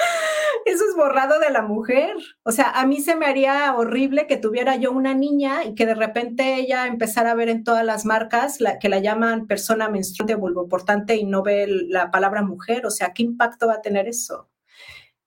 Eso 0.64 0.84
es 0.88 0.96
borrado 0.96 1.38
de 1.38 1.50
la 1.50 1.60
mujer. 1.60 2.16
O 2.44 2.50
sea, 2.50 2.70
a 2.70 2.86
mí 2.86 3.00
se 3.02 3.14
me 3.14 3.26
haría 3.26 3.74
horrible 3.76 4.26
que 4.26 4.38
tuviera 4.38 4.76
yo 4.76 4.90
una 4.90 5.12
niña 5.12 5.64
y 5.64 5.74
que 5.74 5.84
de 5.84 5.94
repente 5.94 6.54
ella 6.54 6.86
empezara 6.86 7.32
a 7.32 7.34
ver 7.34 7.50
en 7.50 7.62
todas 7.62 7.84
las 7.84 8.06
marcas 8.06 8.58
la, 8.60 8.78
que 8.78 8.88
la 8.88 9.00
llaman 9.00 9.46
persona 9.46 9.90
menstruante 9.90 10.34
vulvoportante 10.34 11.16
y 11.16 11.24
no 11.24 11.42
ve 11.42 11.66
la 11.68 12.10
palabra 12.10 12.42
mujer. 12.42 12.86
O 12.86 12.90
sea, 12.90 13.12
¿qué 13.12 13.22
impacto 13.22 13.66
va 13.66 13.74
a 13.74 13.82
tener 13.82 14.08
eso? 14.08 14.48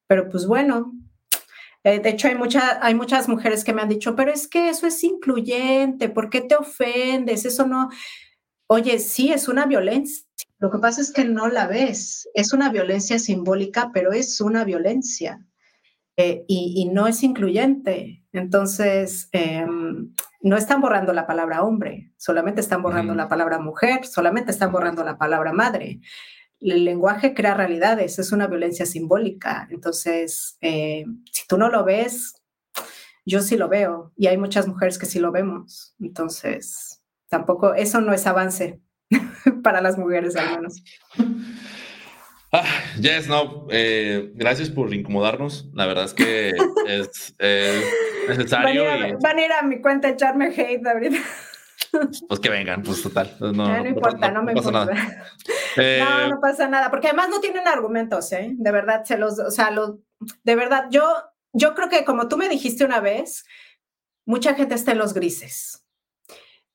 Pero 0.07 0.27
pues 0.27 0.47
bueno, 0.47 0.93
eh, 1.83 1.99
de 1.99 2.09
hecho, 2.09 2.27
hay, 2.27 2.35
mucha, 2.35 2.83
hay 2.83 2.95
muchas 2.95 3.29
mujeres 3.29 3.63
que 3.63 3.73
me 3.73 3.83
han 3.83 3.89
dicho, 3.89 4.15
pero 4.15 4.31
es 4.31 4.47
que 4.47 4.69
eso 4.69 4.87
es 4.87 5.03
incluyente, 5.03 6.09
¿por 6.09 6.31
qué 6.31 6.41
te 6.41 6.55
ofendes? 6.55 7.45
Eso 7.45 7.67
no. 7.67 7.89
Oye, 8.67 8.97
sí, 8.97 9.31
es 9.31 9.47
una 9.47 9.67
violencia 9.67 10.24
lo 10.65 10.71
que 10.71 10.79
pasa 10.79 10.99
es 10.99 11.11
que 11.11 11.25
no 11.25 11.47
la 11.47 11.67
ves. 11.67 12.27
Es 12.33 12.51
una 12.51 12.71
violencia 12.71 13.19
simbólica, 13.19 13.91
pero 13.93 14.13
es 14.13 14.41
una 14.41 14.63
violencia 14.63 15.45
eh, 16.17 16.43
y, 16.47 16.89
no 16.91 17.05
es 17.05 17.21
incluyente. 17.21 18.25
Entonces, 18.31 19.29
em, 19.31 20.15
no 20.41 20.57
están 20.57 20.81
borrando 20.81 21.13
la 21.13 21.27
palabra 21.27 21.61
hombre, 21.61 22.11
solamente 22.17 22.61
están 22.61 22.81
borrando 22.81 23.13
la 23.13 23.29
palabra 23.29 23.59
mujer, 23.59 24.07
solamente 24.07 24.49
están 24.49 24.71
borrando 24.71 25.03
la 25.03 25.19
palabra 25.19 25.53
madre. 25.53 25.99
el 26.61 26.83
lenguaje 26.83 27.35
crea 27.35 27.53
realidades, 27.53 28.17
es 28.17 28.31
una 28.31 28.47
violencia 28.47 28.87
simbólica. 28.87 29.67
Entonces, 29.69 30.57
eh, 30.61 31.05
si 31.31 31.45
tú 31.47 31.59
no 31.59 31.69
lo 31.69 31.83
ves, 31.83 32.41
yo 33.23 33.41
sí 33.41 33.55
lo 33.55 33.69
veo 33.69 34.13
y 34.17 34.25
hay 34.27 34.37
muchas 34.39 34.67
mujeres 34.67 34.97
que 34.97 35.05
sí 35.05 35.19
lo 35.19 35.31
vemos. 35.31 35.93
Entonces, 35.99 37.03
tampoco, 37.29 37.75
eso 37.75 38.01
no 38.01 38.13
es 38.13 38.25
avance 38.25 38.81
para 39.63 39.81
las 39.81 39.97
mujeres 39.97 40.35
al 40.35 40.55
menos. 40.55 40.83
Ah, 42.51 42.63
yes, 43.01 43.27
no, 43.27 43.67
eh, 43.69 44.31
gracias 44.33 44.69
por 44.69 44.93
incomodarnos. 44.93 45.69
La 45.73 45.85
verdad 45.87 46.05
es 46.05 46.13
que 46.13 46.49
es 46.87 47.35
necesario. 48.29 48.85
Van 49.21 49.37
a, 49.37 49.45
ir 49.45 49.51
a, 49.51 49.61
mi 49.63 49.81
cuenta 49.81 50.07
a 50.07 50.11
echarme 50.11 50.47
hate 50.47 50.85
ahorita. 50.87 51.17
Pues 52.27 52.39
que 52.39 52.49
vengan, 52.49 52.81
pues 52.83 53.01
total. 53.01 53.35
No, 53.39 53.51
no, 53.51 53.85
importa, 53.87 54.31
no, 54.31 54.43
me 54.43 54.53
importa. 54.53 54.87
Eh, 55.77 55.99
no, 56.01 56.29
no 56.29 56.39
pasa 56.39 56.69
nada, 56.69 56.89
porque 56.89 57.07
además 57.07 57.27
no 57.27 57.41
tienen 57.41 57.67
argumentos, 57.67 58.31
¿eh? 58.31 58.53
De 58.53 58.71
verdad, 58.71 59.03
se 59.03 59.17
los, 59.17 59.37
o 59.39 59.51
sea, 59.51 59.71
lo, 59.71 59.99
de 60.45 60.55
verdad, 60.55 60.85
yo, 60.89 61.03
yo 61.51 61.75
creo 61.75 61.89
que 61.89 62.05
como 62.05 62.29
tú 62.29 62.37
me 62.37 62.47
dijiste 62.47 62.85
una 62.85 63.01
vez, 63.01 63.43
mucha 64.25 64.53
gente 64.53 64.73
está 64.73 64.93
en 64.93 64.99
los 64.99 65.13
grises. 65.13 65.84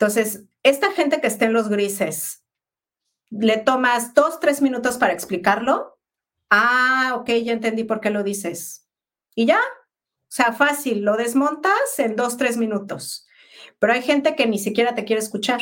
Entonces, 0.01 0.47
esta 0.62 0.93
gente 0.93 1.20
que 1.20 1.27
está 1.27 1.44
en 1.44 1.52
los 1.52 1.68
grises, 1.68 2.43
le 3.28 3.59
tomas 3.59 4.14
dos, 4.14 4.40
tres 4.40 4.62
minutos 4.62 4.97
para 4.97 5.12
explicarlo. 5.12 6.01
Ah, 6.48 7.12
ok, 7.16 7.28
ya 7.44 7.52
entendí 7.52 7.85
por 7.85 8.01
qué 8.01 8.09
lo 8.09 8.22
dices. 8.22 8.89
Y 9.35 9.44
ya, 9.44 9.60
o 9.60 10.32
sea, 10.32 10.55
fácil, 10.55 11.02
lo 11.02 11.18
desmontas 11.18 11.98
en 11.98 12.16
dos, 12.16 12.39
tres 12.39 12.56
minutos. 12.56 13.27
Pero 13.78 13.93
hay 13.93 14.01
gente 14.01 14.36
que 14.36 14.47
ni 14.47 14.59
siquiera 14.59 14.94
te 14.94 15.05
quiere 15.05 15.20
escuchar. 15.20 15.60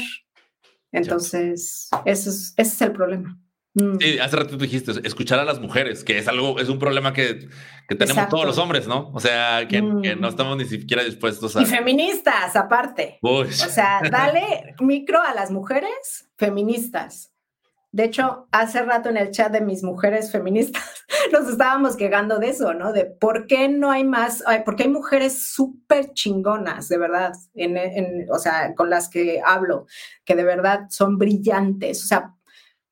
Entonces, 0.93 1.91
ese 2.05 2.31
es, 2.57 2.81
el 2.81 2.93
problema. 2.93 3.41
Mm. 3.75 3.99
Sí, 4.01 4.19
hace 4.19 4.37
rato 4.37 4.57
dijiste, 4.57 4.93
escuchar 5.05 5.39
a 5.39 5.45
las 5.45 5.61
mujeres, 5.61 6.05
que 6.05 6.19
es 6.19 6.29
algo, 6.29 6.59
es 6.59 6.69
un 6.69 6.79
problema 6.79 7.13
que, 7.13 7.49
tenemos 7.89 8.29
todos 8.29 8.45
los 8.47 8.59
hombres, 8.59 8.87
¿no? 8.87 9.11
O 9.15 9.21
sea, 9.21 9.67
que, 9.69 9.81
no 9.81 10.01
mm. 10.01 10.25
estamos 10.25 10.57
ni 10.57 10.65
siquiera 10.65 11.05
dispuestos 11.05 11.57
a... 11.57 11.63
Y 11.63 11.67
feministas, 11.67 12.57
aparte. 12.57 13.19
O 13.23 13.45
sea, 13.47 14.01
dale 14.11 14.75
micro 14.81 15.23
a 15.23 15.35
las 15.35 15.51
mujeres 15.51 16.29
feministas. 16.37 17.33
De 17.91 18.05
hecho, 18.05 18.49
hace 18.53 18.83
rato 18.83 19.09
en 19.09 19.17
el 19.17 19.31
chat 19.31 19.51
de 19.51 19.63
mis 19.63 19.83
mujeres 19.83 20.31
feministas 20.31 20.85
nos 21.33 21.49
estábamos 21.49 21.97
quejando 21.97 22.39
de 22.39 22.51
eso, 22.51 22.75
¿no? 22.75 22.93
De 22.93 23.07
por 23.07 23.47
qué 23.47 23.69
no 23.69 23.91
hay 23.91 24.05
más, 24.05 24.45
porque 24.65 24.83
hay 24.85 24.91
mujeres 24.91 25.47
súper 25.47 26.13
chingonas, 26.13 26.89
de 26.89 26.99
verdad, 26.99 27.33
en, 27.55 28.27
o 28.31 28.39
sea, 28.39 28.75
con 28.75 28.91
las 28.91 29.09
que 29.09 29.41
hablo, 29.45 29.87
que 30.25 30.37
de 30.37 30.45
verdad 30.45 30.87
son 30.91 31.17
brillantes. 31.17 32.05
O 32.05 32.07
sea, 32.07 32.35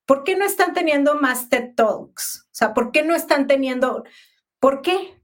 ¿por 0.07 0.23
qué 0.23 0.35
no 0.35 0.45
están 0.45 0.73
teniendo 0.73 1.19
más 1.19 1.49
TED 1.49 1.75
Talks? 1.75 2.47
O 2.47 2.55
sea, 2.55 2.73
¿por 2.73 2.91
qué 2.91 3.03
no 3.03 3.13
están 3.13 3.45
teniendo, 3.45 4.03
por 4.59 4.81
qué? 4.81 5.21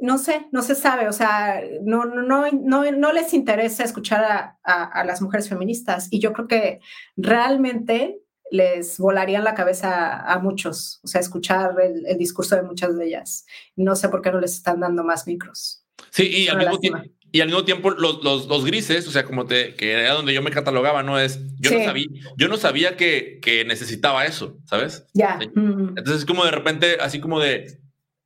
No 0.00 0.16
sé, 0.16 0.46
no 0.52 0.62
se 0.62 0.74
sabe, 0.74 1.08
o 1.08 1.12
sea, 1.12 1.60
no, 1.82 2.06
no, 2.06 2.22
no, 2.22 2.90
no 2.90 3.12
les 3.12 3.34
interesa 3.34 3.84
escuchar 3.84 4.56
a 4.62 5.04
las 5.04 5.20
mujeres 5.20 5.48
feministas 5.48 6.08
y 6.10 6.20
yo 6.20 6.32
creo 6.32 6.48
que 6.48 6.80
realmente 7.16 8.24
les 8.54 8.98
volarían 8.98 9.44
la 9.44 9.54
cabeza 9.54 10.20
a, 10.20 10.38
muchos, 10.38 11.00
o 11.02 11.08
sea, 11.08 11.20
escuchar 11.20 11.74
el, 11.80 12.16
discurso 12.18 12.56
de 12.56 12.62
muchas 12.62 12.96
de 12.96 13.06
ellas. 13.06 13.46
No 13.74 13.96
sé 13.96 14.08
por 14.08 14.22
qué 14.22 14.30
no 14.30 14.40
les 14.40 14.54
están 14.54 14.80
dando 14.80 15.02
más 15.02 15.26
micros. 15.26 15.84
Sí, 16.10 16.28
y 16.28 16.48
al, 16.48 16.58
mismo 16.58 16.78
tiempo, 16.78 17.02
y 17.34 17.40
al 17.40 17.48
mismo 17.48 17.64
tiempo 17.64 17.90
los, 17.90 18.22
los, 18.22 18.64
grises, 18.64 19.08
o 19.08 19.10
sea, 19.10 19.24
como 19.24 19.44
te, 19.44 19.74
que 19.74 19.90
era 19.90 20.12
donde 20.12 20.32
yo 20.32 20.40
me 20.40 20.52
catalogaba, 20.52 21.02
¿no? 21.02 21.18
Es, 21.18 21.40
yo 21.58 21.72
no 21.76 21.84
sabía, 21.84 22.06
yo 22.36 22.46
no 22.46 22.56
sabía 22.56 22.96
que, 22.96 23.40
que 23.42 23.64
necesitaba 23.64 24.24
eso, 24.24 24.56
¿sabes? 24.66 25.04
Ya. 25.14 25.40
Entonces 25.42 26.18
es 26.18 26.24
como 26.26 26.44
de 26.44 26.52
repente, 26.52 26.96
así 27.00 27.18
como 27.18 27.40
de, 27.40 27.80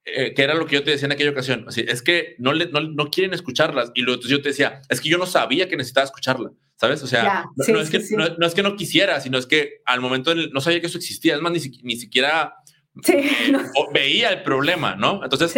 eh, 0.05 0.35
que 0.35 0.43
era 0.43 0.52
lo 0.52 0.66
que 0.66 0.74
yo 0.74 0.85
te 0.85 0.90
decía 0.90 1.06
en 1.06 1.12
aquella 1.12 1.30
ocasión, 1.30 1.64
así, 1.66 1.86
es 1.89 2.02
que 2.02 2.36
no, 2.36 2.52
le, 2.52 2.66
no, 2.66 2.82
no 2.82 3.09
quieren 3.09 3.32
escucharlas. 3.32 3.93
Y 3.94 4.02
luego 4.02 4.20
yo 4.20 4.43
te 4.43 4.51
decía, 4.51 4.82
es 4.90 5.01
que 5.01 5.09
yo 5.09 5.16
no 5.16 5.24
sabía 5.24 5.70
que 5.70 5.78
necesitaba 5.78 6.05
escucharla. 6.05 6.51
¿sabes? 6.76 7.02
O 7.02 7.06
sea, 7.06 7.47
no, 7.56 7.80
es 7.80 7.90
que, 7.90 8.01
no, 8.14 8.47
es 8.47 8.55
que 8.55 8.62
no 8.62 8.76
quisiera, 8.76 9.20
sino 9.22 9.39
es 9.39 9.47
que 9.47 9.80
al 9.86 10.02
momento 10.02 10.35
no 10.35 10.60
sabía 10.60 10.80
que 10.80 10.86
eso 10.86 10.98
existía, 10.98 11.35
es 11.35 11.40
más, 11.40 11.51
ni, 11.51 11.60
ni 11.82 11.97
siquiera 11.97 12.55
veía 13.93 14.31
el 14.31 14.43
problema, 14.43 14.97
¿no? 14.97 15.23
Entonces, 15.23 15.53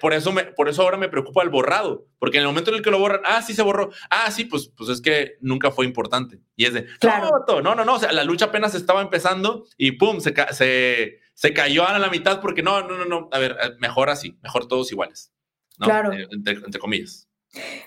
por, 0.00 0.12
eso 0.12 0.32
me, 0.32 0.44
por 0.44 0.68
eso 0.68 0.82
ahora 0.82 0.96
me 0.96 1.08
preocupa 1.08 1.42
el 1.42 1.48
borrado, 1.48 2.06
porque 2.18 2.38
en 2.38 2.42
el 2.42 2.48
momento 2.48 2.70
en 2.70 2.76
el 2.76 2.82
que 2.82 2.90
lo 2.90 2.98
borran, 2.98 3.20
ah, 3.24 3.42
sí 3.42 3.54
se 3.54 3.62
borró, 3.62 3.90
ah, 4.10 4.30
sí, 4.30 4.44
pues, 4.44 4.70
pues 4.76 4.90
es 4.90 5.00
que 5.00 5.36
nunca 5.40 5.70
fue 5.70 5.86
importante. 5.86 6.40
Y 6.56 6.66
es 6.66 6.74
de, 6.74 6.86
claro. 6.98 7.44
no, 7.62 7.74
no, 7.74 7.84
no, 7.84 7.94
o 7.94 7.98
sea, 7.98 8.12
la 8.12 8.24
lucha 8.24 8.46
apenas 8.46 8.74
estaba 8.74 9.02
empezando 9.02 9.66
y 9.76 9.92
pum, 9.92 10.20
se, 10.20 10.34
se, 10.52 11.20
se 11.34 11.52
cayó 11.52 11.86
a 11.86 11.98
la 11.98 12.10
mitad 12.10 12.40
porque 12.40 12.62
no, 12.62 12.82
no, 12.82 12.96
no, 12.96 13.04
no, 13.04 13.28
a 13.32 13.38
ver, 13.38 13.56
eh, 13.62 13.70
mejor 13.80 14.10
así, 14.10 14.38
mejor 14.42 14.68
todos 14.68 14.92
iguales. 14.92 15.32
Claro. 15.78 16.12
Eh, 16.12 16.28
entre 16.30 16.78
comillas. 16.78 17.28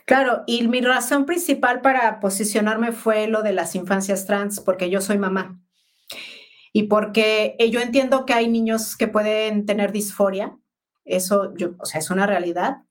Claro, 0.06 0.44
y 0.48 0.68
mi 0.68 0.82
razón 0.82 1.26
principal 1.26 1.82
para 1.82 2.20
posicionarme 2.20 2.92
fue 2.92 3.28
lo 3.28 3.44
de 3.44 3.54
las 3.54 3.76
infancias 3.76 4.26
trans, 4.26 4.60
porque 4.60 4.90
yo 4.90 5.02
soy 5.02 5.18
mamá. 5.18 5.60
Y 6.78 6.84
porque 6.84 7.56
eh, 7.58 7.72
yo 7.72 7.80
entiendo 7.80 8.24
que 8.28 8.36
hay 8.36 8.48
niños 8.48 8.96
que 8.96 9.08
pueden 9.08 9.66
tener 9.66 9.92
disforia, 9.92 10.56
eso 11.06 11.52
o 11.80 11.86
sea, 11.88 12.00
es 12.00 12.12
una 12.12 12.28
realidad, 12.28 12.84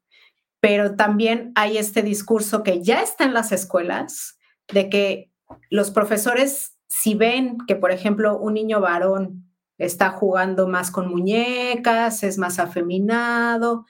pero 0.58 0.96
también 0.96 1.52
hay 1.54 1.78
este 1.78 2.02
discurso 2.02 2.64
que 2.64 2.82
ya 2.82 3.00
está 3.00 3.22
en 3.22 3.32
las 3.32 3.52
escuelas 3.52 4.40
de 4.66 4.88
que 4.88 5.30
los 5.70 5.92
profesores, 5.92 6.76
si 6.88 7.14
ven 7.14 7.58
que, 7.68 7.76
por 7.76 7.92
ejemplo, 7.92 8.36
un 8.36 8.54
niño 8.54 8.80
varón 8.80 9.52
está 9.78 10.10
jugando 10.10 10.66
más 10.66 10.90
con 10.90 11.08
muñecas, 11.08 12.24
es 12.24 12.38
más 12.38 12.58
afeminado, 12.58 13.86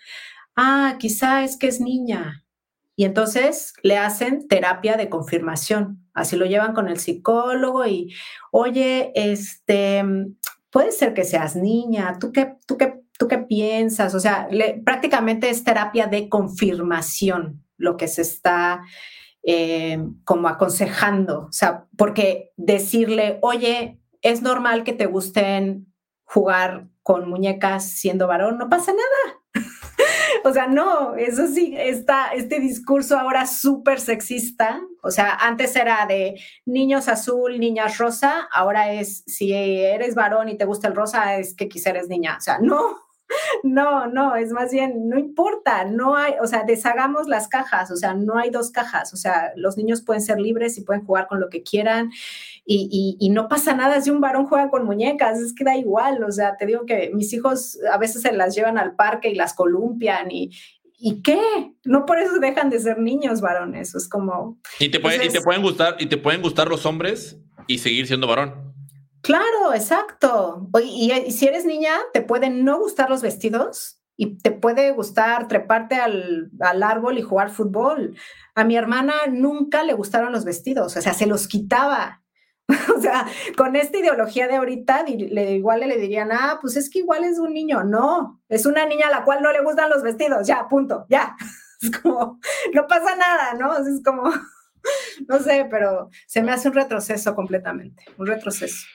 ah, 0.57 0.97
quizá 0.99 1.43
es 1.43 1.57
que 1.57 1.69
es 1.69 1.81
niña, 1.81 2.45
y 2.97 3.05
entonces 3.05 3.75
le 3.83 3.99
hacen 3.99 4.49
terapia 4.49 4.97
de 4.97 5.11
confirmación. 5.11 6.03
Así 6.15 6.35
lo 6.35 6.47
llevan 6.47 6.73
con 6.73 6.89
el 6.89 6.99
psicólogo 6.99 7.87
y, 7.87 8.15
oye, 8.51 9.13
este, 9.15 10.03
puede 10.71 10.93
ser 10.93 11.13
que 11.13 11.25
seas 11.25 11.57
niña, 11.57 12.17
¿tú 12.19 12.33
qué, 12.33 12.55
tú 12.67 12.79
qué, 12.79 13.03
tú 13.19 13.29
qué 13.29 13.39
piensas? 13.39 14.15
O 14.15 14.21
sea, 14.21 14.49
prácticamente 14.85 15.51
es 15.51 15.63
terapia 15.63 16.07
de 16.07 16.31
confirmación 16.31 17.63
lo 17.77 17.99
que 17.99 18.09
se 18.09 18.23
está 18.23 18.83
eh, 19.43 20.03
como 20.25 20.49
aconsejando. 20.49 21.41
O 21.49 21.53
sea, 21.53 21.85
porque 21.99 22.53
decirle, 22.57 23.39
oye, 23.43 24.01
es 24.23 24.41
normal 24.41 24.85
que 24.85 24.95
te 24.95 25.05
gusten 25.05 25.93
jugar 26.25 26.89
con 27.03 27.29
muñecas 27.29 27.91
siendo 27.91 28.27
varón, 28.27 28.57
no 28.57 28.71
pasa 28.71 28.93
nada. 28.93 29.41
O 30.47 30.53
sea, 30.53 30.69
no, 30.69 31.17
eso 31.17 31.49
sí, 31.49 31.75
está 31.77 32.29
este 32.33 32.61
discurso 32.61 33.19
ahora 33.19 33.49
súper 33.49 33.99
sexista. 33.99 34.81
O 35.03 35.11
sea, 35.11 35.35
antes 35.35 35.75
era 35.75 36.07
de 36.07 36.41
niños 36.65 37.09
azul, 37.09 37.59
niñas 37.59 37.99
rosa, 37.99 38.49
ahora 38.53 38.93
es 38.93 39.25
si 39.27 39.53
eres 39.53 40.15
varón 40.15 40.49
y 40.49 40.57
te 40.57 40.65
gusta 40.65 40.87
el 40.87 40.95
rosa, 40.95 41.37
es 41.37 41.53
que 41.53 41.69
quizá 41.69 41.91
eres 41.91 42.09
niña. 42.09 42.37
O 42.39 42.41
sea, 42.41 42.61
no, 42.61 43.06
no, 43.63 44.07
no, 44.07 44.37
es 44.37 44.53
más 44.53 44.71
bien, 44.71 45.09
no 45.09 45.19
importa, 45.19 45.85
no 45.85 46.17
hay, 46.17 46.35
o 46.41 46.47
sea, 46.47 46.65
deshagamos 46.65 47.29
las 47.29 47.49
cajas, 47.49 47.91
o 47.91 47.97
sea, 47.97 48.15
no 48.15 48.39
hay 48.39 48.51
dos 48.51 48.71
cajas, 48.71 49.13
o 49.13 49.17
sea, 49.17 49.53
los 49.57 49.77
niños 49.77 50.03
pueden 50.03 50.23
ser 50.23 50.41
libres 50.41 50.79
y 50.79 50.83
pueden 50.83 51.05
jugar 51.05 51.27
con 51.27 51.41
lo 51.41 51.49
que 51.49 51.63
quieran 51.63 52.11
y, 52.65 53.17
y, 53.21 53.31
no 53.31 53.49
pasa 53.49 53.75
nada 53.75 54.01
si 54.01 54.11
un 54.11 54.21
varón 54.21 54.47
juega 54.47 54.71
con 54.71 54.85
muñecas, 54.85 55.39
es 55.39 55.55
que 55.55 55.63
da 55.63 55.77
igual, 55.77 56.25
o 56.25 56.33
sea, 56.33 56.57
te 56.57 56.67
digo 56.67 56.85
que 56.85 57.11
mis 57.15 57.33
hijos 57.33 57.79
a 57.93 57.99
veces 57.99 58.23
se 58.23 58.33
las 58.33 58.57
llevan 58.57 58.79
al 58.79 58.97
parque 58.97 59.31
y 59.31 59.35
las 59.35 59.55
columpian 59.55 60.31
y, 60.31 60.51
¿Y 60.99 61.23
qué? 61.23 61.39
No 61.85 62.07
por 62.07 62.19
eso 62.19 62.39
dejan 62.39 62.71
de 62.71 62.81
ser 62.81 62.99
niños 62.99 63.43
varones, 63.43 63.95
es 63.95 64.09
como... 64.09 64.59
Y 64.79 64.89
te, 64.89 64.99
y 64.99 65.29
te 65.29 65.43
pueden 65.43 65.61
gustar, 65.61 65.97
y 65.99 66.07
te 66.07 66.17
pueden 66.17 66.41
gustar 66.41 66.69
los 66.69 66.87
hombres 66.87 67.39
y 67.67 67.79
seguir 67.79 68.07
siendo 68.07 68.27
varón. 68.27 68.66
Claro, 69.27 69.75
exacto. 69.75 70.71
Y, 70.85 71.11
si 71.33 71.49
eres 71.49 71.65
niña, 71.65 71.91
te 72.13 72.23
pueden 72.23 72.65
no 72.65 72.79
gustar 72.79 73.11
los 73.11 73.23
vestidos 73.23 74.01
y 74.17 74.39
te 74.39 74.53
puede 74.53 74.93
gustar 74.93 75.49
treparte 75.49 75.97
al, 75.97 76.53
árbol 76.61 77.19
y 77.19 77.23
jugar 77.23 77.51
fútbol. 77.51 78.17
A 78.55 78.63
mi 78.63 78.77
hermana 78.77 79.15
nunca 79.29 79.83
le 79.83 79.95
gustaron 79.95 80.31
los 80.31 80.45
vestidos, 80.45 80.97
o 80.97 81.03
sea, 81.03 81.13
se 81.13 81.27
los 81.27 81.49
quitaba. 81.49 82.23
o 82.97 83.01
sea, 83.01 83.27
con 83.57 83.75
esta 83.75 83.99
ideología 83.99 84.47
de 84.47 84.57
ahorita, 84.57 85.03
le, 85.03 85.57
igual 85.57 85.81
le 85.81 85.97
dirían, 85.97 86.31
ah, 86.31 86.59
pues 86.61 86.77
es 86.77 86.89
que 86.89 87.01
igual 87.01 87.25
es 87.25 87.41
un 87.41 87.53
niño. 87.53 87.83
No, 87.83 88.41
es 88.49 88.65
una 88.65 88.87
niña 88.87 89.09
a 89.09 89.11
la 89.11 89.25
cual 89.25 89.43
no 89.43 89.51
le 89.51 89.61
gustan 89.61 89.91
los 89.91 90.05
vestidos, 90.05 90.47
ya, 90.47 90.69
punto, 90.69 91.05
ya. 91.09 91.35
Es 91.83 91.91
como, 91.91 92.41
no 92.73 92.87
pasa 92.87 93.15
nada, 93.17 93.53
¿no? 93.53 93.77
Es 93.77 94.03
como, 94.03 94.23
no 95.29 95.39
sé, 95.41 95.67
pero 95.69 96.09
se 96.27 96.43
me 96.43 96.53
hace 96.53 96.69
un 96.69 96.75
retroceso 96.75 97.35
completamente, 97.35 98.05
un 98.17 98.27
retroceso. 98.27 98.87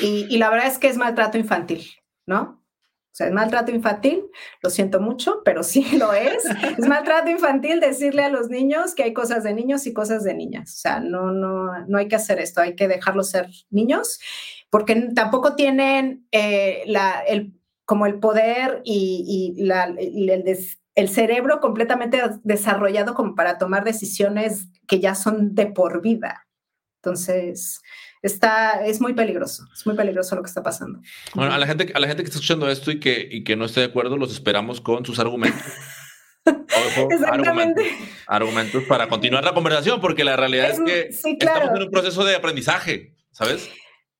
Y, 0.00 0.36
la 0.38 0.50
verdad 0.50 0.66
es 0.66 0.78
que 0.78 0.88
es 0.88 0.96
maltrato 0.96 1.38
infantil, 1.38 1.84
¿no? 2.26 2.62
O 2.62 3.16
sea, 3.16 3.28
es 3.28 3.32
maltrato 3.32 3.72
infantil, 3.72 4.24
lo 4.62 4.68
siento 4.68 5.00
mucho, 5.00 5.40
pero 5.44 5.62
sí 5.62 5.96
lo 5.96 6.12
es. 6.12 6.44
Es 6.78 6.86
maltrato 6.86 7.30
infantil 7.30 7.80
decirle 7.80 8.22
a 8.24 8.28
los 8.28 8.50
niños 8.50 8.94
que 8.94 9.04
hay 9.04 9.12
cosas 9.12 9.42
de 9.42 9.54
niños 9.54 9.86
y 9.86 9.94
cosas 9.94 10.22
de 10.24 10.34
niñas. 10.34 10.74
O 10.74 10.78
sea, 10.78 11.00
no, 11.00 11.30
no, 11.30 11.86
no 11.86 11.98
hay 11.98 12.08
que 12.08 12.16
hacer 12.16 12.40
esto, 12.40 12.60
hay 12.60 12.76
que 12.76 12.88
dejarlos 12.88 13.30
ser 13.30 13.48
niños, 13.70 14.20
porque 14.70 15.10
tampoco 15.14 15.54
tienen 15.54 16.26
eh, 16.30 16.82
la, 16.86 17.20
el, 17.20 17.58
como 17.84 18.06
el 18.06 18.18
poder 18.18 18.82
y, 18.84 19.54
la, 19.58 19.84
el, 19.84 20.44
el 20.96 21.08
cerebro 21.10 21.60
completamente 21.60 22.20
desarrollado 22.42 23.14
como 23.14 23.34
para 23.34 23.58
tomar 23.58 23.84
decisiones 23.84 24.68
que 24.88 24.98
ya 24.98 25.14
son 25.14 25.54
de 25.54 25.66
por 25.66 26.02
vida. 26.02 26.46
Entonces, 27.02 27.82
está, 28.26 28.84
es 28.84 29.00
muy 29.00 29.14
peligroso, 29.14 29.64
es 29.72 29.86
muy 29.86 29.96
peligroso 29.96 30.36
lo 30.36 30.42
que 30.42 30.48
está 30.48 30.62
pasando. 30.62 31.00
Bueno, 31.34 31.52
a 31.52 31.58
la 31.58 31.66
gente, 31.66 31.92
a 31.94 32.00
la 32.00 32.06
gente 32.06 32.22
que 32.22 32.28
está 32.28 32.38
escuchando 32.38 32.68
esto 32.68 32.90
y 32.90 33.00
que, 33.00 33.28
y 33.30 33.44
que 33.44 33.56
no 33.56 33.64
esté 33.64 33.80
de 33.80 33.86
acuerdo, 33.86 34.16
los 34.16 34.32
esperamos 34.32 34.80
con 34.80 35.04
sus 35.04 35.18
argumentos. 35.18 35.62
Exactamente. 37.10 37.90
Argumentos, 38.26 38.84
para 38.84 39.08
continuar 39.08 39.44
la 39.44 39.52
conversación, 39.52 40.00
porque 40.00 40.24
la 40.24 40.36
realidad 40.36 40.70
es, 40.70 40.80
que 40.80 41.08
estamos 41.30 41.70
en 41.74 41.82
un 41.82 41.90
proceso 41.90 42.24
de 42.24 42.36
aprendizaje, 42.36 43.14
¿sabes? 43.32 43.68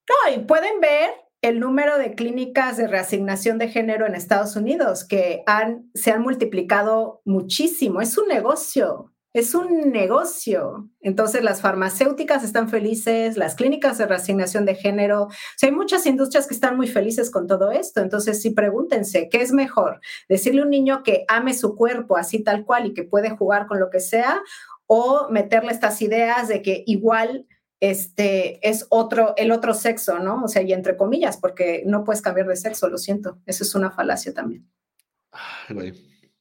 No, 0.09 0.35
y 0.35 0.39
pueden 0.41 0.81
ver 0.81 1.10
el 1.43 1.60
número 1.60 1.99
de 1.99 2.15
clínicas 2.15 2.76
de 2.76 2.89
reasignación 2.89 3.59
de 3.59 3.68
género 3.68 4.07
en 4.07 4.15
Estados 4.15 4.57
Unidos, 4.57 5.05
que 5.05 5.43
han, 5.47 5.91
se 5.94 6.10
han 6.10 6.23
multiplicado 6.23 7.23
muchísimo. 7.25 8.01
Es 8.01 8.18
un 8.18 8.28
negocio 8.28 9.12
es 9.39 9.55
un 9.55 9.92
negocio. 9.92 10.89
Entonces 11.02 11.42
las 11.42 11.60
farmacéuticas 11.60 12.42
están 12.42 12.70
felices, 12.70 13.36
las 13.36 13.55
clínicas 13.55 13.98
de 13.98 14.06
reasignación 14.06 14.65
de 14.65 14.74
género, 14.74 15.24
o 15.24 15.31
sea, 15.56 15.68
hay 15.68 15.74
muchas 15.74 16.06
industrias 16.06 16.47
que 16.47 16.55
están 16.55 16.74
muy 16.74 16.86
felices 16.86 17.31
con 17.31 17.47
todo 17.47 17.70
esto. 17.70 18.00
Entonces 18.00 18.40
sí 18.40 18.50
pregúntense, 18.50 19.28
¿qué 19.28 19.42
es 19.42 19.52
mejor? 19.52 20.00
Decirle 20.31 20.62
a 20.62 20.65
un 20.65 20.70
niño 20.70 21.02
que 21.02 21.26
ame 21.28 21.52
su 21.52 21.76
cuerpo 21.76 22.16
así 22.16 22.42
tal 22.42 22.65
cual 22.65 22.86
y 22.86 22.94
que 22.94 23.02
puede 23.02 23.28
jugar 23.28 23.66
con 23.66 23.78
lo 23.78 23.90
que 23.90 24.00
sea 24.00 24.40
o 24.86 25.28
meterle 25.28 25.73
estas 25.73 26.00
ideas 26.00 26.48
de 26.48 26.62
que 26.62 26.82
igual 26.86 27.47
este 27.81 28.66
es 28.66 28.86
otro 28.89 29.34
el 29.36 29.52
otro 29.52 29.74
sexo, 29.74 30.18
¿no? 30.18 30.44
O 30.44 30.48
sea, 30.48 30.62
y 30.62 30.73
entre 30.73 30.97
comillas, 30.97 31.36
porque 31.36 31.82
no 31.84 32.05
puedes 32.05 32.23
cambiar 32.23 32.47
de 32.47 32.56
sexo, 32.56 32.89
lo 32.89 32.97
siento. 32.97 33.39
Eso 33.44 33.65
es 33.65 33.74
una 33.74 33.90
falacia 33.90 34.32
también. 34.32 34.66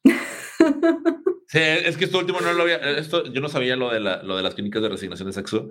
Sí, 1.48 1.59
es 1.59 1.98
que 1.98 2.06
esto 2.06 2.17
último 2.17 2.41
no 2.41 2.53
lo 2.53 2.64
había, 2.64 2.77
esto 2.77 3.25
yo 3.25 3.40
no 3.40 3.49
sabía 3.49 3.75
lo 3.75 3.91
de, 3.91 3.99
la, 3.99 4.24
lo 4.24 4.35
de 4.35 4.43
las 4.43 4.56
clínicas 4.56 4.82
de 4.82 4.90
resignación 4.90 5.27
de 5.27 5.33
sexo 5.33 5.69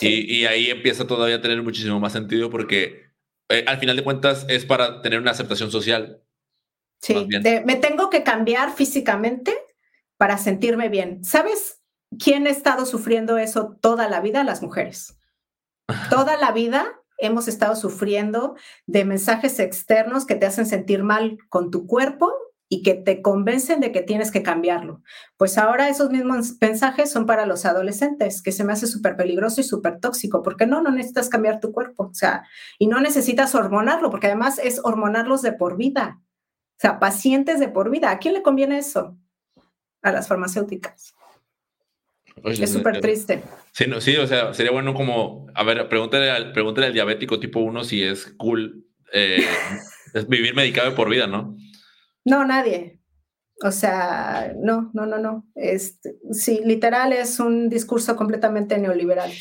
y, 0.00 0.40
y, 0.40 0.44
ahí 0.44 0.70
empieza 0.70 1.06
todavía 1.06 1.36
a 1.36 1.40
tener 1.40 1.62
muchísimo 1.62 1.98
más 1.98 2.12
sentido 2.12 2.50
porque 2.50 3.04
eh, 3.48 3.64
al 3.66 3.78
final 3.78 3.96
de 3.96 4.04
cuentas 4.04 4.46
es 4.48 4.64
para 4.64 5.02
tener 5.02 5.20
una 5.20 5.30
aceptación 5.30 5.70
social. 5.70 6.22
Sí, 7.00 7.28
me 7.64 7.76
tengo 7.76 8.08
que 8.08 8.22
cambiar 8.22 8.74
físicamente 8.74 9.54
para 10.16 10.38
sentirme 10.38 10.88
bien. 10.88 11.22
¿Sabes 11.22 11.82
quién 12.18 12.46
ha 12.46 12.50
estado 12.50 12.86
sufriendo 12.86 13.36
eso 13.36 13.76
toda 13.80 14.08
la 14.08 14.20
vida? 14.20 14.42
Las 14.44 14.62
mujeres. 14.62 15.18
Toda 16.10 16.38
la 16.38 16.52
vida 16.52 16.98
hemos 17.18 17.46
estado 17.46 17.76
sufriendo 17.76 18.56
de 18.86 19.04
mensajes 19.04 19.58
externos 19.58 20.24
que 20.24 20.34
te 20.34 20.46
hacen 20.46 20.64
sentir 20.64 21.02
mal 21.02 21.38
con 21.50 21.70
tu 21.70 21.86
cuerpo 21.86 22.32
y 22.68 22.82
que 22.82 22.94
te 22.94 23.22
convencen 23.22 23.80
de 23.80 23.92
que 23.92 24.02
tienes 24.02 24.30
que 24.30 24.42
cambiarlo. 24.42 25.02
Pues 25.36 25.58
ahora 25.58 25.88
esos 25.88 26.10
mismos 26.10 26.54
mensajes 26.60 27.10
son 27.10 27.26
para 27.26 27.46
los 27.46 27.66
adolescentes, 27.66 28.42
que 28.42 28.52
se 28.52 28.64
me 28.64 28.72
hace 28.72 28.86
súper 28.86 29.16
peligroso 29.16 29.60
y 29.60 29.64
súper 29.64 30.00
tóxico, 30.00 30.42
porque 30.42 30.66
no, 30.66 30.82
no 30.82 30.90
necesitas 30.90 31.28
cambiar 31.28 31.60
tu 31.60 31.72
cuerpo, 31.72 32.08
o 32.10 32.14
sea, 32.14 32.44
y 32.78 32.86
no 32.86 33.00
necesitas 33.00 33.54
hormonarlo, 33.54 34.10
porque 34.10 34.28
además 34.28 34.58
es 34.62 34.80
hormonarlos 34.82 35.42
de 35.42 35.52
por 35.52 35.76
vida, 35.76 36.20
o 36.20 36.80
sea, 36.80 36.98
pacientes 36.98 37.60
de 37.60 37.68
por 37.68 37.90
vida. 37.90 38.10
¿A 38.10 38.18
quién 38.18 38.34
le 38.34 38.42
conviene 38.42 38.78
eso? 38.78 39.16
A 40.02 40.12
las 40.12 40.26
farmacéuticas. 40.26 41.14
es 42.44 42.72
súper 42.72 43.00
triste. 43.00 43.42
Sí, 43.72 43.86
no, 43.86 44.00
sí, 44.00 44.16
o 44.16 44.26
sea, 44.26 44.54
sería 44.54 44.72
bueno 44.72 44.94
como, 44.94 45.46
a 45.54 45.62
ver, 45.64 45.88
pregúntale 45.88 46.30
al, 46.30 46.52
pregúntale 46.52 46.88
al 46.88 46.92
diabético 46.92 47.38
tipo 47.38 47.60
1 47.60 47.84
si 47.84 48.02
es 48.02 48.34
cool 48.36 48.86
eh, 49.12 49.46
vivir 50.28 50.54
medicado 50.54 50.90
de 50.90 50.96
por 50.96 51.08
vida, 51.08 51.26
¿no? 51.26 51.56
No, 52.24 52.44
nadie. 52.44 53.00
O 53.62 53.70
sea, 53.70 54.52
no, 54.56 54.90
no, 54.94 55.06
no, 55.06 55.18
no. 55.18 55.46
Este, 55.54 56.16
sí, 56.32 56.60
literal 56.64 57.12
es 57.12 57.38
un 57.38 57.68
discurso 57.68 58.16
completamente 58.16 58.78
neoliberal. 58.78 59.32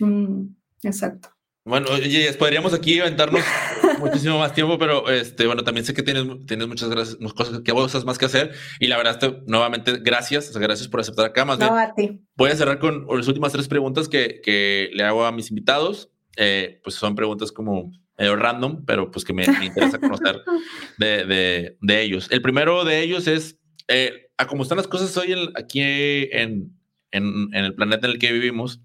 Mm, 0.00 0.48
exacto. 0.82 1.30
Bueno, 1.66 1.86
oye, 1.90 2.30
podríamos 2.34 2.74
aquí 2.74 3.00
aventarnos 3.00 3.40
muchísimo 3.98 4.38
más 4.38 4.52
tiempo, 4.52 4.78
pero 4.78 5.08
este, 5.08 5.46
bueno, 5.46 5.64
también 5.64 5.86
sé 5.86 5.94
que 5.94 6.02
tienes, 6.02 6.26
tienes 6.46 6.68
muchas 6.68 6.90
gracias, 6.90 7.16
cosas, 7.32 7.60
que 7.60 7.72
cosas 7.72 8.04
más 8.04 8.18
que 8.18 8.26
hacer. 8.26 8.52
Y 8.80 8.88
la 8.88 8.98
verdad, 8.98 9.14
este, 9.14 9.42
nuevamente, 9.46 9.98
gracias, 10.02 10.54
gracias 10.56 10.88
por 10.88 11.00
aceptar 11.00 11.24
acá. 11.24 11.46
Más 11.46 11.58
no, 11.58 11.74
a 11.74 11.94
ti. 11.94 12.20
Voy 12.36 12.50
a 12.50 12.56
cerrar 12.56 12.78
con 12.78 13.06
las 13.08 13.28
últimas 13.28 13.52
tres 13.52 13.66
preguntas 13.66 14.10
que, 14.10 14.42
que 14.42 14.90
le 14.92 15.04
hago 15.04 15.24
a 15.24 15.32
mis 15.32 15.48
invitados. 15.50 16.10
Eh, 16.36 16.80
pues 16.82 16.96
son 16.96 17.14
preguntas 17.14 17.50
como 17.50 17.92
random, 18.18 18.84
pero 18.84 19.10
pues 19.10 19.24
que 19.24 19.32
me, 19.32 19.44
interesa 19.44 19.98
conocer 19.98 20.42
de, 20.98 21.76
de, 21.80 22.02
ellos. 22.02 22.28
El 22.30 22.42
primero 22.42 22.84
de 22.84 23.00
ellos 23.00 23.26
es, 23.26 23.58
eh, 23.88 24.28
a 24.38 24.46
cómo 24.46 24.62
están 24.62 24.78
las 24.78 24.88
cosas 24.88 25.16
hoy 25.16 25.34
aquí 25.56 25.80
en, 25.80 26.76
en, 27.10 27.48
en, 27.52 27.64
el 27.64 27.74
planeta 27.74 28.06
en 28.06 28.12
el 28.12 28.18
que 28.18 28.32
vivimos, 28.32 28.80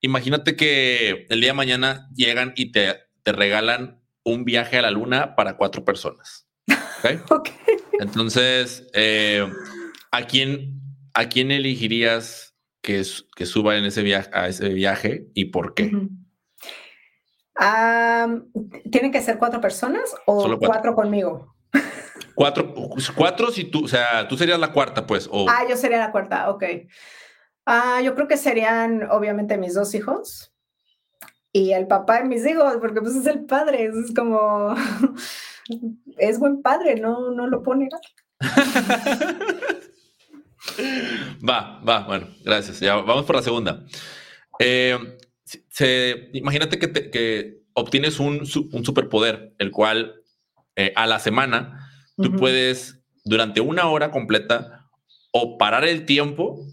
imagínate 0.00 0.56
que 0.56 1.26
el 1.28 1.40
día 1.40 1.50
de 1.50 1.56
mañana 1.56 2.08
llegan 2.14 2.52
y 2.56 2.72
te, 2.72 2.96
te 3.22 3.32
regalan 3.32 4.00
un 4.24 4.44
viaje 4.44 4.78
a 4.78 4.82
la 4.82 4.90
luna 4.90 5.34
para 5.34 5.56
cuatro 5.56 5.84
personas. 5.84 6.46
¿okay? 6.98 7.18
Entonces, 8.00 8.86
eh, 8.94 9.46
¿a, 10.10 10.26
quién, 10.26 10.80
¿a 11.14 11.28
quién 11.28 11.50
elegirías 11.50 12.54
que, 12.82 13.02
que 13.34 13.46
suba 13.46 13.76
en 13.76 13.84
ese 13.84 14.02
viaje, 14.02 14.30
a 14.32 14.48
ese 14.48 14.68
viaje 14.70 15.28
y 15.34 15.46
por 15.46 15.74
qué? 15.74 15.90
¿Tienen 18.90 19.10
que 19.10 19.20
ser 19.20 19.38
cuatro 19.38 19.60
personas 19.60 20.14
o 20.26 20.58
cuatro. 20.58 20.94
conmigo? 20.94 21.54
Cuatro, 22.34 22.72
cuatro 23.16 23.50
si 23.50 23.64
tú, 23.64 23.84
o 23.84 23.88
sea, 23.88 24.28
tú 24.28 24.36
serías 24.36 24.60
la 24.60 24.72
cuarta, 24.72 25.06
pues. 25.06 25.28
Ah, 25.48 25.64
yo 25.68 25.76
sería 25.76 25.98
la 25.98 26.12
cuarta, 26.12 26.50
ok. 26.50 26.64
Ah, 27.66 28.00
yo 28.02 28.14
creo 28.14 28.28
que 28.28 28.36
serían 28.36 29.08
obviamente 29.10 29.58
mis 29.58 29.74
dos 29.74 29.92
hijos 29.94 30.52
y 31.52 31.72
el 31.72 31.88
papá 31.88 32.20
de 32.20 32.28
mis 32.28 32.46
hijos, 32.46 32.76
porque 32.80 33.00
pues 33.00 33.16
es 33.16 33.26
el 33.26 33.44
padre, 33.44 33.86
es 33.86 34.14
como, 34.14 34.74
es 36.18 36.38
buen 36.38 36.62
padre, 36.62 37.00
no, 37.00 37.32
no 37.32 37.48
lo 37.48 37.62
pone 37.62 37.88
va, 41.48 41.80
va, 41.86 42.06
bueno, 42.06 42.28
gracias. 42.44 42.78
Ya 42.78 42.94
vamos 42.96 43.24
por 43.24 43.34
la 43.34 43.42
segunda. 43.42 43.84
Eh, 44.60 44.96
se, 45.68 46.30
imagínate 46.32 46.78
que, 46.78 47.10
que 47.10 47.62
obtienes 47.74 48.20
un, 48.20 48.40
un, 48.72 48.84
superpoder, 48.84 49.54
el 49.58 49.70
cual 49.70 50.20
eh, 50.76 50.92
a 50.96 51.06
la 51.06 51.18
semana 51.18 51.90
tú 52.16 52.32
puedes 52.36 53.02
durante 53.24 53.60
una 53.60 53.88
hora 53.88 54.10
completa 54.10 54.88
o 55.32 55.58
parar 55.58 55.84
el 55.84 56.04
tiempo 56.04 56.66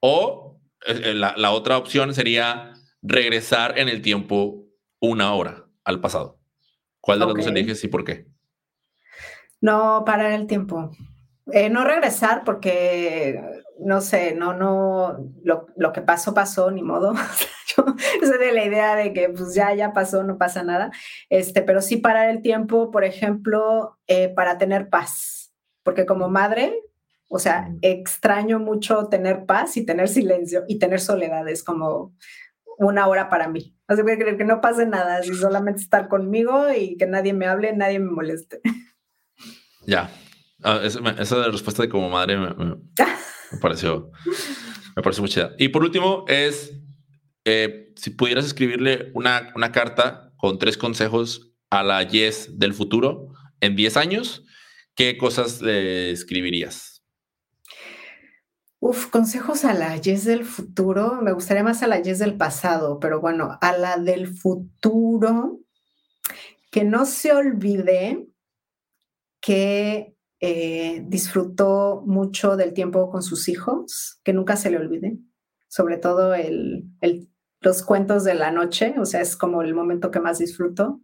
o 0.00 0.60
eh, 0.86 1.00
eh, 1.04 1.14
la, 1.14 1.34
la, 1.36 1.52
otra 1.52 1.78
opción 1.78 2.14
sería 2.14 2.74
regresar 3.02 3.78
en 3.78 3.88
el 3.88 4.02
tiempo 4.02 4.66
una 5.00 5.32
hora 5.34 5.66
al 5.84 6.00
pasado. 6.00 6.38
¿Cuál 7.00 7.20
de 7.20 7.26
los 7.26 7.34
dos 7.34 7.46
eliges 7.46 7.82
y 7.82 7.88
por 7.88 8.04
qué? 8.04 8.26
No, 9.60 10.04
parar 10.04 10.32
el 10.32 10.46
tiempo. 10.46 10.90
no 11.46 11.84
regresar 11.84 12.44
porque 12.44 13.40
no 13.84 14.00
sé, 14.00 14.34
no, 14.34 14.54
no, 14.54 15.32
lo, 15.42 15.66
lo, 15.76 15.92
que 15.92 16.02
pasó, 16.02 16.34
pasó, 16.34 16.70
ni 16.70 16.82
modo. 16.82 17.14
Yo 17.76 17.84
soy 18.22 18.38
de 18.38 18.52
la 18.52 18.64
idea 18.64 18.96
de 18.96 19.12
que 19.12 19.28
pues 19.28 19.54
ya, 19.54 19.74
ya 19.74 19.92
pasó, 19.92 20.22
no 20.24 20.38
pasa 20.38 20.62
nada. 20.62 20.90
Este, 21.28 21.62
pero 21.62 21.80
sí 21.80 21.96
parar 21.96 22.30
el 22.30 22.42
tiempo, 22.42 22.90
por 22.90 23.04
ejemplo, 23.04 23.98
eh, 24.06 24.28
para 24.28 24.58
tener 24.58 24.88
paz. 24.88 25.52
Porque 25.82 26.06
como 26.06 26.28
madre, 26.28 26.74
o 27.28 27.38
sea, 27.38 27.72
extraño 27.82 28.58
mucho 28.58 29.08
tener 29.08 29.46
paz 29.46 29.76
y 29.76 29.86
tener 29.86 30.08
silencio 30.08 30.64
y 30.68 30.78
tener 30.78 31.00
soledad. 31.00 31.48
Es 31.48 31.62
como 31.62 32.14
una 32.78 33.06
hora 33.06 33.28
para 33.28 33.48
mí. 33.48 33.76
O 33.88 33.94
sea, 33.94 34.02
voy 34.02 34.12
a 34.12 34.18
creer 34.18 34.36
que 34.36 34.44
no 34.44 34.60
pase 34.60 34.86
nada, 34.86 35.22
si 35.22 35.34
solamente 35.34 35.82
estar 35.82 36.08
conmigo 36.08 36.72
y 36.72 36.96
que 36.96 37.06
nadie 37.06 37.32
me 37.32 37.46
hable, 37.46 37.72
nadie 37.72 37.98
me 37.98 38.10
moleste. 38.10 38.60
Ya. 39.86 40.10
Ah, 40.62 40.80
esa, 40.82 41.00
esa 41.18 41.48
respuesta 41.48 41.82
de 41.82 41.88
como 41.88 42.10
madre 42.10 42.36
me, 42.36 42.54
Me 42.54 42.76
pareció, 43.58 44.10
me 44.96 45.02
pareció 45.02 45.22
muy 45.22 45.30
chida. 45.30 45.54
Y 45.58 45.68
por 45.68 45.82
último, 45.82 46.24
es 46.28 46.72
eh, 47.44 47.92
si 47.96 48.10
pudieras 48.10 48.44
escribirle 48.44 49.10
una, 49.14 49.52
una 49.54 49.72
carta 49.72 50.32
con 50.36 50.58
tres 50.58 50.76
consejos 50.76 51.52
a 51.70 51.82
la 51.82 52.02
Yes 52.02 52.58
del 52.58 52.74
futuro 52.74 53.28
en 53.60 53.76
10 53.76 53.96
años, 53.96 54.44
¿qué 54.94 55.16
cosas 55.16 55.62
escribirías? 55.62 57.02
Uf, 58.78 59.08
consejos 59.08 59.64
a 59.64 59.74
la 59.74 59.96
Yes 59.96 60.24
del 60.24 60.44
futuro. 60.44 61.20
Me 61.22 61.32
gustaría 61.32 61.62
más 61.62 61.82
a 61.82 61.86
la 61.86 62.00
Yes 62.00 62.18
del 62.18 62.36
pasado, 62.36 62.98
pero 62.98 63.20
bueno, 63.20 63.58
a 63.60 63.72
la 63.76 63.98
del 63.98 64.26
futuro, 64.26 65.60
que 66.70 66.84
no 66.84 67.04
se 67.04 67.32
olvide 67.32 68.26
que 69.40 70.16
eh, 70.40 71.02
disfrutó 71.06 72.02
mucho 72.06 72.56
del 72.56 72.72
tiempo 72.72 73.10
con 73.10 73.22
sus 73.22 73.48
hijos, 73.48 74.20
que 74.24 74.32
nunca 74.32 74.56
se 74.56 74.70
le 74.70 74.78
olvide, 74.78 75.18
sobre 75.68 75.98
todo 75.98 76.34
el, 76.34 76.86
los 77.60 77.82
cuentos 77.82 78.24
de 78.24 78.34
la 78.34 78.50
noche, 78.50 78.94
o 78.98 79.04
sea, 79.04 79.20
es 79.20 79.36
como 79.36 79.60
el 79.60 79.74
momento 79.74 80.10
que 80.10 80.20
más 80.20 80.38
disfruto. 80.38 81.00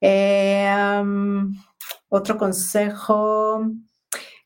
Eh, 0.00 0.72
otro 2.08 2.38
consejo, 2.38 3.66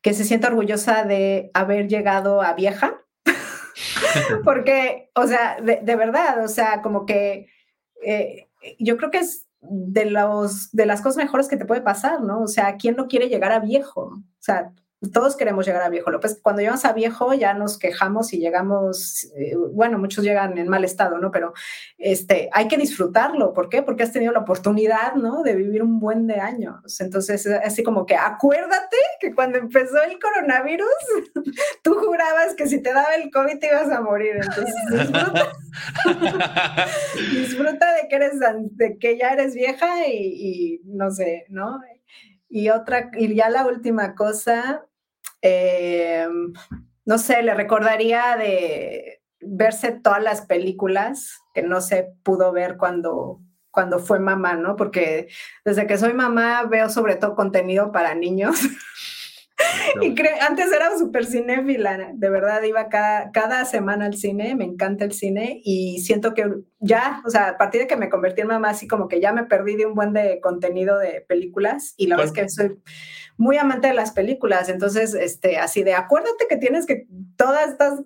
que 0.02 0.12
se 0.12 0.25
sienta 0.25 0.49
orgullosa 0.49 1.05
de 1.05 1.50
haber 1.55 1.89
llegado 1.89 2.42
a 2.42 2.52
vieja, 2.55 3.00
porque, 4.44 5.10
o 5.15 5.26
sea, 5.26 5.60
de, 5.60 5.97
verdad, 5.97 6.44
o 6.44 6.49
sea, 6.49 6.83
como 6.83 7.07
que 7.07 7.47
eh, 8.05 8.49
yo 8.81 8.97
creo 8.97 9.10
que 9.10 9.18
es 9.18 9.45
de, 9.70 10.11
los, 10.11 10.70
de 10.73 10.86
las 10.86 11.01
cosas 11.01 11.17
mejores 11.17 11.49
que 11.49 11.57
te 11.57 11.65
puede 11.65 11.81
pasar, 11.81 12.20
¿no? 12.23 12.43
O 12.43 12.47
sea, 12.49 12.77
¿quién 12.77 12.97
no 12.97 13.07
quiere 13.09 13.28
llegar 13.28 13.53
a 13.53 13.61
viejo? 13.61 14.03
O 14.03 14.23
sea, 14.39 14.73
todos 15.12 15.36
queremos 15.36 15.66
llegar 15.66 15.83
a 15.83 15.91
viejo. 15.91 16.10
Lo 16.10 16.20
pues 16.20 16.39
cuando 16.42 16.60
llegamos 16.60 16.84
a 16.84 16.92
viejo 16.92 17.34
ya 17.34 17.52
nos 17.52 17.78
quejamos 17.78 18.33
y 18.33 18.39
llegamos, 18.39 19.25
eh, 19.36 19.55
bueno, 19.73 19.99
muchos 19.99 20.25
llegan 20.25 20.57
en 20.57 20.68
mal 20.68 20.84
estado, 20.84 21.18
¿no? 21.18 21.31
Pero 21.31 21.52
este, 21.99 22.49
hay 22.52 22.66
que 22.66 22.78
disfrutarlo. 22.78 23.52
¿Por 23.52 23.68
qué? 23.68 23.83
Porque 23.83 24.02
has 24.02 24.12
tenido 24.12 24.33
la 24.33 24.41
oportunidad, 24.41 25.15
¿no? 25.15 25.42
De 25.42 25.55
vivir 25.55 25.83
un 25.83 26.00
buen 26.00 26.26
de 26.26 26.41
años. 26.41 27.00
Entonces, 27.00 27.47
así 27.47 27.83
como 27.83 28.07
que 28.07 28.16
acuérdate 28.16 28.97
que 29.20 29.34
cuando 29.34 29.58
empezó 29.58 30.02
el 30.02 30.18
coronavirus, 30.18 30.89
tú 31.83 31.94
jurabas 31.94 32.55
que 32.55 32.66
si 32.66 32.83
te 32.83 32.92
daba 32.92 33.15
el 33.16 33.31
COVID 33.31 33.58
te 33.58 33.68
ibas 33.68 33.91
a 33.91 34.00
morir. 34.00 34.36
Entonces, 34.36 34.75
disfruta, 34.91 35.52
disfruta 37.33 37.94
de 37.94 38.08
que 38.08 38.16
eres, 38.16 38.33
de 38.70 38.99
que 38.99 39.18
ya 39.18 39.33
eres 39.34 39.55
vieja 39.55 40.07
y, 40.07 40.81
y 40.81 40.81
no 40.84 41.10
sé, 41.10 41.44
¿no? 41.50 41.81
Y 42.49 42.70
otra, 42.70 43.10
y 43.16 43.34
ya 43.34 43.50
la 43.50 43.66
última 43.66 44.15
cosa, 44.15 44.86
eh, 45.49 46.26
no 47.05 47.18
sé, 47.18 47.41
le 47.44 47.55
recordaría 47.55 48.36
de 48.36 49.23
verse 49.41 49.92
todas 49.92 50.20
las 50.20 50.41
películas 50.42 51.39
que 51.55 51.62
no 51.62 51.81
se 51.81 52.08
pudo 52.25 52.50
ver 52.50 52.76
cuando, 52.76 53.41
cuando 53.70 54.00
fue 54.00 54.18
mamá, 54.18 54.55
¿no? 54.55 54.75
Porque 54.75 55.28
desde 55.65 55.86
que 55.86 55.99
soy 55.99 56.15
mamá 56.15 56.65
veo 56.65 56.91
sobre 56.91 57.15
todo 57.15 57.36
contenido 57.36 57.92
para 57.92 58.16
niños. 58.16 58.58
y 60.02 60.15
antes 60.41 60.73
era 60.73 60.99
súper 60.99 61.25
cinéfila, 61.26 62.10
de 62.12 62.28
verdad 62.28 62.62
iba 62.65 62.89
cada, 62.89 63.31
cada 63.31 63.65
semana 63.66 64.07
al 64.07 64.15
cine, 64.15 64.57
me 64.57 64.65
encanta 64.65 65.05
el 65.05 65.12
cine 65.12 65.60
y 65.65 66.00
siento 66.00 66.34
que 66.34 66.44
ya, 66.81 67.23
o 67.25 67.31
sea, 67.31 67.50
a 67.50 67.57
partir 67.57 67.83
de 67.83 67.86
que 67.86 67.97
me 67.97 68.10
convertí 68.10 68.41
en 68.41 68.49
mamá, 68.49 68.70
así 68.70 68.89
como 68.89 69.07
que 69.07 69.20
ya 69.20 69.33
me 69.33 69.44
perdí 69.44 69.76
de 69.76 69.86
un 69.86 69.94
buen 69.94 70.12
de 70.12 70.41
contenido 70.41 70.99
de 70.99 71.25
películas 71.26 71.94
y 71.97 72.08
la 72.08 72.16
verdad 72.16 72.34
es 72.36 72.42
que 72.42 72.49
soy 72.49 72.78
muy 73.37 73.57
amante 73.59 73.89
de 73.89 73.95
las 73.95 74.13
películas, 74.13 74.69
entonces, 74.69 75.15
este, 75.15 75.59
así 75.59 75.83
de 75.83 75.95
acuérdate 75.95 76.47
que 76.49 76.57
tienes 76.57 76.87
que 76.87 77.07
todas 77.37 77.71
estas, 77.71 78.01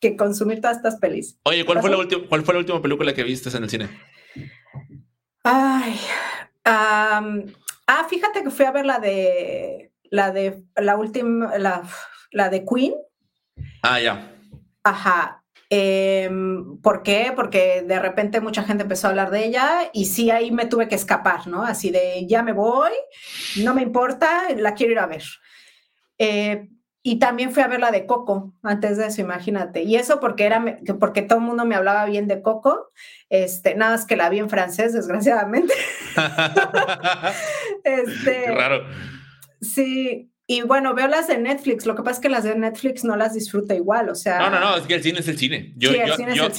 que 0.00 0.16
consumir 0.16 0.60
todas 0.60 0.76
estas 0.76 0.96
pelis. 0.96 1.38
Oye, 1.44 1.64
¿cuál 1.64 1.80
fue, 1.80 1.90
la 1.90 1.98
última, 1.98 2.26
¿cuál 2.28 2.42
fue 2.42 2.54
la 2.54 2.60
última 2.60 2.82
película 2.82 3.14
que 3.14 3.22
viste 3.22 3.56
en 3.56 3.62
el 3.62 3.70
cine? 3.70 3.88
Ay, 5.44 5.98
ah, 6.64 7.22
fíjate 8.08 8.42
que 8.42 8.50
fui 8.50 8.66
a 8.66 8.72
ver 8.72 8.86
la 8.86 8.98
de 8.98 9.92
la 10.10 10.30
de 10.30 10.64
la 10.76 10.96
última, 10.96 11.56
la, 11.58 11.82
la 12.30 12.48
de 12.48 12.64
Queen. 12.64 12.94
Ah, 13.82 14.00
ya. 14.00 14.34
Ajá. 14.82 15.44
Em, 15.70 16.80
¿Por 16.80 17.02
qué? 17.02 17.32
Porque 17.36 17.82
de 17.86 17.98
repente 17.98 18.40
mucha 18.40 18.62
gente 18.62 18.84
empezó 18.84 19.06
a 19.06 19.10
hablar 19.10 19.30
de 19.30 19.44
ella 19.44 19.90
y 19.92 20.06
sí 20.06 20.30
ahí 20.30 20.50
me 20.50 20.66
tuve 20.66 20.88
que 20.88 20.94
escapar, 20.94 21.46
¿no? 21.46 21.62
Así 21.62 21.90
de 21.90 22.26
ya 22.26 22.42
me 22.42 22.52
voy, 22.52 22.92
no 23.62 23.74
me 23.74 23.82
importa, 23.82 24.44
la 24.56 24.74
quiero 24.74 24.92
ir 24.92 24.98
a 24.98 25.06
ver. 25.06 25.24
Eh, 26.18 26.68
y 27.02 27.18
también 27.18 27.52
fui 27.52 27.62
a 27.62 27.68
ver 27.68 27.80
la 27.80 27.90
de 27.90 28.06
Coco 28.06 28.54
antes 28.62 28.96
de 28.96 29.06
eso, 29.06 29.20
imagínate. 29.20 29.82
Y 29.82 29.96
eso 29.96 30.20
porque 30.20 30.44
era 30.44 30.78
porque 30.98 31.22
todo 31.22 31.38
el 31.38 31.44
mundo 31.44 31.64
me 31.64 31.74
hablaba 31.74 32.04
bien 32.06 32.28
de 32.28 32.42
Coco. 32.42 32.90
Este, 33.28 33.74
nada 33.74 33.92
más 33.92 34.04
que 34.04 34.16
la 34.16 34.28
vi 34.28 34.38
en 34.38 34.50
francés, 34.50 34.94
desgraciadamente. 34.94 35.74
este, 37.84 38.44
Qué 38.46 38.54
raro. 38.54 38.84
Sí, 39.60 40.32
y 40.50 40.62
bueno, 40.62 40.94
veo 40.94 41.08
las 41.08 41.26
de 41.26 41.36
Netflix. 41.36 41.84
Lo 41.84 41.94
que 41.94 42.02
pasa 42.02 42.12
es 42.12 42.20
que 42.20 42.30
las 42.30 42.42
de 42.42 42.56
Netflix 42.56 43.04
no 43.04 43.16
las 43.16 43.34
disfruta 43.34 43.74
igual, 43.74 44.08
o 44.08 44.14
sea. 44.14 44.38
No, 44.38 44.48
no, 44.48 44.58
no, 44.58 44.76
es 44.78 44.86
que 44.86 44.94
el 44.94 45.02
cine 45.02 45.18
es 45.20 45.28
el 45.28 45.36
cine. 45.36 45.74
Yo, 45.76 45.90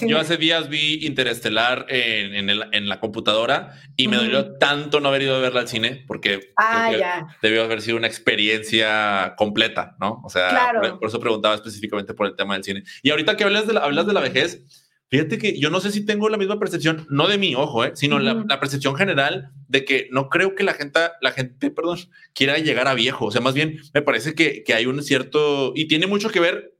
yo, 0.05 0.19
hace 0.19 0.37
días 0.37 0.69
vi 0.69 1.03
Interestelar 1.07 1.87
en, 1.89 2.51
en, 2.51 2.87
la 2.87 2.99
computadora 2.99 3.73
y 3.95 4.07
me 4.07 4.17
dolió 4.17 4.57
tanto 4.57 4.99
no 4.99 5.09
haber 5.09 5.23
ido 5.23 5.35
a 5.35 5.39
verla 5.39 5.61
al 5.61 5.67
cine 5.67 6.03
porque 6.05 6.51
ah, 6.55 7.27
debió 7.41 7.63
haber 7.63 7.81
sido 7.81 7.97
una 7.97 8.05
experiencia 8.05 9.33
completa, 9.35 9.95
¿no? 9.99 10.21
O 10.23 10.29
sea, 10.29 10.71
por, 10.99 11.09
eso 11.09 11.19
preguntaba 11.19 11.55
específicamente 11.55 12.13
por 12.13 12.27
el 12.27 12.35
tema 12.35 12.53
del 12.53 12.63
cine. 12.63 12.83
Y 13.01 13.09
ahorita 13.09 13.37
que 13.37 13.43
hablas 13.43 13.65
de 13.65 13.73
la, 13.73 13.79
hablas 13.79 14.05
de 14.05 14.13
la 14.13 14.21
vejez, 14.21 14.61
Fíjate 15.09 15.39
que 15.39 15.59
yo 15.59 15.71
no 15.71 15.79
sé 15.79 15.91
si 15.91 16.05
tengo 16.05 16.29
la 16.29 16.37
misma 16.37 16.59
percepción, 16.59 17.07
no 17.09 17.27
de 17.27 17.39
mí, 17.39 17.55
ojo, 17.55 17.83
eh, 17.83 17.91
sino 17.95 18.19
la, 18.19 18.59
percepción 18.59 18.95
general 18.95 19.51
de 19.67 19.83
que 19.83 20.07
no 20.11 20.29
creo 20.29 20.53
que 20.53 20.63
la 20.63 20.75
gente, 20.75 20.99
la 21.21 21.31
gente, 21.31 21.71
perdón, 21.71 21.97
quiera 22.33 22.59
llegar 22.59 22.87
a 22.87 22.93
viejo. 22.93 23.25
O 23.25 23.31
sea, 23.31 23.41
más 23.41 23.55
bien 23.55 23.79
me 23.93 24.03
parece 24.03 24.35
que, 24.35 24.63
que 24.63 24.75
hay 24.75 24.85
un 24.85 25.01
cierto, 25.01 25.71
y 25.75 25.87
tiene 25.87 26.05
mucho 26.05 26.29
que 26.29 26.39
ver, 26.39 26.75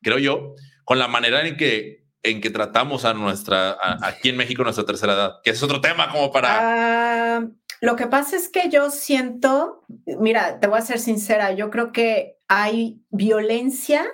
creo 0.00 0.18
yo, 0.18 0.54
con 0.84 1.00
la 1.00 1.08
manera 1.08 1.44
en 1.46 1.56
que, 1.56 2.04
en 2.22 2.40
que 2.40 2.50
tratamos 2.50 3.04
a 3.04 3.14
nuestra, 3.14 3.76
aquí 4.00 4.28
en 4.28 4.36
México, 4.36 4.62
nuestra 4.62 4.86
tercera 4.86 5.14
edad, 5.14 5.32
que 5.42 5.50
es 5.50 5.62
otro 5.62 5.80
tema 5.80 6.08
como 6.08 6.30
para... 6.30 6.58
Ah, 6.60 7.48
lo 7.80 7.96
que 7.96 8.06
pasa 8.06 8.36
es 8.36 8.48
que 8.48 8.70
yo 8.70 8.90
siento, 8.90 9.84
mira, 10.20 10.60
te 10.60 10.68
voy 10.68 10.78
a 10.78 10.82
ser 10.82 11.00
sincera, 11.00 11.52
yo 11.52 11.68
creo 11.68 11.90
que 11.90 12.36
hay 12.46 13.02
violencia 13.10 14.06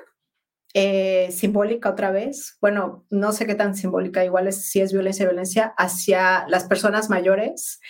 eh, 0.75 1.31
simbólica 1.33 1.91
otra 1.91 2.11
vez, 2.11 2.57
bueno, 2.61 3.07
no 3.11 3.33
sé 3.33 3.47
qué 3.47 3.55
tan 3.55 3.75
simbólica, 3.75 4.25
igual 4.25 4.49
es, 4.49 4.71
si 4.71 4.81
es 4.81 4.93
violencia, 4.93 5.27
violencia 5.27 5.75
hacia 5.77 6.47
las 6.49 6.65
personas 6.65 7.11
mayores, 7.11 7.81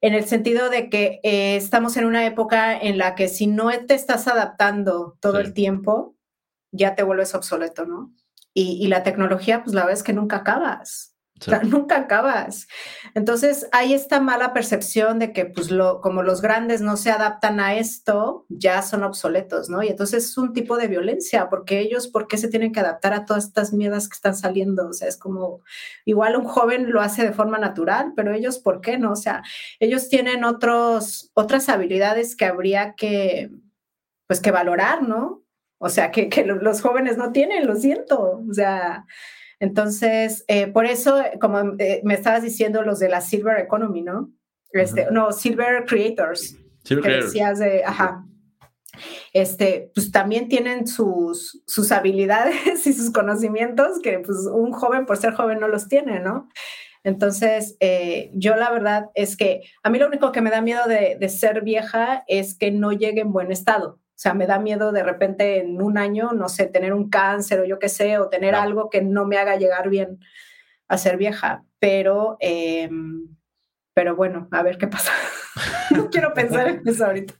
en 0.00 0.14
el 0.14 0.24
sentido 0.24 0.70
de 0.70 0.90
que 0.90 1.20
eh, 1.22 1.56
estamos 1.56 1.96
en 1.96 2.04
una 2.04 2.26
época 2.26 2.78
en 2.78 2.98
la 2.98 3.14
que 3.14 3.28
si 3.28 3.46
no 3.46 3.70
te 3.86 3.94
estás 3.94 4.28
adaptando 4.28 5.16
todo 5.20 5.38
el 5.38 5.54
tiempo, 5.54 6.16
ya 6.72 6.94
te 6.94 7.02
vuelves 7.02 7.34
obsoleto, 7.34 7.86
¿no? 7.86 8.12
Y, 8.52 8.78
y, 8.84 8.88
la 8.88 9.02
tecnología, 9.02 9.64
pues 9.64 9.74
la 9.74 9.86
vez 9.86 10.02
que 10.02 10.12
nunca 10.12 10.36
acabas 10.36 11.13
nunca 11.64 11.96
acabas. 11.98 12.68
Entonces 13.14 13.68
hay 13.72 13.92
esta 13.92 14.20
mala 14.20 14.52
percepción 14.52 15.18
de 15.18 15.32
que, 15.32 15.44
pues, 15.46 15.70
lo, 15.70 16.00
como 16.00 16.22
los 16.22 16.40
grandes 16.40 16.80
no 16.80 16.96
se 16.96 17.10
adaptan 17.10 17.60
a 17.60 17.74
esto, 17.74 18.46
ya 18.48 18.82
son 18.82 19.02
obsoletos, 19.02 19.68
¿no? 19.68 19.82
Y 19.82 19.88
entonces 19.88 20.24
es 20.24 20.38
un 20.38 20.52
tipo 20.52 20.76
de 20.76 20.88
violencia, 20.88 21.48
porque 21.50 21.80
ellos, 21.80 22.08
¿por 22.08 22.28
qué 22.28 22.36
se 22.36 22.48
tienen 22.48 22.72
que 22.72 22.80
adaptar 22.80 23.12
a 23.12 23.24
todas 23.24 23.44
estas 23.44 23.72
miedas 23.72 24.08
que 24.08 24.14
están 24.14 24.36
saliendo? 24.36 24.88
O 24.88 24.92
sea, 24.92 25.08
es 25.08 25.16
como, 25.16 25.62
igual 26.04 26.36
un 26.36 26.44
joven 26.44 26.90
lo 26.90 27.00
hace 27.00 27.24
de 27.24 27.32
forma 27.32 27.58
natural, 27.58 28.12
pero 28.14 28.32
ellos, 28.32 28.58
¿por 28.58 28.80
qué 28.80 28.98
no? 28.98 29.12
O 29.12 29.16
sea, 29.16 29.42
ellos 29.80 30.08
tienen 30.08 30.44
otros, 30.44 31.30
otras 31.34 31.68
habilidades 31.68 32.36
que 32.36 32.44
habría 32.46 32.94
que, 32.94 33.50
pues, 34.26 34.40
que 34.40 34.50
valorar, 34.50 35.02
¿no? 35.02 35.42
O 35.78 35.88
sea, 35.90 36.10
que, 36.12 36.28
que 36.28 36.44
los 36.44 36.80
jóvenes 36.80 37.18
no 37.18 37.32
tienen, 37.32 37.66
lo 37.66 37.76
siento. 37.76 38.42
O 38.48 38.54
sea, 38.54 39.04
entonces, 39.64 40.44
eh, 40.46 40.66
por 40.66 40.84
eso, 40.84 41.22
como 41.40 41.74
eh, 41.78 42.02
me 42.04 42.12
estabas 42.12 42.42
diciendo 42.42 42.82
los 42.82 42.98
de 42.98 43.08
la 43.08 43.22
Silver 43.22 43.58
Economy, 43.58 44.02
¿no? 44.02 44.30
Este, 44.72 45.06
No, 45.10 45.32
Silver 45.32 45.86
Creators. 45.86 46.58
Silver 46.82 47.20
que 47.20 47.24
Decías 47.24 47.60
de, 47.60 47.82
ajá. 47.82 48.26
Este, 49.32 49.90
pues 49.94 50.12
también 50.12 50.48
tienen 50.48 50.86
sus, 50.86 51.62
sus 51.66 51.92
habilidades 51.92 52.54
y 52.86 52.92
sus 52.92 53.10
conocimientos 53.10 54.00
que 54.02 54.18
pues 54.18 54.36
un 54.52 54.70
joven 54.72 55.06
por 55.06 55.16
ser 55.16 55.32
joven 55.32 55.60
no 55.60 55.68
los 55.68 55.88
tiene, 55.88 56.20
¿no? 56.20 56.50
Entonces, 57.02 57.78
eh, 57.80 58.30
yo 58.34 58.56
la 58.56 58.70
verdad 58.70 59.06
es 59.14 59.38
que 59.38 59.62
a 59.82 59.88
mí 59.88 59.98
lo 59.98 60.08
único 60.08 60.30
que 60.30 60.42
me 60.42 60.50
da 60.50 60.60
miedo 60.60 60.86
de, 60.86 61.16
de 61.18 61.28
ser 61.30 61.62
vieja 61.62 62.22
es 62.28 62.54
que 62.54 62.70
no 62.70 62.92
llegue 62.92 63.22
en 63.22 63.32
buen 63.32 63.50
estado. 63.50 63.98
O 64.14 64.16
sea, 64.16 64.32
me 64.32 64.46
da 64.46 64.60
miedo 64.60 64.92
de 64.92 65.02
repente 65.02 65.58
en 65.58 65.82
un 65.82 65.98
año, 65.98 66.30
no 66.32 66.48
sé, 66.48 66.66
tener 66.66 66.92
un 66.94 67.10
cáncer 67.10 67.60
o 67.60 67.64
yo 67.64 67.80
qué 67.80 67.88
sé, 67.88 68.18
o 68.18 68.28
tener 68.28 68.54
algo 68.54 68.88
que 68.88 69.02
no 69.02 69.26
me 69.26 69.38
haga 69.38 69.56
llegar 69.56 69.88
bien 69.88 70.20
a 70.86 70.98
ser 70.98 71.16
vieja. 71.16 71.64
Pero, 71.80 72.36
em, 72.38 73.26
pero 73.92 74.14
bueno, 74.14 74.48
a 74.52 74.62
ver 74.62 74.78
qué 74.78 74.86
pasa. 74.86 75.12
no 75.90 76.10
quiero 76.10 76.32
pensar 76.32 76.68
en 76.68 76.82
eso 76.86 77.04
ahorita. 77.04 77.34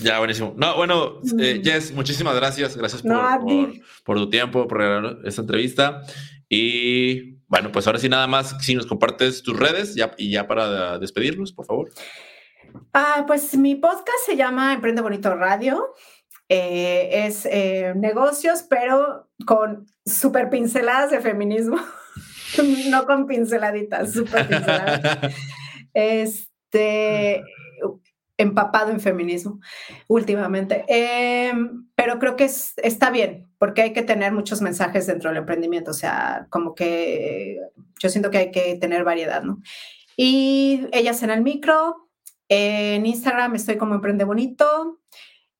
Ya, 0.00 0.18
buenísimo. 0.18 0.54
No, 0.56 0.76
bueno, 0.76 1.20
eh. 1.38 1.60
Jess, 1.62 1.92
muchísimas 1.92 2.36
gracias. 2.36 2.76
Gracias 2.76 3.02
por, 3.02 3.72
por, 4.04 4.16
tu 4.16 4.30
tiempo, 4.30 4.68
por 4.68 5.20
esta 5.24 5.42
entrevista. 5.42 6.02
Y 6.48 7.40
bueno, 7.48 7.70
pues 7.72 7.86
ahora 7.86 7.98
sí, 7.98 8.08
nada 8.08 8.28
más, 8.28 8.56
si 8.60 8.74
nos 8.74 8.86
compartes 8.86 9.42
tus 9.42 9.58
redes 9.58 9.94
ya, 9.96 10.12
y 10.16 10.30
ya 10.30 10.46
para 10.46 10.98
despedirnos, 10.98 11.52
por 11.52 11.66
favor. 11.66 11.90
Ah, 12.92 13.24
pues 13.26 13.56
mi 13.56 13.74
podcast 13.74 14.18
se 14.26 14.36
llama 14.36 14.72
Emprende 14.72 15.02
Bonito 15.02 15.34
Radio. 15.34 15.94
Eh, 16.48 17.26
es 17.26 17.46
eh, 17.46 17.92
negocios, 17.96 18.64
pero 18.68 19.30
con 19.46 19.86
super 20.04 20.50
pinceladas 20.50 21.12
de 21.12 21.20
feminismo, 21.20 21.76
no 22.90 23.06
con 23.06 23.26
pinceladitas, 23.26 24.12
super 24.12 24.48
pinceladas. 24.48 25.32
este, 25.94 27.44
empapado 28.36 28.90
en 28.90 28.98
feminismo 28.98 29.60
últimamente. 30.08 30.84
Em, 30.88 31.86
pero 31.94 32.18
creo 32.18 32.34
que 32.34 32.44
está 32.44 33.10
bien, 33.10 33.48
porque 33.58 33.82
hay 33.82 33.92
que 33.92 34.02
tener 34.02 34.32
muchos 34.32 34.60
mensajes 34.60 35.06
dentro 35.06 35.30
del 35.30 35.38
emprendimiento. 35.38 35.92
O 35.92 35.94
sea, 35.94 36.46
como 36.50 36.74
que 36.74 37.58
yo 38.00 38.08
siento 38.08 38.30
que 38.30 38.38
hay 38.38 38.50
que 38.50 38.76
tener 38.76 39.04
variedad, 39.04 39.42
¿no? 39.42 39.60
Y 40.16 40.88
ellas 40.92 41.22
en 41.22 41.30
el 41.30 41.42
micro, 41.42 42.09
en 42.50 43.06
Instagram 43.06 43.54
estoy 43.54 43.76
como 43.76 43.94
Emprende 43.94 44.24
Bonito. 44.24 45.00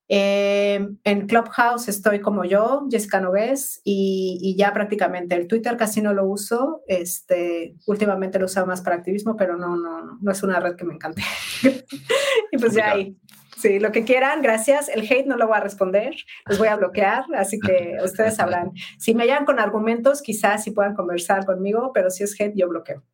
Em, 0.08 0.98
en 1.04 1.28
Clubhouse 1.28 1.86
estoy 1.86 2.20
como 2.20 2.44
yo, 2.44 2.88
Jessica 2.90 3.20
Nogués, 3.20 3.80
y, 3.84 4.56
ya 4.58 4.72
prácticamente 4.72 5.36
el 5.36 5.46
Twitter 5.46 5.76
casi 5.76 6.02
no 6.02 6.12
lo 6.12 6.26
uso. 6.26 6.82
Este, 6.88 7.76
últimamente 7.86 8.40
lo 8.40 8.46
uso 8.46 8.66
más 8.66 8.82
para 8.82 8.96
activismo, 8.96 9.36
pero 9.36 9.56
no, 9.56 9.76
no, 9.76 10.18
no 10.20 10.32
es 10.32 10.42
una 10.42 10.58
red 10.58 10.74
que 10.74 10.84
me 10.84 10.94
encante. 10.94 11.22
y 12.52 12.58
pues 12.58 12.74
ya 12.74 12.90
ahí. 12.90 13.16
Sí, 13.56 13.78
lo 13.78 13.92
que 13.92 14.04
quieran, 14.04 14.42
gracias. 14.42 14.88
El 14.88 15.02
hate 15.02 15.26
no 15.26 15.36
lo 15.36 15.46
voy 15.46 15.58
a 15.58 15.60
responder, 15.60 16.16
los 16.46 16.58
voy 16.58 16.68
a 16.68 16.76
bloquear, 16.76 17.24
así 17.36 17.60
que 17.60 17.98
ustedes 18.04 18.34
sabrán. 18.34 18.72
Si 18.98 19.14
me 19.14 19.26
llegan 19.26 19.44
con 19.44 19.60
argumentos, 19.60 20.22
quizás 20.22 20.64
sí 20.64 20.72
puedan 20.72 20.96
conversar 20.96 21.46
conmigo, 21.46 21.92
pero 21.94 22.10
si 22.10 22.24
es 22.24 22.40
hate, 22.40 22.54
yo 22.56 22.68
bloqueo. 22.68 23.04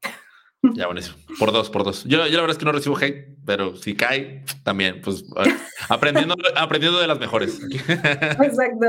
Ya, 0.75 0.87
buenísimo. 0.87 1.17
Por 1.39 1.53
dos, 1.53 1.71
por 1.71 1.85
dos. 1.85 2.05
Yo, 2.05 2.27
yo 2.27 2.35
la 2.35 2.41
verdad 2.41 2.51
es 2.51 2.59
que 2.59 2.65
no 2.65 2.73
recibo 2.73 2.97
hate, 2.97 3.29
pero 3.45 3.77
si 3.77 3.95
cae, 3.95 4.45
también, 4.63 5.01
pues 5.03 5.25
aprendiendo, 5.89 6.35
aprendiendo 6.57 7.01
de 7.01 7.07
las 7.07 7.19
mejores. 7.19 7.61
Exacto. 7.63 8.87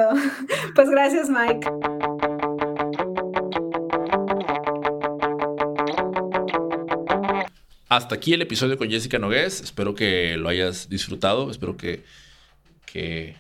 Pues 0.76 0.90
gracias, 0.90 1.30
Mike. 1.30 1.70
Hasta 7.90 8.16
aquí 8.16 8.34
el 8.34 8.42
episodio 8.42 8.78
con 8.78 8.90
Jessica 8.90 9.18
Nogués. 9.18 9.62
Espero 9.62 9.96
que 9.96 10.36
lo 10.38 10.50
hayas 10.50 10.90
disfrutado. 10.90 11.50
Espero 11.50 11.78
que, 11.78 12.04
que 12.86 13.36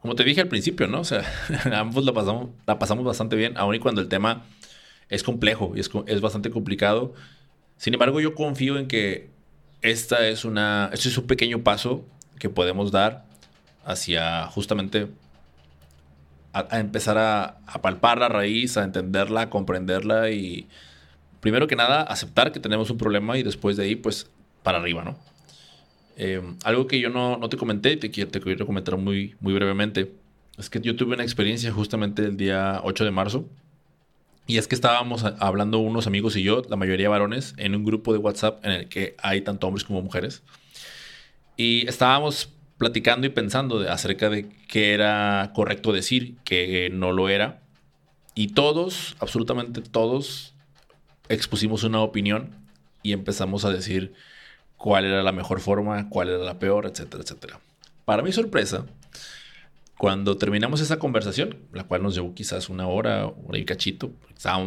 como 0.00 0.14
te 0.14 0.22
dije 0.22 0.40
al 0.42 0.48
principio, 0.48 0.86
¿no? 0.86 1.00
O 1.00 1.04
sea, 1.04 1.24
ambos 1.72 2.04
la 2.04 2.12
pasamos, 2.12 2.50
la 2.66 2.78
pasamos 2.78 3.04
bastante 3.04 3.36
bien, 3.36 3.54
aun 3.56 3.74
y 3.74 3.78
cuando 3.78 4.00
el 4.00 4.08
tema 4.08 4.44
es 5.08 5.22
complejo 5.22 5.72
y 5.74 5.80
es, 5.80 5.90
es 6.06 6.20
bastante 6.20 6.50
complicado. 6.50 7.14
Sin 7.76 7.94
embargo, 7.94 8.20
yo 8.20 8.34
confío 8.34 8.78
en 8.78 8.88
que 8.88 9.30
esta 9.82 10.26
es 10.26 10.44
una, 10.44 10.90
este 10.92 11.08
es 11.08 11.18
un 11.18 11.26
pequeño 11.26 11.62
paso 11.62 12.04
que 12.38 12.48
podemos 12.48 12.90
dar 12.90 13.26
hacia 13.84 14.46
justamente 14.46 15.08
a, 16.52 16.78
empezar 16.78 17.18
a, 17.18 17.58
palpar 17.82 18.18
la 18.18 18.28
raíz, 18.28 18.76
a 18.76 18.84
entenderla, 18.84 19.42
a 19.42 19.50
comprenderla 19.50 20.30
y 20.30 20.68
primero 21.40 21.66
que 21.66 21.76
nada 21.76 22.02
aceptar 22.02 22.52
que 22.52 22.60
tenemos 22.60 22.90
un 22.90 22.96
problema 22.96 23.36
y 23.36 23.42
después 23.42 23.76
de 23.76 23.84
ahí 23.84 23.96
pues 23.96 24.30
para 24.62 24.78
arriba, 24.78 25.04
¿no? 25.04 25.18
Eh, 26.16 26.40
algo 26.62 26.86
que 26.86 27.00
yo 27.00 27.10
no, 27.10 27.40
te 27.48 27.56
comenté 27.56 27.92
y 27.92 27.96
te, 27.96 28.08
te 28.08 28.40
quiero 28.40 28.66
comentar 28.66 28.96
muy, 28.96 29.34
muy 29.40 29.52
brevemente 29.52 30.12
es 30.56 30.70
que 30.70 30.80
yo 30.80 30.94
tuve 30.94 31.14
una 31.14 31.24
experiencia 31.24 31.72
justamente 31.72 32.24
el 32.24 32.36
día 32.36 32.80
8 32.84 33.04
de 33.04 33.10
marzo 33.10 33.48
y 34.46 34.58
es 34.58 34.68
que 34.68 34.74
estábamos 34.74 35.24
hablando 35.38 35.78
unos 35.78 36.06
amigos 36.06 36.36
y 36.36 36.42
yo, 36.42 36.62
la 36.68 36.76
mayoría 36.76 37.08
varones, 37.08 37.54
en 37.56 37.74
un 37.74 37.84
grupo 37.84 38.12
de 38.12 38.18
WhatsApp 38.18 38.64
en 38.64 38.72
el 38.72 38.88
que 38.88 39.14
hay 39.22 39.40
tanto 39.40 39.66
hombres 39.66 39.84
como 39.84 40.02
mujeres. 40.02 40.42
Y 41.56 41.86
estábamos 41.88 42.50
platicando 42.76 43.26
y 43.26 43.30
pensando 43.30 43.90
acerca 43.90 44.28
de 44.28 44.48
qué 44.68 44.92
era 44.92 45.52
correcto 45.54 45.92
decir, 45.92 46.36
qué 46.44 46.90
no 46.92 47.12
lo 47.12 47.28
era. 47.28 47.62
Y 48.34 48.48
todos, 48.48 49.16
absolutamente 49.20 49.80
todos, 49.80 50.54
expusimos 51.28 51.84
una 51.84 52.00
opinión 52.00 52.50
y 53.02 53.12
empezamos 53.12 53.64
a 53.64 53.70
decir 53.70 54.12
cuál 54.76 55.06
era 55.06 55.22
la 55.22 55.32
mejor 55.32 55.60
forma, 55.60 56.08
cuál 56.10 56.28
era 56.28 56.38
la 56.38 56.58
peor, 56.58 56.84
etcétera, 56.84 57.22
etcétera. 57.22 57.60
Para 58.04 58.22
mi 58.22 58.32
sorpresa, 58.32 58.84
cuando 59.96 60.36
terminamos 60.36 60.80
esa 60.80 60.98
conversación, 60.98 61.56
la 61.72 61.84
cual 61.84 62.02
nos 62.02 62.14
llevó 62.14 62.34
quizás 62.34 62.68
una 62.68 62.88
hora, 62.88 63.26
hora 63.26 63.58
y 63.58 63.64
cachito, 63.64 64.12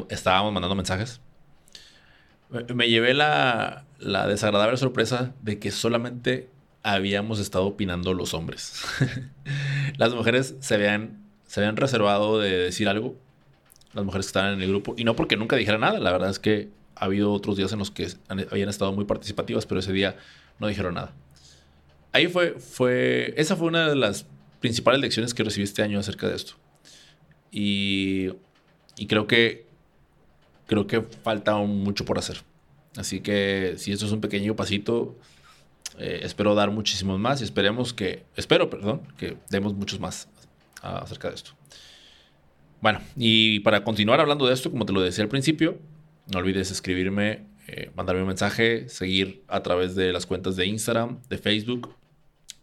estábamos, 0.10 0.54
mandando 0.54 0.76
mensajes, 0.76 1.22
me, 2.74 2.88
llevé 2.88 3.14
la, 3.14 3.86
desagradable 4.00 4.78
sorpresa 4.78 5.34
de 5.42 5.60
que 5.60 5.72
solamente 5.72 6.50
habíamos 6.82 7.40
estado 7.40 7.66
opinando 7.66 8.14
los 8.14 8.34
hombres. 8.34 8.84
las 9.98 10.14
mujeres 10.14 10.56
se 10.62 10.76
habían, 10.76 11.26
se 11.46 11.60
habían 11.60 11.76
reservado 11.76 12.40
de 12.40 12.58
decir 12.58 12.88
algo, 12.88 13.18
las 13.94 14.06
mujeres 14.06 14.28
que 14.28 14.30
estaban 14.30 14.54
en 14.54 14.62
el 14.62 14.70
grupo, 14.70 14.96
y 14.98 15.04
no 15.04 15.16
porque 15.16 15.36
nunca 15.36 15.58
dijera 15.58 15.78
nada, 15.78 16.00
la 16.00 16.12
verdad 16.12 16.30
es 16.30 16.40
que 16.40 16.70
ha 16.96 17.06
habido 17.06 17.34
otros 17.34 17.58
días 17.58 17.74
en 17.74 17.80
los 17.80 17.92
que 17.92 18.08
habían 18.50 18.70
estado 18.70 18.94
muy 18.94 19.04
participativas, 19.04 19.66
pero 19.66 19.82
ese 19.82 19.92
día 19.92 20.16
no 20.60 20.68
dijeron 20.68 20.94
nada. 20.94 21.14
Ahí 22.14 22.28
fue, 22.28 22.54
fue, 22.54 23.34
esa 23.36 23.58
fue 23.58 23.68
una 23.68 23.90
de 23.90 23.96
las 23.96 24.26
principales 24.60 25.02
lecciones 25.02 25.34
que 25.34 25.44
recibí 25.44 25.64
este 25.64 25.84
año 25.84 26.00
acerca 26.00 26.28
de 26.28 26.36
esto. 26.36 26.54
Y, 27.52 28.30
creo 29.08 29.28
que 29.28 29.66
creo 30.66 30.86
que 30.86 31.02
falta 31.02 31.56
mucho 31.58 32.04
por 32.04 32.18
hacer. 32.18 32.42
Así 32.98 33.22
que 33.22 33.76
si 33.78 33.92
esto 33.92 34.06
es 34.06 34.12
un 34.12 34.22
pequeño 34.22 34.56
pasito, 34.56 35.18
eh, 35.98 36.20
espero 36.24 36.56
dar 36.56 36.72
muchísimos 36.72 37.20
más 37.20 37.42
y 37.42 37.46
esperemos 37.46 37.94
que, 37.94 38.24
espero, 38.36 38.70
perdón, 38.70 39.02
que 39.18 39.38
demos 39.50 39.74
muchos 39.74 40.00
más 40.00 40.28
acerca 40.82 41.30
de 41.30 41.36
esto. 41.36 41.52
Bueno, 42.82 43.00
y 43.16 43.60
para 43.62 43.84
continuar 43.84 44.20
hablando 44.20 44.46
de 44.46 44.54
esto, 44.54 44.70
como 44.70 44.86
te 44.86 44.94
lo 44.94 45.02
decía 45.02 45.24
al 45.24 45.30
principio, 45.30 45.80
no 46.32 46.40
olvides 46.40 46.70
escribirme, 46.70 47.46
eh, 47.68 47.92
mandarme 47.96 48.22
un 48.22 48.28
mensaje, 48.28 48.88
seguir 48.90 49.44
a 49.48 49.64
través 49.64 49.96
de 49.96 50.14
las 50.14 50.26
cuentas 50.26 50.56
de 50.56 50.68
Instagram, 50.68 51.20
de 51.30 51.38
Facebook, 51.38 51.96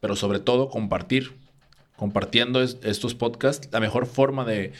pero 0.00 0.14
sobre 0.14 0.38
todo 0.38 0.68
compartir 0.68 1.32
compartiendo 1.96 2.62
estos 2.62 3.14
podcasts. 3.14 3.68
La 3.72 3.80
mejor 3.80 4.06
forma 4.06 4.44
de, 4.44 4.72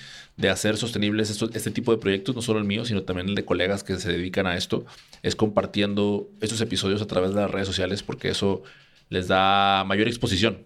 hacer 0.50 0.76
sostenibles 0.76 1.30
este 1.30 1.70
tipo 1.70 1.92
de 1.92 1.98
proyectos, 1.98 2.34
no 2.34 2.42
solo 2.42 2.58
el 2.58 2.64
mío, 2.64 2.84
sino 2.84 3.02
también 3.02 3.28
el 3.28 3.34
de 3.34 3.44
colegas 3.44 3.84
que 3.84 3.96
se 3.96 4.12
dedican 4.12 4.46
a 4.46 4.56
esto, 4.56 4.84
es 5.22 5.36
compartiendo 5.36 6.28
estos 6.40 6.60
episodios 6.60 7.00
a 7.02 7.06
través 7.06 7.34
de 7.34 7.40
las 7.40 7.50
redes 7.50 7.66
sociales 7.66 8.02
porque 8.02 8.28
eso 8.28 8.62
les 9.08 9.28
da 9.28 9.84
mayor 9.84 10.08
exposición. 10.08 10.64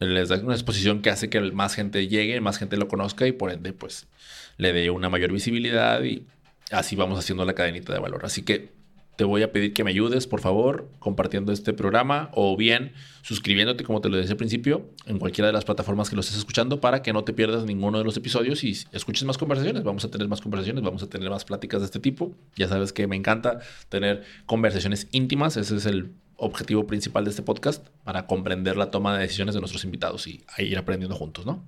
Les 0.00 0.30
da 0.30 0.36
una 0.36 0.54
exposición 0.54 1.02
que 1.02 1.10
hace 1.10 1.28
que 1.28 1.40
más 1.40 1.74
gente 1.74 2.08
llegue, 2.08 2.40
más 2.40 2.58
gente 2.58 2.76
lo 2.76 2.88
conozca 2.88 3.26
y 3.26 3.32
por 3.32 3.50
ende 3.50 3.72
pues 3.72 4.08
le 4.56 4.72
dé 4.72 4.90
una 4.90 5.10
mayor 5.10 5.30
visibilidad 5.30 6.02
y 6.02 6.26
así 6.70 6.96
vamos 6.96 7.18
haciendo 7.18 7.44
la 7.44 7.54
cadenita 7.54 7.92
de 7.92 7.98
valor. 7.98 8.24
Así 8.24 8.42
que 8.42 8.79
te 9.20 9.24
voy 9.24 9.42
a 9.42 9.52
pedir 9.52 9.74
que 9.74 9.84
me 9.84 9.90
ayudes, 9.90 10.26
por 10.26 10.40
favor, 10.40 10.88
compartiendo 10.98 11.52
este 11.52 11.74
programa 11.74 12.30
o 12.32 12.56
bien 12.56 12.94
suscribiéndote, 13.20 13.84
como 13.84 14.00
te 14.00 14.08
lo 14.08 14.16
decía 14.16 14.30
al 14.30 14.38
principio, 14.38 14.88
en 15.04 15.18
cualquiera 15.18 15.48
de 15.48 15.52
las 15.52 15.66
plataformas 15.66 16.08
que 16.08 16.16
lo 16.16 16.20
estés 16.20 16.38
escuchando 16.38 16.80
para 16.80 17.02
que 17.02 17.12
no 17.12 17.22
te 17.22 17.34
pierdas 17.34 17.66
ninguno 17.66 17.98
de 17.98 18.04
los 18.04 18.16
episodios 18.16 18.64
y 18.64 18.70
escuches 18.92 19.24
más 19.24 19.36
conversaciones. 19.36 19.84
Vamos 19.84 20.06
a 20.06 20.10
tener 20.10 20.26
más 20.26 20.40
conversaciones, 20.40 20.82
vamos 20.82 21.02
a 21.02 21.10
tener 21.10 21.28
más 21.28 21.44
pláticas 21.44 21.82
de 21.82 21.84
este 21.84 22.00
tipo. 22.00 22.32
Ya 22.56 22.66
sabes 22.66 22.94
que 22.94 23.06
me 23.06 23.14
encanta 23.14 23.60
tener 23.90 24.24
conversaciones 24.46 25.06
íntimas, 25.12 25.58
ese 25.58 25.76
es 25.76 25.84
el 25.84 26.12
objetivo 26.36 26.86
principal 26.86 27.24
de 27.24 27.28
este 27.28 27.42
podcast, 27.42 27.86
para 28.04 28.26
comprender 28.26 28.78
la 28.78 28.90
toma 28.90 29.18
de 29.18 29.24
decisiones 29.24 29.54
de 29.54 29.60
nuestros 29.60 29.84
invitados 29.84 30.26
y 30.28 30.46
ir 30.56 30.78
aprendiendo 30.78 31.14
juntos, 31.14 31.44
¿no? 31.44 31.62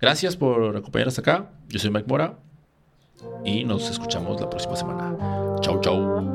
Gracias 0.00 0.38
por 0.38 0.74
acompañar 0.74 1.08
hasta 1.08 1.20
acá. 1.20 1.50
Yo 1.68 1.78
soy 1.78 1.90
Mike 1.90 2.08
Mora 2.08 2.38
y 3.44 3.62
nos 3.64 3.90
escuchamos 3.90 4.40
la 4.40 4.48
próxima 4.48 4.74
semana. 4.74 5.16
Chau, 5.60 5.80
chau. 5.82 6.31